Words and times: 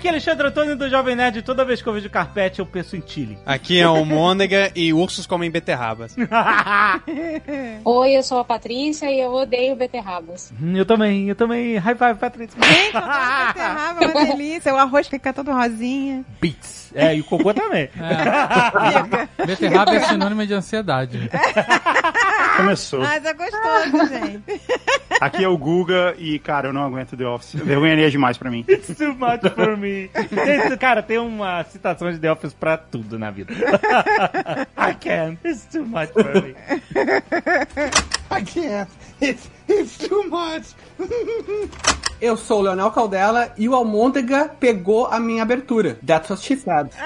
Aqui 0.00 0.08
é 0.08 0.12
Alexandre 0.12 0.46
Antônio 0.46 0.74
do 0.76 0.88
Jovem 0.88 1.14
Nerd. 1.14 1.42
Toda 1.42 1.62
vez 1.62 1.82
que 1.82 1.86
eu 1.86 1.92
vejo 1.92 2.08
carpete, 2.08 2.60
eu 2.60 2.64
penso 2.64 2.96
em 2.96 3.02
Chile. 3.06 3.36
Aqui 3.44 3.78
é 3.78 3.86
o 3.86 4.02
Mônega 4.02 4.72
e 4.74 4.94
ursos 4.94 5.26
comem 5.26 5.50
beterrabas. 5.50 6.16
Oi, 7.84 8.16
eu 8.16 8.22
sou 8.22 8.38
a 8.38 8.44
Patrícia 8.44 9.10
e 9.10 9.20
eu 9.20 9.30
odeio 9.30 9.76
beterrabas. 9.76 10.54
eu 10.74 10.86
também, 10.86 11.28
eu 11.28 11.34
também. 11.34 11.76
High 11.76 11.96
five, 11.96 12.14
Patrícia. 12.14 12.58
Gente, 12.62 12.94
eu 12.94 13.46
beterraba, 13.46 14.02
é 14.02 14.06
uma 14.06 14.24
delícia. 14.24 14.72
O 14.72 14.78
arroz 14.78 15.06
fica 15.06 15.34
todo 15.34 15.52
rosinha. 15.52 16.24
Beats. 16.40 16.92
É, 16.94 17.14
e 17.14 17.20
o 17.20 17.24
cocô 17.24 17.52
também. 17.52 17.90
Beterraba 19.46 19.94
é 19.94 20.00
sinônimo 20.00 20.46
de 20.46 20.54
ansiedade. 20.54 21.30
Começou. 22.60 23.00
Mas 23.00 23.24
é 23.24 23.32
gostoso, 23.32 24.08
gente. 24.08 24.60
Aqui 25.20 25.44
é 25.44 25.48
o 25.48 25.58
Guga 25.58 26.14
e, 26.16 26.38
cara, 26.38 26.68
eu 26.68 26.72
não 26.72 26.82
aguento 26.82 27.16
The 27.16 27.26
Office. 27.26 27.54
Vergonha 27.54 28.06
é 28.06 28.08
demais 28.08 28.38
pra 28.38 28.50
mim. 28.50 28.64
It's 28.68 28.96
too 28.96 29.14
much 29.14 29.42
for 29.54 29.76
me. 29.76 30.10
Esse, 30.14 30.76
cara, 30.78 31.02
tem 31.02 31.18
uma 31.18 31.62
citação 31.64 32.10
de 32.10 32.18
The 32.18 32.32
Office 32.32 32.54
pra 32.54 32.78
tudo 32.78 33.18
na 33.18 33.30
vida. 33.30 33.52
I 34.78 34.94
can't. 34.98 35.38
It's 35.44 35.66
too 35.66 35.84
much 35.84 36.10
for 36.12 36.42
me. 36.42 36.54
I 38.30 38.42
can't. 38.44 38.90
It's, 39.20 39.50
it's 39.70 39.96
too 39.98 40.24
much. 40.28 40.74
Eu 42.20 42.36
sou 42.36 42.58
o 42.58 42.62
Leonel 42.64 42.90
Caldela 42.90 43.50
e 43.56 43.66
o 43.66 43.74
Almôndega 43.74 44.50
pegou 44.60 45.06
a 45.06 45.18
minha 45.18 45.42
abertura. 45.42 45.96
That's 46.06 46.28
what 46.28 46.42
she 46.44 46.54
said. 46.54 46.90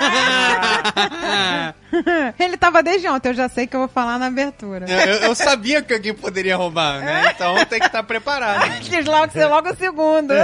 Ele 2.37 2.57
tava 2.57 2.83
desde 2.83 3.09
ontem, 3.09 3.29
eu 3.29 3.35
já 3.35 3.49
sei 3.49 3.69
que 3.69 3.77
eu 3.77 3.81
vou 3.81 3.89
falar 3.89 4.19
na 4.19 4.27
abertura. 4.27 4.87
Eu, 4.89 5.29
eu- 5.29 5.35
sabia 5.37 5.81
que 5.81 5.95
alguém 5.95 6.13
poderia 6.13 6.57
roubar, 6.57 6.99
né? 6.99 7.31
Então 7.33 7.55
tem 7.67 7.79
que 7.79 7.87
estar 7.87 8.03
preparado. 8.03 8.69
Quis 8.83 9.05
logo 9.07 9.31
ser 9.33 9.47
logo 9.47 9.71
o 9.71 9.77
segundo. 9.77 10.35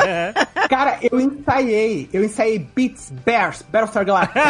Cara, 0.68 0.98
eu 1.02 1.18
ensaiei. 1.18 2.08
Eu 2.12 2.22
ensaiei 2.24 2.58
Beats, 2.60 3.10
Bears, 3.10 3.62
Battlestar 3.62 4.04
Galactica. 4.04 4.40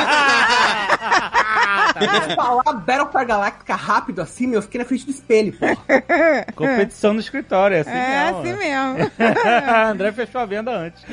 Eu 2.28 2.36
falar 2.36 2.72
Battlestar 2.74 3.26
Galactica 3.26 3.74
rápido 3.74 4.20
assim, 4.20 4.52
eu 4.52 4.60
fiquei 4.60 4.80
na 4.80 4.84
frente 4.84 5.06
do 5.06 5.10
espelho, 5.12 5.54
pô. 5.54 5.66
Competição 6.54 7.14
no 7.14 7.20
escritório, 7.20 7.59
é 7.70 7.80
assim 7.80 7.90
É 7.90 8.32
mesmo. 8.32 8.38
assim 8.40 8.52
mesmo. 8.56 9.10
André 9.90 10.12
fechou 10.12 10.40
a 10.40 10.46
venda 10.46 10.70
antes. 10.70 11.02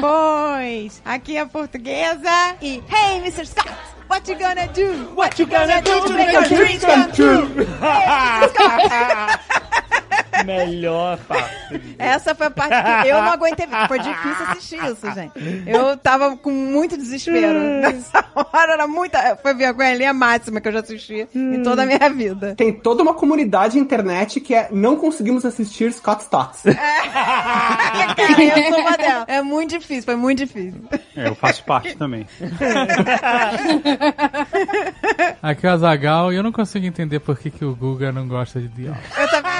Pois, 0.00 1.00
aqui 1.04 1.36
é 1.36 1.40
a 1.40 1.46
portuguesa 1.46 2.56
e 2.60 2.82
Hey, 2.90 3.18
Mr. 3.18 3.46
Scott, 3.46 3.70
what 4.08 4.28
you 4.30 4.38
gonna 4.38 4.66
do? 4.68 5.14
What 5.14 5.40
you 5.40 5.46
gonna 5.48 5.80
do 5.82 6.00
to 6.02 6.12
make 6.14 6.32
your 6.32 6.44
dreams 6.48 6.84
come 6.84 7.12
true? 7.12 7.48
Melhor 10.46 11.18
parte. 11.18 11.80
Essa 11.98 12.34
foi 12.34 12.46
a 12.46 12.50
parte 12.50 12.74
que 13.02 13.08
eu 13.08 13.22
não 13.22 13.32
aguentei. 13.32 13.66
Foi 13.86 13.98
difícil 13.98 14.46
assistir 14.48 14.84
isso, 14.84 15.10
gente. 15.12 15.32
Eu 15.66 15.96
tava 15.96 16.36
com 16.36 16.50
muito 16.50 16.96
desespero. 16.96 17.58
Nessa 17.58 18.24
hora 18.34 18.72
era 18.72 18.86
muita. 18.86 19.36
Foi 19.36 19.54
vergonha 19.54 19.90
ali 19.92 20.04
a 20.04 20.14
máxima 20.14 20.60
que 20.60 20.68
eu 20.68 20.72
já 20.72 20.80
assisti 20.80 21.28
em 21.34 21.62
toda 21.62 21.82
a 21.82 21.86
minha 21.86 22.08
vida. 22.10 22.54
Tem 22.54 22.72
toda 22.72 23.02
uma 23.02 23.14
comunidade 23.14 23.76
na 23.76 23.82
internet 23.82 24.40
que 24.40 24.54
é 24.54 24.68
não 24.70 24.96
conseguimos 24.96 25.44
assistir 25.44 25.92
Scott 25.92 26.22
Stotts. 26.22 26.62
Cara, 26.74 28.42
eu 28.42 28.72
sou 28.72 28.80
uma 28.80 28.96
dela. 28.96 29.24
É 29.28 29.42
muito 29.42 29.70
difícil, 29.78 30.04
foi 30.04 30.16
muito 30.16 30.38
difícil. 30.38 30.80
É, 31.16 31.28
eu 31.28 31.34
faço 31.34 31.64
parte 31.64 31.96
também. 31.96 32.26
Aqui 35.42 35.66
é 35.66 35.70
o 35.70 35.72
Azagal 35.72 36.32
e 36.32 36.36
eu 36.36 36.42
não 36.42 36.52
consigo 36.52 36.86
entender 36.86 37.20
por 37.20 37.38
que, 37.38 37.50
que 37.50 37.64
o 37.64 37.74
Guga 37.74 38.12
não 38.12 38.26
gosta 38.26 38.60
de 38.60 38.68
The 38.68 38.90
Office. 38.90 39.18
Eu 39.18 39.28
também. 39.30 39.52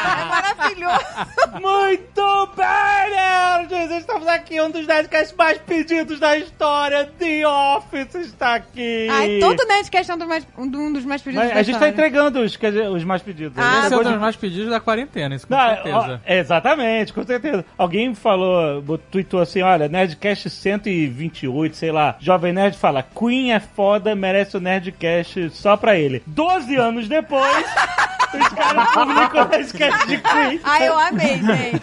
É 0.00 0.24
maravilhoso. 0.24 1.04
Muito 1.60 2.48
bem, 2.56 3.10
nerds! 3.10 3.90
Estamos 3.98 4.26
aqui, 4.28 4.60
um 4.60 4.70
dos 4.70 4.86
Nerdcasts 4.86 5.34
mais 5.36 5.58
pedidos 5.58 6.18
da 6.20 6.36
história. 6.36 7.10
The 7.18 7.46
Office 7.46 8.14
está 8.14 8.54
aqui. 8.54 9.08
Ai, 9.10 9.38
todo 9.40 9.66
Nerdcast 9.66 10.10
é 10.10 10.14
um 10.14 10.18
dos 10.18 10.28
mais, 10.28 10.46
um 10.56 10.92
dos 10.92 11.04
mais 11.04 11.22
pedidos 11.22 11.44
Mas 11.44 11.54
da 11.54 11.60
a 11.60 11.62
gente 11.62 11.78
tá 11.78 11.88
história. 11.88 11.92
entregando 12.08 12.40
os, 12.40 12.56
quer 12.56 12.72
dizer, 12.72 12.88
os 12.88 13.04
mais 13.04 13.22
pedidos. 13.22 13.52
Ah, 13.58 13.82
Esse 13.84 13.94
é 13.94 13.96
um 13.96 14.02
dos 14.02 14.18
mais 14.18 14.36
pedidos 14.36 14.70
da 14.70 14.80
quarentena, 14.80 15.34
isso 15.34 15.46
com 15.46 15.54
Não, 15.54 15.68
certeza. 15.68 16.20
ó, 16.26 16.32
exatamente, 16.32 17.12
com 17.12 17.24
certeza. 17.24 17.64
Alguém 17.76 18.14
falou, 18.14 18.82
tweetou 19.10 19.40
assim, 19.40 19.62
olha, 19.62 19.88
Nerdcast 19.88 20.48
128, 20.50 21.76
sei 21.76 21.90
lá. 21.92 22.16
Jovem 22.20 22.52
Nerd 22.52 22.76
fala, 22.78 23.02
Queen 23.02 23.52
é 23.52 23.60
foda, 23.60 24.14
merece 24.14 24.56
o 24.56 24.60
Nerdcast 24.60 25.50
só 25.50 25.76
pra 25.76 25.96
ele. 25.98 26.22
12 26.26 26.76
anos 26.76 27.08
depois, 27.08 27.66
os 28.38 28.48
caras 28.48 28.88
publicam 28.92 29.44
o 29.44 29.48
Nerdcast 29.48 30.06
de 30.06 30.18
Queen. 30.18 30.60
Ai, 30.64 30.88
eu 30.88 30.98
amei, 30.98 31.40
gente. 31.40 31.82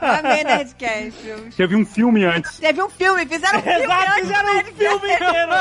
Amei 0.00 0.44
Nerdcast. 0.44 1.52
Teve 1.56 1.76
um 1.76 1.84
filme 1.84 2.24
antes. 2.24 2.58
Teve 2.58 2.82
um 2.82 2.88
filme, 2.88 3.26
fizeram 3.26 3.58
um 3.58 3.62
filme 3.62 3.84
Exato, 3.84 4.10
antes 4.10 4.20
fizeram 4.20 4.58
um 4.58 4.64
filme 4.64 5.14
inteiro. 5.14 5.52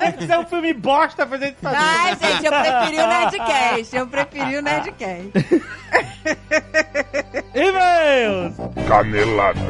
Tem 0.00 0.12
que 0.12 0.26
ser 0.26 0.38
um 0.38 0.46
filme 0.46 0.72
bosta 0.74 1.26
pra 1.26 1.38
gente 1.38 1.56
fazer. 1.60 1.76
Ai, 1.78 2.16
gente, 2.16 2.46
eu 2.46 2.52
preferi 2.52 2.98
o 2.98 3.06
Nerdcast. 3.06 3.96
Eu 3.96 4.06
preferi 4.06 4.56
o 4.56 4.62
Nerdcast. 4.62 5.30
E-mails! 7.54 8.54
Canelada. 8.88 9.60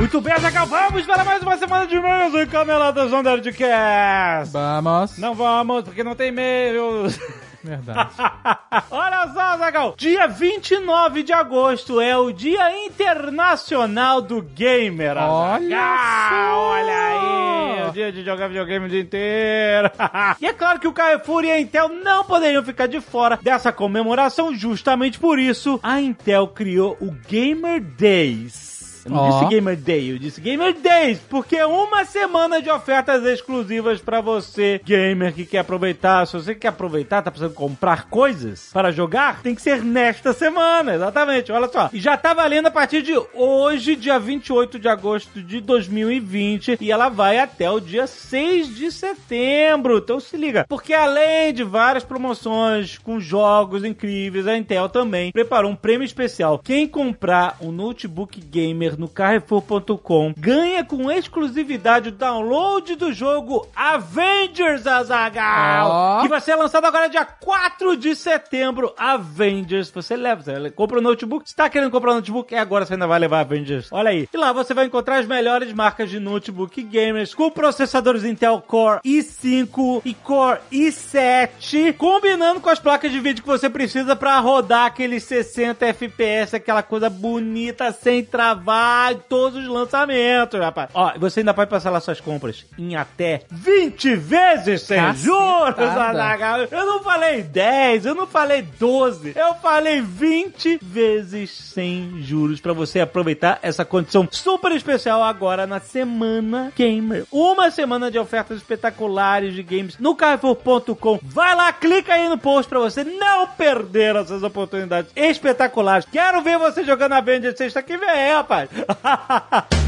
Muito 0.00 0.18
bem, 0.18 0.34
Zagal, 0.40 0.66
vamos 0.66 1.04
para 1.04 1.22
mais 1.24 1.42
uma 1.42 1.58
semana 1.58 1.86
de 1.86 1.94
e-mails 1.94 2.32
e 2.32 2.46
cameladas 2.46 3.12
on 3.12 3.22
Nerdcast. 3.22 4.50
Vamos. 4.50 5.18
Não 5.18 5.34
vamos, 5.34 5.84
porque 5.84 6.02
não 6.02 6.14
tem 6.14 6.28
e-mails. 6.28 7.20
Verdade. 7.62 8.08
Olha 8.90 9.28
só, 9.34 9.58
Zagal. 9.58 9.94
Dia 9.98 10.26
29 10.26 11.22
de 11.22 11.34
agosto 11.34 12.00
é 12.00 12.16
o 12.16 12.32
Dia 12.32 12.86
Internacional 12.86 14.22
do 14.22 14.40
Gamer. 14.40 15.18
Olha 15.18 15.78
Azaghal. 15.78 16.30
só. 16.30 16.70
Olha 16.70 16.96
aí, 16.96 17.88
o 17.90 17.92
dia 17.92 18.10
de 18.10 18.24
jogar 18.24 18.48
videogame 18.48 18.86
o 18.86 18.88
dia 18.88 19.02
inteiro. 19.02 19.90
e 20.40 20.46
é 20.46 20.52
claro 20.54 20.80
que 20.80 20.88
o 20.88 20.94
Carrefour 20.94 21.44
e 21.44 21.50
a 21.50 21.60
Intel 21.60 21.90
não 21.90 22.24
poderiam 22.24 22.64
ficar 22.64 22.86
de 22.86 23.02
fora 23.02 23.38
dessa 23.42 23.70
comemoração. 23.70 24.54
Justamente 24.54 25.18
por 25.18 25.38
isso, 25.38 25.78
a 25.82 26.00
Intel 26.00 26.48
criou 26.48 26.96
o 27.02 27.12
Gamer 27.28 27.82
Days. 27.82 28.69
Eu 29.10 29.16
não 29.16 29.22
Ó. 29.24 29.30
disse 29.40 29.54
Gamer 29.54 29.76
Day, 29.76 30.12
eu 30.12 30.18
disse 30.18 30.40
Gamer 30.40 30.72
Days, 30.78 31.18
porque 31.28 31.56
é 31.56 31.66
uma 31.66 32.04
semana 32.04 32.62
de 32.62 32.70
ofertas 32.70 33.24
exclusivas 33.24 34.00
pra 34.00 34.20
você, 34.20 34.80
gamer, 34.84 35.34
que 35.34 35.44
quer 35.44 35.58
aproveitar. 35.58 36.26
Se 36.26 36.34
você 36.34 36.54
quer 36.54 36.68
aproveitar, 36.68 37.20
tá 37.20 37.30
precisando 37.30 37.54
comprar 37.54 38.04
coisas 38.04 38.70
para 38.72 38.92
jogar, 38.92 39.42
tem 39.42 39.54
que 39.54 39.62
ser 39.62 39.82
nesta 39.82 40.32
semana, 40.32 40.94
exatamente. 40.94 41.50
Olha 41.50 41.68
só. 41.68 41.90
E 41.92 41.98
já 41.98 42.16
tá 42.16 42.32
valendo 42.32 42.66
a 42.66 42.70
partir 42.70 43.02
de 43.02 43.12
hoje, 43.34 43.96
dia 43.96 44.18
28 44.18 44.78
de 44.78 44.88
agosto 44.88 45.42
de 45.42 45.60
2020, 45.60 46.78
e 46.80 46.92
ela 46.92 47.08
vai 47.08 47.38
até 47.38 47.68
o 47.68 47.80
dia 47.80 48.06
6 48.06 48.76
de 48.76 48.92
setembro. 48.92 49.98
Então 49.98 50.20
se 50.20 50.36
liga, 50.36 50.64
porque 50.68 50.94
além 50.94 51.52
de 51.52 51.64
várias 51.64 52.04
promoções 52.04 52.96
com 52.98 53.18
jogos 53.18 53.84
incríveis, 53.84 54.46
a 54.46 54.56
Intel 54.56 54.88
também 54.88 55.32
preparou 55.32 55.72
um 55.72 55.76
prêmio 55.76 56.04
especial. 56.04 56.60
Quem 56.60 56.86
comprar 56.86 57.56
um 57.60 57.72
notebook 57.72 58.40
gamer 58.40 58.99
no 59.00 59.08
Carrefour.com 59.08 60.34
ganha 60.36 60.84
com 60.84 61.10
exclusividade 61.10 62.10
o 62.10 62.12
download 62.12 62.94
do 62.96 63.14
jogo 63.14 63.66
Avengers 63.74 64.86
Azagal, 64.86 65.88
Ó. 65.90 66.22
que 66.22 66.28
vai 66.28 66.40
ser 66.40 66.54
lançado 66.54 66.84
agora 66.84 67.08
dia 67.08 67.24
4 67.24 67.96
de 67.96 68.14
setembro. 68.14 68.92
Avengers, 68.98 69.90
você 69.90 70.16
leva, 70.16 70.42
você 70.42 70.70
compra 70.70 70.98
o 70.98 71.02
notebook. 71.02 71.48
Se 71.48 71.56
tá 71.56 71.70
querendo 71.70 71.90
comprar 71.90 72.12
um 72.12 72.16
notebook, 72.16 72.54
é 72.54 72.58
agora 72.58 72.84
você 72.84 72.92
ainda 72.92 73.06
vai 73.06 73.18
levar 73.18 73.40
Avengers. 73.40 73.88
Olha 73.90 74.10
aí. 74.10 74.28
E 74.30 74.36
lá 74.36 74.52
você 74.52 74.74
vai 74.74 74.84
encontrar 74.84 75.18
as 75.18 75.26
melhores 75.26 75.72
marcas 75.72 76.10
de 76.10 76.20
notebook 76.20 76.82
gamers 76.82 77.32
com 77.32 77.50
processadores 77.50 78.22
Intel 78.22 78.62
Core 78.66 79.00
i5 79.02 80.02
e 80.04 80.12
Core 80.12 80.58
i7, 80.70 81.94
combinando 81.96 82.60
com 82.60 82.68
as 82.68 82.78
placas 82.78 83.10
de 83.10 83.18
vídeo 83.18 83.42
que 83.42 83.48
você 83.48 83.70
precisa 83.70 84.14
para 84.14 84.38
rodar 84.40 84.84
aqueles 84.86 85.24
60 85.24 85.86
FPS, 85.86 86.56
aquela 86.56 86.82
coisa 86.82 87.08
bonita, 87.08 87.92
sem 87.92 88.22
travar 88.22 88.79
lá 88.80 89.14
todos 89.28 89.62
os 89.62 89.68
lançamentos, 89.68 90.58
rapaz. 90.58 90.90
Ó, 90.94 91.12
você 91.18 91.40
ainda 91.40 91.52
pode 91.52 91.70
passar 91.70 91.90
lá 91.90 92.00
suas 92.00 92.20
compras 92.20 92.64
em 92.78 92.96
até 92.96 93.42
20 93.50 94.16
vezes 94.16 94.82
sem 94.82 94.96
Cacetada. 94.98 95.18
juros, 95.18 95.78
Azaghal. 95.78 96.60
Eu 96.70 96.86
não 96.86 97.02
falei 97.02 97.42
10, 97.42 98.06
eu 98.06 98.14
não 98.14 98.26
falei 98.26 98.62
12, 98.62 99.32
eu 99.36 99.54
falei 99.56 100.00
20 100.00 100.78
vezes 100.82 101.50
sem 101.50 102.20
juros 102.22 102.60
pra 102.60 102.72
você 102.72 103.00
aproveitar 103.00 103.58
essa 103.62 103.84
condição 103.84 104.26
super 104.30 104.72
especial 104.72 105.22
agora 105.22 105.66
na 105.66 105.80
Semana 105.80 106.72
Gamer. 106.74 107.24
Uma 107.30 107.70
semana 107.70 108.10
de 108.10 108.18
ofertas 108.18 108.56
espetaculares 108.58 109.54
de 109.54 109.62
games 109.62 109.98
no 109.98 110.14
Carrefour.com. 110.14 111.18
Vai 111.22 111.54
lá, 111.54 111.72
clica 111.72 112.14
aí 112.14 112.28
no 112.28 112.38
post 112.38 112.68
pra 112.68 112.78
você 112.78 113.04
não 113.04 113.46
perder 113.46 114.16
essas 114.16 114.42
oportunidades 114.42 115.10
espetaculares. 115.14 116.06
Quero 116.10 116.40
ver 116.42 116.58
você 116.58 116.84
jogando 116.84 117.12
a 117.12 117.18
Avengers 117.18 117.56
sexta 117.56 117.82
que 117.82 117.96
vem, 117.96 118.32
rapaz. 118.32 118.69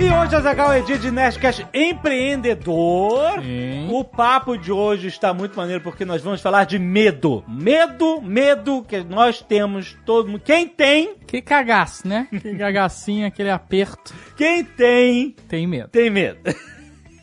E 0.00 0.10
hoje, 0.12 0.36
Azagal, 0.36 0.72
é 0.72 0.80
dia 0.80 0.96
de 0.96 1.10
Nerdcast 1.10 1.66
empreendedor. 1.74 3.42
Sim. 3.42 3.88
O 3.90 4.04
papo 4.04 4.56
de 4.56 4.70
hoje 4.70 5.08
está 5.08 5.34
muito 5.34 5.56
maneiro 5.56 5.82
porque 5.82 6.04
nós 6.04 6.22
vamos 6.22 6.40
falar 6.40 6.64
de 6.64 6.78
medo. 6.78 7.42
Medo, 7.48 8.22
medo 8.22 8.84
que 8.86 9.00
nós 9.02 9.42
temos, 9.42 9.96
todo 10.06 10.28
mundo. 10.28 10.40
Quem 10.44 10.68
tem, 10.68 11.16
Que 11.26 11.42
cagaço, 11.42 12.06
né? 12.06 12.28
Que 12.30 12.54
cagacinho, 12.56 13.26
aquele 13.26 13.50
aperto. 13.50 14.14
quem 14.36 14.62
tem, 14.62 15.34
Tem 15.48 15.66
medo. 15.66 15.88
tem 15.88 16.08
medo. 16.10 16.38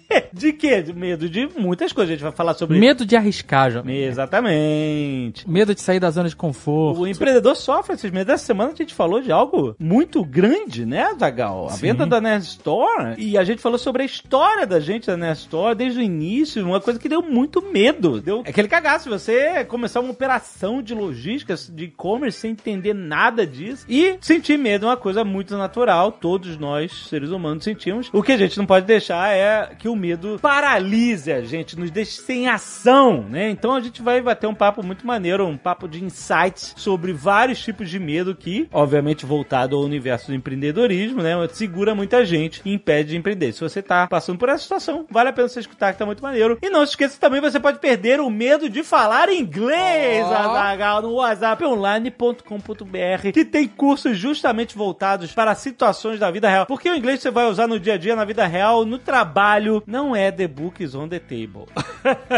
De 0.33 0.53
quê? 0.53 0.81
De 0.81 0.93
medo 0.93 1.29
de 1.29 1.47
muitas 1.57 1.93
coisas. 1.93 2.11
A 2.11 2.15
gente 2.15 2.23
vai 2.23 2.31
falar 2.31 2.53
sobre 2.53 2.77
Medo 2.77 3.05
de 3.05 3.15
arriscar, 3.15 3.71
jovem. 3.71 4.03
Exatamente. 4.03 5.49
Medo 5.49 5.73
de 5.73 5.81
sair 5.81 5.99
da 5.99 6.09
zona 6.11 6.29
de 6.29 6.35
conforto. 6.35 7.01
O 7.01 7.07
empreendedor 7.07 7.55
sofre 7.55 7.95
esses 7.95 8.11
medos. 8.11 8.33
Essa 8.33 8.45
semana 8.45 8.71
a 8.71 8.75
gente 8.75 8.93
falou 8.93 9.21
de 9.21 9.31
algo 9.31 9.75
muito 9.79 10.23
grande, 10.23 10.85
né, 10.85 11.13
Zagal? 11.19 11.67
A 11.67 11.71
Sim. 11.71 11.81
venda 11.81 12.05
da 12.05 12.19
Nerd 12.19 12.43
Store. 12.43 13.15
E 13.17 13.37
a 13.37 13.43
gente 13.43 13.61
falou 13.61 13.77
sobre 13.77 14.03
a 14.03 14.05
história 14.05 14.67
da 14.67 14.79
gente 14.79 15.07
da 15.07 15.17
Nerd 15.17 15.39
Store 15.39 15.75
desde 15.75 15.99
o 15.99 16.03
início. 16.03 16.65
Uma 16.65 16.81
coisa 16.81 16.99
que 16.99 17.09
deu 17.09 17.21
muito 17.21 17.61
medo. 17.61 18.21
Deu 18.21 18.41
aquele 18.41 18.67
cagaço. 18.67 19.09
Você 19.09 19.63
começar 19.65 19.99
uma 20.01 20.11
operação 20.11 20.81
de 20.81 20.93
logística, 20.93 21.55
de 21.55 21.85
e-commerce, 21.85 22.39
sem 22.39 22.51
entender 22.51 22.93
nada 22.93 23.45
disso. 23.45 23.85
E 23.87 24.17
sentir 24.21 24.57
medo 24.57 24.85
é 24.85 24.89
uma 24.89 24.97
coisa 24.97 25.23
muito 25.23 25.57
natural. 25.57 26.11
Todos 26.11 26.57
nós, 26.57 27.07
seres 27.07 27.29
humanos, 27.29 27.63
sentimos. 27.63 28.09
O 28.11 28.21
que 28.21 28.31
a 28.31 28.37
gente 28.37 28.57
não 28.57 28.65
pode 28.65 28.85
deixar 28.85 29.33
é 29.33 29.75
que 29.77 29.87
o 29.87 29.94
medo 29.95 30.39
paralise 30.41 31.31
a 31.31 31.41
gente, 31.41 31.77
nos 31.77 31.91
deixe 31.91 32.21
sem 32.21 32.47
ação, 32.47 33.25
né? 33.29 33.49
Então 33.49 33.73
a 33.73 33.79
gente 33.79 34.01
vai 34.01 34.21
bater 34.21 34.47
um 34.47 34.55
papo 34.55 34.83
muito 34.83 35.05
maneiro, 35.05 35.45
um 35.45 35.57
papo 35.57 35.87
de 35.87 36.03
insights 36.03 36.73
sobre 36.75 37.13
vários 37.13 37.63
tipos 37.63 37.89
de 37.89 37.99
medo 37.99 38.35
que, 38.35 38.67
obviamente, 38.71 39.25
voltado 39.25 39.75
ao 39.75 39.83
universo 39.83 40.27
do 40.27 40.35
empreendedorismo, 40.35 41.21
né? 41.21 41.35
Segura 41.51 41.95
muita 41.95 42.25
gente 42.25 42.61
e 42.65 42.73
impede 42.73 43.09
de 43.09 43.17
empreender. 43.17 43.53
Se 43.53 43.61
você 43.61 43.81
tá 43.81 44.07
passando 44.07 44.37
por 44.37 44.49
essa 44.49 44.63
situação, 44.63 45.05
vale 45.09 45.29
a 45.29 45.33
pena 45.33 45.47
você 45.47 45.59
escutar 45.59 45.93
que 45.93 45.99
tá 45.99 46.05
muito 46.05 46.23
maneiro. 46.23 46.57
E 46.61 46.69
não 46.69 46.85
se 46.85 46.91
esqueça 46.91 47.19
também, 47.19 47.41
você 47.41 47.59
pode 47.59 47.79
perder 47.79 48.19
o 48.19 48.29
medo 48.29 48.69
de 48.69 48.83
falar 48.83 49.29
inglês, 49.29 50.25
Ó. 50.25 50.33
Azaghal, 50.33 51.01
no 51.01 51.15
whatsapponline.com.br, 51.15 53.31
que 53.33 53.45
tem 53.45 53.67
cursos 53.67 54.17
justamente 54.17 54.75
voltados 54.75 55.31
para 55.31 55.55
situações 55.55 56.19
da 56.19 56.31
vida 56.31 56.49
real. 56.49 56.65
Porque 56.65 56.89
o 56.89 56.95
inglês 56.95 57.21
você 57.21 57.31
vai 57.31 57.45
usar 57.45 57.67
no 57.67 57.79
dia 57.79 57.93
a 57.93 57.97
dia, 57.97 58.15
na 58.15 58.25
vida 58.25 58.45
real, 58.45 58.85
no 58.85 58.97
trabalho, 58.97 59.83
não 59.85 60.15
é 60.15 60.31
the 60.31 60.47
book 60.47 60.83
is 60.83 60.95
on 60.95 61.07
the 61.07 61.19
table. 61.19 61.67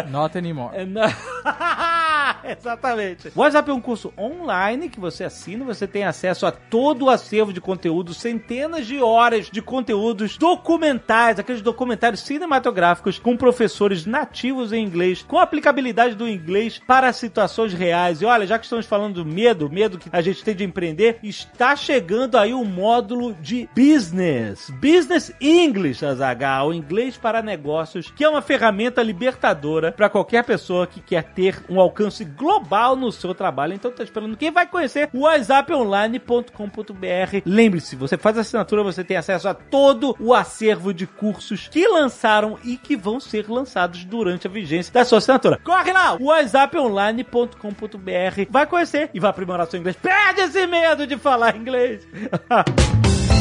Not 0.09 0.37
anymore. 0.37 0.75
É, 0.75 0.85
não. 0.85 1.03
Exatamente. 2.57 3.31
WhatsApp 3.35 3.69
é 3.69 3.73
um 3.73 3.81
curso 3.81 4.13
online 4.17 4.89
que 4.89 4.99
você 4.99 5.23
assina, 5.23 5.65
você 5.65 5.87
tem 5.87 6.03
acesso 6.03 6.45
a 6.45 6.51
todo 6.51 7.05
o 7.05 7.09
acervo 7.09 7.53
de 7.53 7.61
conteúdo, 7.61 8.13
centenas 8.13 8.85
de 8.85 9.01
horas 9.01 9.49
de 9.49 9.61
conteúdos 9.61 10.37
documentais, 10.37 11.39
aqueles 11.39 11.61
documentários 11.61 12.21
cinematográficos 12.21 13.19
com 13.19 13.37
professores 13.37 14.05
nativos 14.05 14.73
em 14.73 14.83
inglês, 14.83 15.23
com 15.23 15.39
aplicabilidade 15.39 16.15
do 16.15 16.27
inglês 16.27 16.79
para 16.85 17.11
situações 17.13 17.73
reais. 17.73 18.21
E 18.21 18.25
olha, 18.25 18.47
já 18.47 18.57
que 18.57 18.65
estamos 18.65 18.85
falando 18.85 19.23
do 19.23 19.25
medo, 19.25 19.69
medo 19.69 19.97
que 19.97 20.09
a 20.11 20.21
gente 20.21 20.43
tem 20.43 20.55
de 20.55 20.63
empreender, 20.63 21.19
está 21.23 21.75
chegando 21.75 22.37
aí 22.37 22.53
o 22.53 22.63
módulo 22.63 23.33
de 23.33 23.69
business. 23.75 24.69
Business 24.71 25.33
English, 25.39 26.05
Azaghal, 26.05 26.73
inglês 26.73 27.17
para 27.17 27.41
negócios, 27.41 28.11
que 28.11 28.23
é 28.23 28.29
uma 28.29 28.41
ferramenta 28.41 29.01
libertadora 29.01 29.91
para 29.91 30.09
qualquer 30.09 30.43
pessoa 30.43 30.87
que 30.87 31.01
quer 31.01 31.23
ter 31.23 31.63
um 31.69 31.79
alcance 31.79 32.23
global 32.27 32.95
no 32.95 33.11
seu 33.11 33.33
trabalho. 33.33 33.73
Então 33.73 33.91
tá 33.91 34.03
esperando 34.03 34.37
quem 34.37 34.51
vai 34.51 34.67
conhecer 34.67 35.09
o 35.13 35.21
whatsapponline.com.br. 35.21 37.41
Lembre-se, 37.45 37.95
você 37.95 38.17
faz 38.17 38.37
assinatura, 38.37 38.83
você 38.83 39.03
tem 39.03 39.17
acesso 39.17 39.47
a 39.47 39.53
todo 39.53 40.15
o 40.19 40.33
acervo 40.33 40.93
de 40.93 41.07
cursos 41.07 41.67
que 41.67 41.87
lançaram 41.87 42.57
e 42.63 42.77
que 42.77 42.95
vão 42.95 43.19
ser 43.19 43.49
lançados 43.49 44.05
durante 44.05 44.47
a 44.47 44.49
vigência 44.49 44.93
da 44.93 45.05
sua 45.05 45.19
assinatura. 45.19 45.59
Corre 45.63 45.93
lá, 45.93 46.17
whatsapponline.com.br. 46.19 48.47
Vai 48.49 48.65
conhecer 48.65 49.09
e 49.13 49.19
vai 49.19 49.29
aprimorar 49.29 49.67
seu 49.67 49.79
inglês. 49.79 49.95
Perde 49.97 50.41
esse 50.41 50.65
medo 50.67 51.07
de 51.07 51.17
falar 51.17 51.55
inglês. 51.55 52.07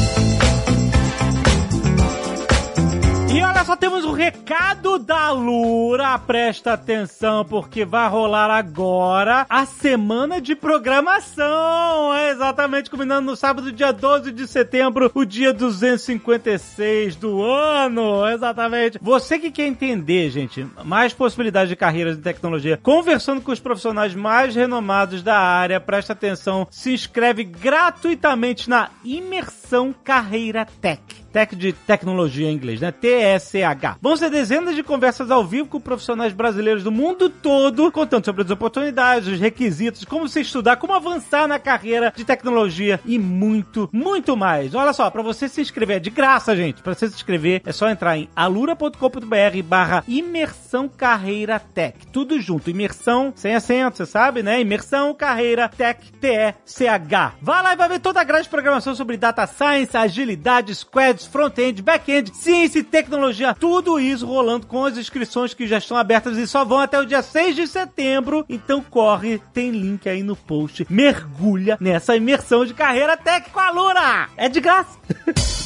E 3.29 3.43
olha 3.43 3.65
só, 3.65 3.75
temos 3.75 4.05
o 4.05 4.13
recado 4.13 4.97
da 4.97 5.31
Lura. 5.31 6.17
Presta 6.17 6.73
atenção, 6.73 7.43
porque 7.43 7.83
vai 7.83 8.07
rolar 8.07 8.49
agora 8.49 9.45
a 9.49 9.65
semana 9.65 10.39
de 10.39 10.55
programação. 10.55 12.13
É 12.15 12.31
exatamente 12.31 12.89
combinando 12.89 13.29
no 13.29 13.35
sábado, 13.35 13.71
dia 13.71 13.91
12 13.91 14.31
de 14.31 14.47
setembro, 14.47 15.11
o 15.13 15.25
dia 15.25 15.51
256 15.53 17.17
do 17.17 17.43
ano. 17.43 18.25
Exatamente. 18.29 18.97
Você 19.01 19.37
que 19.37 19.51
quer 19.51 19.67
entender, 19.67 20.29
gente, 20.29 20.65
mais 20.85 21.13
possibilidades 21.13 21.69
de 21.69 21.75
carreiras 21.75 22.15
de 22.15 22.23
tecnologia, 22.23 22.79
conversando 22.81 23.41
com 23.41 23.51
os 23.51 23.59
profissionais 23.59 24.15
mais 24.15 24.55
renomados 24.55 25.21
da 25.21 25.37
área, 25.37 25.81
presta 25.81 26.13
atenção, 26.13 26.65
se 26.71 26.93
inscreve 26.93 27.43
gratuitamente 27.43 28.69
na 28.69 28.89
Imersão 29.03 29.93
Carreira 29.93 30.65
Tech. 30.79 31.26
Tech 31.31 31.55
de 31.55 31.73
tecnologia 31.73 32.49
em 32.49 32.53
inglês, 32.53 32.81
né? 32.81 32.91
TSH. 32.91 33.97
Vão 34.01 34.17
ser 34.17 34.29
dezenas 34.29 34.75
de 34.75 34.83
conversas 34.83 35.29
ao 35.29 35.45
vivo 35.45 35.67
com 35.67 35.79
profissionais 35.79 36.33
brasileiros 36.33 36.83
do 36.83 36.91
mundo 36.91 37.29
todo, 37.29 37.91
contando 37.91 38.25
sobre 38.25 38.43
as 38.43 38.49
oportunidades, 38.49 39.27
os 39.27 39.39
requisitos, 39.39 40.03
como 40.05 40.27
se 40.27 40.41
estudar, 40.41 40.77
como 40.77 40.93
avançar 40.93 41.47
na 41.47 41.59
carreira 41.59 42.11
de 42.15 42.25
tecnologia 42.25 42.99
e 43.05 43.19
muito, 43.19 43.89
muito 43.91 44.35
mais. 44.35 44.73
Olha 44.73 44.93
só, 44.93 45.09
para 45.09 45.21
você 45.21 45.47
se 45.47 45.61
inscrever, 45.61 45.97
é 45.97 45.99
de 45.99 46.09
graça, 46.09 46.55
gente. 46.55 46.81
Para 46.81 46.93
você 46.93 47.07
se 47.07 47.15
inscrever, 47.15 47.61
é 47.65 47.71
só 47.71 47.89
entrar 47.89 48.17
em 48.17 48.29
alura.com.br 48.35 49.63
barra 49.63 50.03
imersão 50.07 50.87
carreira 50.87 51.59
tech. 51.59 52.07
Tudo 52.07 52.39
junto, 52.41 52.69
imersão 52.69 53.33
sem 53.35 53.55
acento, 53.55 53.97
você 53.97 54.05
sabe, 54.05 54.41
né? 54.41 54.59
Imersão 54.61 55.13
carreira 55.13 55.69
tech, 55.69 56.11
T-E-C-H. 56.13 57.33
Vá 57.41 57.61
lá 57.61 57.73
e 57.73 57.75
vai 57.75 57.89
ver 57.89 57.99
toda 57.99 58.21
a 58.21 58.23
grande 58.23 58.43
de 58.43 58.49
programação 58.49 58.95
sobre 58.95 59.17
data 59.17 59.45
science, 59.45 59.95
agilidade, 59.95 60.71
squads, 61.17 61.25
front-end, 61.25 61.81
back-end, 61.81 62.31
ciência 62.35 62.79
e 62.79 62.83
tecnologia, 62.83 63.53
tudo 63.53 63.99
isso 63.99 64.25
rolando 64.25 64.67
com 64.67 64.85
as 64.85 64.97
inscrições 64.97 65.53
que 65.53 65.67
já 65.67 65.79
estão 65.79 65.97
abertas 65.97 66.37
e 66.37 66.47
só 66.47 66.63
vão 66.63 66.79
até 66.79 66.99
o 66.99 67.05
dia 67.05 67.21
6 67.21 67.55
de 67.55 67.67
setembro. 67.67 68.45
Então 68.47 68.81
corre, 68.81 69.41
tem 69.53 69.71
link 69.71 70.07
aí 70.07 70.23
no 70.23 70.35
post. 70.35 70.85
Mergulha 70.89 71.77
nessa 71.79 72.15
imersão 72.15 72.65
de 72.65 72.73
carreira 72.73 73.17
tech 73.17 73.49
com 73.49 73.59
a 73.59 73.71
Lura! 73.71 74.29
É 74.37 74.47
de 74.47 74.59
graça! 74.59 74.97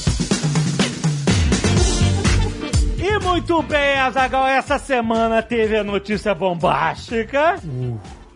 E 3.03 3.17
muito 3.17 3.63
bem, 3.63 3.97
Azagal, 3.97 4.45
essa 4.45 4.77
semana 4.77 5.41
teve 5.41 5.75
a 5.75 5.83
notícia 5.83 6.35
bombástica. 6.35 7.55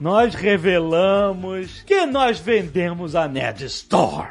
Nós 0.02 0.34
revelamos 0.34 1.84
que 1.86 2.08
nós 2.08 2.40
vendemos 2.40 3.16
a 3.16 3.28
Nerd 3.28 3.64
Store. 3.66 4.30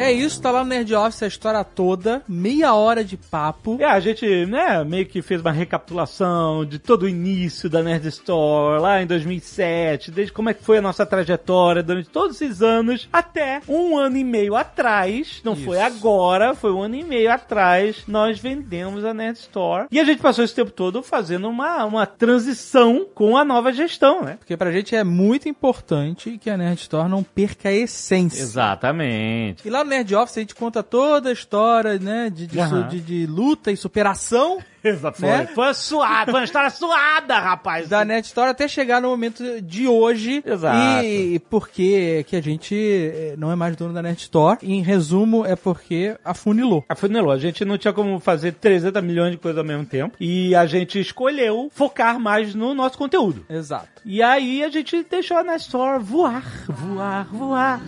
É 0.00 0.10
isso, 0.10 0.40
tá 0.40 0.50
lá 0.50 0.64
no 0.64 0.70
Nerd 0.70 0.94
Office 0.94 1.22
a 1.22 1.26
história 1.26 1.62
toda, 1.62 2.22
meia 2.26 2.72
hora 2.72 3.04
de 3.04 3.18
papo. 3.18 3.76
É, 3.78 3.84
a 3.84 4.00
gente, 4.00 4.46
né, 4.46 4.82
meio 4.82 5.04
que 5.04 5.20
fez 5.20 5.42
uma 5.42 5.52
recapitulação 5.52 6.64
de 6.64 6.78
todo 6.78 7.02
o 7.02 7.08
início 7.08 7.68
da 7.68 7.82
Nerd 7.82 8.08
Store, 8.08 8.80
lá 8.80 9.02
em 9.02 9.06
2007, 9.06 10.10
desde 10.10 10.32
como 10.32 10.48
é 10.48 10.54
que 10.54 10.64
foi 10.64 10.78
a 10.78 10.82
nossa 10.82 11.04
trajetória 11.04 11.82
durante 11.82 12.08
todos 12.08 12.40
esses 12.40 12.62
anos, 12.62 13.10
até 13.12 13.60
um 13.68 13.98
ano 13.98 14.16
e 14.16 14.24
meio 14.24 14.56
atrás, 14.56 15.42
não 15.44 15.52
Isso. 15.52 15.64
foi 15.64 15.78
agora, 15.78 16.54
foi 16.54 16.72
um 16.72 16.80
ano 16.80 16.94
e 16.94 17.04
meio 17.04 17.30
atrás, 17.30 18.04
nós 18.08 18.38
vendemos 18.38 19.04
a 19.04 19.12
Nerd 19.12 19.38
Store. 19.38 19.86
E 19.90 20.00
a 20.00 20.04
gente 20.04 20.22
passou 20.22 20.42
esse 20.42 20.54
tempo 20.54 20.70
todo 20.70 21.02
fazendo 21.02 21.46
uma, 21.46 21.84
uma 21.84 22.06
transição 22.06 23.06
com 23.14 23.36
a 23.36 23.44
nova 23.44 23.70
gestão, 23.70 24.22
né? 24.22 24.36
Porque 24.38 24.56
pra 24.56 24.72
gente 24.72 24.96
é 24.96 25.04
muito 25.04 25.46
importante 25.46 26.38
que 26.38 26.48
a 26.48 26.56
Nerd 26.56 26.80
Store 26.80 27.08
não 27.08 27.22
perca 27.22 27.68
a 27.68 27.72
essência. 27.72 28.40
Exatamente. 28.40 29.66
E 29.66 29.70
lá 29.70 29.84
no 29.84 29.89
Nerd 29.90 30.14
Office 30.14 30.38
a 30.38 30.40
gente 30.40 30.54
conta 30.54 30.82
toda 30.82 31.28
a 31.28 31.32
história, 31.32 31.98
né? 31.98 32.30
De, 32.30 32.46
de, 32.46 32.66
su- 32.68 32.82
de- 32.84 33.00
de 33.00 33.26
luta 33.26 33.70
e 33.70 33.76
superação 33.76 34.58
Exato. 34.82 35.20
Né? 35.20 35.46
Foi, 35.54 35.74
suada, 35.74 36.30
foi 36.32 36.40
uma 36.40 36.44
história 36.46 36.70
suada, 36.70 37.38
rapaz. 37.38 37.86
da 37.86 38.02
Nerd 38.02 38.24
Store 38.24 38.48
até 38.48 38.66
chegar 38.66 39.02
no 39.02 39.08
momento 39.10 39.60
de 39.60 39.86
hoje. 39.86 40.42
Exato. 40.46 41.04
E 41.04 41.38
por 41.50 41.68
que 41.68 42.24
que 42.26 42.34
a 42.34 42.40
gente 42.42 42.74
eh, 42.74 43.34
não 43.36 43.52
é 43.52 43.54
mais 43.56 43.76
dono 43.76 43.92
da 43.92 44.00
Nerd 44.00 44.18
Store? 44.22 44.58
Em 44.62 44.80
resumo, 44.80 45.44
é 45.44 45.54
porque 45.54 46.16
afunilou. 46.24 46.82
Afunilou. 46.88 47.30
A 47.30 47.36
gente 47.36 47.62
não 47.62 47.76
tinha 47.76 47.92
como 47.92 48.18
fazer 48.20 48.52
300 48.54 49.02
milhões 49.02 49.32
de 49.32 49.36
coisas 49.36 49.58
ao 49.58 49.64
mesmo 49.66 49.84
tempo. 49.84 50.16
E 50.18 50.54
a 50.54 50.64
gente 50.64 50.98
escolheu 50.98 51.68
focar 51.74 52.18
mais 52.18 52.54
no 52.54 52.72
nosso 52.74 52.96
conteúdo. 52.96 53.44
Exato. 53.50 54.00
E 54.02 54.22
aí 54.22 54.64
a 54.64 54.70
gente 54.70 55.02
deixou 55.10 55.36
a 55.36 55.42
Nest 55.44 55.66
Store 55.66 56.02
voar, 56.02 56.42
voar, 56.70 57.26
voar. 57.30 57.80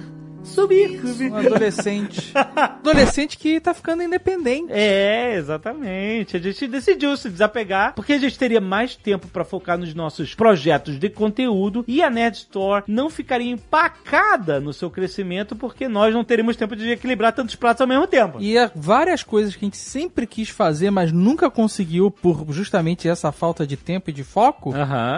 Subir, 0.44 1.00
subir. 1.00 1.30
Um 1.30 1.37
adolescente. 1.37 2.32
adolescente 2.34 3.38
que 3.38 3.61
tá 3.61 3.72
ficando 3.72 4.02
independente. 4.02 4.66
É, 4.70 5.37
exatamente. 5.37 6.37
A 6.37 6.40
gente 6.40 6.66
decidiu 6.66 7.16
se 7.16 7.30
desapegar 7.30 7.94
porque 7.94 8.14
a 8.14 8.18
gente 8.18 8.38
teria 8.38 8.61
mais 8.61 8.96
tempo 8.96 9.28
pra 9.28 9.44
focar 9.44 9.78
nos 9.78 9.94
nossos 9.94 10.34
projetos 10.34 10.99
de 10.99 11.08
conteúdo 11.08 11.84
e 11.87 12.02
a 12.02 12.11
Nerd 12.11 12.37
Store 12.37 12.84
não 12.87 13.08
ficaria 13.08 13.50
empacada 13.50 14.61
no 14.61 14.72
seu 14.72 14.90
crescimento 14.90 15.54
porque 15.54 15.88
nós 15.88 16.12
não 16.12 16.25
teríamos 16.25 16.56
tempo 16.56 16.75
de 16.75 16.90
equilibrar 16.90 17.32
tantos 17.32 17.54
pratos 17.54 17.80
ao 17.80 17.87
mesmo 17.87 18.06
tempo. 18.06 18.38
E 18.40 18.54
várias 18.75 19.22
coisas 19.22 19.54
que 19.54 19.64
a 19.64 19.66
gente 19.66 19.76
sempre 19.76 20.26
quis 20.26 20.49
fazer, 20.49 20.90
mas 20.90 21.12
nunca 21.12 21.50
conseguiu 21.50 22.11
por 22.11 22.46
justamente 22.50 23.08
essa 23.08 23.30
falta 23.30 23.66
de 23.66 23.76
tempo 23.76 24.11
e 24.11 24.12
de 24.12 24.25
foco, 24.25 24.72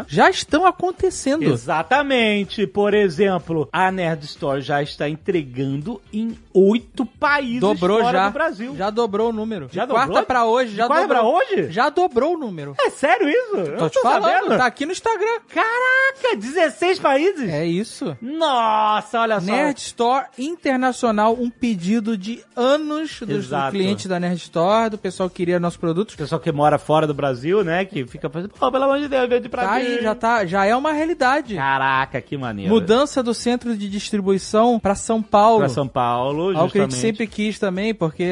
já 0.07 0.29
estão 0.29 0.67
acontecendo. 0.67 1.45
Exatamente. 1.45 2.67
Por 2.67 2.93
exemplo, 2.95 3.69
a 3.73 3.91
Nerd 3.91 4.25
Store 4.25 4.61
já 4.61 4.83
está 4.83 5.09
entregando 5.15 6.01
em 6.13 6.37
oito 6.53 7.07
países 7.07 7.61
Dobrou 7.61 8.01
fora 8.01 8.19
já. 8.19 8.29
do 8.29 8.33
Brasil. 8.33 8.77
Já 8.77 8.91
dobrou 8.91 9.31
o 9.31 9.33
número. 9.33 9.69
Já 9.73 9.85
de 9.87 9.93
quarta 9.93 10.09
dobrou? 10.09 10.27
pra 10.27 10.45
hoje, 10.45 10.75
já 10.77 10.87
quarta 10.87 11.07
dobrou. 11.09 11.23
pra 11.23 11.31
hoje? 11.57 11.73
Já 11.73 11.89
dobrou 11.89 12.35
o 12.35 12.39
número. 12.39 12.75
É 12.79 12.91
sério 12.91 13.29
isso? 13.29 13.57
Eu 13.57 13.79
Tô 13.79 13.89
te 13.89 14.01
falando, 14.01 14.23
sabendo. 14.25 14.59
tá 14.59 14.67
aqui 14.67 14.85
no 14.87 14.93
Instagram. 14.93 15.41
Caraca, 15.49 16.37
16 16.37 16.99
países? 16.99 17.49
É 17.49 17.65
isso. 17.65 18.17
Nossa, 18.21 19.21
olha 19.21 19.41
só. 19.41 19.47
Nerd 19.47 19.79
Store 19.81 20.27
Internacional, 20.39 21.35
um 21.39 21.49
pedido 21.51 22.17
de 22.17 22.43
anos 22.57 23.21
dos 23.21 23.47
Exato. 23.47 23.73
clientes 23.73 24.07
da 24.07 24.19
Nerd 24.21 24.37
Store, 24.39 24.91
do 24.91 24.99
pessoal 24.99 25.29
que 25.31 25.37
queria 25.37 25.59
nossos 25.61 25.77
produtos. 25.79 26.15
O 26.15 26.19
pessoal 26.19 26.41
que 26.41 26.51
mora 26.53 26.79
fora 26.79 27.07
do 27.07 27.15
Brasil, 27.15 27.63
né? 27.65 27.85
Que 27.85 28.05
fica 28.07 28.29
pensando, 28.29 28.51
pô, 28.51 28.71
pelo 28.71 28.85
amor 28.85 28.99
de 28.99 29.09
Deus, 29.09 29.29
veio 29.29 29.41
de 29.41 29.49
pra 29.49 29.65
Tá 29.65 29.75
mim. 29.77 29.83
aí, 29.83 30.03
já 30.03 30.15
tá, 30.15 30.45
já 30.47 30.65
é 30.65 30.75
uma 30.75 30.93
realidade. 30.93 31.55
Caraca, 31.55 32.21
que 32.21 32.37
maneiro. 32.37 32.73
Mudança 32.73 33.23
do 33.23 33.33
centro 33.35 33.77
de 33.77 33.89
distribuição 33.89 34.79
pra 34.79 34.95
São 35.05 35.23
Paulo. 35.23 35.59
pra 35.61 35.69
São 35.69 35.87
Paulo, 35.87 36.57
Algo 36.57 36.71
que 36.73 36.79
a 36.79 36.83
gente 36.83 36.91
justamente. 36.93 36.95
sempre 36.97 37.27
quis 37.27 37.59
também, 37.59 37.95
porque 37.95 38.25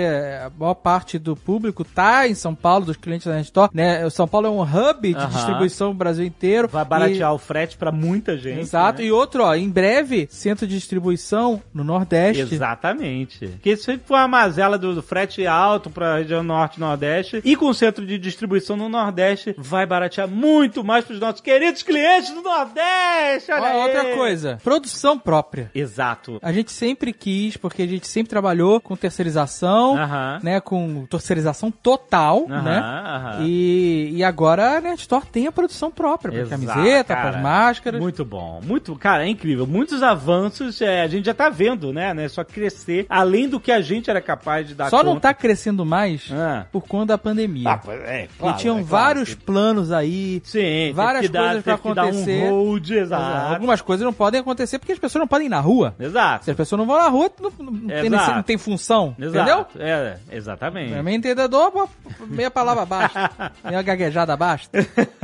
a 0.44 0.50
maior 0.58 0.74
parte 0.74 1.18
do 1.18 1.36
público 1.36 1.84
tá 1.84 2.26
em 2.26 2.34
São 2.34 2.54
Paulo, 2.54 2.86
dos 2.86 2.96
clientes 2.96 3.26
da 3.26 3.40
Store, 3.40 3.70
né? 3.74 4.04
O 4.06 4.10
São 4.10 4.26
Paulo 4.26 4.46
é 4.46 4.50
um 4.50 4.62
hub 4.62 5.08
de 5.12 5.14
Aham. 5.18 5.28
distribuição 5.28 5.88
no 5.88 5.94
Brasil 5.94 6.24
inteiro. 6.24 6.68
Vai 6.68 6.84
baratear 6.84 7.30
E- 7.30 7.34
o 7.34 7.38
frete 7.38 7.76
pra 7.76 7.92
muita 7.92 8.36
gente. 8.36 8.60
Exato. 8.60 9.00
né? 9.00 9.08
E 9.08 9.12
outro, 9.12 9.44
ó, 9.44 9.54
em 9.54 9.68
breve, 9.68 10.26
centro 10.30 10.66
de 10.66 10.74
distribuição 10.74 11.62
no 11.74 11.84
Nordeste. 11.84 12.54
Exatamente. 12.54 13.46
Porque 13.48 13.70
isso 13.72 13.84
sempre 13.84 14.06
foi 14.06 14.16
uma 14.16 14.28
mazela 14.28 14.78
do, 14.78 14.94
do 14.94 15.02
frete 15.02 15.46
alto 15.46 15.90
pra 15.90 16.16
região 16.18 16.42
norte 16.42 16.76
e 16.76 16.80
nordeste. 16.80 17.40
E 17.44 17.56
com 17.56 17.66
o 17.66 17.74
centro 17.74 18.06
de 18.06 18.18
distribuição 18.18 18.76
no 18.76 18.88
Nordeste, 18.88 19.54
vai 19.58 19.84
baratear 19.86 20.28
muito 20.28 20.82
mais 20.84 21.04
pros 21.04 21.20
nossos 21.20 21.40
queridos 21.40 21.82
clientes 21.82 22.30
do 22.30 22.42
Nordeste. 22.42 23.50
Olha 23.52 23.76
Ó, 23.76 23.82
outra 23.82 24.14
coisa, 24.14 24.58
produção 24.62 25.18
própria. 25.18 25.70
Exato. 25.74 26.38
A 26.42 26.52
gente 26.52 26.61
sempre 26.70 27.12
quis, 27.12 27.56
porque 27.56 27.82
a 27.82 27.86
gente 27.86 28.06
sempre 28.06 28.30
trabalhou 28.30 28.80
com 28.80 28.94
terceirização, 28.96 29.96
Aham. 29.98 30.40
né? 30.42 30.60
Com 30.60 31.06
terceirização 31.06 31.70
total, 31.70 32.46
Aham, 32.48 32.62
né? 32.62 32.78
aham. 32.78 33.38
E, 33.42 34.10
e 34.14 34.22
agora 34.24 34.76
a 34.78 34.80
Nerd 34.80 35.00
Store 35.00 35.24
tem 35.26 35.46
a 35.46 35.52
produção 35.52 35.90
própria, 35.90 36.40
Exato, 36.42 36.50
camiseta, 36.50 37.16
para 37.16 37.38
máscaras. 37.38 38.00
Muito 38.00 38.24
bom. 38.24 38.60
Muito, 38.64 38.94
cara, 38.96 39.24
é 39.26 39.28
incrível. 39.28 39.66
Muitos 39.66 40.02
avanços 40.02 40.80
é, 40.80 41.02
a 41.02 41.08
gente 41.08 41.24
já 41.26 41.34
tá 41.34 41.48
vendo, 41.48 41.92
né? 41.92 42.12
né? 42.14 42.28
Só 42.28 42.44
crescer 42.44 43.06
além 43.08 43.48
do 43.48 43.58
que 43.58 43.72
a 43.72 43.80
gente 43.80 44.10
era 44.10 44.20
capaz 44.20 44.68
de 44.68 44.74
dar 44.74 44.90
Só 44.90 45.02
não 45.02 45.14
conta. 45.14 45.28
tá 45.28 45.34
crescendo 45.34 45.84
mais 45.84 46.30
Ah. 46.32 46.66
por 46.70 46.82
conta 46.82 47.06
da 47.06 47.18
pandemia. 47.18 47.68
Ah, 47.68 47.80
é, 48.06 48.28
claro, 48.38 48.56
e 48.56 48.60
tinham 48.60 48.78
é 48.78 48.84
claro 48.84 49.04
vários 49.04 49.34
que- 49.34 49.42
planos 49.44 49.90
aí. 49.90 50.40
Sim, 50.44 50.92
várias 50.94 51.28
coisas 51.28 51.64
dar 51.64 51.74
acontecer. 51.74 52.44
um 52.44 52.50
hold, 52.50 52.90
exato. 52.90 53.54
Algumas 53.54 53.80
coisas 53.80 54.04
não 54.04 54.12
podem 54.12 54.40
acontecer 54.40 54.78
porque 54.78 54.92
as 54.92 54.98
pessoas 54.98 55.20
não 55.20 55.28
podem 55.28 55.46
ir 55.46 55.50
na 55.50 55.60
rua. 55.60 55.94
Exato. 55.98 56.44
Se 56.44 56.50
as 56.52 56.56
pessoas 56.56 56.78
não 56.78 56.86
vão 56.86 56.96
na 56.96 57.08
rua, 57.08 57.30
não, 57.40 57.50
não 57.58 57.88
tem, 57.88 58.10
não 58.10 58.42
tem 58.42 58.58
função. 58.58 59.14
Entendeu? 59.18 59.42
Exato. 59.42 59.78
É, 59.80 60.18
exatamente. 60.30 60.92
Pra 60.92 61.02
mim, 61.02 61.14
entendedor, 61.14 61.88
meia 62.26 62.50
palavra 62.50 62.84
basta. 62.86 63.52
meia 63.64 63.82
gaguejada 63.82 64.36
basta. 64.36 64.78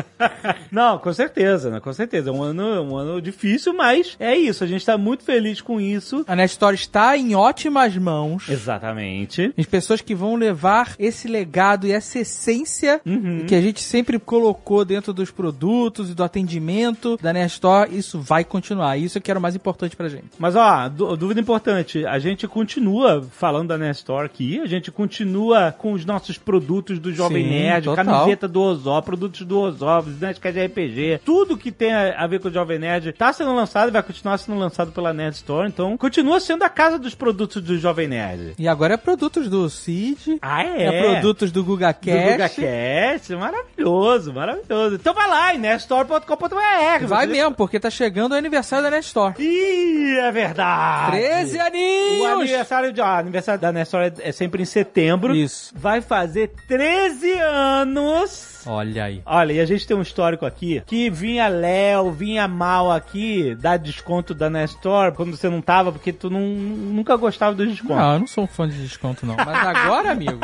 Não, 0.71 0.99
com 0.99 1.13
certeza, 1.13 1.71
né? 1.71 1.79
Com 1.81 1.93
certeza. 1.93 2.31
É 2.31 2.33
um 2.33 2.43
ano, 2.43 2.83
um 2.83 2.97
ano 2.97 3.23
difícil, 3.23 3.73
mas 3.73 4.17
é 4.19 4.37
isso. 4.37 4.65
A 4.65 4.67
gente 4.67 4.85
tá 4.85 4.99
muito 4.99 5.23
feliz 5.23 5.61
com 5.61 5.81
isso. 5.81 6.25
A 6.27 6.35
Net 6.35 6.51
Store 6.51 6.75
está 6.75 7.17
em 7.17 7.37
ótimas 7.37 7.97
mãos. 7.97 8.49
Exatamente. 8.49 9.55
As 9.57 9.67
pessoas 9.67 10.01
que 10.01 10.15
vão 10.17 10.35
levar 10.35 10.95
esse 10.99 11.29
legado 11.29 11.87
e 11.87 11.93
essa 11.93 12.19
essência 12.19 13.01
Uhum. 13.07 13.45
que 13.47 13.55
a 13.55 13.61
gente 13.61 13.81
sempre 13.83 14.19
colocou 14.19 14.85
dentro 14.85 15.13
dos 15.13 15.31
produtos 15.31 16.11
e 16.11 16.15
do 16.15 16.25
atendimento 16.25 17.17
da 17.23 17.33
Nerd 17.33 17.53
Store, 17.53 17.97
isso 17.97 18.21
vai 18.21 18.45
continuar. 18.45 18.97
Isso 18.97 19.21
que 19.21 19.31
era 19.31 19.39
o 19.39 19.43
mais 19.43 19.55
importante 19.55 19.95
pra 19.97 20.09
gente. 20.09 20.25
Mas 20.39 20.57
ó, 20.57 20.89
dúvida 21.19 21.41
importante, 21.41 22.07
a 22.07 22.19
gente 22.19 22.47
continua 22.47 23.27
falando 23.31 23.69
da 23.69 23.79
Nestor 23.79 24.25
aqui, 24.25 24.61
a 24.61 24.67
gente 24.67 24.91
continua 24.91 25.73
com 25.77 25.93
os 25.93 26.05
nossos 26.05 26.39
produtos 26.39 26.99
do 26.99 27.13
Jovem 27.13 27.45
Sim, 27.45 27.51
Nerd, 27.51 27.85
total. 27.85 28.05
camiseta 28.05 28.49
do 28.49 28.63
Ozó, 28.63 29.01
produtos 29.01 29.43
do 29.43 29.59
Ozó, 29.59 30.03
Nerdcast 30.03 30.59
de 30.59 30.67
RPG, 30.67 31.21
tudo 31.25 31.57
que 31.57 31.71
tem 31.71 31.93
a 31.93 32.27
ver 32.27 32.41
com 32.41 32.49
o 32.49 32.53
Jovem 32.53 32.79
Nerd 32.79 33.13
tá 33.13 33.33
sendo 33.33 33.55
lançado 33.55 33.89
e 33.89 33.93
vai 33.93 34.03
continuar 34.03 34.39
sendo 34.39 34.59
lançado 34.59 34.93
pela 34.93 35.13
Nerd 35.13 35.35
Store, 35.35 35.69
então 35.69 35.97
continua 35.97 36.41
sendo 36.41 36.63
a 36.63 36.69
casa 36.69 36.99
dos 36.99 37.15
produtos 37.15 37.63
do 37.63 37.77
Jovem 37.79 38.09
Nerd. 38.09 38.55
E 38.59 38.69
agora 38.69 38.95
é 38.95 38.97
produtos 38.97 39.49
do 39.49 39.69
Cid. 39.69 40.39
Ah, 40.41 40.65
é? 40.65 40.85
É 40.85 41.03
produtos 41.03 41.51
do 41.51 41.65
Guga 41.65 41.93
do. 41.93 42.33
GugaCast, 42.33 43.35
maravilhoso, 43.35 44.33
maravilhoso. 44.33 44.97
Então 44.97 45.15
vai 45.15 45.29
lá 45.29 45.55
em 45.55 45.59
nerdstore.com.br. 45.59 47.07
Vai 47.07 47.27
mesmo, 47.27 47.55
porque 47.55 47.81
tá 47.81 47.91
chegando 47.91 48.33
o 48.33 48.35
aniversário 48.35 48.85
da 48.85 48.91
Net 48.91 49.07
Store. 49.07 49.35
Ih, 49.39 50.19
é 50.19 50.31
verdade. 50.31 51.08
13 51.11 51.57
O 51.57 51.63
aninhos! 51.63 52.41
aniversário, 52.41 52.93
de, 52.93 53.01
ó, 53.01 53.07
aniversário 53.07 53.61
da 53.61 53.73
Nestor 53.73 54.01
é, 54.03 54.13
é 54.21 54.33
sempre 54.33 54.63
em 54.63 54.67
setembro. 54.67 55.35
Isso. 55.35 55.73
Vai 55.77 56.01
fazer 56.01 56.53
13 56.67 57.33
anos. 57.41 58.59
Olha 58.67 59.05
aí. 59.05 59.23
Olha, 59.25 59.53
e 59.53 59.61
a 59.61 59.65
gente 59.65 59.87
tem 59.87 59.97
um 59.97 60.03
histórico 60.03 60.45
aqui 60.45 60.83
que 60.87 61.09
vinha 61.09 61.49
Léo, 61.49 62.11
vinha 62.11 62.47
Mal 62.47 62.93
aqui, 62.93 63.55
dar 63.55 63.79
desconto 63.79 64.35
da 64.35 64.51
Nestor 64.51 65.13
quando 65.13 65.37
você 65.37 65.49
não 65.49 65.61
tava, 65.63 65.91
porque 65.93 66.13
tu 66.13 66.29
não, 66.29 66.41
nunca 66.41 67.17
gostava 67.17 67.55
dos 67.55 67.69
descontos. 67.69 67.97
Não, 67.97 68.13
eu 68.15 68.19
não 68.21 68.27
sou 68.27 68.45
um 68.45 68.47
fã 68.47 68.69
de 68.69 68.77
desconto, 68.83 69.25
não. 69.25 69.37
Mas 69.37 69.49
agora, 69.49 70.11
amigo, 70.13 70.39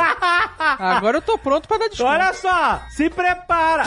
agora 0.78 1.18
eu 1.18 1.22
tô 1.22 1.36
pronto 1.36 1.68
pra 1.68 1.76
dar 1.78 1.88
desconto. 1.88 2.08
Olha 2.10 2.32
só, 2.32 2.82
se 2.90 3.10
prepara! 3.10 3.84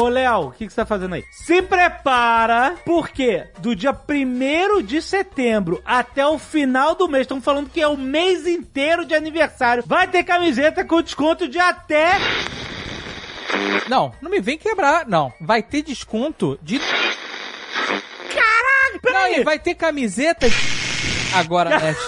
Ô, 0.00 0.08
Léo, 0.08 0.48
o 0.48 0.52
que, 0.52 0.66
que 0.66 0.72
você 0.72 0.80
tá 0.80 0.86
fazendo 0.86 1.14
aí? 1.14 1.24
Se 1.30 1.62
prepara, 1.62 2.74
porque 2.84 3.44
do 3.58 3.74
dia 3.74 3.92
1 3.92 4.82
de 4.82 5.02
setembro 5.02 5.82
até 5.84 6.26
o 6.26 6.38
final 6.38 6.94
do 6.94 7.08
mês, 7.08 7.22
estamos 7.22 7.44
falando 7.44 7.70
que 7.70 7.80
é 7.80 7.86
o 7.86 7.96
mês 7.96 8.46
inteiro 8.46 9.04
de 9.04 9.14
aniversário, 9.14 9.84
vai 9.86 10.06
ter 10.08 10.24
camiseta 10.24 10.84
com 10.84 11.02
desconto 11.02 11.48
de 11.48 11.58
até. 11.58 12.12
Não, 13.88 14.12
não 14.20 14.30
me 14.30 14.40
vem 14.40 14.58
quebrar. 14.58 15.06
Não, 15.06 15.32
vai 15.40 15.62
ter 15.62 15.82
desconto 15.82 16.58
de... 16.62 16.78
Caraca, 16.78 18.92
Não, 18.94 19.00
peraí! 19.00 19.40
e 19.40 19.44
vai 19.44 19.58
ter 19.58 19.74
camiseta 19.74 20.46
agora 21.34 21.70
na 21.70 21.80
Net 21.80 21.98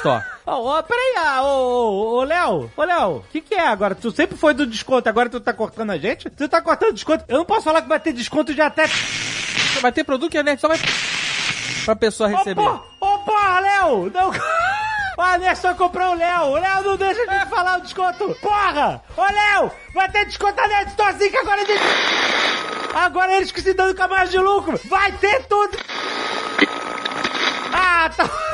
Store. 0.45 0.61
Ô, 0.61 0.79
ô, 0.79 0.83
peraí, 0.83 1.15
ah, 1.19 1.43
ô, 1.43 1.47
ô, 1.47 2.19
ô, 2.19 2.23
Léo, 2.25 2.71
ô, 2.77 2.83
Léo, 2.85 3.17
o 3.17 3.25
que 3.33 3.41
que 3.41 3.55
é 3.55 3.67
agora? 3.67 3.95
Tu 3.95 4.11
sempre 4.11 4.37
foi 4.37 4.53
do 4.53 4.67
desconto, 4.67 5.09
agora 5.09 5.31
tu 5.31 5.41
tá 5.41 5.53
cortando 5.53 5.91
a 5.91 5.99
gente? 5.99 6.29
Tu 6.31 6.49
tá 6.49 6.61
cortando 6.61 6.93
desconto? 6.93 7.25
Eu 7.29 7.39
não 7.39 7.45
posso 7.45 7.63
falar 7.63 7.83
que 7.83 7.89
vai 7.89 8.01
ter 8.01 8.13
desconto 8.13 8.55
de 8.55 8.61
até... 8.61 8.85
Vai 9.81 9.93
ter 9.93 10.05
produto 10.05 10.31
que 10.31 10.39
a 10.39 10.43
Net 10.43 10.57
Store 10.57 10.79
vai... 10.79 10.89
Pra 11.85 11.97
pessoa 11.97 12.29
receber. 12.29 12.61
ô, 12.63 13.19
porra, 13.19 13.61
Léo! 13.61 14.11
Não... 14.13 14.31
O 15.17 15.23
Anderson 15.23 15.77
comprou 15.77 16.11
o 16.11 16.15
Léo. 16.15 16.47
O 16.47 16.55
Léo 16.55 16.83
não 16.83 16.97
deixa 16.97 17.25
de 17.25 17.47
falar 17.49 17.79
o 17.79 17.83
desconto. 17.83 18.37
Porra! 18.43 19.01
Ô, 19.17 19.23
Léo! 19.23 19.71
Vai 19.95 20.11
ter 20.11 20.25
desconto 20.25 20.57
na 20.57 20.67
Nerd 20.67 20.91
Store 20.91 21.15
sim, 21.17 21.31
que 21.31 21.37
agora 21.37 21.61
eles... 21.61 21.81
Agora 22.93 23.37
eles 23.37 23.53
que 23.53 23.61
se 23.61 23.75
dando 23.75 23.95
com 23.95 24.03
a 24.03 24.09
margem 24.09 24.41
de 24.41 24.45
lucro. 24.45 24.81
Vai 24.87 25.13
ter 25.13 25.45
tudo. 25.45 25.79
Ah, 27.73 28.11
tá... 28.17 28.54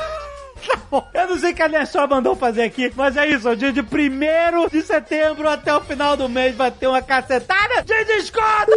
Eu 1.14 1.28
não 1.28 1.38
sei 1.38 1.52
o 1.52 1.54
que 1.54 1.62
a 1.62 1.68
Nerd 1.68 1.86
Store 1.86 2.08
mandou 2.08 2.34
fazer 2.34 2.62
aqui, 2.62 2.92
mas 2.96 3.16
é 3.16 3.26
isso. 3.28 3.54
Dia 3.56 3.72
de 3.72 3.80
1 3.80 4.68
de 4.70 4.82
setembro 4.82 5.48
até 5.48 5.74
o 5.74 5.80
final 5.80 6.16
do 6.16 6.28
mês 6.28 6.54
vai 6.56 6.70
ter 6.70 6.86
uma 6.86 7.02
cacetada 7.02 7.82
de 7.82 8.04
desconto. 8.04 8.72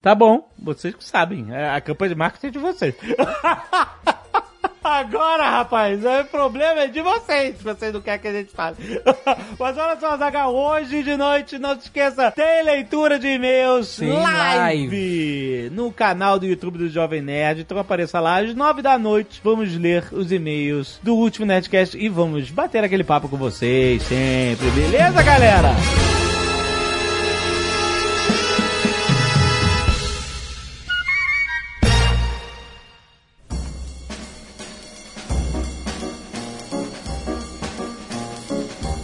Tá 0.00 0.14
bom, 0.14 0.50
vocês 0.58 0.94
sabem. 1.00 1.52
É 1.52 1.70
a 1.70 1.80
campanha 1.80 2.10
de 2.10 2.14
marketing 2.14 2.46
é 2.46 2.50
de 2.50 2.58
vocês. 2.58 2.94
Agora, 4.82 5.50
rapaz, 5.50 6.00
o 6.04 6.24
problema 6.30 6.82
é 6.82 6.86
de 6.86 7.00
vocês, 7.02 7.58
se 7.58 7.64
vocês 7.64 7.92
não 7.92 8.00
querem 8.00 8.20
que 8.20 8.28
a 8.28 8.32
gente 8.32 8.52
fale. 8.52 8.76
Mas 9.58 9.76
olha 9.76 9.98
só, 10.00 10.16
Zaga, 10.16 10.48
hoje 10.48 11.02
de 11.02 11.16
noite, 11.16 11.58
não 11.58 11.74
se 11.74 11.86
esqueça, 11.86 12.30
tem 12.30 12.62
leitura 12.64 13.18
de 13.18 13.28
e-mails 13.28 13.88
Sim, 13.88 14.10
live, 14.10 15.70
no 15.72 15.92
canal 15.92 16.38
do 16.38 16.46
YouTube 16.46 16.78
do 16.78 16.88
Jovem 16.88 17.20
Nerd. 17.20 17.60
Então 17.60 17.78
apareça 17.78 18.20
lá 18.20 18.40
às 18.40 18.54
nove 18.54 18.82
da 18.82 18.98
noite. 18.98 19.40
Vamos 19.44 19.76
ler 19.76 20.04
os 20.12 20.32
e-mails 20.32 20.98
do 21.02 21.14
último 21.14 21.46
Nerdcast 21.46 21.96
e 21.98 22.08
vamos 22.08 22.50
bater 22.50 22.82
aquele 22.82 23.04
papo 23.04 23.28
com 23.28 23.36
vocês 23.36 24.02
sempre. 24.02 24.70
Beleza, 24.70 25.22
galera? 25.22 26.07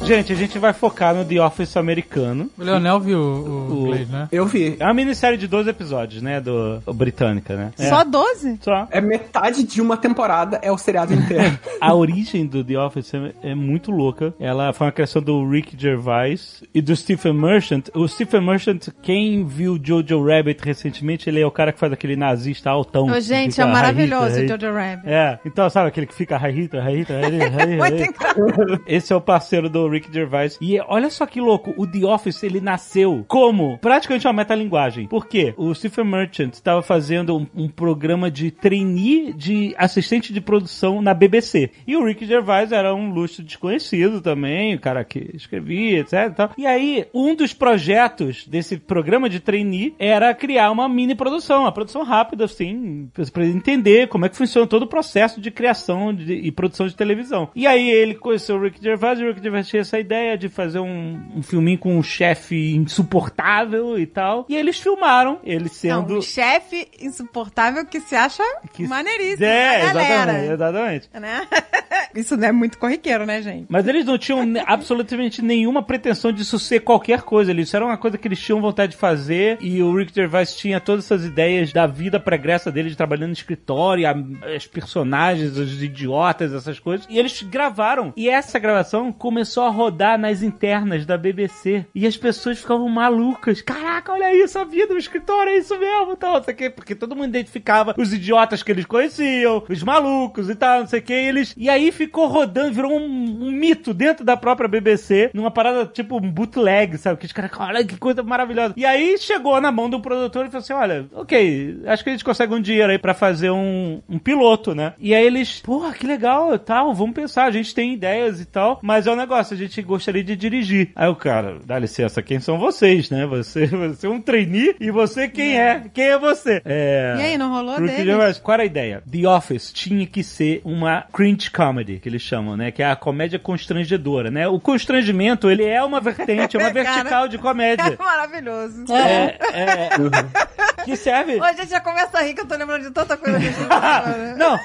Gente, 0.07 0.33
a 0.35 0.37
gente 0.37 0.59
vai 0.59 0.75
focar 0.75 1.15
no 1.15 1.25
The 1.25 1.41
Office 1.41 1.77
americano. 1.79 2.51
O 2.59 2.63
Leonel 2.63 3.01
viu 3.01 3.19
o, 3.19 3.23
o 3.23 3.83
O- 3.85 3.87
Blade, 3.87 4.07
né? 4.13 4.29
Eu 4.31 4.45
vi. 4.45 4.77
É 4.79 4.85
uma 4.85 4.93
minissérie 4.93 5.39
de 5.39 5.47
12 5.49 5.71
episódios, 5.71 6.21
né? 6.23 6.41
Do, 6.43 6.83
britânica, 6.93 7.57
né? 7.57 7.73
É. 7.79 7.89
Só 7.89 8.05
12? 8.05 8.59
Só. 8.61 8.87
É 8.91 9.01
metade 9.01 9.63
de 9.65 9.81
uma 9.81 9.97
temporada, 9.97 10.59
é 10.63 10.71
o 10.71 10.77
seriado 10.77 11.15
inteiro. 11.15 11.59
A 11.81 11.95
origem 11.95 12.45
do 12.47 12.63
The 12.63 12.79
Office 12.79 13.15
é, 13.15 13.33
é 13.43 13.55
muito 13.55 13.91
louca. 13.91 14.35
Ela 14.39 14.75
foi 14.75 14.87
uma 14.87 14.93
criação 14.93 15.23
do 15.23 15.49
Rick 15.49 15.75
Gervais 15.79 16.63
e 16.75 16.83
do 16.83 16.95
Stephen 16.95 17.33
Merchant. 17.33 17.85
O 17.95 18.07
Stephen 18.07 18.43
Merchant, 18.43 18.89
quem 19.03 19.45
viu 19.47 19.81
Jojo 19.83 20.23
Rabbit 20.23 20.61
recentemente, 20.63 21.31
ele 21.31 21.41
é 21.41 21.47
o 21.47 21.51
cara 21.51 21.73
que 21.73 21.79
faz 21.79 21.93
aquele 21.95 22.15
nazista 22.15 22.69
altão. 22.69 23.07
Que 23.07 23.21
gente, 23.23 23.59
é 23.59 23.65
maravilhoso 23.65 24.39
o 24.41 24.49
Jojo 24.49 24.71
Rabbit. 24.73 25.09
É, 25.09 25.39
então 25.47 25.69
sabe 25.71 25.89
aquele 25.89 26.07
que 26.07 26.15
fica 26.15 26.37
high 26.37 26.53
Muito 26.55 26.77
Hitler. 26.77 27.25
engraçado. 27.35 28.83
Esse 28.87 29.11
é 29.13 29.17
o 29.17 29.21
parceiro 29.21 29.69
do 29.71 29.94
Rick 29.95 30.13
Gervais. 30.13 30.59
E 30.61 30.79
olha 30.89 31.09
só 31.11 31.25
que 31.27 31.41
louco, 31.41 31.73
o 31.77 31.87
The 31.87 32.05
Office 32.05 32.43
ele 32.43 32.61
nasceu 32.61 33.25
como 33.29 33.79
praticamente 33.79 34.27
uma 34.27 34.33
metalinguagem. 34.33 35.07
Por 35.07 35.27
quê? 35.27 35.55
O 35.57 35.75
Stephen 35.75 36.05
Merchant 36.05 36.53
estava 36.55 36.83
fazendo 36.83 37.37
um, 37.37 37.47
um 37.55 37.69
programa 37.69 38.31
de 38.31 38.51
trainee 38.51 39.33
de 39.33 39.75
assistente 39.79 40.33
de 40.33 40.41
produção 40.41 41.01
na 41.01 41.15
BBC. 41.15 41.71
E 41.87 41.97
o 41.97 42.05
Rick 42.05 42.27
Gervais 42.27 42.73
era 42.73 42.95
um 42.95 43.11
luxo 43.13 43.43
desconhecido 43.43 44.21
também, 44.21 44.75
o 44.75 44.81
cara 44.81 45.05
que 45.05 45.31
escrevia, 45.35 46.01
etc. 46.01 46.51
e. 46.59 46.65
E 46.65 46.67
aí, 46.67 47.07
um 47.13 47.35
dos 47.35 47.53
projetos 47.85 48.47
desse 48.47 48.79
programa 48.79 49.29
de 49.29 49.39
trainee 49.39 49.95
era 49.99 50.33
criar 50.35 50.71
uma 50.71 50.89
mini 50.89 51.15
produção, 51.15 51.61
uma 51.61 51.73
produção 51.73 52.03
rápida, 52.03 52.47
assim, 52.47 53.11
para 53.31 53.45
entender 53.45 54.09
como 54.09 54.25
é 54.25 54.31
que 54.31 54.37
funciona 54.37 54.67
todo 54.67 54.85
o 54.85 54.87
processo 54.87 55.43
de 55.43 55.51
criação 55.51 56.13
de- 56.15 56.33
e 56.33 56.51
produção 56.51 56.87
de 56.87 56.97
televisão. 56.97 57.51
E 57.55 57.67
aí 57.67 57.91
ele 57.91 58.15
conheceu 58.15 58.57
o 58.57 58.63
Rick 58.63 58.83
Gervais, 58.83 59.21
e 59.21 59.25
o 59.25 59.29
Rick 59.29 59.43
Gervais 59.43 59.69
tinha 59.69 59.84
essa 59.85 59.99
ideia 59.99 60.37
de 60.37 60.49
fazer 60.49 60.81
um, 60.81 61.21
um 61.37 61.43
filminho 61.43 61.79
com 61.79 61.97
um 61.97 62.03
chefe 62.03 62.75
insuportável 62.75 63.99
e 63.99 64.07
tal. 64.07 64.47
E 64.49 64.57
eles 64.57 64.79
filmaram, 64.79 65.39
ele 65.45 65.65
Não, 65.65 65.71
sendo... 65.71 66.19
um 66.19 66.23
chefe 66.23 66.89
insuportável 67.01 67.85
que 67.87 68.01
se 68.01 68.15
acha 68.15 68.43
que- 68.73 68.87
maneiríssimo. 68.87 69.45
É, 69.45 69.83
exatamente, 69.91 70.53
exatamente. 70.53 71.11
Né? 71.15 71.47
Isso 72.15 72.37
não 72.37 72.49
é 72.49 72.53
muito 72.53 72.79
corriqueiro, 72.79 73.27
né, 73.27 73.43
gente? 73.43 73.67
Mas 73.69 73.87
eles 73.89 74.05
não 74.05 74.17
tinham 74.17 74.41
absolutamente 74.67 75.43
nenhuma 75.43 75.83
pretensão 75.83 76.33
disso 76.33 76.59
ser 76.59 76.81
qualquer 76.81 77.23
coisa. 77.23 77.51
Eles 77.51 77.65
isso 77.69 77.77
era 77.77 77.85
uma 77.87 77.97
coisa 77.97 78.19
que 78.19 78.29
eles 78.29 78.39
tinham 78.41 78.61
vontade 78.61 78.93
de 78.93 78.99
fazer. 78.99 79.57
E 79.61 79.83
o 79.83 79.97
Rick 79.97 80.15
Gervais 80.15 80.55
tinha 80.55 80.79
todas 80.81 81.05
essas 81.07 81.25
ideias 81.25 81.73
da 81.73 81.87
vida 81.87 82.21
pregressa 82.21 82.71
dele 82.71 82.91
de 82.91 82.97
trabalhando 82.97 83.29
no 83.29 83.33
escritório, 83.33 84.07
a- 84.07 84.15
as 84.55 84.67
personagens, 84.67 85.57
os 85.57 85.83
idiotas, 85.83 86.53
essas 86.53 86.79
coisas. 86.79 87.07
E 87.11 87.19
eles 87.19 87.41
gravaram. 87.43 88.13
E 88.17 88.29
essa 88.29 88.59
gravação 88.59 89.11
começou 89.13 89.65
a 89.65 89.71
rodar 89.75 90.19
nas 90.19 90.43
internas 90.43 91.05
da 91.05 91.19
BBC. 91.19 91.87
E 91.95 92.07
as 92.07 92.17
pessoas 92.17 92.59
ficavam 92.59 92.89
malucas. 92.89 93.61
Caraca, 93.61 94.13
olha 94.13 94.35
isso, 94.35 94.59
a 94.59 94.65
vida 94.65 94.95
no 94.95 94.99
escritório, 94.99 95.53
é 95.53 95.59
isso 95.59 95.79
mesmo, 95.79 96.17
tal, 96.17 96.35
não 96.35 96.43
sei 96.43 96.55
o 96.55 96.57
quê. 96.57 96.71
Porque 96.71 96.95
todo 96.95 97.15
mundo 97.17 97.29
identificava 97.29 97.95
os 97.99 98.13
idiotas 98.13 98.63
que 98.63 98.73
eles 98.73 98.87
conheciam, 98.87 99.63
os 99.69 99.83
malucos 99.83 100.49
e 100.49 100.55
tal, 100.55 100.81
não 100.81 100.87
sei 100.87 101.01
o 101.01 101.03
quê. 101.03 101.15
E, 101.15 101.29
eles... 101.29 101.55
e 101.57 101.69
aí 101.69 101.93
ficou 101.93 102.27
rodando, 102.27 102.73
virou 102.73 102.93
um, 102.93 103.49
um 103.49 103.51
mito 103.51 103.93
dentro 103.93 104.25
da 104.25 104.37
própria 104.37 104.69
BBC, 104.69 105.31
numa 105.35 105.51
parada 105.51 105.87
tipo 105.87 106.17
um 106.17 106.31
bootleg, 106.31 106.97
sabe? 106.99 107.19
Que 107.19 107.27
os 107.27 107.33
caras, 107.33 107.51
olha 107.59 107.85
que 107.85 107.97
coisa 107.97 108.23
maravilhosa. 108.23 108.75
E 108.77 108.85
aí 108.85 109.19
chegou 109.19 109.61
na 109.61 109.73
mão 109.73 109.91
do 109.91 110.01
produtor 110.01 110.47
e 110.47 110.49
falou 110.49 110.63
assim: 110.63 110.73
olha, 110.73 111.07
ok, 111.13 111.83
acho 111.87 112.05
que 112.05 112.11
a 112.11 112.13
gente 112.13 112.25
consegue 112.25 112.55
um 112.55 112.61
dinheiro 112.61 112.93
aí 112.93 112.99
pra 112.99 113.15
fazer 113.15 113.51
um, 113.51 114.03
um 114.09 114.19
piloto, 114.19 114.75
né? 114.75 114.95
E 114.99 115.15
aí 115.15 115.25
eles, 115.25 115.61
porra, 115.61 115.93
que 115.93 116.07
legal, 116.07 116.59
tal, 116.59 116.95
vamos 116.95 117.15
pensar, 117.15 117.45
a 117.45 117.51
gente 117.51 117.75
tem 117.75 117.95
ideias 117.95 118.41
e 118.41 118.45
tal, 118.45 118.79
mas 118.83 119.07
é 119.07 119.13
um 119.13 119.17
negócio, 119.17 119.55
a 119.55 119.57
gente 119.57 119.64
gostaria 119.83 120.23
de 120.23 120.37
dirigir. 120.37 120.91
Aí 120.95 121.09
o 121.09 121.17
cara, 121.17 121.59
dá 121.65 121.79
licença, 121.79 122.23
quem 122.23 122.41
são 122.41 122.59
vocês, 122.59 123.11
né? 123.11 123.27
Você, 123.27 123.67
você 123.69 124.07
é 124.07 124.11
um 124.11 124.21
trainee 124.21 124.77
e 124.81 124.91
você 124.91 125.29
quem 125.29 125.59
é? 125.59 125.85
Quem 125.93 126.05
é 126.05 126.19
você? 126.19 126.63
É... 126.65 127.15
E 127.19 127.23
aí, 127.23 127.39
não 127.39 127.51
rolou? 127.51 127.77
Gervais, 127.87 128.39
qual 128.39 128.55
era 128.55 128.63
a 128.63 128.67
ideia? 128.67 129.03
The 129.11 129.29
Office 129.29 129.73
tinha 129.73 130.07
que 130.07 130.23
ser 130.23 130.61
uma 130.65 131.03
cringe 131.13 131.51
comedy, 131.51 131.99
que 131.99 132.09
eles 132.09 132.23
chamam, 132.23 132.57
né? 132.57 132.71
Que 132.71 132.83
é 132.83 132.91
a 132.91 132.97
comédia 132.97 133.39
constrangedora, 133.39 134.31
né? 134.31 134.47
O 134.49 134.61
constrangimento, 134.61 135.51
ele 135.51 135.65
é 135.65 135.83
uma 135.83 136.01
vertente, 136.01 136.57
é 136.57 136.61
uma 136.61 136.71
Cara. 136.73 136.85
vertical 136.85 137.29
de 137.29 137.39
comédia. 137.39 137.97
É 137.99 138.03
maravilhoso. 138.03 138.85
É, 138.93 139.39
é, 139.53 139.89
que 140.85 140.97
serve... 140.97 141.41
Ô, 141.41 141.47
gente, 141.57 141.71
já 141.71 141.81
começa 141.81 142.19
a 142.19 142.23
rir 142.23 142.35
que 142.35 142.41
eu 142.41 142.47
tô 142.47 142.57
lembrando 142.57 142.83
de 142.83 142.91
tanta 142.91 143.17
coisa 143.17 143.39
que 143.39 143.47
a 143.47 143.51
gente 143.51 143.65
falou, 143.67 144.37
Não, 144.37 144.59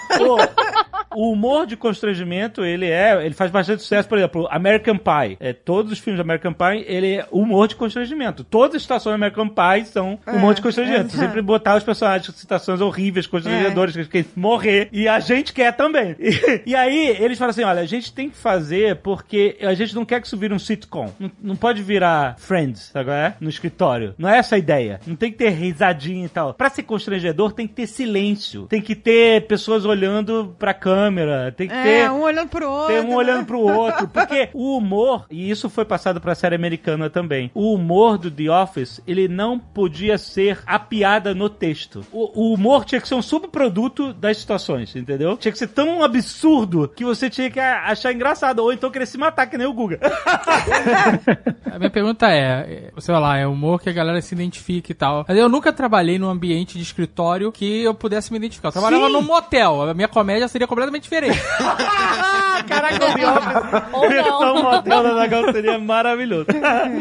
o, 1.13 1.29
o 1.29 1.31
humor 1.31 1.65
de 1.65 1.75
constrangimento, 1.75 2.63
ele 2.63 2.89
é, 2.89 3.25
ele 3.25 3.33
faz 3.33 3.51
bastante 3.51 3.81
sucesso, 3.81 4.07
por 4.07 4.17
exemplo, 4.17 4.47
American 4.51 4.88
Pie. 4.97 5.37
É, 5.39 5.53
todos 5.53 5.91
os 5.91 5.99
filmes 5.99 6.17
de 6.17 6.21
American 6.21 6.53
Pie, 6.53 6.85
ele 6.87 7.15
é 7.15 7.27
humor 7.31 7.67
de 7.67 7.75
constrangimento. 7.75 8.43
Todas 8.43 8.75
as 8.75 8.81
situações 8.81 9.13
de 9.13 9.15
American 9.15 9.47
Pie 9.47 9.85
são 9.85 10.19
humor 10.27 10.53
de 10.53 10.61
constrangimento. 10.61 11.15
é. 11.15 11.19
Sempre 11.19 11.41
botar 11.41 11.75
os 11.75 11.83
personagens 11.83 12.29
em 12.29 12.37
situações 12.37 12.81
horríveis, 12.81 13.27
constrangedoras, 13.27 13.95
que 13.95 14.05
querem 14.05 14.27
morrer. 14.35 14.89
E 14.91 15.07
a 15.07 15.19
gente 15.19 15.53
quer 15.53 15.75
também. 15.75 16.15
E, 16.19 16.71
e 16.71 16.75
aí, 16.75 17.15
eles 17.19 17.37
falam 17.37 17.51
assim, 17.51 17.63
olha, 17.63 17.81
a 17.81 17.85
gente 17.85 18.13
tem 18.13 18.29
que 18.29 18.37
fazer 18.37 18.97
porque 18.97 19.57
a 19.61 19.73
gente 19.73 19.95
não 19.95 20.05
quer 20.05 20.21
que 20.21 20.27
isso 20.27 20.37
vire 20.37 20.53
um 20.53 20.59
sitcom. 20.59 21.11
Não, 21.19 21.31
não 21.41 21.55
pode 21.55 21.81
virar 21.81 22.35
Friends, 22.37 22.91
agora 22.95 23.27
é? 23.27 23.33
No 23.39 23.49
escritório. 23.49 24.13
Não 24.17 24.29
é 24.29 24.37
essa 24.37 24.55
a 24.55 24.59
ideia. 24.59 24.99
Não 25.05 25.15
tem 25.15 25.31
que 25.31 25.37
ter 25.37 25.49
risadinha 25.49 26.25
e 26.25 26.29
tal. 26.29 26.53
Pra 26.53 26.69
ser 26.69 26.83
constrangedor, 26.83 27.51
tem 27.51 27.67
que 27.67 27.73
ter 27.73 27.87
silêncio. 27.87 28.67
Tem 28.67 28.81
que 28.81 28.95
ter 28.95 29.47
pessoas 29.47 29.85
olhando 29.85 30.55
pra 30.57 30.73
câmera. 30.73 31.53
Tem 31.55 31.67
que 31.67 31.73
ter... 31.73 31.89
É, 32.01 32.11
um 32.11 32.21
olhando 32.21 32.49
pro 32.49 32.69
outro. 32.69 32.93
Tem 32.93 33.03
um 33.03 33.09
né? 33.09 33.15
olhando 33.15 33.45
pro 33.45 33.59
outro. 33.59 34.07
Porque 34.07 34.49
o 34.53 34.78
humor, 34.79 35.25
e 35.29 35.49
isso 35.49 35.69
foi 35.69 35.85
passado 35.85 36.19
pra 36.19 36.33
série 36.35 36.55
americana 36.55 37.09
também, 37.09 37.51
o 37.53 37.73
humor 37.73 38.17
do 38.17 38.31
The 38.31 38.49
Office, 38.49 39.01
ele 39.07 39.27
não 39.27 39.59
podia 39.59 40.17
ser 40.17 40.59
a 40.65 40.79
piada 40.79 41.33
no 41.35 41.49
texto. 41.49 42.03
O, 42.11 42.49
o 42.49 42.53
humor 42.53 42.83
tinha 42.85 42.99
que 42.99 43.07
ser 43.07 43.15
um 43.15 43.21
subproduto 43.21 44.11
das 44.13 44.37
situações, 44.37 44.95
entendeu? 44.95 45.37
Tinha 45.37 45.51
que 45.51 45.57
ser 45.57 45.67
tão 45.67 46.03
absurdo 46.03 46.87
que 46.95 47.05
você 47.05 47.29
tinha 47.29 47.49
que 47.51 47.59
a- 47.59 47.83
achar 47.85 48.11
engraçado, 48.13 48.59
ou 48.59 48.73
então 48.73 48.89
querer 48.89 49.05
se 49.05 49.17
matar, 49.17 49.45
que 49.47 49.57
nem 49.57 49.67
o 49.67 49.73
Guga. 49.73 49.99
A 51.71 51.77
minha 51.77 51.89
pergunta 51.89 52.27
é, 52.29 52.91
é, 52.95 53.01
sei 53.01 53.15
lá, 53.15 53.37
é 53.37 53.45
humor 53.47 53.79
que 53.81 53.89
a 53.89 53.93
galera 53.93 54.21
se 54.21 54.33
identifica 54.33 54.91
e 54.91 54.95
tal. 54.95 55.25
Mas 55.27 55.37
eu 55.37 55.47
nunca 55.47 55.71
trabalhei 55.71 56.17
num 56.17 56.29
ambiente 56.29 56.77
de 56.77 56.83
escritório 56.83 57.51
que 57.51 57.83
eu 57.83 57.93
pudesse 57.93 58.31
me 58.31 58.37
identificar. 58.37 58.69
Eu 58.69 58.73
trabalhava 58.73 59.07
Sim. 59.07 59.13
num 59.13 59.21
motel. 59.21 59.83
A 59.89 59.93
minha 59.93 60.07
comédia 60.07 60.47
seria 60.47 60.67
completamente 60.67 61.03
diferente. 61.03 61.39
Caraca, 62.67 62.95
o 62.95 63.13
The 63.13 63.27
Office, 63.31 63.83
Ou 63.93 64.09
não. 64.09 64.68
Versão 64.71 64.81
motel 64.81 65.03
da 65.03 65.13
Zagal 65.21 65.53
seria 65.53 65.79
maravilhoso. 65.79 66.47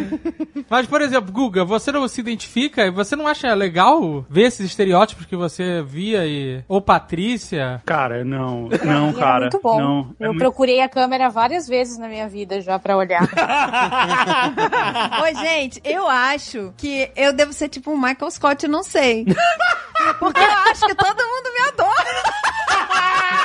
Mas, 0.68 0.86
por 0.86 1.00
exemplo, 1.00 1.32
Guga, 1.32 1.64
você 1.64 1.90
não 1.92 2.06
se 2.08 2.20
identifica 2.20 2.86
e 2.86 2.90
você 2.90 3.16
não 3.16 3.26
acha 3.26 3.52
legal 3.54 4.24
ver 4.28 4.42
esses 4.42 4.66
estereótipos 4.66 5.26
que 5.26 5.36
você 5.36 5.82
via 5.82 6.26
e... 6.26 6.62
Ou 6.68 6.80
Patrícia? 6.80 7.82
Cara, 7.86 8.24
não, 8.24 8.68
não, 8.84 9.08
E 9.08 9.10
é 9.10 9.18
cara. 9.18 9.40
muito 9.42 9.60
bom. 9.62 9.80
Não, 9.80 10.14
é 10.20 10.24
eu 10.26 10.32
muito- 10.32 10.38
procurei 10.38 10.80
a 10.80 10.88
câmera 10.88 11.28
várias 11.28 11.66
vezes 11.66 11.98
na 11.98 12.08
minha 12.08 12.28
vida 12.28 12.60
já 12.60 12.78
pra 12.78 12.96
olhar. 12.96 13.22
Oi, 15.22 15.34
gente, 15.34 15.80
eu 15.84 16.06
acho 16.08 16.72
que 16.76 17.10
eu 17.16 17.32
devo 17.32 17.52
ser 17.52 17.68
tipo 17.68 17.90
um 17.90 17.96
Michael 17.96 18.30
Scott, 18.30 18.64
eu 18.64 18.70
não 18.70 18.82
sei. 18.82 19.24
Porque 20.18 20.40
eu 20.40 20.52
acho 20.70 20.86
que 20.86 20.94
todo 20.94 21.16
mundo 21.16 21.50
me 21.52 21.68
adora. 21.68 22.22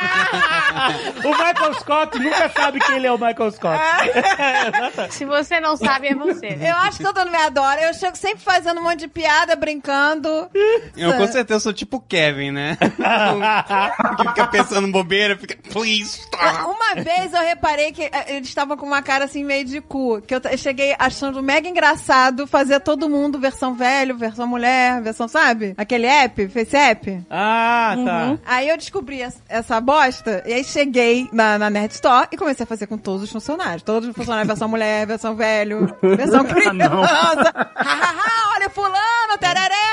o 1.23 1.29
Michael 1.29 1.73
Scott 1.75 2.19
nunca 2.19 2.49
sabe 2.49 2.79
que 2.79 2.91
ele 2.91 3.07
é 3.07 3.11
o 3.11 3.17
Michael 3.17 3.51
Scott. 3.51 3.79
Se 5.11 5.25
você 5.25 5.59
não 5.59 5.75
sabe, 5.75 6.07
é 6.07 6.15
você. 6.15 6.57
Eu 6.61 6.75
acho 6.77 6.97
que 6.97 7.03
todo 7.03 7.17
mundo 7.19 7.31
me 7.31 7.37
adora. 7.37 7.81
Eu 7.81 7.93
chego 7.93 8.15
sempre 8.17 8.43
fazendo 8.43 8.79
um 8.79 8.83
monte 8.83 8.99
de 8.99 9.07
piada, 9.07 9.55
brincando. 9.55 10.49
Eu 10.95 11.13
com 11.13 11.27
certeza 11.27 11.59
sou 11.59 11.73
tipo 11.73 11.99
Kevin, 11.99 12.51
né? 12.51 12.77
que 14.17 14.27
fica 14.29 14.47
pensando 14.47 14.91
bobeira, 14.91 15.37
fica, 15.37 15.57
please 15.71 16.19
stop. 16.19 16.43
Uma 16.65 16.95
vez 17.03 17.33
eu 17.33 17.41
reparei 17.41 17.91
que 17.91 18.03
eh, 18.03 18.25
eles 18.35 18.47
estavam 18.47 18.77
com 18.77 18.85
uma 18.85 19.01
cara 19.01 19.25
assim 19.25 19.43
meio 19.43 19.65
de 19.65 19.81
cu. 19.81 20.21
Que 20.21 20.35
eu, 20.35 20.41
cheguei 20.57 20.95
achando 20.99 21.41
mega 21.41 21.67
engraçado 21.67 22.45
fazer 22.47 22.79
todo 22.79 23.09
mundo 23.09 23.39
versão 23.39 23.73
velho, 23.73 24.17
versão 24.17 24.47
mulher, 24.47 25.01
versão, 25.01 25.27
sabe? 25.27 25.73
Aquele 25.77 26.07
app, 26.07 26.47
Face 26.49 26.75
App. 26.75 27.21
Ah, 27.29 27.95
tá. 28.05 28.37
Aí 28.45 28.69
eu 28.69 28.77
descobri 28.77 29.21
es- 29.21 29.41
essa 29.49 29.79
bosta, 29.93 30.43
e 30.45 30.53
aí 30.53 30.63
cheguei 30.63 31.29
na, 31.31 31.59
na 31.59 31.69
Nerd 31.69 31.93
Store 31.93 32.27
e 32.31 32.37
comecei 32.37 32.63
a 32.63 32.67
fazer 32.67 32.87
com 32.87 32.97
todos 32.97 33.23
os 33.23 33.31
funcionários. 33.31 33.83
Todos 33.83 34.09
os 34.09 34.15
funcionários, 34.15 34.47
versão 34.47 34.67
mulher, 34.67 35.05
versão 35.05 35.35
velho, 35.35 35.95
versão 36.01 36.43
criança. 36.45 37.53
Hahaha, 37.75 38.55
olha 38.55 38.69
fulano, 38.69 39.37
tereré. 39.39 39.83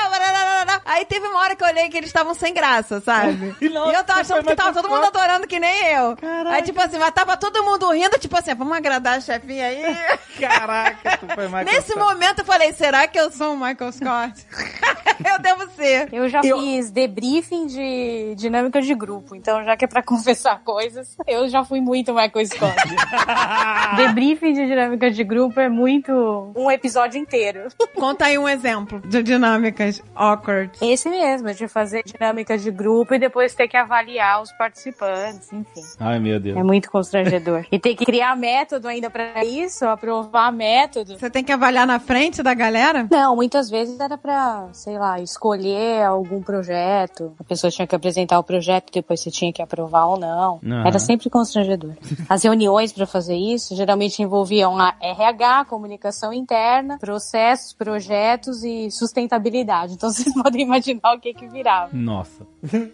Aí 0.91 1.05
teve 1.05 1.25
uma 1.27 1.39
hora 1.39 1.55
que 1.55 1.63
eu 1.63 1.67
olhei 1.67 1.89
que 1.89 1.97
eles 1.97 2.09
estavam 2.09 2.33
sem 2.33 2.53
graça, 2.53 2.99
sabe? 3.01 3.55
E 3.61 3.65
E, 3.67 3.73
eu 3.93 4.03
tava 4.03 4.21
achando 4.21 4.43
que 4.45 4.55
tava 4.55 4.73
todo 4.73 4.89
mundo 4.89 5.05
adorando 5.05 5.47
que 5.47 5.59
nem 5.59 5.85
eu. 5.93 6.17
Aí 6.49 6.61
tipo 6.63 6.81
assim, 6.81 6.97
mas 6.97 7.11
tava 7.11 7.37
todo 7.37 7.63
mundo 7.63 7.89
rindo, 7.91 8.17
tipo 8.19 8.37
assim, 8.37 8.53
vamos 8.55 8.75
agradar 8.75 9.17
a 9.17 9.21
chefinha 9.21 9.65
aí. 9.67 9.83
Caraca, 10.39 11.17
tu 11.17 11.27
foi 11.33 11.45
Michael 11.47 11.65
Nesse 11.65 11.91
Scott. 11.91 11.99
momento 11.99 12.39
eu 12.39 12.45
falei, 12.45 12.73
será 12.73 13.07
que 13.07 13.19
eu 13.19 13.31
sou 13.31 13.53
o 13.53 13.57
Michael 13.57 13.91
Scott? 13.91 14.45
eu 15.25 15.39
devo 15.39 15.69
ser. 15.71 16.09
Eu 16.11 16.27
já 16.27 16.41
Eu- 16.43 16.59
fiz 16.59 16.91
debriefing 16.91 17.67
de 17.67 18.35
dinâmica 18.35 18.81
de 18.81 18.93
grupo, 18.95 19.35
então 19.35 19.63
já 19.63 19.77
que 19.77 19.85
é 19.85 19.87
pra 19.87 20.01
confessar 20.03 20.59
coisas, 20.63 21.15
eu 21.27 21.47
já 21.47 21.63
fui 21.63 21.79
muito 21.79 22.13
Michael 22.13 22.45
Scott. 22.47 22.75
debriefing 23.95 24.53
de 24.53 24.65
dinâmica 24.67 25.09
de 25.11 25.23
grupo 25.23 25.59
é 25.59 25.69
muito 25.69 26.51
um 26.55 26.69
episódio 26.71 27.19
inteiro. 27.19 27.67
Conta 27.95 28.25
aí 28.25 28.37
um 28.37 28.47
exemplo 28.49 28.99
de 29.05 29.21
dinâmicas 29.23 30.01
awkward. 30.15 30.71
Esse 30.81 31.09
mesmo, 31.09 31.53
de 31.53 31.67
fazer 31.67 32.03
dinâmica 32.03 32.57
de 32.57 32.71
grupo 32.71 33.13
e 33.13 33.19
depois 33.19 33.53
ter 33.53 33.67
que 33.67 33.77
avaliar 33.77 34.41
os 34.41 34.51
participantes, 34.53 35.51
enfim. 35.53 35.81
Ai, 35.99 36.19
meu 36.19 36.39
Deus. 36.39 36.57
É 36.57 36.63
muito 36.63 36.89
constrangedor. 36.89 37.65
E 37.71 37.79
ter 37.79 37.95
que 37.95 38.05
criar 38.05 38.35
método 38.35 38.87
ainda 38.87 39.09
pra 39.09 39.43
isso, 39.45 39.85
aprovar 39.85 40.51
método. 40.51 41.17
Você 41.17 41.29
tem 41.29 41.43
que 41.43 41.51
avaliar 41.51 41.85
na 41.85 41.99
frente 41.99 42.41
da 42.41 42.53
galera? 42.53 43.07
Não, 43.11 43.35
muitas 43.35 43.69
vezes 43.69 43.99
era 43.99 44.17
pra, 44.17 44.69
sei 44.73 44.97
lá, 44.97 45.19
escolher 45.19 46.03
algum 46.03 46.41
projeto. 46.41 47.33
A 47.39 47.43
pessoa 47.43 47.69
tinha 47.69 47.85
que 47.87 47.95
apresentar 47.95 48.39
o 48.39 48.43
projeto, 48.43 48.91
depois 48.91 49.19
você 49.21 49.29
tinha 49.29 49.53
que 49.53 49.61
aprovar 49.61 50.05
ou 50.07 50.19
não. 50.19 50.59
Aham. 50.65 50.87
Era 50.87 50.99
sempre 50.99 51.29
constrangedor. 51.29 51.93
As 52.27 52.43
reuniões 52.43 52.91
pra 52.91 53.05
fazer 53.05 53.35
isso 53.35 53.75
geralmente 53.75 54.21
envolviam 54.21 54.79
a 54.79 54.95
RH, 55.01 55.65
comunicação 55.65 56.33
interna, 56.33 56.97
processos, 56.97 57.73
projetos 57.73 58.63
e 58.63 58.89
sustentabilidade. 58.89 59.93
Então 59.93 60.09
vocês 60.09 60.33
podem 60.41 60.65
imaginar 60.71 61.13
o 61.13 61.19
que 61.19 61.33
que 61.33 61.47
virava. 61.47 61.89
Nossa. 61.93 62.45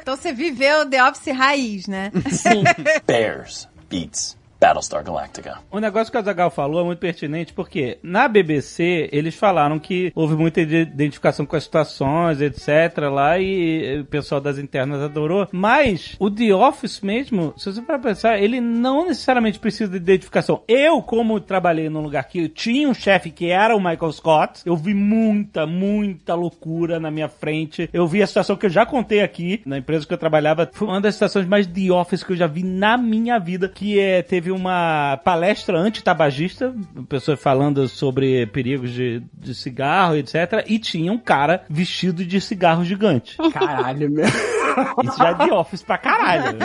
Então 0.00 0.16
você 0.16 0.32
viveu 0.32 0.88
The 0.88 1.02
Office 1.02 1.34
raiz, 1.34 1.86
né? 1.86 2.12
Sim. 2.30 2.62
Bears 3.06 3.68
beats 3.88 4.35
Battlestar 4.60 5.04
Galactica. 5.04 5.58
O 5.70 5.78
negócio 5.78 6.10
que 6.10 6.16
o 6.16 6.20
Azagal 6.20 6.50
falou 6.50 6.80
é 6.80 6.84
muito 6.84 6.98
pertinente 6.98 7.52
porque 7.52 7.98
na 8.02 8.26
BBC 8.26 9.08
eles 9.12 9.34
falaram 9.34 9.78
que 9.78 10.10
houve 10.14 10.34
muita 10.34 10.60
ide- 10.62 10.82
identificação 10.82 11.44
com 11.44 11.56
as 11.56 11.64
situações, 11.64 12.40
etc. 12.40 12.68
lá 13.12 13.38
e 13.38 14.00
o 14.00 14.04
pessoal 14.06 14.40
das 14.40 14.58
internas 14.58 15.02
adorou. 15.02 15.46
Mas 15.52 16.16
o 16.18 16.30
The 16.30 16.54
Office 16.54 17.00
mesmo, 17.00 17.52
se 17.56 17.70
você 17.72 17.82
para 17.82 17.98
pensar, 17.98 18.38
ele 18.40 18.60
não 18.60 19.06
necessariamente 19.06 19.58
precisa 19.58 19.90
de 19.90 19.96
identificação. 19.98 20.62
Eu, 20.66 21.02
como 21.02 21.38
trabalhei 21.40 21.88
num 21.88 22.00
lugar 22.00 22.24
que 22.24 22.44
eu 22.44 22.48
tinha 22.48 22.88
um 22.88 22.94
chefe 22.94 23.30
que 23.30 23.50
era 23.50 23.76
o 23.76 23.78
Michael 23.80 24.12
Scott, 24.12 24.62
eu 24.64 24.76
vi 24.76 24.94
muita, 24.94 25.66
muita 25.66 26.34
loucura 26.34 26.98
na 26.98 27.10
minha 27.10 27.28
frente. 27.28 27.88
Eu 27.92 28.06
vi 28.06 28.22
a 28.22 28.26
situação 28.26 28.56
que 28.56 28.66
eu 28.66 28.70
já 28.70 28.86
contei 28.86 29.20
aqui 29.20 29.60
na 29.66 29.78
empresa 29.78 30.06
que 30.06 30.14
eu 30.14 30.18
trabalhava. 30.18 30.68
Foi 30.72 30.88
uma 30.88 31.00
das 31.00 31.14
situações 31.14 31.46
mais 31.46 31.66
The 31.66 31.92
Office 31.92 32.24
que 32.24 32.32
eu 32.32 32.36
já 32.36 32.46
vi 32.46 32.62
na 32.62 32.96
minha 32.96 33.38
vida, 33.38 33.68
que 33.68 34.00
é, 34.00 34.22
teve 34.22 34.45
uma 34.50 35.18
palestra 35.24 35.78
antitabagista, 35.78 36.74
pessoa 37.08 37.36
falando 37.36 37.88
sobre 37.88 38.46
perigos 38.46 38.90
de, 38.92 39.22
de 39.34 39.54
cigarro, 39.54 40.16
etc. 40.16 40.64
E 40.66 40.78
tinha 40.78 41.12
um 41.12 41.18
cara 41.18 41.64
vestido 41.68 42.24
de 42.24 42.40
cigarro 42.40 42.84
gigante. 42.84 43.36
Caralho, 43.52 44.10
meu. 44.10 44.24
Isso 44.26 45.16
já 45.18 45.28
é 45.30 45.34
The 45.34 45.52
Office 45.54 45.82
pra 45.82 45.96
caralho. 45.98 46.58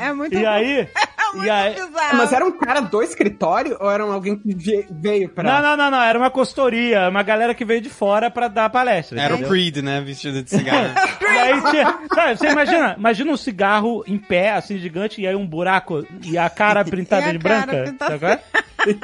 É, 0.00 0.06
é 0.08 0.12
muito 0.12 0.34
E 0.34 0.46
aí... 0.46 0.88
E 1.34 1.48
aí... 1.48 1.72
bizarro. 1.72 2.16
Mas 2.18 2.30
era 2.30 2.44
um 2.44 2.52
cara 2.52 2.80
do 2.82 3.02
escritório 3.02 3.78
ou 3.80 3.90
era 3.90 4.02
alguém 4.04 4.36
que 4.38 4.54
ve- 4.54 4.86
veio 4.90 5.30
pra. 5.30 5.42
Não, 5.42 5.62
não, 5.62 5.76
não, 5.78 5.90
não. 5.90 6.02
Era 6.02 6.18
uma 6.18 6.30
consultoria, 6.30 7.08
uma 7.08 7.22
galera 7.22 7.54
que 7.54 7.64
veio 7.64 7.80
de 7.80 7.88
fora 7.88 8.30
pra 8.30 8.48
dar 8.48 8.68
palestra. 8.68 9.18
Era 9.18 9.32
o 9.32 9.36
entendeu? 9.38 9.48
Creed, 9.48 9.76
né? 9.78 10.02
Vestido 10.02 10.42
de 10.42 10.50
cigarro. 10.50 10.90
E 11.32 11.34
aí 11.38 11.62
tinha. 11.70 11.98
Sabe, 12.14 12.36
você 12.36 12.48
imagina? 12.50 12.94
Imagina 12.98 13.32
um 13.32 13.36
cigarro 13.38 14.04
em 14.06 14.18
pé, 14.18 14.52
assim, 14.52 14.76
gigante, 14.76 15.22
e 15.22 15.26
aí 15.26 15.34
um 15.34 15.46
buraco 15.46 16.06
e 16.22 16.36
a 16.36 16.50
cara 16.50 16.71
pintada 16.84 17.26
E 17.26 17.28
a 17.28 17.32
de 17.32 17.38
cara 17.38 17.66
branca. 17.66 17.90
pintada-? 17.90 18.40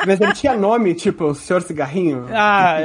Mas 0.06 0.20
ele 0.20 0.32
tinha 0.32 0.56
nome, 0.56 0.94
tipo, 0.94 1.24
o 1.24 1.34
Senhor 1.34 1.62
Cigarrinho. 1.62 2.26
Ah, 2.32 2.76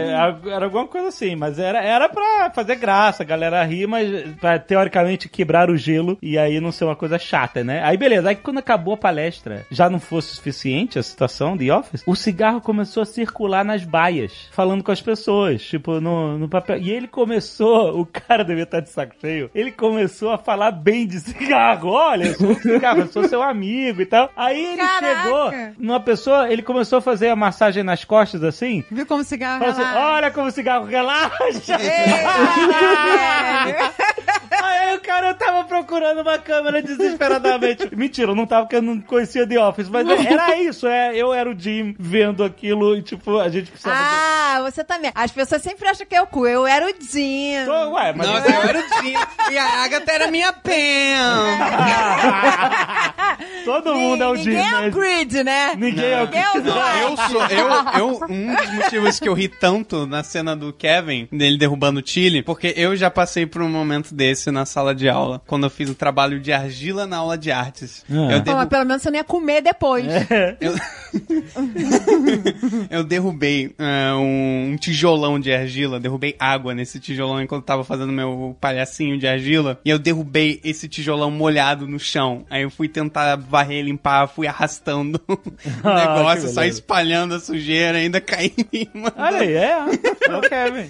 era 0.45 0.65
alguma 0.65 0.87
coisa 0.87 1.07
assim, 1.07 1.35
mas 1.35 1.59
era, 1.59 1.81
era 1.81 2.09
pra 2.09 2.51
fazer 2.53 2.75
graça, 2.75 3.23
a 3.23 3.25
galera 3.25 3.63
rir, 3.63 3.87
mas 3.87 4.09
pra 4.39 4.59
teoricamente 4.59 5.29
quebrar 5.29 5.69
o 5.69 5.77
gelo 5.77 6.17
e 6.21 6.37
aí 6.37 6.59
não 6.59 6.71
ser 6.71 6.85
uma 6.85 6.95
coisa 6.95 7.17
chata, 7.17 7.63
né? 7.63 7.81
Aí 7.83 7.97
beleza, 7.97 8.29
aí 8.29 8.35
quando 8.35 8.59
acabou 8.59 8.93
a 8.93 8.97
palestra, 8.97 9.65
já 9.71 9.89
não 9.89 9.99
fosse 9.99 10.35
suficiente 10.35 10.99
a 10.99 11.03
situação 11.03 11.57
de 11.57 11.71
Office, 11.71 12.03
o 12.05 12.15
cigarro 12.15 12.61
começou 12.61 13.03
a 13.03 13.05
circular 13.05 13.63
nas 13.63 13.83
baias, 13.83 14.47
falando 14.51 14.83
com 14.83 14.91
as 14.91 15.01
pessoas, 15.01 15.61
tipo, 15.63 15.99
no, 15.99 16.37
no 16.37 16.49
papel. 16.49 16.77
E 16.77 16.91
ele 16.91 17.07
começou, 17.07 17.99
o 17.99 18.05
cara 18.05 18.43
devia 18.43 18.63
estar 18.63 18.79
de 18.79 18.89
saco 18.89 19.15
cheio, 19.19 19.49
ele 19.53 19.71
começou 19.71 20.31
a 20.31 20.37
falar 20.37 20.71
bem 20.71 21.07
de 21.07 21.19
cigarro. 21.19 21.89
Olha, 21.89 22.25
eu 22.27 22.33
sou 22.35 22.51
um 22.51 22.55
cigarro, 22.55 22.99
eu 22.99 23.07
sou 23.07 23.23
seu 23.27 23.41
amigo 23.41 24.01
e 24.01 24.05
tal. 24.05 24.29
Aí 24.35 24.63
ele 24.65 24.77
Caraca! 24.77 25.23
chegou 25.23 25.51
numa 25.77 25.99
pessoa, 25.99 26.51
ele 26.51 26.61
começou 26.61 26.82
a 26.83 27.01
fazer 27.01 27.29
a 27.29 27.35
massagem 27.35 27.83
nas 27.83 28.03
costas 28.03 28.43
assim, 28.43 28.83
Viu 28.91 29.05
como 29.05 29.23
cigarro 29.23 29.59
Falou 29.59 29.73
assim, 29.73 29.83
relaxa? 29.83 30.07
olha 30.13 30.31
como 30.31 30.47
o 30.47 30.51
cigarro 30.51 30.85
relaxa. 30.85 31.77
Aí 34.61 34.95
o 34.95 35.01
cara 35.01 35.33
tava 35.33 35.63
procurando 35.65 36.21
uma 36.21 36.37
câmera 36.37 36.81
desesperadamente. 36.81 37.89
Mentira, 37.95 38.31
eu 38.31 38.35
não 38.35 38.45
tava 38.45 38.63
porque 38.63 38.75
eu 38.77 38.81
não 38.81 38.99
conhecia 39.01 39.47
The 39.47 39.59
Office, 39.59 39.89
mas 39.89 40.07
era 40.07 40.55
isso, 40.57 40.87
é, 40.87 41.15
eu 41.15 41.33
era 41.33 41.49
o 41.49 41.57
Jim 41.57 41.95
vendo 41.99 42.43
aquilo 42.43 42.95
e 42.95 43.01
tipo, 43.01 43.39
a 43.39 43.49
gente 43.49 43.71
precisava... 43.71 43.97
Ah, 43.99 44.59
você 44.63 44.83
também. 44.83 45.11
As 45.15 45.31
pessoas 45.31 45.61
sempre 45.61 45.87
acham 45.87 46.05
que 46.05 46.15
é 46.15 46.21
o 46.21 46.27
cu. 46.27 46.47
Eu 46.47 46.65
era 46.67 46.85
o 46.85 46.93
Jim. 46.99 47.53
Tô- 47.65 47.91
Ué, 47.93 48.13
mas... 48.13 48.27
Nossa, 48.27 48.47
eu 48.49 48.61
era 48.61 48.79
o 48.79 49.03
Jim. 49.03 49.13
E 49.51 49.57
a 49.57 49.83
Agatha 49.83 50.11
era 50.11 50.31
minha 50.31 50.53
Pam. 50.53 50.73
Todo 53.65 53.95
mundo 53.95 54.23
é 54.23 54.27
o 54.27 54.35
Jim, 54.35 54.49
Ninguém 54.49 54.71
é 54.71 54.87
o 54.87 54.91
Creed, 54.91 55.33
né? 55.33 55.75
Ninguém 55.75 56.05
é 56.05 56.21
o 56.21 56.25
Ninguém 56.25 56.41
é. 56.41 57.03
Eu 57.03 57.17
sou. 57.29 57.45
Eu, 57.47 57.67
eu, 57.99 58.19
um 58.29 58.55
dos 58.55 58.69
motivos 58.73 59.19
que 59.19 59.27
eu 59.29 59.33
ri 59.33 59.47
tanto 59.47 60.05
na 60.05 60.23
cena 60.23 60.55
do 60.55 60.73
Kevin, 60.73 61.27
dele 61.31 61.57
derrubando 61.57 61.99
o 61.99 62.03
Chile, 62.05 62.41
porque 62.43 62.73
eu 62.75 62.95
já 62.95 63.09
passei 63.09 63.45
por 63.45 63.61
um 63.61 63.69
momento 63.69 64.13
desse 64.13 64.42
na 64.51 64.65
sala 64.65 64.93
de 64.93 65.09
aula, 65.09 65.41
quando 65.47 65.65
eu 65.65 65.69
fiz 65.69 65.89
um 65.89 65.93
trabalho 65.93 66.39
de 66.39 66.51
argila 66.51 67.05
na 67.05 67.17
aula 67.17 67.37
de 67.37 67.51
artes. 67.51 68.03
Ah. 68.09 68.13
Eu, 68.13 68.17
Pô, 68.17 68.27
mas 68.27 68.43
derru 68.43 68.67
pelo 68.67 68.85
menos 68.85 69.01
você 69.01 69.09
não 69.09 69.17
ia 69.17 69.23
comer 69.23 69.61
depois. 69.61 70.05
eu... 70.59 70.75
eu 72.89 73.03
derrubei 73.03 73.73
é, 73.77 74.13
um, 74.13 74.71
um 74.71 74.77
tijolão 74.77 75.39
de 75.39 75.53
argila, 75.53 75.99
derrubei 75.99 76.35
água 76.39 76.73
nesse 76.73 76.99
tijolão 76.99 77.41
enquanto 77.41 77.61
eu 77.61 77.65
tava 77.65 77.83
fazendo 77.83 78.11
meu 78.11 78.55
palhacinho 78.59 79.17
de 79.17 79.27
argila, 79.27 79.79
e 79.85 79.89
eu 79.89 79.99
derrubei 79.99 80.59
esse 80.63 80.87
tijolão 80.87 81.29
molhado 81.31 81.87
no 81.87 81.99
chão. 81.99 82.45
Aí 82.49 82.63
eu 82.63 82.69
fui 82.69 82.87
tentar 82.87 83.35
varrer, 83.35 83.83
limpar, 83.83 84.27
fui 84.27 84.47
arrastando 84.47 85.21
o 85.27 85.37
Ah, 85.83 86.15
negócio, 86.15 86.47
que 86.47 86.53
só 86.53 86.63
espalhando 86.63 87.35
a 87.35 87.39
sujeira, 87.39 87.97
ainda 87.97 88.19
caí 88.19 88.53
em 88.57 88.85
cima. 88.85 89.13
Olha 89.15 89.37
aí, 89.39 89.53
é, 89.53 89.71
é 90.29 90.35
o 90.35 90.41
Kevin. 90.41 90.89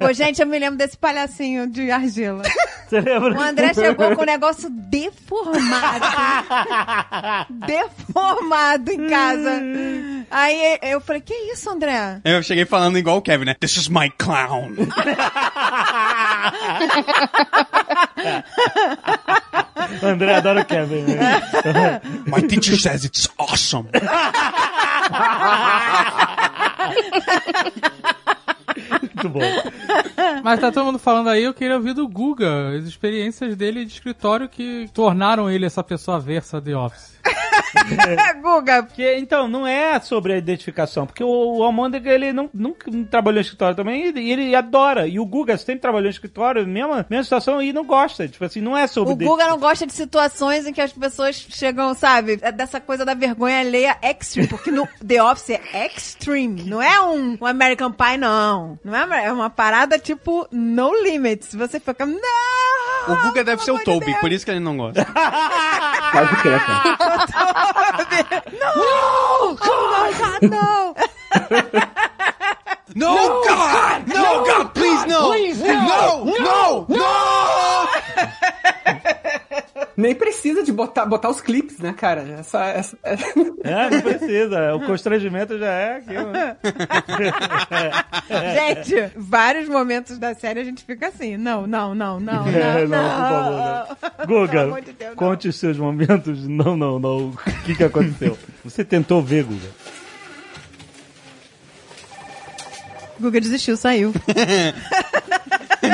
Ô, 0.00 0.12
gente, 0.12 0.40
eu 0.40 0.46
me 0.46 0.58
lembro 0.58 0.78
desse 0.78 0.96
palhacinho 0.96 1.66
de 1.66 1.90
argila. 1.90 2.42
Você 2.88 3.00
lembra? 3.00 3.34
O 3.34 3.40
André 3.40 3.74
chegou 3.74 4.16
com 4.16 4.22
o 4.22 4.26
negócio 4.26 4.70
deformado. 4.70 6.06
deformado 7.66 8.90
em 8.90 9.08
casa. 9.08 9.62
Aí 10.30 10.78
eu 10.82 11.00
falei, 11.00 11.20
que 11.20 11.34
isso, 11.52 11.68
André? 11.68 12.20
Eu 12.24 12.42
cheguei 12.42 12.64
falando 12.64 12.98
igual 12.98 13.18
o 13.18 13.22
Kevin, 13.22 13.44
né? 13.44 13.54
This 13.60 13.76
is 13.76 13.88
my 13.88 14.10
clown. 14.16 14.72
André 20.02 20.34
adora 20.34 20.62
o 20.62 20.64
Kevin. 20.64 21.02
né? 21.02 21.40
My 22.26 22.42
teacher 22.42 22.78
says 22.78 23.04
it's 23.04 23.28
awesome. 23.38 23.88
Muito 28.90 29.28
bom. 29.28 29.40
Mas 30.42 30.60
tá 30.60 30.70
todo 30.70 30.86
mundo 30.86 30.98
falando 30.98 31.28
aí, 31.28 31.44
eu 31.44 31.54
queria 31.54 31.76
ouvir 31.76 31.94
do 31.94 32.06
Guga, 32.06 32.76
as 32.76 32.84
experiências 32.84 33.56
dele 33.56 33.84
de 33.84 33.92
escritório 33.92 34.48
que 34.48 34.88
tornaram 34.92 35.50
ele 35.50 35.66
essa 35.66 35.82
pessoa 35.82 36.18
versa 36.18 36.60
de 36.60 36.74
Office. 36.74 37.17
Guga, 38.40 38.82
Porque, 38.82 39.16
então, 39.16 39.48
não 39.48 39.66
é 39.66 39.98
sobre 40.00 40.32
a 40.32 40.36
identificação, 40.36 41.06
porque 41.06 41.22
o, 41.22 41.58
o 41.58 41.62
Almôndega, 41.62 42.10
ele 42.10 42.32
não, 42.32 42.48
nunca 42.52 42.90
trabalhou 43.10 43.38
em 43.38 43.42
escritório 43.42 43.76
também, 43.76 44.12
e 44.16 44.32
ele 44.32 44.54
adora. 44.54 45.06
E 45.06 45.18
o 45.18 45.26
Guga 45.26 45.56
sempre 45.56 45.80
trabalhou 45.80 46.06
em 46.06 46.10
escritório, 46.10 46.66
mesma, 46.66 47.06
mesma 47.08 47.24
situação, 47.24 47.62
e 47.62 47.72
não 47.72 47.84
gosta. 47.84 48.28
Tipo 48.28 48.44
assim, 48.44 48.60
não 48.60 48.76
é 48.76 48.86
sobre 48.86 49.12
o 49.12 49.16
Guga 49.16 49.46
não 49.46 49.58
gosta 49.58 49.86
de 49.86 49.92
situações 49.92 50.66
em 50.66 50.72
que 50.72 50.80
as 50.80 50.92
pessoas 50.92 51.36
chegam, 51.36 51.94
sabe, 51.94 52.38
é 52.42 52.52
dessa 52.52 52.80
coisa 52.80 53.04
da 53.04 53.14
vergonha 53.14 53.60
alheia 53.60 53.96
extreme, 54.02 54.48
porque 54.48 54.70
no 54.70 54.86
The 55.06 55.22
Office 55.22 55.50
é 55.50 55.86
extreme, 55.86 56.62
não 56.64 56.82
é 56.82 57.00
um, 57.00 57.38
um 57.40 57.46
American 57.46 57.92
Pie, 57.92 58.16
não. 58.16 58.78
Não 58.84 58.94
é, 58.94 59.26
é 59.26 59.32
uma 59.32 59.50
parada 59.50 59.98
tipo 59.98 60.46
no 60.50 60.94
limits. 61.02 61.54
Você 61.54 61.80
fica, 61.80 62.06
não! 62.06 62.18
O 63.06 63.16
Guga 63.22 63.44
deve 63.44 63.62
ser 63.62 63.70
o 63.70 63.78
Toby, 63.84 64.14
por 64.20 64.32
isso 64.32 64.44
que 64.44 64.50
ele 64.50 64.60
não 64.60 64.76
gosta. 64.76 65.04
Pode 65.04 66.36
crer, 66.36 66.60
cara. 66.64 66.98
Não! 68.60 69.54
God, 69.54 70.42
não! 70.50 70.94
No, 72.94 73.14
God! 73.42 74.06
No, 74.06 74.44
God, 74.44 74.68
please, 74.72 75.06
no! 75.06 75.32
no! 75.32 76.24
No! 76.24 76.86
No! 76.88 77.88
Nem 79.98 80.14
precisa 80.14 80.62
de 80.62 80.70
botar, 80.70 81.04
botar 81.06 81.28
os 81.28 81.40
clipes, 81.40 81.80
né, 81.80 81.92
cara? 81.92 82.20
Essa, 82.38 82.66
essa, 82.66 82.96
É, 83.64 83.90
não 83.90 84.00
precisa. 84.00 84.76
O 84.76 84.86
constrangimento 84.86 85.58
já 85.58 85.66
é 85.72 85.96
aquilo. 85.96 86.28
Gente, 88.54 89.10
vários 89.16 89.68
momentos 89.68 90.16
da 90.16 90.36
série 90.36 90.60
a 90.60 90.64
gente 90.64 90.84
fica 90.84 91.08
assim, 91.08 91.36
não, 91.36 91.66
não, 91.66 91.96
não, 91.96 92.20
não, 92.20 92.44
não, 92.44 92.48
É, 92.48 92.86
não. 92.86 92.96
não, 92.96 93.08
por 93.08 93.18
favor, 93.18 93.50
não. 94.18 94.26
Guga, 94.26 94.80
de 94.82 94.92
Deus, 94.92 95.10
não. 95.10 95.16
conte 95.16 95.48
os 95.48 95.56
seus 95.56 95.76
momentos. 95.76 96.46
Não, 96.46 96.76
não, 96.76 97.00
não. 97.00 97.30
O 97.30 97.36
que, 97.64 97.74
que 97.74 97.82
aconteceu? 97.82 98.38
Você 98.64 98.84
tentou 98.84 99.20
ver, 99.20 99.42
Guga? 99.42 99.68
Guga 103.18 103.40
desistiu, 103.40 103.76
saiu. 103.76 104.14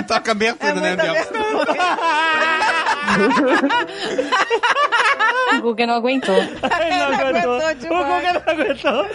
Toca 0.07 0.33
abertura, 0.33 0.73
É 0.73 0.81
né, 0.81 0.97
Del? 0.97 1.15
O 5.57 5.61
Guga 5.63 5.87
não 5.87 5.95
aguentou. 5.95 6.35
Ele 6.37 6.51
não 6.63 7.13
Ele 7.13 7.23
aguentou. 7.23 7.61
aguentou 7.61 7.91
O. 7.91 8.05
Guga 8.05 8.33
não 8.33 8.43
aguentou. 8.47 9.07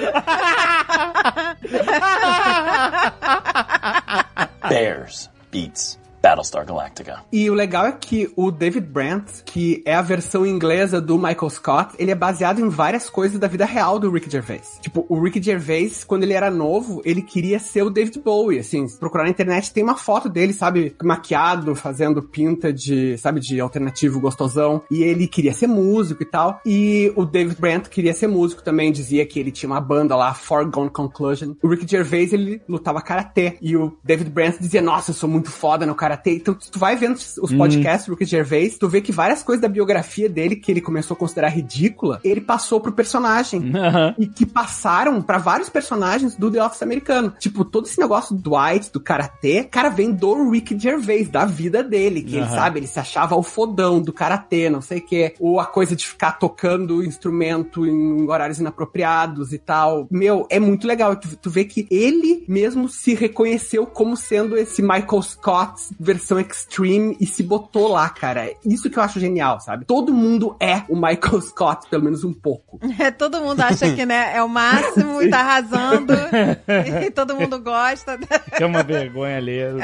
Bears 4.70 5.30
beats 5.52 5.98
Battlestar 6.22 6.66
Galactica. 6.66 7.24
E 7.32 7.50
o 7.50 7.54
legal 7.54 7.86
é 7.86 7.92
que 7.92 8.32
o 8.36 8.52
David 8.52 8.88
Brandt, 8.88 9.44
que 9.46 9.82
é 9.86 9.96
a 9.96 10.02
versão 10.02 10.46
inglesa 10.46 11.00
do 11.00 11.18
Michael 11.18 11.50
Scott, 11.50 11.96
ele 11.98 12.12
é 12.12 12.16
baseado 12.16 12.60
em 12.60 12.70
várias 12.70 13.10
coisas 13.10 13.40
da 13.40 13.48
vida 13.48 13.66
real 13.66 14.00
do 14.00 14.12
Rick 14.12 14.30
Gervais. 14.30 14.78
Tipo, 14.82 15.06
o 15.08 15.22
Rick 15.22 15.42
Gervais, 15.42 16.04
quando 16.04 16.24
ele 16.24 16.34
era 16.34 16.52
novo, 16.52 17.02
ele 17.06 17.22
queria 17.22 17.60
ser 17.60 17.84
o 17.84 17.90
David 17.90 18.20
Bowie, 18.20 18.60
assim, 18.60 18.86
procurar 19.00 19.24
na 19.24 19.30
internet 19.30 19.74
tem 19.74 19.84
uma 19.84 19.96
foto 19.96 20.28
dele, 20.28 20.54
sabe, 20.54 20.96
maquiado, 21.02 21.74
fazendo 21.76 22.22
pinta 22.22 22.74
de, 22.74 23.18
sabe, 23.18 23.40
de 23.40 23.60
alternativo 23.60 24.20
gostosão, 24.20 24.82
e 24.92 25.04
ele 25.04 25.28
queria 25.28 25.54
ser 25.54 25.68
músico 25.68 26.24
e 26.24 26.26
tal. 26.26 26.60
E 26.66 27.12
o 27.16 27.26
David 27.26 27.60
Brandt 27.60 27.90
queria 27.90 28.14
ser 28.14 28.28
músico 28.28 28.62
também, 28.62 28.92
dizia 28.92 29.26
que 29.26 29.40
ele 29.40 29.52
tinha 29.52 29.70
uma 29.70 29.82
banda 29.82 30.16
lá, 30.16 30.34
Foregone 30.34 30.90
Conclusion. 30.90 31.54
O 31.62 31.68
Rick 31.68 31.90
Gervais, 31.90 32.34
ele 32.34 32.62
lutava 32.68 33.02
karatê, 33.02 33.58
e 33.62 33.78
o 33.78 33.98
David 34.04 34.30
Brandt 34.30 34.60
dizia, 34.60 34.82
nossa, 34.82 35.12
eu 35.12 35.16
sou 35.16 35.30
muito 35.30 35.50
foda 35.50 35.86
no 35.86 35.96
karatê. 35.96 36.09
Então, 36.26 36.56
se 36.60 36.72
tu 36.72 36.80
vai 36.80 36.96
vendo 36.96 37.16
os 37.16 37.54
podcasts 37.54 38.08
do 38.08 38.14
Rick 38.14 38.26
Gervais, 38.26 38.78
tu 38.78 38.88
vê 38.88 39.02
que 39.02 39.12
várias 39.12 39.44
coisas 39.44 39.62
da 39.62 39.68
biografia 39.68 40.30
dele, 40.30 40.56
que 40.56 40.72
ele 40.72 40.82
começou 40.82 41.16
a 41.16 41.18
considerar 41.18 41.50
ridícula, 41.50 42.20
ele 42.24 42.42
passou 42.42 42.80
pro 42.80 42.92
personagem. 42.92 43.72
Aham. 43.76 44.16
E 44.18 44.28
que 44.28 44.46
passaram 44.46 45.22
pra 45.22 45.38
vários 45.38 45.70
personagens 45.70 46.36
do 46.36 46.52
The 46.52 46.64
Office 46.64 46.84
americano. 46.84 47.34
Tipo, 47.40 47.64
todo 47.66 47.86
esse 47.86 48.00
negócio 48.00 48.36
do 48.36 48.50
Dwight, 48.50 48.92
do 48.92 49.00
karatê, 49.00 49.64
cara, 49.64 49.90
vem 49.90 50.12
do 50.12 50.50
Rick 50.50 50.78
Gervais, 50.78 51.30
da 51.30 51.46
vida 51.46 51.84
dele. 51.84 52.22
Que 52.22 52.36
ele 52.36 52.46
Aham. 52.46 52.56
sabe, 52.56 52.80
ele 52.80 52.88
se 52.88 53.00
achava 53.00 53.36
o 53.36 53.44
fodão 53.44 54.02
do 54.02 54.14
karatê, 54.14 54.70
não 54.70 54.82
sei 54.82 55.00
o 55.00 55.06
quê. 55.06 55.34
Ou 55.40 55.60
a 55.60 55.66
coisa 55.66 55.96
de 55.96 56.08
ficar 56.08 56.34
tocando 56.34 57.04
instrumento 57.04 57.86
em 57.86 58.28
horários 58.30 58.60
inapropriados 58.60 59.54
e 59.54 59.58
tal. 59.58 60.08
Meu, 60.10 60.46
é 60.50 60.60
muito 60.60 60.88
legal. 60.88 61.16
Tu, 61.16 61.36
tu 61.38 61.50
vê 61.50 61.66
que 61.66 61.88
ele 61.90 62.44
mesmo 62.48 62.88
se 62.88 63.14
reconheceu 63.14 63.86
como 63.86 64.16
sendo 64.16 64.58
esse 64.58 64.82
Michael 64.82 65.22
Scott 65.22 65.82
versão 66.00 66.40
extreme 66.40 67.18
e 67.20 67.26
se 67.26 67.44
botou 67.44 67.90
lá, 67.90 68.08
cara. 68.10 68.50
Isso 68.66 68.90
que 68.90 68.98
eu 68.98 69.04
acho 69.04 69.20
genial, 69.20 69.60
sabe? 69.60 69.86
Todo 69.86 70.14
mundo 70.14 70.56
é 70.60 70.84
o 70.88 70.96
Michael 70.96 71.42
Scott, 71.42 71.90
pelo 71.90 72.04
menos 72.04 72.24
um 72.24 72.34
pouco. 72.34 72.80
É, 73.00 73.12
todo 73.12 73.40
mundo 73.40 73.62
acha 73.62 73.96
que 73.96 74.06
né, 74.06 74.36
é 74.36 74.44
o 74.44 74.50
máximo 74.50 75.22
e 75.22 75.30
tá 75.30 75.40
arrasando. 75.40 76.14
e 77.06 77.10
todo 77.12 77.34
mundo 77.34 77.58
gosta. 77.62 78.20
É 78.60 78.66
uma 78.66 78.84
vergonha 78.84 79.40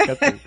cacete. 0.06 0.42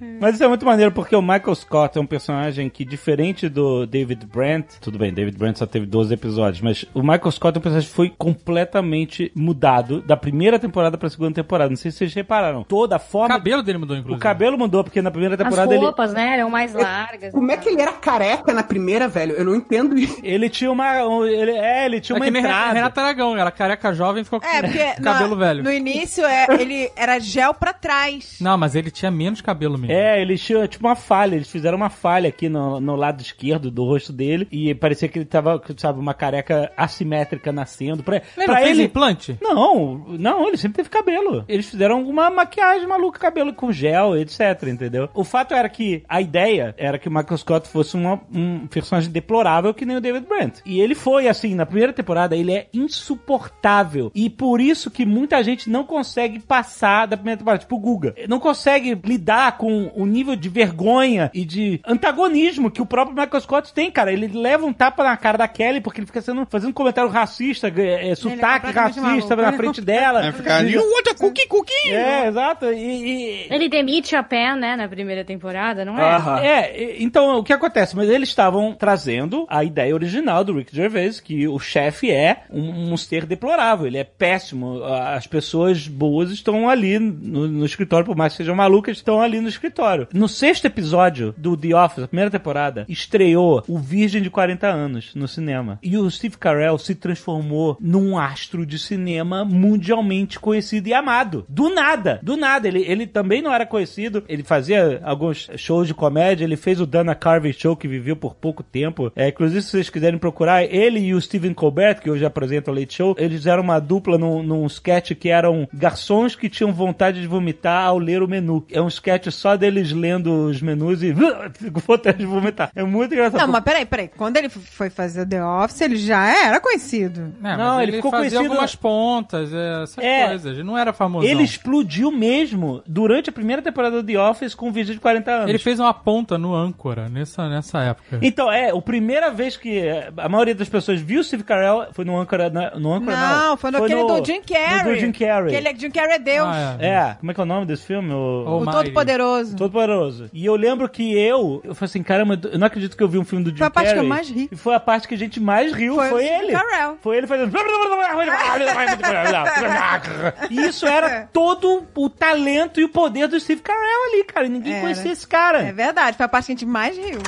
Mas 0.20 0.34
isso 0.34 0.44
é 0.44 0.48
muito 0.48 0.64
maneiro 0.64 0.92
porque 0.92 1.16
o 1.16 1.22
Michael 1.22 1.54
Scott 1.54 1.98
é 1.98 2.00
um 2.00 2.06
personagem 2.06 2.68
que, 2.70 2.84
diferente 2.84 3.48
do 3.48 3.86
David 3.86 4.26
Brandt, 4.26 4.78
tudo 4.80 4.98
bem, 4.98 5.12
David 5.12 5.36
Brandt 5.36 5.58
só 5.58 5.66
teve 5.66 5.86
12 5.86 6.14
episódios, 6.14 6.60
mas 6.60 6.84
o 6.94 7.00
Michael 7.00 7.30
Scott 7.30 7.56
é 7.56 7.58
um 7.58 7.62
personagem 7.62 7.88
que 7.88 7.94
foi 7.94 8.10
completamente 8.10 9.32
mudado 9.34 10.00
da 10.02 10.16
primeira 10.16 10.58
temporada 10.58 10.96
pra 10.96 11.08
segunda 11.10 11.34
temporada. 11.34 11.70
Não 11.70 11.76
sei 11.76 11.90
se 11.90 11.98
vocês 11.98 12.14
repararam. 12.14 12.64
Toda 12.64 12.96
a 12.96 12.98
O 12.98 13.00
forma. 13.00 13.28
cabelo 13.34 13.62
dele 13.62 13.78
mudou, 13.78 13.96
O 13.96 14.00
inclusive. 14.00 14.22
Cabelo 14.32 14.58
mudou, 14.58 14.82
porque 14.84 15.00
na 15.02 15.10
primeira 15.10 15.34
As 15.34 15.38
temporada 15.42 15.74
ele. 15.74 15.84
roupas, 15.84 16.12
né, 16.12 16.34
eram 16.38 16.50
mais 16.50 16.72
largas. 16.74 17.32
Como 17.32 17.50
é 17.50 17.56
que 17.56 17.68
ele 17.68 17.80
era 17.80 17.92
careca 17.92 18.52
na 18.52 18.62
primeira, 18.62 19.08
velho? 19.08 19.32
Eu 19.34 19.44
não 19.44 19.54
entendo 19.54 19.96
isso. 19.98 20.18
Ele 20.22 20.48
tinha 20.48 20.70
uma. 20.70 21.04
um- 21.06 21.24
Ele, 21.24 21.52
é, 21.52 21.86
ele 21.86 22.00
tinha 22.00 22.16
É 22.16 22.20
uma 22.20 22.26
entrada. 22.28 22.72
Renato 22.74 23.00
Aragão, 23.00 23.36
era 23.36 23.50
careca 23.50 23.92
jovem 23.92 24.22
e 24.22 24.24
ficou 24.24 24.40
com 24.40 24.46
É, 24.46 24.62
porque 24.62 24.78
cabelo 25.02 25.30
no, 25.30 25.36
velho. 25.36 25.62
no 25.62 25.72
início 25.72 26.24
é, 26.24 26.46
ele 26.58 26.90
era 26.96 27.18
gel 27.18 27.54
pra 27.54 27.72
trás. 27.72 28.36
Não, 28.40 28.56
mas 28.58 28.74
ele 28.74 28.90
tinha 28.90 29.10
menos 29.10 29.40
cabelo 29.40 29.78
mesmo. 29.78 29.92
É, 29.94 30.20
eles 30.20 30.42
tinham 30.42 30.66
tipo 30.66 30.86
uma 30.86 30.96
falha, 30.96 31.34
eles 31.36 31.50
fizeram 31.50 31.76
uma 31.76 31.90
falha 31.90 32.28
aqui 32.28 32.48
no, 32.48 32.80
no 32.80 32.96
lado 32.96 33.20
esquerdo 33.22 33.70
do 33.70 33.84
rosto 33.84 34.12
dele 34.12 34.46
e 34.50 34.74
parecia 34.74 35.08
que 35.08 35.18
ele 35.18 35.24
tava, 35.26 35.60
sabe, 35.76 35.98
uma 36.00 36.14
careca 36.14 36.70
assimétrica 36.76 37.52
nascendo. 37.52 38.02
Pra, 38.02 38.16
Ele 38.16 38.24
não 38.38 38.44
pra 38.46 38.56
fez 38.56 38.70
ele. 38.78 38.82
implante? 38.84 39.38
Não, 39.40 40.04
não, 40.08 40.48
ele 40.48 40.56
sempre 40.56 40.76
teve 40.76 40.88
cabelo. 40.88 41.44
Eles 41.48 41.68
fizeram 41.68 41.96
alguma 41.96 42.30
maquiagem 42.30 42.86
maluca, 42.86 43.18
cabelo 43.18 43.52
com 43.52 43.72
gel, 43.72 44.16
etc, 44.22 44.68
entendeu? 44.68 45.08
O 45.14 45.24
fato 45.24 45.54
era 45.54 45.68
que 45.68 46.02
a 46.08 46.20
ideia 46.20 46.74
era 46.78 46.98
que 46.98 47.08
o 47.08 47.12
Michael 47.12 47.38
Scott 47.38 47.68
fosse 47.68 47.96
uma- 47.96 48.20
um 48.34 48.66
personagem 48.66 49.10
deplorável 49.10 49.74
que 49.74 49.84
nem 49.84 49.96
o 49.96 50.00
David 50.00 50.26
Brent. 50.26 50.58
E 50.64 50.80
ele 50.80 50.94
foi, 50.94 51.28
assim, 51.28 51.54
na 51.54 51.66
primeira 51.66 51.92
temporada, 51.92 52.36
ele 52.36 52.52
é 52.52 52.66
insuportável. 52.72 54.10
E 54.14 54.28
por 54.28 54.60
isso 54.60 54.90
que 54.90 55.04
muita 55.06 55.42
gente 55.42 55.68
não 55.70 55.84
consegue 55.84 56.38
passar 56.40 57.06
da 57.06 57.16
primeira 57.16 57.38
temporada, 57.38 57.60
tipo 57.60 57.76
o 57.76 57.78
Guga. 57.78 58.14
Não 58.28 58.38
consegue 58.40 58.98
lidar 59.04 59.56
com 59.58 59.90
o 59.94 60.06
nível 60.06 60.36
de 60.36 60.48
vergonha 60.48 61.30
e 61.34 61.44
de 61.44 61.80
antagonismo 61.86 62.70
que 62.70 62.82
o 62.82 62.86
próprio 62.86 63.16
Michael 63.16 63.40
Scott 63.40 63.72
tem, 63.72 63.90
cara. 63.90 64.12
Ele 64.12 64.26
leva 64.28 64.66
um 64.66 64.72
tapa 64.72 65.04
na 65.04 65.16
cara 65.16 65.38
da 65.38 65.48
Kelly 65.48 65.80
porque 65.80 66.00
ele 66.00 66.06
fica 66.06 66.20
sendo, 66.20 66.46
fazendo 66.48 66.72
comentário 66.72 67.10
racista, 67.10 67.68
é, 67.68 68.10
é, 68.10 68.14
sotaque 68.14 68.66
completamente 68.66 69.00
racista 69.00 69.36
maluco. 69.36 69.50
na 69.50 69.52
frente 69.52 69.80
dela. 69.80 70.22
Vai 70.22 70.32
ficar, 70.32 70.60
you 70.68 70.80
want 70.80 71.06
a 71.08 71.14
cookie, 71.14 71.46
cookie? 71.48 71.72
É, 71.90 72.26
exato. 72.28 72.66
E, 72.66 73.46
e- 73.46 73.46
Ele 73.50 73.68
demite 73.68 74.11
a 74.16 74.22
Pen, 74.22 74.56
né, 74.56 74.76
na 74.76 74.88
primeira 74.88 75.24
temporada, 75.24 75.84
não 75.84 75.98
é? 75.98 76.14
Aham. 76.14 76.40
é, 76.40 77.02
então 77.02 77.38
o 77.38 77.44
que 77.44 77.52
acontece? 77.52 77.96
Mas 77.96 78.08
eles 78.08 78.28
estavam 78.28 78.74
trazendo 78.74 79.46
a 79.48 79.64
ideia 79.64 79.94
original 79.94 80.44
do 80.44 80.56
Rick 80.56 80.74
Gervais, 80.74 81.20
que 81.20 81.46
o 81.48 81.58
chefe 81.58 82.10
é 82.10 82.44
um, 82.50 82.92
um 82.92 82.96
ser 82.96 83.26
deplorável, 83.26 83.86
ele 83.86 83.98
é 83.98 84.04
péssimo. 84.04 84.82
As 84.84 85.26
pessoas 85.26 85.86
boas 85.88 86.30
estão 86.30 86.68
ali 86.68 86.98
no, 86.98 87.48
no 87.48 87.64
escritório, 87.64 88.06
por 88.06 88.16
mais 88.16 88.32
que 88.32 88.38
sejam 88.38 88.54
malucas, 88.54 88.96
estão 88.96 89.20
ali 89.20 89.40
no 89.40 89.48
escritório. 89.48 90.08
No 90.12 90.28
sexto 90.28 90.66
episódio 90.66 91.34
do 91.36 91.56
The 91.56 91.74
Office, 91.74 92.04
a 92.04 92.08
primeira 92.08 92.30
temporada, 92.30 92.84
estreou 92.88 93.62
o 93.68 93.78
Virgem 93.78 94.22
de 94.22 94.30
40 94.30 94.66
anos 94.66 95.14
no 95.14 95.28
cinema. 95.28 95.78
E 95.82 95.96
o 95.96 96.10
Steve 96.10 96.36
Carell 96.36 96.78
se 96.78 96.94
transformou 96.94 97.76
num 97.80 98.18
astro 98.18 98.66
de 98.66 98.78
cinema 98.78 99.44
mundialmente 99.44 100.38
conhecido 100.38 100.88
e 100.88 100.94
amado. 100.94 101.44
Do 101.48 101.68
nada, 101.74 102.20
do 102.22 102.36
nada. 102.36 102.68
Ele, 102.68 102.84
ele 102.86 103.06
também 103.06 103.42
não 103.42 103.52
era 103.52 103.66
conhecido 103.66 104.01
conhecido. 104.02 104.24
Ele 104.28 104.42
fazia 104.42 105.00
alguns 105.04 105.48
shows 105.56 105.86
de 105.86 105.94
comédia. 105.94 106.44
Ele 106.44 106.56
fez 106.56 106.80
o 106.80 106.86
Dana 106.86 107.14
Carvey 107.14 107.52
Show, 107.52 107.76
que 107.76 107.86
viveu 107.88 108.16
por 108.16 108.34
pouco 108.34 108.62
tempo. 108.62 109.12
É, 109.14 109.28
inclusive, 109.28 109.62
se 109.62 109.70
vocês 109.70 109.90
quiserem 109.90 110.18
procurar, 110.18 110.64
ele 110.64 110.98
e 111.00 111.14
o 111.14 111.20
Stephen 111.20 111.54
Colbert, 111.54 112.00
que 112.00 112.10
hoje 112.10 112.24
apresenta 112.24 112.70
o 112.70 112.74
Late 112.74 112.94
Show, 112.94 113.14
eles 113.18 113.38
fizeram 113.38 113.62
uma 113.62 113.78
dupla 113.78 114.18
num, 114.18 114.42
num 114.42 114.66
sketch 114.66 115.12
que 115.12 115.28
eram 115.28 115.68
garçons 115.72 116.34
que 116.34 116.48
tinham 116.48 116.72
vontade 116.72 117.20
de 117.20 117.26
vomitar 117.26 117.84
ao 117.86 117.98
ler 117.98 118.22
o 118.22 118.28
menu. 118.28 118.64
É 118.70 118.80
um 118.80 118.88
sketch 118.88 119.28
só 119.30 119.56
deles 119.56 119.92
lendo 119.92 120.46
os 120.46 120.60
menus 120.60 121.02
e 121.02 121.12
com 121.72 121.80
vontade 121.80 122.18
de 122.18 122.26
vomitar. 122.26 122.70
É 122.74 122.82
muito 122.82 123.12
engraçado. 123.14 123.40
Não, 123.40 123.48
mas 123.48 123.62
peraí, 123.62 123.84
peraí. 123.86 124.08
Quando 124.08 124.36
ele 124.36 124.48
foi 124.48 124.90
fazer 124.90 125.26
The 125.26 125.44
Office, 125.44 125.80
ele 125.80 125.96
já 125.96 126.26
era 126.46 126.60
conhecido. 126.60 127.32
É, 127.42 127.56
Não, 127.56 127.76
mas 127.76 127.82
ele 127.88 127.92
ficou 127.96 128.10
fazia 128.10 128.30
conhecido- 128.30 128.50
algumas 128.52 128.74
pontas, 128.74 129.52
é, 129.52 129.82
essas 129.82 129.98
É. 129.98 130.26
coisas. 130.28 130.52
Ele 130.54 130.62
não 130.62 130.76
era 130.76 130.92
famoso. 130.92 131.26
Ele 131.26 131.42
explodiu 131.42 132.10
mesmo 132.10 132.82
durante 132.86 133.30
a 133.30 133.32
primeira 133.32 133.62
temporada 133.62 133.91
do 133.92 134.02
The 134.02 134.18
Office 134.18 134.54
com 134.54 134.68
um 134.68 134.72
vídeo 134.72 134.94
de 134.94 135.00
40 135.00 135.30
anos. 135.30 135.48
Ele 135.48 135.58
fez 135.58 135.78
uma 135.78 135.92
ponta 135.94 136.36
no 136.38 136.54
âncora 136.54 137.08
nessa, 137.08 137.48
nessa 137.48 137.80
época. 137.80 138.18
Então, 138.22 138.50
é, 138.50 138.70
a 138.70 138.80
primeira 138.82 139.30
vez 139.30 139.56
que 139.56 139.78
eh, 139.78 140.10
a 140.16 140.28
maioria 140.28 140.54
das 140.54 140.68
pessoas 140.68 141.00
viu 141.00 141.20
o 141.20 141.24
Steve 141.24 141.44
Carell 141.44 141.86
foi 141.92 142.04
no 142.04 142.18
Âncora, 142.18 142.50
na- 142.50 142.70
no 142.72 142.92
Âncora 142.92 143.16
não. 143.16 143.48
Não, 143.48 143.56
foi 143.56 143.70
naquele 143.70 144.04
do 144.04 144.24
Jim 144.24 144.42
Carrey. 144.42 144.84
No 144.84 144.94
do 144.94 145.00
Jim 145.00 145.12
Carrey. 145.12 145.50
Que 145.50 145.56
ele 145.56 145.68
é, 145.68 145.74
Jim 145.76 145.90
Carrey 145.90 146.14
é 146.14 146.18
Deus. 146.18 146.48
Ah, 146.48 146.76
É, 146.80 147.14
como 147.18 147.30
é 147.30 147.34
que 147.34 147.40
é 147.40 147.42
o 147.42 147.46
nome 147.46 147.66
desse 147.66 147.86
filme? 147.86 148.12
O... 148.12 148.44
Oh, 148.46 148.58
O 148.58 148.66
my. 148.66 148.72
Todo-Poderoso. 148.72 149.56
Todo 149.56 149.72
Poderoso. 149.72 150.30
E 150.32 150.44
eu 150.46 150.54
lembro 150.56 150.88
que 150.88 151.12
eu, 151.18 151.60
eu 151.64 151.74
falei 151.74 151.88
assim, 151.90 152.02
caramba, 152.02 152.38
eu 152.52 152.58
não 152.58 152.66
acredito 152.66 152.96
que 152.96 153.02
eu 153.02 153.08
vi 153.08 153.18
um 153.18 153.24
filme 153.24 153.44
do 153.44 153.50
Jim 153.50 153.56
Foi 153.58 153.66
a 153.66 153.70
parte 153.70 153.88
que 153.88 153.94
Carrey. 153.94 154.06
eu 154.06 154.08
mais 154.08 154.30
ri. 154.30 154.48
E 154.50 154.56
foi 154.56 154.74
a 154.74 154.80
parte 154.80 155.08
que 155.08 155.14
a 155.14 155.18
gente 155.18 155.40
mais 155.40 155.72
riu, 155.72 155.94
Foi 155.94 156.08
foi, 156.08 156.26
ele. 156.26 156.52
Carell. 156.52 156.96
Foi 157.00 157.16
ele 157.16 157.26
fazendo... 157.26 157.52
e 160.50 160.60
isso 160.66 160.86
era 160.86 161.28
todo 161.32 161.84
o 161.94 162.08
talento 162.10 162.80
e 162.80 162.84
o 162.84 162.88
poder 162.88 163.28
do 163.28 163.38
Steve 163.38 163.60
Carell 163.62 163.71
ali, 163.74 164.24
cara. 164.24 164.48
Ninguém 164.48 164.72
Era. 164.72 164.82
conhecia 164.82 165.12
esse 165.12 165.26
cara. 165.26 165.62
É 165.62 165.72
verdade, 165.72 166.16
foi 166.16 166.26
a 166.26 166.28
parte 166.28 166.46
que 166.46 166.52
a 166.52 166.54
gente 166.54 166.66
mais 166.66 166.96
riu. 166.96 167.20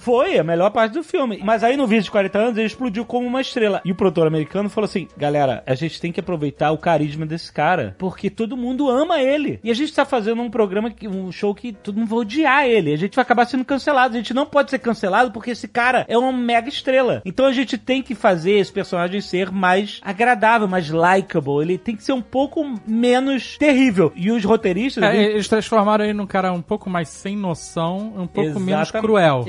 Foi 0.00 0.38
a 0.38 0.44
melhor 0.44 0.70
parte 0.70 0.92
do 0.92 1.02
filme. 1.04 1.40
Mas 1.44 1.62
aí 1.62 1.76
no 1.76 1.86
vídeo 1.86 2.04
de 2.04 2.10
40 2.10 2.38
anos 2.38 2.56
ele 2.58 2.66
explodiu 2.66 3.04
como 3.04 3.26
uma 3.26 3.40
estrela. 3.40 3.80
E 3.84 3.92
o 3.92 3.94
produtor 3.94 4.26
americano 4.26 4.68
falou 4.70 4.86
assim: 4.86 5.06
galera, 5.16 5.62
a 5.66 5.74
gente 5.74 6.00
tem 6.00 6.10
que 6.10 6.20
aproveitar 6.20 6.70
o 6.72 6.78
carisma 6.78 7.26
desse 7.26 7.52
cara. 7.52 7.94
Porque 7.98 8.30
todo 8.30 8.56
mundo 8.56 8.88
ama 8.88 9.20
ele. 9.20 9.60
E 9.62 9.70
a 9.70 9.74
gente 9.74 9.92
tá 9.92 10.04
fazendo 10.04 10.40
um 10.42 10.50
programa, 10.50 10.90
que- 10.90 11.06
um 11.06 11.30
show 11.30 11.54
que 11.54 11.72
todo 11.72 11.96
mundo 11.98 12.08
vai 12.08 12.18
odiar 12.20 12.64
ele. 12.66 12.92
A 12.92 12.96
gente 12.96 13.14
vai 13.14 13.22
acabar 13.22 13.44
sendo 13.46 13.64
cancelado. 13.64 14.14
A 14.14 14.18
gente 14.18 14.32
não 14.34 14.46
pode 14.46 14.70
ser 14.70 14.78
cancelado 14.78 15.30
porque 15.30 15.50
esse 15.50 15.68
cara 15.68 16.04
é 16.08 16.16
uma 16.16 16.32
mega 16.32 16.68
estrela. 16.68 17.20
Então 17.24 17.44
a 17.46 17.52
gente 17.52 17.76
tem 17.76 18.02
que 18.02 18.14
fazer 18.14 18.52
esse 18.52 18.72
personagem 18.72 19.20
ser 19.20 19.50
mais 19.50 20.00
agradável, 20.02 20.66
mais 20.66 20.88
likable. 20.88 21.60
Ele 21.62 21.76
tem 21.76 21.94
que 21.94 22.02
ser 22.04 22.12
um 22.12 22.22
pouco 22.22 22.64
menos 22.86 23.56
terrível. 23.58 24.12
E 24.16 24.30
os 24.30 24.44
roteiristas. 24.44 25.02
É, 25.04 25.16
eles- 25.32 25.48
transformaram 25.50 26.04
ele 26.04 26.14
num 26.14 26.26
cara 26.26 26.52
um 26.52 26.62
pouco 26.62 26.88
mais 26.88 27.08
sem 27.08 27.36
noção, 27.36 28.12
um 28.16 28.26
pouco 28.26 28.50
menos 28.60 28.90
cruel. 29.00 29.44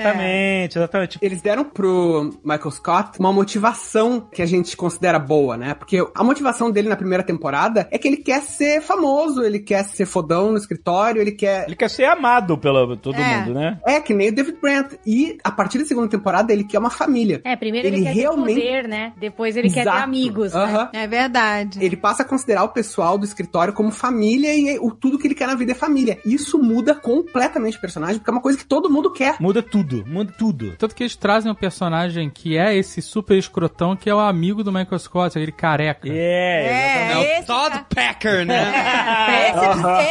Exatamente, 0.00 0.78
exatamente. 0.78 1.18
Eles 1.22 1.40
deram 1.42 1.64
pro 1.64 2.30
Michael 2.44 2.70
Scott 2.70 3.18
uma 3.18 3.32
motivação 3.32 4.20
que 4.32 4.42
a 4.42 4.46
gente 4.46 4.76
considera 4.76 5.18
boa, 5.18 5.56
né? 5.56 5.74
Porque 5.74 5.98
a 6.14 6.24
motivação 6.24 6.70
dele 6.70 6.88
na 6.88 6.96
primeira 6.96 7.22
temporada 7.22 7.88
é 7.90 7.98
que 7.98 8.08
ele 8.08 8.16
quer 8.16 8.40
ser 8.42 8.80
famoso, 8.80 9.42
ele 9.42 9.58
quer 9.58 9.84
ser 9.84 10.06
fodão 10.06 10.52
no 10.52 10.58
escritório, 10.58 11.20
ele 11.20 11.32
quer. 11.32 11.66
Ele 11.66 11.76
quer 11.76 11.88
ser 11.90 12.04
amado 12.04 12.56
pelo 12.58 12.96
todo 12.96 13.16
É. 13.16 13.38
mundo, 13.38 13.54
né? 13.54 13.78
É, 13.86 14.00
que 14.00 14.14
nem 14.14 14.28
o 14.30 14.34
David 14.34 14.58
Brent. 14.60 14.92
E 15.06 15.38
a 15.44 15.50
partir 15.50 15.78
da 15.78 15.84
segunda 15.84 16.08
temporada 16.08 16.52
ele 16.52 16.64
quer 16.64 16.78
uma 16.78 16.90
família. 16.90 17.40
É, 17.44 17.56
primeiro 17.56 17.86
ele, 17.88 17.96
Ele 17.96 18.04
quer 18.04 18.14
realmente- 18.14 18.60
ter 18.60 18.66
poder, 18.82 18.88
né? 18.88 19.12
Depois 19.18 19.56
ele 19.56 19.68
quer 19.68 19.82
ter 19.84 19.88
Exato. 19.90 20.02
amigos, 20.04 20.52
né? 20.52 20.88
É 20.92 21.06
verdade. 21.06 21.78
Ele 21.84 21.96
passa 21.96 22.22
a 22.22 22.26
considerar 22.26 22.64
o 22.64 22.68
pessoal 22.68 23.18
do 23.18 23.24
escritório 23.24 23.72
como 23.72 23.90
família 23.90 24.54
e 24.54 24.78
o 24.78 24.90
tudo 24.90 25.18
que 25.18 25.26
ele 25.26 25.34
quer 25.34 25.46
na 25.46 25.54
vida 25.54 25.72
é 25.72 25.74
família. 25.74 26.18
Isso 26.24 26.58
muda 26.58 26.94
completamente 26.94 27.76
o 27.76 27.80
personagem, 27.80 28.18
porque 28.18 28.30
é 28.30 28.32
uma 28.32 28.40
coisa 28.40 28.58
que 28.58 28.64
todo 28.64 28.90
mundo 28.90 29.12
quer. 29.12 29.36
Muda 29.40 29.62
tudo, 29.82 30.04
muda 30.06 30.32
tudo. 30.38 30.74
Tanto 30.78 30.94
que 30.94 31.02
eles 31.02 31.16
trazem 31.16 31.50
um 31.50 31.54
personagem 31.54 32.30
que 32.30 32.56
é 32.56 32.74
esse 32.74 33.02
super 33.02 33.36
escrotão, 33.36 33.96
que 33.96 34.08
é 34.08 34.14
o 34.14 34.18
amigo 34.20 34.62
do 34.62 34.72
Michael 34.72 34.98
Scott, 34.98 35.36
aquele 35.36 35.52
careca. 35.52 36.08
É, 36.08 36.12
É, 36.12 37.12
É 37.12 37.38
esse, 37.38 37.42
o 37.50 37.54
Todd 37.54 37.84
Packer, 37.94 38.46
né? 38.46 38.72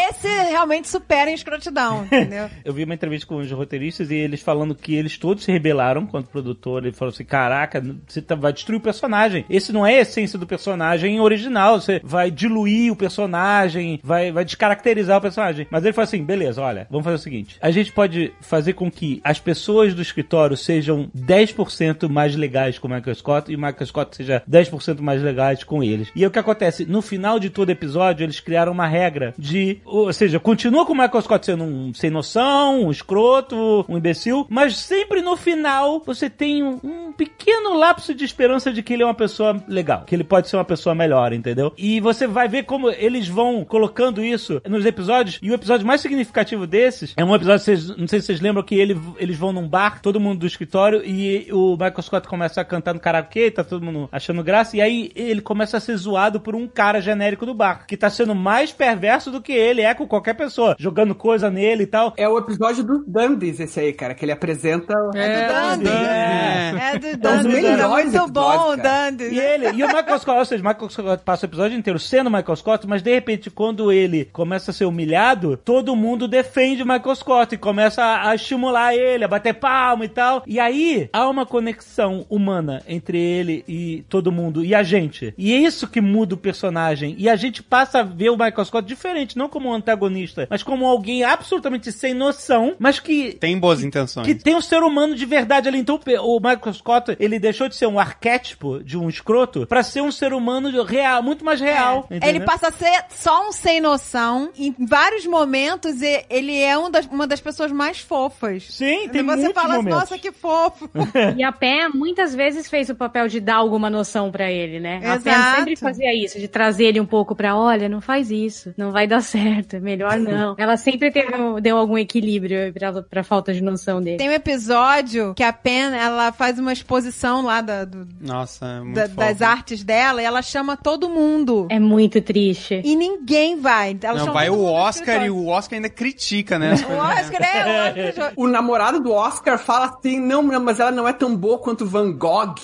esse, 0.10 0.28
esse 0.28 0.50
realmente 0.50 0.88
supera 0.88 1.30
em 1.30 1.34
escrotidão, 1.34 2.04
entendeu? 2.06 2.50
Eu 2.64 2.74
vi 2.74 2.84
uma 2.84 2.94
entrevista 2.94 3.26
com 3.28 3.38
os 3.38 3.52
roteiristas 3.52 4.12
e 4.12 4.16
eles 4.16 4.42
falando 4.42 4.76
que 4.76 4.94
eles 4.96 5.18
todos 5.18 5.44
se 5.44 5.52
rebelaram 5.52 6.06
quanto 6.06 6.30
produtor. 6.30 6.84
Ele 6.84 6.94
falou 6.94 7.14
assim: 7.14 7.24
Caraca, 7.26 7.84
você 8.08 8.22
tá- 8.22 8.36
vai 8.36 8.54
destruir 8.54 8.78
o 8.78 8.82
personagem. 8.82 9.46
Esse 9.50 9.72
não 9.72 9.86
é 9.86 9.98
a 9.98 10.02
essência 10.02 10.38
do 10.38 10.46
personagem 10.48 11.20
original. 11.20 11.80
Você 11.80 12.02
vai 12.04 12.30
diluir 12.32 12.92
o 12.92 12.96
personagem, 12.96 14.00
vai, 14.04 14.32
vai 14.32 14.44
descaracterizar 14.46 15.18
o 15.18 15.22
personagem. 15.22 15.68
Mas 15.70 15.84
ele 15.84 15.94
falou 15.94 16.06
assim: 16.06 16.24
Beleza, 16.24 16.62
olha, 16.62 16.88
vamos 16.90 17.04
fazer 17.06 17.16
o 17.16 17.20
seguinte: 17.20 17.58
a 17.62 17.72
gente 17.72 17.92
pode 17.92 18.34
fazer 18.42 18.74
com 18.74 18.90
que 18.92 19.22
as 19.24 19.40
pessoas 19.40 19.61
do 19.96 20.02
escritório 20.02 20.58
sejam 20.58 21.10
10% 21.16 22.10
mais 22.10 22.36
legais 22.36 22.78
com 22.78 22.88
o 22.88 22.92
Michael 22.92 23.16
Scott 23.16 23.52
e 23.52 23.56
o 23.56 23.60
Michael 23.60 23.86
Scott 23.86 24.16
seja 24.16 24.44
10% 24.50 25.00
mais 25.00 25.22
legais 25.22 25.64
com 25.64 25.84
eles. 25.84 26.10
E 26.16 26.22
aí 26.22 26.28
o 26.28 26.32
que 26.32 26.40
acontece? 26.40 26.86
No 26.86 27.02
final 27.02 27.40
de 27.40 27.50
todo 27.50 27.70
episódio, 27.70 28.24
eles 28.24 28.40
criaram 28.40 28.72
uma 28.72 28.88
regra 28.88 29.34
de. 29.38 29.80
Ou 29.86 30.12
seja, 30.12 30.40
continua 30.40 30.86
com 30.86 30.94
o 30.94 30.98
Michael 30.98 31.22
Scott 31.22 31.46
sendo 31.46 31.64
um 31.64 31.94
sem 31.94 32.10
noção, 32.10 32.86
um 32.86 32.92
escroto, 32.92 33.86
um 33.88 33.98
imbecil, 33.98 34.46
mas 34.50 34.78
sempre 34.78 35.22
no 35.22 35.36
final 35.36 36.02
você 36.06 36.30
tem 36.30 36.64
um, 36.64 36.80
um 36.84 37.12
pequeno 37.14 37.76
lapso 37.78 38.14
de 38.14 38.26
esperança 38.26 38.72
de 38.72 38.82
que 38.82 38.94
ele 38.94 39.04
é 39.04 39.06
uma 39.06 39.14
pessoa 39.14 39.62
legal, 39.68 40.04
que 40.06 40.16
ele 40.16 40.24
pode 40.24 40.48
ser 40.48 40.58
uma 40.58 40.66
pessoa 40.66 40.96
melhor, 40.96 41.34
entendeu? 41.34 41.74
E 41.78 42.00
você 42.00 42.28
vai 42.28 42.48
ver 42.48 42.64
como 42.64 42.90
eles 42.90 43.28
vão 43.28 43.64
colocando 43.64 44.24
isso 44.24 44.62
nos 44.68 44.86
episódios. 44.86 45.40
E 45.42 45.52
o 45.52 45.54
episódio 45.54 45.86
mais 45.86 46.02
significativo 46.02 46.66
desses 46.66 47.14
é 47.16 47.24
um 47.24 47.36
episódio, 47.36 47.64
vocês, 47.64 47.88
não 47.96 48.08
sei 48.08 48.20
se 48.20 48.28
vocês 48.28 48.42
lembram, 48.42 48.64
que 48.64 48.76
ele, 48.76 49.00
eles 49.18 49.38
vão 49.38 49.51
num 49.54 49.68
bar, 49.68 50.02
todo 50.02 50.20
mundo 50.20 50.40
do 50.40 50.48
escritório, 50.48 51.02
e 51.06 51.48
o 51.52 51.72
Michael 51.72 52.02
Scott 52.02 52.28
começa 52.28 52.62
a 52.62 52.66
cantar 52.66 52.94
no 52.94 53.00
karaokê, 53.00 53.52
tá 53.52 53.64
todo 53.64 53.84
mundo 53.84 54.10
achando 54.12 54.44
graça, 54.44 54.78
e 54.78 54.82
aí 54.82 55.12
ele 55.16 55.42
começa 55.42 55.78
a 55.78 55.80
ser 55.80 55.96
zoado 55.96 56.40
por 56.40 56.56
um 56.56 56.68
cara 56.68 57.02
genérico 57.02 57.46
do 57.46 57.54
bar, 57.54 57.86
que 57.88 57.98
tá 57.98 58.10
sendo 58.10 58.36
mais 58.36 58.72
perverso 58.72 59.32
do 59.32 59.42
que 59.42 59.52
ele 59.52 59.82
é 59.82 59.94
com 59.94 60.08
qualquer 60.08 60.34
pessoa, 60.34 60.76
jogando 60.80 61.16
coisa 61.16 61.50
nele 61.50 61.84
e 61.84 61.88
tal. 61.88 62.14
É 62.18 62.28
o 62.28 62.38
episódio 62.38 62.84
dos 62.84 63.06
Dandies, 63.08 63.60
esse 63.60 63.80
aí, 63.80 63.94
cara, 63.94 64.14
que 64.14 64.26
ele 64.26 64.32
apresenta. 64.32 64.94
É 65.16 65.42
do 65.42 65.54
Dandy. 65.54 65.90
É. 65.90 66.94
É 66.94 67.00
do 67.00 67.08
É 67.08 67.16
Dandy. 67.16 67.58
É 67.58 67.62
melhores 67.62 68.14
muito 68.14 68.32
bom 68.32 68.74
o. 68.74 68.78
Dandy. 68.78 69.24
E 69.26 69.40
ele, 69.40 69.68
e 69.68 69.84
o 69.84 69.88
Michael 69.88 70.20
Scott, 70.20 70.40
ou 70.40 70.46
seja, 70.46 70.64
o 70.64 70.68
Michael 70.68 70.90
Scott 70.90 71.24
passa 71.24 71.46
o 71.46 71.50
episódio 71.50 71.78
inteiro 71.78 72.00
sendo 72.00 72.28
o 72.28 72.32
Michael 72.32 72.56
Scott, 72.56 72.88
mas 72.88 73.02
de 73.02 73.14
repente, 73.14 73.50
quando 73.50 73.92
ele 73.92 74.26
começa 74.26 74.72
a 74.72 74.74
ser 74.74 74.86
humilhado, 74.86 75.58
todo 75.58 75.96
mundo 75.96 76.28
defende 76.28 76.84
o 76.84 76.88
Michael 76.88 77.16
Scott 77.16 77.56
e 77.56 77.58
começa 77.58 78.04
a, 78.04 78.30
a 78.30 78.36
estimular 78.36 78.96
ele, 78.96 79.24
a 79.24 79.28
bater 79.28 79.41
palma 79.54 80.06
e 80.06 80.10
tal. 80.10 80.44
E 80.46 80.60
aí 80.60 81.10
há 81.12 81.28
uma 81.30 81.46
conexão 81.46 82.26
humana 82.30 82.82
entre 82.88 83.18
ele 83.18 83.64
e 83.68 84.04
todo 84.10 84.32
mundo 84.32 84.64
e 84.64 84.76
a 84.76 84.84
gente. 84.84 85.34
E 85.38 85.54
é 85.54 85.58
isso 85.58 85.88
que 85.88 86.00
muda 86.02 86.36
o 86.36 86.38
personagem. 86.38 87.16
E 87.18 87.28
a 87.30 87.36
gente 87.36 87.64
passa 87.64 88.00
a 88.00 88.04
ver 88.04 88.30
o 88.30 88.38
Michael 88.38 88.66
Scott 88.66 88.88
diferente, 88.88 89.38
não 89.38 89.50
como 89.50 89.70
um 89.70 89.74
antagonista, 89.74 90.48
mas 90.50 90.62
como 90.64 90.86
alguém 90.86 91.24
absolutamente 91.24 91.92
sem 91.92 92.14
noção, 92.14 92.76
mas 92.78 93.00
que 93.00 93.34
Tem 93.34 93.58
boas 93.58 93.84
intenções. 93.84 94.26
que 94.28 94.36
tem 94.36 94.56
um 94.56 94.62
ser 94.62 94.84
humano 94.84 95.16
de 95.16 95.26
verdade 95.26 95.68
ali. 95.68 95.80
Então, 95.80 96.00
o 96.24 96.40
Michael 96.40 96.74
Scott, 96.74 97.16
ele 97.20 97.40
deixou 97.40 97.68
de 97.68 97.76
ser 97.76 97.88
um 97.88 98.00
arquétipo 98.00 98.84
de 98.84 98.98
um 98.98 99.10
escroto 99.10 99.66
pra 99.68 99.84
ser 99.84 100.02
um 100.02 100.12
ser 100.12 100.34
humano 100.34 100.84
real, 100.84 101.24
muito 101.24 101.44
mais 101.44 101.60
real. 101.60 102.08
É. 102.10 102.30
Ele 102.30 102.42
passa 102.42 102.68
a 102.68 102.72
ser 102.72 103.06
só 103.10 103.48
um 103.48 103.52
sem 103.52 103.80
noção. 103.82 104.50
Em 104.58 104.74
vários 104.80 105.26
momentos, 105.26 106.02
e- 106.02 106.26
ele 106.30 106.58
é 106.60 106.78
um 106.78 106.90
das- 106.90 107.06
uma 107.08 107.26
das 107.28 107.40
pessoas 107.42 107.72
mais 107.72 108.00
fofas. 108.00 108.68
Sim, 108.70 109.10
tem 109.10 109.22
você 109.38 109.54
fala, 109.54 109.76
momentos. 109.76 110.00
nossa, 110.00 110.18
que 110.18 110.32
fofo. 110.32 110.90
E 111.38 111.44
a 111.44 111.52
Pen 111.52 111.90
muitas 111.94 112.34
vezes 112.36 112.70
fez 112.70 112.90
o 112.90 112.96
papel 112.96 113.28
de 113.28 113.40
dar 113.40 113.56
alguma 113.56 113.90
noção 113.90 114.32
pra 114.32 114.52
ele, 114.52 114.80
né? 114.80 114.98
A 114.98 115.20
Pen 115.20 115.34
Exato. 115.34 115.56
sempre 115.58 115.76
fazia 115.76 116.14
isso, 116.16 116.40
de 116.40 116.48
trazer 116.48 116.86
ele 116.86 117.00
um 117.00 117.06
pouco 117.06 117.36
pra, 117.36 117.56
olha, 117.56 117.88
não 117.90 118.02
faz 118.02 118.30
isso, 118.32 118.74
não 118.78 118.92
vai 118.92 119.08
dar 119.08 119.22
certo, 119.24 119.80
melhor 119.80 120.18
não. 120.18 120.56
Ela 120.58 120.78
sempre 120.78 121.12
teve, 121.12 121.32
deu 121.62 121.78
algum 121.78 121.98
equilíbrio 121.98 122.74
pra, 122.74 123.02
pra 123.04 123.24
falta 123.24 123.54
de 123.54 123.62
noção 123.62 124.02
dele. 124.02 124.18
Tem 124.18 124.30
um 124.30 124.34
episódio 124.34 125.34
que 125.36 125.44
a 125.44 125.52
Pen, 125.54 125.94
ela 125.96 126.32
faz 126.32 126.58
uma 126.60 126.72
exposição 126.74 127.44
lá 127.44 127.62
da- 127.62 127.86
do- 127.86 128.08
Nossa, 128.20 128.66
é 128.66 128.80
muito 128.82 128.96
da- 128.96 129.08
das 129.08 129.42
artes 129.42 129.84
dela 129.84 130.22
e 130.22 130.26
ela 130.26 130.42
chama 130.42 130.76
todo 130.78 131.10
mundo. 131.10 131.68
É 131.70 131.80
muito 131.80 132.22
triste. 132.22 132.82
E 132.84 132.96
ninguém 132.96 133.60
vai. 133.60 133.98
Ela 134.02 134.14
Não, 134.18 134.26
chama 134.26 134.34
vai 134.34 134.50
o 134.50 134.64
Oscar 134.64 135.26
e 135.26 135.30
o 135.30 135.48
Oscar 135.48 135.78
ainda 135.78 135.90
critica, 135.90 136.58
né? 136.58 136.74
O. 136.74 136.94
Oscar 136.94 137.42
é 137.42 137.66
o 138.06 138.10
Oscar. 138.10 138.34
O 138.36 138.48
namorado 138.48 139.00
do 139.00 139.12
Oscar 139.22 139.58
fala 139.60 139.86
assim, 139.86 140.20
não, 140.20 140.42
não, 140.44 140.60
mas 140.60 140.80
ela 140.80 140.92
não 140.92 141.08
é 141.08 141.14
tão 141.14 141.36
boa 141.36 141.58
quanto 141.60 141.86
Van 141.86 142.12
Gogh. 142.12 142.56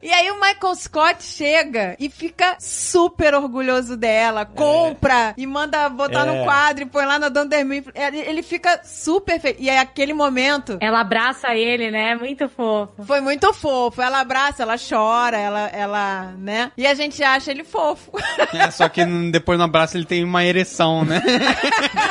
E 0.00 0.12
aí 0.12 0.30
o 0.30 0.34
Michael 0.40 0.74
Scott 0.76 1.22
chega 1.24 1.96
e 1.98 2.08
fica 2.08 2.56
super 2.60 3.34
orgulhoso 3.34 3.96
dela, 3.96 4.44
compra 4.46 5.34
e 5.36 5.46
manda 5.46 5.88
botar 5.88 6.26
É. 6.26 6.38
no 6.38 6.44
quadro 6.44 6.82
e 6.84 6.86
põe 6.86 7.04
lá 7.04 7.18
na 7.18 7.28
Dunder 7.28 7.64
Mifflin. 7.64 7.92
Ele, 7.94 8.18
ele 8.18 8.42
fica 8.42 8.80
super 8.84 9.40
feliz. 9.40 9.58
E 9.60 9.68
aí 9.68 9.78
aquele 9.78 10.12
momento 10.12 10.78
Ela 10.80 11.00
abraça 11.00 11.54
ele, 11.54 11.90
né? 11.90 12.14
Muito 12.14 12.48
fofo. 12.48 12.92
foi 13.04 13.20
muito 13.20 13.52
fofo. 13.52 14.00
Ela 14.00 14.20
abraça, 14.20 14.62
ela 14.62 14.76
chora, 14.78 15.36
ela, 15.36 15.68
ela, 15.68 16.32
né? 16.38 16.70
E 16.76 16.86
a 16.86 16.94
gente 16.94 17.22
acha 17.22 17.50
ele 17.50 17.64
fofo. 17.64 18.12
É, 18.54 18.70
só 18.70 18.88
que 18.88 19.04
depois 19.30 19.58
no 19.58 19.64
abraço 19.64 19.96
ele 19.96 20.04
tem 20.06 20.22
uma 20.24 20.44
ereção, 20.44 21.04
né? 21.04 21.20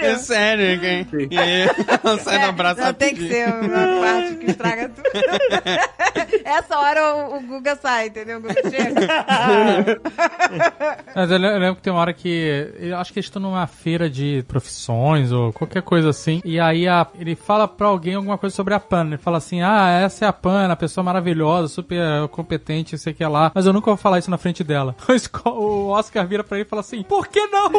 Sério? 0.00 0.08
É 0.08 0.18
sério, 0.18 0.84
hein? 0.84 1.06
E 1.30 1.38
aí 1.38 1.62
ela 2.04 2.18
sai 2.18 2.38
do 2.40 2.46
abraço 2.46 2.80
Não 2.80 2.94
tem 2.94 3.14
que 3.14 3.28
ser 3.28 3.48
uma 3.48 4.00
parte 4.00 4.34
que 4.36 4.50
estraga 4.50 4.88
tudo. 4.90 5.06
Essa 6.44 6.78
hora 6.78 7.14
o, 7.14 7.36
o 7.36 7.40
Guga 7.40 7.76
sai, 7.76 8.06
entendeu? 8.08 8.38
O 8.38 8.40
Guga 8.40 8.54
chega. 8.70 10.00
Mas 11.14 11.30
eu 11.30 11.38
le- 11.38 11.46
eu 11.46 11.58
lembro 11.58 11.76
que 11.76 11.82
tem 11.82 11.92
uma 11.92 12.00
hora 12.00 12.12
que. 12.12 12.72
Eu 12.78 12.96
acho 12.98 13.12
que 13.12 13.18
eles 13.18 13.26
estão 13.26 13.40
numa 13.42 13.66
feira 13.66 14.08
de 14.10 14.44
profissões 14.48 15.32
ou 15.32 15.52
qualquer 15.52 15.82
coisa 15.82 16.10
assim. 16.10 16.40
E 16.44 16.58
aí 16.60 16.86
a- 16.88 17.06
ele 17.18 17.34
fala 17.34 17.66
pra 17.68 17.86
alguém 17.88 18.14
alguma 18.14 18.38
coisa 18.38 18.54
sobre 18.54 18.74
a 18.74 18.80
Pan. 18.80 19.06
Ele 19.06 19.16
fala 19.18 19.38
assim: 19.38 19.62
Ah, 19.62 19.88
essa 20.02 20.24
é 20.24 20.28
a 20.28 20.32
Pan, 20.32 20.70
a 20.70 20.76
pessoa 20.76 21.04
maravilhosa, 21.04 21.68
super 21.68 22.28
competente, 22.28 22.94
não 22.94 22.98
sei 22.98 23.12
o 23.12 23.16
que 23.16 23.24
lá. 23.24 23.50
Mas 23.54 23.66
eu 23.66 23.72
nunca 23.72 23.86
vou 23.86 23.96
falar 23.96 24.18
isso 24.18 24.30
na 24.30 24.38
frente 24.38 24.62
dela. 24.64 24.94
O 25.46 25.88
Oscar 25.88 26.26
vira 26.26 26.42
pra 26.44 26.58
ele 26.58 26.66
e 26.66 26.68
fala 26.68 26.80
assim: 26.80 27.02
Por 27.02 27.26
que 27.28 27.46
não? 27.46 27.70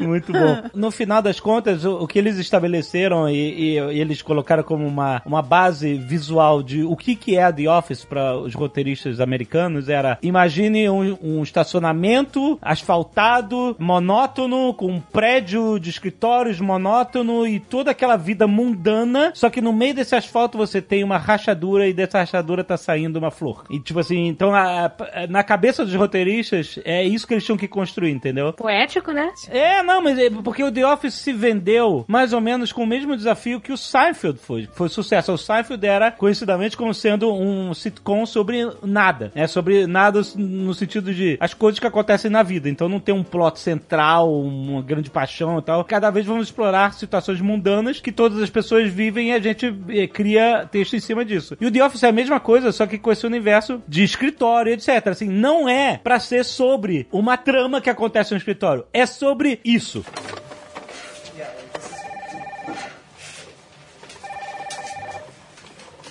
Muito 0.00 0.32
bom. 0.32 0.62
No 0.74 0.90
final 0.90 1.22
das 1.22 1.40
contas, 1.40 1.84
o, 1.84 1.98
o 2.02 2.06
que 2.06 2.18
eles 2.18 2.38
estabeleceram 2.56 3.28
e, 3.28 3.34
e- 3.34 3.78
e 3.78 4.00
eles 4.00 4.20
colocaram 4.22 4.62
como 4.62 4.86
uma, 4.86 5.22
uma 5.24 5.42
base 5.42 5.94
visual 5.94 6.62
de 6.62 6.82
o 6.84 6.94
que, 6.96 7.16
que 7.16 7.36
é 7.36 7.44
a 7.44 7.52
The 7.52 7.68
Office 7.68 8.04
para 8.04 8.36
os 8.36 8.54
roteiristas 8.54 9.20
americanos 9.20 9.88
era: 9.88 10.18
imagine 10.22 10.88
um, 10.90 11.16
um 11.22 11.42
estacionamento 11.42 12.58
asfaltado, 12.62 13.74
monótono, 13.78 14.74
com 14.74 14.86
um 14.92 15.00
prédio 15.00 15.78
de 15.78 15.90
escritórios 15.90 16.60
monótono 16.60 17.46
e 17.46 17.58
toda 17.58 17.90
aquela 17.90 18.16
vida 18.16 18.46
mundana. 18.46 19.32
Só 19.34 19.48
que 19.48 19.60
no 19.60 19.72
meio 19.72 19.94
desse 19.94 20.14
asfalto 20.14 20.58
você 20.58 20.80
tem 20.82 21.02
uma 21.02 21.16
rachadura 21.18 21.88
e 21.88 21.92
dessa 21.92 22.18
rachadura 22.18 22.62
tá 22.62 22.76
saindo 22.76 23.18
uma 23.18 23.30
flor. 23.30 23.64
E 23.70 23.78
tipo 23.80 23.98
assim, 24.00 24.26
então 24.28 24.54
a- 24.54 24.86
a- 24.86 25.26
na 25.28 25.42
cabeça 25.42 25.84
dos 25.84 25.94
roteiristas 25.94 26.78
é 26.84 27.02
isso 27.04 27.26
que 27.26 27.34
eles 27.34 27.44
tinham 27.44 27.56
que 27.56 27.68
construir, 27.68 28.10
entendeu? 28.10 28.52
Poético, 28.52 29.12
né? 29.12 29.30
É, 29.48 29.82
não, 29.82 30.02
mas 30.02 30.18
é 30.18 30.28
porque 30.30 30.62
o 30.62 30.70
The 30.72 30.86
Office 30.86 31.14
se 31.14 31.32
vendeu 31.32 32.04
mais 32.32 32.34
ou 32.34 32.40
menos 32.40 32.72
com 32.72 32.84
o 32.84 32.86
mesmo 32.86 33.14
desafio 33.14 33.60
que 33.60 33.72
o 33.72 33.76
Seinfeld 33.76 34.38
foi. 34.38 34.68
Foi 34.72 34.88
sucesso. 34.88 35.32
O 35.32 35.38
Seinfeld 35.38 35.86
era, 35.86 36.10
conhecidamente, 36.10 36.76
como 36.76 36.94
sendo 36.94 37.32
um 37.32 37.74
sitcom 37.74 38.24
sobre 38.24 38.66
nada. 38.82 39.30
É 39.34 39.46
sobre 39.46 39.86
nada 39.86 40.22
no 40.36 40.72
sentido 40.72 41.12
de 41.12 41.36
as 41.38 41.52
coisas 41.52 41.78
que 41.78 41.86
acontecem 41.86 42.30
na 42.30 42.42
vida. 42.42 42.68
Então 42.68 42.88
não 42.88 42.98
tem 42.98 43.14
um 43.14 43.22
plot 43.22 43.58
central, 43.58 44.32
uma 44.32 44.80
grande 44.80 45.10
paixão 45.10 45.58
e 45.58 45.62
tal. 45.62 45.84
Cada 45.84 46.10
vez 46.10 46.24
vamos 46.24 46.46
explorar 46.46 46.94
situações 46.94 47.40
mundanas 47.40 48.00
que 48.00 48.12
todas 48.12 48.40
as 48.40 48.48
pessoas 48.48 48.90
vivem 48.90 49.28
e 49.28 49.32
a 49.32 49.40
gente 49.40 49.74
eh, 49.90 50.06
cria 50.06 50.66
texto 50.70 50.96
em 50.96 51.00
cima 51.00 51.24
disso. 51.24 51.56
E 51.60 51.66
o 51.66 51.70
The 51.70 51.84
Office 51.84 52.02
é 52.02 52.08
a 52.08 52.12
mesma 52.12 52.40
coisa, 52.40 52.72
só 52.72 52.86
que 52.86 52.98
com 52.98 53.12
esse 53.12 53.26
universo 53.26 53.82
de 53.86 54.02
escritório, 54.02 54.72
etc. 54.72 55.08
Assim, 55.08 55.28
não 55.28 55.68
é 55.68 55.98
pra 56.02 56.18
ser 56.18 56.44
sobre 56.44 57.06
uma 57.12 57.36
trama 57.36 57.80
que 57.80 57.90
acontece 57.90 58.32
no 58.32 58.38
escritório. 58.38 58.86
É 58.92 59.04
sobre 59.04 59.60
isso. 59.64 60.02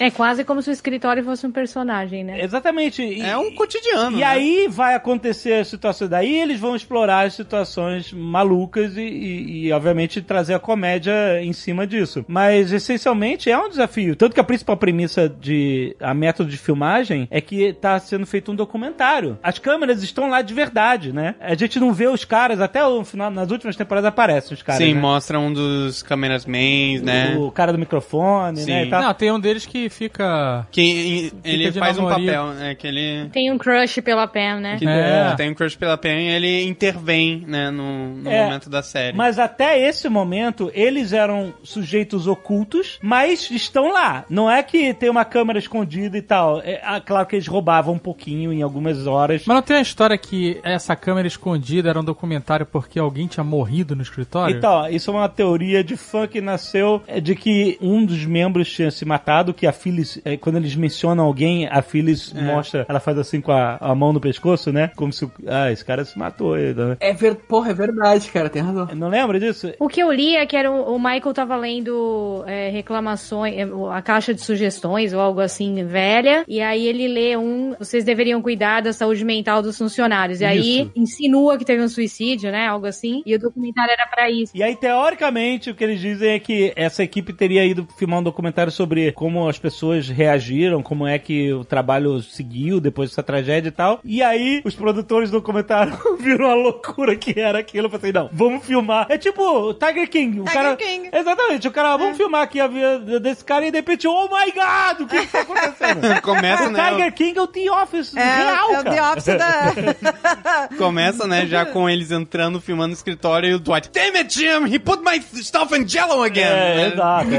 É 0.01 0.09
quase 0.09 0.43
como 0.43 0.63
se 0.63 0.69
o 0.69 0.73
escritório 0.73 1.23
fosse 1.23 1.45
um 1.45 1.51
personagem, 1.51 2.23
né? 2.23 2.43
Exatamente. 2.43 3.03
E, 3.03 3.21
É 3.21 3.37
um 3.37 3.53
cotidiano. 3.53 4.17
e 4.17 4.21
né? 4.21 4.25
aí 4.25 4.67
vai 4.67 4.95
acontecer 4.95 5.53
as 5.53 5.67
situações. 5.67 6.09
Daí 6.09 6.39
eles 6.39 6.59
vão 6.59 6.75
explorar 6.75 7.27
as 7.27 7.35
situações 7.35 8.11
malucas 8.11 8.97
e, 8.97 9.01
e, 9.01 9.67
e, 9.67 9.71
obviamente, 9.71 10.19
trazer 10.19 10.55
a 10.55 10.59
comédia 10.59 11.13
em 11.43 11.53
cima 11.53 11.85
disso. 11.85 12.25
Mas, 12.27 12.71
essencialmente, 12.71 13.49
é 13.51 13.57
um 13.57 13.69
desafio. 13.69 14.15
Tanto 14.15 14.33
que 14.33 14.39
a 14.39 14.43
principal 14.43 14.75
premissa 14.75 15.29
de 15.29 15.95
a 15.99 16.15
método 16.15 16.49
de 16.49 16.57
filmagem 16.57 17.27
é 17.29 17.39
que 17.39 17.71
tá 17.73 17.99
sendo 17.99 18.25
feito 18.25 18.51
um 18.51 18.55
documentário. 18.55 19.37
As 19.43 19.59
câmeras 19.59 20.01
estão 20.01 20.29
lá 20.29 20.41
de 20.41 20.53
verdade, 20.55 21.13
né? 21.13 21.35
A 21.39 21.53
gente 21.53 21.79
não 21.79 21.93
vê 21.93 22.07
os 22.07 22.25
caras, 22.25 22.59
até 22.59 22.83
o 22.83 23.03
final, 23.05 23.29
nas 23.29 23.51
últimas 23.51 23.75
temporadas 23.75 24.07
aparecem 24.07 24.55
os 24.55 24.63
caras. 24.63 24.81
Sim, 24.81 24.95
né? 24.95 24.99
mostra 24.99 25.39
um 25.39 25.53
dos 25.53 26.01
cameramans, 26.01 27.01
né? 27.03 27.35
O 27.37 27.51
cara 27.51 27.71
do 27.71 27.77
microfone, 27.77 28.61
Sim. 28.61 28.71
né? 28.71 28.85
e 28.85 28.89
tal. 28.89 29.03
Não, 29.03 29.13
tem 29.13 29.31
um 29.31 29.39
deles 29.39 29.65
que 29.65 29.90
fica. 29.91 30.65
Que 30.71 31.31
ele 31.43 31.71
de 31.71 31.79
faz 31.79 31.97
um 31.97 32.07
papel, 32.07 32.47
né? 32.53 32.75
Que 32.75 32.87
ele... 32.87 33.29
Tem 33.29 33.51
um 33.51 33.57
crush 33.57 34.01
pela 34.01 34.27
Pam, 34.27 34.59
né? 34.59 34.77
Que 34.77 34.87
É. 34.87 35.33
tem 35.35 35.51
um 35.51 35.53
crush 35.53 35.75
pela 35.75 35.97
Pen 35.97 36.29
e 36.29 36.33
ele 36.33 36.63
intervém, 36.67 37.43
né, 37.47 37.69
no, 37.69 38.15
no 38.15 38.29
É, 38.29 38.43
momento 38.45 38.69
da 38.69 38.81
série. 38.81 39.15
Mas 39.15 39.37
até 39.39 39.79
esse 39.79 40.07
momento, 40.09 40.71
eles 40.73 41.13
eram 41.13 41.53
sujeitos 41.63 42.27
ocultos, 42.27 42.99
mas 43.01 43.49
estão 43.51 43.91
lá. 43.91 44.25
Não 44.29 44.49
é 44.49 44.63
que 44.63 44.93
tem 44.93 45.09
uma 45.09 45.25
câmera 45.25 45.59
escondida 45.59 46.17
e 46.17 46.21
tal. 46.21 46.61
É, 46.61 46.79
ah, 46.83 46.99
claro 47.01 47.27
que 47.27 47.35
eles 47.35 47.47
roubavam 47.47 47.95
um 47.95 47.99
pouquinho 47.99 48.51
em 48.53 48.61
algumas 48.61 49.07
horas. 49.07 49.43
Mas 49.45 49.55
não 49.55 49.61
tem 49.61 49.77
a 49.77 49.81
história 49.81 50.17
que 50.17 50.59
essa 50.63 50.95
câmera 50.95 51.27
escondida 51.27 51.89
era 51.89 51.99
um 51.99 52.03
documentário 52.03 52.65
porque 52.65 52.99
alguém 52.99 53.27
tinha 53.27 53.43
morrido 53.43 53.95
no 53.95 54.01
escritório? 54.01 54.55
Então, 54.57 54.87
isso 54.89 55.11
é 55.11 55.13
uma 55.13 55.29
teoria 55.29 55.83
de 55.83 55.95
fã 55.97 56.27
que 56.27 56.41
nasceu 56.41 57.01
é, 57.07 57.19
de 57.19 57.35
que 57.35 57.77
um 57.81 58.05
dos 58.05 58.25
membros 58.25 58.71
tinha 58.71 58.91
se 58.91 59.05
matado, 59.05 59.53
que 59.53 59.67
a 59.67 59.71
Phyllis, 59.81 60.19
é, 60.23 60.37
quando 60.37 60.57
eles 60.57 60.75
mencionam 60.75 61.25
alguém, 61.25 61.67
a 61.67 61.81
Phyllis 61.81 62.33
mostra, 62.33 62.85
ela 62.87 62.99
faz 62.99 63.17
assim 63.17 63.41
com 63.41 63.51
a, 63.51 63.77
a 63.77 63.95
mão 63.95 64.13
no 64.13 64.19
pescoço, 64.21 64.71
né? 64.71 64.91
Como 64.95 65.11
se, 65.11 65.25
o- 65.25 65.31
ah, 65.47 65.71
esse 65.71 65.83
cara 65.83 66.05
se 66.05 66.17
matou. 66.17 66.55
Né? 66.55 66.97
É 66.99 67.13
ver... 67.13 67.35
Porra, 67.35 67.71
é 67.71 67.73
verdade, 67.73 68.29
cara, 68.31 68.49
tem 68.49 68.61
razão. 68.61 68.87
Não 68.95 69.09
lembra 69.09 69.39
disso? 69.39 69.73
O 69.79 69.87
que 69.87 70.01
eu 70.01 70.11
li 70.11 70.35
é 70.35 70.45
que 70.45 70.55
era 70.55 70.69
o, 70.71 70.95
o 70.95 70.99
Michael 70.99 71.33
tava 71.33 71.55
lendo 71.55 72.43
é, 72.47 72.69
reclamações, 72.69 73.55
é, 73.57 73.67
a 73.91 74.01
caixa 74.01 74.33
de 74.33 74.41
sugestões 74.41 75.13
ou 75.13 75.19
algo 75.19 75.39
assim 75.39 75.83
velha, 75.85 76.43
e 76.47 76.61
aí 76.61 76.85
ele 76.87 77.07
lê 77.07 77.35
um, 77.37 77.73
vocês 77.79 78.03
deveriam 78.03 78.41
cuidar 78.41 78.81
da 78.81 78.93
saúde 78.93 79.23
mental 79.25 79.61
dos 79.61 79.77
funcionários. 79.77 80.41
E 80.41 80.45
aí 80.45 80.81
Isso. 80.81 80.91
insinua 80.95 81.57
que 81.57 81.65
teve 81.65 81.81
um 81.83 81.87
suicídio, 81.89 82.51
né? 82.51 82.67
Algo 82.67 82.85
assim. 82.85 83.21
E 83.25 83.35
o 83.35 83.39
documentário 83.39 83.91
era 83.91 84.07
pra 84.07 84.29
isso. 84.29 84.51
E 84.55 84.61
aí, 84.61 84.75
teoricamente, 84.75 85.69
o 85.69 85.75
que 85.75 85.83
eles 85.83 85.99
dizem 85.99 86.31
é 86.33 86.39
que 86.39 86.71
essa 86.75 87.03
equipe 87.03 87.33
teria 87.33 87.65
ido 87.65 87.87
filmar 87.97 88.19
um 88.19 88.23
documentário 88.23 88.71
sobre 88.71 89.11
como 89.13 89.47
as 89.47 89.57
pessoas 89.57 89.70
reagiram, 90.09 90.81
como 90.81 91.07
é 91.07 91.17
que 91.17 91.51
o 91.53 91.63
trabalho 91.63 92.21
seguiu 92.21 92.79
depois 92.79 93.09
dessa 93.09 93.23
tragédia 93.23 93.69
e 93.69 93.71
tal. 93.71 93.99
E 94.03 94.21
aí, 94.21 94.61
os 94.63 94.75
produtores 94.75 95.29
do 95.29 95.37
documentário 95.39 95.97
viram 96.19 96.49
a 96.49 96.53
loucura 96.53 97.15
que 97.15 97.39
era 97.39 97.59
aquilo. 97.59 97.87
Eu 97.87 97.89
falei, 97.89 98.11
não, 98.11 98.29
vamos 98.31 98.65
filmar. 98.65 99.07
É 99.09 99.17
tipo 99.17 99.41
o 99.43 99.73
Tiger 99.73 100.09
King. 100.09 100.39
O 100.41 100.45
Tiger 100.45 100.61
cara... 100.61 100.75
King. 100.75 101.09
Exatamente. 101.11 101.67
O 101.67 101.71
cara, 101.71 101.97
vamos 101.97 102.17
filmar 102.17 102.43
aqui 102.43 102.59
a 102.59 102.67
vida 102.67 103.19
desse 103.19 103.43
cara 103.43 103.65
e 103.65 103.71
de 103.71 103.77
repente, 103.77 104.07
oh 104.07 104.23
my 104.23 104.51
God, 104.51 105.01
o 105.01 105.07
que 105.07 105.25
que 105.25 105.31
tá 105.31 105.41
acontecendo? 105.41 106.21
Começa, 106.21 106.67
o 106.67 106.71
né? 106.71 106.91
Tiger 106.91 107.13
King 107.13 107.37
é 107.37 107.41
o 107.41 107.47
The 107.47 107.71
Office 107.71 108.15
É, 108.15 108.35
real, 108.35 108.73
é 108.73 108.79
o. 108.79 108.83
The 108.83 109.03
Office 109.03 109.25
da. 109.25 110.69
Começa, 110.77 111.27
né, 111.27 111.45
já 111.45 111.65
com 111.65 111.89
eles 111.89 112.11
entrando, 112.11 112.61
filmando 112.61 112.89
no 112.89 112.93
escritório 112.93 113.49
e 113.49 113.53
o 113.53 113.59
Dwight, 113.59 113.89
Damn 113.91 114.17
it, 114.17 114.33
Jim! 114.33 114.73
He 114.73 114.79
put 114.79 115.01
my 115.03 115.21
stuff 115.41 115.75
in 115.75 115.87
jello 115.87 116.23
again! 116.23 116.43
É, 116.43 116.75
né? 116.75 116.87
exato. 116.93 117.29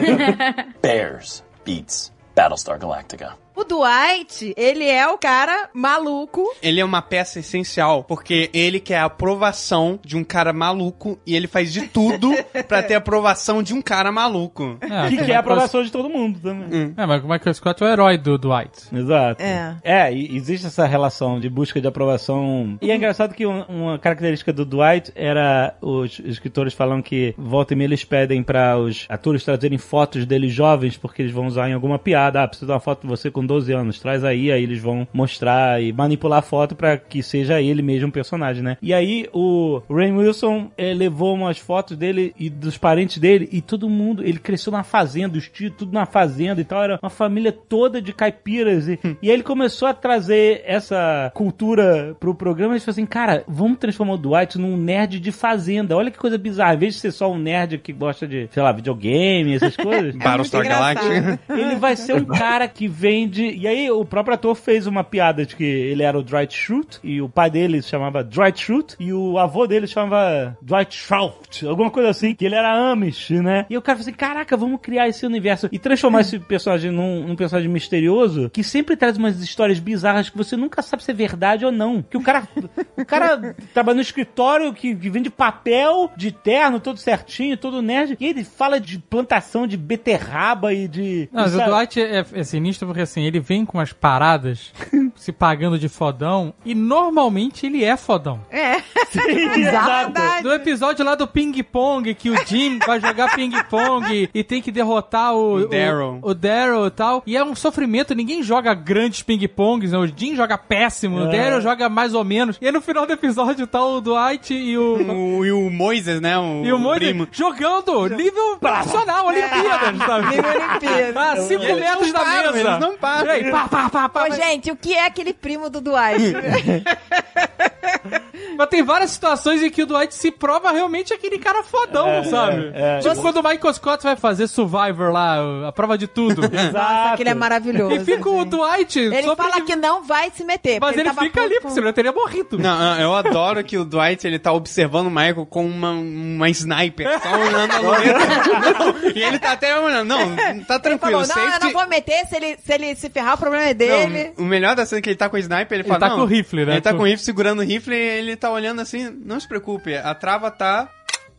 Bears 0.83 1.45
beats 1.65 2.12
Battlestar 2.35 2.79
Galactica. 2.79 3.37
O 3.55 3.65
Dwight, 3.65 4.55
ele 4.57 4.85
é 4.89 5.07
o 5.07 5.19
cara 5.19 5.69
maluco. 5.75 6.43
Ele 6.63 6.81
é 6.81 6.85
uma 6.85 7.03
peça 7.03 7.39
essencial, 7.41 8.03
porque 8.05 8.49
ele 8.55 8.81
quer 8.81 8.99
a 8.99 9.05
aprovação 9.05 9.99
de 10.05 10.17
um 10.17 10.25
cara 10.25 10.53
maluco 10.53 11.19
e 11.27 11.35
ele 11.37 11.47
faz 11.47 11.73
de 11.73 11.83
tudo 11.89 12.33
pra 12.67 12.83
ter 12.83 12.95
a 12.95 12.99
aprovação 12.99 13.63
de 13.63 13.75
um 13.75 13.83
cara 13.83 14.11
maluco. 14.11 14.79
É, 14.81 15.09
que 15.09 15.17
quer 15.19 15.31
a 15.31 15.35
uma 15.35 15.41
aprovação 15.41 15.83
de 15.83 15.91
todo 15.93 16.09
mundo 16.09 16.39
também. 16.41 16.69
coisa- 16.69 16.95
É, 16.97 17.07
mas 17.07 17.23
o 17.23 17.29
Michael 17.29 17.55
Scott 17.55 17.83
é 17.83 17.87
o 17.87 17.91
herói 17.91 18.17
do 18.19 18.39
Dwight. 18.39 18.95
Exato. 18.95 19.43
É. 19.43 19.77
É, 19.85 20.13
e 20.15 20.35
existe 20.37 20.67
essa 20.67 20.87
relação 20.87 21.39
de 21.39 21.49
busca 21.51 21.81
de 21.81 21.87
aprovação. 21.87 22.79
E 22.81 22.91
é 22.91 22.97
engraçado 22.97 23.35
que 23.35 23.47
um- 23.47 23.63
uma 23.69 23.99
característica 23.99 24.53
do 24.53 24.65
Dwight 24.65 25.13
era 25.15 25.75
os 25.81 26.21
escritores 26.25 26.73
falam 26.75 27.03
que 27.03 27.35
volta 27.37 27.75
e 27.75 27.77
meia 27.77 27.83
eles 27.89 28.05
pedem 28.05 28.43
para 28.43 28.79
os 28.79 29.07
atores 29.09 29.45
trazerem 29.45 29.77
fotos 29.79 30.25
deles 30.25 30.53
jovens 30.53 30.97
porque 30.97 31.21
eles 31.23 31.33
vão 31.33 31.47
usar 31.47 31.69
em 31.69 31.73
alguma 31.75 31.99
piada. 31.99 32.43
Ah, 32.43 32.49
preciso 32.49 32.67
de 32.67 32.73
uma 32.73 32.81
foto 32.81 33.03
de 33.03 33.09
você 33.09 33.31
com 33.31 33.42
com 33.43 33.47
12 33.47 33.73
anos, 33.73 33.99
traz 33.99 34.25
aí, 34.25 34.51
aí 34.51 34.63
eles 34.63 34.81
vão 34.81 35.07
mostrar 35.13 35.83
e 35.83 35.93
manipular 35.93 36.39
a 36.39 36.43
foto 36.43 36.75
pra 36.75 36.97
que 36.97 37.23
seja 37.23 37.61
ele 37.61 37.83
mesmo 37.83 38.09
o 38.09 38.13
personagem, 38.13 38.63
né? 38.63 38.77
E 38.81 38.95
aí 38.95 39.29
o 39.33 39.83
Rain 39.91 40.13
Wilson 40.13 40.71
eh, 40.79 40.95
levou 40.95 41.35
umas 41.35 41.59
fotos 41.59 41.97
dele 41.97 42.35
e 42.39 42.49
dos 42.49 42.79
parentes 42.79 43.19
dele 43.19 43.49
e 43.53 43.61
todo 43.61 43.89
mundo, 43.89 44.23
ele 44.23 44.39
cresceu 44.39 44.73
na 44.73 44.83
fazenda, 44.83 45.37
os 45.37 45.49
tios 45.49 45.73
tudo 45.77 45.93
na 45.93 46.07
fazenda 46.07 46.61
e 46.61 46.65
tal, 46.65 46.83
era 46.83 46.99
uma 47.03 47.11
família 47.11 47.53
toda 47.53 48.01
de 48.01 48.13
caipiras 48.13 48.89
e, 48.89 48.99
e 49.21 49.29
aí 49.29 49.35
ele 49.35 49.43
começou 49.43 49.89
a 49.89 49.95
trazer 49.95 50.63
essa 50.65 51.31
cultura 51.35 52.17
pro 52.21 52.35
programa 52.35 52.77
e 52.77 52.81
falou 52.81 52.93
assim, 52.93 53.07
cara, 53.07 53.45
vamos 53.49 53.79
transformar 53.79 54.15
o 54.15 54.19
Dwight 54.19 54.59
num 54.59 54.77
nerd 54.77 55.19
de 55.19 55.33
fazenda, 55.33 55.97
olha 55.97 56.11
que 56.11 56.19
coisa 56.19 56.39
bizarra, 56.39 56.75
em 56.75 56.79
vez 56.79 56.95
de 56.95 57.01
ser 57.01 57.11
só 57.11 57.31
um 57.31 57.39
nerd 57.39 57.79
que 57.79 57.93
gosta 57.93 58.27
de, 58.27 58.49
sei 58.53 58.63
lá, 58.63 58.73
videogame, 58.73 59.55
essas 59.55 59.77
coisas, 59.77 60.15
Battlestar 60.23 60.65
Galactica. 60.65 61.41
ele 61.49 61.77
vai 61.77 61.97
ser 61.97 62.15
um 62.15 62.25
cara 62.43 62.69
que 62.69 62.87
vende. 63.33 63.57
E 63.57 63.67
aí 63.67 63.91
o 63.91 64.05
próprio 64.05 64.35
ator 64.35 64.55
fez 64.55 64.87
uma 64.87 65.03
piada 65.03 65.45
de 65.47 65.57
que 65.57 65.65
ele 65.65 66.03
era 66.03 66.19
o 66.19 66.23
Dwight 66.23 66.55
Schrute 66.55 67.01
e 67.03 67.21
o 67.21 67.29
pai 67.29 67.51
dele 67.51 67.81
se 67.81 67.89
chamava 67.89 68.23
Dwight 68.23 68.61
Schrute 68.61 68.97
e 69.01 69.13
o 69.13 69.39
avô 69.39 69.67
dele 69.67 69.87
se 69.87 69.95
chamava 69.95 70.57
Dwight 70.61 70.95
Schrute, 70.95 71.67
alguma 71.67 71.91
coisa 71.91 72.11
assim, 72.11 72.35
que 72.35 72.45
ele 72.45 72.55
era 72.55 72.91
Amish, 72.93 73.31
né? 73.31 73.67
E 73.71 73.77
o 73.77 73.83
cara 73.83 73.99
falou 73.99 74.09
assim: 74.09 74.17
caraca, 74.17 74.57
vamos 74.57 74.81
criar 74.81 75.09
esse 75.09 75.25
universo 75.25 75.69
e 75.73 75.79
transformar 75.79 76.21
esse 76.21 76.39
personagem 76.39 76.91
num, 76.91 77.27
num 77.27 77.37
personagem 77.37 77.71
misterioso 77.71 78.51
que 78.51 78.63
sempre 78.63 78.97
traz 78.97 79.17
umas 79.17 79.41
histórias 79.41 79.79
bizarras 79.79 80.29
que 80.29 80.37
você 80.37 80.57
nunca 80.57 80.83
sabe 80.83 81.03
se 81.03 81.11
é 81.11 81.15
verdade 81.15 81.65
ou 81.65 81.73
não. 81.73 82.03
Que 82.03 82.17
o 82.17 82.23
cara, 82.23 82.47
o 82.97 83.05
cara 83.05 83.57
trabalha 83.73 83.97
no 83.97 84.03
escritório 84.03 84.73
que, 84.75 84.95
que 84.95 85.11
vende 85.11 85.31
papel 85.31 86.11
de 86.17 86.31
terno, 86.31 86.81
todo 86.81 86.99
certinho, 86.99 87.57
todo 87.57 87.81
nerd, 87.81 88.17
e 88.21 88.27
ele 88.27 88.45
fala 88.45 88.79
de 88.79 88.99
plantação 88.99 89.67
de 89.67 89.77
beterraba 89.77 90.73
e 90.75 90.87
de. 90.87 91.29
Não, 91.33 91.43
mas 91.43 91.55
o? 91.55 91.63
Dwight 91.63 92.01
é, 92.01 92.25
é 92.33 92.45
sinistro 92.45 92.87
porque 92.87 93.03
assim, 93.03 93.22
ele 93.27 93.41
vem 93.41 93.65
com 93.65 93.79
umas 93.79 93.93
paradas 93.93 94.73
se 95.17 95.33
pagando 95.33 95.79
de 95.79 95.89
fodão 95.89 96.53
e 96.65 96.75
normalmente 96.75 97.67
ele 97.67 97.85
é 97.85 97.97
fodão. 97.97 98.41
É. 98.51 98.77
Exato. 99.15 100.13
Verdade. 100.13 100.45
No 100.45 100.53
episódio 100.53 101.05
lá 101.05 101.15
do 101.15 101.27
ping-pong, 101.27 102.15
que 102.15 102.31
o 102.31 102.47
Jim 102.47 102.79
vai 102.87 103.01
jogar 103.01 103.35
ping-pong 103.35 104.29
e 104.33 104.45
tem 104.45 104.61
que 104.63 104.71
derrotar 104.73 105.35
o, 105.35 105.55
O 105.57 105.69
Daryl. 105.69 106.19
O, 106.23 106.31
o 106.31 106.35
Daryl 106.35 106.87
e 106.87 106.91
tal. 106.91 107.23
E 107.27 107.37
é 107.37 107.45
um 107.45 107.55
sofrimento, 107.55 108.15
ninguém 108.15 108.43
joga 108.43 108.75
grandes 108.75 109.23
ping-pongs, 109.23 109.93
né? 109.93 109.99
O 109.99 110.07
Jim 110.07 110.35
joga 110.35 110.57
péssimo, 110.57 111.19
o 111.19 111.29
É. 111.29 111.37
Daryl 111.37 111.61
joga 111.61 111.89
mais 111.89 112.15
ou 112.15 112.25
menos. 112.25 112.57
E 112.61 112.67
aí 112.67 112.73
no 112.73 112.81
final 112.81 113.07
do 113.07 113.13
episódio 113.13 113.67
tá 113.67 113.85
o 113.85 114.01
Dwight 114.01 114.53
e 114.55 114.77
o. 114.79 114.93
O, 115.13 115.45
e 115.45 115.53
o 115.53 115.71
Moises, 115.71 116.21
né? 116.21 116.39
O, 116.39 116.65
E 116.65 116.73
o 116.73 116.79
Moise 116.79 117.01
primo. 117.01 117.29
jogando 117.31 118.09
nível 118.09 118.57
profissional, 118.59 119.27
Olimpíadas, 119.27 119.99
sabe? 119.99 120.27
Nível 120.37 120.51
Olimpíada. 120.51 121.21
Ah, 121.21 121.37
5 121.37 121.63
eles 121.63 121.79
metros 121.81 122.13
da 122.13 122.25
mesa. 122.25 122.59
eles 122.61 122.81
não 122.81 122.97
param. 122.97 123.12
E 123.25 123.29
aí, 123.29 123.51
pá, 123.51 123.69
pá, 123.69 123.91
pá, 123.91 124.09
pá. 124.09 124.25
Ô, 124.25 124.31
gente, 124.31 124.71
o 124.71 124.77
que 124.77 124.95
é 124.95 125.07
aquele 125.07 125.33
primo 125.33 125.69
do 125.69 125.81
Dwight? 125.81 126.33
Mas 128.57 128.69
tem 128.69 128.83
várias 128.83 129.11
situações 129.11 129.63
em 129.63 129.71
que 129.71 129.83
o 129.83 129.87
Dwight 129.87 130.15
se 130.15 130.31
prova 130.31 130.71
realmente 130.73 131.13
aquele 131.13 131.39
cara 131.39 131.63
fodão, 131.63 132.07
É, 132.09 132.25
sabe? 132.25 132.73
é, 132.75 132.99
é. 132.99 132.99
Tipo 133.01 133.21
quando 133.23 133.37
o 133.39 133.43
Michael 133.43 133.75
Scott 133.75 134.03
vai 134.03 134.17
fazer 134.17 134.47
Survivor 134.47 135.11
lá, 135.13 135.69
a 135.69 135.73
prova 135.73 135.97
de 135.99 136.07
tudo. 136.07 136.43
Nossa, 136.73 137.13
aquele 137.13 137.31
é 137.31 137.35
maravilhoso. 137.35 137.95
e 137.95 138.05
fica 138.05 138.29
o 138.29 138.39
gente. 138.41 138.51
Dwight 138.51 138.99
Ele 138.99 139.37
fala 139.37 139.61
que 139.61 139.77
não 139.77 140.03
vai 140.03 140.31
se 140.31 140.45
meter. 140.45 140.79
Mas 140.81 140.95
ele 140.97 141.05
tava 141.05 141.21
fica 141.23 141.43
ali, 141.43 141.55
porque 141.61 141.71
senão 141.75 141.87
ele 141.89 141.93
teria 141.95 142.13
morrido. 142.13 142.59
Não, 142.59 142.79
não, 142.79 143.01
eu 143.01 143.15
adoro 143.15 143.63
que 143.65 143.77
o 143.79 143.85
Dwight 143.85 144.27
ele 144.27 144.39
tá 144.39 144.53
observando 144.53 145.07
o 145.07 145.11
Michael 145.11 145.47
com 145.47 145.65
uma, 145.67 145.91
uma 145.93 146.49
sniper, 146.51 147.09
só 147.21 147.31
olhando 147.39 147.73
a 147.73 147.79
luneta. 147.81 149.13
E 149.15 149.23
ele 149.23 149.39
tá 149.39 149.53
até 149.53 149.79
olhando, 149.79 150.09
não, 150.09 150.37
tá 150.37 150.51
Ele 150.51 150.65
tranquilo. 150.65 150.99
falou, 150.99 151.13
não, 151.13 151.21
eu 151.21 151.27
safety- 151.27 151.65
não 151.67 151.73
vou 151.73 151.89
meter, 151.89 152.27
se 152.27 152.37
ele 152.37 152.57
se, 152.65 152.73
ele 152.73 152.95
se 152.95 153.11
ferrar, 153.11 153.35
o 153.35 153.39
problema 153.39 153.65
é 153.67 153.75
dele. 153.75 154.33
Não, 154.37 154.45
o 154.45 154.49
melhor 154.49 154.75
da 154.77 154.85
cena 154.87 154.99
é 154.99 155.03
que 155.03 155.11
ele 155.11 155.17
tá 155.17 155.29
com 155.29 155.37
o 155.37 155.39
sniper, 155.39 155.79
ele 155.79 155.89
fala. 155.89 156.01
tá 156.01 156.09
não, 156.11 156.17
com 156.17 156.23
o 156.23 156.27
rifle, 156.27 156.65
né? 156.65 156.73
Ele 156.75 156.81
tá 156.81 156.91
Com- 156.93 156.99
com 156.99 157.03
o 157.03 157.07
rifle 157.07 157.25
segurando 157.25 157.61
o 157.61 157.63
rifle 157.65 157.95
e 157.95 157.99
ele 158.23 158.37
tá 158.37 158.51
olhando 158.51 158.81
assim, 158.81 159.11
não 159.25 159.39
se 159.39 159.47
preocupe, 159.47 159.95
a 159.95 160.15
trava 160.15 160.51
tá 160.51 160.89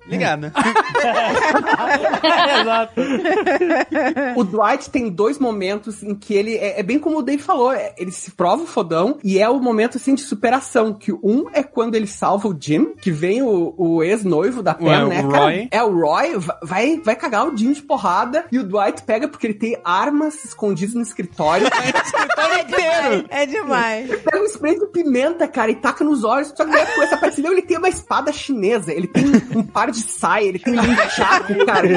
ligada. 0.07 0.53
Exato. 2.61 3.01
O 4.35 4.43
Dwight 4.43 4.89
tem 4.89 5.09
dois 5.09 5.37
momentos 5.39 6.03
em 6.03 6.15
que 6.15 6.33
ele 6.33 6.55
é, 6.55 6.79
é 6.79 6.83
bem 6.83 6.99
como 6.99 7.19
o 7.19 7.21
Dave 7.21 7.41
falou, 7.41 7.71
é- 7.71 7.93
ele 7.97 8.11
se 8.11 8.31
prova 8.31 8.63
o 8.63 8.67
fodão 8.67 9.17
e 9.23 9.39
é 9.39 9.49
o 9.49 9.59
momento 9.59 9.97
assim 9.97 10.15
de 10.15 10.21
superação, 10.21 10.93
que 10.93 11.11
um 11.11 11.45
é 11.53 11.63
quando 11.63 11.95
ele 11.95 12.07
salva 12.07 12.47
o 12.47 12.57
Jim, 12.59 12.93
que 13.01 13.11
vem 13.11 13.41
o, 13.41 13.73
o 13.77 14.03
ex-noivo 14.03 14.61
da 14.61 14.73
Pam, 14.73 14.85
Ué, 14.85 15.05
né, 15.05 15.21
o 15.25 15.29
cara? 15.29 15.43
Roy. 15.43 15.67
É 15.71 15.83
o 15.83 15.99
Roy, 15.99 16.37
va- 16.37 16.59
vai, 16.63 16.99
vai 17.03 17.15
cagar 17.15 17.47
o 17.47 17.55
Jim 17.57 17.71
de 17.71 17.81
porrada 17.81 18.45
e 18.51 18.59
o 18.59 18.63
Dwight 18.63 19.03
pega 19.03 19.27
porque 19.27 19.47
ele 19.47 19.53
tem 19.53 19.77
armas 19.83 20.43
escondidas 20.45 20.95
no 20.95 21.01
escritório. 21.01 21.67
É 22.53 22.63
demais. 22.65 23.25
É 23.29 23.45
demais. 23.45 24.09
pega 24.21 24.41
um 24.41 24.45
spray 24.45 24.77
de 24.79 24.85
pimenta, 24.87 25.47
cara, 25.47 25.71
e 25.71 25.75
taca 25.75 26.03
nos 26.03 26.23
olhos. 26.23 26.49
Só 26.55 26.65
que 26.65 26.71
daí 26.71 26.85
começa 26.93 27.15
a 27.15 27.17
aparecer, 27.17 27.41
não, 27.41 27.51
ele 27.51 27.61
tem 27.61 27.77
uma 27.77 27.89
espada 27.89 28.31
chinesa, 28.31 28.91
ele 28.91 29.07
tem 29.07 29.25
um 29.55 29.63
par 29.63 29.89
de 29.93 30.01
saia, 30.01 30.45
ele 30.47 30.59
tem 30.59 30.77
um 30.79 30.95
chaco, 31.09 31.53
cara. 31.65 31.87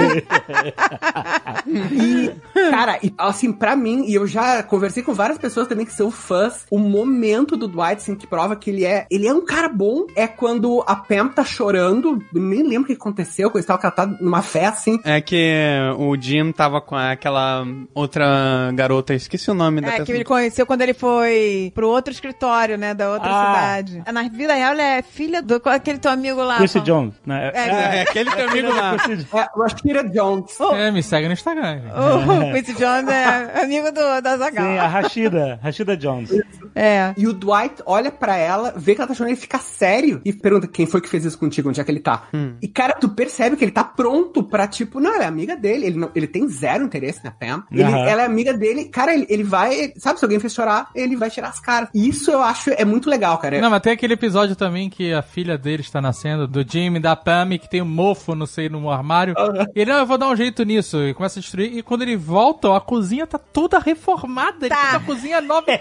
E, 1.66 2.30
cara, 2.70 2.98
e, 3.02 3.12
assim, 3.18 3.52
pra 3.52 3.74
mim, 3.76 4.04
e 4.06 4.14
eu 4.14 4.26
já 4.26 4.62
conversei 4.62 5.02
com 5.02 5.12
várias 5.14 5.38
pessoas 5.38 5.66
também 5.66 5.86
que 5.86 5.92
são 5.92 6.10
fãs, 6.10 6.64
o 6.70 6.78
momento 6.78 7.56
do 7.56 7.68
Dwight, 7.68 7.96
assim, 7.96 8.14
que 8.14 8.26
prova 8.26 8.56
que 8.56 8.70
ele 8.70 8.84
é, 8.84 9.06
ele 9.10 9.26
é 9.26 9.32
um 9.32 9.44
cara 9.44 9.68
bom, 9.68 10.06
é 10.14 10.26
quando 10.26 10.82
a 10.86 10.96
Pam 10.96 11.28
tá 11.28 11.44
chorando, 11.44 12.22
nem 12.32 12.62
lembro 12.62 12.82
o 12.84 12.86
que 12.86 12.92
aconteceu, 12.92 13.50
coisa 13.50 13.66
e 13.66 13.68
tal, 13.68 13.78
que 13.78 13.86
ela 13.86 13.94
tá 13.94 14.06
numa 14.06 14.42
fé, 14.42 14.66
assim, 14.66 14.98
É 15.04 15.20
que 15.20 15.70
o 15.98 16.16
Jim 16.20 16.52
tava 16.52 16.80
com 16.80 16.94
aquela 16.96 17.64
outra 17.94 18.70
garota, 18.74 19.14
esqueci 19.14 19.50
o 19.50 19.54
nome 19.54 19.80
da 19.80 19.88
É, 19.88 19.90
que 19.92 19.98
pessoa. 19.98 20.16
ele 20.16 20.24
conheceu 20.24 20.66
quando 20.66 20.82
ele 20.82 20.94
foi 20.94 21.72
pro 21.74 21.88
outro 21.88 22.12
escritório, 22.12 22.76
né, 22.76 22.94
da 22.94 23.10
outra 23.10 23.28
Ah. 23.30 23.46
cidade. 23.82 24.02
Na 24.12 24.22
vida 24.28 24.54
real, 24.54 24.72
ele 24.72 24.82
é 24.82 25.02
filha 25.02 25.42
do 25.42 25.60
aquele 25.66 25.98
teu 25.98 26.10
amigo 26.10 26.42
lá. 26.42 26.58
Quincy 26.58 26.78
pô. 26.78 26.84
Jones, 26.84 27.14
né? 27.24 27.50
É, 27.54 27.68
É, 27.68 27.85
aquele 28.02 28.30
teu 28.30 28.48
amigo 28.48 28.68
lá. 28.68 28.96
é 29.34 29.48
Rashida 29.62 30.04
Jones. 30.08 30.56
É, 30.76 30.90
me 30.90 31.02
segue 31.02 31.26
no 31.26 31.32
Instagram. 31.34 31.80
O 31.94 32.52
Quincy 32.54 32.72
Jones 32.74 33.08
é 33.08 33.62
amigo 33.62 33.90
do, 33.92 34.20
da 34.20 34.36
Zagal. 34.36 34.64
Sim, 34.64 34.78
a 34.78 34.86
Rashida, 34.86 35.60
Rashida 35.62 35.96
Jones. 35.96 36.30
É. 36.74 37.14
E 37.16 37.26
o 37.26 37.32
Dwight 37.32 37.82
olha 37.86 38.10
pra 38.10 38.36
ela, 38.36 38.72
vê 38.76 38.94
que 38.94 39.00
ela 39.00 39.08
tá 39.08 39.14
chorando, 39.14 39.32
ele 39.32 39.40
fica 39.40 39.58
sério 39.58 40.20
e 40.24 40.32
pergunta 40.32 40.66
quem 40.66 40.86
foi 40.86 41.00
que 41.00 41.08
fez 41.08 41.24
isso 41.24 41.38
contigo, 41.38 41.68
onde 41.68 41.80
é 41.80 41.84
que 41.84 41.90
ele 41.90 42.00
tá. 42.00 42.24
E 42.60 42.68
cara, 42.68 42.94
tu 42.94 43.08
percebe 43.08 43.56
que 43.56 43.64
ele 43.64 43.72
tá 43.72 43.84
pronto 43.84 44.42
pra, 44.42 44.66
tipo, 44.66 45.00
não, 45.00 45.14
ela 45.14 45.24
é 45.24 45.26
amiga 45.26 45.56
dele, 45.56 45.86
ele, 45.86 45.98
não, 45.98 46.10
ele 46.14 46.26
tem 46.26 46.46
zero 46.48 46.84
interesse 46.84 47.24
na 47.24 47.30
Pam. 47.30 47.64
Ele- 47.70 47.82
Aham. 47.84 48.06
Ela 48.06 48.22
é 48.22 48.26
amiga 48.26 48.52
dele, 48.52 48.84
cara, 48.86 49.14
ele, 49.14 49.26
ele 49.28 49.42
vai, 49.44 49.92
sabe, 49.96 50.18
se 50.18 50.24
alguém 50.24 50.38
fez 50.38 50.52
chorar, 50.52 50.88
ele 50.94 51.16
vai 51.16 51.30
tirar 51.30 51.48
as 51.48 51.60
caras. 51.60 51.88
E 51.94 52.08
isso 52.08 52.30
eu 52.30 52.42
acho 52.42 52.70
é 52.70 52.84
muito 52.84 53.08
legal, 53.08 53.38
cara. 53.38 53.60
Não, 53.60 53.70
mas 53.70 53.80
tem 53.80 53.92
aquele 53.92 54.14
episódio 54.14 54.54
também 54.56 54.90
que 54.90 55.12
a 55.12 55.22
filha 55.22 55.56
dele 55.56 55.82
está 55.82 56.00
nascendo, 56.00 56.46
do 56.46 56.64
Jimmy, 56.68 57.00
da 57.00 57.14
Pam, 57.16 57.56
que 57.58 57.68
tem 57.70 57.75
um 57.80 57.86
mofo, 57.86 58.34
não 58.34 58.46
sei, 58.46 58.68
no 58.68 58.90
armário. 58.90 59.34
E 59.74 59.80
ele, 59.80 59.90
não, 59.92 59.98
eu 60.00 60.06
vou 60.06 60.18
dar 60.18 60.28
um 60.28 60.36
jeito 60.36 60.64
nisso. 60.64 60.98
E 61.04 61.14
começa 61.14 61.38
a 61.38 61.42
destruir. 61.42 61.76
E 61.76 61.82
quando 61.82 62.02
ele 62.02 62.16
volta, 62.16 62.68
ó, 62.70 62.76
a 62.76 62.80
cozinha 62.80 63.26
tá 63.26 63.38
toda 63.38 63.78
reformada. 63.78 64.66
Ele 64.66 64.68
Tá. 64.74 64.76
tem 64.82 64.90
uma 64.98 65.00
cozinha 65.00 65.40
nova. 65.40 65.66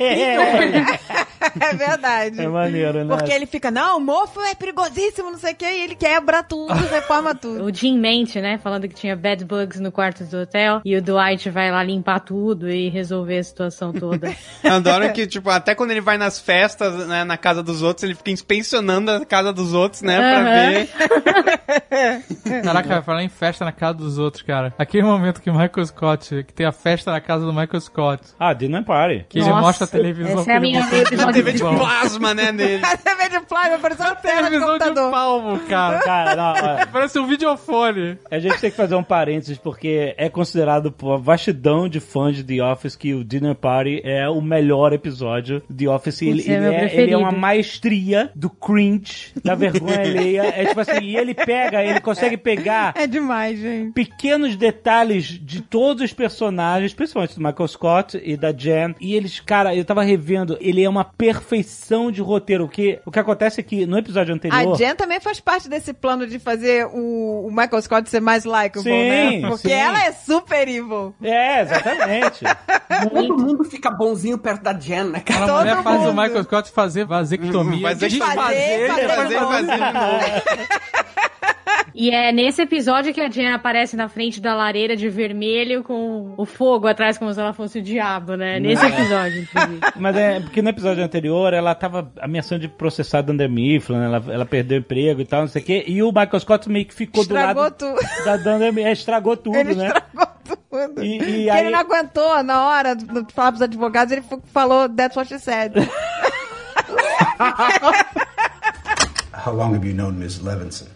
É 1.59 1.73
verdade. 1.75 2.41
É 2.41 2.47
maneiro, 2.47 3.03
né? 3.05 3.15
Porque 3.15 3.31
ele 3.31 3.45
fica, 3.45 3.69
não, 3.69 3.97
o 3.97 4.01
mofo 4.01 4.41
é 4.41 4.55
perigosíssimo, 4.55 5.29
não 5.31 5.37
sei 5.37 5.53
o 5.53 5.55
que, 5.55 5.65
e 5.65 5.83
ele 5.83 5.95
quebra 5.95 6.41
tudo, 6.41 6.73
reforma 6.89 7.35
tudo. 7.35 7.63
O 7.65 7.73
Jim 7.73 7.99
mente, 7.99 8.41
né? 8.41 8.57
Falando 8.57 8.87
que 8.87 8.95
tinha 8.95 9.15
bad 9.15 9.45
bugs 9.45 9.79
no 9.79 9.91
quarto 9.91 10.23
do 10.23 10.37
hotel. 10.41 10.81
E 10.83 10.95
o 10.95 11.01
Dwight 11.01 11.49
vai 11.51 11.71
lá 11.71 11.83
limpar 11.83 12.19
tudo 12.21 12.69
e 12.69 12.89
resolver 12.89 13.37
a 13.37 13.43
situação 13.43 13.93
toda. 13.93 14.35
Eu 14.63 14.73
adoro 14.73 15.11
que, 15.13 15.27
tipo, 15.27 15.49
até 15.49 15.75
quando 15.75 15.91
ele 15.91 16.01
vai 16.01 16.17
nas 16.17 16.39
festas, 16.39 17.07
né, 17.07 17.23
na 17.23 17.37
casa 17.37 17.61
dos 17.61 17.81
outros, 17.83 18.03
ele 18.03 18.15
fica 18.15 18.31
inspecionando 18.31 19.11
a 19.11 19.25
casa 19.25 19.53
dos 19.53 19.73
outros, 19.73 20.01
né, 20.01 20.17
pra 20.17 20.39
Aham. 20.39 20.71
ver. 20.71 20.89
Caraca, 22.63 23.01
falar 23.01 23.23
em 23.23 23.29
festa 23.29 23.63
na 23.65 23.71
casa 23.71 23.93
dos 23.95 24.17
outros, 24.17 24.43
cara. 24.43 24.73
Aquele 24.77 25.03
momento 25.03 25.41
que 25.41 25.49
o 25.49 25.53
Michael 25.53 25.85
Scott, 25.85 26.43
que 26.43 26.53
tem 26.53 26.65
a 26.65 26.71
festa 26.71 27.11
na 27.11 27.21
casa 27.21 27.45
do 27.45 27.53
Michael 27.53 27.81
Scott, 27.81 28.21
Ah, 28.39 28.53
Dinner 28.53 28.83
Party. 28.83 29.25
que 29.29 29.39
ele 29.39 29.47
Nossa, 29.49 29.61
mostra 29.61 29.85
a 29.85 29.87
televisão. 29.87 30.39
essa 30.41 30.51
é 30.51 30.55
a 30.55 30.59
que 30.59 30.65
ele 30.67 30.79
minha 30.79 31.01
episódio 31.01 31.33
TV 31.33 31.51
de 31.53 31.59
plasma, 31.59 32.33
né, 32.33 32.51
dele. 32.51 32.83
TV 33.29 33.39
de 33.39 33.45
plasma, 33.45 33.77
pareceu 33.79 34.05
uma 34.05 34.15
tela 34.15 34.35
de 34.43 34.47
Televisão 34.49 34.73
de 34.77 34.79
computador. 34.83 35.11
palmo, 35.11 35.59
cara. 35.61 35.99
Cara, 36.05 36.35
não, 36.35 36.53
ó, 36.53 36.85
Parece 36.91 37.19
um 37.19 37.27
videofone. 37.27 38.17
a 38.29 38.39
gente 38.39 38.59
tem 38.59 38.69
que 38.69 38.77
fazer 38.77 38.95
um 38.95 39.03
parênteses 39.03 39.57
porque 39.57 40.13
é 40.17 40.29
considerado 40.29 40.91
por 40.91 41.07
uma 41.07 41.17
vastidão 41.17 41.87
de 41.89 41.99
fãs 41.99 42.35
de 42.35 42.43
The 42.43 42.63
Office 42.63 42.95
que 42.95 43.13
o 43.13 43.23
Dinner 43.23 43.55
Party 43.55 44.01
é 44.03 44.27
o 44.29 44.41
melhor 44.41 44.93
episódio 44.93 45.61
de 45.69 45.85
The 45.85 45.91
Office. 45.91 46.21
Ele, 46.21 46.41
é 46.47 46.53
ele, 46.55 46.65
é, 46.65 46.95
ele 47.01 47.13
é 47.13 47.17
uma 47.17 47.31
maestria 47.31 48.29
do 48.35 48.49
cringe, 48.49 49.33
da 49.43 49.55
vergonha 49.55 49.99
alheia. 49.99 50.43
É 50.55 50.65
tipo 50.65 50.79
assim, 50.79 50.99
e 51.01 51.17
ele 51.17 51.33
pega, 51.33 51.83
ele 51.83 51.99
consegue 52.01 52.37
pegar 52.37 52.93
É 52.95 53.07
demais, 53.07 53.59
gente. 53.59 53.93
pequenos 53.93 54.55
detalhes 54.55 55.25
de 55.25 55.61
todos 55.61 56.03
os 56.03 56.13
personagens, 56.13 56.93
principalmente 56.93 57.35
do 57.35 57.43
Michael 57.43 57.67
Scott 57.67 58.21
e 58.23 58.37
da 58.37 58.51
Jen. 58.51 58.95
E 58.99 59.15
eles, 59.15 59.39
cara, 59.39 59.75
eu 59.75 59.83
tava 59.85 60.03
revendo, 60.03 60.57
ele 60.61 60.83
é 60.83 60.89
uma 60.89 61.03
perfeição 61.03 62.11
de 62.11 62.21
roteiro. 62.21 62.65
O 62.65 62.69
que, 62.69 62.99
o 63.05 63.11
que 63.15 63.19
acontece 63.19 63.61
é 63.61 63.63
que 63.63 63.85
no 63.85 63.97
episódio 63.97 64.33
anterior. 64.35 64.73
A 64.73 64.75
Jen 64.75 64.93
também 64.95 65.19
faz 65.21 65.39
parte 65.39 65.69
desse 65.69 65.93
plano 65.93 66.27
de 66.27 66.37
fazer 66.37 66.85
o, 66.87 67.47
o 67.47 67.49
Michael 67.49 67.81
Scott 67.81 68.09
ser 68.09 68.19
mais 68.19 68.43
likeable, 68.43 68.81
Sim, 68.83 68.89
né? 68.89 69.49
Porque 69.49 69.69
sim. 69.69 69.73
ela 69.73 70.05
é 70.05 70.11
super 70.11 70.67
evil. 70.67 71.15
É, 71.23 71.61
exatamente. 71.61 72.43
Todo 73.13 73.37
mundo 73.37 73.63
fica 73.63 73.89
bonzinho 73.89 74.37
perto 74.37 74.63
da 74.63 74.73
Jen, 74.73 75.05
né, 75.05 75.21
cara? 75.21 75.43
Aquela 75.43 75.59
mulher 75.59 75.83
faz 75.83 76.01
o. 76.01 76.13
Michael 76.13 76.43
Scott 76.43 76.71
fazer 76.71 77.05
vasectomia. 77.05 77.89
Fazer 77.89 78.09
desfazer, 78.09 78.35
fazer, 78.35 78.83
e 78.83 78.87
fazer 78.87 79.07
fazer 79.15 79.39
novo. 79.39 79.51
vazio 79.51 79.71
de 79.71 79.93
novo. 79.93 81.25
E 81.97 82.11
é 82.11 82.29
nesse 82.33 82.61
episódio 82.61 83.13
que 83.13 83.21
a 83.21 83.29
Jen 83.29 83.53
aparece 83.53 83.95
na 83.95 84.09
frente 84.09 84.41
da 84.41 84.53
lareira 84.53 84.97
de 84.97 85.07
vermelho 85.07 85.81
com 85.81 86.33
o 86.35 86.45
fogo 86.45 86.87
atrás, 86.87 87.17
como 87.17 87.33
se 87.33 87.39
ela 87.39 87.53
fosse 87.53 87.79
o 87.79 87.81
diabo, 87.81 88.35
né? 88.35 88.59
Nesse 88.59 88.85
episódio, 88.85 89.43
inclusive. 89.43 89.79
Mas 89.95 90.15
é 90.17 90.41
porque 90.41 90.61
no 90.61 90.67
episódio 90.69 91.01
anterior 91.01 91.53
ela 91.53 91.73
tava 91.73 92.11
ameaçando 92.19 92.59
de 92.59 92.67
processar 92.67 93.19
a 93.19 93.21
Dunder 93.21 93.49
Mifflin, 93.49 93.95
né? 93.97 94.05
ela, 94.07 94.23
ela 94.27 94.45
perdeu 94.45 94.77
o 94.77 94.81
emprego 94.81 95.21
e 95.21 95.25
tal, 95.25 95.41
não 95.43 95.47
sei 95.47 95.61
o 95.61 95.65
quê. 95.65 95.85
E 95.87 96.03
o 96.03 96.07
Michael 96.07 96.39
Scott 96.41 96.69
meio 96.69 96.85
que 96.85 96.93
ficou 96.93 97.21
Estragou 97.21 97.53
do 97.53 97.59
lado 97.61 97.75
tudo. 97.77 98.25
da 98.25 98.35
Dunder 98.35 98.73
Mifflin. 98.73 98.89
É, 98.89 98.91
estragou 98.91 99.37
tudo, 99.37 99.55
Ele 99.57 99.75
né? 99.75 99.87
estragou 99.87 100.27
tudo. 100.69 101.01
E- 101.01 101.43
e 101.45 101.49
aí- 101.49 101.59
ele 101.61 101.69
não 101.71 101.79
aguentou 101.79 102.43
na 102.43 102.65
hora 102.67 102.93
de 102.93 103.05
falar 103.33 103.53
pros 103.53 103.61
advogados, 103.61 104.11
ele 104.11 104.23
falou 104.51 104.89
That's 104.89 105.15
what 105.15 105.29
she 105.29 105.39
said. 105.39 105.71
How 109.33 109.53
long 109.53 109.73
have 109.75 109.85
you 109.87 109.93
known 109.93 110.13
Ms. 110.19 110.41
Levinson? 110.43 110.87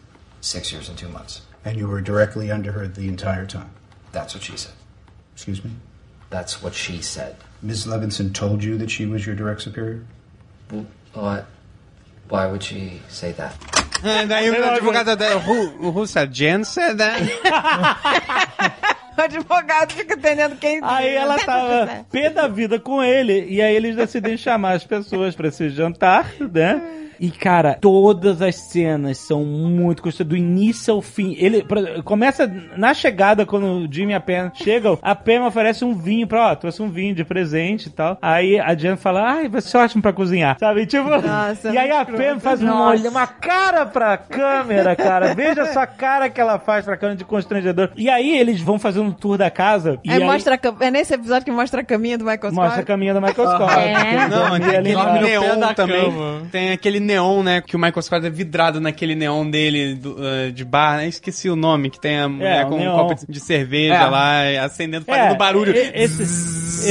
Six 0.42 0.72
years 0.72 0.90
and 0.90 0.98
two 0.98 1.10
months. 1.10 1.42
And 1.66 1.78
you 1.78 1.88
were 1.88 2.02
directly 2.02 2.50
under 2.52 2.72
her 2.72 2.88
the 2.88 3.08
entire 3.08 3.46
time? 3.46 3.70
That's 4.12 4.34
what 4.34 4.44
she 4.44 4.56
said. 4.58 4.72
Excuse 5.36 5.64
me? 5.64 5.72
That's 6.30 6.62
what 6.64 6.74
she 6.74 7.02
said. 7.02 7.36
Ms. 7.62 7.86
Levinson 7.86 8.34
told 8.34 8.64
you 8.64 8.78
that 8.78 8.90
she 8.90 9.06
was 9.06 9.26
your 9.26 9.36
direct 9.36 9.62
superior? 9.62 10.06
Well, 10.72 10.86
what? 11.14 11.46
Why 12.30 12.46
would 12.48 12.64
she 12.64 13.02
say 13.10 13.32
that? 13.34 13.54
É, 14.04 14.26
daí 14.26 14.50
o 14.50 14.64
advogado 14.64 15.16
da 15.18 15.36
Ru- 15.36 15.92
Rússia, 15.92 16.26
Jen 16.26 16.64
said 16.64 16.98
that. 17.00 17.22
o 19.18 19.22
advogado 19.22 19.92
fica 19.92 20.14
entendendo 20.14 20.56
quem. 20.56 20.80
Aí 20.82 21.16
ela 21.16 21.36
That's 21.36 21.46
tava 21.46 22.06
pé 22.10 22.30
da 22.30 22.48
vida 22.48 22.80
com 22.80 23.04
ele. 23.04 23.46
E 23.50 23.62
aí 23.62 23.76
eles 23.76 23.96
decidem 23.98 24.38
chamar 24.38 24.74
as 24.74 24.86
pessoas 24.86 25.36
pra 25.36 25.50
esse 25.50 25.70
jantar, 25.70 26.32
né? 26.40 27.09
E, 27.20 27.30
cara, 27.32 27.78
todas 27.80 28.42
as 28.42 28.56
cenas 28.56 29.18
são 29.18 29.44
muito 29.44 30.02
custas 30.02 30.26
do 30.26 30.36
início 30.36 30.94
ao 30.94 31.02
fim. 31.02 31.36
Ele 31.38 31.58
exemplo, 31.58 32.04
começa 32.04 32.52
na 32.78 32.94
chegada, 32.94 33.46
quando 33.46 33.66
o 33.66 33.88
Jimmy 33.92 34.12
e 34.14 34.16
a 34.16 34.20
Pam 34.20 34.52
chegam, 34.56 34.98
a 35.02 35.14
Pam 35.16 35.46
oferece 35.46 35.84
um 35.84 35.94
vinho 35.96 36.28
pra, 36.28 36.52
ó, 36.52 36.56
trouxe 36.56 36.82
um 36.82 36.90
vinho 36.90 37.14
de 37.16 37.24
presente 37.24 37.88
e 37.88 37.90
tal. 37.92 38.18
Aí 38.22 38.60
a 38.60 38.74
Jen 38.76 38.96
fala, 38.96 39.22
ai, 39.34 39.50
vai 39.50 39.62
ser 39.62 39.78
ótimo 39.78 40.02
pra 40.02 40.14
cozinhar, 40.14 40.58
sabe? 40.60 40.86
Tipo, 40.86 41.10
Nossa, 41.10 41.70
e 41.72 41.78
aí 41.78 41.92
a 41.92 42.06
Pam 42.06 42.40
faz 42.40 42.62
uma, 42.62 42.72
Nossa. 42.72 42.90
olha- 43.02 43.10
uma 43.10 43.28
cara 43.28 43.86
pra 43.86 44.18
câmera, 44.18 44.96
cara. 44.96 45.34
Veja 45.34 45.66
só 45.74 45.82
a 45.82 45.88
cara 45.88 46.30
que 46.30 46.40
ela 46.40 46.58
faz 46.60 46.86
pra 46.86 46.96
câmera 46.98 47.18
de 47.18 47.26
constrangedor. 47.26 47.90
E 47.96 48.10
aí 48.10 48.38
eles 48.38 48.62
vão 48.62 48.80
fazer 48.80 49.00
um 49.00 49.12
tour 49.12 49.38
da 49.38 49.50
casa. 49.50 50.00
E 50.04 50.12
Aí 50.12 50.22
aí 50.22 50.24
mostra 50.28 50.58
cam- 50.58 50.76
É 50.80 50.90
nesse 50.92 51.14
episódio 51.14 51.46
que 51.46 51.52
mostra 51.52 51.82
a 51.82 51.84
caminha 51.84 52.18
do 52.18 52.24
Michael 52.26 52.54
mostra 52.54 52.66
a 52.66 52.72
Scott. 52.72 52.86
caminha 52.88 53.14
do 53.14 53.22
Michael 53.22 53.48
Scott. 53.50 53.74
É. 53.80 54.28
Não, 54.28 54.60
tem 54.60 54.70
aquele 54.78 54.94
neon 55.22 55.74
também. 55.74 56.04
cama. 56.06 56.42
Tem 56.52 56.72
aquele 56.72 57.00
neon, 57.10 57.44
né? 57.44 57.62
Que 57.62 57.76
o 57.76 57.80
Michael 57.80 58.02
Scott 58.02 58.26
é 58.26 58.30
vidrado 58.30 58.80
naquele 58.80 59.16
neon 59.16 59.50
dele 59.50 59.96
do, 59.96 60.16
eh, 60.26 60.52
de 60.52 60.64
bar, 60.64 60.98
né? 60.98 61.08
Esqueci 61.08 61.50
o 61.50 61.56
nome, 61.56 61.90
que 61.90 62.00
tem 62.00 62.20
a 62.20 62.30
mulher 62.30 62.66
o 62.66 62.70
com 62.70 62.76
um 62.76 62.80
neon. 62.80 62.96
copo 63.08 63.26
de 63.28 63.40
cerveja 63.40 63.96
É. 63.96 64.06
lá, 64.06 64.64
acendendo, 64.66 65.06
fazendo 65.06 65.38
barulho. 65.38 65.76
e- 65.76 65.92
Esse, 65.94 66.22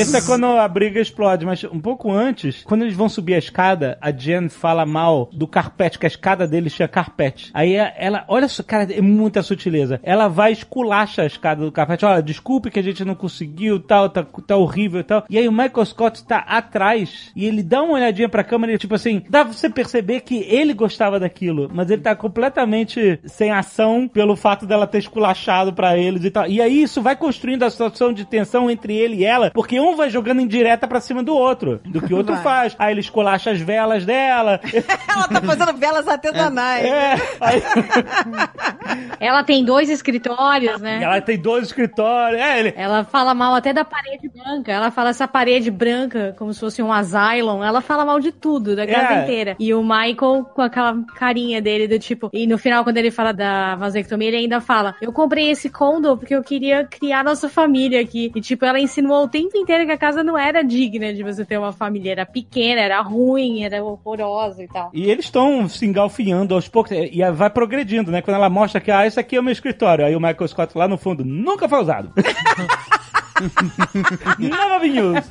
esse 0.00 0.16
é 0.16 0.20
quando 0.20 0.46
a 0.46 0.66
briga 0.68 1.00
explode, 1.00 1.46
mas 1.46 1.64
um 1.64 1.80
pouco 1.80 2.12
antes, 2.12 2.62
quando 2.64 2.82
eles 2.82 2.94
vão 2.94 3.08
subir 3.08 3.34
a 3.34 3.38
escada, 3.38 3.96
a 4.00 4.10
Jen 4.10 4.48
fala 4.48 4.84
mal 4.84 5.28
do 5.32 5.46
carpete, 5.46 5.98
que 5.98 6.06
a 6.06 6.08
escada 6.08 6.46
deles 6.46 6.74
tinha 6.74 6.88
carpete. 6.88 7.50
Aí 7.54 7.74
ela, 7.74 8.24
olha 8.28 8.48
só, 8.48 8.62
cara, 8.62 8.86
é 8.92 9.00
muita 9.00 9.42
sutileza. 9.42 10.00
Ela 10.02 10.28
vai 10.28 10.52
esculacha 10.52 11.22
a 11.22 11.26
escada 11.26 11.64
do 11.64 11.72
carpete. 11.72 12.04
Olha, 12.04 12.22
desculpe 12.22 12.70
que 12.70 12.78
a 12.78 12.82
gente 12.82 13.04
não 13.04 13.14
conseguiu, 13.14 13.78
tal, 13.80 14.08
tá, 14.10 14.24
tá 14.46 14.56
horrível 14.56 15.00
e 15.00 15.04
tal. 15.04 15.24
E 15.30 15.38
aí 15.38 15.48
o 15.48 15.52
Michael 15.52 15.84
Scott 15.86 16.24
tá 16.24 16.38
atrás 16.38 17.30
e 17.34 17.44
ele 17.46 17.62
dá 17.62 17.82
uma 17.82 17.94
olhadinha 17.94 18.28
pra 18.28 18.44
câmera 18.44 18.72
e 18.72 18.78
tipo 18.78 18.94
assim, 18.94 19.22
dá 19.28 19.44
pra 19.44 19.52
você 19.54 19.68
perceber 19.70 20.07
que 20.20 20.36
ele 20.48 20.72
gostava 20.72 21.20
daquilo, 21.20 21.70
mas 21.72 21.90
ele 21.90 22.02
tá 22.02 22.14
completamente 22.16 23.18
sem 23.26 23.50
ação 23.50 24.08
pelo 24.08 24.34
fato 24.36 24.66
dela 24.66 24.86
ter 24.86 24.98
esculachado 24.98 25.72
pra 25.72 25.96
eles 25.96 26.24
e 26.24 26.30
tal. 26.30 26.46
E 26.46 26.60
aí 26.60 26.82
isso 26.82 27.02
vai 27.02 27.14
construindo 27.16 27.62
a 27.64 27.70
situação 27.70 28.12
de 28.12 28.24
tensão 28.24 28.70
entre 28.70 28.96
ele 28.96 29.16
e 29.16 29.24
ela, 29.24 29.50
porque 29.50 29.78
um 29.78 29.94
vai 29.96 30.08
jogando 30.10 30.40
indireta 30.40 30.86
pra 30.88 31.00
cima 31.00 31.22
do 31.22 31.34
outro, 31.34 31.80
do 31.84 32.00
que 32.00 32.12
o 32.12 32.16
outro 32.16 32.34
Vai. 32.34 32.42
faz. 32.42 32.76
Aí 32.78 32.92
ele 32.92 33.00
esculacha 33.00 33.50
as 33.50 33.60
velas 33.60 34.04
dela. 34.04 34.60
ela 35.08 35.28
tá 35.28 35.40
fazendo 35.42 35.72
velas 35.76 36.08
artesanais. 36.08 36.84
É, 36.84 37.14
aí 37.40 37.62
Ela 39.20 39.42
tem 39.42 39.64
dois 39.64 39.90
escritórios, 39.90 40.80
né? 40.80 41.02
ela 41.02 41.20
tem 41.20 41.36
dois 41.38 41.64
escritórios. 41.66 42.40
É, 42.40 42.60
ele, 42.60 42.74
Ela 42.76 43.04
fala 43.04 43.34
mal 43.34 43.54
até 43.54 43.72
da 43.72 43.84
parede 43.84 44.28
branca. 44.28 44.70
Ela 44.72 44.90
fala 44.90 45.10
essa 45.10 45.26
parede 45.26 45.70
branca 45.70 46.34
como 46.38 46.52
se 46.54 46.60
fosse 46.60 46.82
um 46.82 46.92
asylum. 46.92 47.62
Ela 47.62 47.80
fala 47.80 48.04
mal 48.04 48.20
de 48.20 48.30
tudo, 48.32 48.76
da 48.76 48.86
casa 48.86 49.14
É. 49.14 49.22
inteira. 49.22 49.56
E 49.58 49.74
o 49.74 49.82
Michael 49.98 50.44
com 50.54 50.62
aquela 50.62 50.96
carinha 51.16 51.60
dele 51.60 51.86
do 51.86 51.98
tipo. 51.98 52.30
E 52.32 52.46
no 52.46 52.58
final, 52.58 52.84
quando 52.84 52.96
ele 52.96 53.10
fala 53.10 53.32
da 53.32 53.76
vasectomia, 53.76 54.28
ele 54.28 54.38
ainda 54.38 54.60
fala: 54.60 54.94
Eu 55.00 55.12
comprei 55.12 55.50
esse 55.50 55.68
condo 55.68 56.16
porque 56.16 56.34
eu 56.34 56.42
queria 56.42 56.84
criar 56.84 57.22
nossa 57.22 57.48
família 57.48 58.00
aqui. 58.00 58.32
E 58.34 58.40
tipo, 58.40 58.64
ela 58.64 58.80
insinuou 58.80 59.24
o 59.24 59.28
tempo 59.28 59.56
inteiro 59.56 59.84
que 59.84 59.92
a 59.92 59.98
casa 59.98 60.24
não 60.24 60.38
era 60.38 60.62
digna 60.62 61.12
de 61.12 61.22
você 61.22 61.44
ter 61.44 61.58
uma 61.58 61.72
família. 61.72 62.12
Era 62.12 62.26
pequena, 62.26 62.80
era 62.80 63.00
ruim, 63.02 63.64
era 63.64 63.84
horrorosa 63.84 64.62
e 64.62 64.68
tal. 64.68 64.90
E 64.94 65.10
eles 65.10 65.26
estão 65.26 65.68
se 65.68 65.84
engalfinhando 65.84 66.54
aos 66.54 66.68
poucos. 66.68 66.92
E 66.92 67.18
e 67.18 67.32
vai 67.32 67.50
progredindo, 67.50 68.10
né? 68.10 68.22
Quando 68.22 68.36
ela 68.36 68.48
mostra 68.48 68.80
que, 68.80 68.90
ah, 68.90 69.06
esse 69.06 69.18
aqui 69.18 69.36
é 69.36 69.40
o 69.40 69.42
meu 69.42 69.52
escritório. 69.52 70.04
Aí 70.04 70.14
o 70.14 70.20
Michael 70.20 70.48
Scott 70.48 70.78
lá 70.78 70.86
no 70.86 70.96
fundo, 70.96 71.24
nunca 71.24 71.68
foi 71.68 71.80
usado. 71.80 72.12
News. 74.88 75.24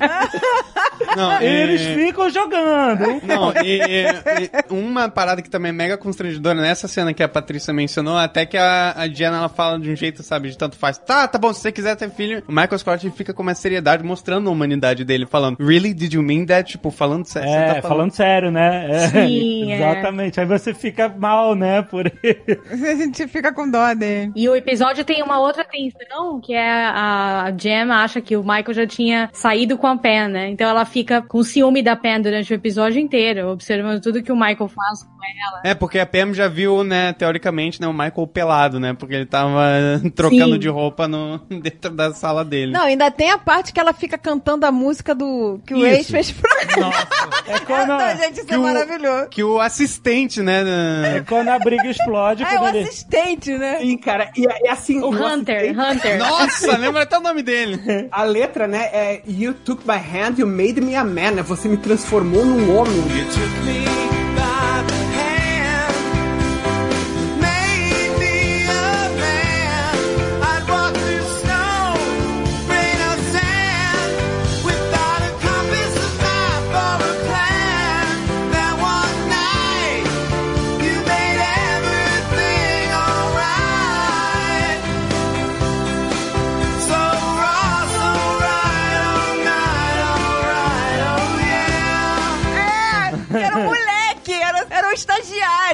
Não, 1.16 1.40
Eles 1.42 1.80
e- 1.80 1.94
ficam 1.94 2.30
jogando. 2.30 3.20
Não, 3.24 3.52
e, 3.64 3.80
e- 3.80 4.08
uma 4.70 5.08
parada 5.08 5.42
que 5.42 5.50
também 5.50 5.70
é 5.70 5.72
mega 5.72 5.96
constrangedora 5.96 6.60
nessa 6.60 6.86
cena 6.88 7.12
que 7.14 7.22
a 7.22 7.28
Patrícia 7.28 7.72
mencionou, 7.72 8.16
até 8.16 8.44
que 8.46 8.56
a, 8.56 8.94
a 8.96 9.06
Diana 9.06 9.38
ela 9.38 9.48
fala 9.48 9.78
de 9.78 9.90
um 9.90 9.96
jeito, 9.96 10.22
sabe, 10.22 10.50
de 10.50 10.58
tanto 10.58 10.76
faz. 10.76 10.98
Tá, 10.98 11.26
tá 11.26 11.38
bom, 11.38 11.52
se 11.52 11.60
você 11.60 11.72
quiser 11.72 11.96
ter 11.96 12.10
filho, 12.10 12.42
o 12.46 12.52
Michael 12.52 12.78
Scott 12.78 13.10
fica 13.10 13.32
com 13.32 13.42
uma 13.42 13.54
seriedade 13.54 14.02
mostrando 14.04 14.48
a 14.48 14.52
humanidade 14.52 15.04
dele, 15.04 15.26
falando, 15.26 15.56
really? 15.60 15.94
Did 15.94 16.14
you 16.14 16.22
mean 16.22 16.44
that? 16.46 16.70
Tipo, 16.70 16.90
falando 16.90 17.24
sério. 17.26 17.48
É, 17.48 17.68
você 17.74 17.80
tá 17.80 17.88
falando 17.88 18.12
sério, 18.12 18.50
né? 18.50 18.86
É, 18.90 19.08
Sim, 19.08 19.72
é. 19.72 19.76
Exatamente. 19.76 20.40
Aí 20.40 20.46
você 20.46 20.74
fica 20.74 21.08
mal, 21.08 21.54
né? 21.54 21.82
Por 21.82 22.06
ele. 22.22 22.60
A 22.70 22.94
gente 22.94 23.26
fica 23.28 23.52
com 23.52 23.70
dó 23.70 23.94
dele. 23.94 24.32
E 24.34 24.48
o 24.48 24.54
episódio 24.54 25.04
tem 25.04 25.22
uma 25.22 25.38
outra 25.40 25.64
tensão, 25.64 26.40
que 26.40 26.54
é 26.54 26.86
a 26.86 27.28
a 27.38 27.50
Acha 28.02 28.20
que 28.20 28.36
o 28.36 28.42
Michael 28.42 28.72
já 28.74 28.86
tinha 28.86 29.28
saído 29.32 29.76
com 29.78 29.86
a 29.86 29.96
Pen, 29.96 30.28
né? 30.28 30.48
Então 30.50 30.68
ela 30.68 30.84
fica 30.84 31.20
com 31.22 31.42
ciúme 31.42 31.82
da 31.82 31.96
Pen 31.96 32.20
durante 32.20 32.52
o 32.52 32.54
episódio 32.54 33.00
inteiro, 33.00 33.48
observando 33.48 34.00
tudo 34.00 34.22
que 34.22 34.32
o 34.32 34.36
Michael 34.36 34.68
faz 34.68 35.02
com 35.02 35.18
ela. 35.48 35.60
É, 35.64 35.74
porque 35.74 35.98
a 35.98 36.06
Pam 36.06 36.32
já 36.32 36.48
viu, 36.48 36.82
né, 36.84 37.12
teoricamente, 37.12 37.80
né, 37.80 37.86
o 37.86 37.92
Michael 37.92 38.26
pelado, 38.26 38.78
né? 38.80 38.94
Porque 38.94 39.14
ele 39.14 39.26
tava 39.26 39.62
trocando 40.14 40.54
Sim. 40.54 40.58
de 40.58 40.68
roupa 40.68 41.06
no, 41.08 41.38
dentro 41.50 41.90
da 41.90 42.12
sala 42.12 42.44
dele. 42.44 42.72
Não, 42.72 42.82
ainda 42.82 43.10
tem 43.10 43.30
a 43.30 43.38
parte 43.38 43.72
que 43.72 43.80
ela 43.80 43.92
fica 43.92 44.16
cantando 44.16 44.64
a 44.66 44.72
música 44.72 45.14
do 45.14 45.60
que 45.66 45.74
o 45.74 45.78
Isso. 45.78 45.86
ex 45.96 46.10
fez 46.10 46.30
pra 46.32 46.50
É 47.46 47.58
quando, 47.60 47.88
Não, 47.88 48.16
gente, 48.16 48.38
isso 48.38 48.46
que 48.46 48.54
é 48.54 48.58
o- 48.58 48.62
maravilhoso. 48.62 49.28
Que 49.28 49.42
o 49.44 49.60
assistente, 49.60 50.40
né? 50.42 50.62
é 51.16 51.20
quando 51.26 51.48
a 51.48 51.58
briga 51.58 51.88
explode. 51.88 52.44
Ah, 52.44 52.52
é 52.54 52.56
o 52.56 52.58
quando 52.60 52.74
ele... 52.76 52.88
assistente, 52.88 53.56
né? 53.56 53.78
Sim, 53.80 53.96
cara, 53.98 54.30
e, 54.36 54.44
e 54.64 54.68
assim... 54.68 55.00
O 55.00 55.08
o 55.08 55.10
Hunter, 55.10 55.56
assistente- 55.78 55.78
Hunter. 55.80 56.18
Nossa, 56.18 56.76
lembra 56.76 57.02
até 57.02 57.18
o 57.18 57.20
nome 57.22 57.42
dele. 57.42 57.80
A 58.10 58.22
letra, 58.22 58.66
né, 58.66 58.84
é 58.92 59.22
You 59.26 59.54
took 59.54 59.86
my 59.86 59.96
hand, 59.96 60.38
you 60.38 60.46
made 60.46 60.80
me 60.80 60.94
a 60.94 61.04
man, 61.04 61.32
né? 61.32 61.42
Você 61.42 61.68
me 61.68 61.76
transformou 61.76 62.44
num 62.44 62.76
homem. 62.76 62.94
É, 63.02 63.10
era 63.10 64.14
um 64.14 64.17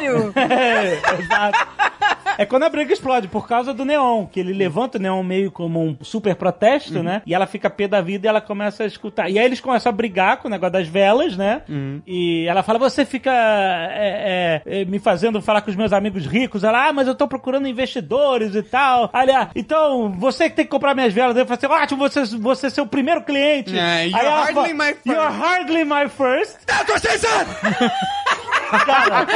É, 0.37 1.01
exato. 1.21 1.59
É 2.37 2.45
quando 2.45 2.65
a 2.65 2.69
briga 2.69 2.93
explode, 2.93 3.29
por 3.29 3.47
causa 3.47 3.73
do 3.73 3.85
Neon, 3.85 4.27
que 4.27 4.41
ele 4.41 4.53
levanta 4.53 4.99
o 4.99 5.01
Neon 5.01 5.23
meio 5.23 5.51
como 5.51 5.81
um 5.81 5.97
super 6.03 6.35
protesto, 6.35 7.03
né? 7.03 7.23
E 7.25 7.35
ela 7.35 7.47
fica 7.47 7.71
pé 7.71 7.87
da 7.87 8.01
vida 8.01 8.27
e 8.27 8.29
ela 8.29 8.41
começa 8.41 8.83
a 8.83 8.87
escutar. 8.87 9.31
E 9.31 9.39
aí 9.39 9.45
eles 9.45 9.61
começam 9.61 9.91
a 9.91 9.93
brigar 9.93 10.39
com 10.39 10.49
o 10.49 10.51
negócio 10.51 10.73
das 10.73 10.89
velas, 10.89 11.37
né? 11.37 11.63
E 12.07 12.45
ela 12.49 12.63
fala, 12.63 12.79
você 12.79 13.05
fica 13.05 13.31
é, 13.31 14.63
é, 14.67 14.81
é, 14.81 14.85
me 14.85 14.99
fazendo 14.99 15.41
falar 15.41 15.61
com 15.61 15.71
os 15.71 15.77
meus 15.77 15.93
amigos 15.93 16.27
ricos. 16.27 16.65
Ela, 16.65 16.89
ah, 16.89 16.93
mas 16.93 17.07
eu 17.07 17.15
tô 17.15 17.29
procurando 17.29 17.69
investidores 17.69 18.55
e 18.55 18.63
tal. 18.63 19.11
Aí, 19.13 19.31
ah, 19.31 19.51
então, 19.55 20.13
você 20.19 20.51
que 20.51 20.57
tem 20.57 20.65
que 20.65 20.71
comprar 20.71 20.95
minhas 20.95 21.13
velas. 21.13 21.37
Eu 21.37 21.47
falei 21.47 21.59
assim, 21.63 21.83
ótimo, 21.83 22.01
você, 22.01 22.25
você 22.37 22.67
é 22.67 22.71
seu 22.71 22.87
primeiro 22.87 23.23
cliente. 23.23 23.77
É, 23.77 24.03
Aí 24.03 24.11
you're 24.11 24.27
ela 24.27 24.45
hardly 24.45 24.55
fala, 24.55 24.75
my 24.75 24.93
first. 24.93 25.07
You're 25.07 25.33
hardly 25.33 25.85
my 25.85 26.09
first. 26.09 26.67
That's 26.67 26.91
what 26.91 27.01
she 27.01 27.19
said! 27.19 27.47
Cara, 28.87 29.27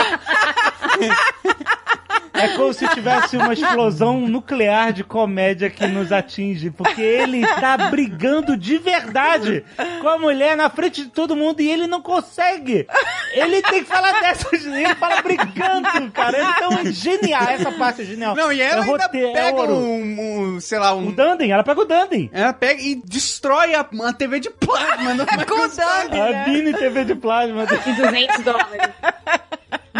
é 2.32 2.48
como 2.56 2.72
se 2.72 2.86
tivesse 2.88 3.36
uma 3.36 3.52
explosão 3.52 4.20
nuclear 4.20 4.92
de 4.92 5.02
comédia 5.02 5.68
que 5.68 5.86
nos 5.86 6.12
atinge, 6.12 6.70
porque 6.70 7.00
ele 7.02 7.46
tá 7.46 7.76
brigando 7.90 8.56
de 8.56 8.78
verdade 8.78 9.64
com 10.00 10.08
a 10.08 10.18
mulher 10.18 10.56
na 10.56 10.70
frente 10.70 11.02
de 11.04 11.10
todo 11.10 11.36
mundo 11.36 11.60
e 11.60 11.70
ele 11.70 11.86
não 11.86 12.00
consegue. 12.00 12.86
Ele 13.32 13.60
tem 13.62 13.82
que 13.82 13.88
falar 13.88 14.12
dessas, 14.20 14.64
ele 14.64 14.94
fala 14.94 15.20
brigando, 15.22 16.10
cara. 16.12 16.38
Então 16.40 16.78
é 16.78 16.92
genial, 16.92 17.42
essa 17.48 17.72
parte 17.72 18.02
é 18.02 18.04
genial. 18.04 18.34
Não, 18.34 18.52
e 18.52 18.60
ela 18.60 18.84
é 18.84 18.86
roteiro, 18.86 19.28
é 19.28 19.32
pega 19.32 19.56
ouro. 19.56 19.74
um, 19.74 20.54
um, 20.54 20.60
sei 20.60 20.78
lá, 20.78 20.92
O 20.92 20.98
um... 20.98 21.10
Dundee, 21.10 21.50
ela 21.50 21.64
pega 21.64 21.80
o 21.80 21.84
Dundee. 21.84 22.30
Ela 22.32 22.52
pega 22.52 22.80
e 22.80 22.94
destrói 23.04 23.74
a, 23.74 23.80
a 23.80 24.12
TV 24.12 24.40
de 24.40 24.50
plasma. 24.50 25.14
no 25.14 25.26
Com 25.26 25.32
o 25.32 25.68
Dundee, 25.68 26.20
A 26.20 26.30
né? 26.30 26.44
Mini 26.48 26.72
TV 26.72 27.04
de 27.04 27.14
plasma. 27.14 27.66
De 27.66 27.92
200 27.92 28.44
dólares. 28.44 28.90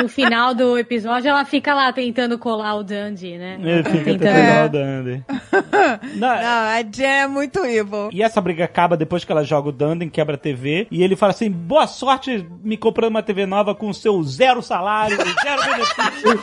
No 0.02 0.08
final 0.08 0.54
do 0.54 0.78
episódio, 0.78 1.28
ela 1.28 1.44
fica 1.44 1.74
lá 1.74 1.92
tentando 1.92 2.38
colar 2.38 2.74
o 2.76 2.82
Dandy, 2.82 3.36
né? 3.36 3.58
Ele 3.60 3.82
fica 3.82 4.04
tentando. 4.04 4.18
tentando 4.18 4.66
o 4.66 4.68
Dundee. 4.68 5.24
Não, 6.18 6.28
Não, 6.28 6.68
a 6.68 6.82
Jen 6.82 7.06
é 7.06 7.26
muito 7.26 7.64
evil. 7.64 8.10
E 8.12 8.22
essa 8.22 8.40
briga 8.40 8.64
acaba 8.64 8.96
depois 8.96 9.24
que 9.24 9.32
ela 9.32 9.44
joga 9.44 9.68
o 9.68 9.72
Dundee, 9.72 10.10
quebra 10.10 10.34
a 10.34 10.38
TV. 10.38 10.86
E 10.90 11.02
ele 11.02 11.16
fala 11.16 11.32
assim: 11.32 11.50
boa 11.50 11.86
sorte 11.86 12.46
me 12.62 12.76
comprando 12.76 13.10
uma 13.10 13.22
TV 13.22 13.46
nova 13.46 13.74
com 13.74 13.88
o 13.88 13.94
seu 13.94 14.22
zero 14.22 14.62
salário, 14.62 15.16
zero 15.16 15.62
benefício. 15.64 16.40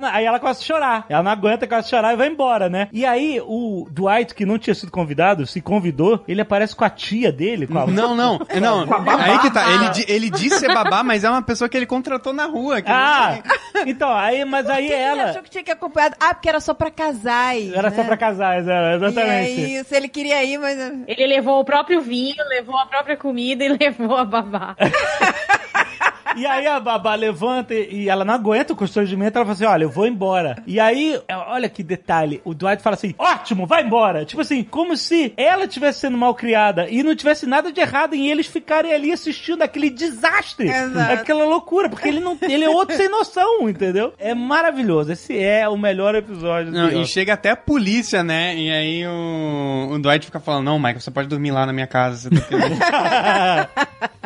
aí 0.00 0.24
ela 0.24 0.38
começa 0.38 0.60
a 0.60 0.64
chorar. 0.64 1.06
Ela 1.08 1.22
não 1.22 1.30
aguenta, 1.30 1.66
começa 1.66 1.86
a 1.86 1.90
chorar 1.90 2.12
e 2.12 2.16
vai 2.16 2.28
embora, 2.28 2.68
né? 2.68 2.88
E 2.92 3.04
aí 3.04 3.40
o 3.44 3.86
Dwight, 3.90 4.34
que 4.34 4.46
não 4.46 4.58
tinha 4.58 4.74
sido 4.74 4.90
convidado, 4.90 5.46
se 5.46 5.60
convidou, 5.60 6.22
ele 6.26 6.40
aparece 6.40 6.74
com 6.74 6.84
a 6.84 6.90
tia 6.90 7.32
dele, 7.32 7.66
com 7.66 7.78
a 7.78 7.86
Não, 7.86 8.14
não, 8.14 8.38
não. 8.60 8.86
Aí 9.18 9.38
que 9.40 9.50
tá. 9.50 9.64
Ele, 9.72 10.04
ele 10.08 10.30
disse 10.30 10.58
ser 10.58 10.72
babá, 10.72 11.02
mas 11.02 11.24
é 11.24 11.30
uma 11.30 11.42
pessoa 11.42 11.68
que 11.68 11.76
ele 11.76 11.86
contratou 11.96 12.32
na 12.32 12.46
rua. 12.46 12.80
que- 12.82 12.90
Ah! 12.90 13.38
Então, 13.86 14.10
aí, 14.10 14.42
mas 14.46 14.66
aí 14.70 14.86
Ele 14.86 14.94
ela. 14.94 15.24
achou 15.24 15.42
que 15.42 15.50
tinha 15.50 15.62
que 15.62 15.70
ir 15.70 15.74
acompanhado. 15.74 16.16
Ah, 16.18 16.32
porque 16.32 16.48
era 16.48 16.60
só 16.60 16.72
pra 16.72 16.90
casais. 16.90 17.70
Era 17.74 17.90
né? 17.90 17.96
só 17.96 18.04
pra 18.04 18.16
casais, 18.16 18.66
era, 18.66 18.92
E 18.92 18.96
exatamente. 18.96 19.60
aí, 19.60 19.84
se 19.84 19.94
ele 19.94 20.08
queria 20.08 20.42
ir, 20.44 20.56
mas. 20.58 20.78
Ele 21.06 21.26
levou 21.26 21.60
o 21.60 21.64
próprio 21.64 22.00
vinho, 22.00 22.36
levou 22.48 22.78
a 22.78 22.86
própria 22.86 23.18
comida 23.18 23.62
e 23.64 23.68
levou 23.76 24.16
a 24.16 24.24
babá. 24.24 24.74
E 26.36 26.46
aí 26.46 26.66
a 26.66 26.78
babá 26.78 27.14
levanta 27.14 27.74
e 27.74 28.08
ela 28.08 28.24
não 28.24 28.34
aguenta 28.34 28.72
o 28.72 28.76
constrangimento, 28.76 29.38
ela 29.38 29.44
fala 29.44 29.54
assim, 29.54 29.64
olha, 29.64 29.84
eu 29.84 29.90
vou 29.90 30.06
embora. 30.06 30.62
E 30.66 30.78
aí, 30.78 31.18
é, 31.26 31.36
olha 31.36 31.68
que 31.68 31.82
detalhe, 31.82 32.40
o 32.44 32.54
Dwight 32.54 32.82
fala 32.82 32.94
assim, 32.94 33.14
ótimo, 33.18 33.66
vai 33.66 33.84
embora. 33.84 34.24
Tipo 34.24 34.42
assim, 34.42 34.62
como 34.62 34.96
se 34.96 35.32
ela 35.36 35.66
tivesse 35.66 36.00
sendo 36.00 36.18
mal 36.18 36.34
criada 36.34 36.88
e 36.90 37.02
não 37.02 37.14
tivesse 37.14 37.46
nada 37.46 37.72
de 37.72 37.80
errado 37.80 38.14
em 38.14 38.28
eles 38.28 38.46
ficarem 38.46 38.92
ali 38.92 39.12
assistindo 39.12 39.62
aquele 39.62 39.88
desastre. 39.90 40.68
Exato. 40.68 41.12
Aquela 41.12 41.44
loucura, 41.44 41.88
porque 41.88 42.08
ele 42.08 42.20
não 42.20 42.36
ele 42.42 42.64
é 42.64 42.68
outro 42.68 42.96
sem 42.96 43.08
noção, 43.08 43.68
entendeu? 43.68 44.12
É 44.18 44.34
maravilhoso. 44.34 45.12
Esse 45.12 45.38
é 45.38 45.68
o 45.68 45.76
melhor 45.76 46.14
episódio 46.14 46.70
do 46.70 46.76
Não, 46.76 47.02
e 47.02 47.06
chega 47.06 47.32
até 47.32 47.50
a 47.50 47.56
polícia, 47.56 48.22
né? 48.22 48.54
E 48.56 48.70
aí 48.70 49.06
o, 49.06 49.88
o 49.92 49.98
Dwight 49.98 50.26
fica 50.26 50.40
falando, 50.40 50.64
não, 50.64 50.78
Michael, 50.78 51.00
você 51.00 51.10
pode 51.10 51.28
dormir 51.28 51.50
lá 51.50 51.64
na 51.64 51.72
minha 51.72 51.86
casa. 51.86 52.28
Você 52.28 52.30
tem 52.30 52.40
que... 52.40 52.46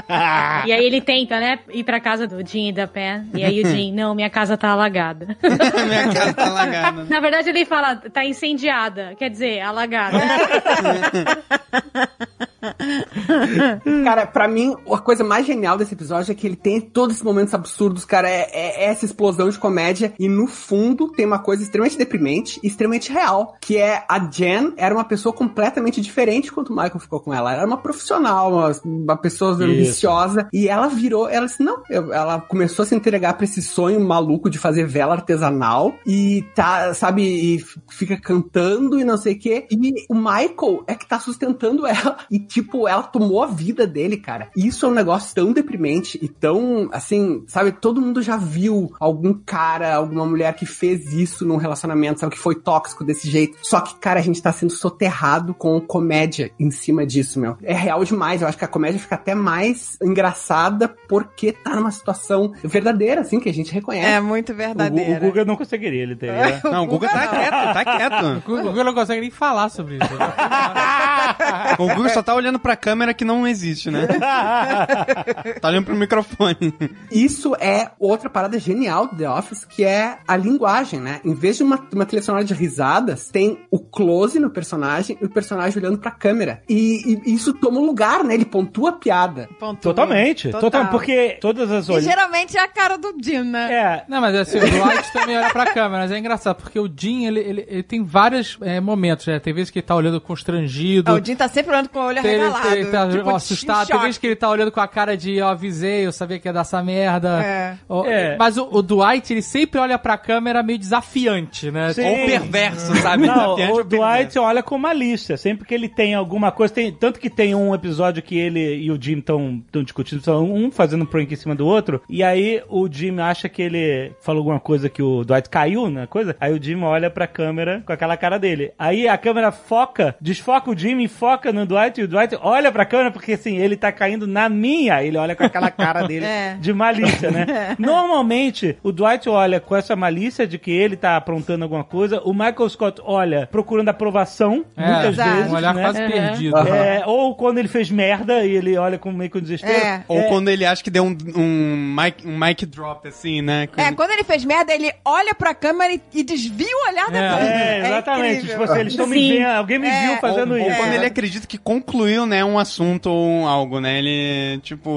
E 0.67 0.73
aí 0.73 0.85
ele 0.85 1.01
tenta, 1.01 1.39
né, 1.39 1.59
ir 1.73 1.85
pra 1.85 2.00
casa 2.01 2.27
do 2.27 2.45
Jim 2.47 2.69
e 2.69 2.73
da 2.73 2.87
Pen. 2.87 3.29
E 3.35 3.45
aí 3.45 3.63
o 3.63 3.67
Jim, 3.67 3.93
não, 3.95 4.15
minha 4.15 4.31
casa 4.31 4.57
tá 4.57 4.71
alagada. 4.71 5.37
minha 5.43 6.13
casa 6.13 6.35
tá 6.35 6.47
alagada. 6.47 7.05
Na 7.05 7.21
verdade, 7.21 7.51
ele 7.51 7.65
fala, 7.65 7.97
tá 7.97 8.25
incendiada. 8.25 9.15
Quer 9.19 9.31
dizer, 9.31 9.61
alagada. 9.61 10.19
Cara, 14.05 14.27
pra 14.27 14.49
mim, 14.49 14.75
a 14.91 14.99
coisa 14.99 15.25
mais 15.25 15.47
genial 15.47 15.77
desse 15.77 15.95
episódio 15.95 16.33
é 16.33 16.35
que 16.35 16.47
ele 16.47 16.57
tem 16.57 16.81
todos 16.81 17.15
esses 17.17 17.25
momentos 17.25 17.55
absurdos, 17.55 18.05
cara. 18.05 18.29
É, 18.29 18.49
é- 18.53 18.71
é 18.81 18.85
essa 18.91 19.05
explosão 19.05 19.49
de 19.49 19.59
comédia. 19.59 20.13
E 20.19 20.29
no 20.29 20.47
fundo 20.47 21.09
tem 21.13 21.27
uma 21.27 21.39
coisa 21.39 21.63
extremamente 21.63 21.99
deprimente 21.99 22.61
e 22.63 22.67
extremamente 22.67 23.13
real. 23.13 23.57
Que 23.61 23.77
é 23.77 24.05
a 24.09 24.19
Jen 24.19 24.73
era 24.77 24.95
uma 24.95 25.05
pessoa 25.05 25.33
completamente 25.33 26.01
diferente 26.01 26.53
quando 26.53 26.69
o 26.71 26.75
Michael 26.77 26.99
ficou 27.01 27.21
com 27.21 27.33
ela. 27.33 27.51
Ela 27.53 27.61
era 27.63 27.67
uma 27.67 27.77
profissional, 27.77 28.53
uma, 28.53 28.73
uma 28.85 29.17
pessoa 29.17 29.53
Isso. 29.53 29.63
ambiciosa. 29.63 30.49
E 30.53 30.69
ela 30.69 30.89
virou, 30.89 31.29
ela 31.29 31.47
disse, 31.47 31.63
não. 31.63 31.83
Ela 31.91 32.41
começou 32.41 32.83
a 32.83 32.87
se 32.87 32.95
entregar 32.95 33.35
pra 33.35 33.45
esse 33.45 33.63
sonho 33.63 34.01
maluco 34.01 34.49
de 34.51 34.59
fazer 34.59 34.87
vela 34.87 35.15
artesanal. 35.15 35.95
E 36.07 36.45
tá, 36.55 36.93
sabe, 36.95 37.23
e 37.23 37.65
fica 37.91 38.17
cantando 38.21 38.99
e 38.99 39.05
não 39.05 39.17
sei 39.17 39.35
o 39.35 39.39
quê. 39.39 39.67
E 39.71 40.07
o 40.09 40.15
Michael 40.15 40.85
é 40.87 40.95
que 40.95 41.07
tá 41.07 41.19
sustentando 41.19 41.87
ela. 41.87 42.19
E, 42.31 42.39
tipo, 42.51 42.89
ela 42.89 43.03
tomou 43.03 43.43
a 43.43 43.47
vida 43.47 43.87
dele, 43.87 44.17
cara. 44.17 44.49
E 44.57 44.67
isso 44.67 44.85
é 44.85 44.89
um 44.89 44.93
negócio 44.93 45.33
tão 45.35 45.53
deprimente 45.53 46.19
e 46.21 46.29
tão, 46.29 46.89
assim, 46.93 47.45
sabe, 47.47 47.71
todo 47.73 48.01
mundo 48.01 48.21
já 48.21 48.37
viu 48.37 48.93
algum 48.99 49.33
cara, 49.33 49.95
alguma 49.95 50.27
mulher 50.27 50.53
que 50.55 50.67
fez 50.67 51.13
isso 51.13 51.47
num 51.47 51.57
relacionamento, 51.57 52.19
sabe, 52.21 52.33
que 52.35 52.39
foi 52.39 52.57
tóxico 52.57 53.05
desse 53.05 53.31
jeito. 53.31 53.57
Só 53.63 53.81
que, 53.81 53.95
cara, 53.97 54.19
a 54.19 54.23
gente 54.23 54.43
tá 54.43 54.53
sendo 54.53 54.73
soterrado 54.73 55.55
com 55.55 55.81
comédia 55.81 56.51
em 56.59 56.71
cima 56.73 57.07
disso, 57.07 57.39
meu. 57.39 57.57
É 57.63 57.73
real 57.73 58.05
demais. 58.05 58.43
Eu 58.43 58.49
acho 58.49 58.59
que 58.59 58.65
a 58.65 58.69
comédia 58.69 58.99
fica 59.01 59.15
até 59.15 59.35
mais 59.35 59.97
engraçada 60.03 60.89
porque 61.09 61.53
tá 61.53 61.77
numa 61.77 61.91
situação 61.93 62.53
verdadeira, 62.65 63.21
assim, 63.21 63.39
que 63.39 63.49
a 63.49 63.55
gente 63.55 63.73
reconhece. 63.73 64.09
É 64.09 64.21
muito 64.21 64.53
O, 64.53 64.57
verdadeira. 64.57 65.19
o 65.19 65.21
Guga 65.29 65.45
não 65.45 65.57
conseguiria, 65.57 66.03
ele 66.03 66.17
teria. 66.17 66.61
Não, 66.65 66.85
o 66.85 66.87
Guga 66.87 67.09
tá 67.09 67.27
quieto, 67.29 67.75
tá 67.75 67.85
quieto. 67.85 68.51
O 68.51 68.63
Google 68.63 68.85
não 68.85 68.95
consegue 68.95 69.21
nem 69.21 69.31
falar 69.31 69.69
sobre 69.69 69.97
isso. 69.97 70.11
O 71.79 71.87
Guga 71.95 72.09
só 72.11 72.23
tá 72.23 72.35
olhando 72.41 72.59
pra 72.59 72.77
câmera 72.77 73.15
que 73.15 73.25
não 73.25 73.47
existe, 73.47 73.91
né? 73.91 74.07
tá 75.61 75.69
olhando 75.69 75.87
pro 75.87 75.95
microfone. 75.95 76.75
Isso 77.11 77.55
é 77.57 77.91
outra 77.99 78.29
parada 78.29 78.59
genial 78.59 79.07
do 79.07 79.17
The 79.17 79.29
Office, 79.31 79.65
que 79.65 79.85
é 79.85 80.19
a 80.27 80.37
linguagem, 80.37 81.01
né? 81.01 81.21
Em 81.25 81.35
vez 81.35 81.57
de 81.57 81.63
uma, 81.63 81.79
uma 81.93 82.07
trilha 82.07 82.23
sonora 82.23 82.45
de 82.45 82.55
risadas, 82.55 83.29
tem 83.29 83.59
o 83.71 83.79
close 83.79 84.39
no 84.39 84.51
personagem 84.51 85.17
e 85.21 85.25
o 85.25 85.31
personagem 85.31 85.79
olhando 85.83 85.99
pra 85.99 86.11
câmera. 86.11 86.63
E, 86.69 87.21
e 87.25 87.35
isso 87.35 87.53
toma 87.55 87.79
um 87.81 87.85
lugar, 87.85 88.25
né? 88.25 88.35
Ele 88.35 88.45
pontua 88.45 88.91
a 88.91 88.93
piada. 88.93 89.49
Pontua. 89.59 89.93
Totalmente. 89.95 90.49
Total. 90.51 90.61
Total. 90.71 90.87
Porque 90.89 91.39
todas 91.41 91.71
as 91.71 91.89
E 91.89 91.93
olhas. 91.93 92.05
geralmente 92.05 92.57
é 92.57 92.61
a 92.61 92.69
cara 92.69 92.97
do 92.97 93.15
Jim, 93.21 93.43
né? 93.43 93.73
É, 93.73 94.05
Não, 94.09 94.21
mas 94.21 94.35
assim, 94.35 94.59
o 94.59 94.61
Dwight 94.61 95.13
também 95.13 95.37
olha 95.37 95.51
pra 95.51 95.67
câmera, 95.67 96.03
mas 96.03 96.13
é 96.13 96.19
engraçado, 96.19 96.57
porque 96.57 96.79
o 96.79 96.89
Jim, 96.95 97.27
ele, 97.27 97.41
ele, 97.41 97.67
ele 97.69 97.83
tem 97.83 98.03
vários 98.03 98.57
é, 98.61 98.81
momentos, 98.81 99.27
né? 99.27 99.39
Tem 99.39 99.53
vezes 99.53 99.71
que 99.71 99.79
ele 99.79 99.87
tá 99.87 99.95
olhando 99.95 100.21
constrangido. 100.21 101.11
Ah, 101.11 101.15
o 101.15 101.25
Jim 101.25 101.35
tá 101.35 101.49
sempre 101.49 101.73
olhando 101.73 101.89
com 101.89 101.99
o 101.99 102.03
olho 102.03 102.23
Tem, 102.23 102.30
ele, 102.31 102.43
arregalado. 102.43 102.77
ele 102.77 102.91
tá 102.91 103.09
tipo, 103.09 103.31
assustado. 103.31 103.85
em 103.85 103.93
Tem 103.93 104.01
vezes 104.01 104.19
que 104.19 104.27
ele 104.27 104.37
tá 104.37 104.49
olhando 104.49 104.73
com 104.73 104.81
a 104.81 104.89
cara 104.89 105.17
de 105.17 105.37
eu 105.37 105.47
avisei, 105.47 106.07
eu 106.07 106.13
sabia 106.13 106.39
que 106.39 106.49
ia 106.49 106.53
dar 106.53 106.61
essa 106.61 106.83
merda. 106.83 107.43
É. 107.43 107.77
Ó, 107.89 108.05
É. 108.07 108.37
Mas 108.37 108.57
o, 108.57 108.69
o 108.71 108.83
Dwight, 108.83 109.33
ele 109.33 109.43
sempre 109.43 109.81
olha 109.81 109.99
pra 109.99 110.17
câmera 110.17 110.63
meio 110.63 110.79
desafiante, 110.79 111.71
né? 111.71 111.93
Sim. 111.93 112.07
Ou 112.07 112.27
perverso, 112.27 112.95
sabe? 112.97 113.27
Não, 113.27 113.55
Desafiante 113.57 113.73
o 113.73 113.77
ou 113.77 113.85
perverso. 113.85 114.17
Dwight 114.17 114.39
olha 114.39 114.63
com 114.63 114.79
malícia. 114.79 115.37
Sempre 115.37 115.67
que 115.67 115.75
ele 115.75 115.89
tem 115.89 116.15
alguma 116.15 116.51
coisa. 116.51 116.75
Tem, 116.75 116.93
tanto 116.93 117.19
que 117.19 117.31
tem 117.31 117.55
um 117.55 117.75
episódio 117.75 118.23
que 118.23 118.37
ele 118.39 118.77
e 118.77 118.91
o 118.91 119.01
Jim 119.01 119.19
estão 119.19 119.63
discutindo, 119.85 120.23
são 120.23 120.51
um 120.53 120.71
fazendo 120.71 121.03
um 121.03 121.07
prank 121.07 121.33
em 121.33 121.37
cima 121.37 121.55
do 121.55 121.67
outro. 121.67 122.03
E 122.09 122.23
aí 122.23 122.63
o 122.69 122.89
Jim 122.91 123.19
acha 123.21 123.49
que 123.49 123.63
ele 123.63 124.13
falou 124.21 124.41
alguma 124.41 124.61
coisa 124.61 124.89
que 124.89 125.03
o 125.03 125.25
Dwight 125.25 125.49
caiu 125.49 125.91
na 125.91 126.07
coisa. 126.07 126.37
Aí 126.41 126.53
o 126.53 126.63
Jim 126.63 126.83
olha 126.83 127.11
pra 127.11 127.27
câmera 127.27 127.83
com 127.85 127.93
aquela 127.93 128.17
cara 128.17 128.39
dele. 128.39 128.73
Aí 128.79 129.09
a 129.09 129.17
câmera 129.19 129.51
foca, 129.51 130.15
desfoca 130.21 130.71
o 130.71 130.77
Jim 130.77 131.01
e 131.01 131.09
foca 131.09 131.53
no 131.53 131.67
Dwight. 131.67 132.01
E 132.01 132.05
o 132.05 132.09
Dwight 132.09 132.20
olha 132.43 132.71
pra 132.73 132.85
câmera 132.85 133.11
porque 133.11 133.33
assim, 133.33 133.57
ele 133.57 133.77
tá 133.77 133.91
caindo 133.93 134.27
na 134.27 134.49
minha. 134.49 135.03
Ele 135.03 135.17
olha 135.17 135.35
com 135.37 135.45
aquela 135.45 135.71
cara 135.71 136.07
dele 136.07 136.25
É. 136.31 136.57
de 136.61 136.73
malícia, 136.73 137.31
né? 137.31 137.75
Normalmente, 137.79 138.77
o 138.83 138.93
Dwight 138.93 139.29
olha 139.29 139.61
com 139.61 139.75
essa 139.77 139.95
malícia 139.97 140.47
de 140.47 140.59
que 140.59 140.71
ele 140.71 140.97
tá 140.97 141.17
aprontando 141.17 141.65
alguma 141.65 141.85
coisa. 141.85 142.21
O 142.25 142.33
Michael 142.33 142.69
Scott 142.69 143.01
olha 143.05 143.49
procurando 143.51 143.89
aprovação, 143.89 144.65
É, 144.77 144.87
muitas 144.87 145.15
exato. 145.15 145.31
vezes, 145.31 145.53
um 145.53 145.57
olhar 145.57 145.75
né? 145.75 145.83
quase 145.83 146.03
Uhum. 146.03 146.11
perdido. 146.11 146.57
É, 146.59 147.03
ou 147.07 147.35
quando 147.35 147.59
ele 147.59 147.69
fez 147.69 147.91
merda 147.91 148.45
e 148.45 148.55
ele 148.57 148.77
olha 148.77 148.99
com 148.99 149.11
meio 149.13 149.31
com 149.31 149.41
desespero. 149.41 149.73
É. 149.85 150.03
Ou 150.09 150.25
quando 150.25 150.49
ele 150.49 150.65
acha 150.65 150.83
que 150.83 150.91
deu 150.91 151.05
um, 151.05 151.17
um, 151.37 151.97
mic, 152.01 152.27
um 152.27 152.39
mic 152.39 152.65
drop, 152.67 153.07
assim, 153.09 153.43
né? 153.43 153.69
É, 153.77 153.93
quando 153.93 154.11
ele 154.11 154.25
fez 154.25 154.45
merda, 154.45 154.73
ele 154.73 154.93
olha 155.05 155.35
pra 155.35 155.55
câmera 155.55 155.93
e, 155.93 156.01
e 156.15 156.23
desvia 156.23 156.67
o 156.67 156.89
olhar 156.91 157.11
da 157.11 157.19
É. 157.19 157.29
câmera. 157.31 157.55
É, 157.55 157.79
exatamente. 157.87 158.47
tipo 158.47 158.63
assim, 158.63 158.79
eles 158.81 158.93
estão 158.93 159.07
me 159.07 159.29
vendo, 159.39 159.47
alguém 159.49 159.79
me 159.79 159.89
É. 159.89 160.07
viu 160.07 160.17
fazendo 160.19 160.55
ou, 160.55 160.61
ou 160.61 160.67
isso. 160.69 160.77
quando 160.77 160.91
né? 160.91 160.97
ele 160.97 161.07
acredita 161.07 161.47
que 161.47 161.59
concluiu 161.59 162.10
concluiu, 162.11 162.27
né, 162.27 162.45
um 162.45 162.59
assunto 162.59 163.09
ou 163.11 163.47
algo, 163.47 163.81
né? 163.81 163.99
Ele, 163.99 164.59
tipo, 164.63 164.91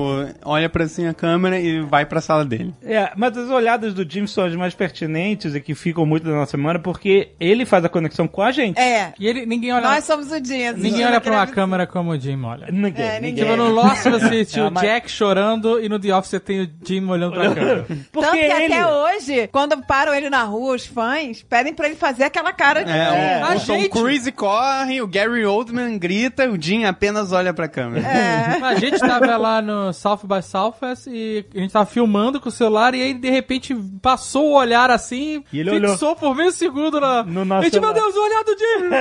olha 0.43 0.68
pra 0.70 0.84
assim 0.86 1.07
a 1.07 1.14
câmera 1.14 1.59
e 1.59 1.82
vai 1.82 2.05
pra 2.05 2.22
sala 2.22 2.43
dele. 2.45 2.74
É, 2.84 3.11
mas 3.16 3.38
as 3.38 3.49
olhadas 3.49 3.93
do 3.93 4.09
Jim 4.09 4.26
são 4.28 4.45
as 4.45 4.55
mais 4.55 4.74
pertinentes 4.74 5.53
e 5.55 5.61
que 5.61 5.76
ficam 5.76 6.05
muito 6.05 6.24
da 6.26 6.32
nossa 6.32 6.57
memória 6.57 6.80
porque 6.80 7.30
ele 7.39 7.66
faz 7.66 7.86
a 7.86 7.89
conexão 7.89 8.28
com 8.28 8.41
a 8.41 8.51
gente. 8.51 8.80
É. 8.80 9.14
E 9.20 9.28
ele, 9.28 9.45
ninguém 9.45 9.72
olha. 9.74 9.84
Nós 9.84 10.03
somos 10.05 10.32
o 10.32 10.43
Jim. 10.43 10.72
Ninguém 10.78 11.05
olha 11.05 11.22
pra 11.22 11.34
uma 11.34 11.47
câmera 11.47 11.86
como 11.88 12.11
o 12.11 12.20
Jim 12.20 12.41
olha. 12.43 12.68
Ninguém, 12.72 13.05
É, 13.05 13.20
ninguém. 13.20 13.43
Tipo, 13.45 13.55
no 13.57 13.70
Lost 13.70 14.03
você 14.03 14.45
tinha 14.45 14.64
É, 14.66 14.68
o 14.68 14.72
mas- 14.72 14.84
Jack 14.84 15.11
chorando 15.11 15.80
e 15.84 15.89
no 15.89 15.99
The 15.99 16.16
Office 16.16 16.32
você 16.32 16.39
tem 16.39 16.61
o 16.64 16.70
Jim 16.86 17.05
olhando 17.07 17.34
pra 17.34 17.49
câmera. 17.53 17.86
Porque 18.11 18.30
Tanto 18.30 18.32
que 18.32 18.38
ele... 18.64 18.74
até 18.74 18.88
hoje, 18.88 19.47
quando 19.51 19.82
param 19.86 20.14
ele 20.14 20.30
na 20.30 20.43
rua, 20.43 20.76
os 20.76 20.86
fãs 20.86 21.43
pedem 21.43 21.74
pra 21.74 21.88
ele 21.88 21.95
fazer 21.95 22.24
aquela 22.26 22.53
cara 22.53 22.84
de. 22.84 22.91
É, 22.91 23.41
o, 23.43 23.57
o 23.57 23.59
Tom 23.59 23.89
Cruise 23.89 24.32
corre, 24.32 25.01
o 25.01 25.07
Gary 25.07 25.45
Oldman 25.45 25.97
grita, 25.97 26.49
o 26.49 26.59
Jim 26.61 26.86
apenas 26.86 27.03
olha 27.32 27.54
pra 27.54 27.68
câmera. 27.68 28.08
É. 28.08 28.60
A 28.64 28.76
gente 28.76 28.99
tava 28.99 29.36
lá 29.38 29.62
no 29.62 29.91
South 29.93 30.22
by 30.24 30.41
Southwest 30.41 31.08
e 31.08 31.45
a 31.54 31.60
gente 31.60 31.72
tava 31.72 31.86
filmando 31.86 32.39
com 32.39 32.49
o 32.49 32.51
celular 32.51 32.93
e 32.95 33.01
aí 33.01 33.14
de 33.14 33.30
repente 33.30 33.76
passou 34.01 34.51
o 34.51 34.54
olhar 34.54 34.89
assim, 34.89 35.43
E 35.51 35.60
ele 35.60 35.80
fixou 35.80 36.16
por 36.16 36.36
meio 36.36 36.51
segundo 36.51 36.99
na... 36.99 37.24
No 37.24 37.43
nosso 37.43 37.62
a 37.62 37.64
gente, 37.66 37.80
meu 37.80 37.93
celular. 37.93 38.12
Deus, 38.12 38.16
o 38.16 38.24
olhar 38.24 38.43
do 38.43 38.58
Jim! 38.58 38.93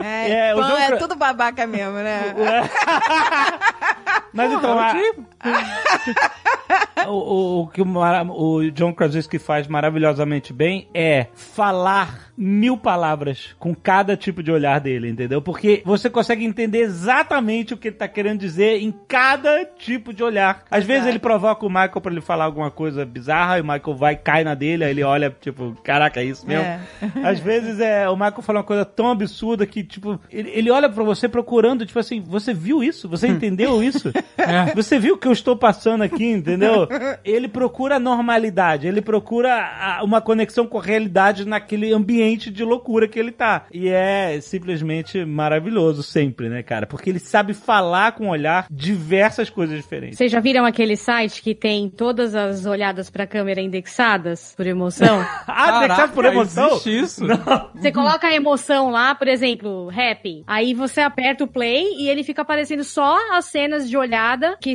É, 0.00 0.50
É, 0.50 0.54
o 0.54 0.58
fã 0.58 0.68
John 0.68 0.78
é 0.78 0.96
tudo 0.96 1.16
babaca 1.16 1.66
mesmo, 1.66 1.94
né? 1.94 2.34
Mas 4.32 4.52
então, 4.52 4.78
Era 4.78 4.78
o 4.78 4.78
a-. 4.80 5.33
o, 7.06 7.12
o, 7.12 7.62
o 7.62 7.66
que 7.68 7.82
o, 7.82 8.70
John 8.70 8.92
Krasinski 8.92 9.38
faz 9.38 9.66
maravilhosamente 9.66 10.52
bem 10.52 10.88
é 10.94 11.26
falar 11.34 12.32
mil 12.36 12.76
palavras 12.76 13.54
com 13.58 13.74
cada 13.74 14.16
tipo 14.16 14.42
de 14.42 14.50
olhar 14.50 14.80
dele, 14.80 15.08
entendeu? 15.08 15.40
Porque 15.40 15.82
você 15.84 16.10
consegue 16.10 16.44
entender 16.44 16.80
exatamente 16.80 17.74
o 17.74 17.76
que 17.76 17.88
ele 17.88 17.96
tá 17.96 18.08
querendo 18.08 18.40
dizer 18.40 18.80
em 18.82 18.92
cada 19.06 19.64
tipo 19.64 20.12
de 20.12 20.22
olhar. 20.22 20.64
Às 20.70 20.84
vezes 20.84 21.06
ele 21.06 21.18
provoca 21.18 21.64
o 21.64 21.68
Michael 21.68 22.00
pra 22.00 22.12
ele 22.12 22.20
falar 22.20 22.44
alguma 22.44 22.70
coisa 22.70 23.04
bizarra 23.04 23.58
e 23.58 23.60
o 23.60 23.64
Michael 23.64 23.96
vai, 23.96 24.16
cai 24.16 24.42
na 24.42 24.54
dele, 24.54 24.84
aí 24.84 24.90
ele 24.90 25.02
olha, 25.02 25.34
tipo, 25.40 25.76
caraca, 25.82 26.20
é 26.20 26.24
isso 26.24 26.46
mesmo? 26.46 26.64
É. 26.64 26.80
Às 27.22 27.38
vezes 27.38 27.78
é, 27.78 28.08
o 28.08 28.16
Michael 28.16 28.42
fala 28.42 28.58
uma 28.60 28.64
coisa 28.64 28.84
tão 28.84 29.10
absurda 29.10 29.66
que, 29.66 29.84
tipo, 29.84 30.18
ele, 30.30 30.50
ele 30.50 30.70
olha 30.70 30.88
pra 30.88 31.04
você 31.04 31.28
procurando, 31.28 31.86
tipo 31.86 31.98
assim, 31.98 32.20
você 32.20 32.52
viu 32.52 32.82
isso? 32.82 33.08
Você 33.08 33.28
entendeu 33.28 33.82
isso? 33.82 34.12
Você 34.74 34.98
viu 34.98 35.14
o 35.14 35.18
que 35.18 35.28
eu 35.28 35.32
estou 35.34 35.56
passando 35.56 36.02
aqui, 36.02 36.24
entendeu? 36.24 36.88
Ele 37.24 37.46
procura 37.48 37.98
normalidade, 37.98 38.86
ele 38.86 39.00
procura 39.02 39.52
a- 39.54 40.02
uma 40.02 40.20
conexão 40.20 40.66
com 40.66 40.78
a 40.78 40.82
realidade 40.82 41.44
naquele 41.46 41.92
ambiente 41.92 42.50
de 42.50 42.64
loucura 42.64 43.06
que 43.08 43.18
ele 43.18 43.30
tá. 43.32 43.66
E 43.72 43.88
é 43.88 44.38
simplesmente 44.40 45.24
maravilhoso 45.24 46.02
sempre, 46.02 46.48
né, 46.48 46.62
cara? 46.62 46.86
Porque 46.86 47.10
ele 47.10 47.18
sabe 47.18 47.52
falar 47.54 48.12
com 48.12 48.26
o 48.28 48.30
olhar 48.30 48.66
diversas 48.70 49.50
coisas 49.50 49.76
diferentes. 49.76 50.16
Vocês 50.18 50.30
já 50.32 50.40
viram 50.40 50.64
aquele 50.64 50.96
site 50.96 51.42
que 51.42 51.54
tem 51.54 51.88
todas 51.90 52.34
as 52.34 52.64
olhadas 52.66 53.10
pra 53.10 53.26
câmera 53.26 53.60
indexadas 53.60 54.54
por 54.56 54.66
emoção? 54.66 55.24
Ah, 55.46 55.84
indexado 55.84 56.12
por 56.12 56.24
emoção? 56.24 56.68
existe 56.72 56.98
isso? 56.98 57.26
Você 57.74 57.92
coloca 57.92 58.26
a 58.26 58.34
emoção 58.34 58.90
lá, 58.90 59.14
por 59.14 59.28
exemplo, 59.28 59.88
happy. 59.90 60.42
Aí 60.46 60.74
você 60.74 61.00
aperta 61.00 61.44
o 61.44 61.46
play 61.48 61.84
e 61.98 62.08
ele 62.08 62.24
fica 62.24 62.42
aparecendo 62.42 62.82
só 62.82 63.16
as 63.36 63.46
cenas 63.46 63.88
de 63.88 63.96
olhada 63.96 64.56
que 64.60 64.74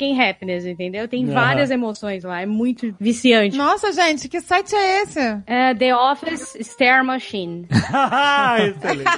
significam 0.00 0.30
happiness, 0.30 0.64
entendeu? 0.66 1.06
Tem 1.08 1.24
Aham. 1.24 1.34
várias 1.34 1.70
emoções 1.70 2.24
lá. 2.24 2.40
É 2.40 2.46
muito 2.46 2.94
viciante. 2.98 3.56
Nossa, 3.56 3.92
gente, 3.92 4.28
que 4.28 4.40
site 4.40 4.74
é 4.74 5.02
esse? 5.02 5.20
É 5.46 5.74
The 5.74 5.94
Office 5.94 6.56
Stare 6.60 7.04
Machine. 7.04 7.66
Ah, 7.92 8.56
Excelente. 8.60 9.10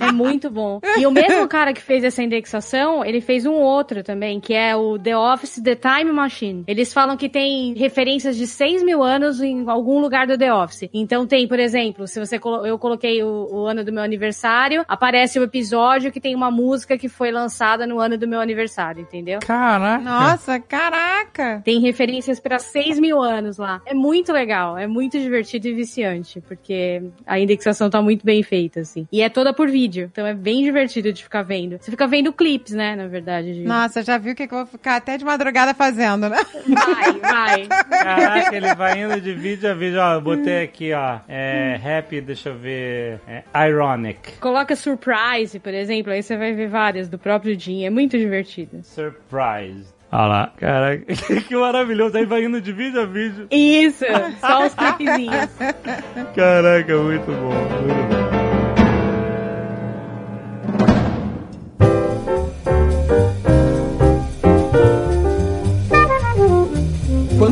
É 0.00 0.10
muito 0.12 0.50
bom. 0.50 0.80
E 0.98 1.06
o 1.06 1.10
mesmo 1.10 1.46
cara 1.46 1.72
que 1.72 1.80
fez 1.82 2.02
essa 2.02 2.22
indexação, 2.22 3.04
ele 3.04 3.20
fez 3.20 3.44
um 3.46 3.52
outro 3.52 4.02
também, 4.02 4.40
que 4.40 4.54
é 4.54 4.74
o 4.74 4.98
The 4.98 5.16
Office 5.16 5.60
The 5.62 5.74
Time 5.74 6.10
Machine. 6.12 6.64
Eles 6.66 6.92
falam 6.92 7.16
que 7.16 7.28
tem 7.28 7.74
referências 7.74 8.36
de 8.36 8.46
6 8.46 8.82
mil 8.82 9.02
anos 9.02 9.40
em 9.42 9.68
algum 9.68 9.98
lugar 10.00 10.26
do 10.26 10.38
The 10.38 10.52
Office. 10.52 10.88
Então 10.94 11.26
tem, 11.26 11.46
por 11.46 11.58
exemplo, 11.58 12.06
se 12.08 12.18
você 12.18 12.38
colo- 12.38 12.66
eu 12.66 12.78
coloquei 12.78 13.22
o, 13.22 13.48
o 13.50 13.66
ano 13.66 13.84
do 13.84 13.92
meu 13.92 14.02
aniversário, 14.02 14.84
aparece 14.88 15.38
o 15.38 15.42
episódio 15.42 16.10
que 16.10 16.20
tem 16.20 16.34
uma 16.34 16.50
música 16.50 16.96
que 16.96 17.08
foi 17.08 17.30
lançada 17.30 17.86
no 17.86 18.00
ano 18.00 18.16
do 18.16 18.26
meu 18.26 18.40
aniversário, 18.40 19.03
entendeu? 19.04 19.40
Caraca. 19.40 20.02
Nossa, 20.02 20.60
caraca! 20.60 21.62
Tem 21.64 21.80
referências 21.80 22.40
para 22.40 22.58
6 22.58 22.98
mil 22.98 23.22
anos 23.22 23.58
lá. 23.58 23.80
É 23.86 23.94
muito 23.94 24.32
legal, 24.32 24.76
é 24.76 24.86
muito 24.86 25.18
divertido 25.18 25.68
e 25.68 25.74
viciante, 25.74 26.40
porque 26.40 27.02
a 27.26 27.38
indexação 27.38 27.88
tá 27.88 28.02
muito 28.02 28.24
bem 28.24 28.42
feita, 28.42 28.80
assim. 28.80 29.06
E 29.12 29.22
é 29.22 29.28
toda 29.28 29.52
por 29.52 29.68
vídeo, 29.68 30.08
então 30.10 30.26
é 30.26 30.34
bem 30.34 30.62
divertido 30.62 31.12
de 31.12 31.22
ficar 31.22 31.42
vendo. 31.42 31.78
Você 31.80 31.90
fica 31.90 32.06
vendo 32.06 32.32
clipes, 32.32 32.72
né, 32.72 32.96
na 32.96 33.06
verdade. 33.06 33.54
De... 33.54 33.64
Nossa, 33.64 34.02
já 34.02 34.18
viu 34.18 34.32
o 34.32 34.36
que, 34.36 34.46
que 34.46 34.54
eu 34.54 34.58
vou 34.58 34.66
ficar 34.66 34.96
até 34.96 35.16
de 35.16 35.24
madrugada 35.24 35.74
fazendo, 35.74 36.28
né? 36.28 36.38
Vai, 36.66 37.12
vai. 37.20 37.66
Caraca, 37.66 38.56
ele 38.56 38.74
vai 38.74 39.02
indo 39.02 39.20
de 39.20 39.34
vídeo 39.34 39.70
a 39.70 39.74
vídeo. 39.74 40.00
Ó, 40.00 40.14
eu 40.14 40.20
botei 40.20 40.64
aqui, 40.64 40.92
ó. 40.92 41.20
É, 41.28 41.78
happy, 41.82 42.20
deixa 42.20 42.50
eu 42.50 42.56
ver. 42.56 43.20
É, 43.26 43.42
ironic. 43.68 44.32
Coloca 44.40 44.74
Surprise, 44.76 45.58
por 45.58 45.72
exemplo, 45.72 46.12
aí 46.12 46.22
você 46.22 46.36
vai 46.36 46.52
ver 46.52 46.68
várias 46.68 47.08
do 47.08 47.18
próprio 47.18 47.58
Jim. 47.58 47.84
É 47.84 47.90
muito 47.90 48.18
divertido. 48.18 48.80
Surprise. 48.84 49.92
Olha 50.12 50.26
lá. 50.26 50.52
Caraca, 50.56 51.04
que 51.48 51.56
maravilhoso. 51.56 52.16
Aí 52.16 52.24
vai 52.24 52.44
indo 52.44 52.60
de 52.60 52.72
vídeo 52.72 53.00
a 53.00 53.06
vídeo. 53.06 53.48
Isso, 53.50 54.04
só 54.40 54.66
os 54.66 54.74
clipezinhos. 54.74 55.50
Caraca, 56.36 56.96
muito 56.98 57.26
bom. 57.26 57.52
Muito 57.52 58.14
bom. 58.14 58.23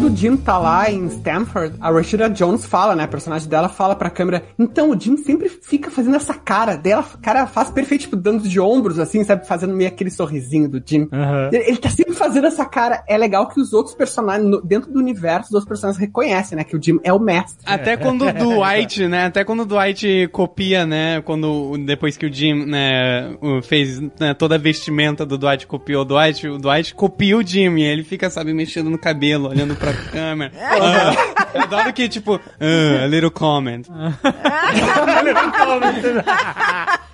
Quando 0.02 0.14
o 0.14 0.16
Jim 0.16 0.36
tá 0.36 0.58
lá 0.58 0.90
em 0.90 1.06
Stanford, 1.06 1.76
a 1.80 1.88
Rashida 1.92 2.28
Jones 2.28 2.66
fala, 2.66 2.96
né? 2.96 3.04
A 3.04 3.08
personagem 3.08 3.48
dela 3.48 3.68
fala 3.68 3.94
pra 3.94 4.10
câmera. 4.10 4.42
Então, 4.58 4.90
o 4.90 4.98
Jim 4.98 5.16
sempre 5.16 5.48
fica 5.48 5.92
fazendo 5.92 6.16
essa 6.16 6.34
cara. 6.34 6.76
Daí 6.76 6.90
ela, 6.92 7.04
cara, 7.22 7.46
faz 7.46 7.70
perfeito, 7.70 8.00
tipo, 8.02 8.16
dando 8.16 8.48
de 8.48 8.58
ombros, 8.58 8.98
assim, 8.98 9.22
sabe? 9.22 9.46
Fazendo 9.46 9.72
meio 9.76 9.88
aquele 9.88 10.10
sorrisinho 10.10 10.68
do 10.68 10.82
Jim. 10.84 11.06
Aham. 11.12 11.50
Ele, 11.52 11.64
ele 11.68 11.76
tá 11.76 11.88
sempre 11.88 12.14
fazendo 12.14 12.48
essa 12.48 12.64
cara. 12.64 13.04
É 13.08 13.16
legal 13.16 13.46
que 13.48 13.60
os 13.60 13.72
outros 13.72 13.94
personagens, 13.94 14.44
no- 14.50 14.60
dentro 14.60 14.90
do 14.90 14.98
universo, 14.98 15.50
os 15.50 15.54
outros 15.54 15.68
personagens 15.68 16.00
reconhecem, 16.00 16.58
né? 16.58 16.64
Que 16.64 16.76
o 16.76 16.82
Jim 16.82 16.98
é 17.04 17.12
o 17.12 17.20
mestre. 17.20 17.62
Até 17.64 17.96
quando 17.96 18.26
o 18.26 18.32
Dwight, 18.34 19.06
né? 19.06 19.26
Até 19.26 19.44
quando 19.44 19.60
o 19.60 19.66
Dwight 19.66 20.28
copia, 20.32 20.84
né? 20.84 21.20
Quando 21.20 21.78
depois 21.86 22.16
que 22.16 22.26
o 22.26 22.32
Jim, 22.32 22.64
né, 22.66 23.36
fez 23.62 24.00
né, 24.18 24.34
toda 24.36 24.56
a 24.56 24.58
vestimenta 24.58 25.24
do 25.24 25.38
Dwight 25.38 25.64
copiou 25.64 26.02
o 26.02 26.04
Dwight, 26.04 26.48
o 26.48 26.58
Dwight 26.58 26.92
copia 26.92 27.36
o 27.38 27.46
Jim 27.46 27.76
e 27.76 27.82
ele 27.84 28.02
fica, 28.02 28.28
sabe, 28.28 28.52
mexendo 28.52 28.90
no 28.90 28.98
cabelo, 28.98 29.48
olhando 29.48 29.76
pra 29.76 29.92
câmera. 30.10 30.52
Ah, 30.58 31.12
eu 31.54 31.62
adoro 31.62 31.92
que, 31.92 32.08
tipo, 32.08 32.40
ah, 32.60 33.04
a 33.04 33.06
little 33.06 33.30
comment. 33.30 33.84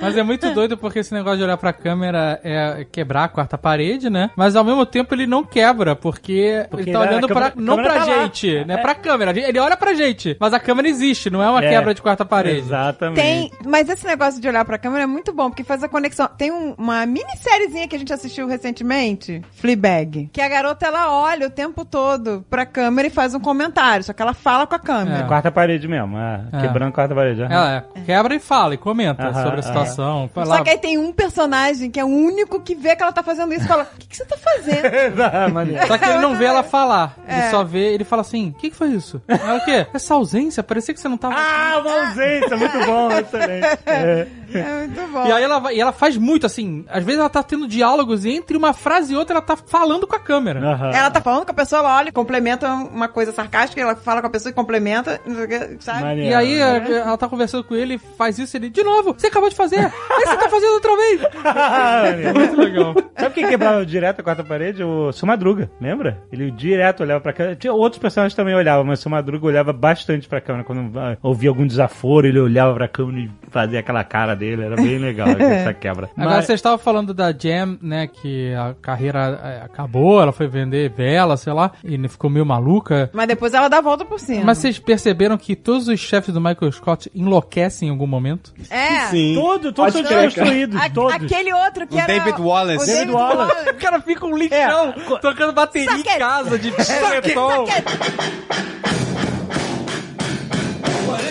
Mas 0.00 0.16
é 0.16 0.22
muito 0.22 0.50
doido 0.52 0.76
porque 0.76 0.98
esse 1.00 1.12
negócio 1.14 1.38
de 1.38 1.44
olhar 1.44 1.56
pra 1.56 1.72
câmera 1.72 2.40
é 2.44 2.86
quebrar 2.90 3.24
a 3.24 3.28
quarta 3.28 3.56
parede, 3.58 4.08
né? 4.10 4.30
Mas 4.36 4.56
ao 4.56 4.64
mesmo 4.64 4.84
tempo 4.86 5.14
ele 5.14 5.26
não 5.26 5.44
quebra, 5.44 5.94
porque, 5.96 6.66
Porque 6.70 6.90
ele 6.90 6.92
tá 6.92 7.00
olhando 7.00 7.28
câmera- 7.28 7.50
pra, 7.52 7.60
não 7.62 7.76
pra 7.76 7.92
tá 7.94 8.04
lá. 8.04 8.22
gente, 8.22 8.64
né? 8.64 8.76
Pra 8.78 8.94
câmera. 8.94 9.30
Ele 9.38 9.58
olha 9.58 9.76
pra 9.76 9.94
gente, 9.94 10.36
mas 10.40 10.52
a 10.52 10.60
câmera 10.60 10.88
existe, 10.88 11.30
não 11.30 11.42
é 11.42 11.48
uma 11.50 11.64
É. 11.64 11.68
quebra 11.70 11.94
de 11.94 12.02
quarta 12.02 12.24
parede. 12.24 12.58
Exatamente. 12.58 13.20
Tem, 13.20 13.50
mas 13.64 13.88
esse 13.88 14.06
negócio 14.06 14.40
de 14.40 14.48
olhar 14.48 14.64
pra 14.64 14.78
câmera 14.78 15.04
é 15.04 15.06
muito 15.06 15.32
bom, 15.32 15.48
porque 15.50 15.64
faz 15.64 15.82
a 15.82 15.88
conexão. 15.88 16.28
Tem 16.38 16.50
um- 16.50 16.74
uma 16.78 17.04
minissériezinha 17.06 17.86
que 17.88 17.96
a 17.96 17.98
gente 17.98 18.12
assistiu 18.12 18.46
recentemente, 18.46 19.42
Fleabag, 19.52 20.28
que 20.32 20.40
a 20.40 20.48
garota 20.48 20.86
ela 20.86 21.12
olha 21.12 21.46
o 21.46 21.50
tempo 21.50 21.84
todo 21.84 22.44
pra 22.48 22.64
câmera 22.66 23.08
e 23.08 23.10
faz 23.10 23.34
um 23.34 23.40
comentário, 23.40 24.04
só 24.04 24.12
que 24.12 24.22
ela 24.22 24.34
fala 24.34 24.66
com 24.66 24.74
a 24.74 24.78
câmera. 24.78 25.24
Quarta 25.26 25.50
parede 25.50 25.86
mesmo. 25.86 26.16
É. 26.18 26.40
É. 26.52 26.60
Quebrando 26.60 26.88
a 26.88 26.92
quarta 26.92 27.14
parede. 27.14 27.42
Ela 27.42 27.84
é, 27.96 28.00
quebra 28.04 28.34
e 28.34 28.38
fala 28.40 28.74
e 28.74 28.78
comenta 28.78 29.32
sobre 29.32 29.60
a 29.60 29.64
aham. 29.64 29.72
Situação. 29.86 30.30
Fala, 30.34 30.56
Só 30.56 30.62
que 30.64 30.70
aí 30.70 30.78
tem 30.78 30.98
um 30.98 31.12
personagem 31.12 31.90
que 31.90 31.98
é 32.00 32.04
o 32.04 32.08
único 32.08 32.60
que 32.60 32.74
vê 32.74 32.94
que 32.96 33.02
ela 33.02 33.12
tá 33.12 33.22
fazendo 33.22 33.52
isso 33.54 33.64
e 33.64 33.68
fala: 33.68 33.84
O 33.94 33.98
que, 33.98 34.06
que 34.08 34.16
você 34.16 34.24
tá 34.24 34.36
fazendo? 34.36 35.20
Ah, 35.32 35.48
maneiro. 35.48 35.86
Só 35.86 35.96
que 35.98 36.04
ele 36.04 36.18
não 36.18 36.34
vê 36.36 36.44
ela 36.46 36.62
falar. 36.62 37.16
Ele 37.28 37.38
É. 37.40 37.50
só 37.50 37.62
vê, 37.64 37.92
ele 37.94 38.04
fala 38.04 38.22
assim: 38.22 38.48
o 38.50 38.54
que, 38.54 38.70
que 38.70 38.76
foi 38.76 38.88
isso? 38.88 39.20
Ela 39.28 39.56
o 39.58 39.64
quê? 39.64 39.86
Essa 39.94 40.14
ausência? 40.14 40.62
Parecia 40.62 40.92
que 40.94 41.00
você 41.00 41.08
não 41.08 41.16
tava. 41.16 41.34
Ah, 41.36 41.78
uma 41.80 42.08
ausência. 42.08 42.56
Muito 42.56 42.86
bom, 42.86 43.10
excelente. 43.18 43.66
É. 43.86 44.26
É 44.52 44.62
muito 44.78 45.12
bom. 45.12 45.26
E 45.26 45.32
aí 45.32 45.42
ela, 45.44 45.58
vai- 45.60 45.74
e 45.76 45.80
ela 45.80 45.92
faz 45.92 46.16
muito 46.16 46.44
assim. 46.44 46.84
Às 46.88 47.04
vezes 47.04 47.20
ela 47.20 47.28
tá 47.28 47.40
tendo 47.42 47.68
diálogos 47.68 48.24
e 48.24 48.30
entre 48.30 48.56
uma 48.56 48.72
frase 48.72 49.12
e 49.14 49.16
outra 49.16 49.34
ela 49.36 49.42
tá 49.44 49.56
falando 49.56 50.06
com 50.08 50.16
a 50.16 50.18
câmera. 50.18 50.58
Aham. 50.60 50.90
Ela 50.92 51.10
tá 51.10 51.20
falando 51.20 51.44
com 51.44 51.52
a 51.52 51.54
pessoa, 51.54 51.78
ela 51.80 51.96
olha, 51.98 52.10
complementa 52.12 52.68
uma 52.72 53.06
coisa 53.06 53.30
sarcástica, 53.32 53.80
ela 53.80 53.94
fala 53.94 54.20
com 54.20 54.26
a 54.26 54.30
pessa 54.30 54.48
e 54.48 54.52
complementa, 54.52 55.20
não 55.24 55.36
sabe? 55.80 56.02
Maneiro. 56.02 56.30
E 56.30 56.34
aí 56.34 56.54
é, 56.60 56.98
ela 56.98 57.16
tá 57.16 57.28
conversando 57.28 57.62
com 57.62 57.76
ele, 57.76 57.96
faz 58.18 58.40
isso, 58.40 58.56
ele, 58.56 58.68
de 58.70 58.82
novo, 58.82 59.14
você 59.16 59.28
acabou 59.28 59.48
de 59.48 59.54
fazer, 59.54 59.69
aí 59.76 60.24
você 60.26 60.36
tá 60.36 60.48
fazendo 60.48 60.72
outra 60.74 60.96
vez. 60.96 61.20
Muito 62.34 62.60
legal. 62.60 62.94
Sabe 63.18 63.34
quem 63.34 63.48
quebrava 63.48 63.84
direto 63.84 64.20
a 64.20 64.22
quarta 64.22 64.44
parede? 64.44 64.82
O 64.82 65.12
Seu 65.12 65.26
Madruga, 65.26 65.70
lembra? 65.80 66.22
Ele 66.32 66.50
direto 66.50 67.02
olhava 67.02 67.20
pra 67.20 67.32
câmera. 67.32 67.56
Tinha 67.56 67.72
outros 67.72 68.00
personagens 68.00 68.34
também 68.34 68.54
olhavam, 68.54 68.84
mas 68.84 68.98
o 68.98 69.02
Seu 69.02 69.10
Madruga 69.10 69.46
olhava 69.46 69.72
bastante 69.72 70.28
pra 70.28 70.40
câmera. 70.40 70.64
Quando 70.64 70.98
ah, 70.98 71.16
ouvia 71.22 71.50
algum 71.50 71.66
desaforo, 71.66 72.26
ele 72.26 72.40
olhava 72.40 72.74
pra 72.74 72.88
câmera 72.88 73.20
e 73.20 73.30
fazia 73.50 73.80
aquela 73.80 74.04
cara 74.04 74.34
dele, 74.34 74.62
era 74.62 74.76
bem 74.76 74.98
legal 74.98 75.28
essa 75.38 75.74
quebra. 75.74 76.08
Agora 76.16 76.36
Mas- 76.36 76.46
você 76.46 76.54
estava 76.54 76.78
falando 76.78 77.12
da 77.12 77.32
Jam, 77.32 77.78
né, 77.82 78.06
que 78.06 78.54
a 78.54 78.74
carreira 78.80 79.40
é, 79.42 79.64
acabou, 79.64 80.20
ela 80.20 80.32
foi 80.32 80.46
vender 80.46 80.90
vela, 80.90 81.36
sei 81.36 81.52
lá, 81.52 81.72
e 81.84 81.96
ficou 82.08 82.30
meio 82.30 82.46
maluca. 82.46 83.10
Mas 83.12 83.28
depois 83.28 83.54
ela 83.54 83.68
dá 83.68 83.78
a 83.78 83.82
volta 83.82 84.04
por 84.04 84.18
cima. 84.18 84.44
Mas 84.44 84.58
vocês 84.58 84.78
perceberam 84.78 85.36
que 85.36 85.54
todos 85.54 85.88
os 85.88 86.00
chefes 86.00 86.32
do 86.32 86.40
Michael 86.40 86.72
Scott 86.72 87.10
enlouquecem 87.14 87.88
em 87.88 87.90
algum 87.90 88.06
momento? 88.06 88.52
É. 88.70 89.06
Sim. 89.06 89.34
Todos, 89.60 89.74
todos 89.74 89.92
são 89.92 90.02
desconstruídos, 90.02 90.80
A- 90.80 90.90
todos. 90.90 91.14
Aquele 91.14 91.52
outro 91.52 91.86
que 91.86 91.94
O 91.94 91.98
era... 91.98 92.06
David 92.06 92.40
Wallace. 92.40 92.76
O 92.82 92.86
David 92.86 92.94
David 92.98 93.12
Wallace. 93.14 93.52
Wallace. 93.52 93.70
O 93.70 93.74
cara 93.74 94.00
fica 94.00 94.26
um 94.26 94.36
lixão, 94.36 94.94
tocando 95.20 95.52
bateria 95.52 95.90
Saque- 95.90 96.10
em 96.10 96.18
casa 96.18 96.58
de 96.58 96.70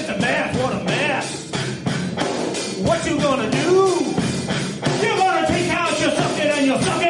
a 0.09 0.15
mess, 0.19 0.55
what 0.61 0.73
a 0.73 0.83
mess. 0.83 1.51
What 2.85 3.09
you 3.09 3.17
gonna 3.19 3.49
do? 3.49 4.15
You're 5.01 5.17
gonna 5.17 5.45
take 5.47 5.69
out 5.71 5.99
your 6.01 6.11
suck 6.11 6.39
it 6.39 6.51
and 6.59 6.65
your 6.67 6.79
suck 6.81 7.01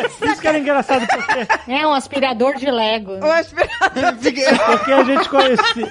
Exato, 0.00 0.26
Isso 0.26 0.40
que 0.40 0.48
era 0.48 0.58
engraçado, 0.58 1.06
porque, 1.06 1.72
É 1.72 1.86
um 1.86 1.92
aspirador 1.92 2.54
de 2.56 2.70
Lego. 2.70 3.12
O 3.24 3.30
aspirador. 3.30 4.14
porque 4.66 4.92
a 4.92 5.04
gente 5.04 5.28
conhecia... 5.28 5.88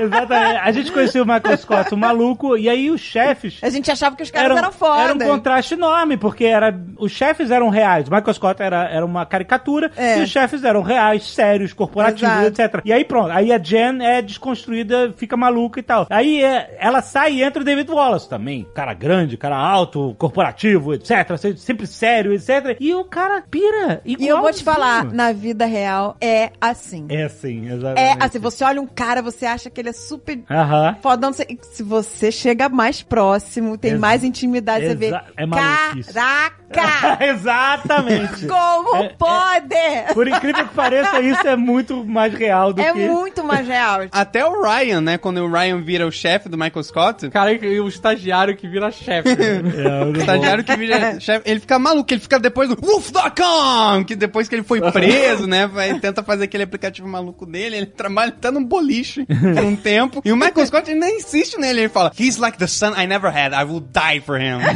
Exatamente. 0.00 0.60
A 0.60 0.72
gente 0.72 0.92
conhecia 0.92 1.22
o 1.22 1.26
Michael 1.26 1.56
Scott, 1.56 1.94
o 1.94 1.96
maluco, 1.96 2.56
e 2.56 2.68
aí 2.68 2.90
os 2.90 3.00
chefes... 3.00 3.58
A 3.62 3.70
gente 3.70 3.90
achava 3.90 4.14
que 4.16 4.22
os 4.22 4.30
caras 4.30 4.50
Era, 4.50 4.58
eram 4.60 4.72
foda. 4.72 5.00
era 5.02 5.14
um 5.14 5.18
contraste 5.18 5.74
enorme, 5.74 6.16
porque 6.16 6.44
era, 6.44 6.78
os 6.98 7.12
chefes 7.12 7.50
eram 7.50 7.68
reais. 7.68 8.06
O 8.08 8.10
Michael 8.14 8.34
Scott 8.34 8.62
era, 8.62 8.88
era 8.90 9.04
uma 9.06 9.24
caricatura, 9.24 9.90
É. 9.96 10.18
e 10.18 10.22
os 10.22 10.30
chefes 10.30 10.64
eram 10.64 10.82
reais, 10.82 11.24
sérios, 11.32 11.72
corporativos, 11.72 12.30
Exato. 12.30 12.46
etc. 12.62 12.80
E 12.84 12.92
aí 12.92 13.04
pronto, 13.04 13.30
aí 13.30 13.52
a 13.52 13.58
Jen 13.58 14.04
é 14.04 14.20
desconstruída, 14.20 15.14
fica 15.16 15.36
maluca 15.36 15.80
e 15.80 15.82
tal. 15.82 16.06
Aí 16.10 16.42
é, 16.42 16.76
ela 16.78 17.00
sai 17.00 17.34
e 17.34 17.42
entra 17.42 17.62
o 17.62 17.64
David 17.64 17.90
Wallace 17.90 18.28
também. 18.28 18.66
Cara 18.74 18.92
grande, 18.92 19.36
cara 19.36 19.56
alto, 19.56 20.14
corporativo, 20.18 20.94
etc. 20.94 21.36
se- 21.38 21.56
Sempre 21.56 21.86
sério, 21.86 22.32
etc. 22.34 22.76
E 22.80 22.94
o 22.94 23.04
cara 23.06 23.42
pira. 23.50 24.00
E 24.04 24.26
eu 24.26 24.40
vou 24.40 24.52
te 24.52 24.62
falar, 24.62 25.04
na 25.04 25.32
vida 25.32 25.64
real 25.66 26.16
é 26.20 26.50
assim. 26.60 27.06
É 27.08 27.24
assim, 27.24 27.66
exatamente. 27.70 28.00
É 28.00 28.16
assim, 28.24 28.38
você 28.38 28.64
olha 28.64 28.80
um 28.80 28.86
cara, 28.86 29.22
você 29.22 29.46
acha 29.46 29.70
que 29.70 29.80
ele 29.80 29.88
é 29.90 29.92
super 29.92 30.40
Aham. 30.50 30.96
fodão. 31.02 31.32
você- 31.32 31.46
Se 31.72 31.82
você 31.82 32.30
chega 32.32 32.68
mais 32.68 33.02
próximo, 33.02 33.76
tem 33.78 33.92
Exa- 33.92 34.00
mais 34.00 34.24
intimidade, 34.24 34.86
você 34.86 34.94
vê. 34.94 35.06
exa- 35.06 35.24
é 35.36 35.46
maluquice. 35.46 36.12
Caraca! 36.12 37.24
Exatamente. 37.24 38.46
Como 38.46 38.96
É- 38.96 39.08
pode? 39.10 40.14
Por 40.14 40.26
incrível 40.28 40.66
que 40.66 40.74
pareça, 40.74 41.20
isso 41.20 41.46
é 41.46 41.56
muito 41.56 42.04
mais 42.04 42.32
real 42.34 42.72
do 42.72 42.80
É 42.80 42.92
que... 42.92 43.08
muito 43.08 43.42
mais 43.44 43.66
real. 43.66 44.00
Até 44.12 44.44
o 44.44 44.62
Ryan, 44.62 45.00
né? 45.00 45.18
Quando 45.18 45.38
o 45.38 45.50
Ryan 45.50 45.80
vira 45.82 46.06
o 46.06 46.10
chefe 46.12 46.48
do 46.48 46.56
Michael 46.58 46.82
Scott. 46.82 47.28
Cara, 47.30 47.52
e 47.52 47.80
o 47.80 47.88
estagiário 47.88 48.56
que 48.56 48.66
vira 48.68 48.90
chefe. 48.90 49.28
É, 49.36 50.04
O 50.04 50.16
estagiário 50.16 50.64
que 50.64 50.76
vira 50.76 51.18
chefe, 51.20 51.48
ele 51.48 51.60
fica 51.60 51.78
maluco, 51.78 52.12
ele 52.12 52.20
fica 52.20 52.38
depois 52.38 52.68
do 52.68 52.76
Wolf.com, 53.00 54.04
que 54.04 54.14
depois 54.16 54.48
que 54.48 54.54
ele 54.54 54.62
foi 54.62 54.80
preso, 54.92 55.46
né, 55.46 55.66
vai, 55.66 55.98
tenta 56.00 56.22
fazer 56.22 56.44
aquele 56.44 56.62
aplicativo 56.64 57.06
maluco 57.08 57.46
dele, 57.46 57.76
ele 57.76 57.86
trabalha 57.86 58.30
até 58.30 58.50
num 58.50 58.64
boliche 58.64 59.24
por 59.26 59.64
um 59.64 59.76
tempo, 59.76 60.20
e 60.24 60.32
o 60.32 60.36
Michael 60.36 60.66
Scott 60.66 60.90
ele 60.90 61.00
nem 61.00 61.16
insiste 61.18 61.58
nele, 61.58 61.80
ele 61.80 61.88
fala, 61.88 62.12
he's 62.18 62.36
like 62.38 62.58
the 62.58 62.66
son 62.66 62.92
I 62.96 63.06
never 63.06 63.30
had, 63.30 63.52
I 63.52 63.64
will 63.64 63.80
die 63.80 64.20
for 64.20 64.38
him. 64.40 64.58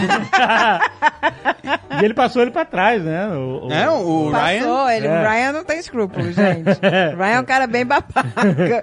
E 2.01 2.05
ele 2.05 2.15
passou 2.15 2.41
ele 2.43 2.51
pra 2.51 2.65
trás, 2.65 3.03
né? 3.05 3.29
O, 3.29 3.67
o- 3.67 3.73
É, 3.73 3.91
o 3.91 4.31
Passou, 4.31 4.87
Ryan... 4.87 4.93
ele, 4.97 5.07
É. 5.07 5.11
o 5.21 5.29
Ryan 5.29 5.53
não 5.53 5.65
tem 5.65 5.79
escrúpulos, 5.79 6.35
gente. 6.35 6.69
O 6.71 7.17
Ryan 7.19 7.35
é 7.37 7.41
um 7.41 7.45
cara 7.45 7.67
bem 7.67 7.85
babaca. 7.85 8.25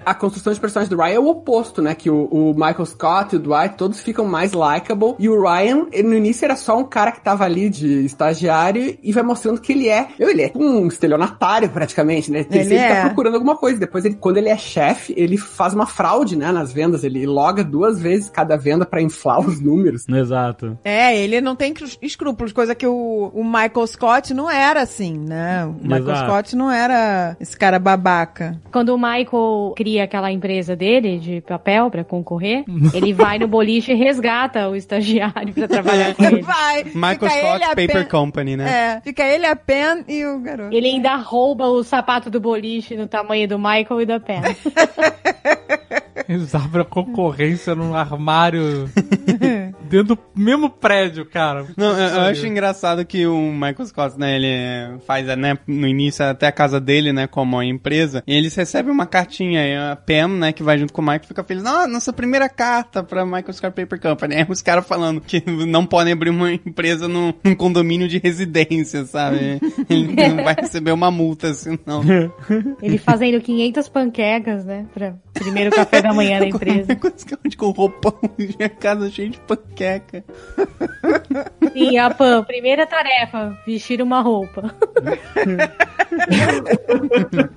A 0.05 0.13
construção 0.13 0.53
de 0.53 0.59
personagem 0.59 0.95
do 0.95 1.01
Ryan 1.01 1.15
é 1.15 1.19
o 1.19 1.27
oposto, 1.27 1.81
né? 1.81 1.95
Que 1.95 2.09
o, 2.09 2.25
o 2.25 2.53
Michael 2.53 2.85
Scott 2.85 3.33
e 3.33 3.37
o 3.37 3.41
Dwight 3.41 3.75
todos 3.75 4.01
ficam 4.01 4.25
mais 4.25 4.51
likable. 4.53 5.15
E 5.17 5.27
o 5.29 5.41
Ryan, 5.41 5.87
ele, 5.91 6.07
no 6.07 6.13
início 6.15 6.45
era 6.45 6.55
só 6.55 6.77
um 6.77 6.83
cara 6.83 7.11
que 7.11 7.21
tava 7.21 7.43
ali 7.43 7.69
de 7.69 8.05
estagiário 8.05 8.97
e 9.01 9.11
vai 9.11 9.23
mostrando 9.27 9.61
que 9.61 9.71
ele 9.73 9.89
é. 9.89 10.07
Ele 10.19 10.41
é 10.43 10.51
um 10.55 10.87
estelionatário 10.87 11.69
praticamente, 11.69 12.31
né? 12.31 12.39
Ele, 12.39 12.47
Ele 12.51 12.63
sempre 12.63 12.77
é. 12.77 12.95
tá 12.95 13.05
procurando 13.07 13.35
alguma 13.35 13.55
coisa. 13.55 13.79
Depois, 13.79 14.05
ele, 14.05 14.15
quando 14.15 14.37
ele 14.37 14.49
é 14.49 14.57
chefe, 14.57 15.13
ele 15.17 15.37
faz 15.37 15.73
uma 15.73 15.85
fraude, 15.85 16.35
né? 16.35 16.51
Nas 16.51 16.71
vendas. 16.71 17.03
Ele 17.03 17.25
loga 17.25 17.63
duas 17.63 17.99
vezes 17.99 18.29
cada 18.29 18.55
venda 18.57 18.85
pra 18.85 19.01
inflar 19.01 19.39
os 19.39 19.59
números. 19.61 20.07
Exato. 20.07 20.77
É, 20.83 21.15
ele 21.17 21.41
não 21.41 21.55
tem 21.55 21.73
escrúpulos, 22.01 22.51
coisa 22.53 22.73
que 22.73 22.87
o, 22.87 23.31
o 23.33 23.43
Michael 23.43 23.87
Scott 23.87 24.33
não 24.33 24.49
era 24.49 24.81
assim, 24.81 25.17
né? 25.17 25.65
O 25.65 25.73
Michael 25.83 26.03
Exato. 26.03 26.31
Scott 26.31 26.55
não 26.55 26.71
era 26.71 27.35
esse 27.39 27.57
cara 27.57 27.79
babaca. 27.79 28.59
Quando 28.71 28.89
o 28.89 28.97
Michael 28.97 29.73
cria 29.75 30.03
aquela 30.03 30.31
empresa 30.31 30.75
dele 30.75 31.19
de 31.19 31.41
papel 31.41 31.89
pra 31.91 32.03
concorrer, 32.03 32.63
ele 32.93 33.13
vai 33.13 33.37
no 33.39 33.47
boliche 33.47 33.91
e 33.91 33.95
resgata 33.95 34.69
o 34.69 34.75
estagiário 34.75 35.53
pra 35.53 35.67
trabalhar 35.67 36.15
com 36.15 36.23
ele. 36.25 36.41
Vai. 36.41 36.83
Michael 36.85 37.29
Scott 37.29 37.65
ele, 37.77 37.87
Paper 37.87 38.07
Company, 38.07 38.57
né? 38.57 38.69
É, 38.69 39.01
fica 39.17 39.23
ele, 39.23 39.47
a 39.47 39.55
Pen 39.55 40.05
e 40.07 40.23
o 40.25 40.39
garoto. 40.39 40.75
Ele 40.75 40.87
ainda 40.87 41.15
rouba 41.15 41.65
o 41.65 41.83
sapato 41.83 42.29
do 42.29 42.39
boliche 42.39 42.95
no 42.95 43.07
tamanho 43.07 43.47
do 43.47 43.57
Michael 43.57 44.01
e 44.01 44.05
da 44.05 44.19
Pen. 44.19 44.41
Eles 46.29 46.53
abrem 46.53 46.83
a 46.83 46.85
concorrência 46.85 47.73
num 47.73 47.95
armário 47.95 48.61
dentro 49.87 50.15
do 50.15 50.19
mesmo 50.35 50.69
prédio, 50.69 51.25
cara. 51.25 51.65
Não, 51.75 51.97
eu, 51.97 52.07
eu 52.15 52.21
acho 52.21 52.45
engraçado 52.45 53.05
que 53.05 53.25
o 53.25 53.51
Michael 53.51 53.85
Scott, 53.85 54.19
né, 54.19 54.35
ele 54.35 54.99
faz, 55.05 55.25
né, 55.37 55.57
no 55.67 55.87
início 55.87 56.25
até 56.25 56.47
a 56.47 56.51
casa 56.51 56.79
dele, 56.79 57.11
né, 57.11 57.27
como 57.27 57.61
empresa, 57.61 58.23
e 58.25 58.33
eles 58.33 58.55
recebem 58.55 58.91
uma 58.91 59.05
cartinha, 59.05 59.65
e 59.65 59.75
a 59.75 59.95
Pam, 59.95 60.27
né, 60.27 60.51
que 60.51 60.63
vai 60.63 60.77
junto 60.77 60.93
com 60.93 61.01
o 61.01 61.05
Michael, 61.05 61.23
fica 61.27 61.43
feliz, 61.43 61.65
ah, 61.65 61.87
nossa 61.87 62.13
primeira 62.13 62.49
carta 62.49 63.03
pra 63.03 63.25
Michael 63.25 63.53
Scott 63.53 63.75
Paper 63.75 63.99
Company. 63.99 64.35
Aí 64.35 64.45
os 64.47 64.61
caras 64.61 64.85
falando 64.87 65.21
que 65.21 65.43
não 65.47 65.85
podem 65.85 66.13
abrir 66.13 66.29
uma 66.29 66.51
empresa 66.51 67.07
num, 67.07 67.33
num 67.43 67.55
condomínio 67.55 68.07
de 68.07 68.19
residência, 68.19 69.05
sabe? 69.05 69.59
Ele 69.89 70.15
não 70.15 70.43
vai 70.43 70.55
receber 70.55 70.91
uma 70.91 71.11
multa, 71.11 71.49
assim, 71.49 71.77
não. 71.85 72.01
Ele 72.81 72.97
fazendo 72.97 73.41
500 73.41 73.89
panquecas, 73.89 74.65
né? 74.65 74.85
Pra 74.93 75.15
primeiro 75.33 75.71
café 75.71 76.01
da 76.01 76.13
manhã 76.13 76.39
da 76.39 76.47
empresa. 76.47 76.97
com 77.57 77.71
roupão 77.71 78.13
e 78.37 78.63
a 78.63 78.69
casa 78.69 79.09
cheia 79.09 79.29
de 79.29 79.39
panqueca. 79.77 80.23
Sim, 81.71 81.97
a 81.97 82.09
Pan, 82.13 82.43
primeira 82.43 82.87
tarefa, 82.87 83.57
vestir 83.65 84.01
uma 84.01 84.21
roupa. 84.21 84.73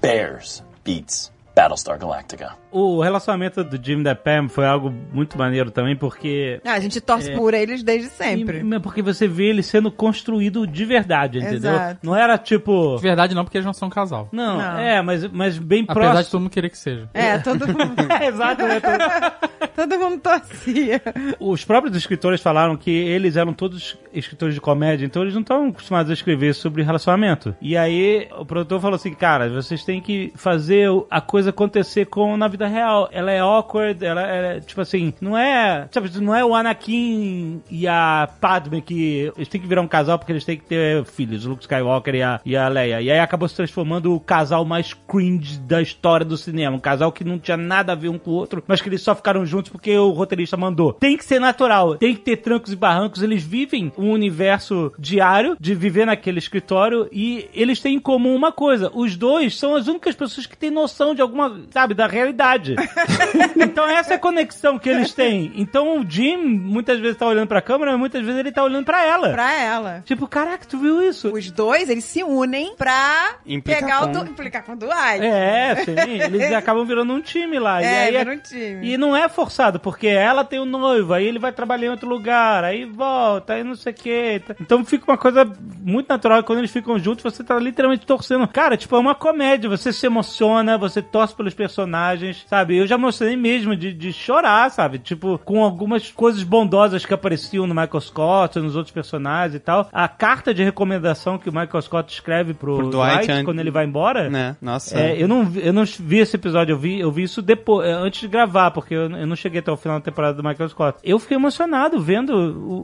Bears 0.00 0.62
beats 0.84 1.32
Battlestar 1.60 1.98
Galactica. 1.98 2.52
O 2.72 3.00
relacionamento 3.02 3.62
do 3.64 3.84
Jim 3.84 4.00
e 4.00 4.02
da 4.04 4.14
Pam 4.14 4.48
foi 4.48 4.64
algo 4.64 4.92
muito 5.12 5.36
maneiro 5.36 5.70
também, 5.70 5.96
porque... 5.96 6.60
Ah, 6.64 6.74
a 6.74 6.80
gente 6.80 7.00
torce 7.00 7.32
É. 7.32 7.36
por 7.36 7.52
eles 7.52 7.82
desde 7.82 8.08
sempre. 8.08 8.60
E- 8.60 8.80
Porque 8.80 9.02
você 9.02 9.26
vê 9.26 9.46
ele 9.46 9.62
sendo 9.62 9.90
construído 9.90 10.66
de 10.66 10.84
verdade, 10.84 11.38
entendeu? 11.38 11.72
Exato. 11.72 11.98
Não 12.02 12.14
era 12.16 12.38
tipo... 12.38 12.96
De 12.96 13.02
verdade 13.02 13.34
não, 13.34 13.44
porque 13.44 13.58
eles 13.58 13.66
não 13.66 13.72
são 13.72 13.88
um 13.88 13.90
casal. 13.90 14.28
Não, 14.32 14.56
Não. 14.58 14.78
é, 14.78 15.02
mas, 15.02 15.26
mas 15.30 15.58
bem 15.58 15.84
Apesar 15.86 16.00
próximo. 16.00 16.22
de 16.24 16.30
todo 16.30 16.40
mundo 16.42 16.50
querer 16.52 16.70
que 16.70 16.78
seja. 16.78 17.08
É, 17.12 17.38
todo 17.38 17.66
mundo, 17.66 17.94
Exato, 18.22 18.62
né? 18.62 18.80
todo 19.74 19.98
mundo 19.98 20.20
torcia. 20.20 21.02
Os 21.40 21.64
próprios 21.64 21.96
escritores 21.96 22.40
falaram 22.40 22.76
que 22.76 22.90
eles 22.90 23.36
eram 23.36 23.52
todos 23.52 23.98
escritores 24.12 24.54
de 24.54 24.60
comédia, 24.60 25.04
então 25.04 25.22
eles 25.22 25.34
não 25.34 25.40
estão 25.42 25.68
acostumados 25.68 26.10
a 26.10 26.14
escrever 26.14 26.54
sobre 26.54 26.82
relacionamento. 26.82 27.54
E 27.60 27.76
aí 27.76 28.28
o 28.38 28.46
produtor 28.46 28.80
falou 28.80 28.94
assim, 28.96 29.12
cara, 29.12 29.48
vocês 29.50 29.84
têm 29.84 30.00
que 30.00 30.32
fazer 30.36 30.88
a 31.10 31.20
coisa 31.20 31.49
acontecer 31.50 32.06
como 32.06 32.36
na 32.36 32.48
vida 32.48 32.66
real. 32.66 33.08
Ela 33.12 33.30
é 33.30 33.40
awkward, 33.40 34.04
ela 34.04 34.22
é, 34.22 34.60
tipo 34.60 34.80
assim, 34.80 35.12
não 35.20 35.36
é, 35.36 35.88
sabe, 35.90 36.10
não 36.20 36.34
é 36.34 36.44
o 36.44 36.54
Anakin 36.54 37.62
e 37.70 37.86
a 37.86 38.28
Padme 38.40 38.82
que 38.82 39.32
eles 39.36 39.48
têm 39.48 39.60
que 39.60 39.66
virar 39.66 39.82
um 39.82 39.88
casal 39.88 40.18
porque 40.18 40.32
eles 40.32 40.44
têm 40.44 40.56
que 40.56 40.64
ter 40.64 41.04
filhos, 41.04 41.46
o 41.46 41.50
Luke 41.50 41.62
Skywalker 41.62 42.14
e 42.14 42.22
a, 42.22 42.40
e 42.44 42.56
a 42.56 42.68
Leia. 42.68 43.00
E 43.00 43.10
aí 43.10 43.18
acabou 43.18 43.48
se 43.48 43.56
transformando 43.56 44.14
o 44.14 44.20
casal 44.20 44.64
mais 44.64 44.94
cringe 44.94 45.58
da 45.60 45.80
história 45.82 46.24
do 46.24 46.36
cinema. 46.36 46.76
Um 46.76 46.80
casal 46.80 47.12
que 47.12 47.24
não 47.24 47.38
tinha 47.38 47.56
nada 47.56 47.92
a 47.92 47.96
ver 47.96 48.08
um 48.08 48.18
com 48.18 48.30
o 48.30 48.34
outro, 48.34 48.62
mas 48.66 48.80
que 48.80 48.88
eles 48.88 49.02
só 49.02 49.14
ficaram 49.14 49.44
juntos 49.44 49.70
porque 49.70 49.96
o 49.96 50.10
roteirista 50.10 50.56
mandou. 50.56 50.92
Tem 50.92 51.16
que 51.16 51.24
ser 51.24 51.40
natural, 51.40 51.96
tem 51.96 52.14
que 52.14 52.20
ter 52.20 52.36
trancos 52.36 52.72
e 52.72 52.76
barrancos. 52.76 53.22
Eles 53.22 53.42
vivem 53.42 53.92
um 53.96 54.10
universo 54.10 54.92
diário 54.98 55.56
de 55.58 55.74
viver 55.74 56.06
naquele 56.06 56.38
escritório 56.38 57.08
e 57.12 57.48
eles 57.54 57.80
têm 57.80 57.96
em 57.96 58.00
comum 58.00 58.34
uma 58.34 58.52
coisa: 58.52 58.90
os 58.94 59.16
dois 59.16 59.58
são 59.58 59.74
as 59.74 59.88
únicas 59.88 60.14
pessoas 60.14 60.46
que 60.46 60.56
têm 60.56 60.70
noção 60.70 61.14
de 61.14 61.22
alguma, 61.30 61.60
sabe, 61.70 61.94
da 61.94 62.06
realidade. 62.06 62.76
então 63.56 63.88
essa 63.88 64.14
é 64.14 64.16
a 64.16 64.18
conexão 64.18 64.78
que 64.78 64.88
eles 64.88 65.12
têm. 65.12 65.52
Então 65.56 65.98
o 66.00 66.08
Jim 66.08 66.36
muitas 66.36 66.98
vezes 67.00 67.16
tá 67.16 67.26
olhando 67.26 67.48
pra 67.48 67.60
câmera, 67.62 67.92
mas 67.92 68.00
muitas 68.00 68.22
vezes 68.22 68.38
ele 68.38 68.52
tá 68.52 68.62
olhando 68.62 68.84
pra 68.84 69.04
ela. 69.04 69.30
Pra 69.30 69.52
ela. 69.54 70.02
Tipo, 70.04 70.26
caraca, 70.26 70.66
tu 70.66 70.78
viu 70.78 71.02
isso? 71.02 71.32
Os 71.32 71.50
dois, 71.50 71.88
eles 71.88 72.04
se 72.04 72.22
unem 72.22 72.74
pra 72.76 73.36
Implicar 73.46 73.80
pegar 73.82 74.00
com- 74.00 74.18
o 74.20 74.26
implicar 74.30 74.64
com 74.64 74.72
o 74.72 74.76
Dwight. 74.76 75.24
É, 75.24 75.76
sim, 75.84 75.94
eles 76.20 76.52
acabam 76.52 76.84
virando 76.84 77.12
um 77.12 77.20
time 77.20 77.58
lá. 77.58 77.82
e 77.82 77.84
É, 77.84 77.98
aí 78.04 78.16
vira 78.16 78.32
um 78.32 78.38
time. 78.38 78.86
E 78.92 78.96
não 78.96 79.16
é 79.16 79.28
forçado, 79.28 79.78
porque 79.80 80.06
ela 80.08 80.44
tem 80.44 80.60
um 80.60 80.64
noivo, 80.64 81.12
aí 81.14 81.26
ele 81.26 81.38
vai 81.38 81.52
trabalhar 81.52 81.86
em 81.86 81.90
outro 81.90 82.08
lugar, 82.08 82.64
aí 82.64 82.84
volta, 82.84 83.54
aí 83.54 83.64
não 83.64 83.74
sei 83.74 83.92
o 83.92 83.96
que. 83.96 84.42
Então 84.60 84.84
fica 84.84 85.04
uma 85.10 85.18
coisa 85.18 85.50
muito 85.80 86.08
natural. 86.08 86.40
e 86.40 86.42
Quando 86.42 86.58
eles 86.60 86.70
ficam 86.70 86.98
juntos, 86.98 87.22
você 87.22 87.42
tá 87.44 87.58
literalmente 87.58 88.06
torcendo. 88.06 88.46
Cara, 88.48 88.76
tipo, 88.76 88.96
é 88.96 88.98
uma 88.98 89.14
comédia. 89.14 89.68
Você 89.70 89.92
se 89.92 90.06
emociona, 90.06 90.76
você 90.78 91.00
torce 91.02 91.19
pelos 91.26 91.54
personagens, 91.54 92.44
sabe? 92.48 92.76
Eu 92.76 92.86
já 92.86 92.94
emocionei 92.96 93.36
mesmo 93.36 93.74
de, 93.76 93.92
de 93.92 94.12
chorar, 94.12 94.70
sabe? 94.70 94.98
Tipo, 94.98 95.38
com 95.44 95.62
algumas 95.62 96.10
coisas 96.10 96.42
bondosas 96.42 97.04
que 97.06 97.14
apareciam 97.14 97.66
no 97.66 97.74
Michael 97.74 98.00
Scott, 98.00 98.58
nos 98.58 98.76
outros 98.76 98.92
personagens 98.92 99.54
e 99.54 99.60
tal. 99.60 99.88
A 99.92 100.08
carta 100.08 100.52
de 100.54 100.62
recomendação 100.62 101.38
que 101.38 101.48
o 101.48 101.52
Michael 101.52 101.82
Scott 101.82 102.12
escreve 102.12 102.54
pro, 102.54 102.76
Pro 102.76 102.90
Dwight, 102.90 103.16
Dwight, 103.26 103.32
an- 103.32 103.44
quando 103.44 103.60
ele 103.60 103.70
vai 103.70 103.84
embora. 103.84 104.28
Né? 104.30 104.56
Nossa. 104.60 104.98
É, 104.98 105.20
eu 105.22 105.28
não, 105.28 105.44
vi- 105.44 105.66
eu 105.66 105.72
não 105.72 105.84
vi 105.84 106.18
esse 106.18 106.36
episódio, 106.36 106.72
eu 106.72 106.78
vi, 106.78 106.98
eu 107.00 107.10
vi 107.12 107.22
isso 107.24 107.42
depois, 107.42 107.86
é, 107.88 107.92
antes 107.92 108.20
de 108.20 108.28
gravar, 108.28 108.70
porque 108.70 108.94
eu, 108.94 109.10
eu 109.10 109.26
não 109.26 109.36
cheguei 109.36 109.60
até 109.60 109.70
o 109.70 109.76
final 109.76 109.98
da 109.98 110.04
temporada 110.04 110.34
do 110.40 110.46
Michael 110.48 110.68
Scott. 110.68 110.98
Eu 111.04 111.18
fiquei 111.18 111.36
emocionado 111.36 112.00
vendo 112.00 112.30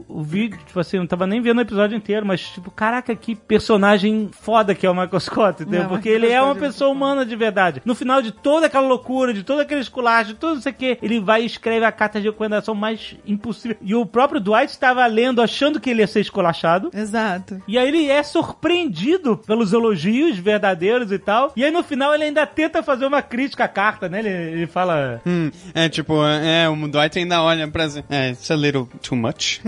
o, 0.07 0.19
o 0.19 0.23
vídeo, 0.23 0.59
tipo 0.65 0.79
assim, 0.79 0.97
eu 0.97 1.01
não 1.01 1.07
tava 1.07 1.25
nem 1.27 1.41
vendo 1.41 1.57
o 1.57 1.61
episódio 1.61 1.95
inteiro, 1.97 2.25
mas 2.25 2.41
tipo, 2.49 2.69
caraca, 2.71 3.15
que 3.15 3.35
personagem 3.35 4.29
foda 4.31 4.73
que 4.75 4.85
é 4.85 4.89
o 4.89 4.93
Michael 4.93 5.19
Scott, 5.19 5.61
entendeu? 5.63 5.83
Não, 5.83 5.89
porque 5.89 6.09
ele 6.09 6.27
é 6.31 6.41
uma 6.41 6.53
é 6.53 6.59
pessoa 6.59 6.89
humana 6.91 7.25
de 7.25 7.35
verdade. 7.35 7.81
No 7.85 7.95
final 7.95 8.21
de 8.27 8.31
toda 8.33 8.67
aquela 8.67 8.87
loucura, 8.87 9.33
de 9.33 9.43
todo 9.43 9.61
aquele 9.61 9.81
esculacho, 9.81 10.33
de 10.33 10.35
tudo 10.35 10.59
isso 10.59 10.69
aqui, 10.69 10.97
ele 11.01 11.19
vai 11.19 11.43
e 11.43 11.45
escreve 11.45 11.85
a 11.85 11.91
carta 11.91 12.19
de 12.19 12.27
recomendação 12.27 12.75
mais 12.75 13.15
impossível. 13.25 13.77
E 13.81 13.95
o 13.95 14.05
próprio 14.05 14.39
Dwight 14.39 14.71
estava 14.71 15.05
lendo, 15.07 15.41
achando 15.41 15.79
que 15.79 15.89
ele 15.89 16.01
ia 16.01 16.07
ser 16.07 16.21
esculachado. 16.21 16.89
Exato. 16.93 17.61
E 17.67 17.77
aí 17.77 17.87
ele 17.87 18.09
é 18.09 18.21
surpreendido 18.23 19.37
pelos 19.37 19.73
elogios 19.73 20.37
verdadeiros 20.37 21.11
e 21.11 21.19
tal. 21.19 21.51
E 21.55 21.63
aí 21.63 21.71
no 21.71 21.83
final 21.83 22.13
ele 22.13 22.25
ainda 22.25 22.45
tenta 22.45 22.83
fazer 22.83 23.05
uma 23.05 23.21
crítica 23.21 23.65
à 23.65 23.67
carta, 23.67 24.09
né? 24.09 24.19
Ele, 24.19 24.29
ele 24.29 24.67
fala. 24.67 25.21
Hum, 25.25 25.49
é 25.73 25.87
tipo, 25.89 26.23
é, 26.25 26.67
o 26.69 26.75
Dwight 26.87 27.17
ainda 27.17 27.41
olha 27.41 27.67
pra. 27.67 27.87
É, 28.09 28.29
it's 28.31 28.51
a 28.51 28.55
little 28.55 28.87
too 29.01 29.17
much. 29.17 29.61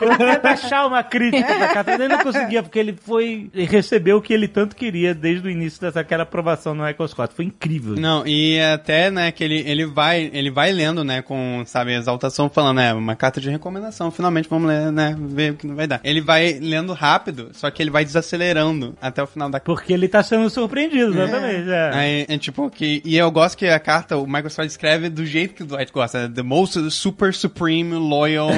Ele 0.00 0.16
tenta 0.16 0.50
achar 0.50 0.86
uma 0.86 1.02
crítica 1.02 1.54
pra 1.54 1.68
carta. 1.68 1.92
Ele 1.92 2.08
não 2.08 2.18
conseguia, 2.18 2.62
porque 2.62 2.78
ele 2.78 2.92
foi. 2.92 3.50
Ele 3.54 3.66
recebeu 3.66 4.18
o 4.18 4.22
que 4.22 4.32
ele 4.32 4.48
tanto 4.48 4.74
queria 4.74 5.14
desde 5.14 5.46
o 5.46 5.50
início 5.50 5.90
daquela 5.92 6.24
aprovação 6.24 6.74
no 6.74 6.84
Michael 6.84 7.08
Scott. 7.08 7.33
Foi 7.34 7.44
incrível. 7.44 7.96
Não, 7.96 8.26
e 8.26 8.60
até, 8.60 9.10
né, 9.10 9.32
que 9.32 9.42
ele, 9.42 9.62
ele 9.66 9.84
vai, 9.84 10.30
ele 10.32 10.50
vai 10.50 10.72
lendo, 10.72 11.02
né, 11.02 11.20
com, 11.20 11.62
sabe, 11.66 11.92
exaltação, 11.92 12.48
falando, 12.48 12.80
é, 12.80 12.94
uma 12.94 13.16
carta 13.16 13.40
de 13.40 13.50
recomendação, 13.50 14.10
finalmente 14.10 14.48
vamos 14.48 14.68
ler, 14.68 14.92
né, 14.92 15.16
ver 15.18 15.52
o 15.52 15.56
que 15.56 15.66
não 15.66 15.74
vai 15.74 15.86
dar. 15.86 16.00
Ele 16.04 16.20
vai 16.20 16.58
lendo 16.60 16.92
rápido, 16.92 17.50
só 17.52 17.70
que 17.70 17.82
ele 17.82 17.90
vai 17.90 18.04
desacelerando 18.04 18.96
até 19.00 19.22
o 19.22 19.26
final 19.26 19.50
da 19.50 19.60
Porque 19.60 19.92
ele 19.92 20.08
tá 20.08 20.22
sendo 20.22 20.48
surpreendido, 20.48 21.20
exatamente. 21.20 21.68
É. 21.68 21.90
Aí, 21.92 22.26
é 22.28 22.38
tipo 22.38 22.70
que. 22.70 23.02
E 23.04 23.16
eu 23.16 23.30
gosto 23.30 23.58
que 23.58 23.66
a 23.66 23.80
carta, 23.80 24.16
o 24.16 24.26
Michael 24.26 24.50
Scott 24.50 24.68
escreve 24.68 25.08
do 25.08 25.26
jeito 25.26 25.54
que 25.54 25.62
o 25.62 25.66
Dwight 25.66 25.92
gosta. 25.92 26.18
é 26.18 26.28
The 26.28 26.42
most 26.42 26.90
super 26.90 27.34
supreme 27.34 27.94
loyal. 27.94 28.50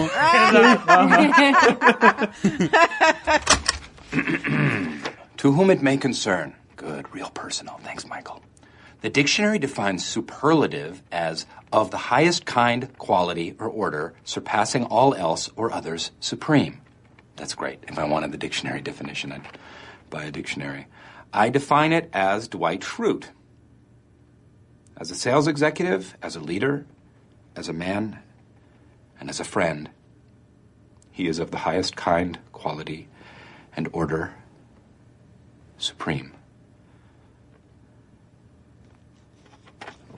To 5.39 5.53
whom 5.53 5.71
it 5.71 5.83
may 5.83 5.99
concern. 5.99 6.55
Good, 6.77 7.07
real 7.13 7.31
personal. 7.31 7.79
Thanks, 7.85 8.05
Michael. 8.05 8.41
The 9.03 9.11
dictionary 9.11 9.59
defines 9.59 10.05
superlative 10.05 11.03
as 11.13 11.47
of 11.73 11.91
the 11.91 11.97
highest 11.97 12.47
kind, 12.47 12.97
quality, 12.99 13.55
or 13.59 13.69
order, 13.69 14.15
surpassing 14.25 14.85
all 14.85 15.15
else 15.15 15.51
or 15.57 15.73
others 15.73 16.11
supreme. 16.21 16.81
That's 17.37 17.55
great. 17.55 17.81
If 17.87 17.99
I 17.99 18.05
wanted 18.05 18.33
the 18.33 18.39
dictionary 18.39 18.81
definition, 18.81 19.33
I'd 19.33 19.47
buy 20.09 20.25
a 20.25 20.31
dictionary. 20.31 20.87
I 21.33 21.51
define 21.51 21.93
it 21.93 22.09
as 22.13 22.49
Dwight 22.49 22.81
Schrute. 22.81 23.27
As 24.97 25.11
a 25.11 25.15
sales 25.15 25.47
executive, 25.47 26.17
as 26.23 26.37
a 26.37 26.41
leader, 26.41 26.87
as 27.55 27.69
a 27.69 27.75
man, 27.75 28.21
and 29.21 29.29
as 29.29 29.41
a 29.41 29.45
friend, 29.45 29.91
he 31.11 31.27
is 31.29 31.39
of 31.39 31.51
the 31.51 31.59
highest 31.59 31.97
kind, 31.97 32.39
quality, 32.53 33.09
and 33.77 33.89
order 33.93 34.35
supreme. 35.79 36.36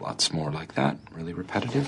Lots 0.01 0.31
more 0.31 0.53
like 0.53 0.75
that, 0.75 0.97
really 1.17 1.33
repetitive. 1.33 1.87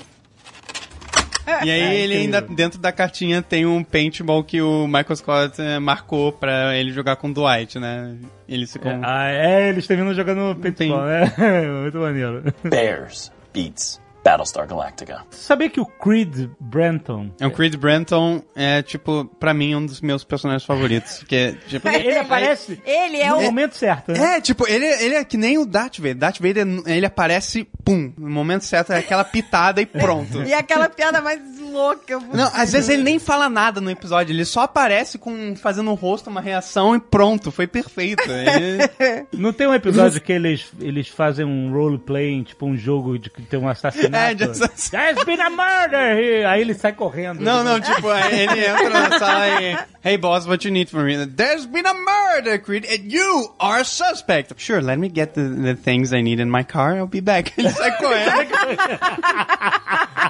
e 1.63 1.69
aí 1.69 1.95
ele 2.01 2.15
ainda, 2.15 2.41
dentro 2.41 2.79
da 2.79 2.91
cartinha, 2.91 3.41
tem 3.41 3.65
um 3.65 3.83
paintball 3.83 4.43
que 4.43 4.61
o 4.61 4.87
Michael 4.87 5.15
Scott 5.15 5.61
eh, 5.61 5.79
marcou 5.79 6.31
pra 6.31 6.75
ele 6.75 6.91
jogar 6.91 7.15
com 7.15 7.29
o 7.29 7.33
Dwight, 7.33 7.79
né? 7.79 8.17
Eles 8.47 8.73
ficam. 8.73 9.01
Ah, 9.03 9.29
é, 9.29 9.69
eles 9.69 9.87
terminam 9.87 10.13
jogando 10.13 10.59
paintball, 10.59 11.05
né? 11.05 11.33
Muito 11.83 11.97
maneiro. 11.97 12.43
Bears 12.63 13.31
beats 13.53 14.00
Battlestar 14.23 14.67
Galactica. 14.67 15.25
Sabia 15.31 15.69
que 15.69 15.79
o 15.79 15.85
Creed 15.85 16.49
Brenton 16.59 17.31
É 17.39 17.47
o 17.47 17.51
Creed 17.51 17.75
Brenton 17.75 18.43
é, 18.55 18.81
tipo, 18.81 19.25
pra 19.39 19.53
mim, 19.53 19.73
um 19.75 19.85
dos 19.85 19.99
meus 20.01 20.23
personagens 20.23 20.63
favoritos. 20.63 21.23
Que 21.23 21.35
é, 21.35 21.51
tipo, 21.53 21.87
Ele 21.89 22.17
aparece 22.17 22.81
Ele 22.85 23.17
é 23.17 23.29
no 23.29 23.37
o. 23.39 23.41
momento 23.43 23.75
certo, 23.75 24.11
né? 24.11 24.37
É, 24.37 24.41
tipo, 24.41 24.67
ele, 24.67 24.85
ele 24.85 25.15
é 25.15 25.23
que 25.23 25.37
nem 25.37 25.57
o 25.57 25.65
Darth 25.65 25.97
Vader. 25.97 26.15
Darth 26.15 26.39
Vader, 26.39 26.67
ele 26.85 27.05
aparece, 27.05 27.67
pum, 27.83 28.13
no 28.17 28.29
momento 28.29 28.63
certo, 28.63 28.93
é 28.93 28.97
aquela 28.99 29.23
pitada 29.23 29.81
e 29.81 29.85
pronto. 29.85 30.43
E 30.43 30.53
aquela 30.53 30.87
piada 30.87 31.21
mais 31.21 31.39
louca. 31.71 32.19
Não, 32.33 32.51
às 32.53 32.71
vezes 32.71 32.89
ele 32.89 33.03
nem 33.03 33.19
fala 33.19 33.49
nada 33.49 33.79
no 33.81 33.89
episódio, 33.89 34.33
ele 34.33 34.45
só 34.45 34.61
aparece 34.61 35.17
com 35.17 35.55
fazendo 35.55 35.89
um 35.91 35.93
rosto, 35.95 36.29
uma 36.29 36.41
reação 36.41 36.95
e 36.95 36.99
pronto, 36.99 37.51
foi 37.51 37.67
perfeito. 37.67 38.23
Ele- 38.29 39.25
Não 39.33 39.51
tem 39.53 39.67
um 39.67 39.73
episódio 39.73 40.19
que 40.21 40.31
eles, 40.31 40.71
eles 40.79 41.07
fazem 41.07 41.45
um 41.45 41.71
roleplay, 41.71 42.43
tipo 42.43 42.65
um 42.65 42.75
jogo 42.77 43.17
de 43.17 43.29
que 43.29 43.41
tem 43.41 43.59
um 43.59 43.67
assassinato? 43.69 44.15
É, 44.15 44.33
de 44.33 44.43
assassinato. 44.43 44.91
There's 44.91 45.23
been 45.25 45.41
a 45.41 45.49
murder! 45.49 46.17
here! 46.17 46.45
Aí 46.45 46.61
ele 46.61 46.73
sai 46.73 46.93
correndo. 46.93 47.39
Não, 47.41 47.63
não, 47.63 47.79
tipo, 47.79 48.07
aí 48.09 48.41
ele 48.41 48.65
entra 48.65 48.89
na 48.89 49.19
sala 49.19 49.47
e. 49.61 49.77
Hey 50.03 50.17
boss, 50.17 50.47
what 50.47 50.65
you 50.67 50.73
need 50.73 50.89
from 50.89 51.03
me? 51.03 51.25
There's 51.27 51.65
been 51.67 51.85
a 51.85 51.93
murder, 51.93 52.57
Creed, 52.59 52.85
and 52.85 53.11
you 53.11 53.53
are 53.59 53.81
a 53.81 53.85
suspect. 53.85 54.53
Sure, 54.57 54.81
let 54.81 54.97
me 54.97 55.07
get 55.13 55.33
the, 55.33 55.43
the 55.47 55.75
things 55.75 56.11
I 56.11 56.21
need 56.21 56.39
in 56.41 56.49
my 56.49 56.63
car, 56.63 56.97
I'll 56.97 57.05
be 57.07 57.21
back. 57.21 57.53
Ele 57.57 57.69
sai 57.69 57.91
correndo. 57.97 58.51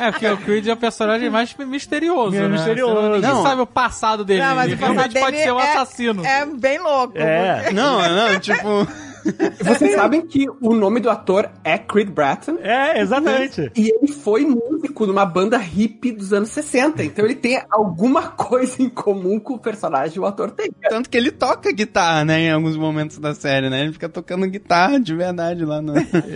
É, 0.00 0.10
porque 0.10 0.26
o 0.26 0.36
Creed 0.38 0.66
é 0.68 0.72
o 0.72 0.76
personagem 0.86 1.28
mais 1.30 1.54
misterioso, 1.56 2.36
É 2.36 2.40
né? 2.40 2.48
misterioso. 2.48 3.02
Ninguém 3.02 3.20
Não. 3.30 3.42
sabe 3.42 3.60
o 3.60 3.66
passado 3.66 4.24
dele. 4.24 4.42
Não, 4.42 4.54
mas 4.54 4.66
Ele 4.66 4.74
o 4.74 4.78
passado 4.78 4.92
realmente 4.94 5.18
pode 5.20 5.32
dele 5.32 5.44
ser 5.44 5.52
um 5.52 5.60
é- 5.60 5.72
assassino. 5.72 6.24
É 6.24 6.46
bem 6.46 6.78
louco. 6.78 7.18
É. 7.18 7.70
Não, 7.72 7.98
não, 8.08 8.38
tipo. 8.40 8.86
Vocês 9.62 9.94
sabem 9.94 10.26
que 10.26 10.46
o 10.60 10.74
nome 10.74 11.00
do 11.00 11.10
ator 11.10 11.48
é 11.64 11.78
Creed 11.78 12.10
Bratton? 12.10 12.58
É, 12.62 13.00
exatamente. 13.00 13.70
E 13.76 13.88
ele 13.90 14.12
foi 14.12 14.44
músico 14.44 15.06
numa 15.06 15.24
banda 15.24 15.56
hippie 15.58 16.12
dos 16.12 16.32
anos 16.32 16.50
60. 16.50 17.02
Então 17.04 17.24
ele 17.24 17.34
tem 17.34 17.62
alguma 17.70 18.28
coisa 18.28 18.82
em 18.82 18.88
comum 18.88 19.38
com 19.38 19.54
o 19.54 19.58
personagem 19.58 20.18
o 20.18 20.26
ator 20.26 20.50
tem. 20.50 20.70
Tanto 20.88 21.08
que 21.10 21.16
ele 21.16 21.30
toca 21.30 21.72
guitarra, 21.72 22.24
né, 22.24 22.40
em 22.40 22.50
alguns 22.50 22.76
momentos 22.76 23.18
da 23.18 23.34
série, 23.34 23.68
né? 23.68 23.82
Ele 23.82 23.92
fica 23.92 24.08
tocando 24.08 24.46
guitarra 24.46 24.98
de 25.00 25.14
verdade 25.14 25.64
lá 25.64 25.80
no. 25.82 25.94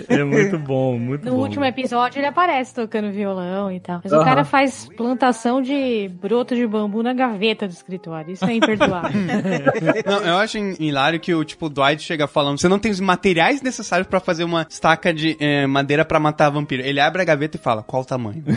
É 0.09 0.25
muito 0.25 0.59
bom, 0.59 0.99
muito 0.99 1.25
No 1.25 1.37
bom. 1.37 1.43
último 1.43 1.65
episódio 1.65 2.19
ele 2.19 2.27
aparece 2.27 2.75
tocando 2.75 3.11
violão 3.11 3.71
e 3.71 3.81
tal. 3.81 4.01
Mas 4.03 4.13
o 4.13 4.17
Aham. 4.17 4.25
cara 4.25 4.45
faz 4.45 4.89
plantação 4.97 5.63
de 5.63 6.09
broto 6.21 6.55
de 6.55 6.67
bambu 6.67 7.03
na 7.03 7.13
gaveta 7.13 7.67
do 7.67 7.73
escritório. 7.73 8.33
Isso 8.33 8.45
é 8.45 8.55
imperdoável. 8.55 9.11
Não, 10.07 10.23
eu 10.23 10.37
acho 10.37 10.59
hilário 10.59 11.21
que 11.21 11.35
o 11.35 11.45
tipo, 11.45 11.67
o 11.67 11.69
Dwight 11.69 12.03
chega 12.03 12.27
falando: 12.27 12.59
você 12.61 12.69
não 12.69 12.79
tem 12.81 12.91
os 12.91 13.01
materiais 13.01 13.63
necessários 13.63 14.09
pra 14.09 14.21
fazer 14.21 14.45
uma 14.45 14.67
estaca 14.69 15.13
de 15.15 15.37
eh, 15.39 15.67
madeira 15.67 16.05
pra 16.05 16.19
matar 16.19 16.51
vampiro. 16.51 16.83
Ele 16.83 17.01
abre 17.01 17.23
a 17.23 17.25
gaveta 17.25 17.57
e 17.57 17.61
fala: 17.61 17.83
qual 17.83 18.03
o 18.03 18.05
tamanho? 18.05 18.43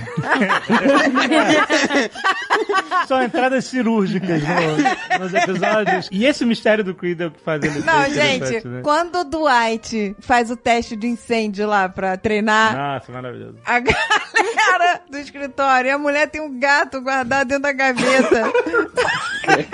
São 3.07 3.21
entradas 3.21 3.65
cirúrgicas 3.65 4.41
no- 4.41 5.19
nos 5.19 5.33
episódios. 5.33 6.09
E 6.11 6.25
esse 6.25 6.45
mistério 6.45 6.83
do 6.83 6.95
Creed 6.95 7.19
é 7.21 7.25
o 7.27 7.31
que 7.31 7.39
faz 7.41 7.61
ele 7.63 7.79
Não, 7.79 8.09
gente, 8.09 8.67
né? 8.67 8.81
quando 8.81 9.19
o 9.19 9.23
Dwight 9.25 10.15
faz 10.19 10.49
o 10.49 10.55
teste 10.55 10.95
de 10.95 11.07
incêndio 11.07 11.67
lá 11.67 11.89
pra 11.89 12.17
treinar 12.17 12.75
Nossa, 12.75 13.11
maravilhoso. 13.11 13.57
a 13.65 13.79
galera 13.79 15.01
do 15.09 15.17
escritório, 15.17 15.89
e 15.89 15.91
a 15.91 15.97
mulher 15.97 16.27
tem 16.29 16.41
um 16.41 16.59
gato 16.59 17.01
guardado 17.01 17.47
dentro 17.49 17.63
da 17.63 17.71
gaveta. 17.73 18.43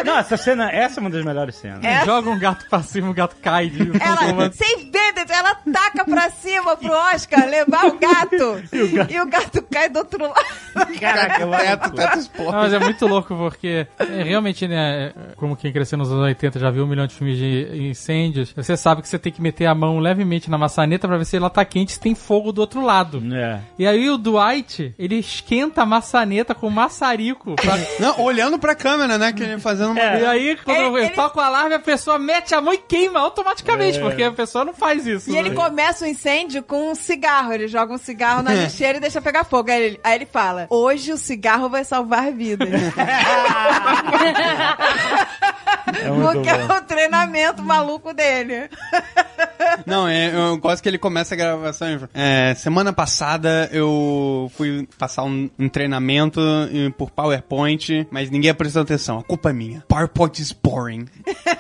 Não, 0.03 0.17
essa 0.17 0.37
cena, 0.37 0.71
essa 0.71 0.99
é 0.99 1.01
uma 1.01 1.09
das 1.09 1.23
melhores 1.23 1.55
cenas. 1.55 1.83
É. 1.83 2.03
Joga 2.05 2.29
um 2.29 2.39
gato 2.39 2.65
pra 2.69 2.81
cima, 2.81 3.09
o 3.09 3.13
gato 3.13 3.35
cai 3.41 3.69
de 3.69 3.91
Ela, 4.01 4.38
sem 4.53 4.89
vendas, 4.91 5.29
ela 5.29 5.55
taca 5.55 6.05
pra 6.05 6.29
cima 6.29 6.75
pro 6.77 6.91
Oscar 6.91 7.47
levar 7.49 7.85
o 7.87 7.97
gato. 7.99 8.63
E 9.09 9.19
o 9.19 9.25
gato, 9.25 9.61
cai 9.71 9.89
do 9.89 9.99
outro 9.99 10.23
lado. 10.27 10.99
Caraca, 10.99 11.45
vai. 11.45 11.67
Teto, 11.67 11.91
teto 11.95 12.19
explode. 12.19 12.51
Não, 12.51 12.59
mas 12.59 12.73
é 12.73 12.79
muito 12.79 13.05
louco 13.07 13.35
porque 13.35 13.87
é, 13.97 14.23
realmente, 14.23 14.67
né, 14.67 15.13
como 15.35 15.55
quem 15.55 15.71
cresceu 15.71 15.97
nos 15.97 16.11
anos 16.11 16.23
80 16.23 16.59
já 16.59 16.69
viu 16.71 16.83
um 16.83 16.87
milhão 16.87 17.07
de 17.07 17.13
filmes 17.15 17.37
de 17.37 17.67
incêndios, 17.89 18.53
você 18.55 18.75
sabe 18.77 19.01
que 19.01 19.07
você 19.07 19.19
tem 19.19 19.31
que 19.31 19.41
meter 19.41 19.65
a 19.65 19.75
mão 19.75 19.99
levemente 19.99 20.49
na 20.49 20.57
maçaneta 20.57 21.07
pra 21.07 21.17
ver 21.17 21.25
se 21.25 21.37
ela 21.37 21.49
tá 21.49 21.63
quente 21.65 21.93
se 21.93 21.99
tem 21.99 22.15
fogo 22.15 22.51
do 22.51 22.61
outro 22.61 22.81
lado. 22.83 23.21
É. 23.33 23.59
E 23.77 23.85
aí 23.87 24.09
o 24.09 24.17
Dwight, 24.17 24.93
ele 24.97 25.15
esquenta 25.15 25.81
a 25.81 25.85
maçaneta 25.85 26.53
com 26.55 26.69
maçarico. 26.69 27.55
pra- 27.55 27.77
Não, 27.99 28.21
olhando 28.21 28.57
pra 28.59 28.75
câmera, 28.75 29.17
né? 29.17 29.33
Que 29.33 29.43
ele 29.43 29.59
fazendo 29.59 29.91
uma... 29.91 29.99
E 30.01 30.25
aí, 30.25 30.57
quando 30.63 30.77
Ele- 30.77 30.85
eu 30.87 30.97
ele- 30.97 31.09
toco 31.09 31.39
o 31.39 31.41
alarme, 31.41 31.75
a 31.75 31.79
pessoa 31.79 32.17
mete 32.19 32.53
a 32.53 32.61
mão 32.61 32.73
e 32.73 32.77
queima 32.77 33.19
automaticamente, 33.19 33.99
porque 33.99 34.28
a 34.29 34.33
pessoa 34.33 34.65
não 34.65 34.73
faz 34.73 35.05
isso. 35.05 35.29
E 35.29 35.37
ele 35.37 35.49
né? 35.49 35.55
começa 35.55 36.05
o 36.05 36.07
incêndio 36.07 36.63
com 36.63 36.91
um 36.91 36.95
cigarro. 36.95 37.53
Ele 37.53 37.67
joga 37.67 37.93
um 37.93 37.97
cigarro 37.97 38.41
na 38.41 38.53
lixeira 38.53 38.97
e 38.97 39.01
deixa 39.01 39.21
pegar 39.21 39.43
fogo. 39.43 39.69
Aí 39.71 39.83
ele, 39.83 39.99
aí 40.03 40.15
ele 40.15 40.25
fala: 40.25 40.67
Hoje 40.69 41.11
o 41.11 41.17
cigarro 41.17 41.69
vai 41.69 41.83
salvar 41.83 42.31
vidas. 42.31 42.69
É 45.89 46.09
Porque 46.09 46.51
bom. 46.51 46.73
é 46.73 46.77
o 46.77 46.81
treinamento 46.83 47.63
maluco 47.63 48.13
dele. 48.13 48.69
Não, 49.85 50.07
é, 50.07 50.33
eu 50.33 50.57
gosto 50.57 50.83
que 50.83 50.89
ele 50.89 50.97
começa 50.97 51.33
a 51.33 51.37
gravação. 51.37 51.89
e 51.89 51.97
fala, 51.97 52.09
É, 52.13 52.53
semana 52.55 52.93
passada 52.93 53.69
eu 53.71 54.51
fui 54.55 54.87
passar 54.97 55.23
um, 55.23 55.49
um 55.57 55.67
treinamento 55.67 56.39
por 56.97 57.09
PowerPoint, 57.09 58.07
mas 58.11 58.29
ninguém 58.29 58.53
prestou 58.53 58.83
atenção. 58.83 59.19
A 59.19 59.23
culpa 59.23 59.49
é 59.49 59.53
minha. 59.53 59.83
PowerPoint 59.87 60.41
is 60.41 60.51
boring. 60.51 61.05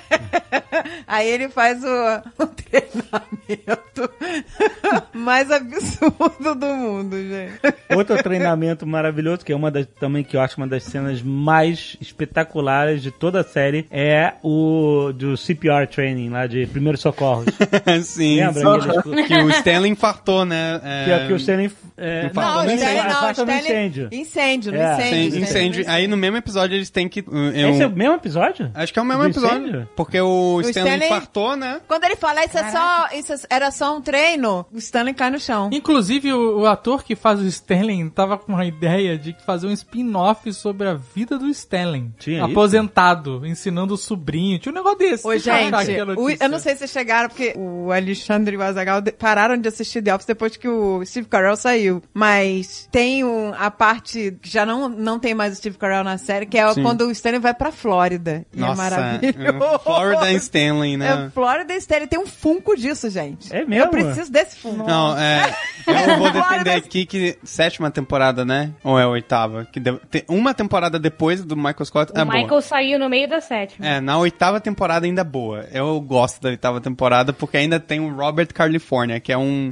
Aí 1.11 1.27
ele 1.27 1.49
faz 1.49 1.83
o, 1.83 1.87
o 2.43 2.47
treinamento 2.47 4.11
mais 5.13 5.49
absurdo 5.51 6.55
do 6.55 6.67
mundo, 6.67 7.15
gente. 7.17 7.59
Outro 7.95 8.21
treinamento 8.21 8.85
maravilhoso, 8.85 9.43
que 9.43 9.51
é 9.51 9.55
uma 9.55 9.71
das 9.71 9.87
também 9.99 10.23
que 10.23 10.37
eu 10.37 10.41
acho 10.41 10.57
uma 10.57 10.67
das 10.67 10.83
cenas 10.83 11.21
mais 11.21 11.97
espetaculares 11.99 13.01
de 13.01 13.09
toda 13.11 13.41
a 13.41 13.43
série, 13.43 13.87
é 13.89 14.33
o 14.43 15.11
do 15.15 15.35
CPR 15.35 15.87
training 15.87 16.29
lá 16.29 16.45
de 16.45 16.65
primeiros 16.67 17.01
socorros. 17.01 17.45
Sim. 18.03 18.37
Lembra? 18.37 18.61
só- 18.61 19.01
Que 19.01 19.09
eles- 19.09 19.27
que 19.27 19.33
o 19.33 19.49
Stanley 19.49 19.91
infartou, 19.91 20.45
né? 20.45 20.79
É, 20.83 21.05
Que 21.05 21.11
é 21.11 21.27
que 21.27 21.33
o 21.33 21.35
Stanley 21.37 21.71
é, 21.97 22.27
Infartou 22.27 22.43
Não, 22.43 22.63
no 22.65 22.69
o 22.69 22.73
Stanley 22.75 22.95
incêndio. 22.95 23.09
não, 23.09 23.19
o 23.19 23.25
no 23.25 23.31
Stanley... 23.31 23.59
incêndio. 23.59 24.09
Incêndio, 24.11 24.71
no 24.71 24.77
É. 24.77 24.93
incêndio. 24.95 25.39
Incêndio. 25.41 25.85
Aí 25.87 26.07
no 26.07 26.15
mesmo 26.17 26.37
episódio 26.37 26.75
eles 26.75 26.89
têm 26.89 27.09
que. 27.09 27.19
eh, 27.19 27.69
Esse 27.71 27.81
é 27.83 27.87
o 27.87 27.91
mesmo 27.91 28.13
episódio? 28.15 28.71
Acho 28.73 28.93
que 28.93 28.99
é 28.99 29.01
o 29.01 29.05
mesmo 29.05 29.23
Do 29.23 29.29
episódio. 29.29 29.57
incêndio? 29.59 29.89
Porque 29.95 30.21
o, 30.21 30.61
Stanley, 30.61 30.93
Stanley- 30.93 30.98
infartou, 31.05 31.55
né? 31.55 31.81
Quando 31.87 32.03
ele 32.03 32.15
fala 32.15 32.43
isso, 32.45 32.57
é 32.57 32.69
só, 32.71 33.07
isso 33.13 33.47
era 33.49 33.71
só 33.71 33.95
um 33.97 34.01
treino, 34.01 34.65
o 34.71 34.77
Stanley 34.77 35.13
cai 35.13 35.29
no 35.29 35.39
chão. 35.39 35.69
Inclusive, 35.71 36.33
o, 36.33 36.59
o 36.61 36.65
ator 36.65 37.03
que 37.03 37.15
faz 37.15 37.39
o 37.39 37.45
Stanley 37.47 38.09
tava 38.09 38.37
com 38.37 38.53
uma 38.53 38.65
ideia 38.65 39.17
de 39.17 39.35
fazer 39.45 39.67
um 39.67 39.71
spin-off 39.71 40.51
sobre 40.53 40.87
a 40.87 40.93
vida 40.93 41.37
do 41.37 41.47
Stanley. 41.49 42.09
Tinha 42.19 42.37
isso? 42.43 42.45
aposentado, 42.51 43.45
ensinando 43.45 43.93
o 43.93 43.97
sobrinho. 43.97 44.59
Tinha 44.59 44.71
um 44.71 44.75
negócio 44.75 44.97
desse. 44.99 45.27
Ô, 45.27 45.37
gente, 45.37 45.73
a 45.73 46.03
o- 46.17 46.29
eu 46.29 46.49
não 46.49 46.59
sei 46.59 46.73
se 46.73 46.79
vocês 46.79 46.91
chegaram, 46.91 47.29
porque 47.29 47.53
o 47.57 47.91
Alexandre 47.91 48.55
e 48.55 48.57
o 48.57 48.61
Azagal 48.63 49.01
pararam 49.17 49.57
de 49.57 49.67
assistir 49.67 50.01
The 50.01 50.13
Office 50.15 50.25
depois 50.27 50.55
que 50.57 50.67
o 50.67 51.03
Steve 51.05 51.27
Carell 51.27 51.55
saiu. 51.55 52.01
Mas 52.13 52.87
tem 52.91 53.23
um- 53.23 53.53
a 53.57 53.69
parte 53.71 54.37
que 54.41 54.49
já 54.49 54.65
não, 54.65 54.87
não 54.89 55.19
tem 55.19 55.33
mais 55.33 55.53
o 55.53 55.55
Steve 55.55 55.77
Carell 55.77 56.03
na 56.03 56.17
série, 56.17 56.45
que 56.45 56.57
é 56.57 56.73
Sim. 56.73 56.81
quando 56.83 57.01
o 57.07 57.11
Stanley 57.11 57.39
vai 57.39 57.53
pra 57.53 57.71
Flórida. 57.71 58.45
E 58.53 58.59
Nossa, 58.59 58.73
é 58.73 58.75
maravilhoso. 58.89 59.63
é 59.75 59.79
Florida 59.79 60.31
Stanley, 60.33 60.88
né? 60.97 61.25
É 61.27 61.29
Florida 61.31 61.73
Stanley. 61.75 62.07
Tem 62.07 62.19
um 62.19 62.25
funko 62.25 62.75
disso, 62.75 63.09
gente. 63.09 63.53
É 63.53 63.65
mesmo? 63.65 63.85
Eu 63.85 63.89
preciso 63.89 64.31
desse 64.31 64.57
funko. 64.57 64.87
Não, 64.87 65.17
é. 65.17 65.53
Eu 65.87 66.17
vou 66.17 66.31
defender 66.31 66.71
aqui 66.71 67.05
que 67.05 67.37
sétima 67.43 67.89
temporada, 67.89 68.43
né? 68.45 68.71
Ou 68.83 68.99
é 68.99 69.03
a 69.03 69.07
oitava? 69.07 69.65
Que 69.65 69.79
deve- 69.79 69.99
tem 70.09 70.23
uma 70.27 70.53
temporada 70.53 70.99
depois 70.99 71.43
do 71.43 71.55
Michael 71.55 71.85
Scott 71.85 72.11
O 72.15 72.19
é 72.19 72.25
Michael 72.25 72.47
boa. 72.47 72.61
saiu 72.61 72.99
no 72.99 73.09
meio 73.09 73.27
da 73.27 73.41
sétima. 73.41 73.85
É, 73.85 73.99
na 73.99 74.17
oitava 74.17 74.59
temporada 74.59 75.05
ainda 75.05 75.21
é 75.21 75.23
boa. 75.23 75.65
Eu 75.73 75.99
gosto 76.01 76.41
da 76.41 76.49
oitava 76.49 76.79
temporada 76.81 77.33
porque 77.33 77.57
ainda 77.57 77.79
tem 77.79 77.99
o 77.99 78.13
Robert 78.15 78.47
California, 78.53 79.19
que 79.19 79.31
é 79.31 79.37
um, 79.37 79.69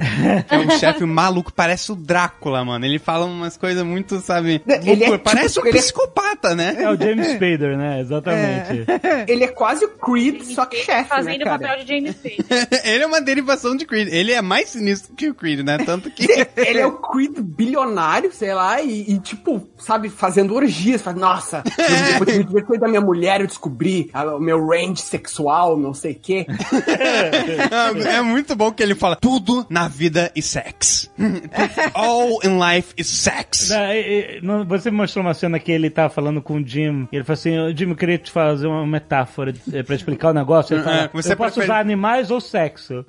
que 0.48 0.54
é 0.54 0.58
um 0.58 0.70
chefe 0.78 1.04
maluco, 1.04 1.52
parece 1.52 1.92
o 1.92 1.96
Drácula, 1.96 2.64
mano. 2.64 2.84
Ele 2.84 2.98
fala 2.98 3.24
umas 3.26 3.56
coisas 3.56 3.84
muito, 3.84 4.18
sabe? 4.20 4.62
Ele 4.66 5.04
é 5.04 5.08
loucura. 5.08 5.18
parece 5.18 5.54
tipo- 5.54 5.66
um 5.66 5.68
ele 5.68 5.78
é- 5.78 5.80
psicopata, 5.80 6.54
né? 6.54 6.76
É 6.78 6.90
o 6.90 6.96
James 6.96 7.28
Spader, 7.28 7.76
né? 7.76 8.00
Exatamente. 8.00 8.84
Ele 9.28 9.44
é 9.44 9.48
quase 9.48 9.84
o 9.84 9.88
Creed, 9.90 10.42
só 10.42 10.64
que 10.64 10.76
chefe, 10.78 11.07
né, 11.16 11.16
Fazendo 11.24 11.42
o 11.42 11.44
cara? 11.44 11.58
papel 11.58 11.84
de 11.84 11.88
James 11.94 12.16
Spader. 12.16 12.68
Ele 12.84 13.04
é 13.04 13.06
uma 13.06 13.20
derivação 13.20 13.76
de 13.76 13.84
Creed. 13.86 14.08
Ele 14.12 14.32
é 14.32 14.42
mais 14.42 14.68
sinistro 14.70 15.14
que 15.14 15.28
o 15.28 15.34
Creed, 15.34 15.60
né? 15.60 15.78
Tanto 15.78 16.10
que. 16.10 16.26
Ele 16.56 16.78
é 16.78 16.86
o 16.86 16.92
Creed 16.92 17.38
bilionário, 17.40 18.32
sei 18.32 18.54
lá, 18.54 18.80
e, 18.80 19.10
e, 19.12 19.18
tipo, 19.18 19.66
sabe, 19.78 20.08
fazendo 20.08 20.54
orgias. 20.54 21.02
Fala, 21.02 21.16
Nossa, 21.18 21.62
eu, 21.78 22.24
depois 22.26 22.46
depois 22.58 22.80
da 22.80 22.88
minha 22.88 23.00
mulher 23.00 23.40
eu 23.40 23.46
descobri 23.46 24.10
o 24.14 24.38
meu 24.38 24.66
range 24.66 25.00
sexual, 25.02 25.76
não 25.78 25.94
sei 25.94 26.12
o 26.12 26.18
quê. 26.20 26.46
É, 26.86 28.16
é 28.18 28.22
muito 28.22 28.54
bom 28.56 28.70
que 28.72 28.82
ele 28.82 28.94
fala: 28.94 29.16
tudo 29.16 29.66
na 29.70 29.88
vida 29.88 30.30
é 30.36 30.40
sex. 30.40 31.10
All 31.94 32.38
in 32.44 32.58
life 32.58 32.92
is 32.96 33.06
sex. 33.06 33.70
Não, 33.70 33.92
e- 33.92 34.38
e- 34.38 34.40
não, 34.42 34.64
Você 34.64 34.90
me 34.90 34.96
mostrou 34.96 35.24
uma 35.24 35.34
cena 35.34 35.58
que 35.58 35.70
ele 35.72 35.90
tá 35.90 36.08
falando 36.08 36.40
com 36.42 36.54
o 36.60 36.66
Jim. 36.66 37.08
E 37.12 37.16
ele 37.16 37.24
falou 37.24 37.34
assim: 37.38 37.58
"Ô, 37.58 37.74
Jim, 37.76 37.88
eu 37.90 37.96
queria 37.96 38.18
te 38.18 38.30
fazer 38.30 38.66
uma 38.66 38.86
metáfora 38.86 39.54
pra 39.86 39.94
explicar 39.94 40.30
o 40.30 40.34
negócio. 40.34 40.74
Ele 40.74 40.82
fala: 40.82 40.97
É, 41.04 41.08
você 41.12 41.32
Eu 41.32 41.36
posso 41.36 41.54
prefere- 41.54 41.72
usar 41.72 41.80
animais 41.80 42.30
ou 42.30 42.40
sexo? 42.40 43.04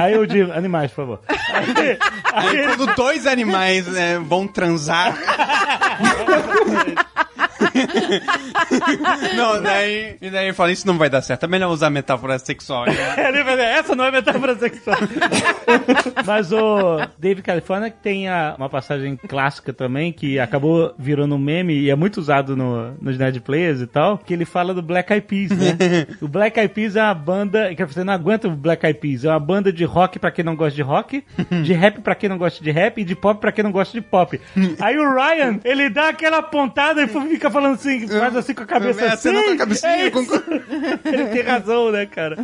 Aí 0.00 0.12
eu 0.14 0.26
digo: 0.26 0.52
Animais, 0.52 0.90
por 0.90 0.96
favor. 0.96 1.20
Aí, 1.28 1.98
Aí, 2.32 2.66
quando 2.76 2.94
dois 2.94 3.26
animais 3.26 3.92
é, 3.96 4.18
vão 4.18 4.46
transar. 4.46 5.16
não, 9.36 9.62
daí, 9.62 10.16
e 10.20 10.30
daí 10.30 10.46
ele 10.46 10.52
fala: 10.54 10.72
Isso 10.72 10.86
não 10.86 10.98
vai 10.98 11.08
dar 11.10 11.22
certo. 11.22 11.44
É 11.44 11.48
melhor 11.48 11.70
usar 11.70 11.90
metáfora 11.90 12.38
sexual. 12.38 12.86
né? 12.86 12.92
Ele 13.28 13.42
vai 13.44 13.56
dizer, 13.56 13.68
essa 13.68 13.94
não 13.96 14.04
é 14.04 14.10
metáfora 14.10 14.56
sexual. 14.56 14.96
Mas 16.26 16.52
o 16.52 16.98
David 17.18 17.42
California 17.42 17.90
que 17.90 17.98
tem 17.98 18.28
a- 18.28 18.54
uma 18.58 18.68
passagem 18.68 19.16
clássica 19.16 19.72
também, 19.72 20.12
que 20.12 20.38
acabou 20.38 20.94
virando 20.98 21.34
um 21.34 21.38
meme 21.38 21.74
e 21.78 21.90
é 21.90 21.94
muito 21.96 22.18
usado 22.18 22.56
no, 22.56 22.92
nos 23.00 23.16
Nerd 23.18 23.40
Players 23.40 23.80
e 23.80 23.86
tal, 23.86 24.18
que 24.18 24.32
ele 24.32 24.44
fala 24.44 24.74
do 24.74 24.82
Black 24.82 25.12
Eyed 25.12 25.26
Peas, 25.26 25.50
né? 25.50 26.06
o 26.20 26.28
Black 26.28 26.58
Eyed 26.58 26.72
Peas 26.74 26.96
é 26.96 27.02
uma 27.02 27.14
banda, 27.14 27.74
que 27.74 27.84
você 27.84 28.04
não 28.04 28.12
aguenta 28.12 28.48
o 28.48 28.50
Black 28.52 28.84
Eyed 28.84 28.98
Peas, 28.98 29.24
é 29.24 29.30
uma 29.30 29.40
banda 29.40 29.72
de 29.72 29.84
rock 29.84 30.18
pra 30.18 30.30
quem 30.30 30.44
não 30.44 30.56
gosta 30.56 30.74
de 30.74 30.82
rock, 30.82 31.24
de 31.62 31.72
rap 31.72 32.00
pra 32.00 32.14
quem 32.14 32.28
não 32.28 32.38
gosta 32.38 32.62
de 32.62 32.70
rap 32.70 33.00
e 33.00 33.04
de 33.04 33.14
pop 33.14 33.40
pra 33.40 33.52
quem 33.52 33.64
não 33.64 33.72
gosta 33.72 33.92
de 33.92 34.00
pop. 34.00 34.40
Aí 34.80 34.98
o 34.98 35.14
Ryan, 35.14 35.60
ele 35.64 35.88
dá 35.88 36.08
aquela 36.08 36.42
pontada 36.42 37.02
e 37.02 37.08
fica 37.08 37.50
falando 37.50 37.59
assim, 37.68 38.06
faz 38.08 38.36
assim 38.36 38.54
com 38.54 38.62
a 38.62 38.66
cabeça 38.66 39.02
É, 39.04 39.12
assim. 39.12 39.32
com 39.32 39.50
a 39.52 39.56
cabecinha, 39.56 40.06
é 40.06 40.10
concordo. 40.10 40.44
Ele 41.04 41.26
tem 41.26 41.42
razão, 41.42 41.90
né, 41.92 42.06
cara? 42.06 42.36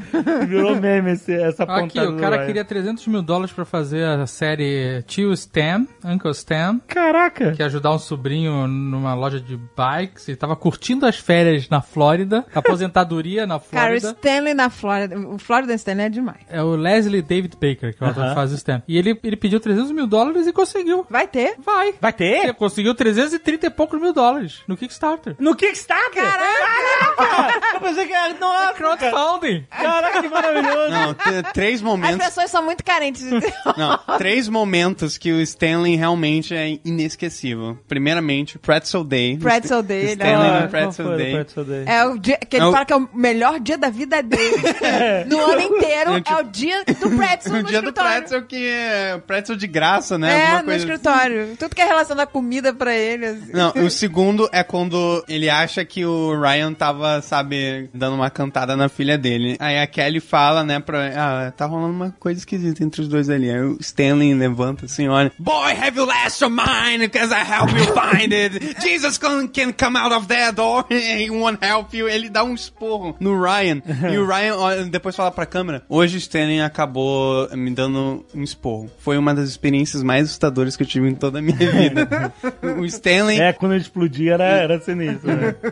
Virou 0.47 0.75
meme 0.77 1.13
esse, 1.13 1.33
essa 1.33 1.65
Aqui, 1.65 1.81
pontada. 1.99 2.09
o 2.11 2.13
do 2.17 2.21
cara 2.21 2.47
queria 2.47 2.65
300 2.65 3.07
mil 3.07 3.23
dólares 3.23 3.53
pra 3.53 3.65
fazer 3.65 4.05
a 4.05 4.27
série 4.27 5.03
Tio 5.07 5.33
Stan, 5.33 5.87
Uncle 6.05 6.31
Stan. 6.33 6.81
Caraca! 6.87 7.53
Que 7.53 7.63
ia 7.63 7.67
ajudar 7.67 7.93
um 7.93 7.99
sobrinho 7.99 8.67
numa 8.67 9.15
loja 9.15 9.41
de 9.41 9.57
bikes. 9.57 10.29
Ele 10.29 10.37
tava 10.37 10.57
curtindo 10.57 11.07
as 11.07 11.17
férias 11.17 11.69
na 11.69 11.81
Flórida, 11.81 12.45
aposentadoria 12.55 13.47
na 13.47 13.59
Cara, 13.59 13.97
o 13.97 14.01
Flórida. 14.01 14.09
Stanley 14.11 14.55
na 14.55 14.71
Flórida. 14.71 15.19
O 15.19 15.39
Florida 15.39 15.75
Stanley 15.75 16.07
é 16.07 16.09
demais. 16.09 16.41
É 16.49 16.63
o 16.63 16.77
Leslie 16.77 17.23
David 17.23 17.55
Baker, 17.55 17.95
que 17.97 18.03
é 18.03 18.07
o 18.07 18.11
ator 18.11 18.23
Aham. 18.23 18.29
que 18.31 18.35
faz 18.35 18.53
o 18.53 18.55
Stan. 18.55 18.83
E 18.87 18.97
ele, 18.99 19.19
ele 19.23 19.37
pediu 19.37 19.61
300 19.61 19.91
mil 19.93 20.07
dólares 20.07 20.47
e 20.47 20.53
conseguiu. 20.53 21.07
Vai 21.09 21.27
ter? 21.27 21.55
Vai. 21.59 21.95
Vai 22.01 22.13
ter? 22.13 22.45
Ele 22.45 22.53
conseguiu 22.53 22.95
330 22.95 23.67
e 23.67 23.71
poucos 23.71 24.01
mil 24.01 24.13
dólares 24.13 24.61
no 24.67 24.77
Kickstarter. 24.77 25.06
No 25.39 25.55
Kickstarter? 25.55 26.23
Caraca! 26.23 27.61
Eu 27.75 27.81
pensei 27.81 28.07
que 28.07 28.13
era... 28.13 28.35
Nossa, 28.35 28.73
Crowdfunding. 28.75 29.65
Caraca, 29.71 30.23
que 30.23 30.29
maravilhoso! 30.29 30.91
Não, 30.91 31.15
três 31.53 31.77
As 31.77 31.83
momentos. 31.83 32.17
pessoas 32.25 32.51
são 32.51 32.65
muito 32.65 32.85
carentes 32.85 33.23
de 33.23 33.31
Não, 33.77 33.99
três 34.19 34.49
momentos 34.49 35.17
que 35.19 35.33
o 35.33 35.41
Stanley 35.41 35.97
realmente 35.97 36.55
é 36.55 36.79
inesquecível. 36.85 37.79
Primeiramente, 37.89 38.59
Pretzel 38.59 39.05
Day. 39.05 39.37
Pretzel 39.39 39.83
Day, 39.83 40.13
Stanley 40.13 40.49
é- 40.51 40.61
no 40.63 40.69
Pretzel 40.69 41.17
Day. 41.17 41.85
É 41.87 42.05
o 42.05 42.19
dia 42.19 42.39
que 42.39 42.57
ele 42.57 42.65
É 42.65 42.69
o- 42.69 42.73
fala 42.73 42.85
que 42.85 42.93
é 42.93 42.97
o 42.97 43.09
melhor 43.15 43.61
dia 43.61 43.79
da 43.79 43.91
vida 43.91 44.23
dele. 44.23 44.57
no 45.27 45.39
ano 45.41 45.61
inteiro 45.61 46.13
É, 46.15 46.21
tipo- 46.21 46.33
é 46.33 46.41
o 46.41 46.45
dia 46.45 46.85
do 46.85 47.11
pretzel 47.17 47.53
O 47.57 47.63
no 47.63 47.65
dia 47.65 47.83
do 47.83 47.93
pretzel 47.93 48.43
que 48.47 48.67
é 48.69 49.19
pretzel 49.27 49.57
de 49.57 49.67
graça, 49.67 50.19
né? 50.19 50.33
É, 50.33 50.43
Alguma 50.45 50.59
no 50.61 50.65
coisa 50.67 50.85
escritório. 50.85 51.57
Tudo 51.59 51.75
que 51.75 51.81
é 51.83 51.85
relacionado 51.87 52.25
a 52.25 52.27
comida 52.27 52.73
pra 52.75 52.95
ele. 52.95 53.27
assim. 53.27 53.53
Não, 53.53 53.73
o 53.85 53.91
segundo 53.91 54.49
é 54.53 54.63
quando 54.63 54.96
ele 55.29 55.49
acha 55.49 55.85
que 55.85 56.05
o 56.05 56.39
Ryan 56.41 56.73
tava, 56.73 57.21
sabe, 57.23 57.89
dando 57.93 58.15
uma 58.17 58.31
cantada 58.31 58.77
na 58.77 58.89
filha 58.89 59.17
dele. 59.19 59.57
Aí 59.59 59.79
a 59.79 59.87
Kelly 59.87 60.21
fala, 60.21 60.65
né, 60.65 60.81
pra. 60.81 61.07
Ah, 61.17 61.51
tá 61.53 61.67
rolando 61.67 61.93
uma 61.95 62.11
coisa 62.19 62.39
esquisita 62.41 62.83
entre 62.85 63.01
os 63.03 63.09
dois 63.09 63.29
ali. 63.31 63.51
Aí 63.51 63.61
o 63.61 63.77
Stanley 63.81 64.35
levanta 64.35 64.87
assim, 64.87 65.09
olha. 65.09 65.33
Boy, 65.39 65.73
have 65.73 65.97
you 65.97 66.05
lost 66.07 66.41
your 66.41 66.51
mind? 66.51 67.01
Because 67.01 67.33
I 67.33 67.43
help 67.45 67.71
you 67.71 67.87
find 67.95 68.33
it. 68.33 68.81
Jesus 68.83 69.19
can, 69.19 69.49
can 69.49 69.73
come 69.73 69.97
out 69.99 70.13
of 70.13 70.27
that 70.29 70.55
door 70.57 70.85
and 70.91 70.97
he 71.21 71.31
won't 71.31 71.63
help 71.65 71.95
you. 71.95 72.09
Ele 72.09 72.29
dá 72.29 72.45
um 72.45 72.55
esporro 72.55 73.17
no 73.21 73.41
Ryan. 73.41 73.83
e 74.13 74.19
o 74.19 74.27
Ryan 74.27 74.55
ó, 74.57 74.75
depois 74.91 75.15
fala 75.17 75.31
pra 75.31 75.47
câmera. 75.47 75.83
Hoje 75.89 76.17
o 76.17 76.19
Stanley 76.19 76.61
acabou 76.61 77.49
me 77.55 77.71
dando 77.71 78.25
um 78.35 78.43
esporro. 78.43 78.91
Foi 78.99 79.17
uma 79.19 79.35
das 79.35 79.49
experiências 79.49 80.03
mais 80.03 80.25
assustadoras 80.27 80.77
que 80.77 80.83
eu 80.83 80.87
tive 80.87 81.09
em 81.09 81.15
toda 81.15 81.39
a 81.39 81.43
minha 81.43 81.57
vida. 81.59 82.33
o 82.79 82.85
Stanley. 82.85 83.41
É, 83.41 83.53
quando 83.53 83.73
ele 83.73 83.83
explodia 83.83 84.35
era, 84.35 84.45
era 84.45 84.81
sinistro, 84.87 85.27
né? 85.29 85.55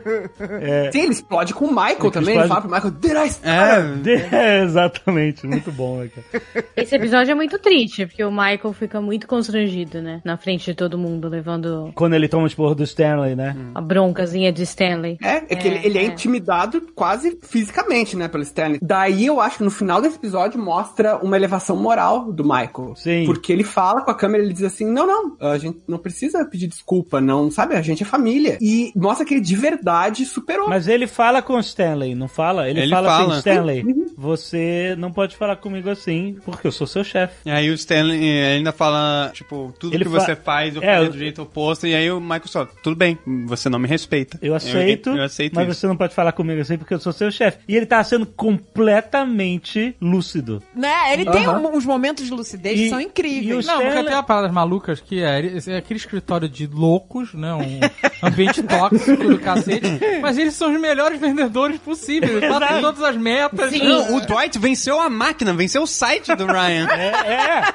É. 0.60 0.90
Sim, 0.92 1.02
ele 1.02 1.12
explode 1.12 1.54
com 1.54 1.66
o 1.66 1.68
Michael 1.68 2.10
também. 2.10 2.34
Ele 2.34 2.42
explode- 2.44 2.48
fala 2.48 2.60
pro 2.60 2.70
Michael, 2.70 2.90
did 2.92 3.12
I 3.12 3.48
É, 3.48 3.82
De- 4.02 4.12
é, 4.34 4.62
exatamente, 4.64 5.46
muito 5.46 5.70
bom, 5.72 5.98
né, 6.00 6.08
cara? 6.14 6.64
Esse 6.76 6.94
episódio 6.96 7.32
é 7.32 7.34
muito 7.34 7.58
triste, 7.58 8.06
porque 8.06 8.24
o 8.24 8.30
Michael 8.30 8.72
fica 8.72 9.00
muito 9.00 9.26
constrangido, 9.26 10.00
né? 10.02 10.20
Na 10.24 10.36
frente 10.36 10.64
de 10.66 10.74
todo 10.74 10.98
mundo, 10.98 11.28
levando 11.28 11.90
Quando 11.94 12.14
ele 12.14 12.28
toma 12.28 12.44
o 12.44 12.46
esporro 12.46 12.74
do 12.74 12.82
Stanley, 12.84 13.34
né? 13.34 13.56
a 13.74 13.80
broncazinha 13.80 14.52
de 14.52 14.62
Stanley. 14.62 15.18
É, 15.22 15.36
é 15.48 15.56
que 15.56 15.66
ele, 15.68 15.80
ele 15.86 15.98
é, 15.98 16.04
intimidado 16.04 16.80
quase 16.94 17.38
fisicamente, 17.42 18.16
né, 18.16 18.28
pelo 18.28 18.42
Stanley. 18.42 18.78
Daí 18.82 19.26
eu 19.26 19.40
acho 19.40 19.58
que 19.58 19.64
no 19.64 19.70
final 19.70 20.00
desse 20.00 20.16
episódio 20.16 20.60
mostra 20.60 21.16
uma 21.16 21.36
elevação 21.36 21.76
moral 21.76 22.32
do 22.32 22.42
Michael. 22.44 22.94
Sim. 22.96 23.24
Porque 23.26 23.52
ele 23.52 23.64
fala 23.64 24.02
com 24.02 24.10
a 24.10 24.14
câmera, 24.14 24.42
ele 24.42 24.52
diz 24.52 24.62
assim: 24.64 24.86
não, 24.90 25.06
não, 25.06 25.36
a 25.40 25.58
gente 25.58 25.80
não 25.86 25.98
precisa 25.98 26.44
pedir 26.44 26.66
desculpa, 26.66 27.20
não, 27.20 27.50
sabe? 27.50 27.74
A 27.74 27.82
gente 27.82 28.02
é 28.02 28.06
família. 28.06 28.58
E 28.60 28.92
mostra 29.04 29.24
que 29.26 29.34
ele 29.34 29.40
de 29.40 29.54
verdade 29.56 30.24
superou. 30.24 30.68
Mas 30.68 30.88
ele 30.88 31.06
fala 31.06 31.40
com 31.42 31.54
o 31.54 31.60
Stanley, 31.60 32.14
não 32.14 32.28
fala? 32.28 32.68
Ele, 32.68 32.80
Ele 32.80 32.90
fala, 32.90 33.08
fala. 33.08 33.28
assim, 33.30 33.38
Stanley, 33.38 33.84
você 34.16 34.94
não 34.98 35.12
pode 35.12 35.36
falar 35.36 35.56
comigo 35.56 35.88
assim, 35.90 36.36
porque 36.44 36.66
eu 36.66 36.72
sou 36.72 36.86
seu 36.86 37.04
chefe. 37.04 37.34
E 37.46 37.50
aí 37.50 37.70
o 37.70 37.74
Stanley 37.74 38.42
ainda 38.42 38.72
fala, 38.72 39.30
tipo, 39.32 39.72
tudo 39.78 39.94
Ele 39.94 40.04
que 40.04 40.10
fa- 40.10 40.20
você 40.20 40.34
faz, 40.36 40.74
eu 40.76 40.82
É, 40.82 40.98
eu- 41.00 41.10
do 41.10 41.18
jeito 41.18 41.42
oposto. 41.42 41.86
E 41.86 41.94
aí 41.94 42.10
o 42.10 42.20
Michael 42.20 42.46
só, 42.48 42.64
tudo 42.82 42.96
bem, 42.96 43.18
você 43.46 43.68
não 43.68 43.78
me 43.78 43.86
respeita. 43.88 44.38
Eu 44.42 44.54
aceito, 44.54 45.10
Eu, 45.10 45.22
aceito 45.22 45.54
mas 45.54 45.68
isso. 45.68 45.80
você 45.80 45.86
não 45.86 45.96
pode 45.96 46.14
falar 46.14 46.32
comigo 46.32 46.60
assim 46.60 46.76
porque 46.78 46.94
eu 46.94 46.98
sou 47.00 47.12
seu 47.12 47.30
chefe. 47.30 47.58
E 47.68 47.76
ele 47.76 47.86
tá 47.86 48.02
sendo 48.02 48.26
completamente 48.26 49.94
lúcido. 50.00 50.62
Né? 50.74 51.12
Ele 51.12 51.24
tem 51.24 51.44
Aham. 51.46 51.60
um- 51.60 51.76
uns 51.76 51.84
momentos 51.84 52.24
de 52.26 52.32
lucidez 52.32 52.78
que 52.78 52.86
E- 52.86 52.90
são 52.90 53.00
incríveis. 53.00 53.64
e 53.66 53.68
o 53.70 53.72
Não, 53.72 53.80
porque 53.82 54.02
tem 54.04 54.12
uma 54.14 54.22
parada 54.22 54.52
malucas 54.52 55.00
que 55.00 55.22
é, 55.22 55.58
é 55.66 55.76
aquele 55.76 55.98
escritório 55.98 56.48
de 56.48 56.66
loucos, 56.66 57.34
né? 57.34 57.52
Um 57.54 57.80
ambiente 58.22 58.62
tóxico 58.62 58.93
do 58.98 59.38
cacete. 59.38 59.86
Mas 60.20 60.38
eles 60.38 60.54
são 60.54 60.72
os 60.72 60.80
melhores 60.80 61.20
vendedores 61.20 61.78
possíveis. 61.78 62.32
Eles 62.32 62.48
batem 62.48 62.80
todas 62.80 63.02
as 63.02 63.16
metas. 63.16 63.72
Não, 63.72 64.16
o 64.16 64.20
Dwight 64.20 64.58
venceu 64.58 65.00
a 65.00 65.10
máquina, 65.10 65.52
venceu 65.52 65.82
o 65.82 65.86
site 65.86 66.34
do 66.34 66.46
Ryan. 66.46 66.88
É, 66.90 67.32
é. 67.32 67.74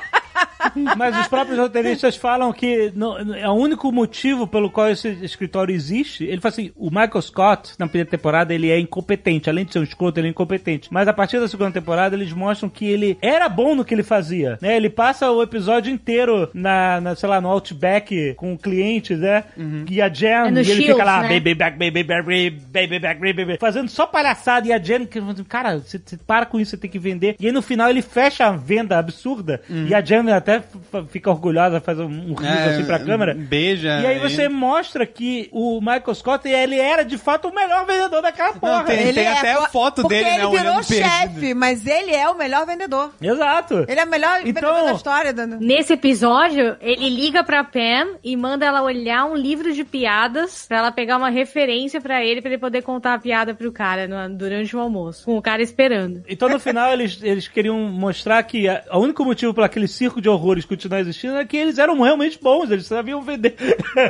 Mas 0.97 1.17
os 1.17 1.27
próprios 1.27 1.57
roteiristas 1.57 2.15
falam 2.15 2.51
que 2.51 2.91
não, 2.95 3.17
é 3.35 3.47
o 3.49 3.53
único 3.53 3.91
motivo 3.91 4.47
pelo 4.47 4.69
qual 4.69 4.89
esse 4.89 5.07
escritório 5.21 5.73
existe. 5.73 6.23
Ele 6.23 6.41
fala 6.41 6.53
assim: 6.53 6.71
o 6.75 6.89
Michael 6.89 7.21
Scott, 7.21 7.73
na 7.77 7.87
primeira 7.87 8.09
temporada, 8.09 8.53
ele 8.53 8.69
é 8.69 8.79
incompetente. 8.79 9.49
Além 9.49 9.65
de 9.65 9.73
ser 9.73 9.79
um 9.79 9.83
escroto, 9.83 10.19
ele 10.19 10.27
é 10.27 10.31
incompetente. 10.31 10.89
Mas 10.91 11.07
a 11.07 11.13
partir 11.13 11.39
da 11.39 11.47
segunda 11.47 11.71
temporada, 11.71 12.15
eles 12.15 12.33
mostram 12.33 12.69
que 12.69 12.85
ele 12.85 13.17
era 13.21 13.47
bom 13.47 13.75
no 13.75 13.85
que 13.85 13.93
ele 13.93 14.03
fazia. 14.03 14.57
Né? 14.61 14.75
Ele 14.75 14.89
passa 14.89 15.31
o 15.31 15.41
episódio 15.41 15.91
inteiro 15.91 16.49
na, 16.53 16.99
na, 17.01 17.15
sei 17.15 17.29
lá, 17.29 17.39
no 17.39 17.49
Outback 17.49 18.33
com 18.35 18.57
clientes, 18.57 19.19
né? 19.19 19.43
E 19.89 20.01
a 20.01 20.09
Jen, 20.09 20.29
É 20.29 20.45
e 20.45 20.47
ele 20.49 20.63
Shields, 20.65 20.85
fica 20.87 21.03
lá, 21.03 21.21
né? 21.21 21.29
baby 21.29 21.55
back, 21.55 21.77
baby 21.77 22.03
back, 22.03 22.23
baby 22.23 22.49
baby 22.49 22.99
back, 22.99 23.19
baby 23.19 23.45
back, 23.45 23.59
fazendo 23.59 23.89
só 23.89 24.05
palhaçada. 24.05 24.67
E 24.67 24.73
a 24.73 24.77
Jen, 24.77 25.07
cara, 25.47 25.77
você 25.79 25.99
você 25.99 26.17
para 26.17 26.45
com 26.45 26.59
isso, 26.59 26.71
você 26.71 26.77
tem 26.77 26.89
que 26.89 26.99
vender. 26.99 27.35
E 27.39 27.45
aí 27.45 27.51
no 27.51 27.61
final 27.61 27.89
ele 27.89 28.01
fecha 28.01 28.45
a 28.45 28.51
venda 28.51 28.97
absurda. 28.97 29.61
E 29.69 29.93
a 29.93 30.01
Jen 30.01 30.28
até 30.31 30.55
f- 30.55 31.05
fica 31.09 31.29
orgulhosa, 31.29 31.79
faz 31.79 31.99
um, 31.99 32.05
um 32.05 32.33
riso 32.33 32.45
É, 32.51 32.65
assim 32.75 32.85
pra 32.85 32.99
câmera. 32.99 33.33
Beija. 33.33 33.99
E 34.01 34.05
aí 34.05 34.19
você 34.19 34.47
mostra 34.49 35.05
que 35.05 35.49
o 35.51 35.79
Michael 35.79 36.15
Scott, 36.15 36.47
ele 36.47 36.77
era 36.79 37.03
de 37.03 37.17
fato 37.17 37.47
o 37.49 37.53
melhor 37.55 37.85
vendedor 37.85 38.21
daquela 38.21 38.53
porra. 38.53 38.83
tem- 38.83 38.99
Ele 39.07 39.19
é 39.19 39.31
até 39.31 39.53
a 39.53 39.67
foto 39.69 40.01
porque 40.01 40.15
dele, 40.15 40.29
ele 40.29 40.37
né, 40.37 40.49
virou 40.49 40.59
olhando 40.73 40.83
chefe, 40.83 41.53
mas 41.53 41.85
ele 41.85 42.13
é 42.13 42.27
o 42.29 42.37
melhor 42.37 42.65
vendedor. 42.65 43.11
Exato. 43.21 43.85
Ele 43.87 43.99
é 43.99 44.03
o 44.03 44.09
melhor 44.09 44.43
vendedor 44.43 44.83
da 44.83 44.93
história. 44.93 45.33
Da... 45.33 45.45
Nesse 45.47 45.93
episódio, 45.93 46.75
ele 46.81 47.09
liga 47.09 47.43
pra 47.43 47.63
Pen 47.63 48.15
e 48.23 48.35
manda 48.35 48.65
ela 48.65 48.81
olhar 48.81 49.25
um 49.25 49.35
livro 49.35 49.73
de 49.73 49.83
piadas 49.83 50.65
pra 50.67 50.77
ela 50.79 50.91
pegar 50.91 51.17
uma 51.17 51.29
referência 51.29 52.01
pra 52.01 52.23
ele, 52.23 52.41
pra 52.41 52.49
ele 52.51 52.59
poder 52.59 52.81
contar 52.81 53.13
a 53.13 53.19
piada 53.19 53.53
pro 53.53 53.71
cara 53.71 54.07
no- 54.07 54.35
durante 54.35 54.75
o 54.75 54.79
almoço, 54.79 55.25
com 55.25 55.37
o 55.37 55.41
cara 55.41 55.61
esperando. 55.61 56.23
Então 56.27 56.49
no 56.49 56.59
final 56.59 56.91
eles, 56.91 57.19
eles 57.21 57.47
queriam 57.47 57.77
mostrar 57.79 58.41
que 58.43 58.67
a- 58.67 58.83
o 58.93 58.99
único 58.99 59.23
motivo 59.25 59.53
para 59.53 59.65
aquele 59.65 59.87
circo 60.09 60.21
de 60.21 60.27
horrores 60.29 60.65
continuar 60.65 60.99
existindo 61.01 61.37
é 61.37 61.45
que 61.45 61.55
eles 61.55 61.77
eram 61.77 62.01
realmente 62.01 62.39
bons, 62.41 62.71
eles 62.71 62.85
sabiam 62.87 63.21
vender. 63.21 63.55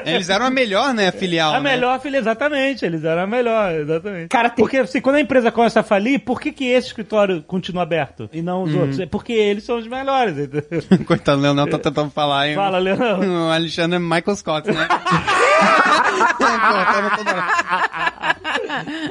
Eles 0.06 0.30
eram 0.30 0.46
a 0.46 0.50
melhor, 0.50 0.94
né, 0.94 1.12
filial. 1.14 1.54
A 1.54 1.60
né? 1.60 1.72
melhor 1.72 2.00
filha, 2.00 2.18
exatamente, 2.18 2.86
eles 2.86 3.04
eram 3.04 3.24
a 3.24 3.28
melhor, 3.28 3.74
exatamente. 3.74 4.30
Cara, 4.30 4.50
tem- 4.50 4.64
Porque 4.64 4.78
assim, 4.78 5.02
quando 5.02 5.18
a 5.18 5.22
empresa 5.22 5.52
começa 5.52 5.82
a 5.82 5.84
falir, 5.84 6.20
por 6.20 6.40
que, 6.40 6.52
que 6.52 6.66
esse 6.66 6.88
escritório 6.88 7.42
continua 7.44 7.84
aberto 7.84 8.30
e 8.32 8.42
não 8.42 8.64
os 8.64 8.74
Uhum. 8.74 8.80
outros? 8.82 9.00
É 9.00 9.06
porque 9.06 9.34
eles 9.34 9.64
são 9.64 9.78
os 9.78 9.88
melhores. 9.88 10.38
entendeu? 10.38 10.64
Coitado, 11.06 11.38
o 11.40 11.42
Leonel 11.42 11.70
tá 11.70 11.78
tentando 11.78 12.10
falar 12.12 12.42
aí. 12.42 12.56
Fala, 12.56 12.78
Leonel. 12.80 13.20
O 13.50 13.52
Alexandre 13.52 13.98
é 13.98 14.00
Michael 14.00 14.36
Scott, 14.36 14.68
né? 14.72 14.88
Toda. 17.18 18.39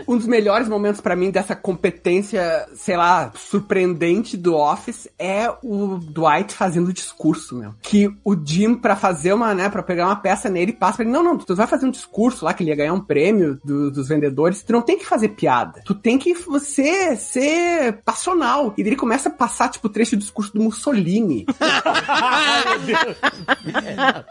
Um 0.06 0.16
dos 0.16 0.26
melhores 0.26 0.68
momentos 0.68 1.00
pra 1.00 1.16
mim 1.16 1.30
dessa 1.30 1.54
competência, 1.56 2.66
sei 2.74 2.96
lá, 2.96 3.32
surpreendente 3.34 4.36
do 4.36 4.54
Office 4.54 5.08
é 5.18 5.48
o 5.62 5.98
Dwight 5.98 6.54
fazendo 6.54 6.88
o 6.88 6.92
discurso, 6.92 7.56
meu. 7.56 7.74
Que 7.82 8.10
o 8.24 8.36
Jim, 8.42 8.74
pra 8.74 8.96
fazer 8.96 9.32
uma, 9.32 9.54
né, 9.54 9.68
pra 9.68 9.82
pegar 9.82 10.06
uma 10.06 10.16
peça 10.16 10.48
nele, 10.48 10.72
passa 10.72 10.96
pra 10.96 11.04
ele, 11.04 11.12
não, 11.12 11.22
não, 11.22 11.36
tu 11.38 11.54
vai 11.54 11.66
fazer 11.66 11.86
um 11.86 11.90
discurso 11.90 12.44
lá, 12.44 12.52
que 12.54 12.62
ele 12.62 12.70
ia 12.70 12.76
ganhar 12.76 12.92
um 12.94 13.00
prêmio 13.00 13.58
do- 13.64 13.90
dos 13.90 14.08
vendedores, 14.08 14.62
tu 14.62 14.72
não 14.72 14.82
tem 14.82 14.98
que 14.98 15.06
fazer 15.06 15.28
piada. 15.30 15.82
Tu 15.84 15.94
tem 15.94 16.18
que 16.18 16.34
você 16.34 17.16
ser 17.16 18.00
passional. 18.04 18.74
E 18.76 18.80
ele 18.82 18.96
começa 18.96 19.28
a 19.28 19.32
passar, 19.32 19.68
tipo, 19.68 19.86
o 19.86 19.90
trecho 19.90 20.16
do 20.16 20.20
discurso 20.20 20.52
do 20.54 20.62
Mussolini. 20.62 21.46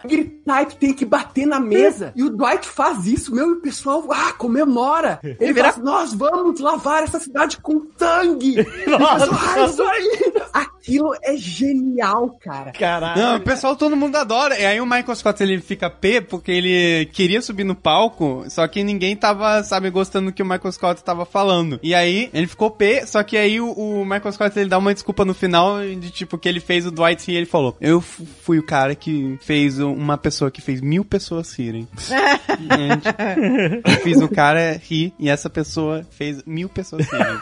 gritar 0.08 0.66
tu 0.66 0.76
tem 0.78 0.94
que 0.94 1.06
bater 1.06 1.46
na 1.46 1.60
mesa. 1.60 2.12
E 2.16 2.24
o 2.24 2.30
Dwight 2.30 2.68
faz 2.68 3.06
isso, 3.06 3.34
meu, 3.34 3.50
e 3.50 3.54
o 3.54 3.62
pessoal, 3.62 4.04
ah, 4.12 4.34
comemora. 4.34 5.17
Ele 5.24 5.54
fala 5.54 5.70
assim, 5.70 5.82
nós 5.82 6.14
vamos 6.14 6.60
lavar 6.60 7.04
essa 7.04 7.20
cidade 7.20 7.58
com 7.58 7.88
sangue. 7.98 8.64
Faz, 8.86 9.24
ah, 9.24 9.66
isso 9.66 9.84
aí. 9.84 10.34
Aquilo 10.54 11.14
é 11.24 11.36
genial, 11.36 12.38
cara. 12.42 12.72
Caralho. 12.72 13.22
Não, 13.22 13.38
o 13.38 13.42
pessoal, 13.42 13.76
todo 13.76 13.96
mundo 13.96 14.16
adora. 14.16 14.60
E 14.60 14.66
aí 14.66 14.80
o 14.80 14.86
Michael 14.86 15.16
Scott, 15.16 15.42
ele 15.44 15.60
fica 15.60 15.90
P 15.90 16.22
porque 16.22 16.52
ele 16.52 17.06
queria 17.08 17.42
subir 17.42 17.64
no 17.64 17.76
palco, 17.76 18.46
só 18.50 18.68
que 18.68 18.84
ninguém 18.84 19.16
tava, 19.16 19.64
sabe, 19.64 19.90
gostando 19.90 20.28
do 20.28 20.34
que 20.34 20.42
o 20.42 20.46
Michael 20.46 20.72
Scott 20.72 21.04
tava 21.04 21.26
falando. 21.26 21.80
E 21.84 21.94
aí, 21.94 22.30
ele 22.34 22.48
ficou 22.48 22.72
P, 22.72 23.06
só 23.06 23.24
que 23.24 23.38
aí 23.38 23.60
o, 23.60 23.72
o 23.72 24.04
Michael 24.04 24.32
Scott, 24.32 24.58
ele 24.58 24.70
dá 24.70 24.78
uma 24.78 24.94
desculpa 24.94 25.26
no 25.26 25.34
final 25.34 25.80
de, 25.82 26.10
tipo, 26.10 26.38
que 26.38 26.48
ele 26.48 26.60
fez 26.60 26.86
o 26.86 26.92
Dwight 26.92 27.26
rir, 27.30 27.38
ele 27.38 27.46
falou, 27.46 27.76
eu 27.82 28.02
fui 28.02 28.60
o 28.60 28.64
cara 28.64 28.96
que 28.96 29.38
fez 29.42 29.80
uma 29.80 30.18
pessoa 30.18 30.52
que 30.52 30.62
fez 30.62 30.82
mil 30.82 31.04
pessoas 31.04 31.54
rirem. 31.54 31.88
Gente, 31.98 33.86
eu 33.86 34.04
fiz 34.04 34.22
o 34.22 34.30
cara 34.30 34.80
rir 34.84 35.07
e 35.18 35.30
essa 35.30 35.50
pessoa 35.50 36.06
fez 36.10 36.44
mil 36.46 36.70
pessoas 36.70 37.06
rirem. 37.08 37.42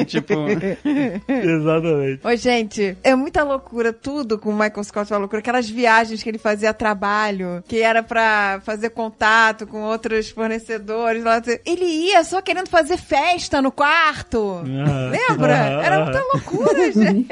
É, 0.00 0.04
tipo... 0.06 0.34
Exatamente. 1.28 2.26
Ô, 2.26 2.36
gente, 2.36 2.96
é 3.02 3.14
muita 3.14 3.42
loucura 3.42 3.92
tudo 3.92 4.38
com 4.38 4.50
o 4.50 4.52
Michael 4.52 4.84
Scott, 4.84 5.12
é 5.12 5.14
uma 5.14 5.20
loucura. 5.20 5.40
Aquelas 5.40 5.68
viagens 5.68 6.22
que 6.22 6.28
ele 6.28 6.38
fazia 6.38 6.70
a 6.70 6.74
trabalho, 6.74 7.62
que 7.66 7.80
era 7.80 8.02
pra 8.02 8.60
fazer 8.64 8.90
contato 8.90 9.66
com 9.66 9.82
outros 9.82 10.30
fornecedores. 10.30 11.22
Lá, 11.22 11.42
ele 11.64 11.84
ia 11.84 12.24
só 12.24 12.40
querendo 12.40 12.68
fazer 12.68 12.96
festa 12.96 13.60
no 13.60 13.70
quarto. 13.70 14.62
Lembra? 14.64 15.54
Era 15.54 16.04
muita 16.04 16.20
loucura, 16.32 16.92
gente. 16.92 17.28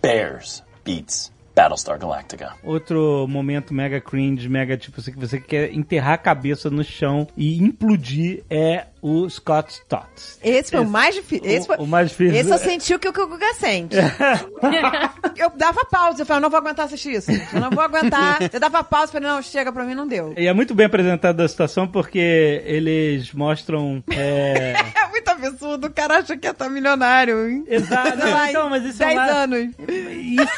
Bears 0.00 0.62
beats 0.84 1.32
Battlestar 1.54 1.98
Galactica. 1.98 2.54
Outro 2.62 3.26
momento 3.28 3.74
mega 3.74 4.00
cringe, 4.00 4.48
mega 4.48 4.76
tipo 4.76 5.00
assim, 5.00 5.12
que 5.12 5.18
você 5.18 5.40
quer 5.40 5.72
enterrar 5.72 6.14
a 6.14 6.18
cabeça 6.18 6.70
no 6.70 6.82
chão 6.82 7.26
e 7.36 7.62
implodir 7.62 8.42
é 8.48 8.86
o 9.02 9.28
Scott 9.28 9.72
Stott. 9.72 10.08
Esse 10.42 10.70
foi 10.70 10.80
o 10.80 10.88
mais 10.88 11.14
difícil. 11.14 11.50
Esse, 11.50 11.66
foi... 11.66 11.76
o 11.76 11.86
mais 11.86 12.10
difícil. 12.10 12.36
Esse 12.36 12.50
eu 12.50 12.58
senti 12.58 12.94
o 12.94 12.98
que 13.00 13.08
o 13.08 13.12
que 13.12 13.20
o 13.20 13.26
Guga 13.26 13.52
sente. 13.54 13.96
eu 15.36 15.50
dava 15.56 15.84
pausa, 15.84 16.22
eu 16.22 16.26
falava, 16.26 16.42
não 16.42 16.50
vou 16.50 16.58
aguentar 16.58 16.86
assistir 16.86 17.14
isso. 17.14 17.32
Eu 17.52 17.60
não 17.60 17.70
vou 17.70 17.82
aguentar. 17.82 18.38
Eu 18.52 18.60
dava 18.60 18.84
pausa, 18.84 19.10
falei, 19.10 19.28
não, 19.28 19.42
chega 19.42 19.72
pra 19.72 19.84
mim, 19.84 19.94
não 19.94 20.06
deu. 20.06 20.34
E 20.36 20.46
é 20.46 20.52
muito 20.52 20.72
bem 20.72 20.86
apresentado 20.86 21.40
a 21.40 21.48
situação 21.48 21.88
porque 21.88 22.62
eles 22.64 23.32
mostram. 23.32 24.02
É, 24.08 24.74
É 25.52 25.54
absurdo, 25.54 25.86
o 25.86 25.90
cara 25.90 26.18
acha 26.18 26.36
que 26.36 26.46
ia 26.46 26.50
estar 26.50 26.68
milionário. 26.68 27.48
hein? 27.48 27.64
Exato. 27.68 28.18
Lá, 28.18 28.50
então, 28.50 28.70
mas 28.70 28.84
isso 28.84 29.02
é 29.02 29.06
10 29.06 29.16
lá- 29.18 29.26
anos. 29.42 29.68
Isso, 29.88 30.52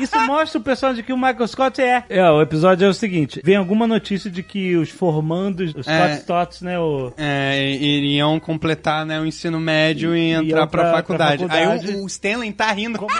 isso 0.00 0.20
mostra 0.26 0.58
o 0.60 0.62
personagem 0.62 1.02
que 1.04 1.12
o 1.12 1.16
Michael 1.16 1.46
Scott 1.48 1.80
é. 1.80 2.04
É, 2.08 2.30
o 2.30 2.40
episódio 2.42 2.86
é 2.86 2.88
o 2.88 2.94
seguinte: 2.94 3.40
vem 3.44 3.56
alguma 3.56 3.86
notícia 3.86 4.30
de 4.30 4.42
que 4.42 4.76
os 4.76 4.90
formandos, 4.90 5.74
os 5.74 5.86
É. 5.88 5.98
Scott 5.98 6.14
Stotts, 6.20 6.62
né? 6.62 6.78
O, 6.78 7.12
É, 7.16 7.70
iriam 7.72 8.38
completar 8.40 9.04
né, 9.06 9.18
o 9.20 9.26
ensino 9.26 9.58
médio 9.60 10.14
e 10.16 10.30
Iam 10.30 10.42
entrar 10.44 10.66
pra, 10.66 10.82
pra- 10.82 10.92
faculdade. 10.92 11.44
pra 11.46 11.54
faculdade. 11.56 11.90
Aí 11.90 11.96
o, 11.96 12.04
o 12.04 12.06
Stanley 12.06 12.52
tá 12.52 12.70
rindo. 12.72 12.98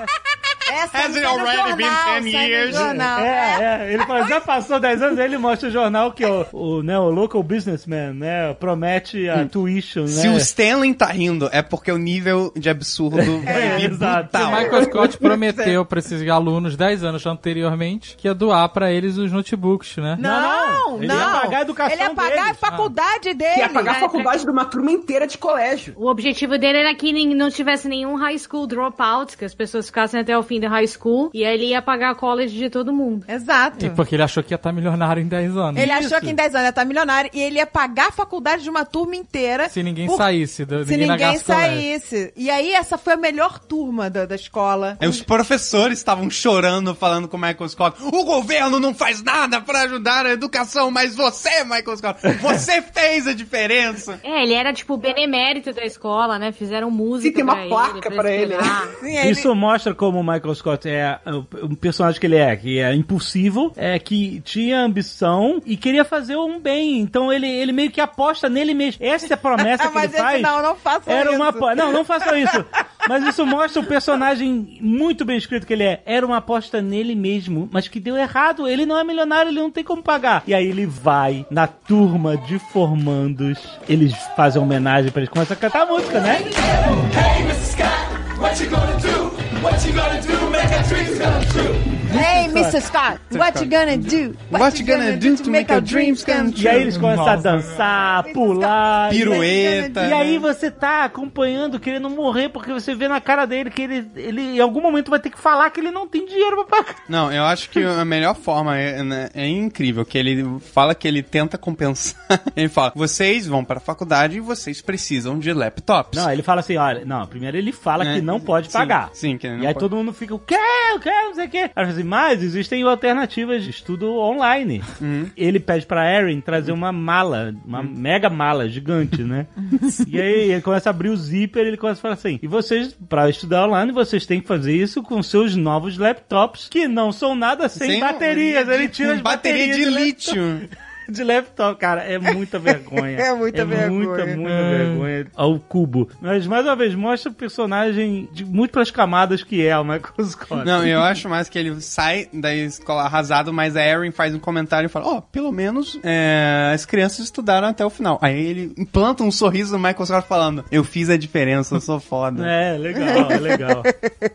Essa 0.70 0.98
Has 0.98 1.16
it 1.16 1.24
already 1.26 1.74
been 1.76 1.86
jornal, 1.86 2.20
10 2.22 2.32
sai 2.32 2.42
no 2.42 2.48
years? 2.48 2.76
jornal. 2.76 3.20
É, 3.20 3.59
é, 3.88 3.94
ele 3.94 4.06
fala, 4.06 4.26
já 4.28 4.40
passou 4.40 4.80
10 4.80 5.02
anos, 5.02 5.18
aí 5.18 5.24
ele 5.26 5.38
mostra 5.38 5.68
o 5.68 5.72
jornal 5.72 6.12
que 6.12 6.24
o, 6.24 6.47
o, 6.52 6.82
né, 6.82 6.98
o 6.98 7.10
local 7.10 7.42
businessman, 7.42 8.12
né, 8.14 8.55
promete 8.55 9.28
a 9.28 9.44
tuition, 9.47 10.02
né? 10.02 10.09
Se 10.09 10.28
o 10.28 10.36
Stanley 10.36 10.94
tá 10.94 11.06
rindo, 11.06 11.48
é 11.52 11.62
porque 11.62 11.90
o 11.90 11.98
nível 11.98 12.52
de 12.56 12.68
absurdo 12.70 13.18
É, 13.47 13.82
é, 13.82 13.84
exato. 13.84 14.36
O. 14.36 14.47
Michael 14.47 14.84
Scott 14.84 15.18
prometeu 15.18 15.84
pra 15.84 15.98
esses 15.98 16.26
alunos 16.28 16.76
10 16.76 17.05
anos 17.05 17.24
anteriormente 17.26 18.16
que 18.16 18.28
ia 18.28 18.34
doar 18.34 18.68
pra 18.68 18.90
eles 18.92 19.16
os 19.16 19.32
notebooks, 19.32 19.97
né? 19.97 20.16
Não, 20.20 20.30
não, 20.30 20.98
não. 20.98 21.02
ele 21.02 21.12
ia 21.12 21.40
pagar 21.40 21.59
a 21.59 21.62
educação 21.62 21.92
Ele 21.92 22.02
ia 22.02 22.10
pagar 22.14 22.30
deles. 22.44 22.51
a 22.51 22.55
faculdade 22.55 23.34
dele. 23.34 23.55
Que 23.55 23.60
ia 23.60 23.68
pagar 23.68 23.94
a 23.94 23.97
É, 23.97 24.01
faculdade 24.01 24.44
de 24.44 24.51
uma 24.51 24.64
turma 24.64 24.90
inteira 24.92 25.26
de 25.26 25.36
colégio. 25.38 25.94
O 25.97 26.06
objetivo 26.09 26.56
dele 26.59 26.78
era 26.78 26.94
que 26.94 27.12
nem- 27.12 27.34
não 27.34 27.51
tivesse 27.51 27.88
nenhum 27.88 28.14
high 28.14 28.38
school 28.38 28.66
dropout, 28.66 29.36
que 29.36 29.44
as 29.44 29.55
pessoas 29.55 29.86
ficassem 29.86 30.20
até 30.20 30.36
o 30.36 30.42
fim 30.42 30.60
do 30.61 30.69
high 30.69 30.87
school, 30.87 31.31
e 31.35 31.45
aí 31.45 31.55
ele 31.55 31.66
ia 31.66 31.82
pagar 31.82 32.11
a 32.11 32.15
college 32.15 32.57
de 32.57 32.70
todo 32.70 32.93
mundo. 32.93 33.24
Exato. 33.28 33.85
E 33.87 33.91
porque 33.91 34.15
ele 34.15 34.23
achou 34.23 34.43
que 34.43 34.53
ia 34.53 34.57
estar 34.57 34.73
milionário 34.73 35.23
em 35.23 35.27
10 35.28 35.57
anos. 35.57 35.81
Ele 35.81 35.91
achou 35.93 36.20
que 36.20 36.31
em 36.31 36.35
10 36.35 36.55
anos 36.55 36.65
ia 36.66 36.70
estar 36.70 36.85
milionário 36.85 37.31
e 37.32 37.41
ele 37.41 37.57
ia 37.57 37.66
pagar 37.66 38.09
a 38.09 38.12
faculdade 38.12 38.62
de 38.62 38.70
uma 38.70 38.85
turma 38.85 39.16
inteira. 39.16 39.69
Se 39.69 39.82
ninguém 39.82 40.07
por- 40.07 40.16
saísse, 40.16 40.65
do- 40.65 40.85
Se 40.85 40.93
ninguém 40.93 41.09
ninguém 41.11 41.39
colégio. 41.41 41.45
saísse. 41.47 42.32
E 42.37 42.51
aí, 42.51 42.73
essa 42.73 42.97
foi 42.99 43.15
a 43.15 43.16
melhor 43.16 43.59
turma 43.59 44.09
da, 44.11 44.27
da 44.27 44.35
escola. 44.35 44.97
Aí 45.01 45.09
Os 45.09 45.23
professores 45.23 45.99
estavam 45.99 46.28
chorando, 46.31 46.95
falando 46.95 47.27
com 47.28 47.37
o 47.37 47.41
Michael 47.41 47.69
Scott. 47.69 47.97
O 48.03 48.24
governo 48.24 48.78
não 48.78 48.95
faz 48.95 49.23
nada 49.23 49.61
pra 49.61 49.82
ajudar 49.82 50.27
a 50.27 50.31
educação, 50.32 50.91
mas 50.91 51.15
você, 51.16 51.65
Michael 51.65 51.97
Scott, 51.97 52.20
você 52.41 52.82
fez 52.93 53.27
a 53.27 53.32
diferença. 53.32 54.20
É, 54.23 54.43
ele 54.43 54.55
era 54.55 54.73
tipo 54.73 54.95
o 54.95 54.97
benemérito 54.97 55.73
da 55.73 55.85
escola, 55.85 56.39
né? 56.39 56.53
Fizeram 56.53 56.91
música 56.91 57.28
Sim, 57.28 57.35
tem 57.35 57.45
uma 57.45 57.57
pra 57.57 57.66
placa 57.69 58.09
ele. 58.09 58.16
pra 58.16 58.31
ele, 58.31 58.57
né? 58.57 58.61
estudar. 58.62 58.89
Sim, 59.01 59.16
aí 59.19 59.31
Isso 59.31 59.55
mostra 59.55 59.95
como 59.95 60.19
o 60.20 60.23
Michael 60.23 60.49
Scott 60.55 60.89
é 60.89 61.18
o 61.27 61.66
um 61.66 61.74
personagem 61.74 62.20
que 62.20 62.27
ele 62.27 62.36
é, 62.36 62.56
que 62.56 62.78
é 62.78 62.94
impulsivo, 62.94 63.72
é 63.77 63.98
que 63.98 64.40
tinha 64.40 64.81
ambição 64.81 65.60
e 65.64 65.77
queria 65.77 66.05
fazer 66.05 66.36
um 66.36 66.59
bem. 66.59 67.01
Então 67.01 67.32
ele, 67.32 67.48
ele 67.48 67.72
meio 67.72 67.90
que 67.90 68.01
aposta 68.01 68.48
nele 68.48 68.74
mesmo. 68.74 69.05
Essa 69.05 69.32
é 69.32 69.35
a 69.35 69.36
promessa 69.36 69.89
que 69.89 69.94
Mas 69.94 70.05
ele 70.05 70.14
esse 70.14 70.22
faz. 70.22 70.43
não, 70.43 70.62
não 70.62 70.77
façam 70.77 71.12
Era 71.12 71.31
isso. 71.31 71.40
uma 71.40 71.74
Não, 71.74 71.93
não 71.93 72.05
façam 72.05 72.36
isso. 72.36 72.64
Mas 73.09 73.24
isso 73.24 73.44
mostra 73.47 73.81
o 73.81 73.86
personagem 73.86 74.78
muito 74.81 75.24
bem 75.24 75.36
escrito 75.36 75.66
que 75.66 75.72
ele 75.72 75.85
é. 75.85 76.02
Era 76.05 76.24
uma 76.24 76.36
aposta 76.39 76.81
nele 76.82 77.14
mesmo, 77.14 77.68
mas 77.72 77.89
que 77.89 77.98
deu 78.01 78.16
errado. 78.16 78.68
Ele 78.68 78.85
não 78.86 78.98
é 78.98 79.05
milionário, 79.05 79.51
ele 79.51 79.60
não 79.60 79.70
tem 79.70 79.82
como 79.85 80.02
pagar. 80.02 80.43
E 80.47 80.55
aí 80.55 80.66
ele 80.66 80.86
vai 80.86 81.47
na 81.51 81.66
turma 81.66 82.36
de 82.36 82.59
formandos. 82.59 83.59
Eles 83.89 84.14
fazem 84.36 84.60
homenagem 84.60 85.10
pra 85.10 85.20
eles 85.20 85.31
começam 85.31 85.56
a 85.56 85.60
cantar 85.60 85.82
a 85.82 85.86
música, 85.86 86.20
né? 86.20 86.40
Hey, 86.40 87.43
Mr. 87.44 87.64
Scott, 87.64 88.40
what 88.40 88.62
you 88.62 88.70
gonna 88.70 88.97
do? 88.97 89.31
What 89.62 89.86
you 89.86 89.94
gonna 89.94 90.20
do? 90.20 90.39
True. 90.70 91.74
Hey, 92.12 92.48
Mr. 92.48 92.80
Scott, 92.80 93.20
what 93.32 93.60
you 93.60 93.68
gonna 93.70 93.97
do? 93.97 94.36
What 94.51 94.78
you 94.80 94.86
gonna 94.86 95.16
do 95.16 95.36
to 95.36 95.51
make 95.51 95.70
our 95.72 95.80
dreams 95.80 96.24
come 96.24 96.52
E 96.56 96.68
aí 96.68 96.82
eles 96.82 96.97
começam 96.97 97.26
a 97.26 97.36
dançar, 97.36 98.24
pular. 98.32 99.10
Pirueta. 99.10 100.06
E 100.09 100.12
aí 100.12 100.38
você 100.38 100.70
tá 100.70 101.05
acompanhando, 101.05 101.78
querendo 101.78 102.09
morrer, 102.10 102.48
porque 102.48 102.72
você 102.72 102.94
vê 102.94 103.06
na 103.09 103.20
cara 103.20 103.47
dele 103.47 103.70
que 103.70 103.82
ele, 103.82 104.10
ele 104.16 104.42
em 104.56 104.60
algum 104.60 104.80
momento 104.80 105.10
vai 105.10 105.20
ter 105.20 105.30
que 105.30 105.38
falar 105.38 105.70
que 105.70 105.80
ele 105.80 105.90
não 105.92 106.06
tem 106.06 106.24
dinheiro 106.26 106.64
pra 106.64 106.78
pagar. 106.82 106.97
Não, 107.09 107.32
eu 107.32 107.44
acho 107.44 107.70
que 107.70 107.82
a 107.82 108.05
melhor 108.05 108.34
forma 108.36 108.76
é, 108.76 109.02
né, 109.02 109.28
é 109.34 109.47
incrível, 109.48 110.05
que 110.05 110.18
ele 110.18 110.44
fala 110.72 110.94
que 110.94 111.06
ele 111.06 111.22
tenta 111.22 111.56
compensar. 111.59 112.20
Ele 112.56 112.68
fala, 112.68 112.92
vocês 112.94 113.47
vão 113.47 113.64
para 113.64 113.78
a 113.78 113.80
faculdade 113.80 114.36
e 114.36 114.40
vocês 114.40 114.80
precisam 114.80 115.38
de 115.38 115.52
laptops. 115.52 116.18
Não, 116.20 116.30
ele 116.30 116.42
fala 116.42 116.60
assim, 116.60 116.76
olha, 116.76 117.05
não, 117.05 117.26
primeiro 117.26 117.56
ele 117.56 117.72
fala 117.72 118.05
É, 118.06 118.14
que 118.14 118.20
não 118.22 118.38
pode 118.40 118.66
sim, 118.66 118.72
pagar. 118.72 119.10
sim, 119.12 119.36
que 119.38 119.48
não 119.48 119.56
E 119.59 119.66
aí 119.66 119.74
pode. 119.74 119.78
todo 119.78 119.97
mundo 119.97 120.12
fica, 120.12 120.34
o 120.34 120.38
quê? 120.38 120.56
O 120.95 121.01
quê? 121.01 121.11
Não 121.11 121.35
sei 121.35 121.47
o 121.47 121.49
quê. 121.49 121.70
Assim, 121.74 122.03
mas 122.03 122.43
existem 122.43 122.82
alternativas 122.82 123.62
de 123.65 123.70
estudo 123.70 124.12
online. 124.19 124.82
Uhum. 125.01 125.31
Ele 125.37 125.59
pede 125.61 125.87
pra 125.87 126.11
Erin 126.12 126.41
trazer 126.41 126.73
uma 126.73 126.93
mala, 126.93 127.55
uma 127.65 127.82
mega 127.82 128.28
mala 128.28 128.69
gigante, 128.69 129.23
né? 129.23 129.47
e 130.07 130.20
aí 130.20 130.51
ele 130.53 130.61
começa 130.62 130.89
a 130.89 130.93
abrir 130.93 131.09
o 131.11 131.16
zíper 131.16 131.65
e 131.65 131.69
ele 131.69 131.77
começa 131.77 132.01
a 132.01 132.03
falar 132.03 132.15
assim, 132.15 132.39
e 132.43 132.47
vocês, 132.47 132.97
pra 133.09 133.31
estudar 133.31 133.66
online, 133.66 133.93
vocês 133.93 134.27
têm 134.27 134.41
que 134.41 134.49
fazer 134.49 134.74
isso 134.74 135.03
com 135.03 135.23
seus 135.23 135.55
novos 135.57 135.97
laptops, 135.97 136.69
que 136.69 136.87
não 136.89 137.12
são 137.12 137.35
nada 137.35 137.69
sem, 137.69 137.93
Sem 137.93 138.01
baterias. 138.01 138.66
de- 138.66 138.73
Ele 138.74 138.89
tira 138.89 139.15
as 139.15 139.20
bateria 139.20 139.66
baterias 139.69 139.77
de 139.77 139.85
laptop. 139.85 140.05
lítio. 140.05 140.69
de 141.15 141.24
laptop, 141.24 141.78
cara, 141.78 142.03
é 142.03 142.19
muita 142.19 142.59
vergonha. 142.59 143.19
É 143.20 143.35
muita 143.35 143.65
vergonha. 143.65 143.91
Muita, 143.91 144.27
muita 144.37 144.69
vergonha 144.69 145.27
ao 145.37 145.59
cubo. 145.59 146.09
Mas, 146.20 146.47
mais 146.47 146.65
uma 146.65 146.77
vez, 146.77 146.95
mostra 146.95 147.31
o 147.31 147.35
personagem 147.35 148.28
de 148.32 148.45
múltiplas 148.45 148.91
camadas 148.91 149.43
que 149.43 149.66
é 149.66 149.77
o 149.78 149.85
Michael 149.85 150.24
Scott. 150.24 150.65
Não, 150.65 150.87
eu 150.87 151.01
acho 151.01 151.28
mais 151.28 151.49
que 151.49 151.59
ele 151.59 151.81
sai 151.81 152.28
da 152.32 152.55
escola 152.55 153.03
arrasado, 153.03 153.53
mas 153.53 153.77
a 153.77 153.82
Erin 153.85 154.11
faz 154.11 154.35
um 154.35 154.39
comentário 154.39 154.87
e 154.87 154.89
fala: 154.89 155.07
Ó, 155.07 155.20
pelo 155.20 155.53
menos 155.53 155.99
é, 156.03 156.73
as 156.74 156.87
crianças 156.87 157.20
estudaram 157.27 157.69
até 157.69 157.85
o 157.85 157.91
final. 157.91 158.19
Aí 158.23 158.39
ele 158.39 158.73
implanta 158.78 159.23
um 159.23 159.31
sorriso 159.31 159.73
no 159.73 159.78
Michael 159.78 160.07
Scott 160.07 160.28
falando: 160.28 160.65
Eu 160.70 160.85
fiz 160.85 161.11
a 161.11 161.16
diferença, 161.16 161.74
eu 161.74 161.81
sou 161.81 162.01
foda. 162.01 162.47
É, 162.47 162.77
legal, 162.78 163.31
é 163.31 163.39
legal. 163.39 163.82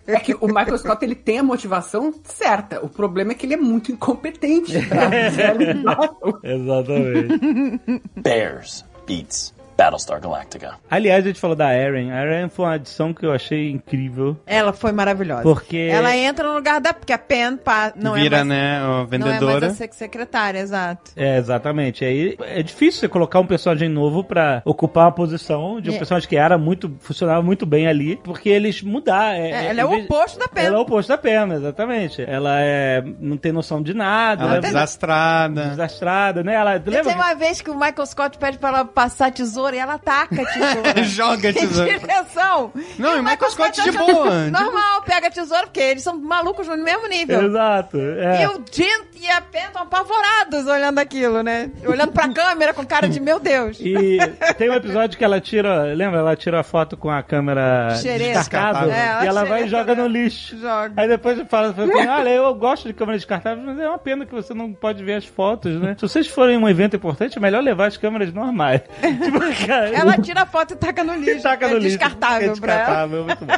É 0.07 0.19
que 0.19 0.35
o 0.35 0.47
Michael 0.47 0.77
Scott 0.77 1.03
ele 1.03 1.15
tem 1.15 1.39
a 1.39 1.43
motivação 1.43 2.13
certa. 2.23 2.83
O 2.83 2.89
problema 2.89 3.31
é 3.31 3.35
que 3.35 3.45
ele 3.45 3.55
é 3.55 3.57
muito 3.57 3.91
incompetente 3.91 4.79
pra 4.87 5.07
realizar. 5.07 6.09
Exatamente. 6.65 8.01
Bears 8.17 8.83
beats 9.05 9.53
Battlestar 9.77 10.19
Galactica. 10.21 10.75
Aliás, 10.89 11.23
a 11.23 11.27
gente 11.27 11.39
falou 11.39 11.55
da 11.55 11.73
Erin. 11.75 12.11
A 12.11 12.23
Erin 12.23 12.49
foi 12.49 12.65
uma 12.65 12.73
adição 12.75 13.13
que 13.13 13.25
eu 13.25 13.31
achei 13.33 13.69
incrível. 13.71 14.37
Ela 14.45 14.71
foi 14.73 14.91
maravilhosa. 14.91 15.43
Porque- 15.43 15.89
Ela 15.91 16.15
entra 16.15 16.47
no 16.47 16.53
lugar 16.55 16.79
da... 16.79 16.93
Porque 16.93 17.11
a 17.13 17.17
Pen 17.17 17.57
pa, 17.57 17.91
não 17.95 18.13
Vira, 18.13 18.37
é 18.37 18.43
mais... 18.43 18.47
né, 18.47 18.77
a 18.77 18.79
Não 18.79 18.87
é 18.93 18.95
mais 18.97 19.09
vendedora. 19.09 19.67
a 19.67 19.69
sec- 19.71 19.93
secretária, 19.93 20.59
exato. 20.59 21.11
É, 21.15 21.37
exatamente. 21.37 22.05
Aí 22.05 22.35
é 22.41 22.63
difícil 22.63 23.01
você 23.01 23.07
colocar 23.09 23.39
um 23.39 23.45
personagem 23.45 23.89
novo 23.89 24.23
pra 24.23 24.61
ocupar 24.65 25.05
uma 25.05 25.11
posição 25.11 25.79
de 25.81 25.89
um 25.89 25.93
É. 25.95 25.97
personagem 25.97 26.27
que 26.29 26.37
era 26.37 26.57
muito. 26.57 26.95
funcionava 27.01 27.41
muito 27.41 27.65
bem 27.65 27.87
ali, 27.87 28.15
porque 28.23 28.49
eles 28.49 28.81
mudar. 28.81 29.35
É, 29.35 29.49
É, 29.51 29.65
ela 29.71 29.81
é 29.81 29.85
o 29.85 29.93
oposto 29.99 30.39
da 30.39 30.47
Pen. 30.47 30.65
Ela 30.65 30.75
é 30.75 30.79
o 30.79 30.81
oposto 30.81 31.09
da 31.09 31.17
pena, 31.17 31.55
exatamente. 31.55 32.23
Ela 32.25 32.59
é, 32.61 33.03
não 33.19 33.37
tem 33.37 33.51
noção 33.51 33.81
de 33.81 33.93
nada. 33.93 34.43
Ela 34.43 34.55
é 34.55 34.57
é 34.57 34.61
desastrada. 34.61 35.65
desastrada, 35.69 36.43
né? 36.43 36.53
Ela, 36.53 36.75
E 36.75 36.79
lembra? 36.89 37.03
tem 37.03 37.15
uma 37.15 37.33
vez 37.35 37.61
que 37.61 37.69
o 37.69 37.73
Michael 37.75 38.05
Scott 38.05 38.37
pede 38.37 38.57
pra 38.57 38.69
ela 38.69 38.85
passar 38.85 39.27
a 39.27 39.29
tesoura 39.65 39.75
e 39.75 39.79
ela 39.79 39.97
taca 39.97 40.35
a 40.41 40.45
tesoura. 40.45 41.03
Joga 41.03 41.49
a 41.49 41.53
tesoura. 41.53 41.91
Em 41.91 41.99
direção. 41.99 42.73
Não, 42.97 43.17
e 43.17 43.19
o 43.19 43.23
Michael 43.23 43.51
Scott 43.51 43.81
de 43.83 43.91
boa. 43.91 44.49
Normal, 44.49 45.01
pega 45.03 45.27
a 45.27 45.31
tesoura, 45.31 45.63
porque 45.63 45.79
eles 45.79 46.03
são 46.03 46.17
malucos 46.17 46.67
no 46.67 46.77
mesmo 46.77 47.07
nível. 47.07 47.41
Exato. 47.43 47.97
é. 47.97 48.43
E 48.43 48.47
o 48.47 48.63
Jim 48.71 49.05
e 49.21 49.29
a 49.29 49.41
Pen 49.41 49.63
estão 49.65 49.83
apavorados 49.83 50.67
olhando 50.67 50.99
aquilo, 50.99 51.41
né? 51.41 51.71
Olhando 51.85 52.11
pra 52.11 52.29
câmera 52.29 52.73
com 52.73 52.85
cara 52.85 53.07
de 53.07 53.19
meu 53.19 53.39
Deus. 53.39 53.77
E 53.79 54.17
tem 54.57 54.69
um 54.69 54.73
episódio 54.73 55.17
que 55.17 55.23
ela 55.23 55.39
tira, 55.41 55.93
lembra? 55.93 56.19
Ela 56.19 56.35
tira 56.35 56.59
a 56.59 56.63
foto 56.63 56.95
com 56.95 57.09
a 57.09 57.23
câmera 57.23 57.89
descartável 58.03 58.91
É, 58.91 59.07
ela 59.07 59.23
e 59.23 59.27
ela 59.27 59.45
vai 59.45 59.63
e 59.63 59.67
joga 59.67 59.95
no 59.95 60.07
lixo. 60.07 60.57
Joga. 60.57 60.93
Aí 60.97 61.07
depois 61.07 61.37
fala, 61.49 61.73
fala 61.73 61.87
assim, 61.91 62.07
olha, 62.07 62.29
eu 62.29 62.53
gosto 62.55 62.87
de 62.87 62.93
câmera 62.93 63.17
descartável, 63.17 63.63
mas 63.65 63.79
é 63.79 63.87
uma 63.87 63.97
pena 63.97 64.25
que 64.25 64.33
você 64.33 64.53
não 64.53 64.73
pode 64.73 65.03
ver 65.03 65.13
as 65.15 65.25
fotos, 65.25 65.79
né? 65.81 65.95
Se 65.95 66.01
vocês 66.01 66.27
forem 66.27 66.55
em 66.55 66.59
um 66.59 66.69
evento 66.69 66.95
importante, 66.95 67.37
é 67.37 67.41
melhor 67.41 67.63
levar 67.63 67.87
as 67.87 67.97
câmeras 67.97 68.31
normais. 68.33 68.81
tipo, 69.01 69.39
cara, 69.65 69.89
Ela 69.89 70.17
tira 70.17 70.41
a 70.41 70.45
foto 70.45 70.73
e 70.73 70.77
taca 70.77 71.03
no 71.03 71.13
lixo. 71.15 71.43
taca 71.43 71.65
é 71.65 71.69
no 71.69 71.75
lixo. 71.77 71.97
descartável 71.97 72.53
é 72.53 72.59
pra 72.59 72.73
ela. 72.73 72.83
descartável, 72.83 73.23
muito 73.25 73.45
bom. 73.45 73.53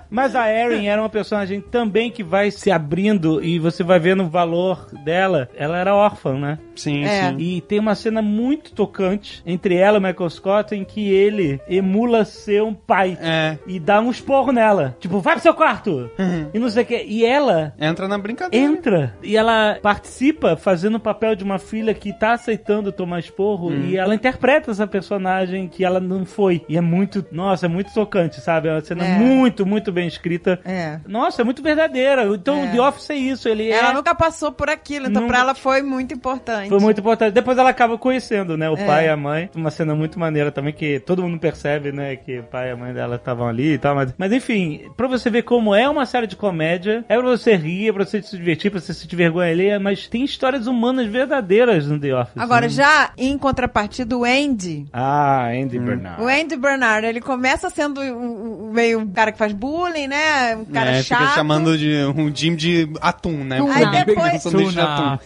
Mas 0.10 0.34
a 0.36 0.50
Erin 0.52 0.86
era 0.86 1.00
uma 1.02 1.08
personagem 1.08 1.60
também 1.60 2.10
que 2.10 2.22
vai 2.22 2.50
se 2.50 2.70
abrindo 2.70 3.42
e 3.42 3.58
você 3.58 3.82
vai 3.82 3.98
vendo 3.98 4.22
o 4.24 4.28
valor 4.28 4.86
dela. 5.04 5.48
Ela 5.56 5.78
era 5.78 5.94
órfã, 5.94 6.34
né? 6.38 6.58
Sim, 6.80 7.04
É. 7.04 7.30
sim. 7.30 7.36
E 7.38 7.60
tem 7.60 7.78
uma 7.78 7.94
cena 7.94 8.22
muito 8.22 8.72
tocante 8.72 9.42
entre 9.46 9.74
ela 9.76 9.98
e 9.98 10.00
o 10.00 10.02
Michael 10.02 10.30
Scott 10.30 10.74
em 10.74 10.84
que 10.84 11.10
ele 11.12 11.60
emula 11.68 12.24
ser 12.24 12.62
um 12.62 12.72
pai 12.74 13.18
É. 13.20 13.58
e 13.66 13.78
dá 13.78 14.00
um 14.00 14.10
esporro 14.10 14.52
nela. 14.52 14.96
Tipo, 15.00 15.20
vai 15.20 15.34
pro 15.34 15.42
seu 15.42 15.54
quarto! 15.54 16.10
E 16.54 16.58
não 16.58 16.70
sei 16.70 16.82
o 16.82 16.86
que. 16.86 17.02
E 17.04 17.24
ela 17.24 17.74
Entra 17.78 18.08
na 18.08 18.16
brincadeira. 18.18 18.64
entra 18.66 19.14
e 19.22 19.36
ela 19.36 19.78
participa 19.82 20.56
fazendo 20.56 20.94
o 20.96 21.00
papel 21.00 21.34
de 21.34 21.44
uma 21.44 21.58
filha 21.58 21.92
que 21.94 22.12
tá 22.12 22.32
aceitando 22.32 22.92
tomar 22.92 23.18
esporro 23.20 23.72
e 23.74 23.96
ela 23.96 24.14
interpreta 24.14 24.70
essa 24.70 24.86
personagem 24.86 25.68
que 25.68 25.84
ela 25.84 26.00
não 26.00 26.24
foi. 26.24 26.64
E 26.68 26.76
é 26.76 26.80
muito, 26.80 27.24
nossa, 27.30 27.66
é 27.66 27.68
muito 27.68 27.92
tocante, 27.92 28.40
sabe? 28.40 28.68
É 28.68 28.72
uma 28.72 28.80
cena 28.80 29.04
É. 29.04 29.18
muito, 29.18 29.66
muito 29.66 29.92
bem 29.92 30.06
escrita. 30.06 30.58
É. 30.64 30.98
Nossa, 31.06 31.42
é 31.42 31.44
muito 31.44 31.62
verdadeira. 31.62 32.24
Então, 32.24 32.64
É. 32.64 32.68
The 32.72 32.80
Office 32.80 33.10
é 33.10 33.14
isso. 33.16 33.48
Ele 33.48 33.68
Ela 33.70 33.90
é... 33.90 33.94
nunca 33.94 34.14
passou 34.14 34.52
por 34.52 34.70
aquilo, 34.70 35.06
então 35.08 35.22
Nunca. 35.22 35.34
pra 35.34 35.42
ela 35.42 35.54
foi 35.54 35.82
muito 35.82 36.14
importante. 36.14 36.69
Foi 36.70 36.78
muito 36.80 37.00
importante. 37.00 37.32
Depois 37.32 37.58
ela 37.58 37.70
acaba 37.70 37.98
conhecendo, 37.98 38.56
né? 38.56 38.68
O 38.70 38.74
É. 38.76 38.84
pai 38.86 39.06
e 39.06 39.08
a 39.08 39.16
mãe. 39.16 39.50
Uma 39.54 39.70
cena 39.70 39.94
muito 39.94 40.18
maneira 40.18 40.50
também, 40.50 40.72
que 40.72 41.00
todo 41.00 41.22
mundo 41.22 41.38
percebe, 41.38 41.92
né? 41.92 42.16
Que 42.16 42.38
o 42.38 42.42
pai 42.44 42.68
e 42.68 42.72
a 42.72 42.76
mãe 42.76 42.92
dela 42.92 43.16
estavam 43.16 43.46
ali 43.48 43.74
e 43.74 43.78
tal. 43.78 43.94
Mas, 43.94 44.14
mas 44.16 44.32
enfim, 44.32 44.82
pra 44.96 45.06
você 45.06 45.28
ver 45.30 45.42
como 45.42 45.74
é 45.74 45.88
uma 45.88 46.06
série 46.06 46.26
de 46.26 46.36
comédia, 46.36 47.04
é 47.08 47.16
pra 47.18 47.26
você 47.28 47.54
rir, 47.56 47.88
é 47.88 47.92
pra 47.92 48.04
você 48.04 48.22
se 48.22 48.36
divertir, 48.36 48.70
pra 48.70 48.80
você 48.80 48.94
sentir 48.94 49.16
vergonha 49.16 49.50
ali, 49.50 49.78
mas 49.78 50.06
tem 50.08 50.24
histórias 50.24 50.66
humanas 50.66 51.06
verdadeiras 51.06 51.86
no 51.86 51.98
The 51.98 52.14
Office. 52.14 52.36
Agora, 52.36 52.62
né? 52.62 52.68
já 52.68 53.10
em 53.18 53.36
contrapartida, 53.36 54.16
o 54.16 54.24
Andy. 54.24 54.86
Ah, 54.92 55.48
Andy 55.52 55.78
Bernard. 55.78 56.22
O 56.22 56.26
Andy 56.28 56.56
Bernard, 56.56 57.06
ele 57.06 57.20
começa 57.20 57.68
sendo 57.70 58.00
meio 58.72 59.00
um 59.00 59.06
cara 59.08 59.32
que 59.32 59.38
faz 59.38 59.52
bullying, 59.52 60.06
né? 60.06 60.56
Um 60.56 60.64
cara 60.64 60.90
é, 60.92 61.02
chato. 61.02 61.20
fica 61.20 61.34
chamando 61.34 61.76
de 61.76 62.04
um 62.16 62.34
Jim 62.34 62.54
de 62.54 62.88
atum, 63.00 63.44
né? 63.44 63.58
Aí 63.72 63.84
Um 63.86 64.04
depois- 64.04 64.42
sanduíche 64.42 64.72
de 64.72 64.80
atum. 64.80 65.18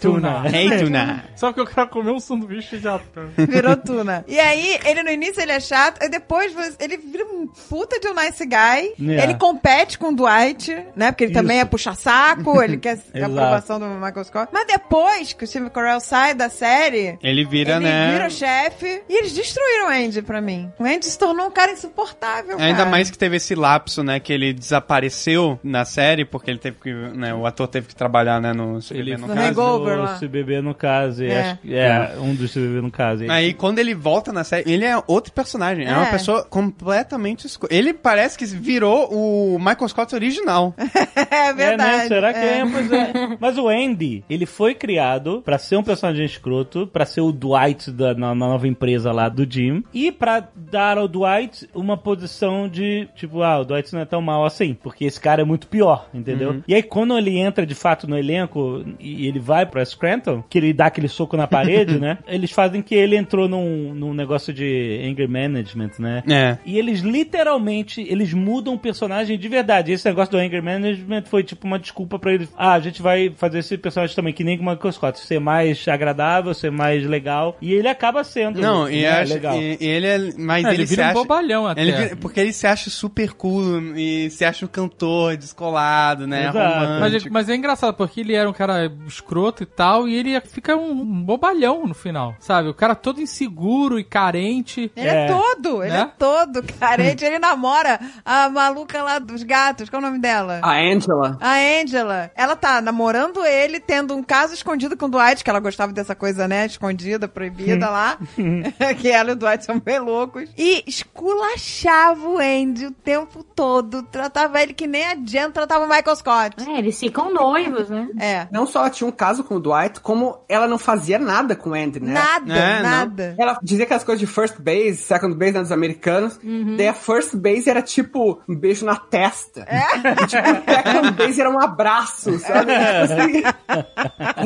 Hey, 0.52 0.78
tuna. 0.78 1.24
Só 1.36 1.52
que 1.52 1.60
eu 1.60 1.66
quero 1.66 1.88
comer 1.88 2.10
um 2.12 2.20
sanduíche 2.20 2.78
de 2.78 2.88
atum. 2.88 3.28
Virou 3.48 3.76
tuna. 3.76 4.24
E 4.28 4.38
aí, 4.38 4.78
ele 4.84 5.02
no 5.02 5.10
início 5.10 5.40
ele 5.42 5.52
é 5.52 5.60
chato, 5.60 6.02
e 6.02 6.08
depois 6.08 6.54
ele 6.78 6.96
vira 6.96 7.24
um 7.24 7.46
puta 7.68 7.98
de 8.00 8.08
um 8.08 8.14
nice 8.14 8.44
guy. 8.44 8.92
Yeah. 8.98 9.24
Ele 9.24 9.34
compete 9.34 9.98
com 9.98 10.08
o 10.08 10.14
Dwight, 10.14 10.72
né? 10.96 11.10
Porque 11.10 11.24
ele 11.24 11.32
Isso. 11.32 11.40
também 11.40 11.60
é 11.60 11.64
puxa-saco, 11.64 12.62
ele 12.62 12.76
quer 12.76 12.98
a 13.14 13.26
aprovação 13.26 13.78
do 13.78 13.86
Michael 13.86 14.24
Scott. 14.24 14.48
Mas 14.52 14.66
depois 14.66 15.32
que 15.32 15.44
o 15.44 15.46
Steve 15.46 15.70
Carell 15.70 16.00
sai 16.00 16.34
da 16.34 16.48
série, 16.48 17.18
Ele 17.22 17.44
vira, 17.44 17.76
ele 17.76 17.84
né? 17.84 18.12
vira 18.12 18.26
o 18.26 18.30
chefe 18.30 19.02
e 19.08 19.18
eles 19.18 19.32
destruíram 19.32 19.86
o 19.88 19.90
Andy 19.90 20.22
pra 20.22 20.40
mim. 20.40 20.70
O 20.78 20.84
Andy 20.84 21.04
se 21.06 21.18
tornou 21.18 21.46
um 21.46 21.50
cara 21.50 21.72
insuportável, 21.72 22.58
Ainda 22.58 22.78
cara. 22.78 22.90
mais 22.90 23.10
que 23.10 23.18
teve 23.18 23.36
esse 23.36 23.54
lapso, 23.54 24.02
né, 24.02 24.20
que 24.20 24.32
ele 24.32 24.52
desapareceu 24.52 25.58
na 25.62 25.84
série, 25.84 26.24
porque 26.24 26.50
ele 26.50 26.58
teve 26.58 26.76
que, 26.80 26.92
né, 26.92 27.34
o 27.34 27.46
ator 27.46 27.66
teve 27.68 27.88
que 27.88 27.94
trabalhar, 27.94 28.40
né, 28.40 28.52
no 28.52 28.78
CBB 28.80 29.16
no 29.16 29.26
No 29.28 29.34
caso. 29.34 29.48
Hangover 29.48 29.98
lá. 29.98 30.14
O 30.16 30.18
CBB 30.20 30.60
no 30.60 30.74
caso. 30.74 31.13
E 31.20 31.26
É. 31.26 31.40
acho 31.40 31.58
que- 31.60 31.74
é, 31.74 32.14
um 32.20 32.34
dos 32.34 32.52
CBB 32.52 32.80
no 32.80 32.90
caso. 32.90 33.24
Aí 33.30 33.52
quando 33.54 33.78
ele 33.78 33.94
volta 33.94 34.32
na 34.32 34.44
série, 34.44 34.70
ele 34.70 34.84
é 34.84 34.96
outro 35.06 35.32
personagem, 35.32 35.86
é, 35.86 35.92
uma 35.92 36.08
É. 36.08 36.10
pessoa 36.10 36.44
completamente 36.44 37.46
esco... 37.46 37.66
Ele 37.70 37.92
parece 37.94 38.36
que 38.38 38.44
virou 38.46 39.08
o 39.12 39.58
Michael 39.58 39.88
Scott 39.88 40.14
original. 40.14 40.74
É 41.30 41.52
verdade. 41.52 41.90
É, 41.90 41.98
né? 41.98 42.08
Será 42.08 42.32
que 42.32 42.38
é? 42.38 42.58
É. 42.58 42.66
Pois 42.66 42.92
é. 42.92 43.12
Mas 43.40 43.58
o 43.58 43.68
Andy, 43.68 44.24
ele 44.30 44.46
foi 44.46 44.74
criado 44.74 45.42
pra 45.44 45.58
ser 45.58 45.76
um 45.76 45.82
personagem 45.82 46.24
escroto, 46.24 46.86
pra 46.86 47.04
ser 47.04 47.20
o 47.20 47.32
Dwight 47.32 47.90
da, 47.90 48.14
na, 48.14 48.28
na 48.28 48.48
nova 48.48 48.66
empresa 48.68 49.12
lá 49.12 49.28
do 49.28 49.46
Jim, 49.50 49.82
e 49.92 50.10
pra 50.12 50.46
dar 50.56 50.96
ao 50.98 51.08
Dwight 51.08 51.68
uma 51.74 51.96
posição 51.96 52.68
de, 52.68 53.08
tipo, 53.16 53.42
ah, 53.42 53.60
o 53.60 53.64
Dwight 53.64 53.92
não 53.92 54.00
é 54.00 54.04
tão 54.04 54.20
mal 54.22 54.44
assim, 54.44 54.74
porque 54.74 55.04
esse 55.04 55.20
cara 55.20 55.42
é 55.42 55.44
muito 55.44 55.66
pior, 55.66 56.08
entendeu? 56.14 56.50
Uhum. 56.52 56.62
E 56.68 56.74
aí 56.74 56.82
quando 56.82 57.16
ele 57.18 57.36
entra 57.38 57.66
de 57.66 57.74
fato 57.74 58.08
no 58.08 58.16
elenco 58.18 58.84
e 59.00 59.26
ele 59.26 59.38
vai 59.38 59.66
pra 59.66 59.84
Scranton, 59.84 60.42
que 60.48 60.58
ele 60.58 60.72
dá 60.72 60.86
aquele 60.86 61.03
soco 61.08 61.36
na 61.36 61.46
parede, 61.46 61.98
né? 61.98 62.18
Eles 62.26 62.50
fazem 62.50 62.82
que 62.82 62.94
ele 62.94 63.16
entrou 63.16 63.48
num, 63.48 63.94
num 63.94 64.14
negócio 64.14 64.52
de 64.52 65.00
anger 65.04 65.28
management, 65.28 65.90
né? 65.98 66.22
É. 66.28 66.58
E 66.64 66.78
eles 66.78 67.00
literalmente, 67.00 68.00
eles 68.08 68.32
mudam 68.32 68.74
o 68.74 68.78
personagem 68.78 69.38
de 69.38 69.48
verdade. 69.48 69.92
Esse 69.92 70.06
negócio 70.08 70.32
do 70.32 70.38
anger 70.38 70.62
management 70.62 71.24
foi 71.26 71.42
tipo 71.42 71.66
uma 71.66 71.78
desculpa 71.78 72.18
pra 72.18 72.32
eles. 72.32 72.48
Ah, 72.56 72.72
a 72.74 72.80
gente 72.80 73.02
vai 73.02 73.32
fazer 73.36 73.58
esse 73.58 73.76
personagem 73.76 74.14
também, 74.14 74.32
que 74.32 74.44
nem 74.44 74.56
com 74.58 74.64
o 74.64 74.70
Michael 74.70 74.92
Scott. 74.92 75.18
Ser 75.20 75.40
mais 75.40 75.86
agradável, 75.88 76.54
ser 76.54 76.70
mais 76.70 77.04
legal. 77.06 77.56
E 77.60 77.72
ele 77.72 77.88
acaba 77.88 78.22
sendo. 78.24 78.60
Não, 78.60 78.84
né, 78.86 78.94
e, 78.94 79.06
acho- 79.06 79.34
legal. 79.34 79.60
e- 79.60 79.78
e 79.80 79.86
ele 79.86 80.06
é. 80.06 80.18
Mas 80.38 80.64
É, 80.64 80.68
ele, 80.68 80.76
ele 80.76 80.86
se 80.86 80.94
vira 80.96 81.06
um 81.08 81.10
acha. 81.10 81.14
bobalhão 81.18 81.66
até. 81.66 81.80
Ele 81.82 81.92
vira- 81.92 82.16
porque 82.16 82.40
ele 82.40 82.52
se 82.52 82.66
acha 82.66 82.90
super 82.90 83.32
cool 83.32 83.80
e 83.96 84.30
se 84.30 84.44
acha 84.44 84.64
um 84.64 84.68
cantor 84.68 85.36
descolado, 85.36 86.26
né? 86.26 86.48
Exato. 86.48 87.00
Mas, 87.00 87.24
mas 87.26 87.48
é 87.48 87.54
engraçado, 87.56 87.94
porque 87.94 88.20
ele 88.20 88.34
era 88.34 88.48
um 88.48 88.52
cara 88.52 88.90
escroto 89.06 89.62
e 89.62 89.66
tal, 89.66 90.08
e 90.08 90.14
ele 90.14 90.40
fica 90.40 90.76
um, 90.76 90.93
um 91.02 91.22
bobalhão 91.24 91.86
no 91.86 91.94
final, 91.94 92.34
sabe? 92.38 92.68
O 92.68 92.74
cara 92.74 92.94
todo 92.94 93.20
inseguro 93.20 93.98
e 93.98 94.04
carente. 94.04 94.90
Ele 94.96 95.08
é, 95.08 95.26
todo, 95.26 95.82
ele 95.82 95.92
Né? 95.92 96.00
é 96.00 96.06
todo 96.18 96.62
carente. 96.78 97.24
Ele 97.24 97.38
namora 97.38 98.00
a 98.24 98.48
maluca 98.48 99.02
lá 99.02 99.18
dos 99.18 99.42
gatos. 99.42 99.88
Qual 99.88 100.00
é 100.02 100.04
o 100.04 100.08
nome 100.08 100.20
dela? 100.20 100.60
A 100.62 100.72
Angela. 100.78 101.36
A 101.40 101.54
Angela. 101.82 102.30
Ela 102.34 102.56
tá 102.56 102.80
namorando 102.80 103.44
ele, 103.44 103.80
tendo 103.80 104.14
um 104.14 104.22
caso 104.22 104.54
escondido 104.54 104.96
com 104.96 105.06
o 105.06 105.08
Dwight, 105.10 105.42
que 105.42 105.50
ela 105.50 105.60
gostava 105.60 105.92
dessa 105.92 106.14
coisa, 106.14 106.46
né? 106.48 106.66
Escondida, 106.66 107.26
proibida 107.28 107.88
lá. 107.90 108.18
que 109.00 109.08
ela 109.10 109.30
e 109.30 109.32
o 109.32 109.36
Dwight 109.36 109.64
são 109.64 109.78
bem 109.80 109.98
loucos. 109.98 110.50
E 110.56 110.82
esculachava 110.86 112.28
o 112.28 112.38
Andy 112.38 112.86
o 112.86 112.90
tempo 112.90 113.42
todo. 113.42 114.02
Tratava 114.04 114.62
ele 114.62 114.72
que 114.74 114.86
nem 114.86 115.04
a 115.04 115.14
Jen 115.16 115.50
tratava 115.50 115.84
o 115.84 115.88
Michael 115.88 116.16
Scott. 116.16 116.56
É, 116.68 116.78
eles 116.78 116.98
ficam 116.98 117.32
noivos, 117.32 117.88
né? 117.88 118.08
É. 118.18 118.48
Não 118.50 118.66
só 118.66 118.80
ela 118.80 118.90
tinha 118.90 119.08
um 119.08 119.12
caso 119.12 119.44
com 119.44 119.56
o 119.56 119.60
Dwight, 119.60 120.00
como 120.00 120.38
ela 120.48 120.66
não 120.68 120.78
fazia 120.84 121.18
nada 121.18 121.56
com 121.56 121.70
o 121.70 121.74
Andy, 121.74 122.00
né? 122.00 122.12
Nada, 122.12 122.54
É, 122.54 122.82
não. 122.82 122.90
nada. 122.90 123.34
Ela 123.38 123.58
dizia 123.62 123.84
aquelas 123.84 124.04
coisas 124.04 124.20
de 124.20 124.26
first 124.26 124.56
base, 124.60 124.96
second 124.98 125.34
base 125.34 125.52
né, 125.52 125.60
dos 125.60 125.72
americanos. 125.72 126.38
Daí 126.76 126.88
a 126.88 126.94
first 126.94 127.34
base 127.36 127.68
era 127.68 127.82
tipo 127.82 128.40
um 128.48 128.54
beijo 128.54 128.84
na 128.84 128.96
testa. 128.96 129.66
E, 129.68 130.26
tipo, 130.26 130.42
o 130.42 130.84
second 130.84 131.10
base 131.12 131.40
era 131.40 131.50
um 131.50 131.58
abraço, 131.60 132.38
sabe? 132.38 132.72
Tipo 132.84 133.12
assim, 133.12 133.42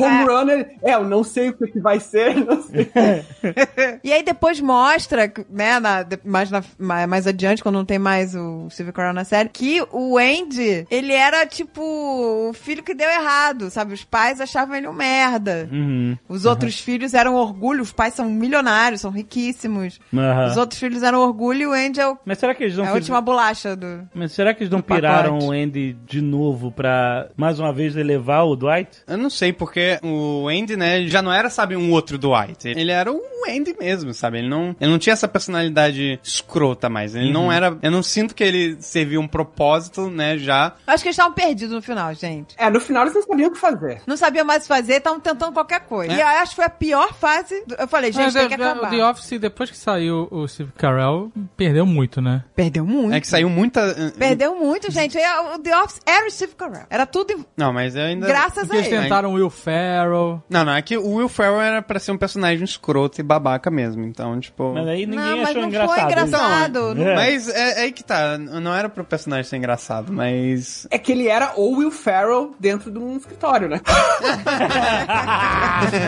home 0.03 0.23
runner, 0.25 0.77
é, 0.83 0.93
eu 0.93 1.03
não 1.03 1.23
sei 1.23 1.49
o 1.49 1.53
que, 1.53 1.79
vai 1.79 1.99
ser, 1.99 2.35
não 2.35 2.61
sei. 2.63 2.89
E 4.03 4.11
aí 4.13 4.23
depois 4.23 4.59
mostra, 4.61 5.31
né, 5.49 5.79
na- 5.79 6.05
mais, 6.23 6.49
na- 6.51 6.63
mais, 6.77 7.07
mais 7.07 7.27
adiante, 7.27 7.61
quando 7.61 7.75
não 7.75 7.85
tem 7.85 7.99
mais 7.99 8.35
o 8.35 8.67
Steve 8.69 8.91
Carell 8.91 9.13
na 9.13 9.23
série, 9.23 9.49
que 9.49 9.81
o 9.91 10.17
Andy, 10.17 10.85
ele 10.89 11.13
era 11.13 11.45
tipo 11.45 11.81
o 11.81 12.53
filho 12.53 12.83
que 12.83 12.93
deu 12.93 13.09
errado, 13.09 13.69
sabe? 13.69 13.93
Os 13.93 14.03
pais 14.03 14.39
achavam 14.41 14.75
ele 14.75 14.87
um 14.87 14.93
merda. 14.93 15.67
Uhum. 15.71 16.17
Os 16.29 16.45
outros 16.45 16.79
filhos 16.79 17.13
eram 17.13 17.33
orgulho, 17.35 17.81
os 17.81 17.91
pais 17.91 18.13
são 18.13 18.29
milionários, 18.29 19.01
são 19.01 19.09
riquíssimos. 19.11 19.99
Aham. 20.13 20.45
Os 20.45 20.57
outros 20.57 20.79
filhos 20.79 21.01
eram 21.03 21.19
orgulho 21.21 21.61
e 21.61 21.67
o 21.67 21.73
Andy 21.73 21.99
é, 21.99 22.07
o- 22.07 22.17
Mas 22.23 22.37
será 22.37 22.53
que 22.53 22.63
eles 22.63 22.77
não 22.77 22.85
é 22.85 22.89
a 22.89 22.93
última 22.93 23.19
bolacha 23.19 23.75
do. 23.75 24.07
Mas 24.13 24.31
será 24.31 24.53
que 24.53 24.61
eles 24.63 24.71
não 24.71 24.79
do 24.79 24.83
pacote. 24.83 25.01
piraram 25.01 25.39
o 25.39 25.51
Andy 25.51 25.97
de 26.05 26.21
novo 26.21 26.71
pra 26.71 27.27
mais 27.35 27.59
uma 27.59 27.73
vez 27.73 27.95
elevar 27.97 28.45
o 28.45 28.55
Dwight? 28.55 28.99
Eu 29.07 29.17
não 29.17 29.29
sei, 29.29 29.51
porque 29.51 29.99
o 30.03 30.47
Andy, 30.47 30.77
né, 30.77 31.07
já 31.07 31.21
não 31.21 31.33
era, 31.33 31.49
sabe, 31.49 31.75
um 31.75 31.91
outro 31.91 32.17
Dwight. 32.17 32.67
Ele 32.67 32.91
era 32.91 33.11
o 33.11 33.19
Andy 33.49 33.75
mesmo, 33.79 34.13
sabe? 34.13 34.37
Ele 34.39 34.49
não, 34.49 34.75
ele 34.79 34.91
não 34.91 34.99
tinha 34.99 35.13
essa 35.13 35.27
personalidade 35.27 36.19
escrota 36.23 36.89
mais. 36.89 37.15
Ele 37.15 37.27
Uhum. 37.27 37.33
não 37.33 37.51
era. 37.51 37.77
Eu 37.81 37.89
não 37.91 38.03
sinto 38.03 38.35
que 38.35 38.43
ele 38.43 38.77
serviu 38.81 39.19
um 39.21 39.27
propósito, 39.27 40.09
né, 40.09 40.37
já. 40.37 40.73
Acho 40.85 41.03
que 41.03 41.07
eles 41.09 41.15
estavam 41.15 41.33
perdidos 41.33 41.73
no 41.73 41.81
final, 41.81 42.13
gente. 42.13 42.55
É, 42.57 42.69
no 42.69 42.79
final 42.79 43.03
eles 43.03 43.15
não 43.15 43.23
sabiam 43.23 43.49
o 43.49 43.51
que 43.53 43.57
fazer. 43.59 44.01
Não 44.05 44.15
sabiam 44.17 44.45
mais 44.45 44.59
o 44.59 44.61
que 44.63 44.67
fazer, 44.67 44.93
estavam 44.95 45.19
tentando 45.19 45.53
qualquer 45.53 45.81
coisa. 45.81 46.13
É. 46.13 46.18
E 46.19 46.21
eu 46.21 46.27
acho 46.27 46.49
que 46.51 46.55
foi 46.57 46.65
a 46.65 46.69
pior 46.69 47.13
fase. 47.13 47.63
do- 47.65 47.75
Eu 47.75 47.87
falei, 47.87 48.11
gente, 48.11 48.23
Mas 48.25 48.33
tem 48.33 48.43
é- 48.43 48.47
que 48.47 48.53
é- 48.53 48.65
acabar. 48.65 48.87
o 48.87 48.89
The 48.89 49.05
Office, 49.05 49.39
depois 49.39 49.69
que 49.71 49.77
saiu 49.77 50.27
o 50.31 50.47
Steve 50.47 50.71
Carell, 50.77 51.31
perdeu 51.55 51.85
muito, 51.85 52.21
né? 52.21 52.43
Perdeu 52.55 52.85
muito. 52.85 53.13
É 53.13 53.19
que 53.21 53.27
saiu 53.27 53.49
muita. 53.49 54.11
Perdeu 54.17 54.55
muito, 54.55 54.91
gente. 54.91 55.17
O 55.17 55.59
The 55.59 55.77
Office 55.81 55.99
era 56.05 56.27
o 56.27 56.31
Steve 56.31 56.53
Carell. 56.55 56.83
Era 56.89 57.05
tudo 57.05 57.31
em- 57.33 57.45
Não, 57.57 57.71
mas 57.73 57.95
eu 57.95 58.03
ainda. 58.03 58.27
graças 58.27 58.63
Porque 58.63 58.75
a 58.75 58.79
eles 58.79 58.91
ele. 58.91 59.01
tentaram 59.03 59.31
o 59.31 59.33
Will 59.35 59.49
Ferrell. 59.49 60.43
Não, 60.49 60.65
não, 60.65 60.73
é 60.73 60.81
que 60.81 60.97
o 60.97 61.15
Will 61.15 61.29
Ferrell 61.29 61.61
era 61.61 61.81
pra 61.81 61.99
ser 61.99 62.11
um 62.11 62.17
personagem 62.17 62.63
escroto 62.63 63.19
e 63.19 63.23
babaca 63.23 63.69
mesmo. 63.71 64.03
Então, 64.05 64.39
tipo. 64.39 64.73
Mas 64.73 64.87
aí 64.87 65.05
ninguém 65.05 65.19
Não, 65.25 65.37
mas 65.37 65.49
achou 65.49 65.61
não 65.61 65.67
engraçado. 65.69 65.95
foi 65.95 66.03
engraçado. 66.03 66.95
Não, 66.95 67.07
é. 67.07 67.15
Mas 67.15 67.47
é, 67.49 67.79
é 67.79 67.81
aí 67.83 67.91
que 67.91 68.03
tá. 68.03 68.37
Não 68.37 68.73
era 68.75 68.89
pro 68.89 69.03
personagem 69.03 69.43
ser 69.49 69.57
engraçado, 69.57 70.11
mas. 70.11 70.87
É 70.91 70.97
que 70.97 71.11
ele 71.11 71.27
era 71.27 71.53
o 71.55 71.77
Will 71.77 71.91
Ferrell 71.91 72.53
dentro 72.59 72.91
de 72.91 72.97
um 72.99 73.15
escritório, 73.17 73.67
né? 73.69 73.79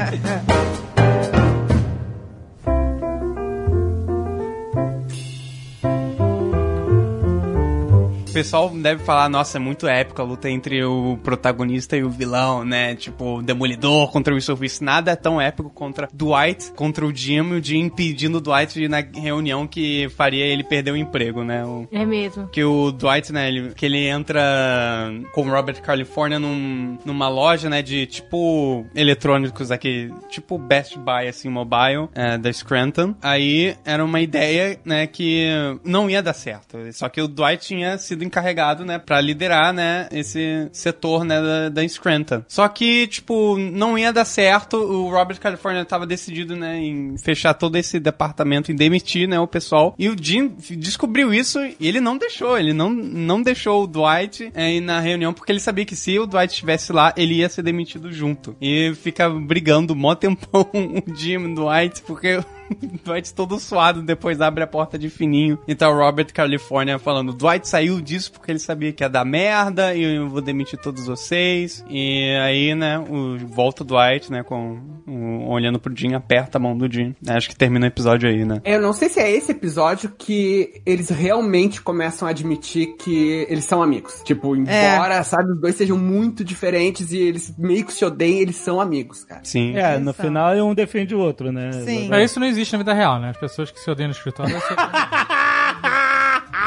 Yeah. 0.10 0.88
O 8.32 8.34
pessoal 8.34 8.70
deve 8.70 9.03
falar, 9.03 9.28
nossa, 9.28 9.58
é 9.58 9.60
muito 9.60 9.86
épico 9.86 10.22
a 10.22 10.24
luta 10.24 10.49
entre 10.49 10.82
o 10.86 11.20
protagonista 11.22 11.98
e 11.98 12.03
o 12.03 12.10
vilão, 12.10 12.64
né? 12.64 12.95
Tipo, 12.95 13.40
o 13.40 13.41
Demolidor 13.41 14.10
contra 14.10 14.34
o 14.34 14.40
Service. 14.40 14.82
Nada 14.82 15.12
é 15.12 15.16
tão 15.18 15.40
épico 15.40 15.70
contra 15.70 16.08
Dwight, 16.14 16.72
contra 16.72 17.06
o 17.06 17.14
Jim, 17.14 17.41
o 17.41 17.62
Jim 17.62 17.80
impedindo 17.82 18.38
o 18.38 18.41
Dwight 18.41 18.74
de 18.74 18.86
ir 18.86 18.90
na 18.90 19.02
reunião 19.02 19.68
que 19.68 20.08
faria 20.16 20.45
ele 20.45 20.64
perder 20.64 20.91
o 20.91 20.95
emprego, 20.95 21.44
né? 21.44 21.66
O- 21.66 21.86
É 21.91 22.06
mesmo. 22.06 22.48
que 22.48 22.64
o 22.64 22.94
Dwight, 22.94 23.34
né, 23.34 23.49
ele, 23.49 23.74
que 23.76 23.86
ele 23.86 24.08
entra 24.08 24.41
com 25.34 25.41
o 25.41 25.49
Robert 25.52 25.82
California 25.82 26.40
num, 26.40 26.98
numa 27.06 27.28
loja, 27.28 27.70
né, 27.70 27.82
de 27.82 28.06
tipo 28.06 28.86
eletrônicos 28.95 29.72
aqui, 29.72 30.10
tipo 30.30 30.58
Best 30.58 30.98
Buy, 30.98 31.28
assim, 31.28 31.49
mobile, 31.49 32.08
é, 32.16 32.38
da 32.38 32.52
Scranton. 32.52 33.14
Aí 33.22 33.76
era 33.84 34.03
uma 34.06 34.22
ideia, 34.22 34.80
né, 34.86 35.06
que 35.06 35.49
não 35.84 36.10
ia 36.10 36.24
dar 36.24 36.34
certo. 36.34 36.78
Só 36.94 37.10
que 37.10 37.20
o 37.22 37.28
Dwight 37.28 37.68
tinha 37.68 37.98
sido 37.98 38.20
encarregado, 38.23 38.85
né, 38.85 38.99
pra 38.99 39.22
liderar, 39.22 39.73
né, 39.73 40.07
esse 40.11 40.68
setor, 40.72 41.23
né, 41.23 41.41
da, 41.41 41.69
da 41.69 41.88
Scranton. 41.88 42.43
Só 42.48 42.68
que, 42.68 43.07
tipo, 43.07 43.57
não 43.57 43.98
ia 43.98 44.14
dar 44.14 44.26
certo, 44.26 44.77
o 44.77 45.10
Robert 45.10 45.39
California 45.39 45.85
tava 45.85 46.06
decidido, 46.06 46.56
né, 46.56 46.77
em 46.80 47.18
fechar 47.18 47.53
todo 47.53 47.76
esse 47.76 47.99
departamento, 47.99 48.72
em 48.72 48.76
demitir, 48.76 49.27
né, 49.27 49.39
o 49.39 49.48
pessoal, 49.48 49.95
e 49.98 50.10
o 50.10 50.15
Jim 50.19 50.53
descobriu 50.72 51.34
isso 51.34 51.60
e 51.80 51.88
ele 51.88 51.99
não 51.99 52.18
deixou, 52.18 52.57
ele 52.57 52.73
não, 52.73 52.89
não 52.89 53.41
deixou 53.41 53.84
o 53.84 53.88
Dwight 53.88 54.52
é, 54.53 54.80
na 54.80 54.99
reunião, 54.99 55.34
porque 55.34 55.52
ele 55.52 55.60
sabia 55.60 55.85
que 55.85 55.95
se 55.95 56.18
o 56.19 56.26
Dwight 56.26 56.53
estivesse 56.53 56.91
lá, 56.91 57.14
ele 57.15 57.35
ia 57.35 57.49
ser 57.49 57.61
demitido 57.61 58.11
junto. 58.11 58.56
E 58.61 58.93
fica 58.95 59.30
brigando 59.30 59.95
mó 59.95 60.15
tempão 60.15 60.68
o 60.73 61.15
Jim 61.15 61.31
e 61.31 61.38
o 61.38 61.56
Dwight, 61.56 62.02
porque 62.03 62.39
Dwight 63.03 63.34
todo 63.34 63.60
suado, 63.60 64.02
depois 64.02 64.39
abre 64.41 64.64
a 64.64 64.68
porta 64.68 64.98
de 64.98 65.10
fininho. 65.10 65.60
Então 65.68 65.93
Robert 65.95 66.27
California 66.34 66.98
falando, 66.99 67.34
Dwight 67.34 67.68
saiu 67.68 68.02
disso 68.02 68.31
porque 68.31 68.52
ele 68.52 68.60
sabia 68.60 68.91
que 68.91 69.03
ia 69.03 69.10
dar 69.10 69.26
merda 69.26 69.93
e 69.95 70.03
eu 70.15 70.30
vou 70.30 70.41
demitir 70.41 70.80
todos 70.80 71.06
vocês. 71.06 71.84
E 71.89 72.35
aí, 72.43 72.73
né, 72.76 72.99
o, 72.99 73.38
volta 73.48 73.84
o 73.84 73.85
Dwight, 73.85 74.31
né, 74.31 74.43
com 74.43 74.80
o- 75.07 75.49
olhando 75.49 75.80
pro 75.80 75.95
Jim, 75.95 76.14
aperta 76.14 76.57
a 76.57 76.61
mão 76.61 76.77
do 76.77 76.91
Jim. 76.91 77.15
Acho 77.27 77.49
que 77.49 77.56
termina 77.56 77.85
o 77.85 77.88
episódio 77.88 78.30
aí, 78.30 78.45
né? 78.45 78.61
Eu 78.64 78.81
não 78.81 78.93
sei 78.93 79.10
se 79.10 79.19
é 79.19 79.30
esse 79.30 79.52
episódio 79.52 80.14
que 80.18 80.81
eles 80.85 81.10
realmente 81.10 81.81
começam 81.81 82.27
a 82.27 82.31
admitir 82.31 82.95
que 82.98 83.45
eles 83.49 83.65
são 83.65 83.81
amigos. 83.84 84.22
Tipo, 84.23 84.56
embora, 84.56 85.23
sabe, 85.23 85.52
os 85.52 85.60
dois 85.60 85.76
sejam 85.76 85.98
muito 85.98 86.43
diferentes 86.43 87.11
e 87.11 87.18
eles 87.19 87.53
meio 87.57 87.85
que 87.85 87.93
se 87.93 88.06
odeiem, 88.06 88.39
eles 88.39 88.56
são 88.56 88.80
amigos, 88.80 89.23
cara. 89.23 89.41
Sim. 89.43 89.76
É, 89.76 89.98
no 89.98 90.14
final 90.14 90.52
um 90.61 90.73
defende 90.73 91.15
o 91.15 91.19
outro, 91.19 91.52
né? 91.52 91.72
Mas 92.10 92.31
isso 92.31 92.39
não 92.39 92.48
existe 92.48 92.61
na 92.70 92.78
vida 92.78 92.94
real, 92.94 93.20
né? 93.20 93.30
As 93.30 93.38
pessoas 93.38 93.72
que 93.72 93.80
se 93.80 93.90
odeiam 93.90 94.10
no 94.10 94.14
escritório. 94.14 94.56
odeiam. 94.56 94.76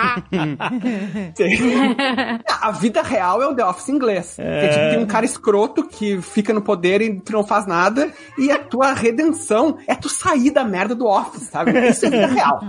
A 2.61 2.71
vida 2.73 3.03
real 3.03 3.43
é 3.43 3.47
o 3.47 3.55
The 3.55 3.65
Office 3.65 3.89
inglês. 3.89 4.37
É. 4.39 4.61
Que 4.61 4.69
tipo, 4.75 4.91
tem 4.91 4.99
um 4.99 5.07
cara 5.07 5.25
escroto 5.25 5.87
que 5.87 6.21
fica 6.23 6.53
no 6.53 6.63
poder 6.63 7.01
e 7.03 7.21
tu 7.21 7.33
não 7.33 7.45
faz 7.45 7.67
nada, 7.67 8.11
e 8.39 8.51
a 8.51 8.59
tua 8.59 8.93
redenção 8.95 9.77
é 9.87 9.95
tu 9.95 10.09
sair 10.09 10.51
da 10.51 10.65
merda 10.65 10.95
do 10.95 11.07
Office, 11.07 11.45
sabe? 11.45 11.73
Isso 11.89 12.07
é 12.07 12.11
vida 12.11 12.27
real. 12.27 12.61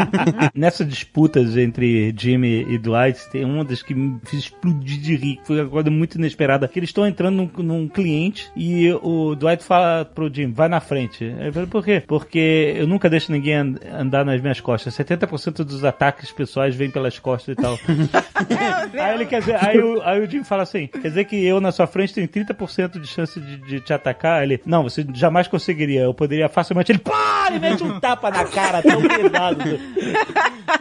Nessas 0.54 0.86
disputas 0.86 1.56
entre 1.56 2.14
Jimmy 2.16 2.64
e 2.68 2.78
Dwight, 2.78 3.28
tem 3.30 3.44
uma 3.44 3.64
das 3.64 3.82
que 3.82 3.94
me 3.94 4.20
fez 4.24 4.44
explodir 4.44 5.00
de 5.00 5.16
rir. 5.16 5.40
Foi 5.44 5.60
uma 5.60 5.70
coisa 5.70 5.90
muito 5.90 6.16
inesperada. 6.16 6.68
Que 6.68 6.78
eles 6.78 6.90
estão 6.90 7.06
entrando 7.06 7.36
num, 7.36 7.50
num 7.62 7.88
cliente 7.88 8.50
e 8.56 8.90
o 9.02 9.34
Dwight 9.34 9.64
fala 9.64 10.04
pro 10.04 10.32
Jim, 10.32 10.52
vai 10.52 10.68
na 10.68 10.80
frente. 10.80 11.24
Ele 11.24 11.52
fala, 11.52 11.66
por 11.66 11.84
quê? 11.84 12.02
Porque 12.06 12.74
eu 12.76 12.86
nunca 12.86 13.10
deixo 13.10 13.32
ninguém 13.32 13.54
and- 13.56 13.78
andar 13.92 14.24
nas 14.24 14.40
minhas 14.40 14.60
costas. 14.60 14.94
70% 14.96 15.64
dos 15.64 15.84
ataques 15.84 16.30
pessoais 16.30 16.74
vêm 16.80 16.90
pelas 16.90 17.18
costas 17.18 17.52
e 17.52 17.56
tal. 17.56 17.78
aí 18.98 19.14
ele 19.14 19.26
quer 19.26 19.40
dizer, 19.40 19.62
aí 19.62 19.78
o, 19.78 20.02
aí 20.02 20.20
o 20.20 20.28
Jim 20.28 20.42
fala 20.42 20.62
assim, 20.62 20.86
quer 20.86 21.08
dizer 21.08 21.24
que 21.26 21.44
eu 21.44 21.60
na 21.60 21.70
sua 21.70 21.86
frente 21.86 22.14
tenho 22.14 22.26
30% 22.26 22.98
de 22.98 23.06
chance 23.06 23.38
de, 23.38 23.56
de 23.58 23.80
te 23.80 23.92
atacar? 23.92 24.42
Ele, 24.42 24.60
não, 24.64 24.82
você 24.82 25.06
jamais 25.12 25.46
conseguiria. 25.46 26.02
Eu 26.02 26.14
poderia 26.14 26.48
facilmente. 26.48 26.90
Ele, 26.90 26.98
pá! 26.98 27.48
Ele 27.50 27.58
mete 27.58 27.82
um 27.82 28.00
tapa 28.00 28.30
na 28.30 28.44
cara 28.44 28.82
tão 28.82 29.02
pesado 29.02 29.56
do, 29.56 29.76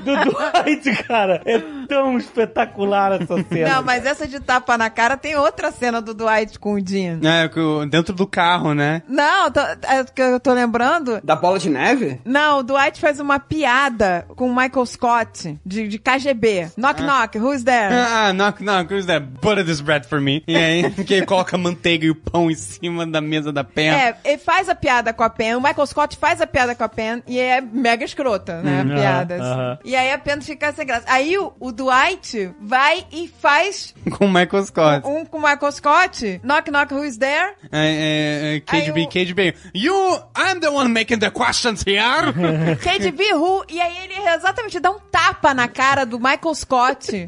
do 0.06 0.32
Dwight, 0.32 1.04
cara. 1.04 1.42
É 1.46 1.60
tão 1.88 2.18
espetacular 2.18 3.22
essa 3.22 3.44
cena. 3.44 3.76
Não, 3.76 3.84
mas 3.84 4.06
essa 4.06 4.28
de 4.28 4.40
tapa 4.40 4.78
na 4.78 4.90
cara 4.90 5.18
tem 5.18 5.36
outra 5.36 5.72
cena 5.72 6.02
do 6.02 6.14
Dwight 6.14 6.60
com 6.60 6.76
o 6.76 6.82
Dean. 6.82 7.20
É, 7.24 7.50
dentro 7.88 8.14
do 8.14 8.28
carro, 8.28 8.74
né? 8.74 9.02
Não, 9.08 9.52
tô, 9.52 9.60
é 9.60 10.04
que 10.14 10.22
eu 10.22 10.40
tô 10.40 10.54
lembrando. 10.54 11.20
Da 11.24 11.36
bola 11.36 11.60
de 11.60 11.70
neve? 11.70 12.22
Não, 12.24 12.60
o 12.60 12.64
Dwight 12.64 13.00
faz 13.00 13.20
uma 13.20 13.40
piada 13.40 14.26
com 14.36 14.50
o 14.50 14.56
Michael 14.56 14.86
Scott, 14.86 15.60
de, 15.66 15.79
de 15.88 15.98
KGB. 16.00 16.72
Knock, 16.78 17.02
knock, 17.02 17.38
who's 17.38 17.64
there? 17.64 17.90
Ah, 17.94 18.34
knock, 18.34 18.62
knock, 18.64 18.92
who's 18.94 19.06
that? 19.06 19.26
Butter 19.42 19.64
this 19.66 19.82
bread 19.82 20.06
for 20.06 20.20
me. 20.20 20.44
E 20.48 20.56
aí, 20.56 20.92
que 21.06 21.14
ele 21.14 21.26
coloca 21.26 21.56
a 21.56 21.60
manteiga 21.60 22.06
e 22.06 22.10
o 22.10 22.16
pão 22.16 22.50
em 22.50 22.56
cima 22.56 23.06
da 23.06 23.22
mesa 23.22 23.52
da 23.52 23.64
Pen. 23.64 23.90
É, 23.90 24.16
ele 24.24 24.38
faz 24.38 24.70
a 24.70 24.76
piada 24.76 25.14
com 25.14 25.24
a 25.24 25.30
Pen, 25.30 25.56
o 25.56 25.62
Michael 25.62 25.88
Scott 25.88 26.18
faz 26.18 26.42
a 26.42 26.48
piada 26.48 26.76
com 26.76 26.84
a 26.84 26.90
Pen 26.90 27.24
e 27.28 27.40
é 27.40 27.62
mega 27.62 28.04
escrota, 28.04 28.62
né? 28.62 28.84
Hum, 28.84 28.92
a 28.92 28.96
piada. 28.96 29.36
aham, 29.36 29.54
aham. 29.54 29.80
E 29.86 29.96
aí 29.96 30.12
a 30.12 30.18
Pen 30.18 30.42
fica 30.42 30.72
sem 30.74 30.86
graça. 30.86 31.06
Aí 31.08 31.38
o, 31.38 31.54
o 31.60 31.72
Dwight 31.72 32.52
vai 32.62 33.06
e 33.12 33.28
faz 33.28 33.94
Com 34.18 34.26
o 34.26 34.28
Michael 34.28 34.66
Scott. 34.66 35.08
um 35.08 35.26
com 35.26 35.38
o 35.38 35.42
Michael 35.42 35.72
Scott. 35.72 36.42
Knock, 36.44 36.72
knock, 36.72 36.94
who's 36.94 37.18
there? 37.18 37.54
É, 37.72 38.54
é, 38.54 38.56
é, 38.56 38.60
KGB, 38.62 39.08
KGB. 39.08 39.56
You, 39.74 39.94
I'm 40.38 40.60
the 40.60 40.70
one 40.70 40.90
making 40.90 41.20
the 41.20 41.30
questions 41.30 41.84
here. 41.86 42.34
KDB 42.82 43.34
Who, 43.34 43.64
e 43.70 43.80
aí 43.80 43.98
ele 44.06 44.16
exatamente 44.30 44.80
dá 44.80 44.92
um 44.92 45.00
tapa 45.12 45.54
na 45.54 45.68
cara 45.70 46.06
do 46.06 46.20
Michael 46.20 46.56
Scott, 46.56 47.28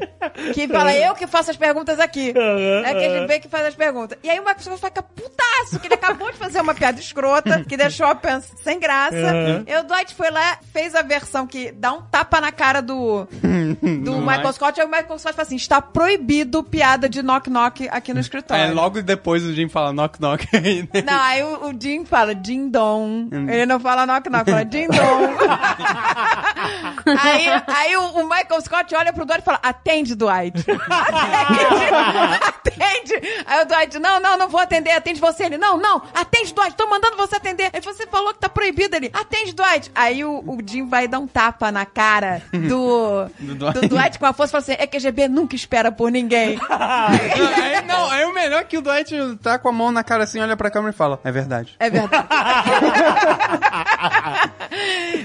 que 0.54 0.68
fala, 0.68 0.94
eu 0.94 1.14
que 1.14 1.26
faço 1.26 1.50
as 1.50 1.56
perguntas 1.56 1.98
aqui. 2.00 2.32
É 2.84 2.94
KGB 2.94 3.40
que 3.40 3.48
faz 3.48 3.66
as 3.66 3.74
perguntas. 3.74 4.18
E 4.22 4.30
aí 4.30 4.38
o 4.38 4.42
Michael 4.42 4.60
Scott 4.60 4.80
fica 4.80 5.02
putaço, 5.02 5.80
que 5.80 5.86
ele 5.86 5.94
acabou 5.94 6.30
de 6.30 6.38
fazer 6.38 6.60
uma 6.60 6.74
piada 6.74 7.00
escrota, 7.00 7.64
que 7.64 7.76
deixou 7.76 8.06
a 8.06 8.14
Pen 8.14 8.40
sem 8.62 8.78
graça. 8.78 9.16
Uhum. 9.16 9.64
E 9.66 9.76
o 9.76 9.84
Dwight 9.84 10.14
foi 10.14 10.30
lá, 10.30 10.58
fez 10.72 10.94
a 10.94 11.02
versão 11.02 11.46
que 11.46 11.72
dá 11.72 11.92
um 11.92 12.02
tapa 12.02 12.40
na 12.40 12.52
cara 12.52 12.80
do, 12.80 13.26
do 14.04 14.18
Michael 14.18 14.52
Scott, 14.52 14.78
e 14.78 14.82
aí 14.82 14.86
o 14.86 14.90
Michael 14.90 15.18
Scott 15.18 15.34
fala 15.34 15.46
assim, 15.46 15.56
está 15.56 15.80
proibido 15.80 16.62
piada 16.62 17.08
de 17.08 17.22
knock-knock 17.22 17.88
aqui 17.90 18.12
no 18.14 18.20
escritório. 18.20 18.64
É, 18.64 18.70
logo 18.70 19.02
depois 19.02 19.44
o 19.44 19.52
Jim 19.52 19.68
fala 19.68 19.92
knock 19.92 20.20
knock. 20.20 20.46
Não, 21.04 21.20
aí 21.20 21.42
o, 21.42 21.68
o 21.68 21.72
Jim 21.78 22.04
fala 22.04 22.34
Ding 22.34 22.68
Dong. 22.68 23.28
Hum. 23.34 23.48
Ele 23.48 23.66
não 23.66 23.80
fala 23.80 24.06
knock 24.06 24.28
knock, 24.28 24.50
fala 24.50 24.64
Ding 24.64 24.88
Dong. 24.88 25.34
aí 27.18 27.46
aí 27.66 27.96
o, 27.96 28.20
o 28.20 28.28
Michael 28.32 28.60
Scott 28.62 28.94
olha 28.94 29.12
pro 29.12 29.26
Dwight 29.26 29.42
e 29.42 29.44
fala: 29.44 29.60
Atende, 29.62 30.14
Dwight. 30.14 30.64
Atende. 32.48 32.74
atende. 32.74 33.44
Aí 33.46 33.62
o 33.62 33.66
Dwight: 33.66 33.98
Não, 33.98 34.20
não, 34.20 34.38
não 34.38 34.48
vou 34.48 34.60
atender, 34.60 34.92
atende 34.92 35.20
você. 35.20 35.44
Ele: 35.44 35.58
Não, 35.58 35.76
não, 35.76 36.02
atende, 36.14 36.54
Dwight, 36.54 36.74
tô 36.76 36.86
mandando 36.86 37.16
você 37.16 37.36
atender. 37.36 37.70
Aí 37.72 37.80
você 37.80 38.06
falou 38.06 38.32
que 38.32 38.40
tá 38.40 38.48
proibido 38.48 38.96
ele: 38.96 39.10
Atende, 39.12 39.54
Dwight. 39.54 39.90
Aí 39.94 40.24
o, 40.24 40.38
o 40.46 40.58
Jim 40.64 40.88
vai 40.88 41.06
dar 41.06 41.18
um 41.18 41.26
tapa 41.26 41.70
na 41.70 41.84
cara 41.84 42.42
do, 42.50 43.26
Do 43.38 43.54
do, 43.54 43.70
Dwight. 43.72 43.88
Dwight. 43.88 44.18
com 44.18 44.26
a 44.26 44.32
força 44.32 44.50
e 44.50 44.52
fala 44.52 44.62
assim: 44.62 44.82
É 44.82 44.86
que 44.86 44.98
GB 44.98 45.28
nunca 45.28 45.54
espera 45.54 45.92
por 45.92 46.10
ninguém. 46.10 46.58
aí, 46.70 47.82
não, 47.86 48.10
aí 48.10 48.24
o 48.24 48.32
melhor 48.32 48.62
é 48.62 48.64
que 48.64 48.78
o 48.78 48.82
Dwight 48.82 49.14
tá 49.42 49.58
com 49.58 49.68
a 49.68 49.72
mão 49.72 49.92
na 49.92 50.02
cara 50.04 50.24
assim, 50.24 50.40
olha 50.40 50.56
pra 50.56 50.70
câmera 50.70 50.94
e 50.94 50.96
fala, 50.96 51.20
é 51.24 51.32
verdade. 51.32 51.74
É 51.78 51.90
verdade. 51.90 52.26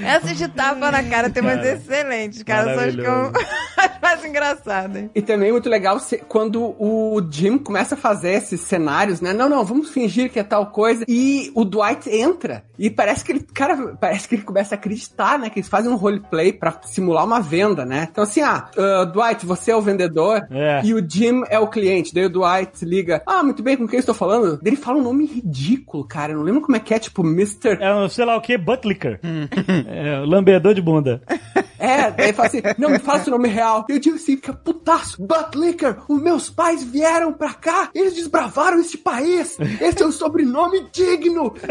Essa 0.07 0.33
de 0.33 0.47
tapa 0.47 0.91
na 0.91 1.03
cara 1.03 1.29
tem 1.29 1.43
umas 1.43 1.65
excelentes, 1.65 2.43
cara. 2.43 2.73
São 2.75 2.83
as 2.83 2.95
que 2.95 3.01
eu 3.01 3.31
as 3.77 3.99
mais 4.01 4.25
engraçadas. 4.25 5.05
E 5.13 5.21
também 5.21 5.49
é 5.49 5.51
muito 5.51 5.69
legal 5.69 5.99
se- 5.99 6.17
quando 6.27 6.75
o 6.79 7.21
Jim 7.29 7.57
começa 7.57 7.95
a 7.95 7.97
fazer 7.97 8.31
esses 8.31 8.61
cenários, 8.61 9.21
né? 9.21 9.33
Não, 9.33 9.49
não, 9.49 9.63
vamos 9.65 9.89
fingir 9.89 10.31
que 10.31 10.39
é 10.39 10.43
tal 10.43 10.67
coisa. 10.67 11.03
E 11.07 11.51
o 11.55 11.63
Dwight 11.65 12.09
entra. 12.09 12.63
E 12.79 12.89
parece 12.89 13.23
que 13.25 13.31
ele, 13.31 13.39
cara, 13.53 13.95
parece 13.99 14.27
que 14.27 14.35
ele 14.35 14.43
começa 14.43 14.75
a 14.75 14.77
acreditar, 14.77 15.37
né? 15.39 15.49
Que 15.49 15.59
eles 15.59 15.69
fazem 15.69 15.91
um 15.91 15.95
roleplay 15.95 16.53
pra 16.53 16.79
simular 16.85 17.25
uma 17.25 17.39
venda, 17.41 17.85
né? 17.85 18.07
Então 18.11 18.23
assim, 18.23 18.41
ah, 18.41 18.69
ah, 18.77 19.03
Dwight, 19.05 19.45
você 19.45 19.71
é 19.71 19.75
o 19.75 19.81
vendedor 19.81 20.47
e 20.83 20.93
o 20.93 21.05
Jim 21.07 21.43
é 21.49 21.59
o 21.59 21.67
cliente. 21.67 22.13
Daí 22.13 22.25
o 22.25 22.29
Dwight 22.29 22.83
liga, 22.85 23.21
ah, 23.25 23.43
muito 23.43 23.61
bem, 23.63 23.75
com 23.77 23.87
quem 23.87 23.97
eu 23.97 24.01
estou 24.01 24.15
falando? 24.15 24.57
Daí 24.61 24.73
ele 24.73 24.81
fala 24.81 24.97
um 24.99 25.03
nome 25.03 25.25
ridículo, 25.25 26.03
cara. 26.07 26.31
Eu 26.33 26.37
não 26.37 26.43
lembro 26.43 26.61
como 26.61 26.75
é 26.75 26.79
que 26.79 26.93
é, 26.93 26.99
tipo, 26.99 27.21
Mr. 27.25 27.77
É 27.81 28.09
sei 28.09 28.25
lá 28.25 28.37
o 28.37 28.41
que, 28.41 28.57
Buttlicker. 28.57 29.19
é, 29.97 30.19
lambedor 30.19 30.73
de 30.73 30.81
bunda. 30.81 31.21
É, 31.79 32.09
daí 32.09 32.33
fala 32.33 32.47
assim, 32.47 32.61
não 32.75 32.89
me 32.89 32.97
fala 32.97 33.19
seu 33.19 33.31
nome 33.31 33.47
real. 33.47 33.85
E 33.87 33.93
o 33.93 34.01
Jim 34.01 34.15
assim, 34.15 34.35
fica 34.35 34.51
putaço. 34.51 35.21
Buttlicker, 35.21 35.97
os 36.09 36.19
meus 36.19 36.49
pais 36.49 36.83
vieram 36.83 37.31
pra 37.31 37.53
cá, 37.53 37.91
eles 37.93 38.15
desbravaram 38.15 38.79
este 38.79 38.97
país. 38.97 39.57
Esse 39.79 40.01
é 40.01 40.05
um 40.05 40.11
sobrenome 40.11 40.87
digno. 40.91 41.53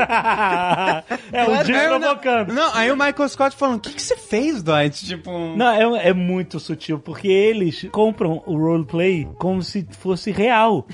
é 1.32 1.44
o 1.44 1.64
Jim 1.64 1.72
Aí, 1.72 1.88
provocando. 1.88 2.52
Não, 2.52 2.72
aí 2.72 2.90
o 2.92 2.96
Michael 2.96 3.28
Scott 3.28 3.56
falando, 3.56 3.78
o 3.78 3.80
que, 3.80 3.94
que 3.94 4.02
você 4.02 4.16
fez, 4.16 4.62
Dwight? 4.62 5.04
Tipo... 5.04 5.56
Não, 5.56 5.96
é, 5.96 6.10
é 6.10 6.12
muito 6.12 6.60
sutil, 6.60 7.00
porque 7.00 7.26
eles 7.26 7.88
compram 7.90 8.42
o 8.46 8.56
roleplay 8.56 9.28
como 9.38 9.60
se 9.60 9.84
fosse 9.98 10.30
real. 10.30 10.86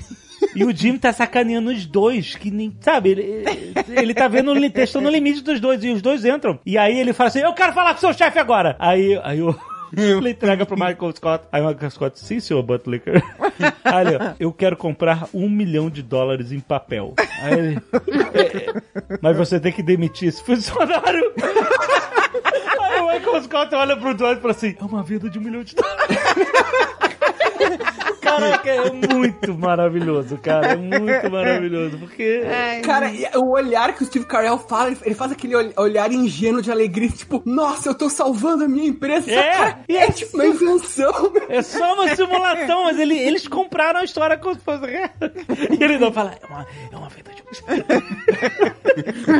E 0.55 0.63
o 0.63 0.75
Jim 0.75 0.97
tá 0.97 1.11
sacaneando 1.11 1.71
os 1.71 1.85
dois, 1.85 2.35
que 2.35 2.51
nem. 2.51 2.75
Sabe, 2.81 3.11
ele, 3.11 3.45
ele 3.89 4.13
tá 4.13 4.27
vendo, 4.27 4.53
testando 4.69 5.07
o 5.07 5.11
limite 5.11 5.41
dos 5.41 5.59
dois, 5.59 5.83
e 5.83 5.89
os 5.91 6.01
dois 6.01 6.23
entram. 6.25 6.59
E 6.65 6.77
aí 6.77 6.99
ele 6.99 7.13
fala 7.13 7.29
assim: 7.29 7.39
Eu 7.39 7.53
quero 7.53 7.73
falar 7.73 7.93
com 7.93 7.99
seu 7.99 8.13
chefe 8.13 8.39
agora! 8.39 8.75
Aí, 8.79 9.19
aí 9.23 9.41
o. 9.41 9.55
Ele 9.95 10.31
entrega 10.31 10.65
pro 10.65 10.75
Michael 10.75 11.11
Scott. 11.15 11.45
Aí 11.51 11.61
o 11.61 11.67
Michael 11.67 11.91
Scott, 11.91 12.19
sim, 12.19 12.39
senhor 12.39 12.63
Butlicker. 12.63 13.21
Ó, 13.85 14.33
eu 14.39 14.51
quero 14.51 14.75
comprar 14.75 15.27
um 15.31 15.47
milhão 15.47 15.87
de 15.87 16.01
dólares 16.01 16.51
em 16.51 16.59
papel. 16.59 17.13
Aí 17.43 17.53
ele, 17.53 17.81
"É, 18.33 18.41
é, 18.41 18.73
mas 19.21 19.37
você 19.37 19.59
tem 19.59 19.71
que 19.71 19.83
demitir 19.83 20.29
esse 20.29 20.43
funcionário. 20.43 21.31
Aí 22.81 23.01
o 23.01 23.13
Michael 23.13 23.43
Scott 23.43 23.75
olha 23.75 23.95
pro 23.95 24.15
Dwight 24.15 24.39
e 24.39 24.41
fala 24.41 24.53
assim: 24.53 24.75
é 24.79 24.83
uma 24.83 25.03
venda 25.03 25.29
de 25.29 25.37
um 25.37 25.41
milhão 25.43 25.63
de 25.63 25.75
dólares. 25.75 26.17
Caraca, 28.39 28.69
é 28.69 28.91
muito 29.13 29.57
maravilhoso, 29.57 30.37
cara. 30.37 30.73
É 30.73 30.75
muito 30.75 31.29
maravilhoso. 31.31 31.97
Porque. 31.99 32.41
Cara, 32.81 33.11
e 33.11 33.25
o 33.35 33.51
olhar 33.53 33.93
que 33.95 34.03
o 34.03 34.05
Steve 34.05 34.25
Carell 34.25 34.57
fala, 34.57 34.89
ele- 35.03 35.15
faz 35.15 35.31
aquele 35.31 35.55
ol- 35.55 35.73
olhar 35.77 36.11
ingênuo 36.11 36.61
de 36.61 36.71
alegria, 36.71 37.09
tipo, 37.09 37.41
nossa, 37.45 37.89
eu 37.89 37.95
tô 37.95 38.09
salvando 38.09 38.65
a 38.65 38.67
minha 38.67 38.87
empresa. 38.87 39.31
É, 39.31 39.51
Cara, 39.53 39.79
e 39.87 39.97
é 39.97 40.03
é 40.03 40.11
tipo 40.11 40.35
uma 40.35 40.45
invenção. 40.45 41.13
É 41.49 41.61
só 41.61 41.93
uma 41.93 42.15
simulação, 42.15 42.83
mas 42.85 42.99
ele- 42.99 43.17
eles 43.17 43.47
compraram 43.47 43.99
a 43.99 44.03
história 44.03 44.37
como 44.37 44.55
se 44.55 44.61
fosse 44.61 44.85
real. 44.85 45.09
E 45.79 45.83
ele 45.83 45.97
não 45.97 46.11
fala, 46.11 46.33
é 46.41 46.45
uma, 46.45 46.65
é 46.91 46.95
uma 46.97 47.09
verdade. 47.09 47.43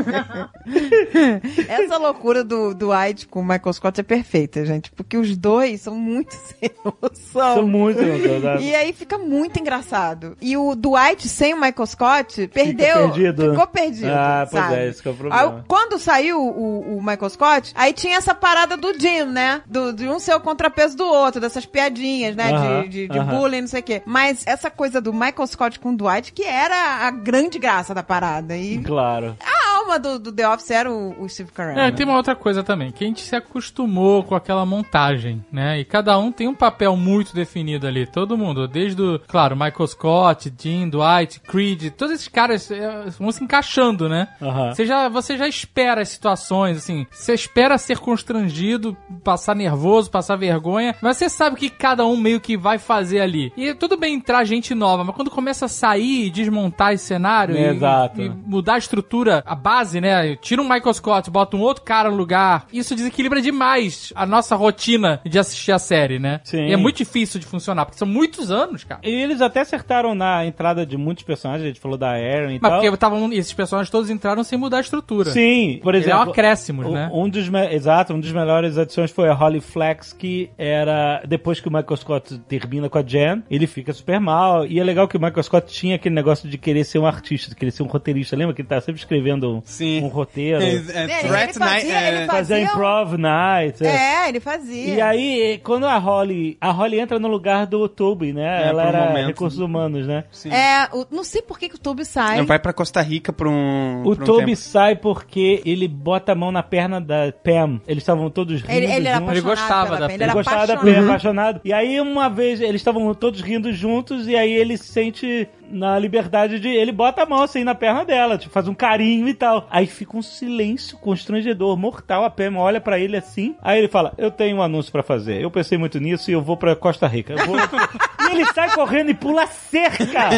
Essa 1.67 1.97
loucura 1.97 2.43
do, 2.43 2.73
do 2.73 2.91
White 2.91 3.27
com 3.27 3.39
o 3.39 3.43
Michael 3.43 3.73
Scott 3.73 3.99
é 3.99 4.03
perfeita, 4.03 4.65
gente. 4.65 4.91
Porque 4.91 5.17
os 5.17 5.35
dois 5.37 5.81
são 5.81 5.95
muito 5.95 6.33
sem 6.59 6.69
noção. 6.83 7.55
São 7.55 7.67
muito 7.67 7.99
sem 7.99 8.39
noção? 8.39 8.59
E 8.61 8.75
aí 8.75 8.82
fica 8.91 9.17
muito 9.17 9.59
engraçado. 9.59 10.35
E 10.41 10.57
o 10.57 10.75
Dwight 10.75 11.29
sem 11.29 11.53
o 11.53 11.61
Michael 11.61 11.85
Scott 11.85 12.47
perdeu. 12.47 12.95
perdido. 13.11 13.51
Ficou 13.51 13.67
perdido. 13.67 14.11
Ah, 14.11 14.47
pois 14.49 14.63
sabe? 14.63 14.75
é, 14.75 14.87
esse 14.89 15.01
que 15.01 15.07
é 15.07 15.11
o 15.11 15.15
problema. 15.15 15.55
Aí, 15.57 15.63
quando 15.67 15.99
saiu 15.99 16.41
o, 16.41 16.97
o 16.97 17.01
Michael 17.01 17.29
Scott, 17.29 17.71
aí 17.75 17.93
tinha 17.93 18.17
essa 18.17 18.33
parada 18.35 18.75
do 18.75 18.93
Jim, 18.99 19.23
né? 19.25 19.61
Do, 19.67 19.93
de 19.93 20.07
um 20.09 20.19
ser 20.19 20.33
o 20.33 20.39
contrapeso 20.41 20.97
do 20.97 21.05
outro, 21.05 21.39
dessas 21.39 21.65
piadinhas, 21.65 22.35
né? 22.35 22.51
Aham, 22.51 22.81
de 22.83 22.89
de, 22.89 23.07
de 23.07 23.19
aham. 23.19 23.37
bullying, 23.39 23.61
não 23.61 23.67
sei 23.67 23.79
o 23.79 23.83
quê. 23.83 24.01
Mas 24.05 24.43
essa 24.47 24.69
coisa 24.69 24.99
do 24.99 25.13
Michael 25.13 25.47
Scott 25.47 25.79
com 25.79 25.89
o 25.91 25.95
Dwight, 25.95 26.33
que 26.33 26.43
era 26.43 27.05
a 27.07 27.11
grande 27.11 27.59
graça 27.59 27.93
da 27.93 28.01
parada. 28.03 28.57
E 28.57 28.79
Claro. 28.79 29.37
a 29.39 29.72
alma 29.83 29.99
do, 29.99 30.19
do 30.19 30.31
The 30.31 30.47
Office 30.47 30.71
era 30.71 30.91
o, 30.91 31.21
o 31.21 31.29
Steve 31.29 31.51
Carell. 31.51 31.73
É, 31.73 31.85
né? 31.85 31.91
tem 31.91 32.05
uma 32.05 32.15
outra 32.15 32.35
coisa 32.35 32.63
também, 32.63 32.91
que 32.91 33.03
a 33.03 33.07
gente 33.07 33.21
se 33.21 33.35
acostumou 33.35 34.23
com 34.23 34.35
aquela 34.35 34.65
montagem, 34.65 35.43
né? 35.51 35.79
E 35.79 35.85
cada 35.85 36.17
um 36.17 36.31
tem 36.31 36.47
um 36.47 36.55
papel 36.55 36.95
muito 36.95 37.33
definido 37.33 37.87
ali. 37.87 38.05
Todo 38.05 38.37
mundo, 38.37 38.67
desde 38.67 39.01
o, 39.01 39.19
claro, 39.19 39.55
Michael 39.55 39.87
Scott, 39.87 40.53
Jim, 40.57 40.89
Dwight, 40.89 41.39
Creed, 41.41 41.91
todos 41.91 42.15
esses 42.15 42.27
caras 42.27 42.69
é, 42.71 43.05
vão 43.19 43.31
se 43.31 43.43
encaixando, 43.43 44.09
né? 44.09 44.27
Você 44.73 44.85
já, 44.85 45.09
você 45.09 45.37
já 45.37 45.47
espera 45.47 46.01
as 46.01 46.09
situações, 46.09 46.77
assim, 46.77 47.05
você 47.11 47.33
espera 47.33 47.77
ser 47.77 47.99
constrangido, 47.99 48.95
passar 49.23 49.55
nervoso, 49.55 50.09
passar 50.09 50.35
vergonha, 50.35 50.95
mas 51.01 51.17
você 51.17 51.29
sabe 51.29 51.55
o 51.55 51.59
que 51.59 51.69
cada 51.69 52.05
um 52.05 52.17
meio 52.17 52.39
que 52.39 52.57
vai 52.57 52.77
fazer 52.77 53.19
ali. 53.19 53.51
E 53.57 53.73
tudo 53.73 53.97
bem 53.97 54.15
entrar 54.15 54.43
gente 54.43 54.73
nova, 54.73 55.03
mas 55.03 55.15
quando 55.15 55.31
começa 55.31 55.65
a 55.65 55.69
sair 55.69 56.25
e 56.25 56.29
desmontar 56.29 56.93
esse 56.93 57.05
cenário 57.05 57.55
e- 57.55 57.63
Exato. 57.63 58.21
e 58.21 58.29
mudar 58.29 58.75
a 58.75 58.77
estrutura, 58.77 59.43
a 59.45 59.55
base, 59.55 59.72
né? 60.01 60.35
Tira 60.37 60.61
um 60.61 60.67
Michael 60.69 60.93
Scott, 60.93 61.29
bota 61.31 61.55
um 61.57 61.61
outro 61.61 61.83
cara 61.83 62.09
no 62.09 62.15
lugar. 62.17 62.67
Isso 62.71 62.95
desequilibra 62.95 63.41
demais 63.41 64.11
a 64.15 64.25
nossa 64.25 64.55
rotina 64.55 65.19
de 65.25 65.37
assistir 65.39 65.71
a 65.71 65.79
série, 65.79 66.19
né? 66.19 66.41
Sim. 66.43 66.65
E 66.67 66.73
é 66.73 66.77
muito 66.77 66.97
difícil 66.97 67.39
de 67.39 67.45
funcionar, 67.45 67.85
porque 67.85 67.97
são 67.97 68.07
muitos 68.07 68.51
anos, 68.51 68.83
cara. 68.83 69.01
E 69.03 69.09
eles 69.09 69.41
até 69.41 69.61
acertaram 69.61 70.13
na 70.15 70.45
entrada 70.45 70.85
de 70.85 70.97
muitos 70.97 71.23
personagens, 71.23 71.63
a 71.65 71.67
gente 71.67 71.79
falou 71.79 71.97
da 71.97 72.11
Aaron 72.11 72.51
e 72.51 72.59
Mas 72.61 72.71
tal. 72.71 72.81
porque 72.81 72.97
tavam, 72.97 73.31
esses 73.33 73.53
personagens 73.53 73.89
todos 73.89 74.09
entraram 74.09 74.43
sem 74.43 74.57
mudar 74.57 74.77
a 74.77 74.81
estrutura. 74.81 75.31
Sim, 75.31 75.79
por 75.83 75.95
Ele 75.95 76.03
exemplo. 76.03 76.21
é 76.21 76.25
um 76.25 76.29
acréscimos, 76.29 76.85
um- 76.85 76.93
né? 76.93 77.09
Um 77.13 77.29
dos, 77.29 77.49
exato, 77.71 78.13
um 78.13 78.19
dos 78.19 78.31
melhores 78.31 78.77
adições 78.77 79.11
foi 79.11 79.29
a 79.29 79.33
Holly 79.33 79.59
Flex, 79.61 80.13
que 80.13 80.49
era 80.57 81.21
depois 81.27 81.59
que 81.59 81.67
o 81.67 81.71
Michael 81.71 81.97
Scott 81.97 82.37
termina 82.47 82.89
com 82.89 82.97
a 82.97 83.01
Jen, 83.03 83.43
ele 83.49 83.67
fica 83.67 83.93
super 83.93 84.19
mal. 84.19 84.65
E 84.65 84.79
é 84.79 84.83
legal 84.83 85.07
que 85.07 85.17
o 85.17 85.19
Michael 85.19 85.43
Scott 85.43 85.71
tinha 85.73 85.95
aquele 85.95 86.15
negócio 86.15 86.49
de 86.49 86.57
querer 86.57 86.83
ser 86.83 86.99
um 86.99 87.05
artista, 87.05 87.49
de 87.49 87.55
querer 87.55 87.71
ser 87.71 87.83
um 87.83 87.87
roteirista. 87.87 88.35
Lembra 88.35 88.53
que 88.53 88.61
ele 88.61 88.67
tá 88.69 88.79
sempre 88.81 88.99
escrevendo 88.99 89.62
um, 89.81 90.05
um 90.05 90.07
roteiro? 90.07 90.61
É, 90.61 90.65
é, 90.67 90.69
Ele- 90.73 90.81
Threat 90.83 91.03
ele 91.03 91.53
fazia- 91.53 91.59
Night, 91.59 91.91
é, 91.91 92.07
ele 92.07 92.25
Fazer 92.25 92.27
fazia 92.27 92.57
um- 92.57 92.63
improv 92.63 93.17
night. 93.17 93.85
é. 93.85 93.87
É, 94.25 94.29
ele 94.29 94.39
fazia. 94.39 94.93
E 94.95 95.01
aí, 95.01 95.61
quando 95.63 95.85
a 95.85 95.97
Holly. 95.97 96.57
A 96.59 96.71
Holly 96.71 96.99
entra 96.99 97.19
no 97.19 97.27
lugar 97.27 97.65
do 97.65 97.87
Toby, 97.87 98.33
né? 98.33 98.63
É, 98.63 98.67
Ela 98.69 98.83
um 98.83 98.87
era 98.87 99.05
momento. 99.07 99.27
recursos 99.27 99.59
humanos, 99.59 100.05
né? 100.07 100.23
É, 100.45 100.87
o- 100.95 101.05
não 101.11 101.23
sei 101.23 101.41
por 101.41 101.57
que, 101.59 101.69
que 101.69 101.75
o 101.75 101.79
Toby 101.79 102.05
sai. 102.05 102.41
Vai 102.43 102.59
pra 102.59 102.73
Costa 102.73 103.01
Rica 103.01 103.31
por 103.31 103.47
um. 103.47 104.03
O 104.03 104.11
um 104.11 104.15
Toby 104.15 104.45
tempo. 104.47 104.55
sai 104.57 104.95
porque 104.95 105.61
ele 105.65 105.87
bota 105.87 106.31
a 106.31 106.35
mão 106.35 106.51
na 106.51 106.63
perna 106.63 106.99
da 106.99 107.31
Pam. 107.43 107.81
Eles 107.87 108.03
estavam 108.03 108.29
todos 108.29 108.61
rindo. 108.61 108.71
Ele, 108.71 108.85
ele 108.91 109.07
apaixonado 109.09 109.41
gostava 109.43 109.97
da 109.97 110.07
Pen. 110.07 110.15
Ele 110.15 110.23
Ele 110.23 110.33
gostava 110.33 110.67
da 110.67 110.73
apaixonado. 110.73 110.95
Pam, 111.03 111.07
apaixonado. 111.09 111.61
E 111.63 111.73
aí, 111.73 111.99
uma 112.01 112.29
vez, 112.29 112.61
eles 112.61 112.75
estavam 112.81 113.13
todos 113.13 113.41
rindo 113.41 113.71
juntos, 113.73 114.27
e 114.27 114.35
aí 114.35 114.51
ele 114.51 114.77
se 114.77 114.85
sente 114.91 115.47
na 115.73 115.97
liberdade 115.99 116.59
de. 116.59 116.69
Ele 116.69 116.91
bota 116.91 117.23
a 117.23 117.25
mão 117.25 117.41
assim 117.43 117.63
na 117.63 117.75
perna 117.75 118.05
dela, 118.05 118.37
tipo, 118.37 118.53
faz 118.53 118.67
um 118.67 118.73
carinho 118.73 119.27
e 119.27 119.33
tal. 119.33 119.67
Aí 119.69 119.87
fica 119.87 120.15
um 120.15 120.21
silêncio 120.21 120.97
constrangedor, 120.97 121.75
mortal. 121.77 122.23
A 122.23 122.29
Pam 122.29 122.55
olha 122.57 122.79
pra 122.79 122.99
ele 122.99 123.17
assim. 123.17 123.55
Aí 123.61 123.79
ele 123.79 123.87
fala: 123.87 124.13
Eu 124.17 124.31
tenho 124.31 124.57
um 124.57 124.61
anúncio 124.61 124.91
pra 124.91 125.03
fazer. 125.03 125.41
Eu 125.41 125.51
pensei 125.51 125.77
muito 125.77 125.99
nisso 125.99 126.29
e 126.29 126.33
eu 126.33 126.41
vou 126.41 126.55
pra 126.55 126.75
Costa 126.75 127.07
Rica. 127.07 127.33
Eu 127.33 127.45
vou- 127.45 127.57
e 127.57 128.31
ele 128.35 128.45
sai 128.53 128.73
correndo 128.73 129.09
e 129.11 129.13
pula 129.13 129.43
a 129.43 129.47
cerca. 129.47 130.29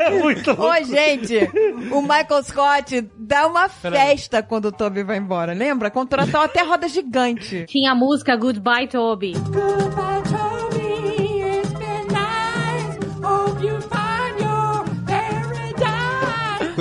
é 0.00 0.10
muito 0.10 0.46
louco. 0.52 0.64
Ô, 0.64 0.84
gente, 0.84 1.38
o 1.90 2.02
Michael 2.02 2.42
Scott 2.44 3.08
dá 3.18 3.46
uma 3.46 3.68
festa 3.68 4.42
quando 4.42 4.66
o 4.66 4.72
Toby 4.72 5.02
vai 5.02 5.16
embora, 5.18 5.52
lembra? 5.52 5.90
Contratou 5.90 6.40
até 6.40 6.62
roda 6.62 6.88
gigante. 6.88 7.64
Tinha 7.66 7.92
a 7.92 7.94
música 7.94 8.36
Goodbye 8.36 8.88
Toby. 8.88 9.32
Goodbye, 9.32 10.11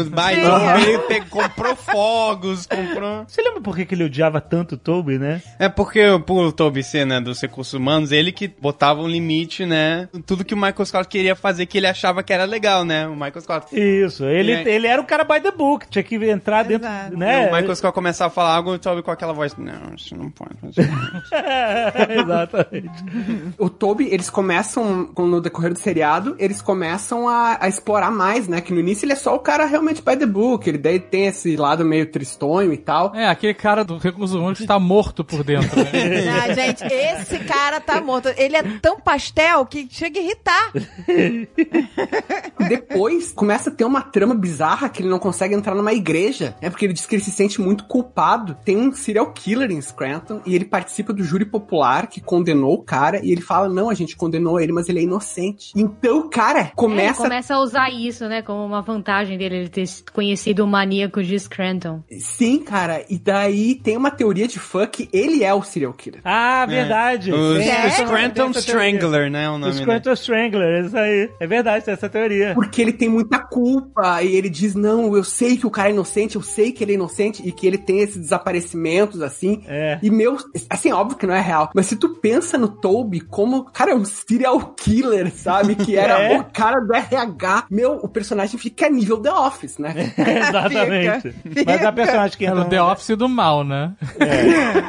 Ele 0.10 1.22
comprou 1.30 1.76
fogos, 1.76 2.66
comprou. 2.66 3.26
Você 3.28 3.42
lembra 3.42 3.62
por 3.62 3.76
que 3.76 3.86
que 3.86 3.96
ele 3.96 4.04
odiava 4.06 4.40
tanto 4.42 4.76
o 4.76 4.78
Toby, 4.78 5.18
né? 5.18 5.42
É 5.60 5.70
porque 5.70 6.02
por 6.26 6.46
o 6.46 6.52
Toby 6.52 6.84
ser, 6.84 7.06
né, 7.06 7.20
dos 7.20 7.40
recursos 7.42 7.74
humanos, 7.74 8.12
ele 8.12 8.32
que 8.32 8.48
botava 8.48 9.02
um 9.02 9.08
limite, 9.08 9.66
né? 9.66 10.08
Tudo 10.26 10.44
que 10.46 10.54
o 10.54 10.58
Michael 10.58 10.86
Scott 10.86 11.08
queria 11.08 11.36
fazer 11.36 11.66
que 11.66 11.78
ele 11.78 11.88
achava 11.88 12.24
que 12.24 12.32
era 12.34 12.46
legal, 12.46 12.84
né? 12.86 13.08
O 13.08 13.14
Michael 13.16 13.42
Scott. 13.42 13.68
Isso, 13.80 14.26
ele, 14.26 14.54
aí- 14.56 14.68
ele 14.68 14.88
era 14.88 15.02
o 15.02 15.06
cara 15.06 15.24
by 15.24 15.40
the 15.42 15.52
book, 15.52 15.88
tinha 15.90 16.04
que 16.04 16.16
entrar 16.16 16.64
dentro, 16.64 16.88
Exato. 16.88 17.18
né? 17.18 17.46
E 17.46 17.50
o 17.50 17.54
Michael 17.56 17.76
Scott 17.76 17.94
começava 17.94 18.32
a 18.32 18.34
falar 18.34 18.56
algo 18.56 18.74
e 18.74 18.76
o 18.76 18.80
Toby 18.80 19.02
com 19.02 19.12
aquela 19.12 19.34
voz. 19.34 19.56
Não, 19.58 19.96
isso 19.96 20.16
não 20.16 20.30
pode 20.30 20.56
fazer. 20.62 20.90
Exatamente. 22.22 22.90
O 23.58 23.70
Toby, 23.70 24.08
eles 24.12 24.30
começam, 24.30 25.06
com- 25.14 25.26
no 25.28 25.42
decorrer 25.42 25.74
do 25.74 25.80
seriado, 25.80 26.36
eles 26.40 26.62
começam 26.62 27.28
a, 27.28 27.58
a 27.60 27.68
explorar 27.68 28.12
mais, 28.12 28.48
né? 28.48 28.62
Que 28.62 28.74
no 28.74 28.80
início 28.80 29.06
ele 29.06 29.14
é 29.14 29.16
só 29.16 29.36
o 29.36 29.40
cara 29.40 29.66
realmente 29.66 29.91
by 30.00 30.16
the 30.16 30.26
book, 30.26 30.68
ele 30.70 30.78
daí 30.78 31.00
tem 31.00 31.26
esse 31.28 31.56
lado 31.58 31.84
meio 31.84 32.06
tristonho 32.06 32.72
e 32.72 32.78
tal. 32.78 33.14
É, 33.16 33.28
aquele 33.28 33.54
cara 33.54 33.84
do 33.84 33.98
Recursos 33.98 34.36
Humanos 34.36 34.60
que 34.60 34.66
tá 34.66 34.80
morto 34.80 35.24
por 35.24 35.44
dentro, 35.44 35.76
né? 35.84 35.92
Ah, 36.42 36.54
gente, 36.54 36.84
esse 36.86 37.40
cara 37.40 37.82
tá 37.82 38.00
morto. 38.00 38.30
Ele 38.38 38.56
é 38.56 38.64
tão 38.80 39.00
pastel 39.00 39.66
que 39.66 39.88
chega 39.92 40.20
a 40.20 40.24
irritar. 40.24 40.72
Depois 42.68 43.32
começa 43.32 43.70
a 43.70 43.74
ter 43.74 43.84
uma 43.86 44.02
trama 44.02 44.34
bizarra 44.36 44.90
que 44.90 45.02
ele 45.02 45.10
não 45.10 45.20
consegue 45.20 45.54
entrar 45.56 45.76
numa 45.76 45.94
igreja. 45.94 46.56
É 46.62 46.70
porque 46.70 46.86
ele 46.86 46.94
diz 46.94 47.06
que 47.06 47.16
ele 47.16 47.24
se 47.24 47.32
sente 47.32 47.60
muito 47.60 47.86
culpado. 47.86 48.56
Tem 48.64 48.78
um 48.78 48.92
serial 48.94 49.32
killer 49.34 49.72
em 49.72 49.82
Scranton 49.82 50.42
e 50.46 50.56
ele 50.56 50.66
participa 50.66 51.12
do 51.14 51.24
júri 51.24 51.46
popular 51.46 52.08
que 52.08 52.22
condenou 52.22 52.74
o 52.76 52.84
cara 52.84 53.20
e 53.24 53.32
ele 53.32 53.42
fala: 53.42 53.68
Não, 53.68 53.90
a 53.90 53.94
gente 53.94 54.16
condenou 54.16 54.60
ele, 54.60 54.72
mas 54.72 54.88
ele 54.90 55.00
é 55.00 55.04
inocente. 55.04 55.72
Então 55.76 56.20
o 56.20 56.30
cara 56.30 56.60
É, 56.60 56.62
ele 56.64 56.72
começa. 56.76 57.22
começa 57.24 57.56
a 57.56 57.60
usar 57.60 57.90
isso, 57.90 58.28
né, 58.28 58.42
como 58.42 58.64
uma 58.66 58.82
vantagem 58.82 59.38
dele, 59.38 59.56
ele 59.58 59.70
ter 59.70 59.81
conhecido 60.14 60.64
o 60.64 60.68
maníaco 60.68 61.24
de 61.24 61.38
Scranton. 61.40 62.04
Sim, 62.20 62.60
cara. 62.60 63.04
E 63.10 63.18
daí 63.18 63.76
tem 63.76 63.98
uma 63.98 64.12
teoria 64.12 64.48
de 64.48 64.60
fã 64.60 64.86
que 64.88 65.10
ele 65.14 65.44
é 65.44 65.54
o 65.54 65.62
serial 65.64 65.94
killer. 65.94 66.22
Ah, 66.24 66.66
verdade. 66.68 67.32
É. 67.32 67.34
O, 67.34 67.54
o 67.54 67.58
tem 67.58 67.90
Scranton. 67.92 68.52
Strangler, 68.52 69.30
né? 69.32 69.50
O 69.50 69.54
O 69.54 69.58
nome 69.58 69.74
dele. 69.74 69.84
Scranton 69.84 70.14
Strangler, 70.14 70.86
isso 70.86 70.98
aí. 70.98 71.30
É 71.40 71.48
verdade, 71.48 71.86
tem 71.86 71.94
essa 71.94 72.10
teoria. 72.10 72.54
Porque 72.54 72.82
ele 72.82 72.94
tem 72.94 73.10
muita 73.10 73.40
culpa 73.40 74.22
e 74.24 74.36
ele 74.36 74.50
diz: 74.50 74.76
Não, 74.76 75.16
eu 75.16 75.24
sei 75.24 75.58
que 75.58 75.68
o 75.68 75.72
cara 75.72 75.90
é 75.90 75.92
inocente, 75.92 76.36
eu 76.36 76.42
sei 76.42 76.72
que 76.72 76.84
ele 76.84 76.92
é 76.94 76.96
inocente 76.96 77.42
e 77.46 77.52
que 77.52 77.66
ele 77.68 77.78
tem 77.78 78.00
esses 78.00 78.18
desaparecimentos 78.18 79.22
assim. 79.22 79.64
É. 79.68 80.00
E 80.02 80.10
meu, 80.10 80.38
assim, 80.70 80.92
óbvio 80.92 81.18
que 81.18 81.28
não 81.28 81.34
é 81.34 81.42
real, 81.42 81.70
mas 81.74 81.86
se 81.88 81.96
tu 81.96 82.10
pensa 82.16 82.58
no 82.58 82.68
Toby 82.68 83.22
como, 83.22 83.66
cara, 83.66 83.92
é 83.92 83.96
um 83.96 84.06
serial 84.06 84.60
killer, 84.76 85.32
sabe? 85.34 85.76
Que 85.76 85.98
era 85.98 86.20
É. 86.22 86.40
o 86.40 86.44
cara 86.46 86.80
do 86.80 86.94
RH. 86.94 87.66
Meu, 87.70 87.94
o 87.94 88.08
personagem 88.08 88.60
fica 88.60 88.86
a 88.86 88.90
nível 88.90 89.18
The 89.18 89.32
Office, 89.32 89.71
né? 89.78 90.14
Exatamente. 90.18 91.32
Fica, 91.32 91.64
Mas 91.66 91.86
a 91.86 91.92
personagem 91.92 92.38
que 92.38 92.46
É 92.46 92.50
entra 92.50 92.62
o 92.62 92.66
The 92.66 92.82
Office 92.82 93.18
do 93.18 93.30
mal, 93.30 93.64
né? 93.64 93.94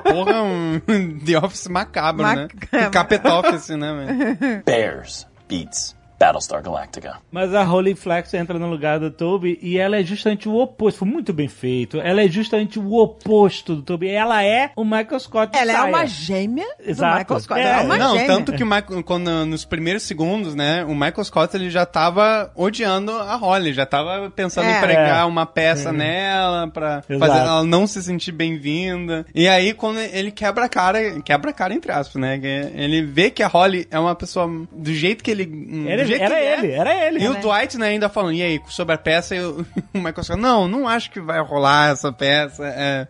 Porra, 0.04 0.42
um 0.42 0.80
The 1.24 1.38
Office 1.38 1.68
macabro, 1.68 2.26
né? 2.26 2.48
Um 2.86 2.90
Capet 2.90 3.26
Office, 3.26 3.68
né? 3.70 4.62
Bears 4.64 5.26
beats 5.48 5.96
Battlestar 6.26 6.62
Galactica. 6.62 7.16
Mas 7.30 7.52
a 7.54 7.62
Holy 7.64 7.94
Flex 7.94 8.32
entra 8.34 8.58
no 8.58 8.68
lugar 8.68 8.98
do 9.00 9.10
Toby 9.10 9.58
e 9.60 9.76
ela 9.78 9.96
é 9.98 10.02
justamente 10.04 10.48
o 10.48 10.54
oposto. 10.56 10.98
Foi 11.00 11.08
muito 11.08 11.32
bem 11.32 11.48
feito. 11.48 12.00
Ela 12.00 12.22
é 12.22 12.28
justamente 12.28 12.78
o 12.78 12.94
oposto 12.94 13.74
do 13.76 13.82
Toby. 13.82 14.08
Ela 14.08 14.42
é 14.44 14.70
o 14.76 14.84
Michael 14.84 15.18
Scott. 15.18 15.56
Ela 15.56 15.72
é 15.72 15.74
saia. 15.76 15.88
uma 15.88 16.06
gêmea 16.06 16.66
Exato. 16.84 17.12
do 17.14 17.18
Michael 17.20 17.40
Scott. 17.40 17.60
É, 17.60 17.64
ela 17.64 17.82
é 17.82 17.84
uma 17.84 17.98
não, 17.98 18.12
gêmea. 18.12 18.26
tanto 18.28 18.52
que 18.52 18.62
o 18.62 18.66
Michael, 18.66 19.02
quando, 19.04 19.46
nos 19.46 19.64
primeiros 19.64 20.04
segundos, 20.04 20.54
né, 20.54 20.84
o 20.84 20.94
Michael 20.94 21.24
Scott 21.24 21.56
ele 21.56 21.70
já 21.70 21.84
tava 21.84 22.52
odiando 22.54 23.10
a 23.12 23.34
Holly, 23.34 23.72
já 23.72 23.84
tava 23.86 24.30
pensando 24.30 24.66
É. 24.68 24.78
em 24.78 24.80
pregar 24.80 25.22
É. 25.22 25.24
uma 25.24 25.44
peça 25.44 25.92
nela 25.92 26.68
pra 26.68 27.02
Exato. 27.08 27.18
fazer 27.18 27.38
ela 27.46 27.64
não 27.64 27.86
se 27.86 28.02
sentir 28.02 28.32
bem-vinda. 28.32 29.26
E 29.34 29.48
aí, 29.48 29.74
quando 29.74 29.98
ele 29.98 30.30
quebra 30.30 30.66
a 30.66 30.68
cara, 30.68 31.20
quebra 31.22 31.50
a 31.50 31.54
cara 31.54 31.74
entre 31.74 31.90
aspas, 31.90 32.20
né, 32.20 32.40
ele 32.74 33.02
vê 33.02 33.30
que 33.30 33.42
a 33.42 33.48
Holly 33.48 33.86
é 33.90 33.98
uma 33.98 34.14
pessoa 34.14 34.48
do 34.70 34.92
jeito 34.94 35.24
que 35.24 35.30
ele. 35.30 35.42
Ele- 35.42 36.11
jeito 36.18 36.24
era 36.24 36.34
que 36.34 36.40
é. 36.40 36.58
ele, 36.58 36.72
era 36.72 37.06
ele. 37.06 37.24
E 37.24 37.28
o 37.28 37.34
né? 37.34 37.40
Dwight, 37.40 37.78
né, 37.78 37.88
ainda 37.88 38.08
falando, 38.08 38.34
e 38.34 38.42
aí, 38.42 38.60
sobre 38.68 38.94
a 38.94 38.98
peça, 38.98 39.34
e 39.34 39.40
o 39.44 39.66
Michael 39.94 40.22
Scott, 40.22 40.40
não, 40.40 40.68
não 40.68 40.88
acho 40.88 41.10
que 41.10 41.20
vai 41.20 41.40
rolar 41.40 41.92
essa 41.92 42.12
peça, 42.12 42.64
é, 42.66 43.06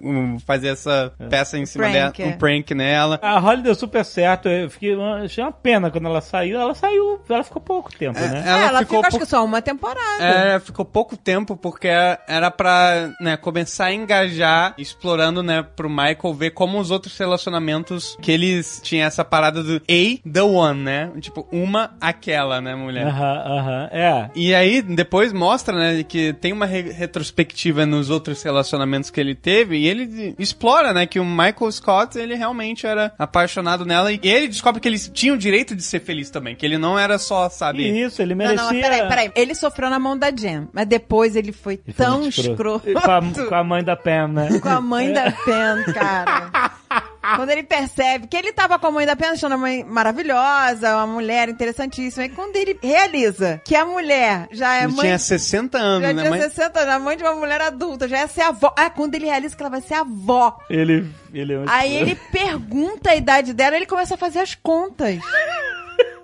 fazer 0.46 0.68
essa 0.68 1.12
peça 1.30 1.58
em 1.58 1.66
cima 1.66 1.84
Prank, 1.84 2.18
dela, 2.18 2.30
é. 2.30 2.34
um 2.34 2.38
prank 2.38 2.74
nela. 2.74 3.18
A 3.22 3.38
Holly 3.38 3.62
deu 3.62 3.74
super 3.74 4.04
certo. 4.04 4.48
Eu 4.48 4.70
fiquei, 4.70 4.94
achei 5.22 5.42
uma 5.42 5.52
pena 5.52 5.90
quando 5.90 6.06
ela 6.06 6.20
saiu. 6.20 6.60
Ela 6.60 6.74
saiu, 6.74 7.20
ela 7.28 7.42
ficou 7.42 7.60
pouco 7.60 7.92
tempo, 7.92 8.18
né? 8.18 8.42
ela, 8.46 8.68
ela 8.68 8.78
ficou 8.80 8.98
fica, 8.98 9.08
acho 9.08 9.18
que 9.18 9.26
só 9.26 9.44
uma 9.44 9.60
temporada. 9.60 10.24
É, 10.24 10.60
ficou 10.60 10.84
pouco 10.84 11.16
tempo 11.16 11.56
porque 11.56 11.88
era 11.88 12.50
pra 12.50 13.10
né, 13.20 13.36
começar 13.36 13.86
a 13.86 13.92
engajar, 13.92 14.74
explorando, 14.78 15.42
né, 15.42 15.62
pro 15.62 15.88
Michael 15.88 16.34
ver 16.34 16.50
como 16.50 16.78
os 16.78 16.90
outros 16.90 17.16
relacionamentos 17.18 18.16
que 18.20 18.30
eles 18.30 18.80
tinham 18.82 19.06
essa 19.06 19.24
parada 19.24 19.62
do 19.62 19.76
A, 19.76 20.30
the 20.30 20.42
one, 20.42 20.80
né? 20.80 21.10
Tipo, 21.20 21.46
uma, 21.52 21.94
aquela, 22.00 22.60
né, 22.60 22.74
mulher? 22.74 22.91
Aham, 23.01 23.43
aham. 23.47 23.89
É. 23.93 24.31
E 24.35 24.55
aí, 24.55 24.82
depois 24.82 25.32
mostra, 25.32 25.77
né, 25.77 26.02
que 26.02 26.32
tem 26.35 26.52
uma 26.52 26.66
re- 26.66 26.90
retrospectiva 26.93 27.86
nos 27.86 28.10
outros 28.10 28.43
relacionamentos 28.43 29.10
que 29.10 29.20
ele 29.20 29.35
teve, 29.35 29.77
e 29.78 29.86
ele 29.89 30.35
explora, 30.39 30.93
né, 30.93 31.06
que 31.06 31.19
o 31.20 31.24
Michael 31.24 31.70
Scott, 31.73 32.19
ele 32.19 32.35
realmente 32.35 32.86
era 32.86 33.12
apaixonado 33.19 33.85
nela, 33.85 34.12
e 34.12 34.20
ele 34.23 34.48
descobre 34.48 34.81
que 34.81 34.89
eles 34.89 35.10
tinham 35.12 35.36
o 35.36 35.39
direito 35.39 35.74
de 35.77 35.82
ser 35.82 36.01
feliz 36.01 36.31
também, 36.31 36.55
que 36.55 36.64
ele 36.66 36.78
não 36.78 36.98
era 36.98 37.19
só, 37.19 37.48
sabe... 37.48 37.89
Isso, 37.89 38.20
ele 38.23 38.35
Não, 38.35 38.39
merecia. 38.44 38.62
não, 38.64 38.73
mas 38.73 38.81
peraí, 38.82 39.09
peraí. 39.09 39.32
Ele 39.35 39.55
sofreu 39.55 39.89
na 39.90 39.98
mão 39.98 40.16
da 40.19 40.31
Jen, 40.31 40.69
mas 40.73 40.86
depois 40.86 41.36
ele 41.36 41.52
foi 41.52 41.81
Ele 41.86 41.94
tão 41.97 42.20
muito 42.20 42.40
escroto. 42.40 42.93
Com 42.93 42.98
a, 43.10 43.47
com 43.48 43.55
a 43.55 43.64
mãe 43.64 43.85
da 43.85 43.97
Pam, 43.97 44.28
né? 44.28 44.60
Com 44.60 44.69
a 44.69 44.81
mãe 44.81 45.12
da 45.12 45.31
Pen, 45.31 45.85
cara. 45.94 46.73
Quando 47.36 47.50
ele 47.50 47.62
percebe 47.62 48.26
que 48.26 48.36
ele 48.36 48.52
tava 48.52 48.78
com 48.78 48.86
a 48.88 48.90
mãe 48.90 49.06
da 49.06 49.14
Pen, 49.16 49.28
achando 49.30 49.52
a 49.52 49.58
mãe 49.58 49.84
maravilhosa, 49.84 50.96
uma 50.96 51.06
mulher 51.06 51.48
interessantíssima. 51.48 52.24
E 52.24 52.28
quando 52.28 52.56
ele 52.56 52.78
realiza 52.82 53.60
que 53.64 53.74
a 53.76 53.84
mulher 53.84 54.48
já 54.50 54.74
é 54.76 54.84
Ele 54.84 54.92
mãe. 54.92 55.00
tinha 55.06 55.18
60 55.18 55.78
anos, 55.78 56.02
já 56.08 56.12
né? 56.12 56.22
tinha 56.22 56.30
Mas- 56.30 56.42
60 56.52 56.80
anos, 56.80 56.94
a 56.94 56.98
mãe 56.98 57.16
de 57.16 57.22
uma 57.22 57.34
mulher 57.34 57.60
adulta, 57.60 58.08
já 58.08 58.18
ia 58.18 58.28
ser 58.28 58.42
avó. 58.42 58.74
Ah, 58.76 58.90
quando 58.90 59.14
ele 59.14 59.26
realiza 59.26 59.56
que 59.56 59.62
ela 59.62 59.70
vai 59.70 59.80
ser 59.80 59.94
avó. 59.94 60.58
Ele, 60.68 61.08
ele 61.32 61.52
é 61.54 61.58
um 61.58 61.64
Aí 61.68 61.94
ele 61.94 62.14
pergunta 62.30 63.10
a 63.10 63.16
idade 63.16 63.52
dela 63.52 63.76
e 63.76 63.78
ele 63.78 63.86
começa 63.86 64.14
a 64.14 64.18
fazer 64.18 64.40
as 64.40 64.54
contas. 64.54 65.18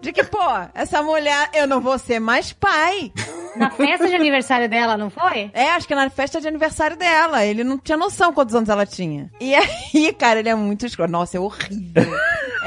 De 0.00 0.12
que, 0.12 0.22
pô, 0.24 0.38
essa 0.74 1.02
mulher, 1.02 1.50
eu 1.54 1.66
não 1.66 1.80
vou 1.80 1.98
ser 1.98 2.20
mais 2.20 2.52
pai. 2.52 3.12
Na 3.58 3.70
festa 3.70 4.08
de 4.08 4.14
aniversário 4.14 4.68
dela, 4.68 4.96
não 4.96 5.10
foi? 5.10 5.50
É, 5.52 5.70
acho 5.70 5.86
que 5.86 5.94
na 5.94 6.08
festa 6.10 6.40
de 6.40 6.48
aniversário 6.48 6.96
dela. 6.96 7.44
Ele 7.44 7.64
não 7.64 7.78
tinha 7.78 7.96
noção 7.96 8.32
quantos 8.32 8.54
anos 8.54 8.68
ela 8.68 8.86
tinha. 8.86 9.30
E 9.40 9.54
aí, 9.54 10.12
cara, 10.18 10.40
ele 10.40 10.48
é 10.48 10.54
muito 10.54 10.86
escroto. 10.86 11.10
Nossa, 11.10 11.36
é 11.36 11.40
horrível. 11.40 12.18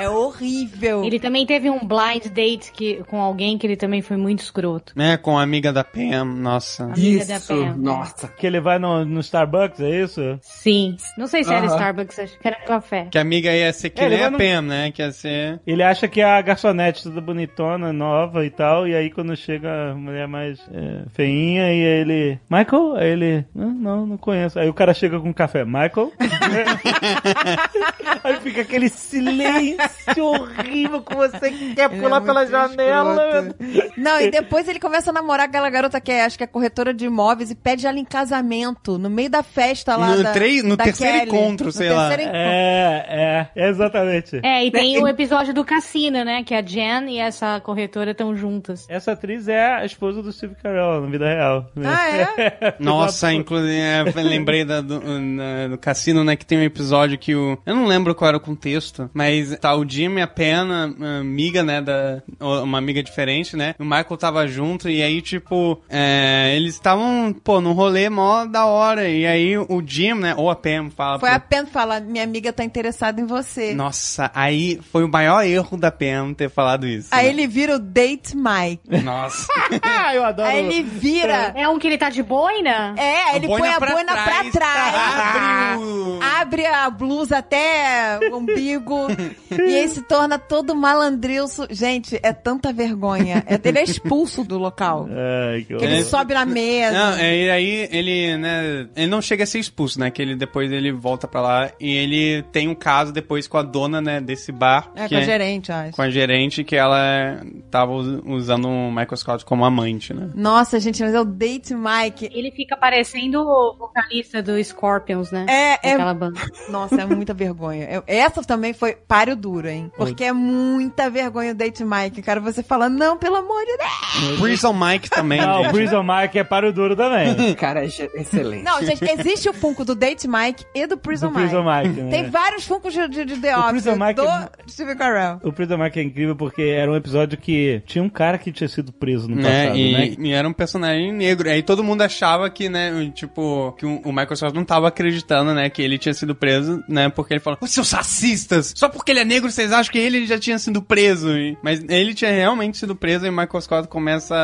É 0.01 0.09
horrível. 0.09 1.03
Ele 1.03 1.19
também 1.19 1.45
teve 1.45 1.69
um 1.69 1.79
blind 1.79 2.25
date 2.27 2.71
que, 2.71 3.03
com 3.07 3.21
alguém 3.21 3.57
que 3.57 3.67
ele 3.67 3.75
também 3.75 4.01
foi 4.01 4.17
muito 4.17 4.39
escroto. 4.39 4.93
É, 4.99 5.17
com 5.17 5.37
a 5.37 5.43
amiga 5.43 5.71
da 5.71 5.83
Pam, 5.83 6.25
nossa. 6.25 6.85
Amiga 6.85 7.25
da 7.25 7.39
Pam. 7.39 7.75
nossa. 7.77 8.27
Que 8.29 8.47
ele 8.47 8.59
vai 8.59 8.79
no, 8.79 9.05
no 9.05 9.19
Starbucks, 9.19 9.79
é 9.79 10.01
isso? 10.03 10.39
Sim. 10.41 10.95
Não 11.17 11.27
sei 11.27 11.43
se 11.43 11.53
era 11.53 11.65
Aham. 11.65 11.75
Starbucks, 11.75 12.19
acho 12.19 12.39
que 12.39 12.47
era 12.47 12.57
café. 12.61 13.07
Que 13.11 13.17
a 13.17 13.21
amiga 13.21 13.51
ia 13.51 13.71
ser 13.73 13.89
que 13.91 14.01
É, 14.01 14.05
ele 14.05 14.15
nem 14.17 14.25
a 14.25 14.31
no- 14.31 14.37
Pam, 14.37 14.61
né? 14.61 14.91
Que 14.91 15.01
ia 15.01 15.11
ser... 15.11 15.59
Ele 15.67 15.83
acha 15.83 16.07
que 16.07 16.21
é 16.21 16.25
a 16.25 16.41
garçonete 16.41 17.03
toda 17.03 17.21
bonitona, 17.21 17.91
nova 17.93 18.45
e 18.45 18.49
tal, 18.49 18.87
e 18.87 18.95
aí 18.95 19.09
quando 19.11 19.35
chega 19.35 19.91
a 19.91 19.95
mulher 19.95 20.27
mais 20.27 20.59
é, 20.73 21.03
feinha, 21.13 21.67
e 21.67 21.69
aí 21.69 21.79
ele... 22.01 22.39
Michael? 22.49 22.95
Aí 22.95 23.09
ele... 23.09 23.45
Não, 23.53 23.69
não, 23.69 24.05
não 24.07 24.17
conheço. 24.17 24.57
Aí 24.59 24.69
o 24.69 24.73
cara 24.73 24.93
chega 24.93 25.19
com 25.19 25.33
café. 25.33 25.63
Michael? 25.65 26.11
aí 28.23 28.35
fica 28.41 28.61
aquele 28.61 28.89
silêncio 28.89 29.77
horrível 30.19 31.01
que 31.01 31.15
você 31.15 31.39
quer 31.39 31.51
Ele 31.51 31.81
é 31.81 31.89
pular 31.89 32.21
pela 32.21 32.45
janela. 32.45 33.39
escroto. 33.39 33.93
Não, 33.97 34.19
e 34.21 34.31
depois 34.31 34.67
ele 34.67 34.79
começa 34.79 35.09
a 35.09 35.13
namorar 35.13 35.47
aquela 35.47 35.69
garota 35.69 35.99
que 36.01 36.11
é, 36.11 36.25
acho 36.25 36.37
que 36.37 36.43
é 36.43 36.47
corretora 36.47 36.93
de 36.93 37.05
imóveis 37.05 37.51
e 37.51 37.55
pede 37.55 37.85
ela 37.87 37.97
em 37.99 38.05
casamento, 38.05 38.97
no 38.97 39.09
meio 39.09 39.29
da 39.29 39.43
festa 39.43 39.95
lá 39.95 40.15
No 40.15 40.23
da, 40.23 40.31
três- 40.31 40.63
no 40.63 40.75
da 40.77 40.83
terceiro 40.85 41.19
Kelly. 41.19 41.27
encontro, 41.29 41.65
No 41.67 41.71
sei 41.71 41.89
lá. 41.89 42.07
terceiro 42.09 42.23
encontro. 42.23 42.41
É, 42.41 43.49
é, 43.55 43.69
exatamente. 43.69 44.39
É, 44.43 44.65
e 44.65 44.71
tem 44.71 45.01
o 45.01 45.07
episódio 45.07 45.53
do 45.53 45.63
cassino, 45.65 46.23
né? 46.23 46.43
Que 46.43 46.53
a 46.53 46.61
Jen 46.61 47.09
e 47.09 47.19
essa 47.19 47.59
corretora 47.61 48.11
estão 48.11 48.35
juntas. 48.35 48.85
Essa 48.89 49.11
atriz 49.13 49.47
é 49.47 49.73
a 49.73 49.85
esposa 49.85 50.21
do 50.21 50.31
Steve 50.31 50.55
Carell, 50.61 51.01
na 51.01 51.07
vida 51.07 51.25
real. 51.27 51.69
né? 51.75 51.89
Ah, 51.89 52.09
é? 52.17 52.75
Nossa, 52.79 53.31
inclusive, 53.33 53.71
é, 53.79 54.03
lembrei 54.21 54.63
da- 54.65 54.81
do, 54.81 54.99
na- 55.19 55.67
do 55.69 55.77
cassino, 55.77 56.23
né, 56.23 56.35
que 56.35 56.45
tem 56.45 56.57
um 56.59 56.63
episódio 56.63 57.17
que 57.17 57.35
o... 57.35 57.57
Eu 57.65 57.75
não 57.75 57.85
lembro 57.85 58.13
qual 58.15 58.27
era 58.29 58.37
o 58.37 58.39
contexto, 58.41 59.09
mas 59.13 59.57
tá 59.59 59.70
o 59.75 59.87
Jim 59.87 60.15
e 60.17 60.21
a 60.21 60.27
Pena, 60.27 60.93
amiga, 61.19 61.63
né, 61.63 61.81
da... 61.81 62.21
Uma 62.39 62.77
amiga 62.77 63.01
diferente, 63.03 63.55
né? 63.55 63.75
O 63.79 63.83
Michael 63.83 64.17
tava 64.17 64.47
junto 64.47 64.89
e 64.89 65.01
aí, 65.01 65.21
tipo, 65.21 65.81
é, 65.89 66.53
eles 66.55 66.73
estavam, 66.75 67.33
pô, 67.43 67.61
num 67.61 67.73
rolê 67.73 68.09
mó 68.09 68.45
da 68.45 68.65
hora. 68.65 69.07
E 69.09 69.25
aí 69.25 69.57
o 69.57 69.81
Jim, 69.85 70.13
né, 70.13 70.33
ou 70.35 70.49
a 70.49 70.55
Pam 70.55 70.89
fala... 70.95 71.19
Foi 71.19 71.29
pro- 71.29 71.35
a 71.37 71.39
Pen 71.39 71.65
falar, 71.65 72.01
minha 72.01 72.23
amiga 72.23 72.51
tá 72.53 72.63
interessada 72.63 73.19
em 73.21 73.25
você. 73.25 73.73
Nossa, 73.73 74.31
aí 74.33 74.79
foi 74.91 75.03
o 75.03 75.09
maior 75.09 75.45
erro 75.45 75.77
da 75.77 75.91
Pam 75.91 76.33
ter 76.33 76.49
falado 76.49 76.87
isso. 76.87 77.09
Aí 77.11 77.25
né? 77.25 77.29
ele 77.31 77.47
vira 77.47 77.75
o 77.75 77.79
Date 77.79 78.35
Mike. 78.35 79.03
Nossa. 79.03 79.47
Eu 80.13 80.25
adoro. 80.25 80.49
Aí 80.49 80.59
ele 80.65 80.81
vira. 80.83 81.53
É 81.55 81.67
um 81.69 81.77
que 81.79 81.87
ele 81.87 81.97
tá 81.97 82.09
de 82.09 82.21
boina? 82.23 82.93
É, 82.97 83.35
ele 83.35 83.47
Boina 83.47 83.59
põe 83.65 83.73
a 83.73 83.79
pra 83.79 83.91
boina 83.93 84.11
trás. 84.13 84.49
pra 84.49 84.51
trás. 84.51 84.95
Abre 85.71 85.83
o- 85.83 86.19
Abre 86.41 86.65
a 86.65 86.89
blusa 86.89 87.37
até 87.37 88.19
o 88.31 88.37
umbigo. 88.37 89.07
e 89.67 89.75
aí 89.75 89.87
se 89.87 90.01
torna 90.01 90.37
todo 90.39 90.75
malandrilso. 90.75 91.67
Gente, 91.69 92.19
é 92.21 92.33
tanta 92.33 92.71
vergonha. 92.73 93.43
É- 93.47 93.59
Ele 93.63 93.79
é 93.79 93.83
expulso 93.83 94.43
do 94.43 94.57
local. 94.57 95.07
Ai, 95.53 95.61
que 95.63 95.75
Que 95.75 95.85
ele 95.85 95.97
É. 95.99 96.03
sobe 96.03 96.33
na 96.33 96.45
mesa. 96.45 96.91
Não, 96.97 97.17
é, 97.17 97.37
e 97.37 97.49
aí 97.49 97.89
ele, 97.91 98.37
né, 98.37 98.87
ele 98.95 99.07
não 99.07 99.21
chega 99.21 99.43
a 99.43 99.47
ser 99.47 99.59
expulso, 99.59 99.99
né, 99.99 100.09
que 100.11 100.21
ele 100.21 100.35
depois 100.35 100.71
ele 100.71 100.91
volta 100.91 101.27
pra 101.27 101.41
lá 101.41 101.71
e 101.79 101.95
ele 101.95 102.43
tem 102.51 102.67
um 102.67 102.75
caso 102.75 103.11
depois 103.11 103.47
com 103.47 103.57
a 103.57 103.61
dona, 103.63 104.01
né, 104.01 104.19
desse 104.21 104.51
bar. 104.51 104.91
É, 104.95 105.07
que 105.07 105.15
com 105.15 105.21
a 105.21 105.23
gerente, 105.23 105.71
acho. 105.71 105.95
Com 105.95 106.01
a 106.01 106.09
gerente 106.09 106.63
que 106.63 106.75
ela 106.75 107.41
tava 107.69 107.91
us- 107.93 108.21
usando 108.25 108.67
o 108.67 108.89
Michael 108.89 109.17
Scott 109.17 109.45
como 109.45 109.65
amante, 109.65 110.13
né. 110.13 110.29
Nossa, 110.35 110.79
gente, 110.79 111.01
mas 111.03 111.13
é 111.13 111.19
o 111.19 111.25
Date 111.25 111.73
Mike. 111.75 112.29
Ele 112.33 112.51
fica 112.51 112.75
parecendo 112.77 113.41
o 113.41 113.75
vocalista 113.77 114.41
do 114.41 114.61
Scorpions, 114.63 115.31
né? 115.31 115.45
É, 115.49 115.89
é. 115.89 115.93
Aquela 115.93 116.13
banda. 116.13 116.39
Nossa, 116.69 117.01
é 117.01 117.05
muita 117.05 117.33
vergonha. 117.33 117.87
Eu- 117.89 118.03
Essa 118.07 118.41
também 118.43 118.73
foi 118.73 118.93
páreo 118.93 119.35
duro, 119.35 119.50
hein? 119.65 119.91
Porque 119.97 120.23
é 120.23 120.31
muita 120.33 121.09
vergonha 121.09 121.51
o 121.51 121.55
Date 121.55 121.83
Mike. 121.83 122.21
Cara, 122.21 122.39
você 122.39 122.61
fala, 122.63 122.89
não, 122.89 123.17
pelo 123.17 123.35
amor 123.37 123.61
de 123.65 123.77
Deus. 123.77 124.39
Prison 124.39 124.73
Mike 124.73 125.09
também, 125.09 125.39
Ah, 125.39 125.59
o. 125.59 125.71
Prison 125.71 126.03
Mike 126.03 126.39
é 126.39 126.43
para 126.43 126.67
o 126.69 126.73
duro 126.73 126.95
também. 126.95 127.53
Cara, 127.55 127.83
é 127.83 127.85
excelente. 127.87 128.63
Não, 128.63 128.81
gente, 128.83 129.03
existe 129.03 129.49
o 129.49 129.53
Funko 129.53 129.83
do 129.85 129.95
Date 129.95 130.27
Mike 130.27 130.65
e 130.75 130.85
do 130.87 130.97
Prison 130.97 131.27
Do 131.29 131.35
Mike. 131.39 131.49
Prison 131.49 131.63
Mike, 131.63 132.01
né? 132.01 132.09
Tem 132.09 132.29
vários 132.29 132.65
Funkos 132.65 132.93
de, 132.93 133.07
de, 133.07 133.25
de 133.25 133.35
The 133.37 133.57
Office 133.57 133.83
do 133.83 133.89
é- 133.91 134.49
Steve 134.69 134.95
Carell. 134.95 135.39
O 135.43 135.51
Prison 135.51 135.77
Mike 135.77 135.99
é 135.99 136.03
incrível 136.03 136.35
porque 136.35 136.61
era 136.61 136.91
um 136.91 136.95
episódio 136.95 137.37
que 137.37 137.81
tinha 137.85 138.03
um 138.03 138.09
cara 138.09 138.37
que 138.37 138.51
tinha 138.51 138.67
sido 138.67 138.91
preso 138.93 139.27
no 139.27 139.35
Né, 139.35 139.63
passado, 139.67 139.77
e, 139.77 139.91
né? 139.93 140.15
e 140.19 140.31
era 140.31 140.47
um 140.47 140.53
personagem 140.53 141.11
negro. 141.11 141.49
Aí 141.49 141.61
todo 141.63 141.83
mundo 141.83 142.01
achava 142.01 142.49
que, 142.49 142.69
né, 142.69 143.11
tipo, 143.13 143.73
que 143.77 143.85
o 143.85 144.01
Scott 144.35 144.53
não 144.53 144.63
tava 144.63 144.87
acreditando, 144.87 145.53
né, 145.53 145.69
que 145.69 145.81
ele 145.81 145.97
tinha 145.97 146.13
sido 146.13 146.33
preso, 146.35 146.83
né, 146.87 147.09
porque 147.09 147.33
ele 147.33 147.39
falou, 147.39 147.57
"Ô, 147.61 147.67
seus 147.67 147.91
racistas, 147.91 148.73
só 148.75 148.87
porque 148.89 149.11
ele 149.11 149.19
é 149.19 149.25
negro 149.25 149.40
vocês 149.41 149.71
acham 149.71 149.91
que 149.91 149.99
ele 149.99 150.25
já 150.25 150.39
tinha 150.39 150.57
sido 150.59 150.81
preso. 150.81 151.29
Mas 151.61 151.83
ele 151.89 152.13
tinha 152.13 152.31
realmente 152.31 152.77
sido 152.77 152.95
preso 152.95 153.25
e 153.25 153.29
o 153.29 153.31
Michael 153.31 153.61
Scott 153.61 153.87
começa, 153.87 154.35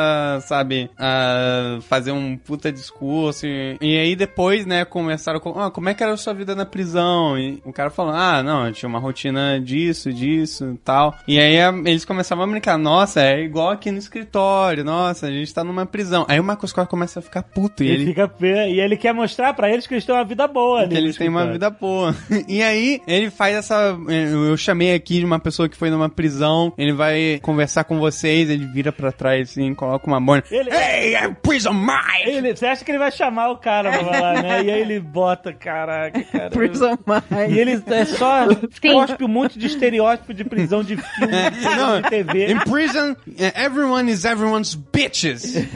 sabe, 0.47 0.89
a 0.97 1.79
fazer 1.81 2.11
um 2.11 2.37
puta 2.37 2.71
discurso. 2.71 3.45
E, 3.45 3.77
e 3.81 3.97
aí 3.97 4.15
depois, 4.15 4.65
né, 4.65 4.85
começaram 4.85 5.39
com, 5.39 5.59
ah, 5.59 5.71
como 5.71 5.89
é 5.89 5.93
que 5.93 6.03
era 6.03 6.13
a 6.13 6.17
sua 6.17 6.33
vida 6.33 6.55
na 6.55 6.65
prisão? 6.65 7.37
E 7.37 7.61
o 7.65 7.73
cara 7.73 7.89
falou, 7.89 8.13
ah, 8.13 8.41
não, 8.43 8.71
tinha 8.71 8.89
uma 8.89 8.99
rotina 8.99 9.59
disso, 9.59 10.11
disso 10.11 10.71
e 10.75 10.77
tal. 10.77 11.15
E 11.27 11.39
aí 11.39 11.55
eles 11.85 12.05
começavam 12.05 12.43
a 12.43 12.47
brincar, 12.47 12.77
nossa, 12.77 13.21
é 13.21 13.41
igual 13.41 13.69
aqui 13.69 13.91
no 13.91 13.97
escritório, 13.97 14.83
nossa, 14.83 15.27
a 15.27 15.31
gente 15.31 15.53
tá 15.53 15.63
numa 15.63 15.85
prisão. 15.85 16.25
Aí 16.27 16.39
o 16.39 16.43
Michael 16.43 16.67
Scott 16.67 16.89
começa 16.89 17.19
a 17.19 17.21
ficar 17.21 17.43
puto 17.43 17.83
e 17.83 17.87
Ele, 17.87 18.03
ele... 18.03 18.05
fica 18.07 18.27
e 18.39 18.79
ele 18.79 18.97
quer 18.97 19.13
mostrar 19.13 19.53
pra 19.53 19.69
eles 19.71 19.87
que 19.87 19.93
eles 19.93 20.05
têm 20.05 20.15
uma 20.15 20.23
vida 20.23 20.47
boa. 20.47 20.87
Que 20.87 20.95
eles 20.95 21.17
têm 21.17 21.29
uma 21.29 21.45
vida 21.51 21.69
boa. 21.69 22.15
E 22.47 22.61
aí, 22.61 23.01
ele 23.07 23.29
faz 23.29 23.55
essa. 23.55 23.97
Eu 24.07 24.55
chamei 24.55 24.86
falei 24.87 24.93
aqui 24.93 25.19
de 25.19 25.25
uma 25.25 25.39
pessoa 25.39 25.67
que 25.67 25.75
foi 25.75 25.89
numa 25.89 26.09
prisão, 26.09 26.71
ele 26.77 26.93
vai 26.93 27.39
conversar 27.41 27.83
com 27.83 27.99
vocês, 27.99 28.49
ele 28.49 28.65
vira 28.65 28.91
pra 28.91 29.11
trás 29.11 29.49
assim, 29.49 29.73
coloca 29.73 30.07
uma 30.07 30.19
boina. 30.21 30.43
Ele, 30.49 30.69
Hey, 30.69 31.15
I'm 31.15 31.35
Prison 31.41 31.73
Mike! 31.73 32.29
ele, 32.29 32.55
você 32.55 32.65
acha 32.65 32.85
que 32.85 32.91
ele 32.91 32.97
vai 32.97 33.11
chamar 33.11 33.49
o 33.49 33.57
cara 33.57 33.91
pra 33.91 34.03
falar, 34.05 34.43
né? 34.43 34.63
E 34.63 34.71
aí 34.71 34.81
ele 34.81 34.99
bota, 34.99 35.51
caraca, 35.53 36.21
cara. 36.23 36.49
Prison 36.49 36.97
Mike. 37.05 37.53
E 37.53 37.59
ele 37.59 37.81
é 37.87 38.05
só 38.05 38.47
cospe 38.81 39.23
um 39.23 39.27
monte 39.27 39.59
de 39.59 39.67
estereótipo 39.67 40.33
de 40.33 40.43
prisão 40.43 40.83
de 40.83 40.97
filme, 40.97 41.33
Não, 41.77 42.01
de 42.01 42.09
TV. 42.09 42.51
In 42.51 42.59
prison, 42.59 43.15
eh, 43.37 43.53
everyone 43.63 44.09
is 44.11 44.25
everyone's 44.25 44.75
bitches. 44.75 45.55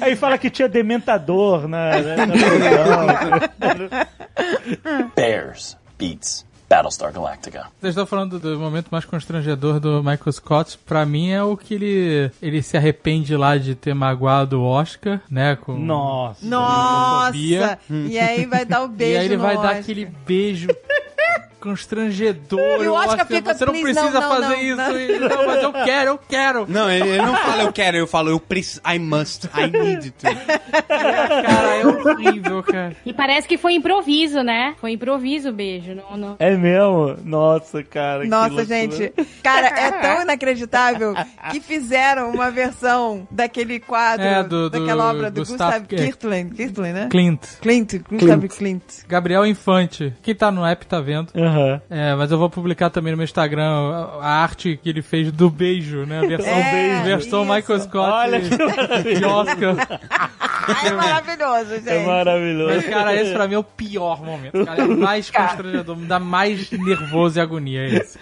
Aí 0.00 0.14
fala 0.16 0.38
que 0.38 0.50
tinha 0.50 0.68
dementador 0.68 1.66
na, 1.66 2.00
na, 2.00 2.26
na 2.26 3.48
prisão. 3.48 5.10
Bears 5.16 5.76
beats 5.98 6.46
Battlestar 6.68 7.12
Galactica. 7.12 7.66
Vocês 7.80 7.92
estão 7.92 8.04
falando 8.06 8.38
do 8.38 8.58
momento 8.58 8.88
mais 8.90 9.04
constrangedor 9.04 9.80
do 9.80 10.02
Michael 10.02 10.32
Scott. 10.32 10.78
Pra 10.84 11.06
mim 11.06 11.30
é 11.30 11.42
o 11.42 11.56
que 11.56 11.74
ele, 11.74 12.30
ele 12.42 12.62
se 12.62 12.76
arrepende 12.76 13.34
lá 13.36 13.56
de 13.56 13.74
ter 13.74 13.94
magoado 13.94 14.60
o 14.60 14.64
Oscar, 14.64 15.20
né? 15.30 15.56
Com 15.56 15.78
Nossa. 15.78 16.44
Nossa! 16.44 17.78
E 17.88 18.18
aí 18.18 18.44
vai 18.44 18.64
dar 18.66 18.82
o 18.82 18.88
beijo 18.88 19.14
E 19.14 19.16
aí 19.18 19.24
ele 19.26 19.36
no 19.36 19.42
vai 19.42 19.54
dar 19.56 19.62
Oscar. 19.62 19.78
aquele 19.78 20.04
beijo 20.26 20.68
constrangedor. 21.60 22.82
E 22.82 22.88
o 22.88 22.94
Oscar 22.94 23.26
fica, 23.26 23.54
Você 23.54 23.64
não 23.64 23.72
"Please, 23.72 23.92
precisa 23.92 24.20
não, 24.20 24.28
não, 24.28 24.36
fazer 24.36 24.54
não, 24.56 24.62
isso. 24.62 24.76
não." 24.76 24.98
Ele, 24.98 25.28
Não, 25.28 25.46
mas 25.46 25.62
eu 25.62 25.72
quero, 25.72 26.10
eu 26.10 26.18
quero. 26.18 26.66
Não, 26.68 26.90
ele, 26.90 27.08
ele 27.08 27.22
não 27.22 27.36
fala 27.36 27.62
eu 27.62 27.72
quero, 27.72 27.96
eu 27.96 28.06
falo 28.06 28.30
eu 28.30 28.40
preciso, 28.40 28.80
I 28.86 28.98
must, 28.98 29.46
I 29.54 29.70
need 29.70 30.10
to. 30.12 30.26
Cara, 30.88 31.76
é 31.76 31.86
horrível, 31.86 32.62
cara. 32.62 32.96
E 33.04 33.12
parece 33.12 33.46
que 33.48 33.56
foi 33.58 33.74
improviso, 33.74 34.42
né? 34.42 34.74
Foi 34.80 34.92
improviso 34.92 35.48
o 35.50 35.52
beijo. 35.52 35.94
Não, 35.94 36.16
não. 36.16 36.36
É 36.38 36.50
mesmo? 36.56 37.16
Nossa, 37.24 37.82
cara. 37.82 38.22
que 38.22 38.28
Nossa, 38.28 38.64
gente. 38.64 39.12
Cara, 39.42 39.66
é 39.68 39.90
tão 39.92 40.22
inacreditável 40.22 41.14
que 41.50 41.60
fizeram 41.60 42.30
uma 42.30 42.50
versão 42.50 43.26
daquele 43.30 43.80
quadro, 43.80 44.24
É, 44.26 44.42
do- 44.42 44.68
do 44.70 44.78
daquela 44.80 45.10
obra 45.10 45.30
do 45.30 45.40
Gustav 45.40 45.80
Gustav 45.80 45.86
Kirtland. 45.86 46.54
Kirtland, 46.54 46.92
né? 46.92 47.08
Clint. 47.10 47.40
Clint, 47.60 47.94
Gustav 48.08 48.44
Clint. 48.48 48.82
Gabriel 49.08 49.46
Infante. 49.46 50.12
Quem 50.22 50.34
tá 50.34 50.50
no 50.50 50.64
app 50.64 50.86
tá 50.86 51.00
vendo. 51.00 51.30
Aham. 51.48 51.80
É, 51.88 52.14
mas 52.14 52.30
eu 52.30 52.38
vou 52.38 52.50
publicar 52.50 52.90
também 52.90 53.12
no 53.12 53.16
meu 53.16 53.24
Instagram 53.24 53.68
a, 53.68 54.18
a 54.22 54.42
arte 54.42 54.78
que 54.82 54.88
ele 54.88 55.02
fez 55.02 55.32
do 55.32 55.48
beijo, 55.50 56.04
né? 56.04 56.18
A 56.18 56.26
versão 56.26 56.52
É, 56.52 56.70
beijo, 56.70 57.04
versão 57.04 57.42
isso. 57.44 57.54
Michael 57.54 57.80
Scott 57.80 58.10
Olha 58.10 58.40
que 58.40 59.14
de 59.14 59.24
Oscar. 59.24 59.76
Ai, 60.68 60.88
é 60.88 60.92
maravilhoso, 60.92 61.74
gente. 61.76 61.88
É 61.88 62.04
maravilhoso. 62.06 62.74
Mas, 62.74 62.84
cara, 62.86 63.14
esse 63.20 63.32
pra 63.32 63.48
mim 63.48 63.54
é 63.54 63.58
o 63.58 63.64
pior 63.64 64.22
momento. 64.22 64.64
Cara, 64.64 64.82
é 64.82 64.84
o 64.84 64.96
mais 64.96 65.30
constrangedor, 65.30 65.96
me 65.96 66.06
dá 66.06 66.18
mais 66.18 66.70
nervoso 66.70 67.38
e 67.38 67.40
agonia. 67.42 67.80
É 67.82 67.94
esse. 67.96 68.18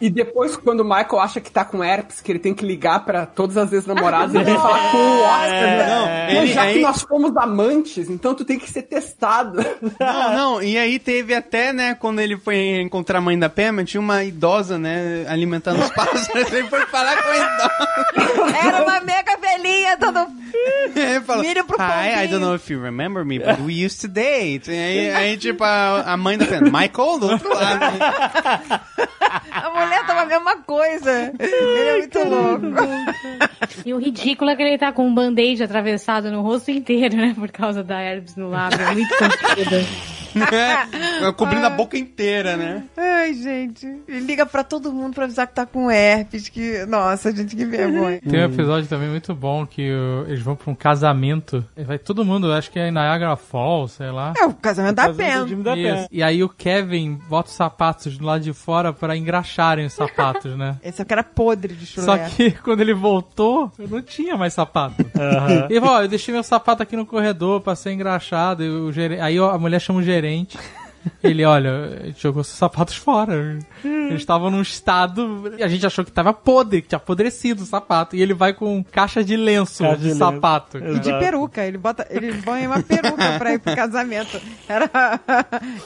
E 0.00 0.10
depois, 0.10 0.56
quando 0.56 0.80
o 0.80 0.84
Michael 0.84 1.20
acha 1.20 1.40
que 1.40 1.50
tá 1.50 1.64
com 1.64 1.82
herpes, 1.82 2.20
que 2.20 2.30
ele 2.32 2.38
tem 2.38 2.54
que 2.54 2.64
ligar 2.64 3.04
pra 3.04 3.26
todas 3.26 3.56
as 3.56 3.72
ex-namoradas, 3.72 4.34
ele 4.34 4.44
tem 4.44 4.54
que 4.54 4.60
falar 4.60 4.90
com 4.90 4.96
o 4.96 5.20
Oscar. 5.22 5.50
né? 5.50 5.86
Não, 5.88 6.40
ele- 6.42 6.52
já 6.52 6.62
que 6.62 6.68
aí- 6.68 6.82
nós 6.82 7.02
fomos 7.02 7.36
amantes, 7.36 8.08
então 8.10 8.34
tu 8.34 8.44
tem 8.44 8.58
que 8.58 8.70
ser 8.70 8.82
testado. 8.82 9.64
Não, 10.00 10.32
não, 10.34 10.62
e 10.62 10.76
aí 10.78 10.98
teve 10.98 11.34
até, 11.34 11.72
né, 11.72 11.94
quando 11.94 12.20
ele 12.20 12.36
foi 12.36 12.80
encontrar 12.80 13.18
a 13.18 13.20
mãe 13.22 13.38
da 13.38 13.48
Pema, 13.48 13.84
tinha 13.84 14.00
uma 14.00 14.22
idosa, 14.24 14.78
né, 14.78 15.24
alimentando 15.28 15.80
os 15.82 15.90
pássaros, 15.90 16.28
ele 16.52 16.68
foi 16.68 16.80
falar 16.86 17.16
com 17.22 17.28
a 17.28 17.36
idosa. 17.36 18.56
Era 18.66 18.82
uma 18.82 19.00
mega 19.00 19.36
velhinha, 19.36 19.96
todo... 19.96 20.26
Ele 21.16 21.24
falou, 21.24 21.42
Milho 21.42 21.64
pro 21.64 21.76
Hi, 21.78 21.82
I 21.82 22.12
pombinho." 22.12 22.30
don't 22.30 22.40
know 22.44 22.54
if 22.54 22.70
you 22.70 22.80
remember 22.80 23.24
me, 23.24 23.38
but 23.38 23.58
we 23.60 23.84
used 23.84 24.00
to 24.00 24.08
date. 24.08 24.70
E 24.70 24.74
aí, 24.74 25.10
aí 25.10 25.36
tipo, 25.36 25.62
a, 25.64 26.02
a 26.12 26.16
mãe 26.16 26.36
da 26.38 26.46
Pema, 26.46 26.66
Michael, 26.80 27.18
do 27.18 27.30
outro 27.30 27.54
lado. 27.54 27.96
A 29.50 29.70
mulher 29.70 30.06
tava 30.06 30.22
a 30.22 30.26
mesma 30.26 30.56
coisa. 30.58 31.32
Ele 31.38 31.88
é 31.88 31.98
muito 31.98 32.18
louco. 32.18 32.66
E 33.84 33.92
o 33.94 33.98
ridículo 33.98 34.50
é 34.50 34.56
que 34.56 34.62
ele 34.62 34.78
tá 34.78 34.92
com 34.92 35.06
um 35.06 35.14
band-aid 35.14 35.62
atravessado 35.62 36.30
no 36.30 36.42
rosto 36.42 36.70
inteiro, 36.70 37.16
né? 37.16 37.34
Por 37.34 37.50
causa 37.50 37.82
da 37.82 38.00
herpes 38.00 38.36
no 38.36 38.48
lábio. 38.50 38.80
É 38.80 38.92
muito 38.92 39.08
constrangedor. 39.16 39.82
É, 41.26 41.32
cobrindo 41.32 41.66
a 41.66 41.70
boca 41.70 41.96
inteira, 41.96 42.56
né? 42.56 42.84
Ai, 42.96 43.32
gente. 43.34 43.86
Ele 44.06 44.20
liga 44.20 44.44
pra 44.46 44.62
todo 44.62 44.92
mundo 44.92 45.14
pra 45.14 45.24
avisar 45.24 45.46
que 45.46 45.54
tá 45.54 45.64
com 45.66 45.90
herpes. 45.90 46.48
Que... 46.48 46.84
Nossa, 46.86 47.34
gente, 47.34 47.56
que 47.56 47.64
vergonha. 47.64 48.20
Tem 48.20 48.40
um 48.40 48.44
episódio 48.44 48.88
também 48.88 49.08
muito 49.08 49.34
bom 49.34 49.66
que 49.66 49.82
eles 50.28 50.42
vão 50.42 50.54
pra 50.54 50.70
um 50.70 50.74
casamento. 50.74 51.64
Vai 51.76 51.98
todo 51.98 52.24
mundo, 52.24 52.52
acho 52.52 52.70
que 52.70 52.78
é 52.78 52.88
em 52.88 52.92
Niagara 52.92 53.34
Falls, 53.36 53.94
sei 53.96 54.10
lá. 54.10 54.34
É 54.36 54.44
o 54.44 54.52
casamento 54.54 55.00
o 55.00 55.14
pena. 55.14 55.46
Jimmy 55.48 55.62
da. 55.62 55.74
Penha. 55.74 56.06
E 56.10 56.22
aí 56.22 56.42
o 56.44 56.48
Kevin 56.48 57.18
bota 57.28 57.48
os 57.48 57.54
sapatos 57.56 58.16
do 58.18 58.24
lado 58.24 58.42
de 58.42 58.52
fora 58.52 58.92
pra 58.92 59.16
engraxarem 59.16 59.86
os 59.86 59.92
sapatos, 59.94 60.56
né? 60.56 60.76
Esse 60.84 61.00
é 61.00 61.04
o 61.04 61.06
cara 61.06 61.24
podre 61.24 61.74
de 61.74 61.86
chulé. 61.86 62.04
Só 62.06 62.18
que 62.18 62.50
quando 62.62 62.80
ele 62.82 62.94
voltou, 62.94 63.72
não 63.78 64.02
tinha 64.02 64.36
mais 64.36 64.52
sapato. 64.52 65.04
Aham. 65.18 65.66
Ele 65.70 65.80
falou, 65.80 65.96
ó, 65.96 66.02
eu 66.02 66.08
deixei 66.08 66.32
meu 66.32 66.42
sapato 66.42 66.82
aqui 66.82 66.94
no 66.96 67.06
corredor 67.06 67.60
pra 67.60 67.74
ser 67.74 67.92
engraxado. 67.92 68.62
E 68.62 68.68
o 68.68 68.92
gere- 68.92 69.20
Aí 69.20 69.38
a 69.38 69.58
mulher 69.58 69.80
chama 69.80 70.00
o 70.00 70.02
gerente 70.02 70.25
diferente. 70.26 70.58
Ele, 71.22 71.44
olha, 71.44 72.12
jogou 72.18 72.42
seus 72.44 72.56
sapatos 72.58 72.96
fora. 72.96 73.58
Eles 73.84 74.20
estavam 74.20 74.50
num 74.50 74.62
estado. 74.62 75.52
A 75.60 75.68
gente 75.68 75.86
achou 75.86 76.04
que 76.04 76.12
tava 76.12 76.32
podre, 76.32 76.82
que 76.82 76.88
tinha 76.88 76.96
apodrecido 76.96 77.62
o 77.62 77.66
sapato. 77.66 78.16
E 78.16 78.22
ele 78.22 78.34
vai 78.34 78.52
com 78.52 78.82
caixa 78.84 79.22
de 79.24 79.36
lenço 79.36 79.82
Caixa 79.82 79.96
de, 79.96 80.02
de 80.02 80.08
lenço. 80.08 80.18
sapato. 80.18 80.78
E 80.78 80.98
de 80.98 81.10
peruca. 81.18 81.64
Ele 81.64 81.78
bota, 81.78 82.06
ele 82.10 82.32
põe 82.42 82.66
uma 82.66 82.82
peruca 82.82 83.38
pra 83.38 83.54
ir 83.54 83.58
pro 83.58 83.74
casamento. 83.74 84.40
Era, 84.68 85.20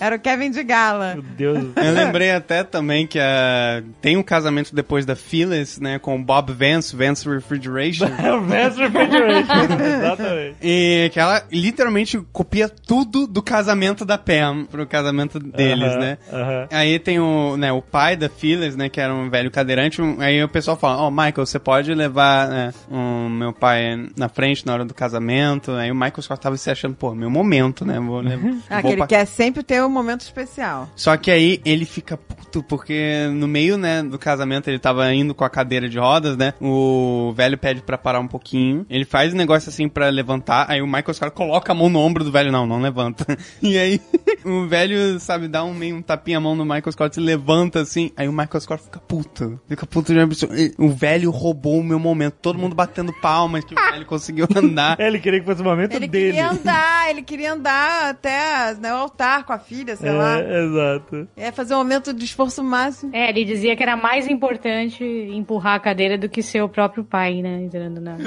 era 0.01 0.16
o 0.16 0.18
Kevin 0.18 0.51
de 0.51 0.62
Gala. 0.62 1.14
Meu 1.14 1.22
Deus. 1.22 1.64
Eu 1.76 1.92
lembrei 1.92 2.30
até 2.30 2.64
também 2.64 3.06
que 3.06 3.18
ah, 3.18 3.82
tem 4.01 4.16
um 4.16 4.22
casamento 4.22 4.74
depois 4.74 5.05
da 5.05 5.14
Phyllis, 5.16 5.78
né, 5.78 5.98
com 5.98 6.16
o 6.16 6.22
Bob 6.22 6.52
Vance, 6.52 6.94
Vance 6.97 7.28
Refrigeration. 7.28 8.06
É 8.06 8.32
o 8.34 8.40
Vance 8.42 8.78
Refrigeration. 8.78 9.74
Exatamente. 9.98 10.56
E 10.62 11.10
que 11.12 11.20
ela 11.20 11.42
literalmente 11.51 12.18
copia 12.32 12.68
tudo 12.68 13.26
do 13.26 13.42
casamento 13.42 14.05
da 14.05 14.16
Pam 14.18 14.66
pro 14.70 14.86
casamento 14.86 15.10
deles, 15.39 15.93
Aham, 15.93 15.99
né? 16.01 16.19
aham. 16.32 16.69
Aí 16.70 16.99
tem 16.99 17.19
o, 17.19 17.57
né, 17.57 17.73
o 17.73 17.82
pai 17.82 18.16
da 18.16 18.28
Phyllis, 18.28 18.77
né, 18.77 18.89
que 18.89 19.01
era 19.01 19.15
um 19.15 19.28
velho 19.31 19.51
cadeirante. 19.51 20.01
um- 20.03 20.20
Aí 20.20 20.43
o 20.43 20.49
pessoal 20.49 20.77
fala, 20.77 21.03
ó, 21.03 21.11
Michael, 21.11 21.47
você 21.47 21.59
pode 21.59 21.93
levar 21.95 22.49
né, 22.49 22.74
o 22.91 23.28
meu 23.28 23.53
pai 23.53 24.09
na 24.16 24.28
frente 24.28 24.66
na 24.66 24.73
hora 24.73 24.85
do 24.85 24.95
casamento. 24.95 25.73
Aí 25.73 25.91
o 25.91 25.95
Michael 25.95 26.23
só 26.23 26.37
tava 26.37 26.57
se 26.57 26.70
achando, 26.70 26.95
pô, 26.95 27.15
meu 27.15 27.31
momento, 27.31 27.85
né? 27.85 27.99
Vou, 28.01 28.20
levar- 28.20 28.51
Ah, 28.69 28.81
vou 28.81 28.91
que 28.91 28.97
ele 28.99 29.07
quer 29.07 29.24
sempre 29.27 29.62
ter 29.62 29.82
um 29.82 29.89
momento 29.89 30.20
especial. 30.23 30.89
Só 30.97 31.16
que 31.16 31.31
aí 31.31 31.61
ele 31.65 31.85
fica 31.85 32.16
puto, 32.16 32.62
porque 32.62 33.28
no 33.32 33.47
meio, 33.49 33.77
né, 33.77 34.03
do 34.03 34.19
casamento 34.19 34.69
ele 34.69 34.78
tava 34.78 35.12
indo 35.15 35.35
com 35.35 35.45
a 35.45 35.51
cadeira 35.51 35.89
de 35.89 35.99
rodas, 35.99 36.37
né? 36.37 36.55
O 36.61 37.32
velho 37.37 37.57
pede 37.59 37.81
pra 37.82 37.97
parar 37.99 38.20
um 38.20 38.27
pouquinho. 38.28 38.85
Ele 38.89 39.05
faz 39.05 39.32
um 39.35 39.37
negócio 39.37 39.69
assim 39.70 39.89
pra 39.89 40.09
levantar. 40.09 40.66
Aí 40.69 40.81
o 40.82 40.87
Michael 40.87 41.15
Scott 41.15 41.32
coloca 41.35 41.73
a 41.73 41.74
mão 41.74 41.89
no 41.89 41.99
ombro 42.01 42.24
do 42.24 42.31
velho. 42.32 42.51
Não, 42.53 42.66
não 42.66 42.81
levanta. 42.81 43.27
E 43.62 43.77
aí 43.78 44.01
o 44.45 44.66
velho, 44.66 44.97
sabe, 45.18 45.48
dá 45.48 45.64
um 45.64 45.74
meio 45.74 45.97
um 45.97 46.02
tapinha 46.02 46.39
a 46.39 46.40
mão 46.40 46.55
no 46.55 46.64
Michael 46.64 46.93
Scott 46.93 47.18
e 47.18 47.22
levanta 47.22 47.81
assim. 47.81 48.10
Aí 48.16 48.28
o 48.28 48.32
Michael 48.32 48.60
Scott 48.60 48.82
fica 48.85 49.01
puto. 49.01 49.60
Fica 49.68 49.86
puto 49.86 50.12
de 50.12 50.18
uma 50.18 50.28
pessoa. 50.28 50.51
O 50.78 50.89
velho 50.89 51.31
roubou 51.31 51.81
o 51.81 51.85
meu 51.85 51.98
momento. 51.98 52.35
Todo 52.40 52.59
mundo 52.59 52.74
batendo 52.74 53.12
palmas 53.20 53.64
que 53.64 53.74
o 53.74 53.77
velho 53.93 54.06
conseguiu 54.06 54.47
andar. 54.55 54.98
Ele 55.01 55.18
queria 55.18 55.40
que 55.40 55.47
fosse 55.47 55.62
o 55.62 55.64
momento 55.64 55.94
Ele 55.94 56.06
dele. 56.06 56.32
queria 56.32 56.51
andar, 56.51 57.10
ele 57.10 57.22
queria 57.22 57.52
andar 57.52 58.10
até 58.10 58.74
né, 58.74 58.93
o 58.93 58.97
altar 58.97 59.44
com 59.44 59.52
a 59.52 59.59
filha, 59.59 59.97
sei 59.97 60.12
lá. 60.12 60.39
É, 60.40 60.64
exato. 60.64 61.28
É 61.36 61.52
fazer 61.52 61.74
um 61.74 61.78
momento 61.78 62.12
de 62.12 62.24
esforço 62.24 62.62
máximo. 62.62 63.14
É, 63.14 63.28
ele 63.31 63.44
dizia 63.44 63.77
que 63.77 63.82
era 63.82 63.97
mais 63.97 64.28
importante 64.28 65.02
empurrar 65.05 65.77
a 65.77 65.81
cadeira 65.81 66.18
do 66.18 66.28
que 66.28 66.43
ser 66.43 66.62
o 66.62 66.68
próprio 66.68 67.05
pai, 67.05 67.43
né? 67.43 67.62
Entrando 67.62 68.01
na. 68.01 68.16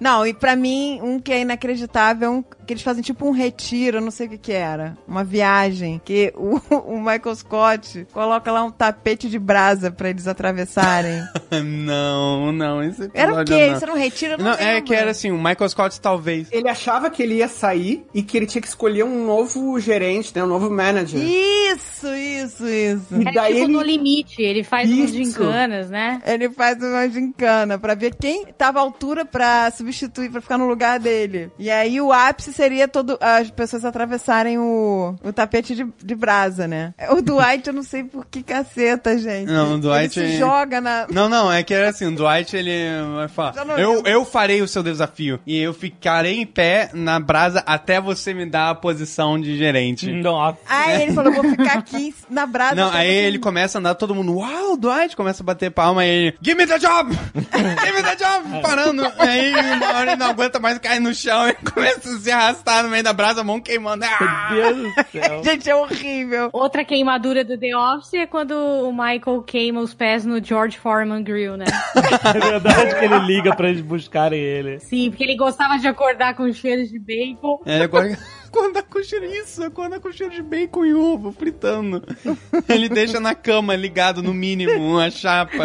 Não, 0.00 0.26
e 0.26 0.34
pra 0.34 0.56
mim, 0.56 1.00
um 1.02 1.20
que 1.20 1.32
é 1.32 1.40
inacreditável 1.40 2.28
é 2.28 2.30
um 2.30 2.44
que 2.70 2.74
eles 2.74 2.84
fazem 2.84 3.02
tipo 3.02 3.26
um 3.26 3.32
retiro, 3.32 3.96
eu 3.96 4.00
não 4.00 4.12
sei 4.12 4.28
o 4.28 4.30
que 4.30 4.38
que 4.38 4.52
era. 4.52 4.96
Uma 5.08 5.24
viagem. 5.24 6.00
Que 6.04 6.32
o, 6.36 6.60
o 6.94 6.98
Michael 7.00 7.34
Scott 7.34 8.06
coloca 8.12 8.52
lá 8.52 8.62
um 8.62 8.70
tapete 8.70 9.28
de 9.28 9.40
brasa 9.40 9.90
pra 9.90 10.08
eles 10.08 10.28
atravessarem. 10.28 11.20
não, 11.64 12.52
não. 12.52 12.80
Esse 12.82 13.10
Era 13.12 13.40
o 13.40 13.44
quê? 13.44 13.66
não. 13.66 13.74
Isso 13.74 13.84
era 13.84 13.92
um 13.92 13.96
retiro? 13.96 14.36
Não, 14.38 14.44
Não, 14.44 14.52
é 14.52 14.74
lembro. 14.74 14.84
que 14.84 14.94
era 14.94 15.10
assim, 15.10 15.32
o 15.32 15.36
Michael 15.36 15.68
Scott 15.68 16.00
talvez. 16.00 16.46
Ele 16.52 16.68
achava 16.68 17.10
que 17.10 17.22
ele 17.24 17.34
ia 17.36 17.48
sair 17.48 18.04
e 18.14 18.22
que 18.22 18.36
ele 18.36 18.46
tinha 18.46 18.62
que 18.62 18.68
escolher 18.68 19.02
um 19.04 19.26
novo 19.26 19.78
gerente, 19.80 20.32
né? 20.34 20.44
Um 20.44 20.46
novo 20.46 20.70
manager. 20.70 21.20
Isso, 21.20 22.06
isso, 22.14 22.68
isso. 22.68 23.16
E 23.16 23.28
É 23.28 23.32
daí 23.32 23.54
tipo 23.54 23.64
ele... 23.66 23.72
no 23.72 23.82
limite, 23.82 24.40
ele 24.42 24.62
faz 24.62 24.88
Isso. 24.88 25.12
gincanas, 25.14 25.90
né? 25.90 26.22
Ele 26.24 26.48
faz 26.50 26.78
uma 26.80 27.08
gincana 27.08 27.78
pra 27.78 27.94
ver 27.94 28.14
quem 28.14 28.46
tava 28.56 28.78
à 28.78 28.82
altura 28.82 29.24
pra 29.24 29.70
substituir, 29.72 30.30
pra 30.30 30.40
ficar 30.40 30.56
no 30.58 30.68
lugar 30.68 31.00
dele. 31.00 31.50
E 31.58 31.68
aí 31.70 32.00
o 32.00 32.12
ápice 32.12 32.52
seria 32.60 32.86
todo 32.86 33.16
as 33.22 33.50
pessoas 33.50 33.86
atravessarem 33.86 34.58
o, 34.58 35.16
o 35.24 35.32
tapete 35.32 35.74
de, 35.74 35.86
de 36.04 36.14
brasa, 36.14 36.68
né? 36.68 36.92
O 37.08 37.22
Dwight, 37.22 37.66
eu 37.66 37.72
não 37.72 37.82
sei 37.82 38.04
por 38.04 38.26
que 38.26 38.42
caceta, 38.42 39.16
gente. 39.16 39.50
Não, 39.50 39.76
o 39.76 39.78
Dwight 39.78 40.20
Ele 40.20 40.28
se 40.28 40.34
é- 40.34 40.38
joga 40.38 40.78
na. 40.78 41.06
Não, 41.10 41.26
não, 41.26 41.50
é 41.50 41.62
que 41.62 41.72
era 41.72 41.88
assim, 41.88 42.08
o 42.08 42.14
Dwight, 42.14 42.54
ele 42.54 42.70
vai 43.14 43.28
falar, 43.28 43.54
eu, 43.78 44.02
eu 44.04 44.26
farei 44.26 44.60
o 44.60 44.68
seu 44.68 44.82
desafio, 44.82 45.40
e 45.46 45.56
eu 45.58 45.72
ficarei 45.72 46.38
em 46.38 46.44
pé 46.44 46.90
na 46.92 47.18
brasa 47.18 47.62
até 47.64 47.98
você 47.98 48.34
me 48.34 48.44
dar 48.44 48.68
a 48.68 48.74
posição 48.74 49.40
de 49.40 49.56
gerente. 49.56 50.12
Nossa. 50.12 50.58
Aí 50.68 51.02
ele 51.02 51.14
falou, 51.14 51.32
vou 51.32 51.44
ficar 51.44 51.78
aqui 51.78 52.14
na 52.28 52.44
brasa. 52.44 52.74
Não, 52.74 52.92
aí 52.92 53.10
ele 53.10 53.38
começa 53.38 53.78
a 53.78 53.80
andar, 53.80 53.94
todo 53.94 54.14
mundo, 54.14 54.36
uau, 54.36 54.76
Dwight, 54.76 55.16
começa 55.16 55.42
a 55.42 55.46
bater 55.46 55.70
palma, 55.70 56.04
ele, 56.04 56.36
give 56.42 56.58
me 56.58 56.66
the 56.66 56.78
job! 56.78 57.10
give 57.10 57.92
me 57.94 58.02
the 58.02 58.16
job! 58.16 58.50
Parando, 58.60 59.10
aí 59.18 59.50
uma 59.76 59.94
hora 59.94 60.10
ele 60.12 60.16
não 60.16 60.26
aguenta 60.26 60.60
mais, 60.60 60.78
cai 60.78 61.00
no 61.00 61.14
chão 61.14 61.48
e 61.48 61.54
começa 61.72 62.14
a 62.14 62.18
se 62.18 62.30
arrastar 62.30 62.49
no 62.82 62.88
meio 62.88 63.02
da 63.02 63.12
brasa, 63.12 63.40
a 63.40 63.44
mão 63.44 63.60
queimando. 63.60 64.04
Ah! 64.04 64.48
Meu 64.52 64.74
Deus 64.74 64.94
do 64.94 65.10
céu. 65.10 65.42
Gente, 65.44 65.70
é 65.70 65.74
horrível. 65.74 66.50
Outra 66.52 66.84
queimadura 66.84 67.44
do 67.44 67.58
The 67.58 67.76
Office 67.76 68.14
é 68.14 68.26
quando 68.26 68.52
o 68.52 68.92
Michael 68.92 69.42
queima 69.46 69.80
os 69.80 69.94
pés 69.94 70.24
no 70.24 70.42
George 70.42 70.78
Foreman 70.78 71.22
Grill, 71.22 71.56
né? 71.56 71.66
É 72.30 72.38
verdade 72.38 72.98
que 72.98 73.04
ele 73.04 73.18
liga 73.20 73.54
pra 73.54 73.68
eles 73.68 73.80
buscarem 73.80 74.40
ele. 74.40 74.78
Sim, 74.80 75.10
porque 75.10 75.24
ele 75.24 75.36
gostava 75.36 75.78
de 75.78 75.88
acordar 75.88 76.34
com 76.34 76.50
cheiros 76.52 76.88
de 76.88 76.98
bacon. 76.98 77.60
É, 77.64 77.82
agora 77.82 78.16
acordar 78.46 78.82
com 78.82 79.02
cheiro 79.02 79.26
isso, 79.26 79.62
acordar 79.62 80.00
com 80.00 80.12
cheiro 80.12 80.34
de 80.34 80.42
bacon 80.42 80.84
e 80.84 80.94
ovo 80.94 81.32
fritando. 81.32 82.02
Ele 82.68 82.88
deixa 82.88 83.20
na 83.20 83.34
cama 83.34 83.74
ligado 83.76 84.22
no 84.22 84.34
mínimo 84.34 84.72
uma 84.72 85.10
chapa. 85.10 85.64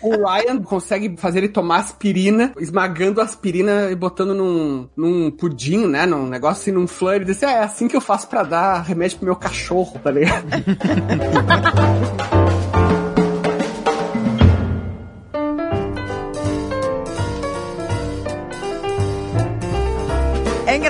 O 0.00 0.10
Ryan 0.10 0.62
consegue 0.62 1.16
fazer 1.16 1.38
ele 1.38 1.48
tomar 1.48 1.78
aspirina, 1.78 2.52
esmagando 2.58 3.20
a 3.20 3.24
aspirina 3.24 3.90
e 3.90 3.94
botando 3.94 4.34
num, 4.34 4.88
num 4.96 5.30
pudim, 5.30 5.86
né? 5.86 6.06
Num 6.06 6.26
negócio 6.26 6.62
assim, 6.62 6.72
num 6.72 6.86
flare. 6.86 7.22
E 7.22 7.26
diz, 7.26 7.42
é 7.42 7.62
assim 7.62 7.88
que 7.88 7.96
eu 7.96 8.00
faço 8.00 8.28
pra 8.28 8.42
dar 8.42 8.82
remédio 8.82 9.18
pro 9.18 9.26
meu 9.26 9.36
cachorro, 9.36 9.98
tá 10.02 10.10
ligado? 10.10 10.46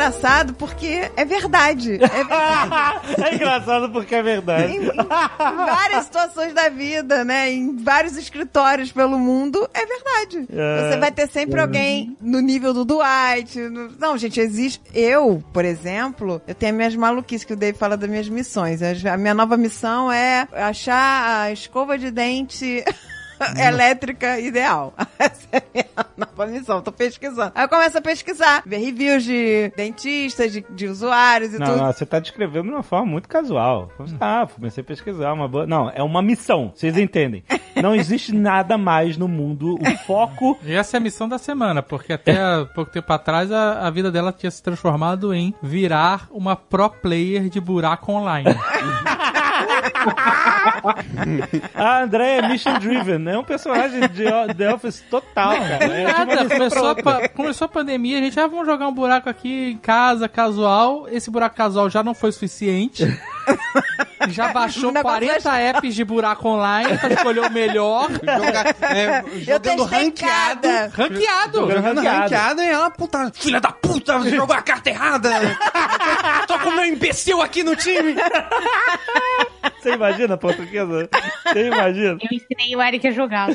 engraçado 0.09 0.55
porque 0.55 1.11
é 1.17 1.25
verdade. 1.25 1.95
É 1.95 2.07
verdade. 2.09 3.23
É 3.23 3.35
engraçado 3.35 3.91
porque 3.91 4.15
é 4.15 4.23
verdade. 4.23 4.73
em, 4.73 4.77
em 4.87 4.91
várias 5.67 6.05
situações 6.05 6.53
da 6.55 6.69
vida, 6.69 7.25
né? 7.25 7.51
Em 7.53 7.77
vários 7.77 8.17
escritórios 8.17 8.91
pelo 8.93 9.19
mundo, 9.19 9.69
é 9.75 9.85
verdade. 9.87 10.47
É. 10.53 10.91
Você 10.93 10.99
vai 10.99 11.13
ter 11.13 11.29
sempre 11.29 11.61
alguém 11.61 12.17
no 12.21 12.41
nível 12.41 12.73
do 12.73 12.85
Dwight. 12.85 13.59
no- 13.61 13.91
Não, 13.99 14.17
gente, 14.17 14.41
existe. 14.41 14.81
Eu, 14.95 15.43
por 15.53 15.65
exemplo, 15.65 16.41
eu 16.47 16.55
tenho 16.55 16.73
as 16.73 16.77
minhas 16.77 16.97
maluquices 16.97 17.45
que 17.45 17.53
o 17.53 17.57
Dave 17.57 17.77
fala 17.79 17.97
das 17.97 18.09
minhas 18.09 18.29
missões. 18.29 18.81
A 18.83 19.17
minha 19.17 19.35
nova 19.35 19.57
missão 19.57 20.11
é 20.11 20.49
achar 20.53 21.43
a 21.43 21.53
escova 21.53 21.99
de 21.99 22.11
dente. 22.11 22.85
elétrica 23.59 24.39
ideal. 24.41 24.93
Essa 25.19 25.49
é 25.53 25.59
a 25.59 25.63
minha 25.75 25.87
nova 26.17 26.47
missão. 26.47 26.81
Tô 26.81 26.93
pesquisando. 26.93 27.53
Aí 27.55 27.65
eu 27.65 27.69
começo 27.69 27.99
a 27.99 28.01
pesquisar, 28.01 28.63
ver 28.67 28.79
reviews 28.79 29.25
de 29.25 29.73
dentistas, 29.77 30.53
de, 30.53 30.65
de 30.71 30.87
usuários 30.87 31.55
e 31.55 31.59
Não, 31.59 31.67
tudo. 31.67 31.79
não, 31.79 31.93
você 31.93 32.07
tá 32.07 32.19
descrevendo 32.19 32.69
de 32.69 32.75
uma 32.75 32.83
forma 32.83 33.07
muito 33.07 33.29
casual. 33.29 33.91
Ah, 34.21 34.47
comecei 34.53 34.83
a 34.83 34.85
pesquisar 34.85 35.33
uma 35.33 35.49
boa. 35.49 35.67
Não, 35.67 35.91
é 35.91 36.03
uma 36.03 36.23
missão, 36.23 36.73
vocês 36.75 36.97
entendem. 36.97 37.43
Não 37.81 37.95
existe 37.95 38.35
nada 38.35 38.77
mais 38.79 39.17
no 39.17 39.29
mundo. 39.29 39.75
O 39.81 39.99
foco. 40.07 40.59
E 40.69 40.75
essa 40.75 40.97
é 40.97 40.99
a 40.99 41.01
missão 41.01 41.29
da 41.29 41.39
semana, 41.39 41.83
porque 41.83 42.13
até 42.13 42.37
pouco 42.75 42.91
tempo 42.91 43.11
atrás 43.13 43.51
a, 43.51 43.87
a 43.87 43.91
vida 43.91 44.11
dela 44.11 44.33
tinha 44.33 44.51
se 44.51 44.63
transformado 44.63 45.33
em 45.33 45.55
virar 45.63 46.27
uma 46.31 46.55
pro 46.57 46.91
player 46.91 47.49
de 47.49 47.61
buraco 47.61 48.13
online. 48.13 48.49
A 51.75 52.03
André 52.03 52.39
é 52.39 52.49
mission 52.49 52.79
driven, 52.79 53.29
é 53.29 53.39
um 53.39 53.45
personagem 53.45 54.01
de 54.09 54.25
The 54.57 54.75
Office 54.75 55.05
total, 55.11 55.57
cara. 55.57 55.85
É 55.85 56.07
uma 56.07 56.25
Nada, 56.25 56.49
começou 56.49 56.89
a, 56.89 57.29
começou 57.29 57.65
a 57.65 57.69
pandemia, 57.69 58.19
a 58.19 58.23
gente, 58.23 58.39
ah, 58.39 58.47
vamos 58.47 58.67
jogar 58.67 58.89
um 58.89 58.93
buraco 58.93 59.29
aqui 59.29 59.73
em 59.73 59.79
casa, 59.79 60.29
casual. 60.29 61.07
Esse 61.11 61.31
buraco 61.31 61.57
casual 61.57 61.89
já 61.91 62.03
não 62.03 62.15
foi 62.15 62.33
suficiente. 62.33 63.05
Já 64.29 64.49
baixou 64.53 64.91
O 64.91 64.93
negócio 64.93 65.19
40 65.27 65.57
apps 65.61 65.95
de 65.95 66.05
buraco 66.05 66.49
online 66.49 66.99
pra 66.99 67.09
escolher 67.13 67.41
o 67.41 67.51
melhor. 67.51 68.09
Joga- 68.21 68.77
é, 68.95 69.25
jogando 69.43 69.85
ranqueado. 69.85 70.69
Ranqueado. 70.93 71.61
Jogando 71.61 72.01
ranqueado. 72.01 72.61
e 72.63 72.67
ela, 72.69 72.91
puta, 72.91 73.31
filha 73.35 73.61
da 73.61 73.71
puta, 73.73 74.21
jogou 74.29 74.55
a 74.57 74.61
carta 74.63 74.91
errada. 74.91 75.31
Tô 76.47 76.59
com 76.59 76.69
o 76.71 76.73
meu 76.77 76.85
imbecil 76.85 77.41
aqui 77.41 77.63
no 77.63 77.75
time. 77.77 78.17
Você 79.81 79.93
imagina, 79.93 80.37
portuguesa? 80.37 81.09
Você 81.47 81.67
imagina? 81.67 82.19
Eu 82.21 82.37
ensinei 82.37 82.77
o 82.77 82.83
Eric 82.83 83.07
a 83.09 83.13
jogar. 83.13 83.49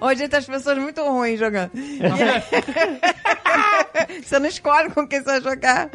Hoje 0.00 0.28
tem 0.28 0.38
as 0.38 0.46
pessoas 0.46 0.78
muito 0.78 1.02
ruins 1.02 1.38
jogando. 1.38 1.70
Você 4.22 4.38
não 4.38 4.46
escolhe 4.48 4.90
com 4.90 5.06
quem 5.06 5.20
você 5.22 5.40
vai 5.40 5.52
jogar. 5.52 5.88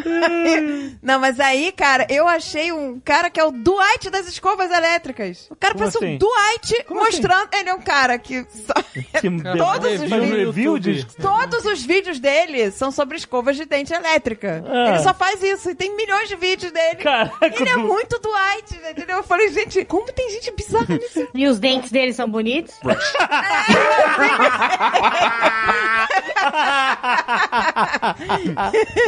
Não, 1.02 1.20
mas 1.20 1.40
aí, 1.40 1.72
cara, 1.80 2.06
eu 2.10 2.28
achei 2.28 2.74
um 2.74 3.00
cara 3.00 3.30
que 3.30 3.40
é 3.40 3.44
o 3.46 3.52
Dwight 3.52 4.10
das 4.10 4.28
escovas 4.28 4.70
elétricas. 4.70 5.48
O 5.50 5.56
cara 5.56 5.74
Como 5.74 5.86
parece 5.86 5.98
assim? 5.98 6.16
um 6.16 6.18
Dwight 6.18 6.84
Como 6.86 7.00
mostrando. 7.00 7.48
Ele 7.54 7.70
é 7.70 7.74
um 7.74 7.80
cara 7.82 8.20
que. 8.20 8.46
só- 8.50 8.74
Que 9.22 9.30
Todos 9.58 9.94
os 9.94 10.02
um 10.02 10.20
vídeos- 10.20 10.30
review 10.48 10.78
de. 10.80 11.06
Todos 11.16 11.64
os 11.66 11.82
vídeos 11.84 12.20
dele 12.20 12.70
são 12.72 12.92
sobre 12.92 13.16
escovas 13.18 13.56
de 13.56 13.64
dente 13.66 13.94
elétrica. 13.94 14.62
Ah. 14.68 14.90
Ele 14.90 15.00
só 15.00 15.14
faz 15.14 15.42
isso. 15.42 15.70
E 15.70 15.76
tem 15.76 15.96
milhões 15.96 16.28
de 16.28 16.36
vídeos 16.36 16.72
dele. 16.72 16.98
Caraca, 16.98 17.46
Ele 17.46 17.70
é 17.70 17.78
muito 17.78 18.20
Dwight, 18.20 18.76
entendeu? 18.92 19.18
Eu 19.18 19.24
falei, 19.24 19.48
gente, 19.50 19.86
como 19.86 20.12
tem 20.12 20.30
gente 20.32 20.52
bizarra 20.52 20.86
nisso? 20.98 21.28
E 21.34 21.48
os 21.48 21.60
dentes 21.60 21.92
dele 21.92 22.12
são 22.14 22.30
bonitos? 22.30 22.76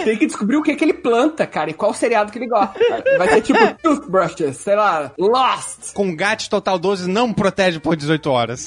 Tem 0.03 0.18
que 0.18 0.26
descobrir 0.26 0.57
o 0.57 0.64
que, 0.64 0.76
que 0.76 0.84
ele 0.84 0.93
planta, 0.93 1.45
cara, 1.45 1.69
e 1.69 1.73
qual 1.73 1.93
seriado 1.93 2.31
que 2.31 2.38
ele 2.38 2.48
gosta. 2.48 2.60
Vai 3.17 3.27
ter 3.27 3.41
tipo 3.41 3.59
Toothbrushes, 3.81 4.57
sei 4.57 4.75
lá, 4.75 5.11
Lost. 5.17 5.93
Com 5.93 6.15
GAT 6.15 6.47
Total 6.49 6.77
12 6.77 7.09
não 7.09 7.33
protege 7.33 7.79
por 7.79 7.95
18 7.95 8.29
horas. 8.29 8.65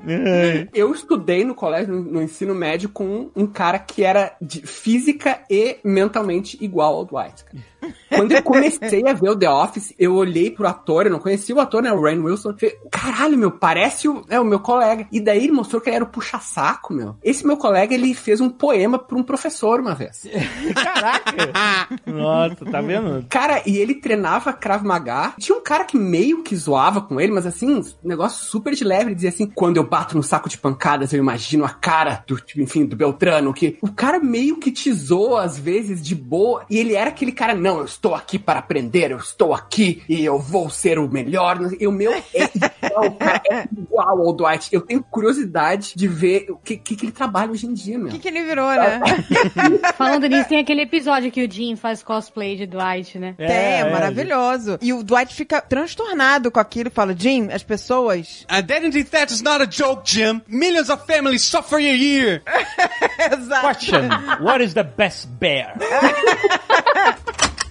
Eu 0.72 0.92
estudei 0.92 1.44
no 1.44 1.54
colégio, 1.54 1.94
no, 1.94 2.02
no 2.02 2.22
ensino 2.22 2.54
médio, 2.54 2.88
com 2.88 3.30
um 3.34 3.46
cara 3.46 3.78
que 3.78 4.02
era 4.02 4.34
de 4.40 4.66
física 4.66 5.40
e 5.50 5.76
mentalmente 5.84 6.56
igual 6.62 6.94
ao 6.94 7.04
Dwight. 7.04 7.44
cara. 7.44 7.72
Quando 8.08 8.32
eu 8.32 8.42
comecei 8.42 9.02
a 9.08 9.12
ver 9.12 9.30
o 9.30 9.36
The 9.36 9.50
Office, 9.50 9.94
eu 9.98 10.14
olhei 10.14 10.50
pro 10.50 10.68
ator, 10.68 11.06
eu 11.06 11.12
não 11.12 11.18
conhecia 11.18 11.54
o 11.54 11.60
ator, 11.60 11.82
né? 11.82 11.92
O 11.92 12.00
Rain 12.00 12.20
Wilson. 12.20 12.54
Falei, 12.56 12.76
caralho, 12.90 13.36
meu, 13.36 13.50
parece 13.50 14.08
o, 14.08 14.24
é, 14.28 14.38
o 14.38 14.44
meu 14.44 14.60
colega. 14.60 15.06
E 15.10 15.20
daí 15.20 15.44
ele 15.44 15.52
mostrou 15.52 15.80
que 15.80 15.88
ele 15.88 15.96
era 15.96 16.04
o 16.04 16.08
puxa-saco, 16.08 16.92
meu. 16.92 17.16
Esse 17.22 17.46
meu 17.46 17.56
colega, 17.56 17.94
ele 17.94 18.14
fez 18.14 18.40
um 18.40 18.48
poema 18.48 18.98
pra 18.98 19.16
um 19.16 19.22
professor 19.22 19.80
uma 19.80 19.94
vez. 19.94 20.26
Nossa, 22.06 22.64
tá 22.64 22.80
vendo? 22.80 23.26
Cara, 23.28 23.62
e 23.66 23.78
ele 23.78 23.94
treinava 23.94 24.52
Krav 24.52 24.84
Maga. 24.84 25.34
Tinha 25.38 25.56
um 25.56 25.62
cara 25.62 25.84
que 25.84 25.96
meio 25.96 26.42
que 26.42 26.54
zoava 26.54 27.00
com 27.00 27.20
ele, 27.20 27.32
mas 27.32 27.46
assim, 27.46 27.74
um 27.74 27.82
negócio 28.04 28.44
super 28.44 28.74
de 28.74 28.84
leve. 28.84 29.06
Ele 29.06 29.14
dizia 29.14 29.30
assim: 29.30 29.46
quando 29.46 29.78
eu 29.78 29.81
bato 29.84 30.16
no 30.16 30.22
saco 30.22 30.48
de 30.48 30.58
pancadas, 30.58 31.12
eu 31.12 31.18
imagino 31.18 31.64
a 31.64 31.70
cara 31.70 32.22
do, 32.26 32.36
tipo, 32.36 32.60
enfim, 32.60 32.84
do 32.84 32.96
Beltrano. 32.96 33.52
Que 33.52 33.78
o 33.80 33.90
cara 33.90 34.18
meio 34.18 34.58
que 34.58 34.70
te 34.70 34.92
zoa 34.92 35.42
às 35.42 35.58
vezes 35.58 36.02
de 36.02 36.14
boa. 36.14 36.64
E 36.68 36.78
ele 36.78 36.94
era 36.94 37.10
aquele 37.10 37.32
cara: 37.32 37.54
não, 37.54 37.78
eu 37.78 37.84
estou 37.84 38.14
aqui 38.14 38.38
para 38.38 38.58
aprender, 38.58 39.10
eu 39.10 39.18
estou 39.18 39.54
aqui 39.54 40.02
e 40.08 40.24
eu 40.24 40.38
vou 40.38 40.70
ser 40.70 40.98
o 40.98 41.08
melhor. 41.08 41.58
E 41.78 41.86
o 41.86 41.92
meu 41.92 42.12
é 42.12 42.22
igual, 42.34 43.12
cara, 43.12 43.42
é 43.50 43.68
igual 43.76 44.20
ao 44.20 44.32
Dwight. 44.32 44.68
Eu 44.72 44.80
tenho 44.80 45.02
curiosidade 45.02 45.92
de 45.94 46.08
ver 46.08 46.46
o 46.50 46.56
que, 46.56 46.76
que, 46.76 46.96
que 46.96 47.06
ele 47.06 47.12
trabalha 47.12 47.50
hoje 47.50 47.66
em 47.66 47.72
dia, 47.72 47.98
meu. 47.98 48.08
O 48.08 48.10
que, 48.10 48.18
que 48.18 48.28
ele 48.28 48.42
virou, 48.42 48.70
né? 48.70 49.00
Falando 49.96 50.26
nisso, 50.26 50.48
tem 50.48 50.58
aquele 50.58 50.82
episódio 50.82 51.30
que 51.30 51.44
o 51.44 51.50
Jim 51.50 51.76
faz 51.76 52.02
cosplay 52.02 52.56
de 52.56 52.66
Dwight, 52.66 53.18
né? 53.18 53.34
Tem, 53.36 53.46
é, 53.46 53.90
maravilhoso. 53.90 54.78
E 54.80 54.92
o 54.92 55.02
Dwight 55.02 55.34
fica 55.34 55.60
transtornado 55.60 56.50
com 56.50 56.60
aquilo 56.60 56.88
e 56.88 56.92
fala: 56.92 57.14
Jim, 57.16 57.48
as 57.50 57.62
pessoas. 57.62 58.46
Identity 58.50 59.04
theft 59.04 59.32
is 59.32 59.42
not 59.42 59.62
a 59.62 59.70
joke, 59.72 60.04
Jim. 60.04 60.42
Millions 60.46 60.90
of 60.90 61.04
families 61.06 61.42
suffer 61.42 61.78
a 61.78 61.82
year. 61.82 62.40
Exato. 62.46 63.60
Question: 63.60 64.10
What 64.44 64.60
is 64.60 64.74
the 64.74 64.84
best 64.84 65.28
bear? 65.40 65.76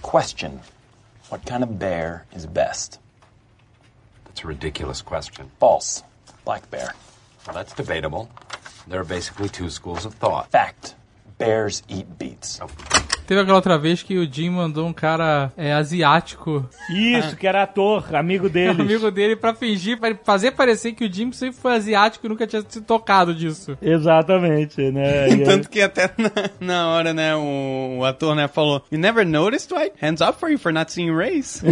Question 0.02 0.60
What 1.30 1.46
kind 1.46 1.62
of 1.62 1.78
bear 1.78 2.26
is 2.34 2.46
best? 2.46 2.98
That's 4.26 4.44
a 4.44 4.46
ridiculous 4.46 5.00
question. 5.02 5.50
False. 5.58 6.02
Black 6.44 6.70
bear. 6.70 6.92
Well, 7.46 7.54
that's 7.54 7.72
debatable. 7.74 8.30
There 8.88 9.00
are 9.00 9.04
basically 9.04 9.48
two 9.48 9.70
schools 9.70 10.04
of 10.04 10.14
thought. 10.14 10.50
Fact. 10.50 10.94
Bears 11.44 11.82
eat 11.88 12.06
beets. 12.18 12.60
Teve 13.26 13.40
aquela 13.40 13.56
outra 13.56 13.78
vez 13.78 14.02
que 14.02 14.18
o 14.18 14.30
Jim 14.30 14.50
mandou 14.50 14.86
um 14.86 14.92
cara 14.92 15.52
é, 15.56 15.72
asiático. 15.72 16.68
Isso, 16.90 17.36
que 17.36 17.46
era 17.46 17.62
ator, 17.62 18.14
amigo 18.14 18.48
deles. 18.48 18.78
amigo 18.80 19.10
dele 19.10 19.36
pra 19.36 19.54
fingir, 19.54 19.98
pra 19.98 20.14
fazer 20.24 20.50
parecer 20.50 20.92
que 20.92 21.04
o 21.04 21.12
Jim 21.12 21.30
sempre 21.32 21.58
foi 21.58 21.74
asiático 21.76 22.26
e 22.26 22.28
nunca 22.28 22.46
tinha 22.46 22.62
se 22.68 22.80
tocado 22.80 23.32
disso. 23.34 23.78
Exatamente, 23.80 24.90
né? 24.90 25.28
E 25.32 25.34
aí- 25.34 25.44
Tanto 25.44 25.68
que 25.70 25.80
até 25.80 26.10
na, 26.18 26.30
na 26.60 26.88
hora, 26.88 27.14
né, 27.14 27.34
o, 27.36 27.98
o 28.00 28.04
ator, 28.04 28.34
né, 28.34 28.48
falou 28.48 28.82
You 28.90 28.98
never 28.98 29.24
noticed, 29.24 29.68
Dwight? 29.68 29.92
Hands 30.02 30.20
up 30.20 30.38
for 30.38 30.50
you 30.50 30.58
for 30.58 30.72
not 30.72 30.92
seeing 30.92 31.14
race. 31.14 31.62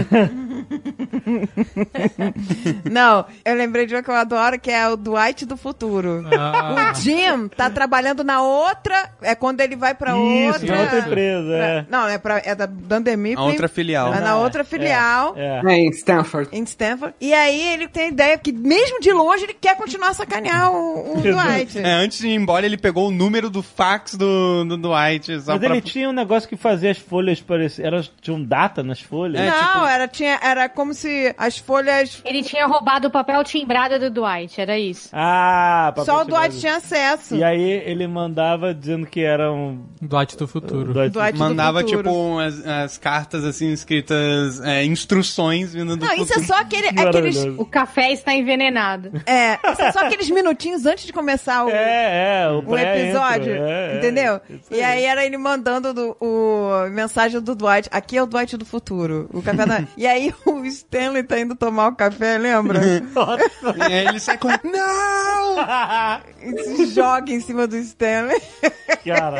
Não, 2.90 3.24
eu 3.44 3.55
lembrei 3.55 3.86
de 3.86 3.94
uma 3.94 4.02
que 4.02 4.10
eu 4.10 4.14
adoro, 4.14 4.59
que 4.59 4.70
é 4.70 4.88
o 4.88 4.97
Dwight 4.97 5.44
do 5.47 5.56
futuro. 5.56 6.24
Ah. 6.36 6.92
O 6.92 6.94
Jim 7.01 7.48
tá 7.56 7.68
trabalhando 7.70 8.22
na 8.24 8.40
outra. 8.42 9.10
É 9.20 9.34
quando 9.34 9.60
ele 9.65 9.77
vai 9.77 9.95
pra 9.95 10.11
Isso, 10.12 10.61
outra. 10.61 10.77
em 10.77 10.81
outra 10.81 10.99
empresa, 10.99 11.57
é. 11.57 11.85
Não, 11.89 12.09
é, 12.09 12.19
pra, 12.19 12.43
é 12.45 12.55
da 12.55 12.66
Dunder 12.66 13.16
Mifflin. 13.16 13.43
A 13.43 13.47
outra 13.47 13.69
filial. 13.69 14.15
É 14.15 14.20
na 14.20 14.37
outra 14.37 14.65
filial. 14.65 15.35
É. 15.37 15.61
É, 15.65 15.77
em 15.78 15.91
Stanford. 15.91 16.49
Em 16.53 16.62
Stanford. 16.65 17.15
E 17.20 17.32
aí 17.32 17.74
ele 17.74 17.89
tem 17.89 18.05
a 18.05 18.09
ideia 18.09 18.39
que, 18.39 18.53
mesmo 18.53 19.01
de 19.01 19.12
longe, 19.12 19.45
ele 19.45 19.55
quer 19.55 19.77
continuar 19.77 20.09
a 20.11 20.15
sacanear 20.15 20.70
o, 20.73 21.19
o 21.19 21.20
Dwight. 21.20 21.78
É, 21.78 21.93
antes 21.93 22.19
de 22.19 22.28
ir 22.28 22.35
embora, 22.35 22.66
ele 22.66 22.77
pegou 22.77 23.09
o 23.09 23.11
número 23.11 23.51
do 23.51 23.62
fax 23.62 24.15
do, 24.15 24.65
do 24.65 24.77
Dwight. 24.77 25.41
Só 25.41 25.53
Mas 25.53 25.61
pra... 25.61 25.70
ele 25.70 25.81
tinha 25.81 26.09
um 26.09 26.12
negócio 26.12 26.49
que 26.49 26.57
fazia 26.57 26.91
as 26.91 26.99
folhas 26.99 27.41
parecer. 27.41 27.85
Elas 27.87 28.11
tinham 28.20 28.43
data 28.43 28.82
nas 28.82 29.01
folhas. 29.01 29.41
É, 29.41 29.51
Não, 29.51 29.73
tipo- 29.73 29.87
era, 29.87 30.09
tinha, 30.09 30.39
era 30.43 30.69
como 30.69 30.95
se 30.95 31.35
as 31.37 31.59
folhas. 31.59 32.20
Ele 32.24 32.43
tinha 32.43 32.66
roubado 32.66 33.09
o 33.09 33.11
papel 33.11 33.43
timbrado 33.45 33.99
do 33.99 34.11
Dwight, 34.11 34.61
era 34.61 34.78
isso. 34.78 35.09
Ah, 35.12 35.93
papel 35.95 36.05
Só 36.05 36.23
o 36.23 36.24
Dwight 36.24 36.59
tinha 36.59 36.77
acesso. 36.77 37.35
E 37.35 37.45
aí 37.45 37.62
ele 37.85 38.07
mandava 38.07 38.74
dizendo 38.74 39.07
que 39.07 39.20
era 39.20 39.49
um. 39.51 39.85
Dwight 40.01 40.36
do 40.36 40.47
futuro. 40.48 40.93
Dwight- 40.93 41.12
Dwight 41.12 41.32
do 41.32 41.39
Mandava, 41.39 41.81
futuro. 41.81 42.02
tipo, 42.02 42.39
as, 42.39 42.66
as 42.66 42.98
cartas, 42.98 43.44
assim, 43.44 43.72
escritas, 43.72 44.60
é, 44.62 44.85
instruções 44.85 45.72
vindo 45.74 45.97
do 45.97 46.05
Não, 46.05 46.12
isso 46.14 46.22
é 46.24 46.27
futuro. 46.40 46.47
só 46.47 46.55
aquele, 46.60 46.89
aqueles. 46.89 47.36
O 47.59 47.64
café 47.64 48.12
está 48.12 48.35
envenenado. 48.35 49.10
É, 49.27 49.55
isso 49.72 49.82
é 49.82 49.93
só 49.93 50.01
aqueles 50.06 50.31
minutinhos 50.31 50.86
antes 50.86 51.05
de 51.06 51.12
começar 51.12 51.64
o, 51.64 51.70
É, 51.70 52.43
é, 52.44 52.48
o, 52.51 52.64
o 52.68 52.78
episódio. 52.78 53.52
é, 53.55 53.94
é, 53.94 53.98
entendeu? 53.98 54.40
e 54.70 54.81
aí 54.82 55.05
era 55.05 55.24
ele 55.24 55.36
mandando 55.39 55.93
do- 55.93 56.16
o 56.20 56.89
mensagem 56.90 57.40
do 57.40 57.55
Dwight. 57.55 57.89
Aqui 57.93 58.16
é 58.16 58.22
o 58.22 58.27
Dwight 58.27 58.56
do 58.56 58.64
futuro. 58.64 59.28
O 59.32 59.43
café 59.43 59.66
da. 59.66 59.85
e 59.97 60.06
aí 60.06 60.35
o 60.47 60.64
Stanley 60.64 61.22
tá 61.22 61.39
indo 61.39 61.55
tomar 61.55 61.89
o 61.89 61.97
café, 61.97 62.39
lembra? 62.39 62.81
E 63.77 63.93
aí 63.93 64.06
ele 64.09 64.20
sai 64.20 64.39
correndo. 64.39 64.60
Não! 64.64 65.56
e 66.43 66.62
se 66.77 66.86
joga 66.94 67.32
em 67.32 67.40
cima 67.40 67.66
do 67.66 67.77
Stanley. 67.77 68.40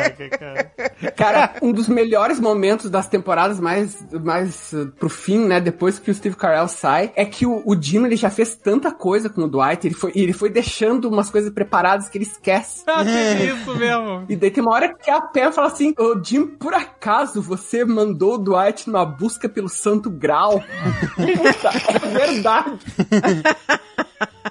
Caraca, 0.03 0.39
cara. 0.39 0.71
Cara, 1.17 1.55
um 1.63 1.73
dos 1.73 1.89
melhores 1.89 2.39
momentos 2.41 2.91
das 2.91 3.09
temporadas 3.09 3.59
mais, 3.61 3.99
mais 4.23 4.73
uh, 4.73 4.87
pro 4.99 5.09
fim, 5.09 5.47
né? 5.47 5.61
Depois 5.61 5.99
que 5.99 6.11
o 6.11 6.15
Steve 6.15 6.37
Carell 6.37 6.69
sai, 6.69 7.13
é 7.15 7.25
que 7.25 7.47
o, 7.47 7.63
o 7.65 7.81
Jim 7.81 8.05
ele 8.05 8.17
já 8.17 8.31
fez 8.31 8.55
tanta 8.55 8.91
coisa 8.91 9.29
com 9.29 9.43
o 9.43 9.49
Dwight, 9.49 9.87
ele 9.87 9.95
foi, 9.95 10.13
ele 10.15 10.33
foi 10.33 10.51
deixando 10.51 11.09
umas 11.09 11.31
coisas 11.31 11.53
preparadas 11.53 12.09
que 12.09 12.19
ele 12.19 12.25
esquece. 12.25 12.85
Ah, 12.87 13.05
teve 13.05 13.53
isso 13.53 13.75
mesmo. 13.77 14.25
E 14.29 14.37
daí 14.37 14.51
tem 14.51 14.63
uma 14.63 14.73
hora 14.73 14.95
que 14.95 15.11
a 15.11 15.21
Pam 15.21 15.53
fala 15.53 15.69
assim: 15.69 15.95
Ô 15.99 16.23
Jim, 16.23 16.47
por 16.47 16.75
acaso 16.75 17.41
você 17.41 17.85
mandou 17.85 18.35
o 18.35 18.39
Dwight 18.39 18.89
numa 18.89 19.05
busca 19.05 19.49
pelo 19.49 19.69
Santo 19.69 20.11
Grau? 20.11 20.63
Puta, 21.17 21.71
é 21.89 22.09
verdade. 22.09 22.79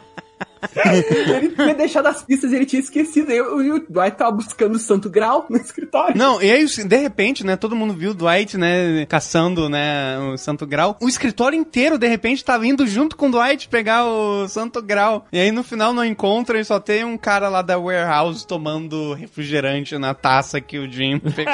ele 1.39 1.49
tinha 1.49 1.73
deixado 1.73 2.07
as 2.07 2.23
pistas 2.23 2.51
e 2.51 2.55
ele 2.55 2.65
tinha 2.65 2.81
esquecido. 2.81 3.31
E 3.31 3.41
o, 3.41 3.61
e 3.61 3.71
o 3.71 3.85
Dwight 3.89 4.17
tava 4.17 4.31
buscando 4.31 4.75
o 4.75 4.79
Santo 4.79 5.09
Grau 5.09 5.45
no 5.49 5.57
escritório. 5.57 6.17
Não, 6.17 6.41
e 6.41 6.51
aí, 6.51 6.65
de 6.65 6.97
repente, 6.97 7.45
né, 7.45 7.55
todo 7.55 7.75
mundo 7.75 7.93
viu 7.93 8.11
o 8.11 8.13
Dwight, 8.13 8.57
né, 8.57 9.05
caçando, 9.07 9.69
né, 9.69 10.17
o 10.19 10.37
Santo 10.37 10.65
Grau. 10.65 10.97
O 11.01 11.07
escritório 11.07 11.57
inteiro, 11.57 11.97
de 11.97 12.07
repente, 12.07 12.43
tava 12.43 12.65
indo 12.67 12.85
junto 12.87 13.15
com 13.15 13.27
o 13.27 13.31
Dwight 13.31 13.67
pegar 13.69 14.05
o 14.05 14.47
Santo 14.47 14.81
Grau. 14.81 15.25
E 15.31 15.39
aí, 15.39 15.51
no 15.51 15.63
final, 15.63 15.93
no 15.93 16.03
encontro, 16.03 16.57
e 16.57 16.63
só 16.63 16.79
tem 16.79 17.03
um 17.03 17.17
cara 17.17 17.49
lá 17.49 17.61
da 17.61 17.77
warehouse 17.79 18.45
tomando 18.45 19.13
refrigerante 19.13 19.97
na 19.97 20.13
taça 20.13 20.59
que 20.59 20.77
o 20.77 20.91
Jim 20.91 21.19
pegou. 21.35 21.53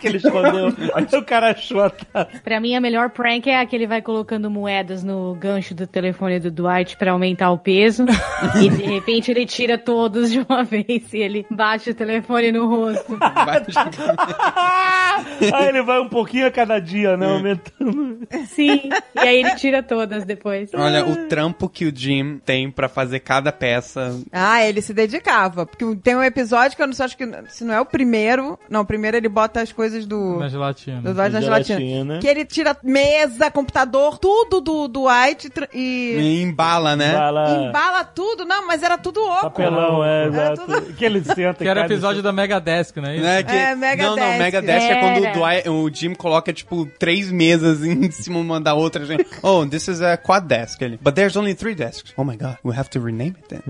que 0.00 0.06
ele 0.06 0.16
escondeu. 0.18 0.68
o 1.18 1.24
cara 1.24 1.50
achou 1.50 1.82
a 1.82 1.90
taça. 1.90 2.40
Pra 2.42 2.60
mim, 2.60 2.74
a 2.74 2.80
melhor 2.80 3.10
prank 3.10 3.48
é 3.48 3.60
a 3.60 3.66
que 3.66 3.76
ele 3.76 3.86
vai 3.86 4.02
colocando 4.02 4.50
moedas 4.50 5.02
no 5.02 5.34
gancho 5.34 5.74
do 5.74 5.86
telefone 5.86 6.40
do 6.40 6.50
Dwight 6.50 6.96
pra 6.96 7.12
aumentar 7.12 7.50
o 7.50 7.58
peso. 7.58 8.04
e 8.56 8.68
de 8.68 8.82
repente 8.82 9.30
ele 9.30 9.46
tira 9.46 9.78
todos 9.78 10.30
de 10.30 10.44
uma 10.48 10.62
vez 10.64 11.12
e 11.12 11.18
ele 11.18 11.46
bate 11.50 11.90
o 11.90 11.94
telefone 11.94 12.52
no 12.52 12.68
rosto. 12.68 13.16
aí 15.52 15.68
ele 15.68 15.82
vai 15.82 16.00
um 16.00 16.08
pouquinho 16.08 16.46
a 16.46 16.50
cada 16.50 16.78
dia, 16.78 17.16
né? 17.16 17.26
Aumentando. 17.26 18.18
Sim. 18.46 18.88
E 19.14 19.18
aí 19.18 19.38
ele 19.38 19.54
tira 19.56 19.82
todas 19.82 20.24
depois. 20.24 20.70
Olha, 20.74 21.04
o 21.06 21.28
trampo 21.28 21.68
que 21.68 21.86
o 21.86 21.92
Jim 21.94 22.40
tem 22.44 22.70
pra 22.70 22.88
fazer 22.88 23.20
cada 23.20 23.52
peça. 23.52 24.18
Ah, 24.32 24.62
ele 24.64 24.80
se 24.82 24.92
dedicava. 24.92 25.66
Porque 25.66 25.84
tem 26.02 26.16
um 26.16 26.22
episódio 26.22 26.76
que 26.76 26.82
eu 26.82 26.86
não 26.86 26.94
sei, 26.94 27.04
acho 27.06 27.16
que 27.16 27.24
se 27.48 27.64
não 27.64 27.74
é 27.74 27.80
o 27.80 27.86
primeiro. 27.86 28.58
Não, 28.68 28.82
o 28.82 28.86
primeiro 28.86 29.16
ele 29.16 29.28
bota 29.28 29.60
as 29.60 29.72
coisas 29.72 30.06
do. 30.06 30.38
Na 30.38 30.48
gelatina. 30.48 31.00
Do 31.00 31.14
na 31.14 31.28
Gelatina. 31.28 31.78
gelatina. 31.80 32.18
Que 32.20 32.26
ele 32.28 32.44
tira 32.44 32.76
mesa, 32.82 33.50
computador, 33.50 34.18
tudo 34.18 34.60
do 34.60 34.88
Dwight 34.88 35.50
tra- 35.50 35.68
e. 35.72 36.16
E 36.18 36.42
embala, 36.42 36.96
né? 36.96 37.12
Fala 37.12 37.68
Embala 37.68 38.03
tudo, 38.04 38.44
não, 38.44 38.66
mas 38.66 38.82
era 38.82 38.96
tudo 38.98 39.20
oco. 39.22 39.42
papelão, 39.50 40.04
é, 40.04 40.22
Era 40.24 40.28
exato. 40.28 40.60
tudo- 40.62 40.92
Que 40.94 41.04
ele 41.04 41.22
senta 41.24 41.54
Que 41.64 41.68
era 41.68 41.80
episódio 41.86 42.22
da 42.22 42.32
Mega 42.32 42.60
Desk, 42.60 42.96
né? 43.00 43.16
Né, 43.18 43.42
que- 43.42 43.52
É, 43.52 43.74
Mega 43.74 44.02
não, 44.02 44.16
não, 44.16 44.22
Desk. 44.26 44.38
Mega 44.38 44.62
Desk 44.62 44.90
é 44.90 45.00
quando 45.00 45.18
o. 45.18 45.32
Dwight, 45.32 45.68
o 45.68 45.90
Jim 45.92 46.14
coloca, 46.14 46.52
tipo, 46.52 46.86
três 46.98 47.30
mesas 47.32 47.82
em 47.84 48.10
cima 48.12 48.38
uma 48.38 48.60
da 48.60 48.74
outra. 48.74 49.04
Gente. 49.04 49.26
Oh, 49.42 49.66
this 49.66 49.88
is 49.88 50.00
a 50.02 50.16
quad 50.16 50.46
desk. 50.46 50.80
Ele, 50.82 50.98
But 51.02 51.14
there's 51.14 51.36
only 51.36 51.54
three 51.54 51.74
desks. 51.74 52.12
Oh 52.16 52.24
my 52.24 52.36
god, 52.36 52.56
we 52.64 52.76
have 52.76 52.88
to 52.90 53.00
rename 53.00 53.34
it 53.36 53.48
then. 53.48 53.62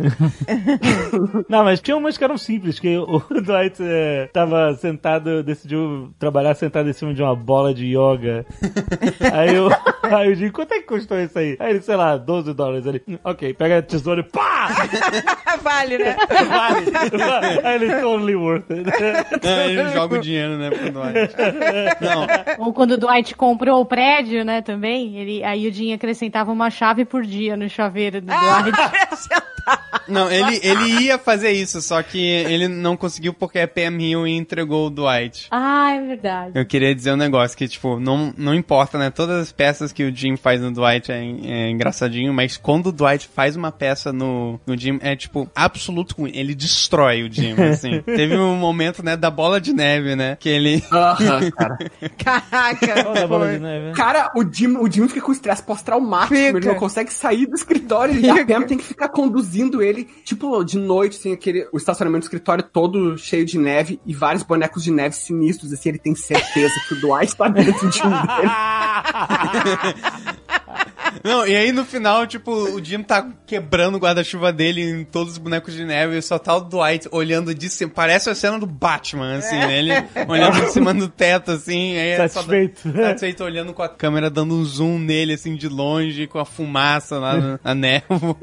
Não, 1.49 1.65
mas 1.65 1.81
tinha 1.81 1.97
umas 1.97 2.17
que 2.19 2.25
eram 2.25 2.37
simples, 2.39 2.79
que 2.79 2.97
o 2.99 3.19
Dwight 3.43 3.77
é, 3.81 4.29
tava 4.33 4.75
sentado, 4.75 5.43
decidiu 5.43 6.13
trabalhar 6.19 6.55
sentado 6.55 6.89
em 6.89 6.93
cima 6.93 7.15
de 7.15 7.23
uma 7.23 7.35
bola 7.37 7.73
de 7.75 7.87
yoga. 7.87 8.45
aí, 9.33 9.55
eu, 9.55 9.69
aí 10.03 10.29
eu 10.31 10.35
digo, 10.35 10.53
quanto 10.55 10.73
é 10.73 10.77
que 10.81 10.87
custou 10.87 11.19
isso 11.21 11.39
aí? 11.39 11.57
Aí 11.61 11.71
ele, 11.71 11.83
sei 11.83 11.97
lá, 11.97 12.17
12 12.17 12.53
dólares. 12.55 12.87
Ele, 12.87 13.03
"Hum, 13.09 13.19
ok, 13.25 13.55
pega 13.55 13.79
a 13.79 13.83
tesoura 13.83 14.23
e 14.25 14.31
pá! 14.31 14.69
vale, 15.63 15.99
né? 15.99 16.17
Vale! 16.49 16.91
vale. 16.91 17.61
Aí 17.65 17.75
ele, 17.75 18.01
totally 18.01 18.35
worth 18.35 18.71
it. 18.71 18.91
É, 19.47 19.67
ele 19.71 19.89
joga 19.91 20.17
o 20.17 20.21
dinheiro, 20.21 20.57
né, 20.57 20.71
pro 20.71 20.91
Dwight. 20.91 21.35
Não, 22.01 22.67
Ou 22.67 22.73
quando 22.73 22.93
o 22.93 22.99
Dwight 22.99 23.35
comprou 23.35 23.81
o 23.81 23.87
prédio, 23.87 24.45
né, 24.45 24.63
também, 24.63 25.17
ele, 25.17 25.45
aí 25.45 25.69
o 25.69 25.73
Jim 25.73 25.93
acrescentava 25.93 26.51
uma 26.51 26.71
chave 26.71 27.05
por 27.05 27.23
dia 27.23 27.57
no 27.57 27.69
chaveiro 27.69 28.21
do 28.21 28.27
Dwight. 28.27 29.45
não 30.09 30.31
ele, 30.31 30.61
ele 30.63 31.05
ia 31.05 31.19
fazer 31.19 31.51
isso, 31.53 31.81
só 31.81 32.03
que 32.03 32.19
ele 32.19 32.69
não 32.69 32.97
conseguiu 32.97 33.33
porque 33.33 33.59
a 33.59 33.69
Pam 33.69 34.01
Hill 34.01 34.27
entregou 34.27 34.87
o 34.87 34.91
Dwight. 34.91 35.49
ah, 35.51 35.93
é 35.95 36.01
verdade. 36.01 36.53
Eu 36.55 36.65
queria 36.67 36.95
dizer 36.95 37.13
um 37.13 37.17
negócio 37.17 37.57
que, 37.57 37.67
tipo, 37.67 37.99
não, 37.99 38.33
não 38.37 38.55
importa, 38.55 38.99
né? 38.99 39.11
Todas 39.11 39.41
as 39.41 39.53
peças 39.53 39.93
que 39.93 40.05
o 40.05 40.15
Jim 40.15 40.37
faz 40.37 40.61
no 40.61 40.71
Dwight 40.71 41.11
é, 41.11 41.19
é 41.19 41.71
engraçadinho, 41.71 42.33
mas 42.33 42.57
quando 42.57 42.89
o 42.89 42.93
Dwight 42.93 43.29
faz 43.35 43.57
uma 43.57 43.73
peça 43.73 44.13
no, 44.13 44.61
no 44.67 44.77
Jim, 44.77 44.99
é, 45.03 45.17
tipo, 45.17 45.49
absoluto 45.55 46.15
ruim. 46.19 46.33
Ele 46.35 46.55
destrói 46.55 47.23
o 47.23 47.33
Jim, 47.33 47.55
assim. 47.71 48.03
Teve 48.03 48.37
um 48.37 48.57
momento, 48.57 49.03
né, 49.03 49.17
da 49.17 49.31
bola 49.31 49.61
de 49.61 49.73
neve, 49.73 50.15
né? 50.17 50.37
Que 50.39 50.49
ele... 50.49 50.83
Cara. 50.91 51.79
Caraca. 52.19 53.09
Olha 53.09 53.25
a 53.25 53.27
bola 53.27 53.53
de 53.53 53.59
neve. 53.59 53.93
Cara, 53.93 54.31
o 54.37 54.45
Jim, 54.45 54.77
o 54.77 54.91
Jim 54.91 55.09
fica 55.09 55.23
com 55.23 55.33
estresse 55.33 55.63
pós-traumático, 55.63 56.35
Fica. 56.35 56.59
ele 56.59 56.67
não 56.67 56.75
consegue 56.75 57.13
sair 57.13 57.47
do 57.47 57.55
escritório 57.55 58.19
e 58.19 58.29
a 58.29 58.45
Pam 58.45 58.63
tem 58.63 58.77
que 58.77 58.85
ficar 58.85 59.09
conduzindo 59.09 59.54
ele, 59.83 60.09
tipo, 60.25 60.63
de 60.65 60.79
noite, 60.79 61.19
assim, 61.19 61.33
aquele, 61.33 61.69
o 61.73 61.77
estacionamento 61.77 62.23
do 62.23 62.25
escritório 62.25 62.65
todo 62.65 63.17
cheio 63.19 63.45
de 63.45 63.59
neve 63.59 64.01
e 64.05 64.15
vários 64.15 64.43
bonecos 64.43 64.83
de 64.83 64.91
neve 64.91 65.15
sinistros, 65.15 65.73
assim, 65.73 65.91
ele 65.91 65.99
tem 65.99 66.15
certeza 66.15 66.75
que 66.89 66.95
o 66.95 67.01
Dwight 67.01 67.37
tá 67.37 67.49
dentro 67.49 67.91
de 67.91 68.03
um 68.03 68.11
deles. 68.11 68.53
Não, 71.23 71.47
e 71.47 71.55
aí 71.55 71.73
no 71.73 71.85
final, 71.85 72.27
tipo, 72.27 72.51
o 72.53 72.83
Jim 72.85 73.03
tá 73.03 73.29
quebrando 73.47 73.95
o 73.97 73.99
guarda-chuva 73.99 74.53
dele 74.53 74.83
em 74.83 75.05
todos 75.05 75.35
os 75.35 75.39
bonecos 75.39 75.75
de 75.75 75.85
neve 75.85 76.17
e 76.19 76.23
só 76.23 76.39
tá 76.39 76.55
o 76.57 76.61
Dwight 76.61 77.09
olhando 77.11 77.55
de 77.55 77.69
cima. 77.71 77.91
Parece 77.95 78.29
a 78.31 78.35
cena 78.35 78.59
do 78.59 78.67
Batman, 78.67 79.37
assim, 79.37 79.57
né? 79.57 79.79
Ele 79.79 79.93
olhando 80.29 80.61
de 80.65 80.73
cima 80.73 80.93
do 80.95 81.09
teto, 81.09 81.53
assim. 81.53 81.97
Aí 81.97 82.09
é 82.11 82.29
só- 82.29 82.41
Satisfeito. 82.41 82.93
Satisfeito 82.93 83.45
olhando 83.45 83.73
com 83.73 83.83
a 83.83 83.89
câmera, 83.89 84.29
dando 84.31 84.55
um 84.55 84.65
zoom 84.65 84.99
nele, 84.99 85.35
assim, 85.35 85.55
de 85.57 85.69
longe, 85.69 86.27
com 86.27 86.39
a 86.39 86.45
fumaça 86.45 87.19
lá 87.19 87.37
na, 87.37 87.61
na 87.63 87.75
névoa. 87.75 88.37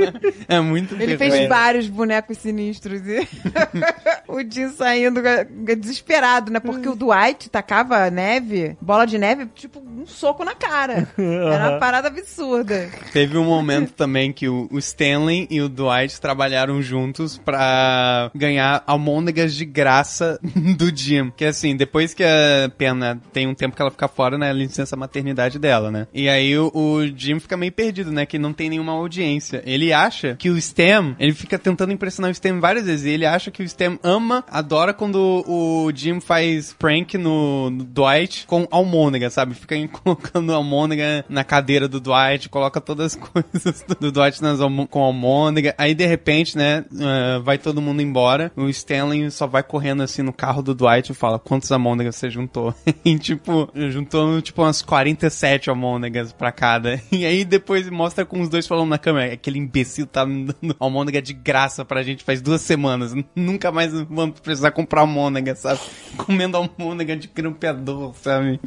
É 0.48 0.60
muito 0.60 0.96
Ele 0.96 1.18
fez 1.18 1.34
vários 1.50 1.88
bonecos 1.88 2.38
sinistros 2.38 3.02
e 3.06 3.28
o 4.28 4.40
Jim 4.42 4.70
saindo 4.70 5.22
desesperado, 5.78 6.52
né? 6.52 6.60
Porque 6.60 6.88
o 6.88 6.96
Dwight 6.96 7.50
tacava 7.50 8.10
neve, 8.10 8.78
bola 8.82 9.06
de 9.06 9.18
neve, 9.18 9.48
tipo, 9.56 9.80
um 9.80 10.06
soco 10.06 10.44
na 10.44 10.56
cara. 10.56 11.08
Era 11.18 11.70
uma 11.72 11.80
parada 11.80 12.08
absurda. 12.08 12.61
Teve 13.12 13.38
um 13.38 13.46
momento 13.46 13.92
também 13.94 14.32
que 14.32 14.48
o, 14.48 14.68
o 14.72 14.80
Stanley 14.80 15.48
e 15.50 15.62
o 15.62 15.70
Dwight 15.70 16.20
trabalharam 16.20 16.82
juntos 16.82 17.38
pra 17.38 18.32
ganhar 18.36 18.84
almôndegas 18.86 19.54
de 19.54 19.66
graça 19.66 20.40
do 20.78 20.96
Jim. 20.96 21.32
Que 21.36 21.46
assim, 21.46 21.76
depois 21.76 22.14
que 22.14 22.24
a 22.24 22.72
Pena 22.78 23.20
tem 23.34 23.48
um 23.48 23.54
tempo 23.54 23.76
que 23.76 23.82
ela 23.82 23.92
fica 23.92 24.08
fora, 24.08 24.38
né? 24.38 24.52
Licença 24.54 24.96
maternidade 24.96 25.60
dela, 25.60 25.92
né? 25.92 26.08
E 26.14 26.30
aí 26.30 26.58
o, 26.58 26.72
o 26.74 27.08
Jim 27.16 27.40
fica 27.40 27.58
meio 27.58 27.72
perdido, 27.72 28.12
né? 28.12 28.26
Que 28.26 28.38
não 28.38 28.54
tem 28.54 28.70
nenhuma 28.70 28.94
audiência. 28.94 29.62
Ele 29.66 29.92
acha 29.94 30.36
que 30.36 30.50
o 30.50 30.60
Stem, 30.62 31.16
ele 31.20 31.34
fica 31.34 31.58
tentando 31.58 31.92
impressionar 31.92 32.32
o 32.32 32.36
Stem 32.36 32.60
várias 32.60 32.86
vezes. 32.86 33.06
E 33.06 33.10
ele 33.10 33.26
acha 33.26 33.52
que 33.52 33.64
o 33.64 33.68
Stem 33.68 34.00
ama, 34.04 34.44
adora 34.50 34.94
quando 34.94 35.44
o 35.48 35.92
Jim 35.94 36.20
faz 36.20 36.74
prank 36.74 37.18
no, 37.18 37.70
no 37.70 37.84
Dwight 37.84 38.46
com 38.48 38.68
almôndega, 38.72 39.30
sabe? 39.30 39.56
Fica 39.56 39.76
colocando 39.90 40.54
almôndega 40.54 41.26
na 41.30 41.44
cadeira 41.44 41.88
do 41.88 42.00
Dwight, 42.00 42.50
coloca 42.52 42.80
todas 42.82 43.14
as 43.14 43.16
coisas 43.30 43.84
do, 44.00 44.12
Dwight 44.12 44.42
nas 44.42 44.60
almo- 44.60 44.88
com 44.88 45.00
almôndega. 45.02 45.74
Aí 45.78 45.96
de 45.96 46.06
repente, 46.06 46.58
né, 46.58 46.86
ah, 47.00 47.40
vai 47.44 47.58
todo 47.58 47.82
mundo 47.82 48.02
embora. 48.02 48.52
O 48.56 48.68
Stanley 48.70 49.32
só 49.32 49.48
vai 49.48 49.64
correndo 49.64 50.04
assim 50.04 50.22
no 50.22 50.34
carro 50.34 50.62
do 50.62 50.76
Dwight 50.76 51.12
e 51.12 51.16
fala: 51.16 51.40
Quantas 51.40 51.72
almôndegas 51.72 52.16
você 52.18 52.30
juntou? 52.30 52.76
e 53.06 53.18
tipo, 53.18 53.70
juntou 53.90 54.42
tipo 54.42 54.62
umas 54.62 54.82
47 54.82 55.70
almôndegas 55.70 56.34
pra 56.34 56.52
cada. 56.52 57.02
E 57.12 57.26
aí 57.26 57.46
depois 57.46 57.88
mostra 57.90 58.26
com 58.26 58.42
os 58.42 58.50
dois 58.50 58.68
falando 58.68 58.90
na 58.90 58.98
câmera: 58.98 59.34
Aquele 59.34 59.58
imbecil 59.60 60.06
tá 60.06 60.26
me 60.26 60.46
dando 60.46 60.76
almôndega 60.80 61.22
de 61.22 61.34
graça 61.34 61.86
pra 61.86 62.04
gente 62.04 62.24
faz 62.24 62.42
duas 62.42 62.62
semanas. 62.62 63.14
Nunca 63.36 63.72
mais 63.72 63.94
vamos 63.94 64.40
precisar 64.42 64.72
comprar 64.72 65.02
almôndega, 65.02 65.56
sabe? 65.56 65.80
Comendo 66.18 66.58
almôndega 66.58 67.16
de 67.16 67.28
grampeador, 67.28 68.14
sabe? 68.16 68.60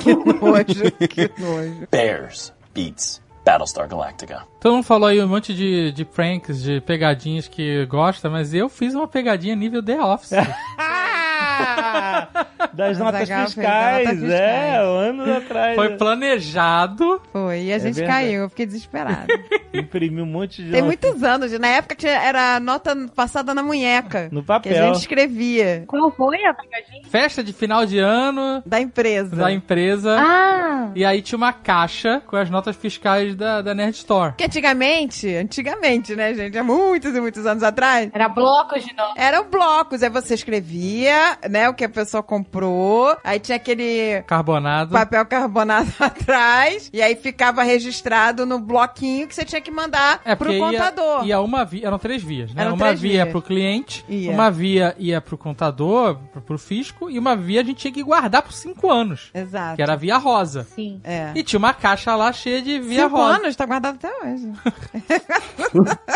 que 0.00 0.14
nojo, 0.14 1.08
que 1.08 1.30
nojo. 1.40 1.88
Bears 1.90 2.52
beats 2.72 3.20
Battlestar 3.44 3.88
Galactica. 3.88 4.46
Todo 4.60 4.74
mundo 4.74 4.84
falou 4.84 5.08
aí 5.08 5.22
um 5.22 5.26
monte 5.26 5.54
de, 5.54 5.90
de 5.92 6.04
pranks, 6.04 6.62
de 6.62 6.80
pegadinhas 6.80 7.48
que 7.48 7.84
gosta, 7.86 8.28
mas 8.28 8.54
eu 8.54 8.68
fiz 8.68 8.94
uma 8.94 9.08
pegadinha 9.08 9.56
nível 9.56 9.82
The 9.82 10.00
Office. 10.00 10.32
Das 12.72 12.98
notas 12.98 13.28
fez 13.28 13.44
fiscais, 13.54 14.06
notas 14.06 14.22
é, 14.30 14.70
fiscais. 14.70 14.86
anos 14.86 15.28
atrás. 15.36 15.74
Foi 15.74 15.96
planejado. 15.96 17.20
Foi, 17.32 17.62
e 17.64 17.72
a 17.72 17.76
É 17.76 17.78
gente 17.80 17.96
verdade. 17.96 18.18
caiu, 18.20 18.42
eu 18.42 18.48
fiquei 18.48 18.66
desesperada. 18.66 19.26
Imprimiu 19.74 20.24
um 20.24 20.26
monte 20.26 20.62
de 20.62 20.70
Tem 20.70 20.80
notas. 20.82 20.86
muitos 20.86 21.22
anos, 21.24 21.52
na 21.58 21.68
época 21.68 21.94
tinha, 21.94 22.12
era 22.12 22.60
nota 22.60 22.94
passada 23.14 23.52
na 23.54 23.62
munheca. 23.62 24.28
No 24.30 24.40
Que 24.40 24.46
papel. 24.46 24.82
a 24.82 24.86
gente 24.86 25.00
escrevia. 25.00 25.84
Qual 25.86 26.10
foi 26.12 26.36
a 26.44 26.54
pegadinha? 26.54 27.02
Festa 27.10 27.42
de 27.42 27.52
final 27.52 27.84
de 27.86 27.98
ano 27.98 28.62
Da 28.64 28.80
empresa. 28.80 29.34
da 29.36 29.50
empresa. 29.52 30.16
Ah! 30.18 30.90
E 30.94 31.04
aí 31.04 31.22
tinha 31.22 31.36
uma 31.36 31.52
caixa 31.52 32.22
com 32.26 32.36
as 32.36 32.48
notas 32.50 32.76
fiscais 32.76 33.34
da, 33.34 33.62
da 33.62 33.74
Nerd 33.74 33.94
Store. 33.96 34.34
Que 34.36 34.44
antigamente, 34.44 35.34
antigamente, 35.34 36.14
né, 36.14 36.34
gente? 36.34 36.56
Há 36.56 36.64
muitos 36.64 37.14
e 37.14 37.20
muitos 37.20 37.46
anos 37.46 37.62
atrás. 37.62 38.10
Era 38.12 38.28
blocos 38.28 38.84
de 38.84 38.94
notas. 38.94 39.14
Eram 39.16 39.48
blocos, 39.50 40.02
aí 40.02 40.10
você 40.10 40.34
escrevia, 40.34 41.29
né, 41.48 41.68
o 41.68 41.74
que 41.74 41.84
a 41.84 41.88
pessoa 41.88 42.22
comprou, 42.22 43.16
aí 43.24 43.38
tinha 43.38 43.56
aquele 43.56 44.22
Carbonado. 44.26 44.92
papel 44.92 45.24
carbonado 45.26 45.90
atrás, 46.00 46.90
e 46.92 47.00
aí 47.02 47.14
ficava 47.16 47.62
registrado 47.62 48.44
no 48.46 48.58
bloquinho 48.58 49.26
que 49.28 49.34
você 49.34 49.44
tinha 49.44 49.60
que 49.60 49.70
mandar 49.70 50.20
É, 50.24 50.34
pro 50.34 50.52
ia, 50.52 50.58
contador. 50.60 51.26
ia 51.26 51.40
uma 51.40 51.64
via, 51.64 51.86
eram 51.86 51.98
três 51.98 52.22
vias, 52.22 52.52
né? 52.54 52.62
Eram 52.62 52.74
uma 52.74 52.86
três 52.86 53.00
via 53.00 53.12
vias. 53.24 53.28
pro 53.30 53.42
cliente, 53.42 54.04
Ia. 54.08 54.30
uma 54.32 54.50
via 54.50 54.94
ia 54.98 55.20
pro 55.20 55.36
contador, 55.38 56.16
pro, 56.32 56.40
pro 56.42 56.58
fisco, 56.58 57.10
e 57.10 57.18
uma 57.18 57.36
via 57.36 57.60
a 57.60 57.64
gente 57.64 57.78
tinha 57.78 57.92
que 57.92 58.02
guardar 58.02 58.42
por 58.42 58.52
cinco 58.52 58.90
anos. 58.90 59.30
Exato. 59.34 59.76
Que 59.76 59.82
era 59.82 59.92
a 59.94 59.96
via 59.96 60.16
rosa. 60.18 60.64
Sim. 60.74 61.00
É. 61.04 61.30
E 61.34 61.42
tinha 61.42 61.58
uma 61.58 61.72
caixa 61.74 62.14
lá 62.14 62.32
cheia 62.32 62.60
de 62.62 62.78
via 62.78 63.04
Cinco 63.04 63.16
rosa. 63.16 63.36
anos, 63.36 63.56
tá 63.56 63.66
guardado 63.66 63.96
até 63.96 64.10
hoje. 64.26 64.52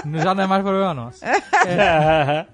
Já 0.22 0.34
não 0.34 0.44
é 0.44 0.46
mais 0.46 0.62
problema 0.62 0.94
nosso. 0.94 1.20
É. 1.66 2.44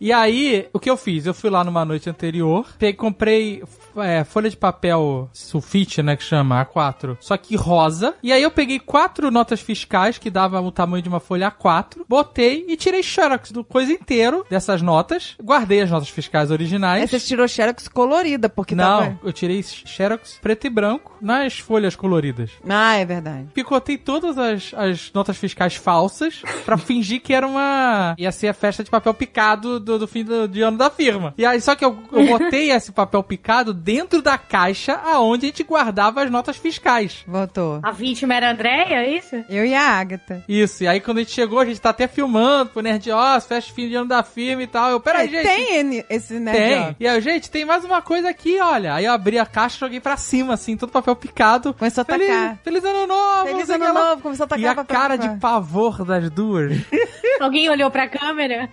E 0.00 0.12
aí, 0.12 0.68
o 0.72 0.78
que 0.78 0.88
eu 0.88 0.96
fiz? 0.96 1.26
Eu 1.26 1.34
fui 1.34 1.50
lá 1.50 1.64
numa 1.64 1.84
noite 1.84 2.01
anterior, 2.08 2.66
peguei, 2.78 2.94
comprei 2.94 3.62
é, 3.96 4.24
folha 4.24 4.48
de 4.48 4.56
papel 4.56 5.28
sulfite, 5.32 6.02
né, 6.02 6.16
que 6.16 6.22
chama 6.22 6.64
A4, 6.64 7.16
só 7.20 7.36
que 7.36 7.56
rosa. 7.56 8.14
E 8.22 8.32
aí 8.32 8.42
eu 8.42 8.50
peguei 8.50 8.78
quatro 8.78 9.30
notas 9.30 9.60
fiscais, 9.60 10.18
que 10.18 10.30
dava 10.30 10.60
o 10.60 10.70
tamanho 10.72 11.02
de 11.02 11.08
uma 11.08 11.20
folha 11.20 11.50
A4, 11.50 11.98
botei 12.08 12.64
e 12.68 12.76
tirei 12.76 13.02
xerox 13.02 13.50
do 13.52 13.64
coisa 13.64 13.92
inteiro 13.92 14.44
dessas 14.48 14.80
notas, 14.82 15.34
guardei 15.42 15.80
as 15.80 15.90
notas 15.90 16.08
fiscais 16.08 16.50
Aí 16.50 16.54
originais. 16.54 17.10
você 17.10 17.20
tirou 17.20 17.46
xerox 17.46 17.88
colorida, 17.88 18.48
porque 18.48 18.74
Não, 18.74 18.84
tava... 19.00 19.18
eu 19.22 19.32
tirei 19.32 19.62
xerox 19.62 20.38
preto 20.40 20.66
e 20.66 20.70
branco 20.70 21.16
nas 21.20 21.58
folhas 21.58 21.94
coloridas. 21.96 22.50
Ah, 22.68 22.96
é 22.96 23.04
verdade. 23.04 23.48
Picotei 23.54 23.98
todas 23.98 24.38
as, 24.38 24.72
as 24.74 25.12
notas 25.12 25.36
fiscais 25.36 25.74
falsas 25.74 26.42
pra 26.64 26.76
fingir 26.78 27.20
que 27.20 27.32
era 27.32 27.46
uma. 27.46 28.14
ia 28.18 28.32
ser 28.32 28.48
a 28.48 28.54
festa 28.54 28.82
de 28.82 28.90
papel 28.90 29.14
picado 29.14 29.78
do, 29.78 29.98
do 29.98 30.08
fim 30.08 30.24
do, 30.24 30.48
de 30.48 30.62
ano 30.62 30.78
da 30.78 30.90
firma. 30.90 31.34
E 31.36 31.44
aí, 31.44 31.60
só 31.60 31.74
que 31.74 31.81
eu, 31.84 31.98
eu 32.12 32.26
botei 32.26 32.70
esse 32.70 32.92
papel 32.92 33.22
picado 33.22 33.72
dentro 33.74 34.20
da 34.22 34.36
caixa 34.38 35.00
aonde 35.04 35.46
a 35.46 35.48
gente 35.48 35.62
guardava 35.62 36.22
as 36.22 36.30
notas 36.30 36.56
fiscais. 36.56 37.24
Voltou. 37.26 37.80
A 37.82 37.90
vítima 37.90 38.34
era 38.34 38.48
a 38.48 38.52
Andréia, 38.52 38.94
é 39.04 39.16
isso? 39.16 39.44
Eu 39.48 39.64
e 39.64 39.74
a 39.74 39.82
Agatha. 39.82 40.44
Isso, 40.48 40.84
e 40.84 40.88
aí 40.88 41.00
quando 41.00 41.18
a 41.18 41.20
gente 41.20 41.32
chegou, 41.32 41.58
a 41.60 41.64
gente 41.64 41.80
tá 41.80 41.90
até 41.90 42.06
filmando 42.08 42.70
pro 42.70 42.82
Nerd 42.82 43.10
Oz, 43.10 43.46
festa 43.46 43.72
fim 43.72 43.88
de 43.88 43.94
ano 43.94 44.08
da 44.08 44.22
firma 44.22 44.62
e 44.62 44.66
tal. 44.66 44.90
Eu, 44.90 45.00
peraí, 45.00 45.26
É, 45.26 45.30
gente. 45.30 45.42
tem 45.44 46.04
esse- 46.10 46.38
né, 46.40 46.52
Tem. 46.52 46.76
Nerd 46.80 46.96
E 47.00 47.06
aí, 47.08 47.20
gente, 47.20 47.50
tem 47.50 47.64
mais 47.64 47.84
uma 47.84 48.02
coisa 48.02 48.28
aqui, 48.30 48.58
olha. 48.60 48.94
Aí 48.94 49.04
eu 49.04 49.12
abri 49.12 49.38
a 49.38 49.46
caixa, 49.46 49.78
joguei 49.78 50.00
pra 50.00 50.16
cima, 50.16 50.54
assim, 50.54 50.76
todo 50.76 50.90
papel 50.90 51.14
picado. 51.16 51.74
Começou 51.74 52.02
a 52.02 52.04
Feliz, 52.04 52.28
tacar. 52.28 52.58
feliz 52.64 52.84
ano 52.84 53.06
novo! 53.06 53.46
Feliz 53.48 53.70
ano 53.70 53.84
que 53.86 53.92
novo, 53.92 54.22
começou 54.22 54.44
a 54.44 54.46
tacar 54.48 54.62
E 54.62 54.66
a 54.66 54.74
papel 54.74 54.96
cara 54.96 55.16
de 55.16 55.28
pavor 55.40 56.04
das 56.04 56.30
duas. 56.30 56.72
Alguém 57.40 57.68
olhou 57.68 57.90
pra 57.90 58.08
câmera? 58.08 58.68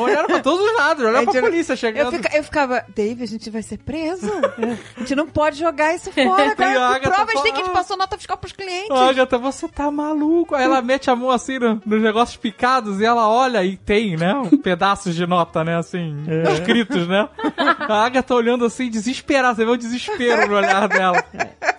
Olharam 0.00 0.26
pra 0.26 0.40
todos 0.40 0.60
os 0.64 0.76
lados, 0.76 1.04
olharam 1.04 1.24
pra 1.26 1.40
polícia 1.40 1.74
Eu, 1.94 2.07
chegando. 2.10 2.22
fica- 2.24 2.36
eu 2.36 2.44
ficava, 2.44 2.84
Dave, 2.94 3.22
a 3.22 3.26
gente 3.26 3.50
vai 3.50 3.62
ser 3.62 3.78
preso? 3.78 4.28
A 4.96 5.00
gente 5.00 5.14
não 5.14 5.26
pode 5.26 5.58
jogar 5.58 5.94
isso 5.94 6.10
fora, 6.12 6.46
E 6.46 6.48
a 6.50 6.54
cara. 6.56 6.86
Agatha 6.88 7.10
Provas 7.10 7.32
fala- 7.32 7.44
tem 7.44 7.52
que 7.52 7.60
a 7.60 7.64
gente 7.64 7.72
passou 7.72 7.96
nota 7.96 8.16
fiscal 8.16 8.36
pros 8.36 8.52
clientes. 8.52 8.90
Ô, 8.90 8.94
Agatha, 8.94 9.38
você 9.38 9.68
tá 9.68 9.90
maluco? 9.90 10.54
Aí 10.54 10.64
ela 10.64 10.82
mete 10.82 11.10
a 11.10 11.16
mão 11.16 11.30
assim 11.30 11.58
no- 11.58 11.80
nos 11.84 12.02
negócios 12.02 12.36
picados 12.36 13.00
e 13.00 13.04
ela 13.04 13.28
olha 13.28 13.62
e 13.64 13.76
tem, 13.76 14.16
né? 14.16 14.34
Um 14.34 14.58
pedaços 14.58 15.14
de 15.14 15.26
nota, 15.26 15.62
né? 15.64 15.76
Assim, 15.76 16.24
escritos, 16.52 17.06
né? 17.08 17.28
A 17.88 18.04
Agatha 18.04 18.34
olhando 18.34 18.64
assim, 18.64 18.88
desesperada. 18.90 19.54
Você 19.54 19.64
vê 19.64 19.70
o 19.70 19.76
desespero 19.76 20.48
no 20.48 20.56
olhar 20.56 20.88
dela. 20.88 21.24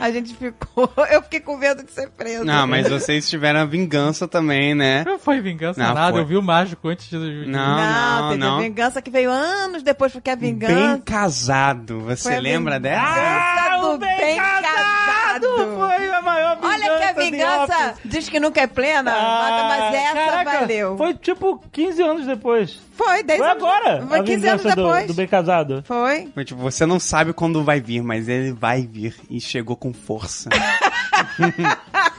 A 0.00 0.10
gente 0.10 0.34
ficou. 0.34 0.90
Eu 1.10 1.22
fiquei 1.22 1.40
com 1.40 1.56
medo 1.56 1.82
de 1.84 1.90
ser 1.92 2.08
preso. 2.10 2.44
Não, 2.44 2.66
mas 2.66 2.88
vocês 2.88 3.28
tiveram 3.28 3.60
a 3.60 3.64
vingança 3.64 4.26
também, 4.28 4.74
né? 4.74 5.04
Não 5.04 5.18
foi 5.18 5.40
vingança 5.40 5.80
Não, 5.82 5.94
nada, 5.94 6.12
foi. 6.12 6.20
eu 6.20 6.26
vi 6.26 6.36
o 6.36 6.42
mágico 6.42 6.88
antes 6.88 7.08
de... 7.08 7.16
Não, 7.46 7.76
Não, 7.76 8.20
não, 8.22 8.28
teve 8.30 8.40
não. 8.40 8.58
a 8.58 8.60
vingança 8.62 9.02
que 9.02 9.10
veio 9.10 9.30
anos 9.30 9.82
depois, 9.82 10.12
porque 10.12 10.30
a 10.30 10.34
vingança. 10.34 10.74
Bem 10.74 11.00
casado. 11.00 12.00
Você 12.00 12.30
Foi 12.32 12.40
lembra 12.40 12.78
dela? 12.80 13.80
do 13.80 13.98
bem, 13.98 14.36
casado. 14.36 15.46
Foi 15.76 16.10
a 16.10 16.22
maior 16.22 16.56
vingança 16.56 16.74
Olha 16.74 16.98
que 16.98 17.04
a 17.04 17.12
de 17.12 17.18
vingança 17.36 17.94
diz 18.04 18.28
que 18.28 18.38
nunca 18.40 18.60
é 18.60 18.66
plena, 18.66 19.12
Ah, 19.14 19.64
mas 19.68 19.94
essa 19.94 20.14
caraca, 20.14 20.60
valeu. 20.60 20.96
Foi 20.96 21.14
tipo 21.14 21.62
15 21.72 22.02
anos 22.02 22.26
depois. 22.26 22.78
Foi, 22.92 23.22
10 23.22 23.38
Foi 23.38 23.48
anos. 23.50 23.62
agora. 23.62 24.06
Foi 24.06 24.18
a 24.18 24.22
15 24.22 24.48
anos 24.48 24.62
vingança 24.62 24.76
do, 24.76 24.82
depois. 24.82 25.06
do 25.06 25.14
bem 25.14 25.26
casado. 25.26 25.82
Foi. 25.86 26.28
Foi 26.34 26.44
tipo, 26.44 26.60
você 26.60 26.86
não 26.86 27.00
sabe 27.00 27.32
quando 27.32 27.64
vai 27.64 27.80
vir, 27.80 28.02
mas 28.02 28.28
ele 28.28 28.52
vai 28.52 28.86
vir 28.86 29.14
e 29.30 29.40
chegou 29.40 29.76
com 29.76 29.92
força. 29.92 30.48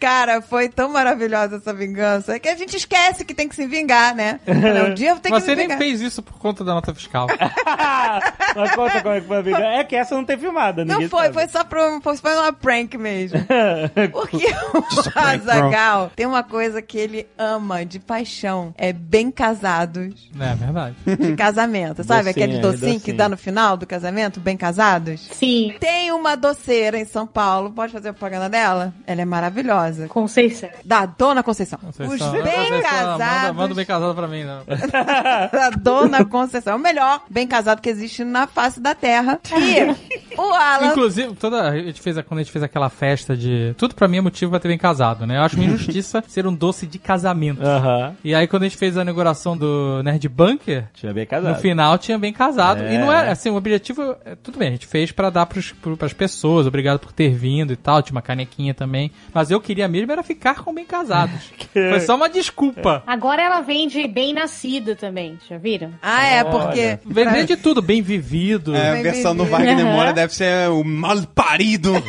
Cara, 0.00 0.42
foi 0.42 0.68
tão 0.68 0.90
maravilhosa 0.92 1.56
essa 1.56 1.72
vingança 1.72 2.38
que 2.38 2.48
a 2.48 2.54
gente 2.56 2.76
esquece 2.76 3.24
que 3.24 3.34
tem 3.34 3.48
que 3.48 3.54
se 3.54 3.66
vingar, 3.66 4.14
né? 4.14 4.40
Falei, 4.44 4.82
Um 4.90 4.94
dia 4.94 5.10
eu 5.10 5.18
tenho 5.18 5.34
que 5.34 5.40
Você 5.40 5.50
me 5.50 5.56
nem 5.56 5.64
vingar. 5.66 5.78
fez 5.78 6.00
isso 6.00 6.22
por 6.22 6.38
conta 6.38 6.62
da 6.64 6.74
nota 6.74 6.94
fiscal. 6.94 7.26
Mas 8.56 8.74
conta 8.74 9.00
como 9.02 9.14
é 9.14 9.20
que 9.20 9.26
foi 9.26 9.36
a 9.38 9.40
vingança. 9.42 9.64
É 9.64 9.84
que 9.84 9.96
essa 9.96 10.14
não 10.14 10.24
tem 10.24 10.36
filmada, 10.38 10.84
Não 10.84 10.94
ninguém 10.94 11.08
foi, 11.08 11.22
sabe. 11.22 11.34
foi 11.34 11.48
só 11.48 11.64
pro, 11.64 12.00
foi 12.02 12.16
só 12.16 12.40
uma 12.42 12.52
prank 12.52 12.96
mesmo. 12.98 13.38
Porque 14.12 14.46
o 15.16 15.18
Azagal 15.18 16.10
tem 16.14 16.26
uma 16.26 16.42
coisa 16.42 16.82
que 16.82 16.98
ele 16.98 17.26
ama 17.38 17.84
de 17.84 17.98
paixão. 17.98 18.74
É 18.76 18.92
bem 18.92 19.30
casados 19.30 20.30
é 20.38 20.54
verdade. 20.54 20.96
de 21.06 21.34
casamento. 21.36 22.02
Sabe 22.04 22.24
Docinho, 22.24 22.30
aquele 22.30 22.56
é, 22.58 22.60
docinho, 22.60 22.92
que 22.94 22.98
docinho. 22.98 23.16
dá 23.16 23.28
no 23.28 23.36
final 23.36 23.76
do 23.76 23.86
casamento? 23.86 24.40
Bem 24.40 24.56
casados? 24.56 25.28
Sim. 25.32 25.74
Tem 25.80 26.10
uma 26.12 26.36
doceira 26.36 26.98
em 26.98 27.04
São 27.04 27.26
Paulo. 27.26 27.70
Pode 27.70 27.92
fazer 27.92 28.10
a 28.10 28.12
propaganda 28.12 28.48
dela? 28.48 28.92
Ela 29.06 29.22
é 29.22 29.24
maravilhosa. 29.24 29.43
Casa. 29.50 30.08
Conceição. 30.08 30.68
Da 30.84 31.06
Dona 31.06 31.42
Conceição. 31.42 31.78
Conceição. 31.78 32.14
Os 32.32 32.42
bem 32.42 32.70
Manda, 32.70 32.82
casados. 32.82 33.56
manda 33.56 33.72
um 33.72 33.76
bem 33.76 33.86
casado 33.86 34.14
pra 34.14 34.26
mim, 34.28 34.44
não. 34.44 34.62
da 35.52 35.70
Dona 35.70 36.24
Conceição. 36.24 36.76
O 36.76 36.78
melhor 36.78 37.22
bem 37.30 37.46
casado 37.46 37.80
que 37.80 37.88
existe 37.88 38.24
na 38.24 38.46
face 38.46 38.80
da 38.80 38.94
terra. 38.94 39.38
E 39.56 40.36
o 40.38 40.42
Alan. 40.52 40.86
Inclusive, 40.88 41.34
toda, 41.34 41.62
a 41.70 41.76
gente 41.78 42.00
fez, 42.00 42.16
a- 42.18 42.22
quando 42.22 42.40
a 42.40 42.42
gente 42.42 42.52
fez 42.52 42.62
aquela 42.62 42.88
festa 42.88 43.36
de. 43.36 43.74
Tudo 43.76 43.94
pra 43.94 44.08
mim 44.08 44.18
é 44.18 44.20
motivo 44.20 44.50
pra 44.50 44.60
ter 44.60 44.68
bem 44.68 44.78
casado, 44.78 45.26
né? 45.26 45.36
Eu 45.38 45.42
acho 45.42 45.56
uma 45.56 45.64
injustiça 45.64 46.22
ser 46.28 46.46
um 46.46 46.54
doce 46.54 46.86
de 46.86 46.98
casamento. 46.98 47.60
E 48.22 48.34
aí, 48.34 48.46
quando 48.46 48.62
a 48.62 48.66
gente 48.68 48.76
fez 48.78 48.96
a 48.96 49.02
inauguração 49.02 49.56
do 49.56 50.02
Nerd 50.02 50.28
Bunker, 50.28 50.84
Tinha 50.94 51.12
bem 51.12 51.26
casado. 51.26 51.54
no 51.54 51.58
final 51.60 51.98
tinha 51.98 52.18
bem 52.18 52.32
casado. 52.32 52.82
É. 52.82 52.94
E 52.94 52.98
não 52.98 53.12
era, 53.12 53.32
assim, 53.32 53.50
o 53.50 53.56
objetivo. 53.56 54.14
é, 54.24 54.34
Tudo 54.42 54.58
bem, 54.58 54.68
a 54.68 54.72
gente 54.72 54.86
fez 54.86 55.12
pra 55.12 55.30
dar 55.30 55.46
pros, 55.46 55.72
pro, 55.72 55.96
pras 55.96 56.12
pessoas, 56.12 56.66
obrigado 56.66 56.98
por 56.98 57.12
ter 57.12 57.30
vindo 57.34 57.72
e 57.72 57.76
tal, 57.76 58.02
tinha 58.02 58.14
uma 58.14 58.22
canequinha 58.22 58.74
também. 58.74 59.10
Mas 59.34 59.50
eu 59.50 59.60
queria 59.60 59.88
mesmo 59.88 60.12
era 60.12 60.22
ficar 60.22 60.62
com 60.62 60.72
bem 60.72 60.84
casados. 60.84 61.50
Foi 61.72 62.00
só 62.00 62.14
uma 62.14 62.28
desculpa. 62.28 63.02
Agora 63.06 63.42
ela 63.42 63.60
vende 63.60 64.06
bem 64.06 64.32
nascido 64.32 64.94
também, 64.94 65.38
já 65.48 65.58
viram? 65.58 65.92
Ah, 66.00 66.24
é, 66.24 66.44
porque. 66.44 66.98
Vender 67.04 67.44
de 67.44 67.56
tudo, 67.56 67.82
bem 67.82 68.00
vivido. 68.00 68.74
É, 68.74 69.00
a 69.00 69.02
versão 69.02 69.34
do. 69.34 69.44
Wagner 69.44 69.84
Moura 69.84 70.12
deve 70.12 70.34
ser 70.34 70.70
o 70.70 70.84
mal 70.84 71.20
parido. 71.34 71.92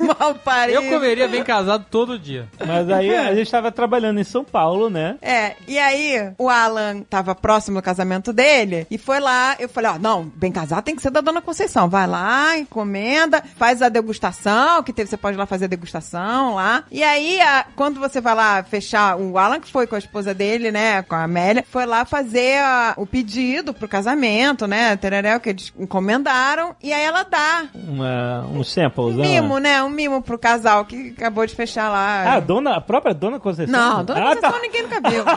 Mal 0.00 0.34
parido. 0.34 0.78
Eu 0.78 0.90
comeria 0.90 1.28
bem 1.28 1.42
casado 1.42 1.86
todo 1.90 2.18
dia. 2.18 2.48
Mas 2.64 2.90
aí 2.90 3.14
a 3.14 3.34
gente 3.34 3.50
tava 3.50 3.72
trabalhando 3.72 4.20
em 4.20 4.24
São 4.24 4.44
Paulo, 4.44 4.90
né? 4.90 5.16
É, 5.22 5.54
e 5.66 5.78
aí 5.78 6.32
o 6.38 6.48
Alan 6.48 7.00
tava 7.02 7.34
próximo 7.34 7.78
do 7.78 7.82
casamento 7.82 8.32
dele 8.32 8.86
e 8.90 8.98
foi 8.98 9.20
lá, 9.20 9.56
eu 9.58 9.68
falei, 9.68 9.90
ó, 9.92 9.98
não, 9.98 10.24
bem 10.24 10.52
casado 10.52 10.84
tem 10.84 10.96
que 10.96 11.02
ser 11.02 11.10
da 11.10 11.20
Dona 11.20 11.40
Conceição. 11.40 11.88
Vai 11.88 12.06
lá, 12.06 12.58
encomenda, 12.58 13.42
faz 13.56 13.82
a 13.82 13.88
degustação, 13.88 14.57
que 14.84 14.92
teve, 14.92 15.08
você 15.10 15.16
pode 15.16 15.36
ir 15.36 15.38
lá 15.38 15.46
fazer 15.46 15.64
a 15.66 15.68
degustação 15.68 16.54
lá. 16.54 16.84
E 16.90 17.02
aí, 17.02 17.40
a- 17.40 17.64
quando 17.76 17.98
você 18.00 18.20
vai 18.20 18.34
lá 18.34 18.62
fechar, 18.62 19.16
o 19.16 19.38
Alan 19.38 19.60
que 19.60 19.70
foi 19.70 19.86
com 19.86 19.94
a 19.94 19.98
esposa 19.98 20.32
dele, 20.34 20.70
né, 20.70 21.02
com 21.02 21.14
a 21.14 21.24
Amélia, 21.24 21.64
foi 21.70 21.86
lá 21.86 22.04
fazer 22.04 22.58
a- 22.58 22.94
o 22.96 23.06
pedido 23.06 23.72
pro 23.74 23.88
casamento, 23.88 24.66
né, 24.66 24.96
tereré, 24.96 25.38
que 25.38 25.50
eles 25.50 25.72
encomendaram, 25.78 26.74
e 26.82 26.92
aí 26.92 27.02
ela 27.02 27.22
dá 27.24 27.64
Uma, 27.74 28.46
um 28.52 28.62
samples, 28.64 29.16
um 29.16 29.20
mimo, 29.20 29.58
né, 29.58 29.82
um 29.82 29.88
mimo 29.90 30.22
pro 30.22 30.38
casal 30.38 30.84
que 30.84 31.14
acabou 31.16 31.46
de 31.46 31.54
fechar 31.54 31.88
lá. 31.90 32.22
Ah, 32.26 32.34
a 32.34 32.40
dona, 32.40 32.76
a 32.76 32.80
própria 32.80 33.14
Dona 33.14 33.38
Conceição? 33.40 33.78
Não, 33.78 34.04
Dona 34.04 34.20
ah, 34.20 34.24
Conceição 34.34 34.52
tá. 34.52 34.58
ninguém 34.60 34.82
nunca 34.82 35.10
viu. 35.10 35.24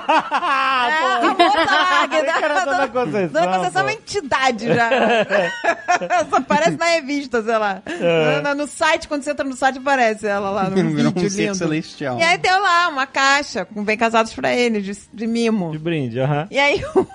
É, 0.92 1.26
a 1.26 1.34
moça 1.34 1.76
águida. 2.04 2.34
que 2.34 2.44
era 2.46 2.66
Dona 2.66 2.88
Conceição, 2.88 3.30
Dona 3.42 3.58
Conceição 3.58 3.82
é 3.82 3.84
pô. 3.84 3.90
uma 3.90 3.94
entidade 3.94 4.68
já. 4.74 4.90
Só 6.30 6.36
aparece 6.38 6.78
na 6.78 6.86
revista, 6.86 7.42
sei 7.44 7.58
lá. 7.58 7.82
É. 7.86 8.42
No, 8.42 8.56
no 8.56 8.68
site, 8.68 9.08
quando 9.12 9.24
você 9.24 9.32
entra 9.32 9.44
no 9.46 9.58
site, 9.58 9.78
aparece 9.78 10.26
ela 10.26 10.50
lá 10.50 10.70
no 10.70 10.76
Virou 10.96 11.12
vídeo 11.12 11.12
um 11.12 11.28
lindo. 11.28 11.56
celestial. 11.56 12.18
E 12.18 12.24
aí 12.24 12.38
deu 12.38 12.62
lá 12.62 12.88
uma 12.88 13.06
caixa 13.06 13.66
com 13.66 13.84
bem 13.84 13.98
casados 13.98 14.34
pra 14.34 14.56
ele, 14.56 14.80
de, 14.82 14.98
de 15.14 15.28
mimo. 15.28 15.72
De 15.72 15.78
brinde, 15.78 16.18
aham. 16.22 16.48
E 16.50 16.58
aí 16.58 16.82
o 16.96 17.06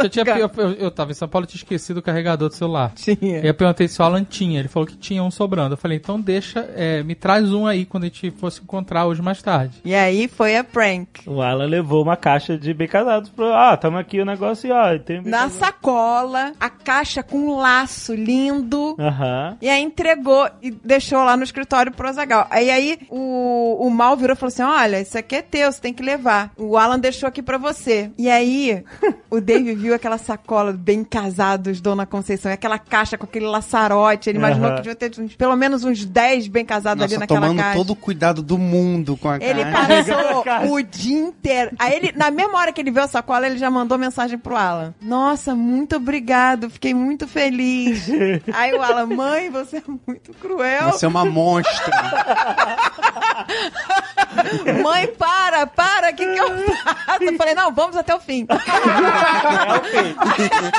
É 0.00 0.06
eu, 0.06 0.08
tinha, 0.08 0.24
eu, 0.24 0.50
eu, 0.56 0.72
eu 0.72 0.90
tava 0.90 1.10
em 1.10 1.14
São 1.14 1.28
Paulo 1.28 1.44
e 1.44 1.48
tinha 1.48 1.58
esquecido 1.58 1.98
o 1.98 2.02
carregador 2.02 2.48
do 2.48 2.54
celular. 2.54 2.92
Tinha. 2.94 3.40
E 3.40 3.46
eu 3.46 3.52
perguntei 3.52 3.86
se 3.88 4.00
o 4.00 4.04
Alan 4.04 4.24
tinha. 4.24 4.58
Ele 4.58 4.68
falou 4.68 4.86
que 4.86 4.96
tinha 4.96 5.22
um 5.22 5.30
sobrando. 5.30 5.74
Eu 5.74 5.78
falei, 5.78 5.98
então 5.98 6.18
deixa, 6.18 6.60
é, 6.74 7.02
me 7.02 7.14
traz 7.14 7.52
um 7.52 7.66
aí 7.66 7.84
quando 7.84 8.04
a 8.04 8.06
gente 8.06 8.30
fosse 8.30 8.62
encontrar 8.62 9.04
hoje 9.04 9.20
mais 9.20 9.42
tarde. 9.42 9.82
E 9.84 9.94
aí 9.94 10.28
foi 10.28 10.56
a 10.56 10.64
prank. 10.64 11.20
O 11.26 11.42
Alan 11.42 11.66
levou 11.66 12.02
uma 12.02 12.16
caixa 12.16 12.56
de 12.56 12.72
bem 12.72 12.88
casados 12.88 13.28
pro. 13.28 13.52
Ah, 13.52 13.76
tamo 13.76 13.98
aqui 13.98 14.18
o 14.18 14.24
negócio 14.24 14.66
e 14.66 14.72
ó, 14.72 14.98
tem 14.98 15.20
bem 15.20 15.30
Na 15.30 15.50
sacola, 15.50 16.52
a 16.58 16.70
caixa 16.70 17.22
com 17.22 17.36
um 17.38 17.56
laço 17.58 18.14
lindo. 18.14 18.96
Aham. 18.98 19.58
E 19.60 19.68
aí 19.68 19.82
entregou 19.82 20.48
e 20.62 20.70
deixou 20.70 21.01
lá 21.10 21.36
no 21.36 21.42
escritório 21.42 21.92
pro 21.92 22.08
Azagal. 22.08 22.46
Aí 22.50 22.70
aí 22.70 22.98
o, 23.10 23.86
o 23.86 23.90
Mal 23.90 24.16
virou 24.16 24.34
e 24.34 24.38
falou 24.38 24.48
assim: 24.48 24.62
Olha, 24.62 25.00
isso 25.00 25.16
aqui 25.18 25.36
é 25.36 25.42
teu, 25.42 25.70
você 25.70 25.80
tem 25.80 25.92
que 25.94 26.02
levar. 26.02 26.50
O 26.56 26.76
Alan 26.76 26.98
deixou 26.98 27.26
aqui 27.28 27.42
pra 27.42 27.58
você. 27.58 28.10
E 28.18 28.28
aí 28.30 28.84
o 29.30 29.40
Dave 29.40 29.74
viu 29.74 29.94
aquela 29.94 30.18
sacola 30.18 30.72
bem 30.72 31.04
casados, 31.04 31.80
Dona 31.80 32.06
Conceição, 32.06 32.50
e 32.50 32.54
aquela 32.54 32.78
caixa 32.78 33.16
com 33.18 33.24
aquele 33.24 33.46
laçarote. 33.46 34.28
Ele 34.30 34.38
imaginou 34.38 34.66
Aham. 34.68 34.76
que 34.76 34.82
devia 34.82 34.94
ter 34.96 35.20
uns- 35.20 35.34
pelo 35.34 35.56
menos 35.56 35.84
uns 35.84 36.04
10 36.04 36.48
bem 36.48 36.64
casados 36.64 37.02
ali 37.02 37.12
Nossa, 37.14 37.20
naquela 37.20 37.40
tomando 37.40 37.58
caixa. 37.58 37.78
todo 37.78 37.90
o 37.90 37.96
cuidado 37.96 38.42
do 38.42 38.58
mundo 38.58 39.16
com 39.16 39.28
a 39.28 39.36
Ele 39.36 39.64
caixa. 39.64 40.14
passou 40.14 40.44
o 40.74 40.82
dia 40.82 41.18
inteiro. 41.18 41.70
Aí 41.78 41.94
ele, 41.94 42.12
na 42.16 42.30
mesma 42.30 42.58
hora 42.58 42.72
que 42.72 42.80
ele 42.80 42.90
viu 42.90 43.02
a 43.02 43.08
sacola, 43.08 43.46
ele 43.46 43.58
já 43.58 43.70
mandou 43.70 43.96
mensagem 43.98 44.38
pro 44.38 44.56
Alan. 44.56 44.94
Nossa, 45.00 45.54
muito 45.54 45.96
obrigado, 45.96 46.70
fiquei 46.70 46.94
muito 46.94 47.26
feliz. 47.26 48.08
Aí 48.52 48.72
o 48.74 48.82
Alan, 48.82 49.06
mãe, 49.06 49.50
você 49.50 49.78
é 49.78 49.82
muito 50.06 50.32
cruel. 50.34 50.91
Você 50.92 51.06
é 51.06 51.08
uma 51.08 51.24
monstra. 51.24 51.92
Mãe, 54.82 55.06
para, 55.06 55.66
para, 55.66 56.10
o 56.10 56.14
que, 56.14 56.26
que 56.26 56.38
eu 56.38 56.48
faço? 57.04 57.22
Eu 57.22 57.36
falei, 57.36 57.54
não, 57.54 57.72
vamos 57.72 57.96
até 57.96 58.14
o 58.14 58.20
fim. 58.20 58.46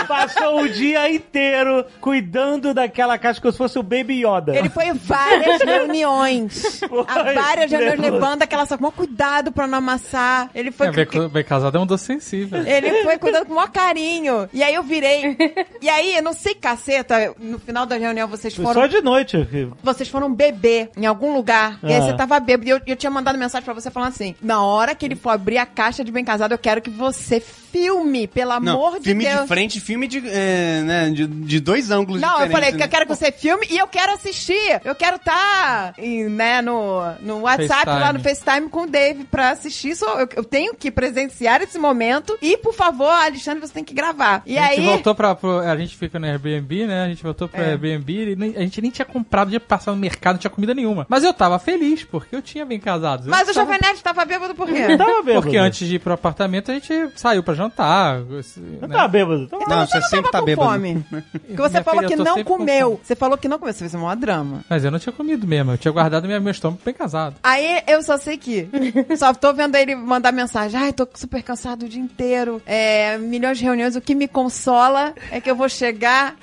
Passou 0.07 0.61
o 0.61 0.69
dia 0.69 1.11
inteiro 1.11 1.85
cuidando 2.02 2.73
daquela 2.73 3.18
caixa 3.18 3.41
como 3.41 3.52
se 3.52 3.57
fosse 3.57 3.77
o 3.77 3.84
Baby 3.84 4.26
Yoda. 4.26 4.56
Ele 4.56 4.69
foi 4.69 4.88
em 4.88 4.94
várias 4.94 5.61
reuniões. 5.61 6.81
A 7.07 7.34
várias 7.34 7.72
reuniões 7.72 7.99
levando 7.99 8.41
aquela 8.41 8.65
sacola. 8.65 8.84
Com 8.84 8.91
cuidado 8.91 9.52
pra 9.52 9.68
não 9.68 9.77
amassar. 9.77 10.49
Ele 10.53 10.72
foi. 10.72 10.88
É, 10.88 10.91
bem, 10.91 11.30
bem 11.30 11.44
casado 11.44 11.77
é 11.77 11.81
um 11.81 11.85
doce 11.85 12.06
sensível. 12.06 12.65
Ele 12.65 13.03
foi 13.03 13.18
cuidando 13.18 13.45
com 13.45 13.53
o 13.53 13.56
maior 13.56 13.69
carinho. 13.69 14.49
E 14.52 14.64
aí 14.64 14.73
eu 14.73 14.84
virei. 14.84 15.38
E 15.81 15.90
aí, 15.90 16.15
eu 16.15 16.23
não 16.23 16.34
sei, 16.34 16.56
caceta, 16.56 17.34
no 17.40 17.60
final 17.60 17.85
da 17.85 17.95
reunião 17.95 18.27
vocês 18.27 18.56
Foi 18.56 18.65
foram. 18.65 18.81
só 18.81 18.88
de 18.88 19.02
noite. 19.02 19.48
Vocês 19.93 20.09
foram 20.09 20.33
beber 20.33 20.89
em 20.97 21.05
algum 21.05 21.33
lugar. 21.33 21.79
E 21.83 21.87
aí 21.87 21.95
Ah. 21.97 22.01
você 22.01 22.13
tava 22.13 22.39
bêbado. 22.39 22.67
E 22.67 22.71
eu, 22.71 22.81
eu 22.87 22.95
tinha 22.95 23.09
mandado 23.11 23.37
mensagem 23.37 23.63
pra 23.65 23.73
você 23.73 23.89
falando 23.91 24.09
assim: 24.09 24.35
na 24.41 24.63
hora 24.63 24.93
que 24.95 25.05
ele 25.05 25.15
for 25.15 25.29
abrir 25.29 25.57
a 25.57 25.65
caixa 25.65 26.03
de 26.03 26.11
bem 26.11 26.23
casado, 26.25 26.51
eu 26.53 26.57
quero 26.57 26.81
que 26.81 26.89
você 26.89 27.39
filme, 27.39 28.27
pelo 28.27 28.51
amor 28.51 28.91
Não, 28.93 28.99
de 28.99 29.05
filme 29.05 29.25
Deus. 29.25 29.41
de 29.41 29.47
frente, 29.47 29.79
filme 29.79 30.07
de, 30.07 30.21
é, 30.27 30.81
né, 30.83 31.09
de, 31.09 31.25
de 31.25 31.59
dois 31.59 31.89
ângulos 31.89 32.21
Não, 32.21 32.27
eu 32.29 32.33
diferentes. 32.47 32.51
falei 32.53 32.71
que 32.71 32.77
né? 32.77 32.85
eu 32.85 32.89
quero 32.89 33.05
que 33.07 33.15
você 33.15 33.31
filme 33.31 33.65
e 33.71 33.77
eu 33.79 33.87
quero 33.87 34.13
assistir. 34.13 34.79
Eu 34.85 34.93
quero 34.93 35.15
estar 35.15 35.95
né, 36.29 36.61
no, 36.61 37.01
no 37.21 37.39
WhatsApp, 37.41 37.67
FaceTime. 37.85 37.99
lá 37.99 38.13
no 38.13 38.19
FaceTime 38.19 38.69
com 38.69 38.81
o 38.83 38.87
Dave 38.87 39.23
pra 39.25 39.49
assistir. 39.49 39.89
Isso, 39.89 40.05
eu, 40.05 40.27
eu 40.35 40.43
tenho 40.43 40.75
que 40.75 40.91
presenciar 40.91 41.61
esse 41.63 41.79
momento. 41.79 42.37
E, 42.41 42.57
por 42.57 42.73
favor, 42.75 43.09
Alexandre, 43.09 43.59
você 43.59 43.73
tem 43.73 43.83
que 43.83 43.93
gravar. 43.93 44.43
E 44.45 44.55
a 44.57 44.67
gente 44.67 44.79
aí. 44.81 44.85
voltou 44.85 45.15
pra. 45.15 45.33
pro- 45.33 45.59
a 45.59 45.75
gente 45.75 45.97
fica 45.97 46.19
no 46.19 46.27
Airbnb, 46.27 46.85
né? 46.85 47.05
A 47.05 47.07
gente 47.07 47.23
voltou 47.23 47.47
pro 47.47 47.59
É. 47.61 47.69
Airbnb 47.71 48.13
e 48.13 48.55
a 48.57 48.61
gente 48.61 48.81
nem 48.81 48.91
tinha 48.91 49.05
comprado, 49.05 49.51
ia 49.51 49.59
passar 49.84 49.91
no 49.91 49.97
mercado, 49.97 50.34
não 50.35 50.39
tinha 50.39 50.51
comida 50.51 50.73
nenhuma. 50.73 51.05
Mas 51.10 51.23
eu 51.23 51.34
tava 51.34 51.60
feliz, 51.60 52.03
porque 52.03 52.35
eu 52.35 52.41
tinha 52.41 52.65
bem 52.65 52.80
casado. 52.80 53.26
Mas 53.27 53.49
o 53.49 53.53
tava- 53.53 53.65
Jovem 53.65 53.80
Nerd 53.81 54.01
tava 54.01 54.26
bêbado 54.26 54.55
por 54.55 54.68
quê? 54.68 54.95
Tava 54.97 55.22
bêbado. 55.22 55.41
Porque 55.43 55.57
antes 55.57 55.88
de 55.88 55.95
ir 55.95 55.99
pro 55.99 56.14
apartamento, 56.14 56.72
a 56.72 56.73
gente 56.73 57.10
saiu 57.15 57.43
pra 57.43 57.53
jantar. 57.53 58.22
esse, 58.39 58.60
Eu 58.81 58.88
né? 58.88 58.95
tava 58.95 59.07
bêbado. 59.07 59.47
Tava... 59.47 59.65
Não, 59.68 59.85
você 59.88 60.01
sempre 60.03 60.31
tá 60.31 60.39
com 60.39 60.45
bêbado. 60.45 60.69
fome. 60.69 61.05
Porque 61.31 61.55
você 61.55 61.69
Minha 61.69 61.84
falou 61.84 62.01
filha, 62.03 62.10
que 62.10 62.18
tô 62.18 62.23
não 62.23 62.43
comeu. 62.43 62.99
Você 63.03 63.15
falou 63.15 63.38
que 63.38 63.47
não 63.47 63.60
comeu. 63.60 63.73
Você 63.73 63.80
fez 63.80 63.95
um 63.95 63.99
maior 63.99 64.15
drama. 64.15 64.64
Mas 64.69 64.84
eu 64.85 64.91
não 64.91 64.99
tinha 64.99 65.14
comido 65.14 65.45
mesmo. 65.47 65.72
Eu 65.72 65.77
tinha 65.77 65.91
guardado 65.91 66.27
meu 66.27 66.49
estômago 66.51 66.81
bem 66.84 66.93
casado. 66.93 67.35
Aí 67.43 67.81
eu 67.88 68.01
só 68.03 68.18
sei 68.18 68.38
que. 68.38 68.69
só 69.18 69.34
tô 69.34 69.53
vendo 69.53 69.76
ele 69.76 69.95
mandar 69.95 70.31
mensagem. 70.31 70.80
Ai, 70.80 70.93
tô 70.93 71.07
super 71.14 71.41
cansado 71.43 71.84
o 71.85 71.89
dia 71.89 72.01
inteiro. 72.01 72.61
É, 72.65 73.18
milhões 73.18 73.57
de 73.57 73.64
reuniões. 73.64 73.95
O 73.95 74.01
que 74.01 74.15
me 74.15 74.27
consola 74.27 75.14
é 75.31 75.41
que 75.41 75.49
eu 75.49 75.55
vou 75.55 75.68
chegar, 75.69 76.35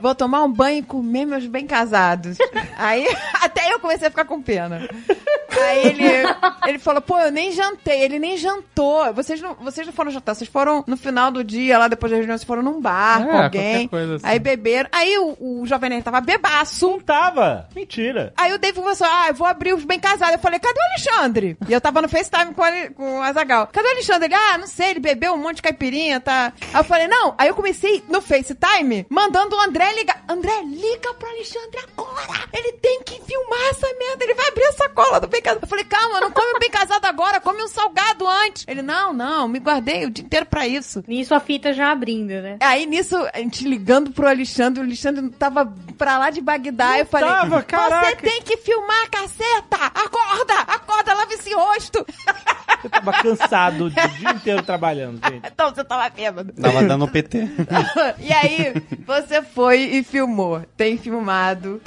vou 0.00 0.14
tomar 0.14 0.42
um 0.44 0.52
banho 0.52 0.78
e 0.78 0.82
comer 0.82 1.24
meus 1.26 1.46
bem 1.46 1.66
casados. 1.66 2.38
Aí 2.76 3.06
até 3.42 3.72
eu 3.72 3.80
comecei 3.80 4.08
a 4.08 4.10
ficar 4.10 4.24
com 4.24 4.40
pena. 4.42 4.88
Aí 5.60 5.86
ele, 5.86 6.04
ele 6.66 6.78
falou, 6.78 7.00
pô, 7.00 7.18
eu 7.18 7.30
nem 7.32 7.50
jantei. 7.52 8.00
Ele 8.02 8.18
nem 8.18 8.36
jantou. 8.36 9.12
Vocês 9.12 9.40
não, 9.40 9.54
vocês 9.54 9.86
não 9.86 9.92
foram 9.94 10.10
jantar, 10.10 10.34
vocês 10.34 10.48
foram 10.48 10.84
no 10.86 10.96
final 10.96 11.30
do 11.30 11.42
dia, 11.42 11.78
lá 11.78 11.88
depois 11.88 12.10
da 12.10 12.16
reunião, 12.16 12.36
vocês 12.36 12.46
foram 12.46 12.62
num 12.62 12.80
bar 12.80 13.22
É, 13.22 13.24
com 13.26 13.38
alguém. 13.38 13.88
coisa 13.88 14.16
assim. 14.16 14.26
Aí 14.26 14.38
beberam. 14.38 14.88
Aí 14.92 15.18
o, 15.18 15.36
o 15.62 15.66
Jovem 15.66 15.90
Nerd 15.90 16.04
tava 16.04 16.20
bebaço. 16.20 16.88
Não 16.88 17.00
tava. 17.00 17.68
Mentira. 17.74 18.32
Aí 18.36 18.52
o 18.52 18.58
Dave 18.58 18.78
começou, 18.80 19.06
ah, 19.10 19.26
eu 19.28 19.34
vou 19.34 19.46
abrir 19.46 19.72
os 19.74 19.84
bem 19.84 19.98
casados. 19.98 20.34
Eu 20.34 20.38
falei, 20.40 20.58
cadê 20.60 20.78
o 20.78 20.84
Alexandre? 20.84 21.56
E 21.68 21.72
eu 21.72 21.80
tava 21.80 22.02
no 22.02 22.08
FaceTime 22.08 22.54
com, 22.54 22.64
ele- 22.66 22.90
com 22.90 23.18
o 23.18 23.22
Azagal. 23.22 23.68
Cadê 23.72 23.88
o 23.88 23.92
Alexandre? 23.92 24.26
Ele, 24.26 24.34
ah, 24.34 24.58
não 24.58 24.66
sei, 24.66 24.90
ele 24.90 25.00
bebeu 25.00 25.32
um 25.32 25.38
monte 25.38 25.56
de 25.56 25.62
caipirinha, 25.62 26.20
tá? 26.20 26.52
Aí 26.72 26.80
eu 26.80 26.84
falei, 26.84 27.08
não. 27.08 27.34
Aí 27.38 27.48
eu 27.48 27.54
comecei 27.54 28.02
no 28.08 28.20
FaceTime 28.20 29.06
mandando 29.08 29.56
o 29.56 29.60
André 29.60 29.92
ligar. 29.94 30.22
André, 30.28 30.52
liga 30.64 31.14
pro 31.14 31.28
Alexandre 31.28 31.80
agora. 31.96 32.48
Ele 32.58 32.72
tem 32.72 33.02
que 33.04 33.20
filmar 33.22 33.60
essa 33.70 33.86
merda. 33.86 34.24
Ele 34.24 34.34
vai 34.34 34.48
abrir 34.48 34.64
a 34.64 34.72
sacola 34.72 35.20
do 35.20 35.28
bem 35.28 35.40
casado. 35.40 35.62
Eu 35.62 35.68
falei, 35.68 35.84
calma, 35.84 36.20
não 36.20 36.30
come 36.32 36.56
o 36.56 36.58
bem 36.58 36.70
casado 36.70 37.04
agora, 37.04 37.40
come 37.40 37.62
um 37.62 37.68
salgado 37.68 38.26
antes. 38.26 38.64
Ele, 38.66 38.82
não, 38.82 39.12
não, 39.12 39.46
me 39.46 39.58
guardei 39.58 40.06
o 40.06 40.10
dia 40.10 40.24
inteiro 40.24 40.46
pra 40.46 40.66
isso. 40.66 41.04
Nisso 41.06 41.34
a 41.34 41.40
fita 41.40 41.72
já 41.72 41.90
abrindo, 41.92 42.30
né? 42.30 42.56
Aí 42.60 42.86
nisso, 42.86 43.16
a 43.32 43.38
gente 43.38 43.66
ligando 43.66 44.10
pro 44.10 44.28
Alexandre, 44.28 44.80
o 44.80 44.84
Alexandre 44.84 45.28
tava 45.30 45.72
pra 45.96 46.18
lá 46.18 46.30
de 46.30 46.40
Bagdá. 46.40 46.98
eu 46.98 47.06
falei, 47.06 47.28
tava, 47.28 47.60
você 47.60 47.66
caraca." 47.66 48.16
tem 48.16 48.42
que 48.42 48.56
filmar, 48.56 49.08
caceta! 49.10 49.76
Acorda! 49.94 50.54
Acorda, 50.66 51.14
lava 51.14 51.32
esse 51.32 51.54
rosto! 51.54 52.04
Eu 52.84 52.90
tava 52.90 53.12
cansado 53.12 53.86
o 53.86 53.90
dia 53.90 54.30
inteiro 54.34 54.62
trabalhando, 54.62 55.20
gente. 55.28 55.42
então 55.52 55.74
você 55.74 55.82
tava 55.82 56.08
bêbado. 56.10 56.52
Tava 56.52 56.84
dando 56.84 57.08
PT. 57.08 57.48
e 58.20 58.32
aí, 58.32 58.74
você 59.04 59.42
foi 59.42 59.80
e 59.80 60.04
filmou. 60.04 60.62
Tem 60.76 60.96
filmado. 60.96 61.80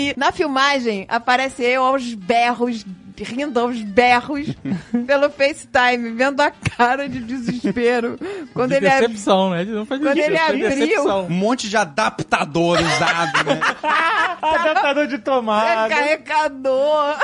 E 0.00 0.14
na 0.16 0.30
filmagem 0.30 1.06
aparece 1.08 1.62
eu 1.64 1.82
aos 1.84 2.14
berros, 2.14 2.84
rindo 3.20 3.58
aos 3.58 3.80
berros 3.82 4.46
pelo 5.08 5.28
FaceTime, 5.28 6.10
vendo 6.12 6.40
a 6.40 6.52
cara 6.52 7.08
de 7.08 7.18
desespero. 7.18 8.16
Quando 8.54 8.70
de 8.70 8.76
ele 8.76 8.88
ab- 8.88 9.00
decepção, 9.00 9.50
né? 9.50 9.64
Não 9.64 9.84
Quando 9.84 10.06
ele 10.06 10.38
abriu- 10.38 10.68
decepção. 10.68 11.26
Um 11.26 11.30
monte 11.30 11.68
de 11.68 11.76
adaptador 11.76 12.78
usado, 12.80 13.44
né? 13.44 13.60
Adaptador 14.40 15.06
de 15.08 15.18
tomada. 15.18 15.88
Carregador. 15.92 17.16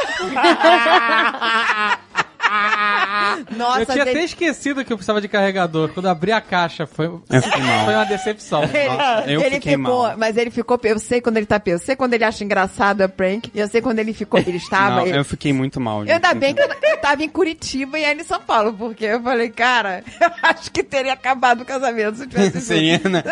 Nossa, 3.57 3.81
eu 3.81 3.87
tinha 3.87 4.05
gente, 4.05 4.09
até 4.17 4.25
esquecido 4.25 4.85
que 4.85 4.93
eu 4.93 4.97
precisava 4.97 5.21
de 5.21 5.29
carregador. 5.29 5.89
Quando 5.91 6.09
abri 6.09 6.33
a 6.33 6.41
caixa, 6.41 6.87
foi, 6.87 7.09
foi 7.09 7.95
uma 7.95 8.05
decepção. 8.05 8.63
Ele, 8.75 9.35
eu 9.35 9.41
ele 9.41 9.55
fiquei 9.57 9.77
ficou, 9.77 10.03
mal. 10.03 10.19
mas 10.19 10.37
ele 10.37 10.51
ficou, 10.51 10.79
eu 10.85 10.99
sei 10.99 11.21
quando 11.21 11.37
ele 11.37 11.47
tá 11.47 11.61
eu 11.67 11.79
sei 11.79 11.97
quando 11.97 12.15
ele 12.15 12.25
acha 12.25 12.45
engraçado 12.45 13.03
a 13.03 13.09
prank, 13.09 13.51
e 13.55 13.59
eu 13.59 13.69
sei 13.69 13.81
quando 13.81 13.99
ele 13.99 14.13
ficou, 14.13 14.39
ele 14.41 14.57
estava, 14.57 14.97
Não, 14.97 15.07
ele- 15.07 15.19
eu 15.19 15.25
fiquei 15.25 15.53
muito 15.53 15.81
mal. 15.81 16.01
Eu 16.01 16.07
gente. 16.07 16.15
Ainda 16.15 16.35
bem 16.35 16.55
que 16.55 16.61
eu, 16.63 16.69
eu 16.83 16.97
tava 16.99 17.23
em 17.23 17.29
Curitiba 17.29 17.99
e 17.99 18.05
aí 18.05 18.15
em 18.15 18.25
São 18.25 18.41
Paulo, 18.41 18.73
porque 18.73 19.05
eu 19.05 19.23
falei, 19.23 19.49
cara, 19.51 20.03
eu 20.21 20.31
acho 20.43 20.71
que 20.71 20.83
teria 20.83 21.13
acabado 21.13 21.63
o 21.63 21.65
casamento 21.65 22.19
se 22.19 22.27
tivesse 22.27 22.61
Seria, 22.61 23.01
né? 23.05 23.23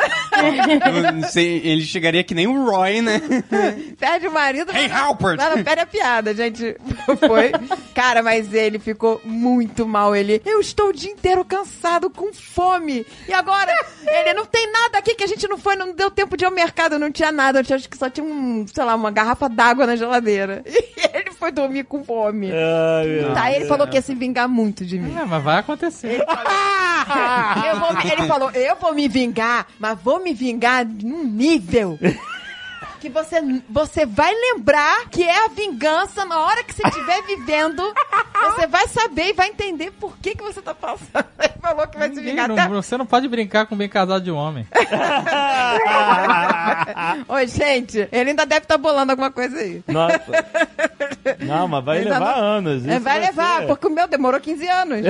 Sei, 1.30 1.60
ele 1.64 1.82
chegaria 1.82 2.24
que 2.24 2.34
nem 2.34 2.47
o 2.47 2.64
Roy, 2.64 3.02
né? 3.02 3.20
Perde 3.98 4.26
o 4.28 4.32
marido. 4.32 4.72
Hey, 4.74 4.90
Halpert! 4.90 5.39
Não 5.39 5.62
perde 5.62 5.82
a 5.82 5.86
piada, 5.86 6.34
gente. 6.34 6.76
Foi. 7.26 7.52
Cara, 7.94 8.22
mas 8.22 8.52
ele 8.52 8.78
ficou 8.78 9.02
muito 9.24 9.87
mal. 9.87 10.15
Ele, 10.15 10.41
eu 10.45 10.61
estou 10.61 10.89
o 10.89 10.93
dia 10.93 11.11
inteiro 11.11 11.45
cansado, 11.45 12.09
com 12.11 12.33
fome. 12.33 13.05
E 13.29 13.33
agora, 13.33 13.73
ele 14.07 14.35
não 14.35 14.45
tem 14.47 14.70
nada 14.73 14.99
aqui 14.99 15.15
que 15.15 15.24
a 15.24 15.27
gente 15.27 15.47
não 15.49 15.59
foi, 15.59 15.77
não 15.77 15.93
deu 15.93 16.11
tempo 16.11 16.37
de 16.37 16.45
ir 16.45 16.47
ao 16.47 16.53
mercado, 16.53 16.99
não 16.99 17.11
tinha 17.11 17.33
nada. 17.33 17.61
Eu 17.61 17.65
tinha- 17.65 17.77
acho 17.77 17.89
que 17.89 17.97
só 17.99 18.09
tinha 18.11 18.24
um, 18.27 18.65
sei 18.66 18.85
lá, 18.85 18.95
uma 18.95 19.11
garrafa 19.11 19.49
d'água 19.49 19.87
na 19.87 19.97
geladeira. 19.97 20.62
E 21.12 21.16
ele 21.19 21.33
foi 21.33 21.51
dormir 21.53 21.85
com 21.85 22.03
fome. 22.05 22.51
Ai, 22.53 23.07
meu 23.07 23.35
Tá, 23.35 23.51
ele 23.51 23.61
Deus. 23.61 23.69
falou 23.69 23.87
que 23.89 23.97
ia 23.97 24.03
se 24.03 24.15
vingar 24.15 24.49
muito 24.49 24.85
de 24.85 24.99
mim. 24.99 25.15
É, 25.19 25.24
mas 25.24 25.43
vai 25.43 25.59
acontecer. 25.59 26.24
Eu 27.69 27.81
vou 27.81 27.93
me- 27.95 28.11
ele 28.11 28.27
falou, 28.27 28.51
eu 28.53 28.77
vou 28.77 28.95
me 28.95 29.09
vingar, 29.09 29.66
mas 29.79 29.99
vou 30.01 30.23
me 30.23 30.33
vingar 30.33 30.87
num 30.87 31.24
nível 31.24 31.99
que 33.03 33.09
você, 33.11 33.41
você 33.69 34.07
vai 34.07 34.33
lembrar 34.33 35.09
que 35.11 35.24
é 35.24 35.45
a 35.45 35.49
vingança 35.49 36.24
na 36.24 36.39
hora 36.39 36.62
que 36.62 36.73
você 36.73 36.87
estiver 36.87 37.20
vivendo. 37.27 37.83
Você 38.45 38.69
vai 38.69 38.87
saber 38.87 39.31
e 39.31 39.33
vai 39.33 39.49
entender 39.49 39.91
por 39.91 40.16
que, 40.19 40.37
que 40.37 40.43
você 40.43 40.62
tá 40.62 40.73
passando. 40.73 41.24
Ele 41.37 41.53
falou 41.61 41.85
que 41.89 41.99
vai 41.99 42.09
se 42.11 42.15
Ninguém 42.15 42.31
vingar 42.31 42.47
não- 42.49 42.55
até... 42.57 42.69
Você 42.69 42.97
não 42.97 43.05
pode 43.05 43.27
brincar 43.27 43.66
com 43.66 43.77
bem 43.77 43.89
casado 43.89 44.23
de 44.23 44.31
homem. 44.31 44.65
Oi, 47.29 47.47
gente, 47.49 48.09
ele 48.12 48.31
ainda 48.31 48.47
deve 48.47 48.66
estar 48.66 48.79
bolando 48.79 49.11
alguma 49.11 49.33
coisa 49.33 49.59
aí. 49.59 49.83
Nossa. 49.89 50.23
Não, 51.41 51.66
mas 51.69 51.85
vai 51.85 52.01
levar 52.03 52.20
não- 52.20 52.45
anos. 52.45 52.87
É, 52.87 52.93
isso 52.95 53.01
vai 53.01 53.20
levar, 53.20 53.61
ser. 53.61 53.66
porque 53.66 53.87
o 53.87 53.91
meu 53.91 54.09
demorou 54.09 54.41
15 54.41 54.66
anos. 54.69 55.01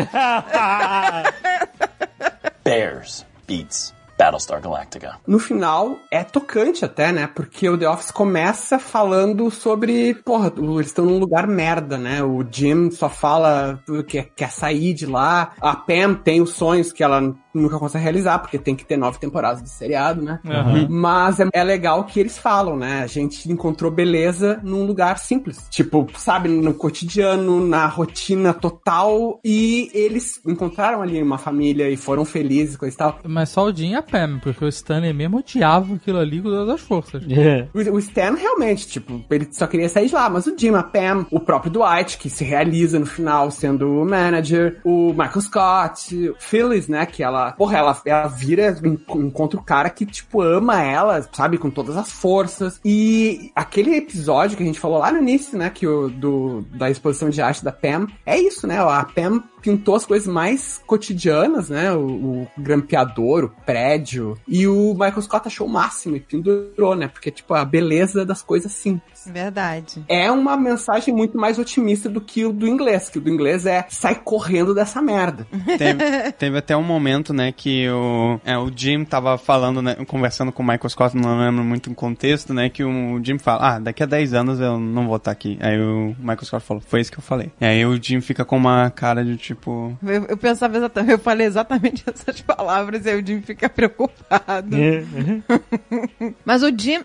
Bears 2.65 3.25
beats 3.47 3.95
Battlestar 4.23 4.61
Galactica. 4.61 5.19
No 5.27 5.39
final, 5.39 5.99
é 6.11 6.23
tocante 6.23 6.85
até, 6.85 7.11
né? 7.11 7.27
Porque 7.27 7.69
o 7.69 7.77
The 7.77 7.89
Office 7.89 8.11
começa 8.13 8.79
falando 8.79 9.51
sobre, 9.51 10.15
porra, 10.15 10.53
eles 10.57 10.87
estão 10.87 11.05
num 11.05 11.19
lugar 11.19 11.47
merda, 11.47 11.99
né? 11.99 12.23
O 12.23 12.45
Jim 12.49 12.91
só 12.91 13.09
fala 13.09 13.83
que 14.07 14.23
quer 14.23 14.51
sair 14.51 14.95
de 14.95 15.07
lá. 15.07 15.53
A 15.61 15.75
Pam 15.75 16.15
tem 16.15 16.41
os 16.41 16.51
sonhos 16.51 16.93
que 16.93 17.03
ela 17.03 17.35
nunca 17.55 17.79
consegue 17.79 18.03
realizar, 18.05 18.39
porque 18.39 18.59
tem 18.59 18.75
que 18.75 18.85
ter 18.85 18.97
nove 18.97 19.19
temporadas 19.19 19.63
de 19.63 19.71
seriado, 19.71 20.23
né? 20.23 20.41
Uhum. 20.45 20.87
Mas 20.89 21.41
é, 21.41 21.49
é 21.53 21.65
legal 21.65 22.05
que 22.05 22.21
eles 22.21 22.39
falam, 22.39 22.77
né? 22.77 23.03
A 23.03 23.07
gente 23.07 23.51
encontrou 23.51 23.91
beleza 23.91 24.61
num 24.63 24.87
lugar 24.87 25.19
simples. 25.19 25.67
Tipo, 25.71 26.07
sabe, 26.17 26.49
no 26.49 26.75
cotidiano, 26.75 27.67
na 27.67 27.87
rotina 27.87 28.53
total. 28.53 29.41
E 29.45 29.91
eles 29.93 30.41
encontraram 30.47 31.03
ali 31.03 31.23
uma 31.23 31.39
família 31.39 31.89
e 31.89 31.97
foram 31.97 32.25
felizes, 32.25 32.77
coisa 32.77 32.95
e 32.95 32.99
tal. 32.99 33.19
Mas 33.25 33.51
só 33.51 33.65
o 33.65 33.75
Jim 33.75 33.91
e 33.91 33.95
a 33.95 34.03
Pam, 34.03 34.39
porque 34.43 34.65
o 34.65 34.69
Stanley 34.69 35.13
mesmo 35.13 35.39
odiava 35.39 35.95
aquilo 35.95 36.19
ali 36.19 36.41
com 36.41 36.49
todas 36.49 36.75
as 36.75 36.81
forças. 36.81 37.23
É. 37.31 37.69
O, 37.75 37.95
o 37.95 37.99
Stan 37.99 38.35
realmente, 38.35 38.87
tipo, 38.87 39.23
ele 39.31 39.49
só 39.53 39.67
queria 39.67 39.89
sair 39.89 40.09
de 40.09 40.15
lá, 40.15 40.29
mas 40.29 40.47
o 40.47 40.57
Jim, 40.57 40.75
a 40.75 40.83
Pam, 40.83 41.27
o 41.31 41.41
próprio 41.41 41.73
Dwight, 41.73 42.19
que 42.19 42.31
se 42.31 42.45
realiza 42.45 42.99
no 42.99 43.07
final 43.07 43.51
sendo 43.51 44.01
o 44.01 44.05
manager, 44.05 44.81
o 44.85 45.11
Michael 45.11 45.41
Scott, 45.41 46.35
Phyllis, 46.39 46.89
né, 46.89 47.07
que 47.07 47.23
ela, 47.23 47.42
porra, 47.51 47.79
ela, 47.79 48.01
ela 48.07 48.29
vira, 48.29 48.79
en- 48.85 48.99
encontra 49.19 49.59
o 49.59 49.65
cara 49.65 49.91
que, 49.91 50.07
tipo, 50.07 50.41
ama 50.41 50.81
ela, 50.83 51.27
sabe, 51.33 51.59
com 51.59 51.71
todas 51.71 51.97
as 51.97 52.13
forças. 52.13 52.81
E 52.85 53.51
aquele 53.57 53.97
episódio 53.97 54.57
que 54.57 54.63
a 54.63 54.67
gente 54.67 54.79
falou 54.79 54.99
lá 54.99 55.11
no 55.11 55.19
início, 55.19 55.59
né, 55.59 55.69
que 55.71 55.87
o, 55.87 56.09
do, 56.09 56.63
da 56.75 56.91
exposição 56.91 57.29
de 57.31 57.43
arte 57.43 57.65
da 57.65 57.73
Pam, 57.73 58.07
é 58.25 58.39
isso, 58.39 58.67
né, 58.67 58.79
a 58.79 59.05
Pam 59.05 59.43
pintou 59.61 59.95
as 59.95 60.05
coisas 60.05 60.27
mais 60.27 60.81
cotidianas, 60.89 61.69
né? 61.69 61.93
O, 61.93 62.01
o 62.01 62.49
grampeador, 62.59 63.45
o 63.45 63.49
prédio. 63.65 64.37
E 64.49 64.67
o 64.67 64.93
Michael 64.93 65.23
Scott 65.23 65.47
achou 65.47 65.69
o 65.69 65.71
máximo 65.71 66.17
e 66.17 66.21
pendurou, 66.21 66.97
né? 66.97 67.07
Porque, 67.07 67.31
tipo, 67.31 67.55
a 67.55 67.65
beleza 67.65 68.27
das 68.27 68.43
coisas 68.43 68.73
simples. 68.73 69.23
Verdade. 69.25 70.03
É 70.09 70.29
uma 70.33 70.57
mensagem 70.57 71.15
muito 71.15 71.39
mais 71.39 71.61
otimista 71.61 72.09
do 72.09 72.21
que 72.21 72.45
o 72.45 72.53
do 72.53 72.67
inglês, 72.67 73.09
que 73.09 73.19
o 73.19 73.21
do 73.21 73.31
inglês 73.31 73.65
é 73.65 73.87
sai 73.89 74.17
correndo 74.17 74.75
dessa 74.75 75.01
merda. 75.01 75.47
Teve, 75.79 76.33
teve 76.33 76.59
até 76.59 76.77
um 76.77 76.83
momento, 76.83 77.32
né, 77.33 77.53
que 77.53 77.89
o, 77.89 78.41
é, 78.45 78.57
o 78.59 78.71
Jim 78.75 79.05
tava 79.05 79.37
falando, 79.39 79.81
né, 79.83 79.97
conversando 80.07 80.53
com 80.53 80.63
o 80.63 80.67
Michael 80.67 80.89
Scott, 80.89 81.17
não 81.17 81.39
lembro 81.39 81.65
muito 81.65 81.91
o 81.91 81.95
contexto, 81.95 82.53
né, 82.55 82.69
que 82.69 82.85
o 82.85 83.21
Jim 83.23 83.39
fala, 83.39 83.77
ah, 83.77 83.79
daqui 83.79 84.03
a 84.03 84.07
10 84.07 84.35
anos 84.35 84.61
eu 84.61 84.79
não 84.79 85.07
vou 85.07 85.17
estar 85.17 85.31
aqui. 85.31 85.59
Aí 85.61 85.81
o 85.81 86.15
Michael 86.19 86.45
Scott 86.45 86.65
falou, 86.65 86.83
foi 86.87 87.01
isso 87.01 87.13
que 87.13 87.19
eu 87.19 87.23
falei. 87.23 87.51
E 87.61 87.65
aí 87.65 87.85
o 87.87 88.01
Jim 88.03 88.21
fica 88.21 88.45
com 88.45 88.57
uma 88.57 88.91
cara 88.91 89.25
de 89.25 89.37
tipo... 89.37 89.97
Eu, 90.03 90.27
eu 90.27 90.37
pensava 90.37 90.77
exatamente, 90.77 91.13
eu 91.13 91.19
falei 91.19 91.47
exatamente 91.47 92.05
essas 92.09 92.41
palavras 92.41 93.05
e 93.07 93.11
aí 93.11 93.23
o 93.23 93.27
Jim 93.27 93.41
fica 93.43 93.69
preocupado. 93.69 94.77
Mas 96.45 96.63
o 96.63 96.69
Jim, 96.77 97.03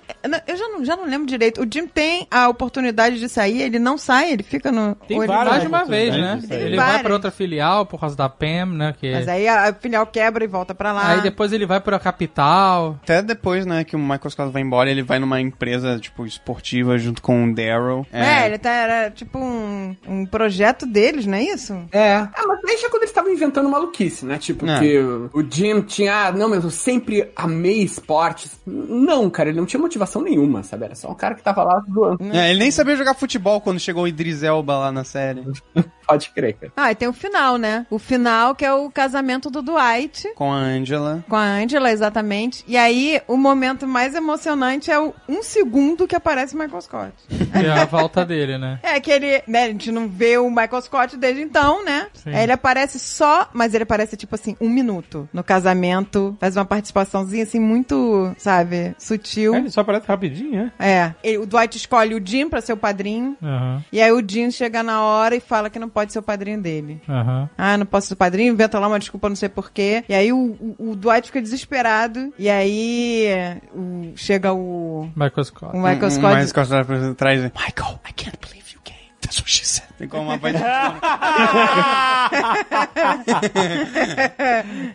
eu 0.48 0.58
já 0.58 0.68
não, 0.70 0.86
já 0.86 0.96
não 0.96 1.06
lembro 1.06 1.28
direito. 1.28 1.62
O 1.62 1.68
Jim 1.72 1.88
tem 1.88 2.28
a 2.30 2.48
oportunidade 2.50 3.20
de 3.20 3.30
sair, 3.30 3.62
ele 3.62 3.80
não 3.80 3.98
sai, 3.98 4.32
ele 4.32 4.44
fica 4.44 4.72
no. 4.72 4.96
Tem 5.08 5.18
ele 5.18 5.28
várias 5.28 5.50
vai- 5.50 5.62
de 5.62 5.68
uma 5.68 5.86
vez, 5.86 6.14
né? 6.16 6.40
Ele 6.50 6.76
Várias. 6.76 6.94
vai 6.94 7.04
pra 7.04 7.14
outra 7.14 7.32
filial 7.32 7.86
por 7.86 8.00
causa 8.00 8.16
da 8.16 8.30
Pam, 8.30 8.66
né? 8.68 8.96
Que... 9.00 9.12
Mas 9.12 9.28
aí 9.28 9.48
a, 9.48 9.70
a 9.70 9.74
filial 9.74 10.06
quebra 10.18 10.44
e 10.44 10.48
volta 10.48 10.74
pra 10.74 10.92
lá. 10.92 11.10
Aí 11.12 11.22
depois 11.22 11.54
ele 11.54 11.66
vai 11.66 11.80
pra 11.80 12.00
capital. 12.00 13.00
Até 13.04 13.22
depois, 13.22 13.66
né, 13.66 13.84
que 13.84 13.96
o 13.96 14.00
Michael 14.00 14.30
Scott 14.30 14.52
vai 14.52 14.62
embora, 14.62 14.90
ele 14.90 15.04
vai 15.04 15.20
numa 15.20 15.40
empresa, 15.40 16.00
tipo, 16.00 16.26
esportiva 16.26 16.98
junto 16.98 17.22
com 17.22 17.46
o 17.46 17.54
Daryl. 17.54 18.06
É, 18.12 18.46
ele 18.48 18.58
tá, 18.58 18.72
era 18.72 19.12
tipo 19.12 19.38
um, 19.38 19.96
um 20.08 20.26
projeto 20.26 20.86
deles, 20.86 21.26
não 21.26 21.38
é 21.38 21.44
isso? 21.44 21.78
É. 21.92 22.16
Ah, 22.16 22.32
mas 22.64 22.82
já 22.82 22.90
quando 22.90 23.04
eles 23.04 23.12
estavam 23.12 23.32
inventando 23.32 23.70
maluquice, 23.70 24.26
né? 24.26 24.38
Tipo, 24.38 24.68
É. 24.68 24.80
que 24.80 24.98
o, 25.00 25.30
o 25.34 25.42
Jim 25.50 25.82
tinha, 25.82 26.28
ah, 26.28 26.32
não, 26.32 26.50
mas 26.50 26.64
eu 26.64 26.72
sempre 26.72 27.32
amei 27.36 27.84
esportes. 27.84 28.60
Não, 28.66 29.30
cara, 29.30 29.50
ele 29.50 29.60
não 29.60 29.66
tinha 29.68 29.80
motivação 29.80 30.22
nenhuma, 30.22 30.64
sabe? 30.64 30.86
Era 30.86 30.96
só 30.96 31.10
um 31.12 31.16
cara 31.16 31.36
que 31.36 31.44
tava 31.44 31.64
lá 31.64 31.82
zoando. 31.92 32.24
É, 32.36 32.50
ele 32.50 32.60
nem 32.60 32.72
sabia 32.72 32.96
jogar 32.96 33.14
futebol 33.14 33.62
quando 33.62 33.80
chegou 33.80 34.04
o 34.04 34.08
Idris 34.08 34.42
Elba 34.44 34.78
lá 34.78 34.92
na 34.92 35.04
série. 35.04 35.44
Pode 36.08 36.30
crer, 36.30 36.54
cara. 36.54 36.72
Ah, 36.78 36.92
e 36.92 36.96
tem 36.96 37.08
o 37.08 37.14
final, 37.14 37.58
né? 37.58 37.86
O 37.90 38.00
final 38.00 38.56
que 38.56 38.64
é 38.66 38.74
o 38.74 38.90
casamento 38.90 39.50
do 39.50 39.62
Dwight. 39.62 40.07
Com 40.36 40.52
a 40.52 40.58
Angela. 40.58 41.24
Com 41.28 41.36
a 41.36 41.44
Angela, 41.44 41.92
exatamente. 41.92 42.64
E 42.68 42.76
aí, 42.78 43.22
o 43.28 43.38
momento 43.38 43.88
mais 43.88 44.16
emocionante 44.16 44.90
é 44.92 45.00
o 45.00 45.14
um 45.28 45.42
segundo 45.44 46.08
que 46.08 46.16
aparece 46.16 46.56
o 46.56 46.60
Michael 46.60 46.82
Scott. 46.82 47.14
Que 47.28 47.66
é 47.66 47.72
a 47.72 47.86
volta 47.86 48.26
dele, 48.26 48.58
né? 48.58 48.80
É 48.88 49.00
que 49.00 49.12
ele, 49.12 49.42
né, 49.48 49.64
a 49.66 49.68
gente 49.68 49.92
não 49.92 50.08
vê 50.08 50.38
o 50.38 50.50
Michael 50.50 50.82
Scott 50.82 51.18
desde 51.18 51.42
então, 51.42 51.84
né? 51.84 52.08
Sim. 52.14 52.34
Aí 52.34 52.44
ele 52.44 52.52
aparece 52.52 52.98
só, 53.00 53.50
mas 53.54 53.74
ele 53.74 53.84
aparece 53.84 54.16
tipo 54.18 54.34
assim, 54.36 54.56
um 54.62 54.70
minuto 54.70 55.28
no 55.34 55.44
casamento, 55.44 56.36
faz 56.40 56.56
uma 56.56 56.66
participaçãozinha 56.66 57.44
assim 57.44 57.60
muito, 57.60 58.34
sabe, 58.38 58.96
sutil. 58.98 59.54
Ele 59.56 59.70
só 59.70 59.82
aparece 59.82 60.08
rapidinho, 60.08 60.64
né? 60.64 60.72
É, 60.80 61.14
Ele- 61.24 61.38
o 61.40 61.46
Dwight 61.46 61.78
escolhe 61.78 62.16
o 62.16 62.22
Jim 62.26 62.50
pra 62.50 62.62
ser 62.62 62.74
o 62.74 62.78
padrinho, 62.78 63.36
Aham, 63.44 63.84
e 63.92 64.02
aí 64.02 64.12
o 64.12 64.24
Jim 64.28 64.50
chega 64.52 64.82
na 64.82 65.04
hora 65.04 65.36
e 65.36 65.40
fala 65.40 65.70
que 65.70 65.78
não 65.80 65.90
pode 65.90 66.12
ser 66.14 66.20
o 66.20 66.24
padrinho 66.24 66.62
dele. 66.62 67.02
aham. 67.08 67.50
Ah, 67.58 67.78
não 67.78 67.86
posso 67.86 68.08
ser 68.08 68.14
o 68.14 68.18
padrinho, 68.18 68.54
inventa 68.54 68.80
lá 68.80 68.88
uma 68.88 69.00
desculpa, 69.00 69.30
não 69.30 69.36
sei 69.36 69.50
porquê. 69.50 69.97
E 70.08 70.14
aí 70.14 70.32
o, 70.34 70.38
o, 70.78 70.92
o 70.92 70.96
Dwight 70.96 71.28
fica 71.28 71.42
desesperado, 71.42 72.34
e 72.38 72.50
aí 72.50 73.28
o- 73.74 74.14
chega 74.16 74.54
o... 74.54 75.10
Michael 75.16 75.44
Scott. 75.46 75.76
O 75.76 75.80
Michael 75.80 76.04
Um- 76.04 76.06
um 76.06 76.10
Scott... 76.12 76.28
Michael 76.28 76.48
Scott 76.48 76.70
por 76.86 77.16
trás. 77.16 77.42
Michael, 77.44 78.00
I 78.08 78.14
can't 78.14 78.38
believe 78.40 78.74
you 78.74 78.80
came. 78.84 78.98
That's 79.22 79.38
what 79.40 79.50
she 79.50 79.66
said. 79.66 79.88
Ficou 79.98 80.22
uma 80.22 80.38
voz 80.38 80.54
de 80.56 80.62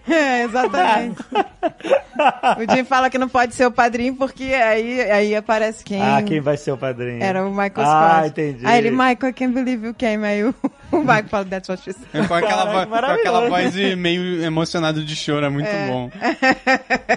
é, 0.08 0.42
exatamente. 0.44 1.20
o 2.58 2.72
Jim 2.74 2.84
fala 2.84 3.10
que 3.10 3.18
não 3.18 3.28
pode 3.28 3.54
ser 3.54 3.66
o 3.66 3.70
padrinho 3.72 4.14
porque 4.16 4.44
aí, 4.44 5.00
aí 5.10 5.36
aparece 5.36 5.84
quem. 5.84 6.00
Ah, 6.02 6.22
quem 6.22 6.40
vai 6.40 6.56
ser 6.56 6.72
o 6.72 6.76
padrinho? 6.76 7.22
Era 7.22 7.44
o 7.44 7.50
Michael 7.50 7.72
Ah, 7.78 8.14
Scott. 8.20 8.28
entendi. 8.28 8.66
Aí 8.66 8.78
ele, 8.78 8.90
Michael, 8.90 9.28
I 9.28 9.32
can't 9.32 9.52
believe 9.54 9.86
you 9.86 9.94
came. 9.94 10.24
Aí 10.26 10.44
o, 10.44 10.54
o 10.92 10.98
Mike 10.98 11.28
fala 11.28 11.44
That's 11.46 11.68
what 11.68 11.82
she 11.82 11.92
said. 11.92 12.28
Com 12.28 12.34
aquela, 12.34 12.64
Caraca, 12.66 12.84
vo- 12.86 12.86
com 12.90 12.94
aquela 13.12 13.48
voz 13.48 13.72
de 13.72 13.96
meio 13.96 14.42
emocionado 14.44 15.04
de 15.04 15.16
choro, 15.16 15.46
é 15.46 15.48
muito 15.48 15.68
bom. 15.88 16.10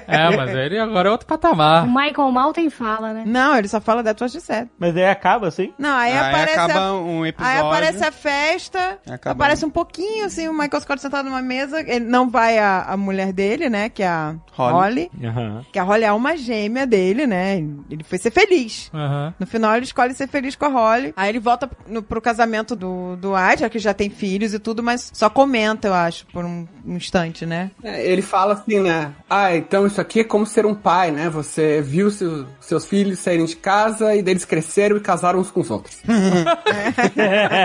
É, 0.07 0.35
mas 0.35 0.49
ele 0.55 0.79
agora 0.79 1.09
é 1.09 1.11
outro 1.11 1.27
patamar. 1.27 1.85
O 1.85 1.93
Michael 1.93 2.31
mal 2.31 2.51
tem 2.53 2.69
fala, 2.69 3.13
né? 3.13 3.23
Não, 3.25 3.57
ele 3.57 3.67
só 3.67 3.79
fala 3.79 4.03
That's 4.03 4.21
what 4.21 4.31
she 4.31 4.39
said. 4.41 4.67
Mas 4.79 4.95
aí 4.95 5.05
acaba 5.07 5.47
assim? 5.47 5.73
Não, 5.77 5.95
aí, 5.97 6.11
Aí 6.13 6.17
aparece 6.19 6.53
acaba 6.59 6.79
a... 6.79 6.93
um 6.99 7.23
Aí 7.23 7.29
episódio. 7.29 7.59
Aparece 7.75 8.03
a 8.03 8.11
festa, 8.11 8.99
Acaba. 9.09 9.31
aparece 9.31 9.65
um 9.65 9.69
pouquinho, 9.69 10.25
assim, 10.25 10.47
o 10.47 10.53
Michael 10.53 10.81
Scott 10.81 11.01
sentado 11.01 11.25
numa 11.29 11.41
mesa. 11.41 11.79
Ele 11.81 12.05
não 12.05 12.29
vai 12.29 12.57
a, 12.57 12.83
a 12.83 12.97
mulher 12.97 13.31
dele, 13.33 13.69
né? 13.69 13.89
Que 13.89 14.03
é 14.03 14.07
a 14.07 14.35
Holly. 14.53 14.73
Holly. 14.73 15.11
Aham. 15.27 15.65
Que 15.71 15.79
a 15.79 15.83
Holly 15.83 16.03
é 16.03 16.11
uma 16.11 16.35
gêmea 16.37 16.85
dele, 16.87 17.27
né? 17.27 17.57
Ele 17.89 18.03
foi 18.03 18.17
ser 18.17 18.31
feliz. 18.31 18.89
Aham. 18.93 19.33
No 19.39 19.45
final, 19.47 19.75
ele 19.75 19.85
escolhe 19.85 20.13
ser 20.13 20.27
feliz 20.27 20.55
com 20.55 20.65
a 20.65 20.69
Holly. 20.69 21.13
Aí 21.15 21.29
ele 21.29 21.39
volta 21.39 21.69
no, 21.87 22.01
pro 22.03 22.21
casamento 22.21 22.75
do, 22.75 23.15
do 23.17 23.33
Ed, 23.37 23.69
que 23.69 23.79
já 23.79 23.93
tem 23.93 24.09
filhos 24.09 24.53
e 24.53 24.59
tudo, 24.59 24.81
mas 24.83 25.11
só 25.13 25.29
comenta, 25.29 25.87
eu 25.87 25.93
acho, 25.93 26.25
por 26.27 26.45
um, 26.45 26.67
um 26.85 26.95
instante, 26.95 27.45
né? 27.45 27.71
É, 27.83 28.05
ele 28.05 28.21
fala 28.21 28.53
assim, 28.53 28.79
né? 28.79 29.11
Ah, 29.29 29.55
então 29.55 29.85
isso 29.85 29.99
aqui 29.99 30.21
é 30.21 30.23
como 30.23 30.45
ser 30.45 30.65
um 30.65 30.75
pai, 30.75 31.11
né? 31.11 31.29
Você 31.29 31.81
viu 31.81 32.09
seu- 32.11 32.45
seus 32.59 32.85
filhos 32.85 33.19
saírem 33.19 33.45
de 33.45 33.55
casa 33.55 34.15
e 34.15 34.21
deles 34.21 34.45
cresceram 34.45 34.97
e 34.97 34.99
casaram 34.99 35.39
uns 35.39 35.51
com 35.51 35.59
os 35.61 35.69
outros. 35.69 36.01
É, 37.17 37.64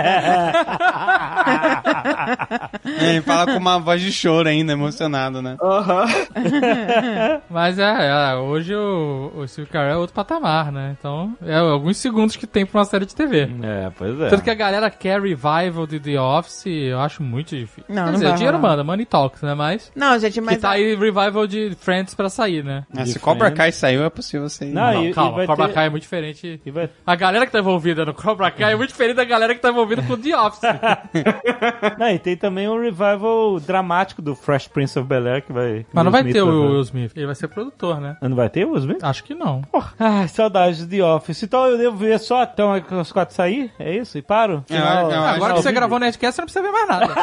ele 2.99 3.21
fala 3.21 3.45
com 3.53 3.57
uma 3.59 3.79
voz 3.79 4.01
de 4.01 4.11
choro 4.11 4.47
ainda, 4.47 4.73
emocionado, 4.73 5.41
né? 5.41 5.57
Aham. 5.61 6.05
Mas 7.49 7.77
é, 7.79 7.83
é, 8.31 8.35
hoje 8.35 8.75
o, 8.75 9.31
o 9.35 9.47
Steve 9.47 9.67
Carell 9.67 9.93
é 9.93 9.97
outro 9.97 10.13
patamar, 10.15 10.71
né? 10.71 10.95
Então, 10.99 11.35
é 11.45 11.55
alguns 11.57 11.97
segundos 11.97 12.35
que 12.35 12.45
tem 12.47 12.65
pra 12.65 12.79
uma 12.79 12.85
série 12.85 13.05
de 13.05 13.15
TV. 13.15 13.49
É, 13.63 13.91
pois 13.97 14.19
é. 14.19 14.29
Tanto 14.29 14.43
que 14.43 14.49
a 14.49 14.55
galera 14.55 14.89
quer 14.89 15.21
revival 15.21 15.87
de 15.87 15.99
The 15.99 16.19
Office, 16.19 16.65
eu 16.67 16.99
acho 16.99 17.23
muito 17.23 17.55
difícil. 17.55 17.83
Não, 17.87 17.95
Quer 17.95 18.05
não 18.05 18.11
dizer, 18.13 18.25
vai 18.27 18.35
dinheiro 18.35 18.57
rolar. 18.57 18.69
manda, 18.71 18.83
money 18.83 19.05
talks, 19.05 19.41
né? 19.41 19.53
Mas. 19.53 19.91
Não, 19.95 20.17
gente, 20.19 20.39
mas. 20.41 20.55
que 20.55 20.61
tá 20.61 20.71
aí 20.71 20.95
revival 20.95 21.47
de 21.47 21.75
Friends 21.79 22.13
pra 22.13 22.29
sair, 22.29 22.63
né? 22.63 22.83
Ah, 22.95 23.03
De 23.03 23.11
se 23.11 23.19
Cobra. 23.19 23.51
Kai 23.51 23.71
saiu, 23.71 24.03
é 24.03 24.09
possível 24.09 24.49
sair. 24.49 24.71
Não, 24.71 24.93
Não, 24.93 25.05
e- 25.05 25.13
calma, 25.13 25.37
vai 25.37 25.47
Cobra 25.47 25.67
ter- 25.67 25.73
Kai 25.73 25.85
é 25.87 25.89
muito 25.89 26.03
diferente. 26.03 26.61
E 26.65 26.71
vai- 26.71 26.89
A 27.05 27.15
galera 27.15 27.45
que 27.45 27.51
tá 27.51 27.59
envolvida 27.59 28.05
no 28.05 28.13
Cobra 28.13 28.49
Kai 28.51 28.73
é 28.73 28.75
muito 28.75 28.89
diferente 28.89 29.15
da 29.15 29.23
galera 29.25 29.53
que 29.55 29.61
tá 29.61 29.69
envolvida 29.69 29.90
com 29.97 30.17
The 30.17 30.37
Office. 30.37 30.61
Não, 31.97 32.09
e 32.09 32.19
tem 32.19 32.37
também 32.37 32.69
um 32.69 32.79
revival 32.79 33.59
dramático 33.59 34.21
do 34.21 34.35
Fresh 34.35 34.67
Prince 34.67 34.97
of 34.97 35.07
Bel-Air 35.07 35.43
que 35.43 35.53
vai... 35.53 35.85
Mas 35.91 36.05
não 36.05 36.11
vai 36.11 36.23
Will 36.23 36.33
ter 36.33 36.41
o 36.41 36.49
Smith 36.49 36.71
Will 36.71 36.81
Smith. 36.81 37.11
Ele 37.15 37.25
vai 37.25 37.35
ser 37.35 37.47
produtor, 37.47 37.99
né? 37.99 38.17
Não 38.21 38.35
vai 38.35 38.49
ter 38.49 38.65
o 38.65 38.71
Will 38.71 38.79
Smith? 38.79 39.03
Acho 39.03 39.23
que 39.23 39.33
não. 39.33 39.61
Ai, 39.99 40.27
saudades 40.27 40.79
de 40.79 40.97
The 40.97 41.03
Office. 41.03 41.43
Então 41.43 41.65
eu 41.67 41.77
devo 41.77 41.97
ver 41.97 42.19
só 42.19 42.41
até 42.41 42.63
os 42.63 43.11
quatro 43.11 43.35
sair? 43.35 43.71
É 43.79 43.95
isso? 43.95 44.17
E 44.17 44.21
paro? 44.21 44.63
É, 44.69 44.75
eu 44.75 44.83
acho 44.83 45.35
Agora 45.35 45.53
que 45.53 45.61
você 45.61 45.71
gravou 45.71 45.97
o 45.97 45.99
Nerdcast, 45.99 46.35
você 46.35 46.41
não 46.41 46.45
precisa 46.47 46.63
ver 46.63 46.71
mais 46.71 46.87
nada. 46.87 47.13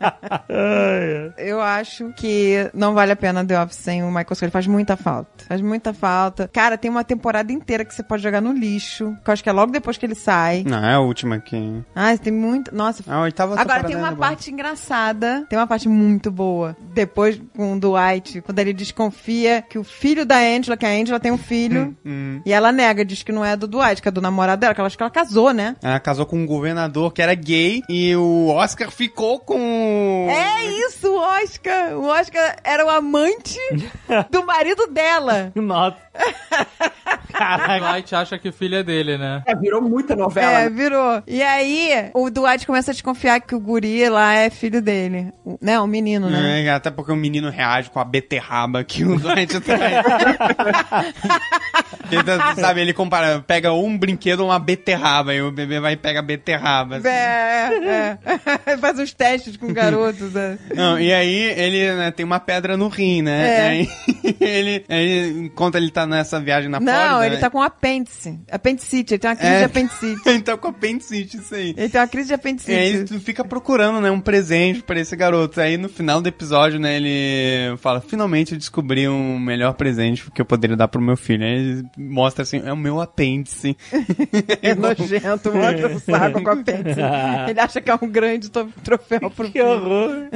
Eu 1.38 1.60
acho 1.60 2.12
que 2.14 2.70
não 2.74 2.94
vale 2.94 3.12
a 3.12 3.16
pena 3.16 3.44
The 3.44 3.62
Office 3.62 3.76
sem 3.76 4.02
o 4.02 4.08
Michael 4.08 4.26
Scott. 4.26 4.44
Ele 4.44 4.50
faz 4.52 4.66
muita 4.66 4.96
falta. 4.96 5.44
Faz 5.46 5.60
muita 5.60 5.92
falta. 5.92 6.48
Cara, 6.52 6.76
tem 6.76 6.90
uma 6.90 7.04
temporada 7.04 7.52
inteira 7.52 7.84
que 7.84 7.94
você 7.94 8.02
pode 8.02 8.22
jogar 8.22 8.40
no 8.40 8.52
lixo. 8.52 9.16
Que 9.24 9.30
eu 9.30 9.32
acho 9.32 9.42
que 9.42 9.48
é 9.48 9.52
logo 9.52 9.72
depois 9.72 9.96
que 9.96 10.06
ele 10.06 10.14
sai. 10.14 10.29
Não, 10.64 10.84
é 10.84 10.94
a 10.94 11.00
última 11.00 11.38
que. 11.38 11.82
Ai, 11.94 12.18
tem 12.18 12.32
muito. 12.32 12.74
Nossa. 12.74 13.02
A 13.06 13.22
oitava 13.22 13.52
Agora 13.52 13.64
temporada 13.64 13.88
tem 13.88 13.96
uma 13.96 14.10
boa. 14.12 14.28
parte 14.28 14.50
engraçada. 14.50 15.46
Tem 15.48 15.58
uma 15.58 15.66
parte 15.66 15.88
muito 15.88 16.30
boa. 16.30 16.76
Depois 16.94 17.40
com 17.56 17.74
o 17.74 17.80
Dwight, 17.80 18.40
quando 18.42 18.58
ele 18.58 18.72
desconfia 18.72 19.62
que 19.62 19.78
o 19.78 19.84
filho 19.84 20.24
da 20.24 20.38
Angela, 20.38 20.76
que 20.76 20.86
a 20.86 20.90
Angela 20.90 21.20
tem 21.20 21.32
um 21.32 21.38
filho. 21.38 21.96
Hum. 22.04 22.40
E 22.46 22.52
ela 22.52 22.72
nega, 22.72 23.04
diz 23.04 23.22
que 23.22 23.30
não 23.30 23.44
é 23.44 23.56
do 23.56 23.66
Dwight, 23.66 24.00
que 24.00 24.08
é 24.08 24.10
do 24.10 24.20
namorado 24.20 24.60
dela, 24.60 24.74
que 24.74 24.80
ela 24.80 24.86
acha 24.86 24.96
que 24.96 25.02
ela 25.02 25.10
casou, 25.10 25.52
né? 25.52 25.76
Ela 25.82 26.00
casou 26.00 26.24
com 26.24 26.36
um 26.36 26.46
governador 26.46 27.12
que 27.12 27.20
era 27.20 27.34
gay 27.34 27.82
e 27.88 28.14
o 28.16 28.48
Oscar 28.48 28.90
ficou 28.90 29.38
com. 29.38 30.26
É 30.30 30.64
isso, 30.86 31.08
o 31.08 31.18
Oscar. 31.18 31.92
O 31.96 32.06
Oscar 32.06 32.56
era 32.64 32.84
o 32.84 32.90
amante 32.90 33.58
do 34.30 34.44
marido 34.44 34.86
dela. 34.86 35.52
Nossa. 35.54 35.98
O 37.10 37.92
Dwight 37.92 38.14
acha 38.14 38.38
que 38.38 38.48
o 38.48 38.52
filho 38.52 38.76
é 38.76 38.82
dele, 38.82 39.16
né? 39.16 39.42
É, 39.46 39.54
virou 39.54 39.80
muita 39.80 40.14
novela. 40.14 40.60
É, 40.60 40.68
virou. 40.70 41.22
E 41.26 41.42
aí, 41.42 42.10
o 42.14 42.30
Dwight 42.30 42.66
começa 42.66 42.90
a 42.90 42.94
desconfiar 42.94 43.40
que 43.40 43.54
o 43.54 43.60
guri 43.60 44.08
lá 44.08 44.34
é 44.34 44.50
filho 44.50 44.82
dele. 44.82 45.32
Né, 45.60 45.80
o 45.80 45.86
menino, 45.86 46.28
né? 46.28 46.64
É, 46.64 46.70
até 46.70 46.90
porque 46.90 47.10
o 47.12 47.16
menino 47.16 47.50
reage 47.50 47.90
com 47.90 47.98
a 47.98 48.04
beterraba 48.04 48.84
que 48.84 49.04
o 49.04 49.18
Dwight 49.18 49.58
traz. 49.60 49.80
Ele 52.10 52.24
tá- 52.24 52.54
sabe, 52.56 52.80
ele 52.80 52.92
compara, 52.92 53.40
pega 53.46 53.72
um 53.72 53.96
brinquedo 53.96 54.44
uma 54.44 54.58
beterraba, 54.58 55.32
e 55.32 55.40
o 55.40 55.52
bebê 55.52 55.78
vai 55.78 55.92
e 55.92 55.96
pega 55.96 56.18
a 56.18 56.22
beterraba. 56.22 56.96
assim. 56.96 57.06
É, 57.08 58.18
é. 58.66 58.76
Faz 58.78 58.98
uns 58.98 59.12
testes 59.14 59.56
com 59.56 59.72
garotos. 59.72 60.32
né? 60.32 60.58
Não, 60.74 60.98
e 60.98 61.12
aí 61.12 61.34
ele 61.56 61.92
né, 61.94 62.10
tem 62.10 62.26
uma 62.26 62.40
pedra 62.40 62.76
no 62.76 62.88
rim, 62.88 63.22
né? 63.22 63.48
É. 63.48 63.54
E 63.54 63.68
aí 63.70 63.88
ele, 64.40 64.84
ele, 64.88 65.40
enquanto 65.46 65.76
ele 65.76 65.90
tá 65.90 66.04
nessa 66.04 66.40
viagem 66.40 66.68
na 66.68 66.80
Não, 66.80 66.92
Ele 67.24 67.34
né? 67.36 67.40
tá 67.40 67.50
com 67.50 67.60
apêndice. 67.62 68.38
Apendicite, 68.50 69.14
ele 69.14 69.18
tem 69.18 69.30
uma 69.30 69.36
crise 69.36 69.52
É. 69.52 69.58
de 69.58 69.64
apendicite. 69.64 70.22
ele 70.28 70.40
tá 70.42 70.56
com 70.56 70.68
apendicite, 70.68 71.36
isso 71.38 71.54
aí. 71.54 71.74
Ele 71.76 71.88
tem 71.88 72.00
uma 72.00 72.06
crise 72.08 72.28
de 72.28 72.32
E 72.32 72.74
aí 72.74 72.88
apendicite. 72.90 73.04
tu 73.18 73.20
fica 73.24 73.44
procurando, 73.44 74.00
né, 74.00 74.10
um 74.10 74.20
presente 74.20 74.82
pra 74.82 74.98
esse 75.00 75.14
garoto. 75.16 75.60
Aí 75.60 75.76
no 75.76 75.88
final 75.88 76.20
do 76.20 76.28
episódio, 76.28 76.78
né, 76.78 76.96
ele 76.96 77.76
fala, 77.78 78.00
finalmente 78.00 78.52
eu 78.52 78.58
descobri 78.58 79.08
um 79.08 79.38
melhor 79.38 79.74
presente 79.74 80.30
que 80.30 80.40
eu 80.40 80.44
poderia 80.44 80.76
dar 80.76 80.88
pro 80.88 81.00
meu 81.00 81.16
filho. 81.16 81.44
Aí 81.44 81.52
ele 81.54 81.84
mostra 81.96 82.42
assim, 82.42 82.62
é 82.64 82.72
o 82.72 82.76
meu 82.76 83.00
apêndice. 83.00 83.76
É 84.62 84.74
nojento, 84.74 85.52
mostra 85.52 85.88
o 85.96 86.00
saco 86.00 86.42
com 86.42 86.50
apêndice. 86.50 87.00
Ele 87.48 87.60
acha 87.60 87.80
que 87.80 87.90
é 87.90 87.94
um 88.00 88.08
grande 88.08 88.50
troféu 88.50 89.30
pro 89.30 89.46
Que 89.46 89.52
filho. 89.52 89.66
horror. 89.66 90.28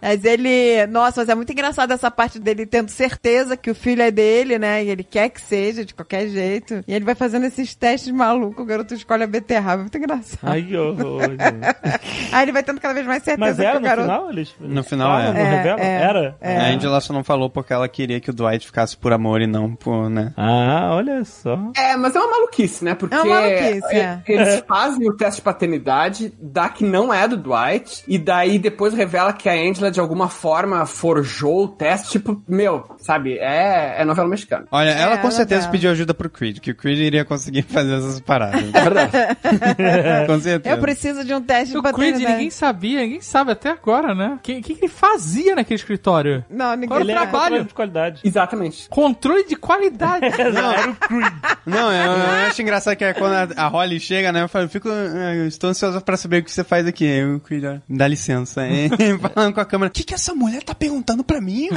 Mas 0.00 0.24
ele. 0.24 0.86
Nossa, 0.86 1.20
mas 1.20 1.28
é 1.28 1.34
muito 1.34 1.52
engraçado 1.52 1.92
essa 1.92 2.10
parte 2.10 2.38
dele 2.38 2.66
tendo 2.66 2.88
certeza 2.90 3.56
que 3.56 3.70
o 3.70 3.74
filho 3.74 4.02
é 4.02 4.10
dele, 4.10 4.58
né? 4.58 4.84
E 4.84 4.90
ele 4.90 5.02
quer 5.04 5.28
que 5.30 5.40
seja, 5.40 5.53
de 5.84 5.94
qualquer 5.94 6.28
jeito. 6.28 6.82
E 6.86 6.94
ele 6.94 7.04
vai 7.04 7.14
fazendo 7.14 7.46
esses 7.46 7.74
testes 7.74 8.12
malucos, 8.12 8.62
o 8.62 8.66
garoto 8.66 8.94
escolhe 8.94 9.22
a 9.22 9.26
beterraba. 9.26 9.74
É 9.74 9.84
muito 9.84 9.98
engraçado. 9.98 10.40
Ai, 10.42 10.62
que 10.62 10.76
horror. 10.76 11.20
Aí 12.32 12.42
ele 12.44 12.52
vai 12.52 12.62
tendo 12.62 12.80
cada 12.80 12.94
vez 12.94 13.06
mais 13.06 13.22
certeza 13.22 13.46
Mas 13.46 13.56
que 13.56 13.64
era 13.64 13.78
no 13.78 13.84
garoto. 13.84 14.08
final? 14.08 14.30
Eles, 14.30 14.54
No 14.60 14.82
final 14.82 15.18
é. 15.18 15.32
Não 15.32 15.40
É, 15.40 15.56
revela? 15.56 15.80
é. 15.80 16.02
Era? 16.02 16.36
É. 16.40 16.56
A 16.56 16.66
Angela 16.68 17.00
só 17.00 17.12
não 17.12 17.24
falou 17.24 17.48
porque 17.50 17.72
ela 17.72 17.88
queria 17.88 18.20
que 18.20 18.30
o 18.30 18.34
Dwight 18.34 18.66
ficasse 18.66 18.96
por 18.96 19.12
amor 19.12 19.40
e 19.40 19.46
não 19.46 19.74
por, 19.74 20.08
né? 20.10 20.32
Ah, 20.36 20.90
olha 20.92 21.24
só. 21.24 21.58
É, 21.76 21.96
mas 21.96 22.14
é 22.14 22.18
uma 22.18 22.30
maluquice, 22.30 22.84
né? 22.84 22.94
Porque 22.94 23.14
É 23.14 23.20
uma 23.20 23.40
maluquice, 23.40 23.94
é. 23.96 24.22
eles 24.26 24.64
fazem 24.66 25.08
o 25.08 25.16
teste 25.16 25.40
de 25.40 25.44
paternidade, 25.44 26.32
dá 26.40 26.68
que 26.68 26.84
não 26.84 27.12
é 27.12 27.26
do 27.28 27.36
Dwight, 27.36 28.02
e 28.08 28.18
daí 28.18 28.58
depois 28.58 28.94
revela 28.94 29.32
que 29.32 29.48
a 29.48 29.52
Angela 29.52 29.90
de 29.90 30.00
alguma 30.00 30.28
forma 30.28 30.84
forjou 30.86 31.64
o 31.64 31.68
teste. 31.68 32.10
Tipo, 32.10 32.42
meu, 32.48 32.84
sabe? 32.98 33.38
É, 33.38 34.00
é 34.00 34.04
novela 34.04 34.28
mexicana. 34.28 34.66
Olha, 34.70 34.90
ela 34.90 35.14
É, 35.14 35.16
com 35.18 35.22
ela 35.22 35.30
certeza 35.44 35.60
dela. 35.62 35.72
pediu 35.72 35.90
ajuda 35.90 36.14
pro 36.14 36.28
Creed, 36.30 36.58
que 36.58 36.70
o 36.70 36.74
Creed 36.74 36.98
iria 36.98 37.24
conseguir 37.24 37.62
fazer 37.68 37.94
essas 37.94 38.20
paradas. 38.20 38.62
É 38.74 38.80
verdade. 38.80 39.12
com 40.26 40.40
certeza. 40.40 40.74
Eu 40.74 40.80
preciso 40.80 41.24
de 41.24 41.34
um 41.34 41.40
teste 41.42 41.76
O 41.76 41.82
Creed 41.82 41.94
paternidade. 41.94 42.32
ninguém 42.32 42.50
sabia, 42.50 43.00
ninguém 43.00 43.20
sabe 43.20 43.52
até 43.52 43.70
agora, 43.70 44.14
né? 44.14 44.34
O 44.36 44.38
que, 44.38 44.60
que 44.60 44.72
ele 44.72 44.88
fazia 44.88 45.54
naquele 45.54 45.76
escritório? 45.78 46.44
Não, 46.50 46.72
ninguém 46.74 46.88
Qual 46.88 47.00
era 47.00 47.12
trabalho. 47.12 47.32
controle 47.44 47.64
de 47.68 47.74
qualidade. 47.74 48.20
Exatamente. 48.24 48.88
Controle 48.88 49.46
de 49.46 49.56
qualidade. 49.56 50.24
Era 50.38 50.90
o 50.90 50.94
Creed. 50.96 51.32
Não, 51.66 51.92
eu, 51.92 52.12
eu 52.12 52.30
acho 52.48 52.60
engraçado 52.62 52.96
que 52.96 53.04
é 53.04 53.12
quando 53.14 53.34
a, 53.56 53.64
a 53.64 53.68
Holly 53.68 53.98
chega, 54.00 54.32
né? 54.32 54.42
Eu 54.42 54.48
falo, 54.48 54.64
eu 54.64 54.68
fico, 54.68 54.88
eh, 54.88 55.36
eu 55.36 55.46
estou 55.46 55.70
ansiosa 55.70 56.00
pra 56.00 56.16
saber 56.16 56.40
o 56.40 56.44
que 56.44 56.50
você 56.50 56.62
faz 56.64 56.86
aqui. 56.86 57.04
Eu, 57.04 57.40
Creed, 57.40 57.64
ó, 57.64 57.76
dá 57.88 58.06
licença. 58.08 58.62
Aí, 58.62 58.88
falando 59.34 59.54
com 59.54 59.60
a 59.60 59.64
câmera, 59.64 59.88
o 59.88 59.92
que, 59.92 60.04
que 60.04 60.14
essa 60.14 60.34
mulher 60.34 60.62
tá 60.62 60.74
perguntando 60.74 61.22
pra 61.24 61.40
mim? 61.40 61.68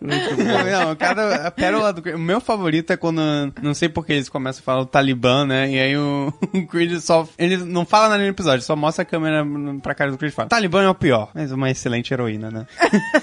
Não, 0.00 0.86
não, 0.86 0.96
cada 0.96 1.46
a 1.46 1.50
pérola 1.50 1.92
do 1.92 2.02
Creed. 2.02 2.16
O 2.16 2.20
meu 2.20 2.40
favorito 2.40 2.92
é 2.92 2.96
quando, 2.96 3.20
não 3.62 3.74
sei 3.74 3.88
porque 3.88 4.12
eles 4.12 4.28
começam 4.28 4.60
a 4.60 4.64
falar 4.64 4.80
o 4.82 4.86
Talibã, 4.86 5.44
né? 5.46 5.70
E 5.70 5.78
aí 5.78 5.96
o, 5.96 6.32
o 6.52 6.66
Creed 6.66 7.00
só, 7.00 7.28
ele 7.38 7.56
não 7.56 7.84
fala 7.84 8.10
nada 8.10 8.22
no 8.22 8.28
episódio, 8.28 8.64
só 8.64 8.76
mostra 8.76 9.02
a 9.02 9.06
câmera 9.06 9.44
pra 9.82 9.94
cara 9.94 10.10
do 10.10 10.18
Creed 10.18 10.32
e 10.32 10.34
fala, 10.34 10.48
Talibã 10.48 10.82
é 10.82 10.88
o 10.88 10.94
pior, 10.94 11.30
mas 11.34 11.52
uma 11.52 11.70
excelente 11.70 12.12
heroína, 12.12 12.50
né? 12.50 12.66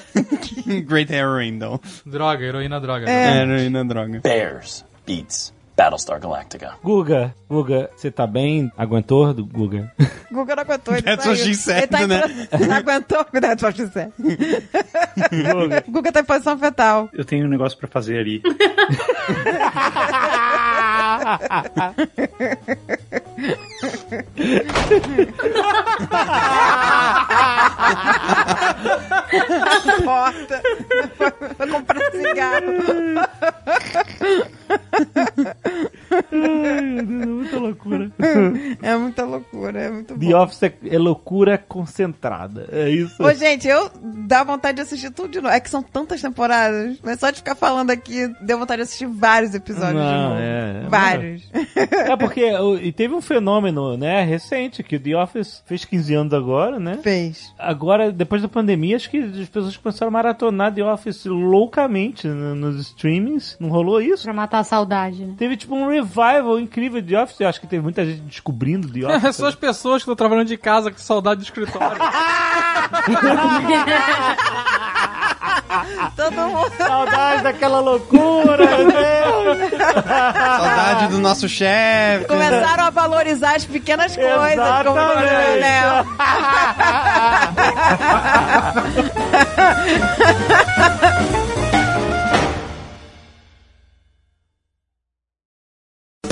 Great 0.86 1.12
heroine, 1.12 1.60
though. 1.60 1.80
droga, 2.06 2.44
heroína 2.44 2.80
droga. 2.80 3.10
É. 3.10 3.42
Heroína 3.42 3.86
droga. 3.86 4.20
Bears 4.22 4.86
beats 5.06 5.54
Battlestar 5.76 6.20
Galactica. 6.20 6.74
Guga, 6.84 7.34
Guga, 7.50 7.90
você 7.96 8.12
tá 8.12 8.28
bem? 8.28 8.72
Aguentou, 8.78 9.34
do 9.34 9.46
Guga? 9.46 9.92
Guga 10.32 10.56
não 10.56 10.64
aguentou. 10.64 10.94
Ele 10.94 11.04
That's 11.04 11.24
saiu. 11.24 11.36
what 11.36 11.48
she 11.48 11.56
said, 11.56 11.78
ele 11.80 11.88
tá 11.88 12.08
né? 12.08 12.22
Não 12.68 12.76
aguentou. 12.76 13.24
That's 13.26 13.64
what 13.64 13.78
she 13.78 13.88
said. 13.88 14.12
Guga. 14.18 15.84
Guga 15.90 16.12
tá 16.12 16.20
em 16.20 16.24
posição 16.26 16.58
fetal. 16.58 17.10
Eu 17.14 17.26
tenho 17.26 17.46
um 17.46 17.50
negócio 17.50 17.78
pra 17.78 17.88
fazer 17.88 18.20
ali. 18.20 18.42
Porta. 30.04 30.62
Foi 31.58 31.68
comprar 31.68 32.12
cigarro. 32.12 32.72
Ai, 36.32 37.00
é 37.00 37.02
muita 37.02 37.58
loucura. 37.58 38.12
É 38.82 38.96
muita 38.96 39.26
loucura, 39.26 39.80
é 39.80 39.92
muito 39.92 40.16
bom. 40.16 40.28
The 40.28 40.36
Office 40.36 40.64
é, 40.64 40.98
loucura 40.98 41.58
concentrada. 41.58 42.68
É 42.72 42.90
isso. 42.90 43.22
Ô, 43.22 43.34
gente, 43.34 43.68
eu 43.68 43.92
dá 44.28 44.44
vontade 44.44 44.78
de 44.78 44.82
assistir 44.82 45.12
tudo 45.12 45.30
de 45.30 45.42
novo. 45.42 45.54
É 45.54 45.60
que 45.60 45.70
são 45.70 45.84
tantas 45.84 46.22
temporadas, 46.22 46.98
mas 47.04 47.20
só 47.20 47.30
de 47.30 47.38
ficar 47.38 47.56
falando 47.56 47.92
aqui, 47.92 48.28
deu 48.42 48.58
vontade 48.58 48.78
de 48.80 48.84
assistir 48.84 49.06
vários 49.06 49.54
episódios 49.54 50.04
Não, 50.04 50.12
de 50.12 50.24
novo. 50.24 50.36
É, 50.40 50.84
é 50.86 50.90
vários. 50.90 51.50
É, 51.54 52.12
é 52.12 52.18
porque 52.18 52.52
e 52.82 52.92
teve 52.92 53.14
um 53.14 53.22
fenômeno, 53.22 53.98
né, 53.98 54.24
recente, 54.24 54.84
que 54.84 54.96
o 54.96 55.00
The 55.00 55.16
Office 55.16 55.64
fez 55.66 55.86
15 55.86 56.14
anos 56.14 56.34
agora, 56.34 56.80
né? 56.80 57.00
Fez. 57.02 57.54
Agora, 57.58 58.12
depois 58.12 58.42
da 58.42 58.48
pandemia, 58.48 58.96
acho 58.96 59.10
que 59.10 59.18
as 59.18 59.50
pessoas 59.50 59.78
começaram 59.78 60.10
a 60.10 60.12
maratonar 60.12 60.74
The 60.74 60.84
Office 60.84 61.26
loucamente 61.26 62.28
né, 62.28 62.54
nos 62.54 62.80
streamings. 62.80 63.58
Não 63.60 63.70
rolou 63.70 64.02
isso? 64.02 64.24
Pra 64.24 64.34
matar 64.34 64.60
a 64.60 64.64
saudade, 64.64 65.26
né? 65.26 65.36
Teve 65.38 65.58
tipo 65.58 65.76
um 65.76 65.88
revival 66.04 66.60
incrível 66.60 67.02
de 67.02 67.14
The 67.14 67.24
Office. 67.24 67.40
Eu 67.40 67.48
acho 67.50 67.60
que 67.60 67.68
teve 67.68 67.82
muita 67.82 68.06
gente 68.06 68.22
descobrindo 68.22 68.92
The 68.92 69.06
Office. 69.08 69.24
É 69.24 69.32
só 69.32 69.48
as 69.48 69.56
pessoas 69.56 69.98
que 69.98 70.04
estão 70.04 70.16
trabalhando 70.16 70.48
de 70.48 70.58
casa 70.58 70.92
com 70.92 70.98
saudade 70.98 71.42
do 71.42 71.44
escritório. 71.44 71.98
Todo 76.16 76.32
mundo. 76.34 76.72
Saudade 76.78 77.44
daquela 77.44 77.80
loucura, 77.80 78.58
meu 78.58 78.92
Deus! 78.92 79.72
Saudade 79.82 81.08
do 81.08 81.20
nosso 81.20 81.48
chefe. 81.48 82.26
Começaram 82.26 82.84
a 82.86 82.90
valorizar 82.90 83.56
as 83.56 83.66
pequenas 83.66 84.16
coisas, 84.16 84.84
como 84.84 85.00
diz 85.18 85.32
o 85.32 85.60
Léo. 85.60 86.06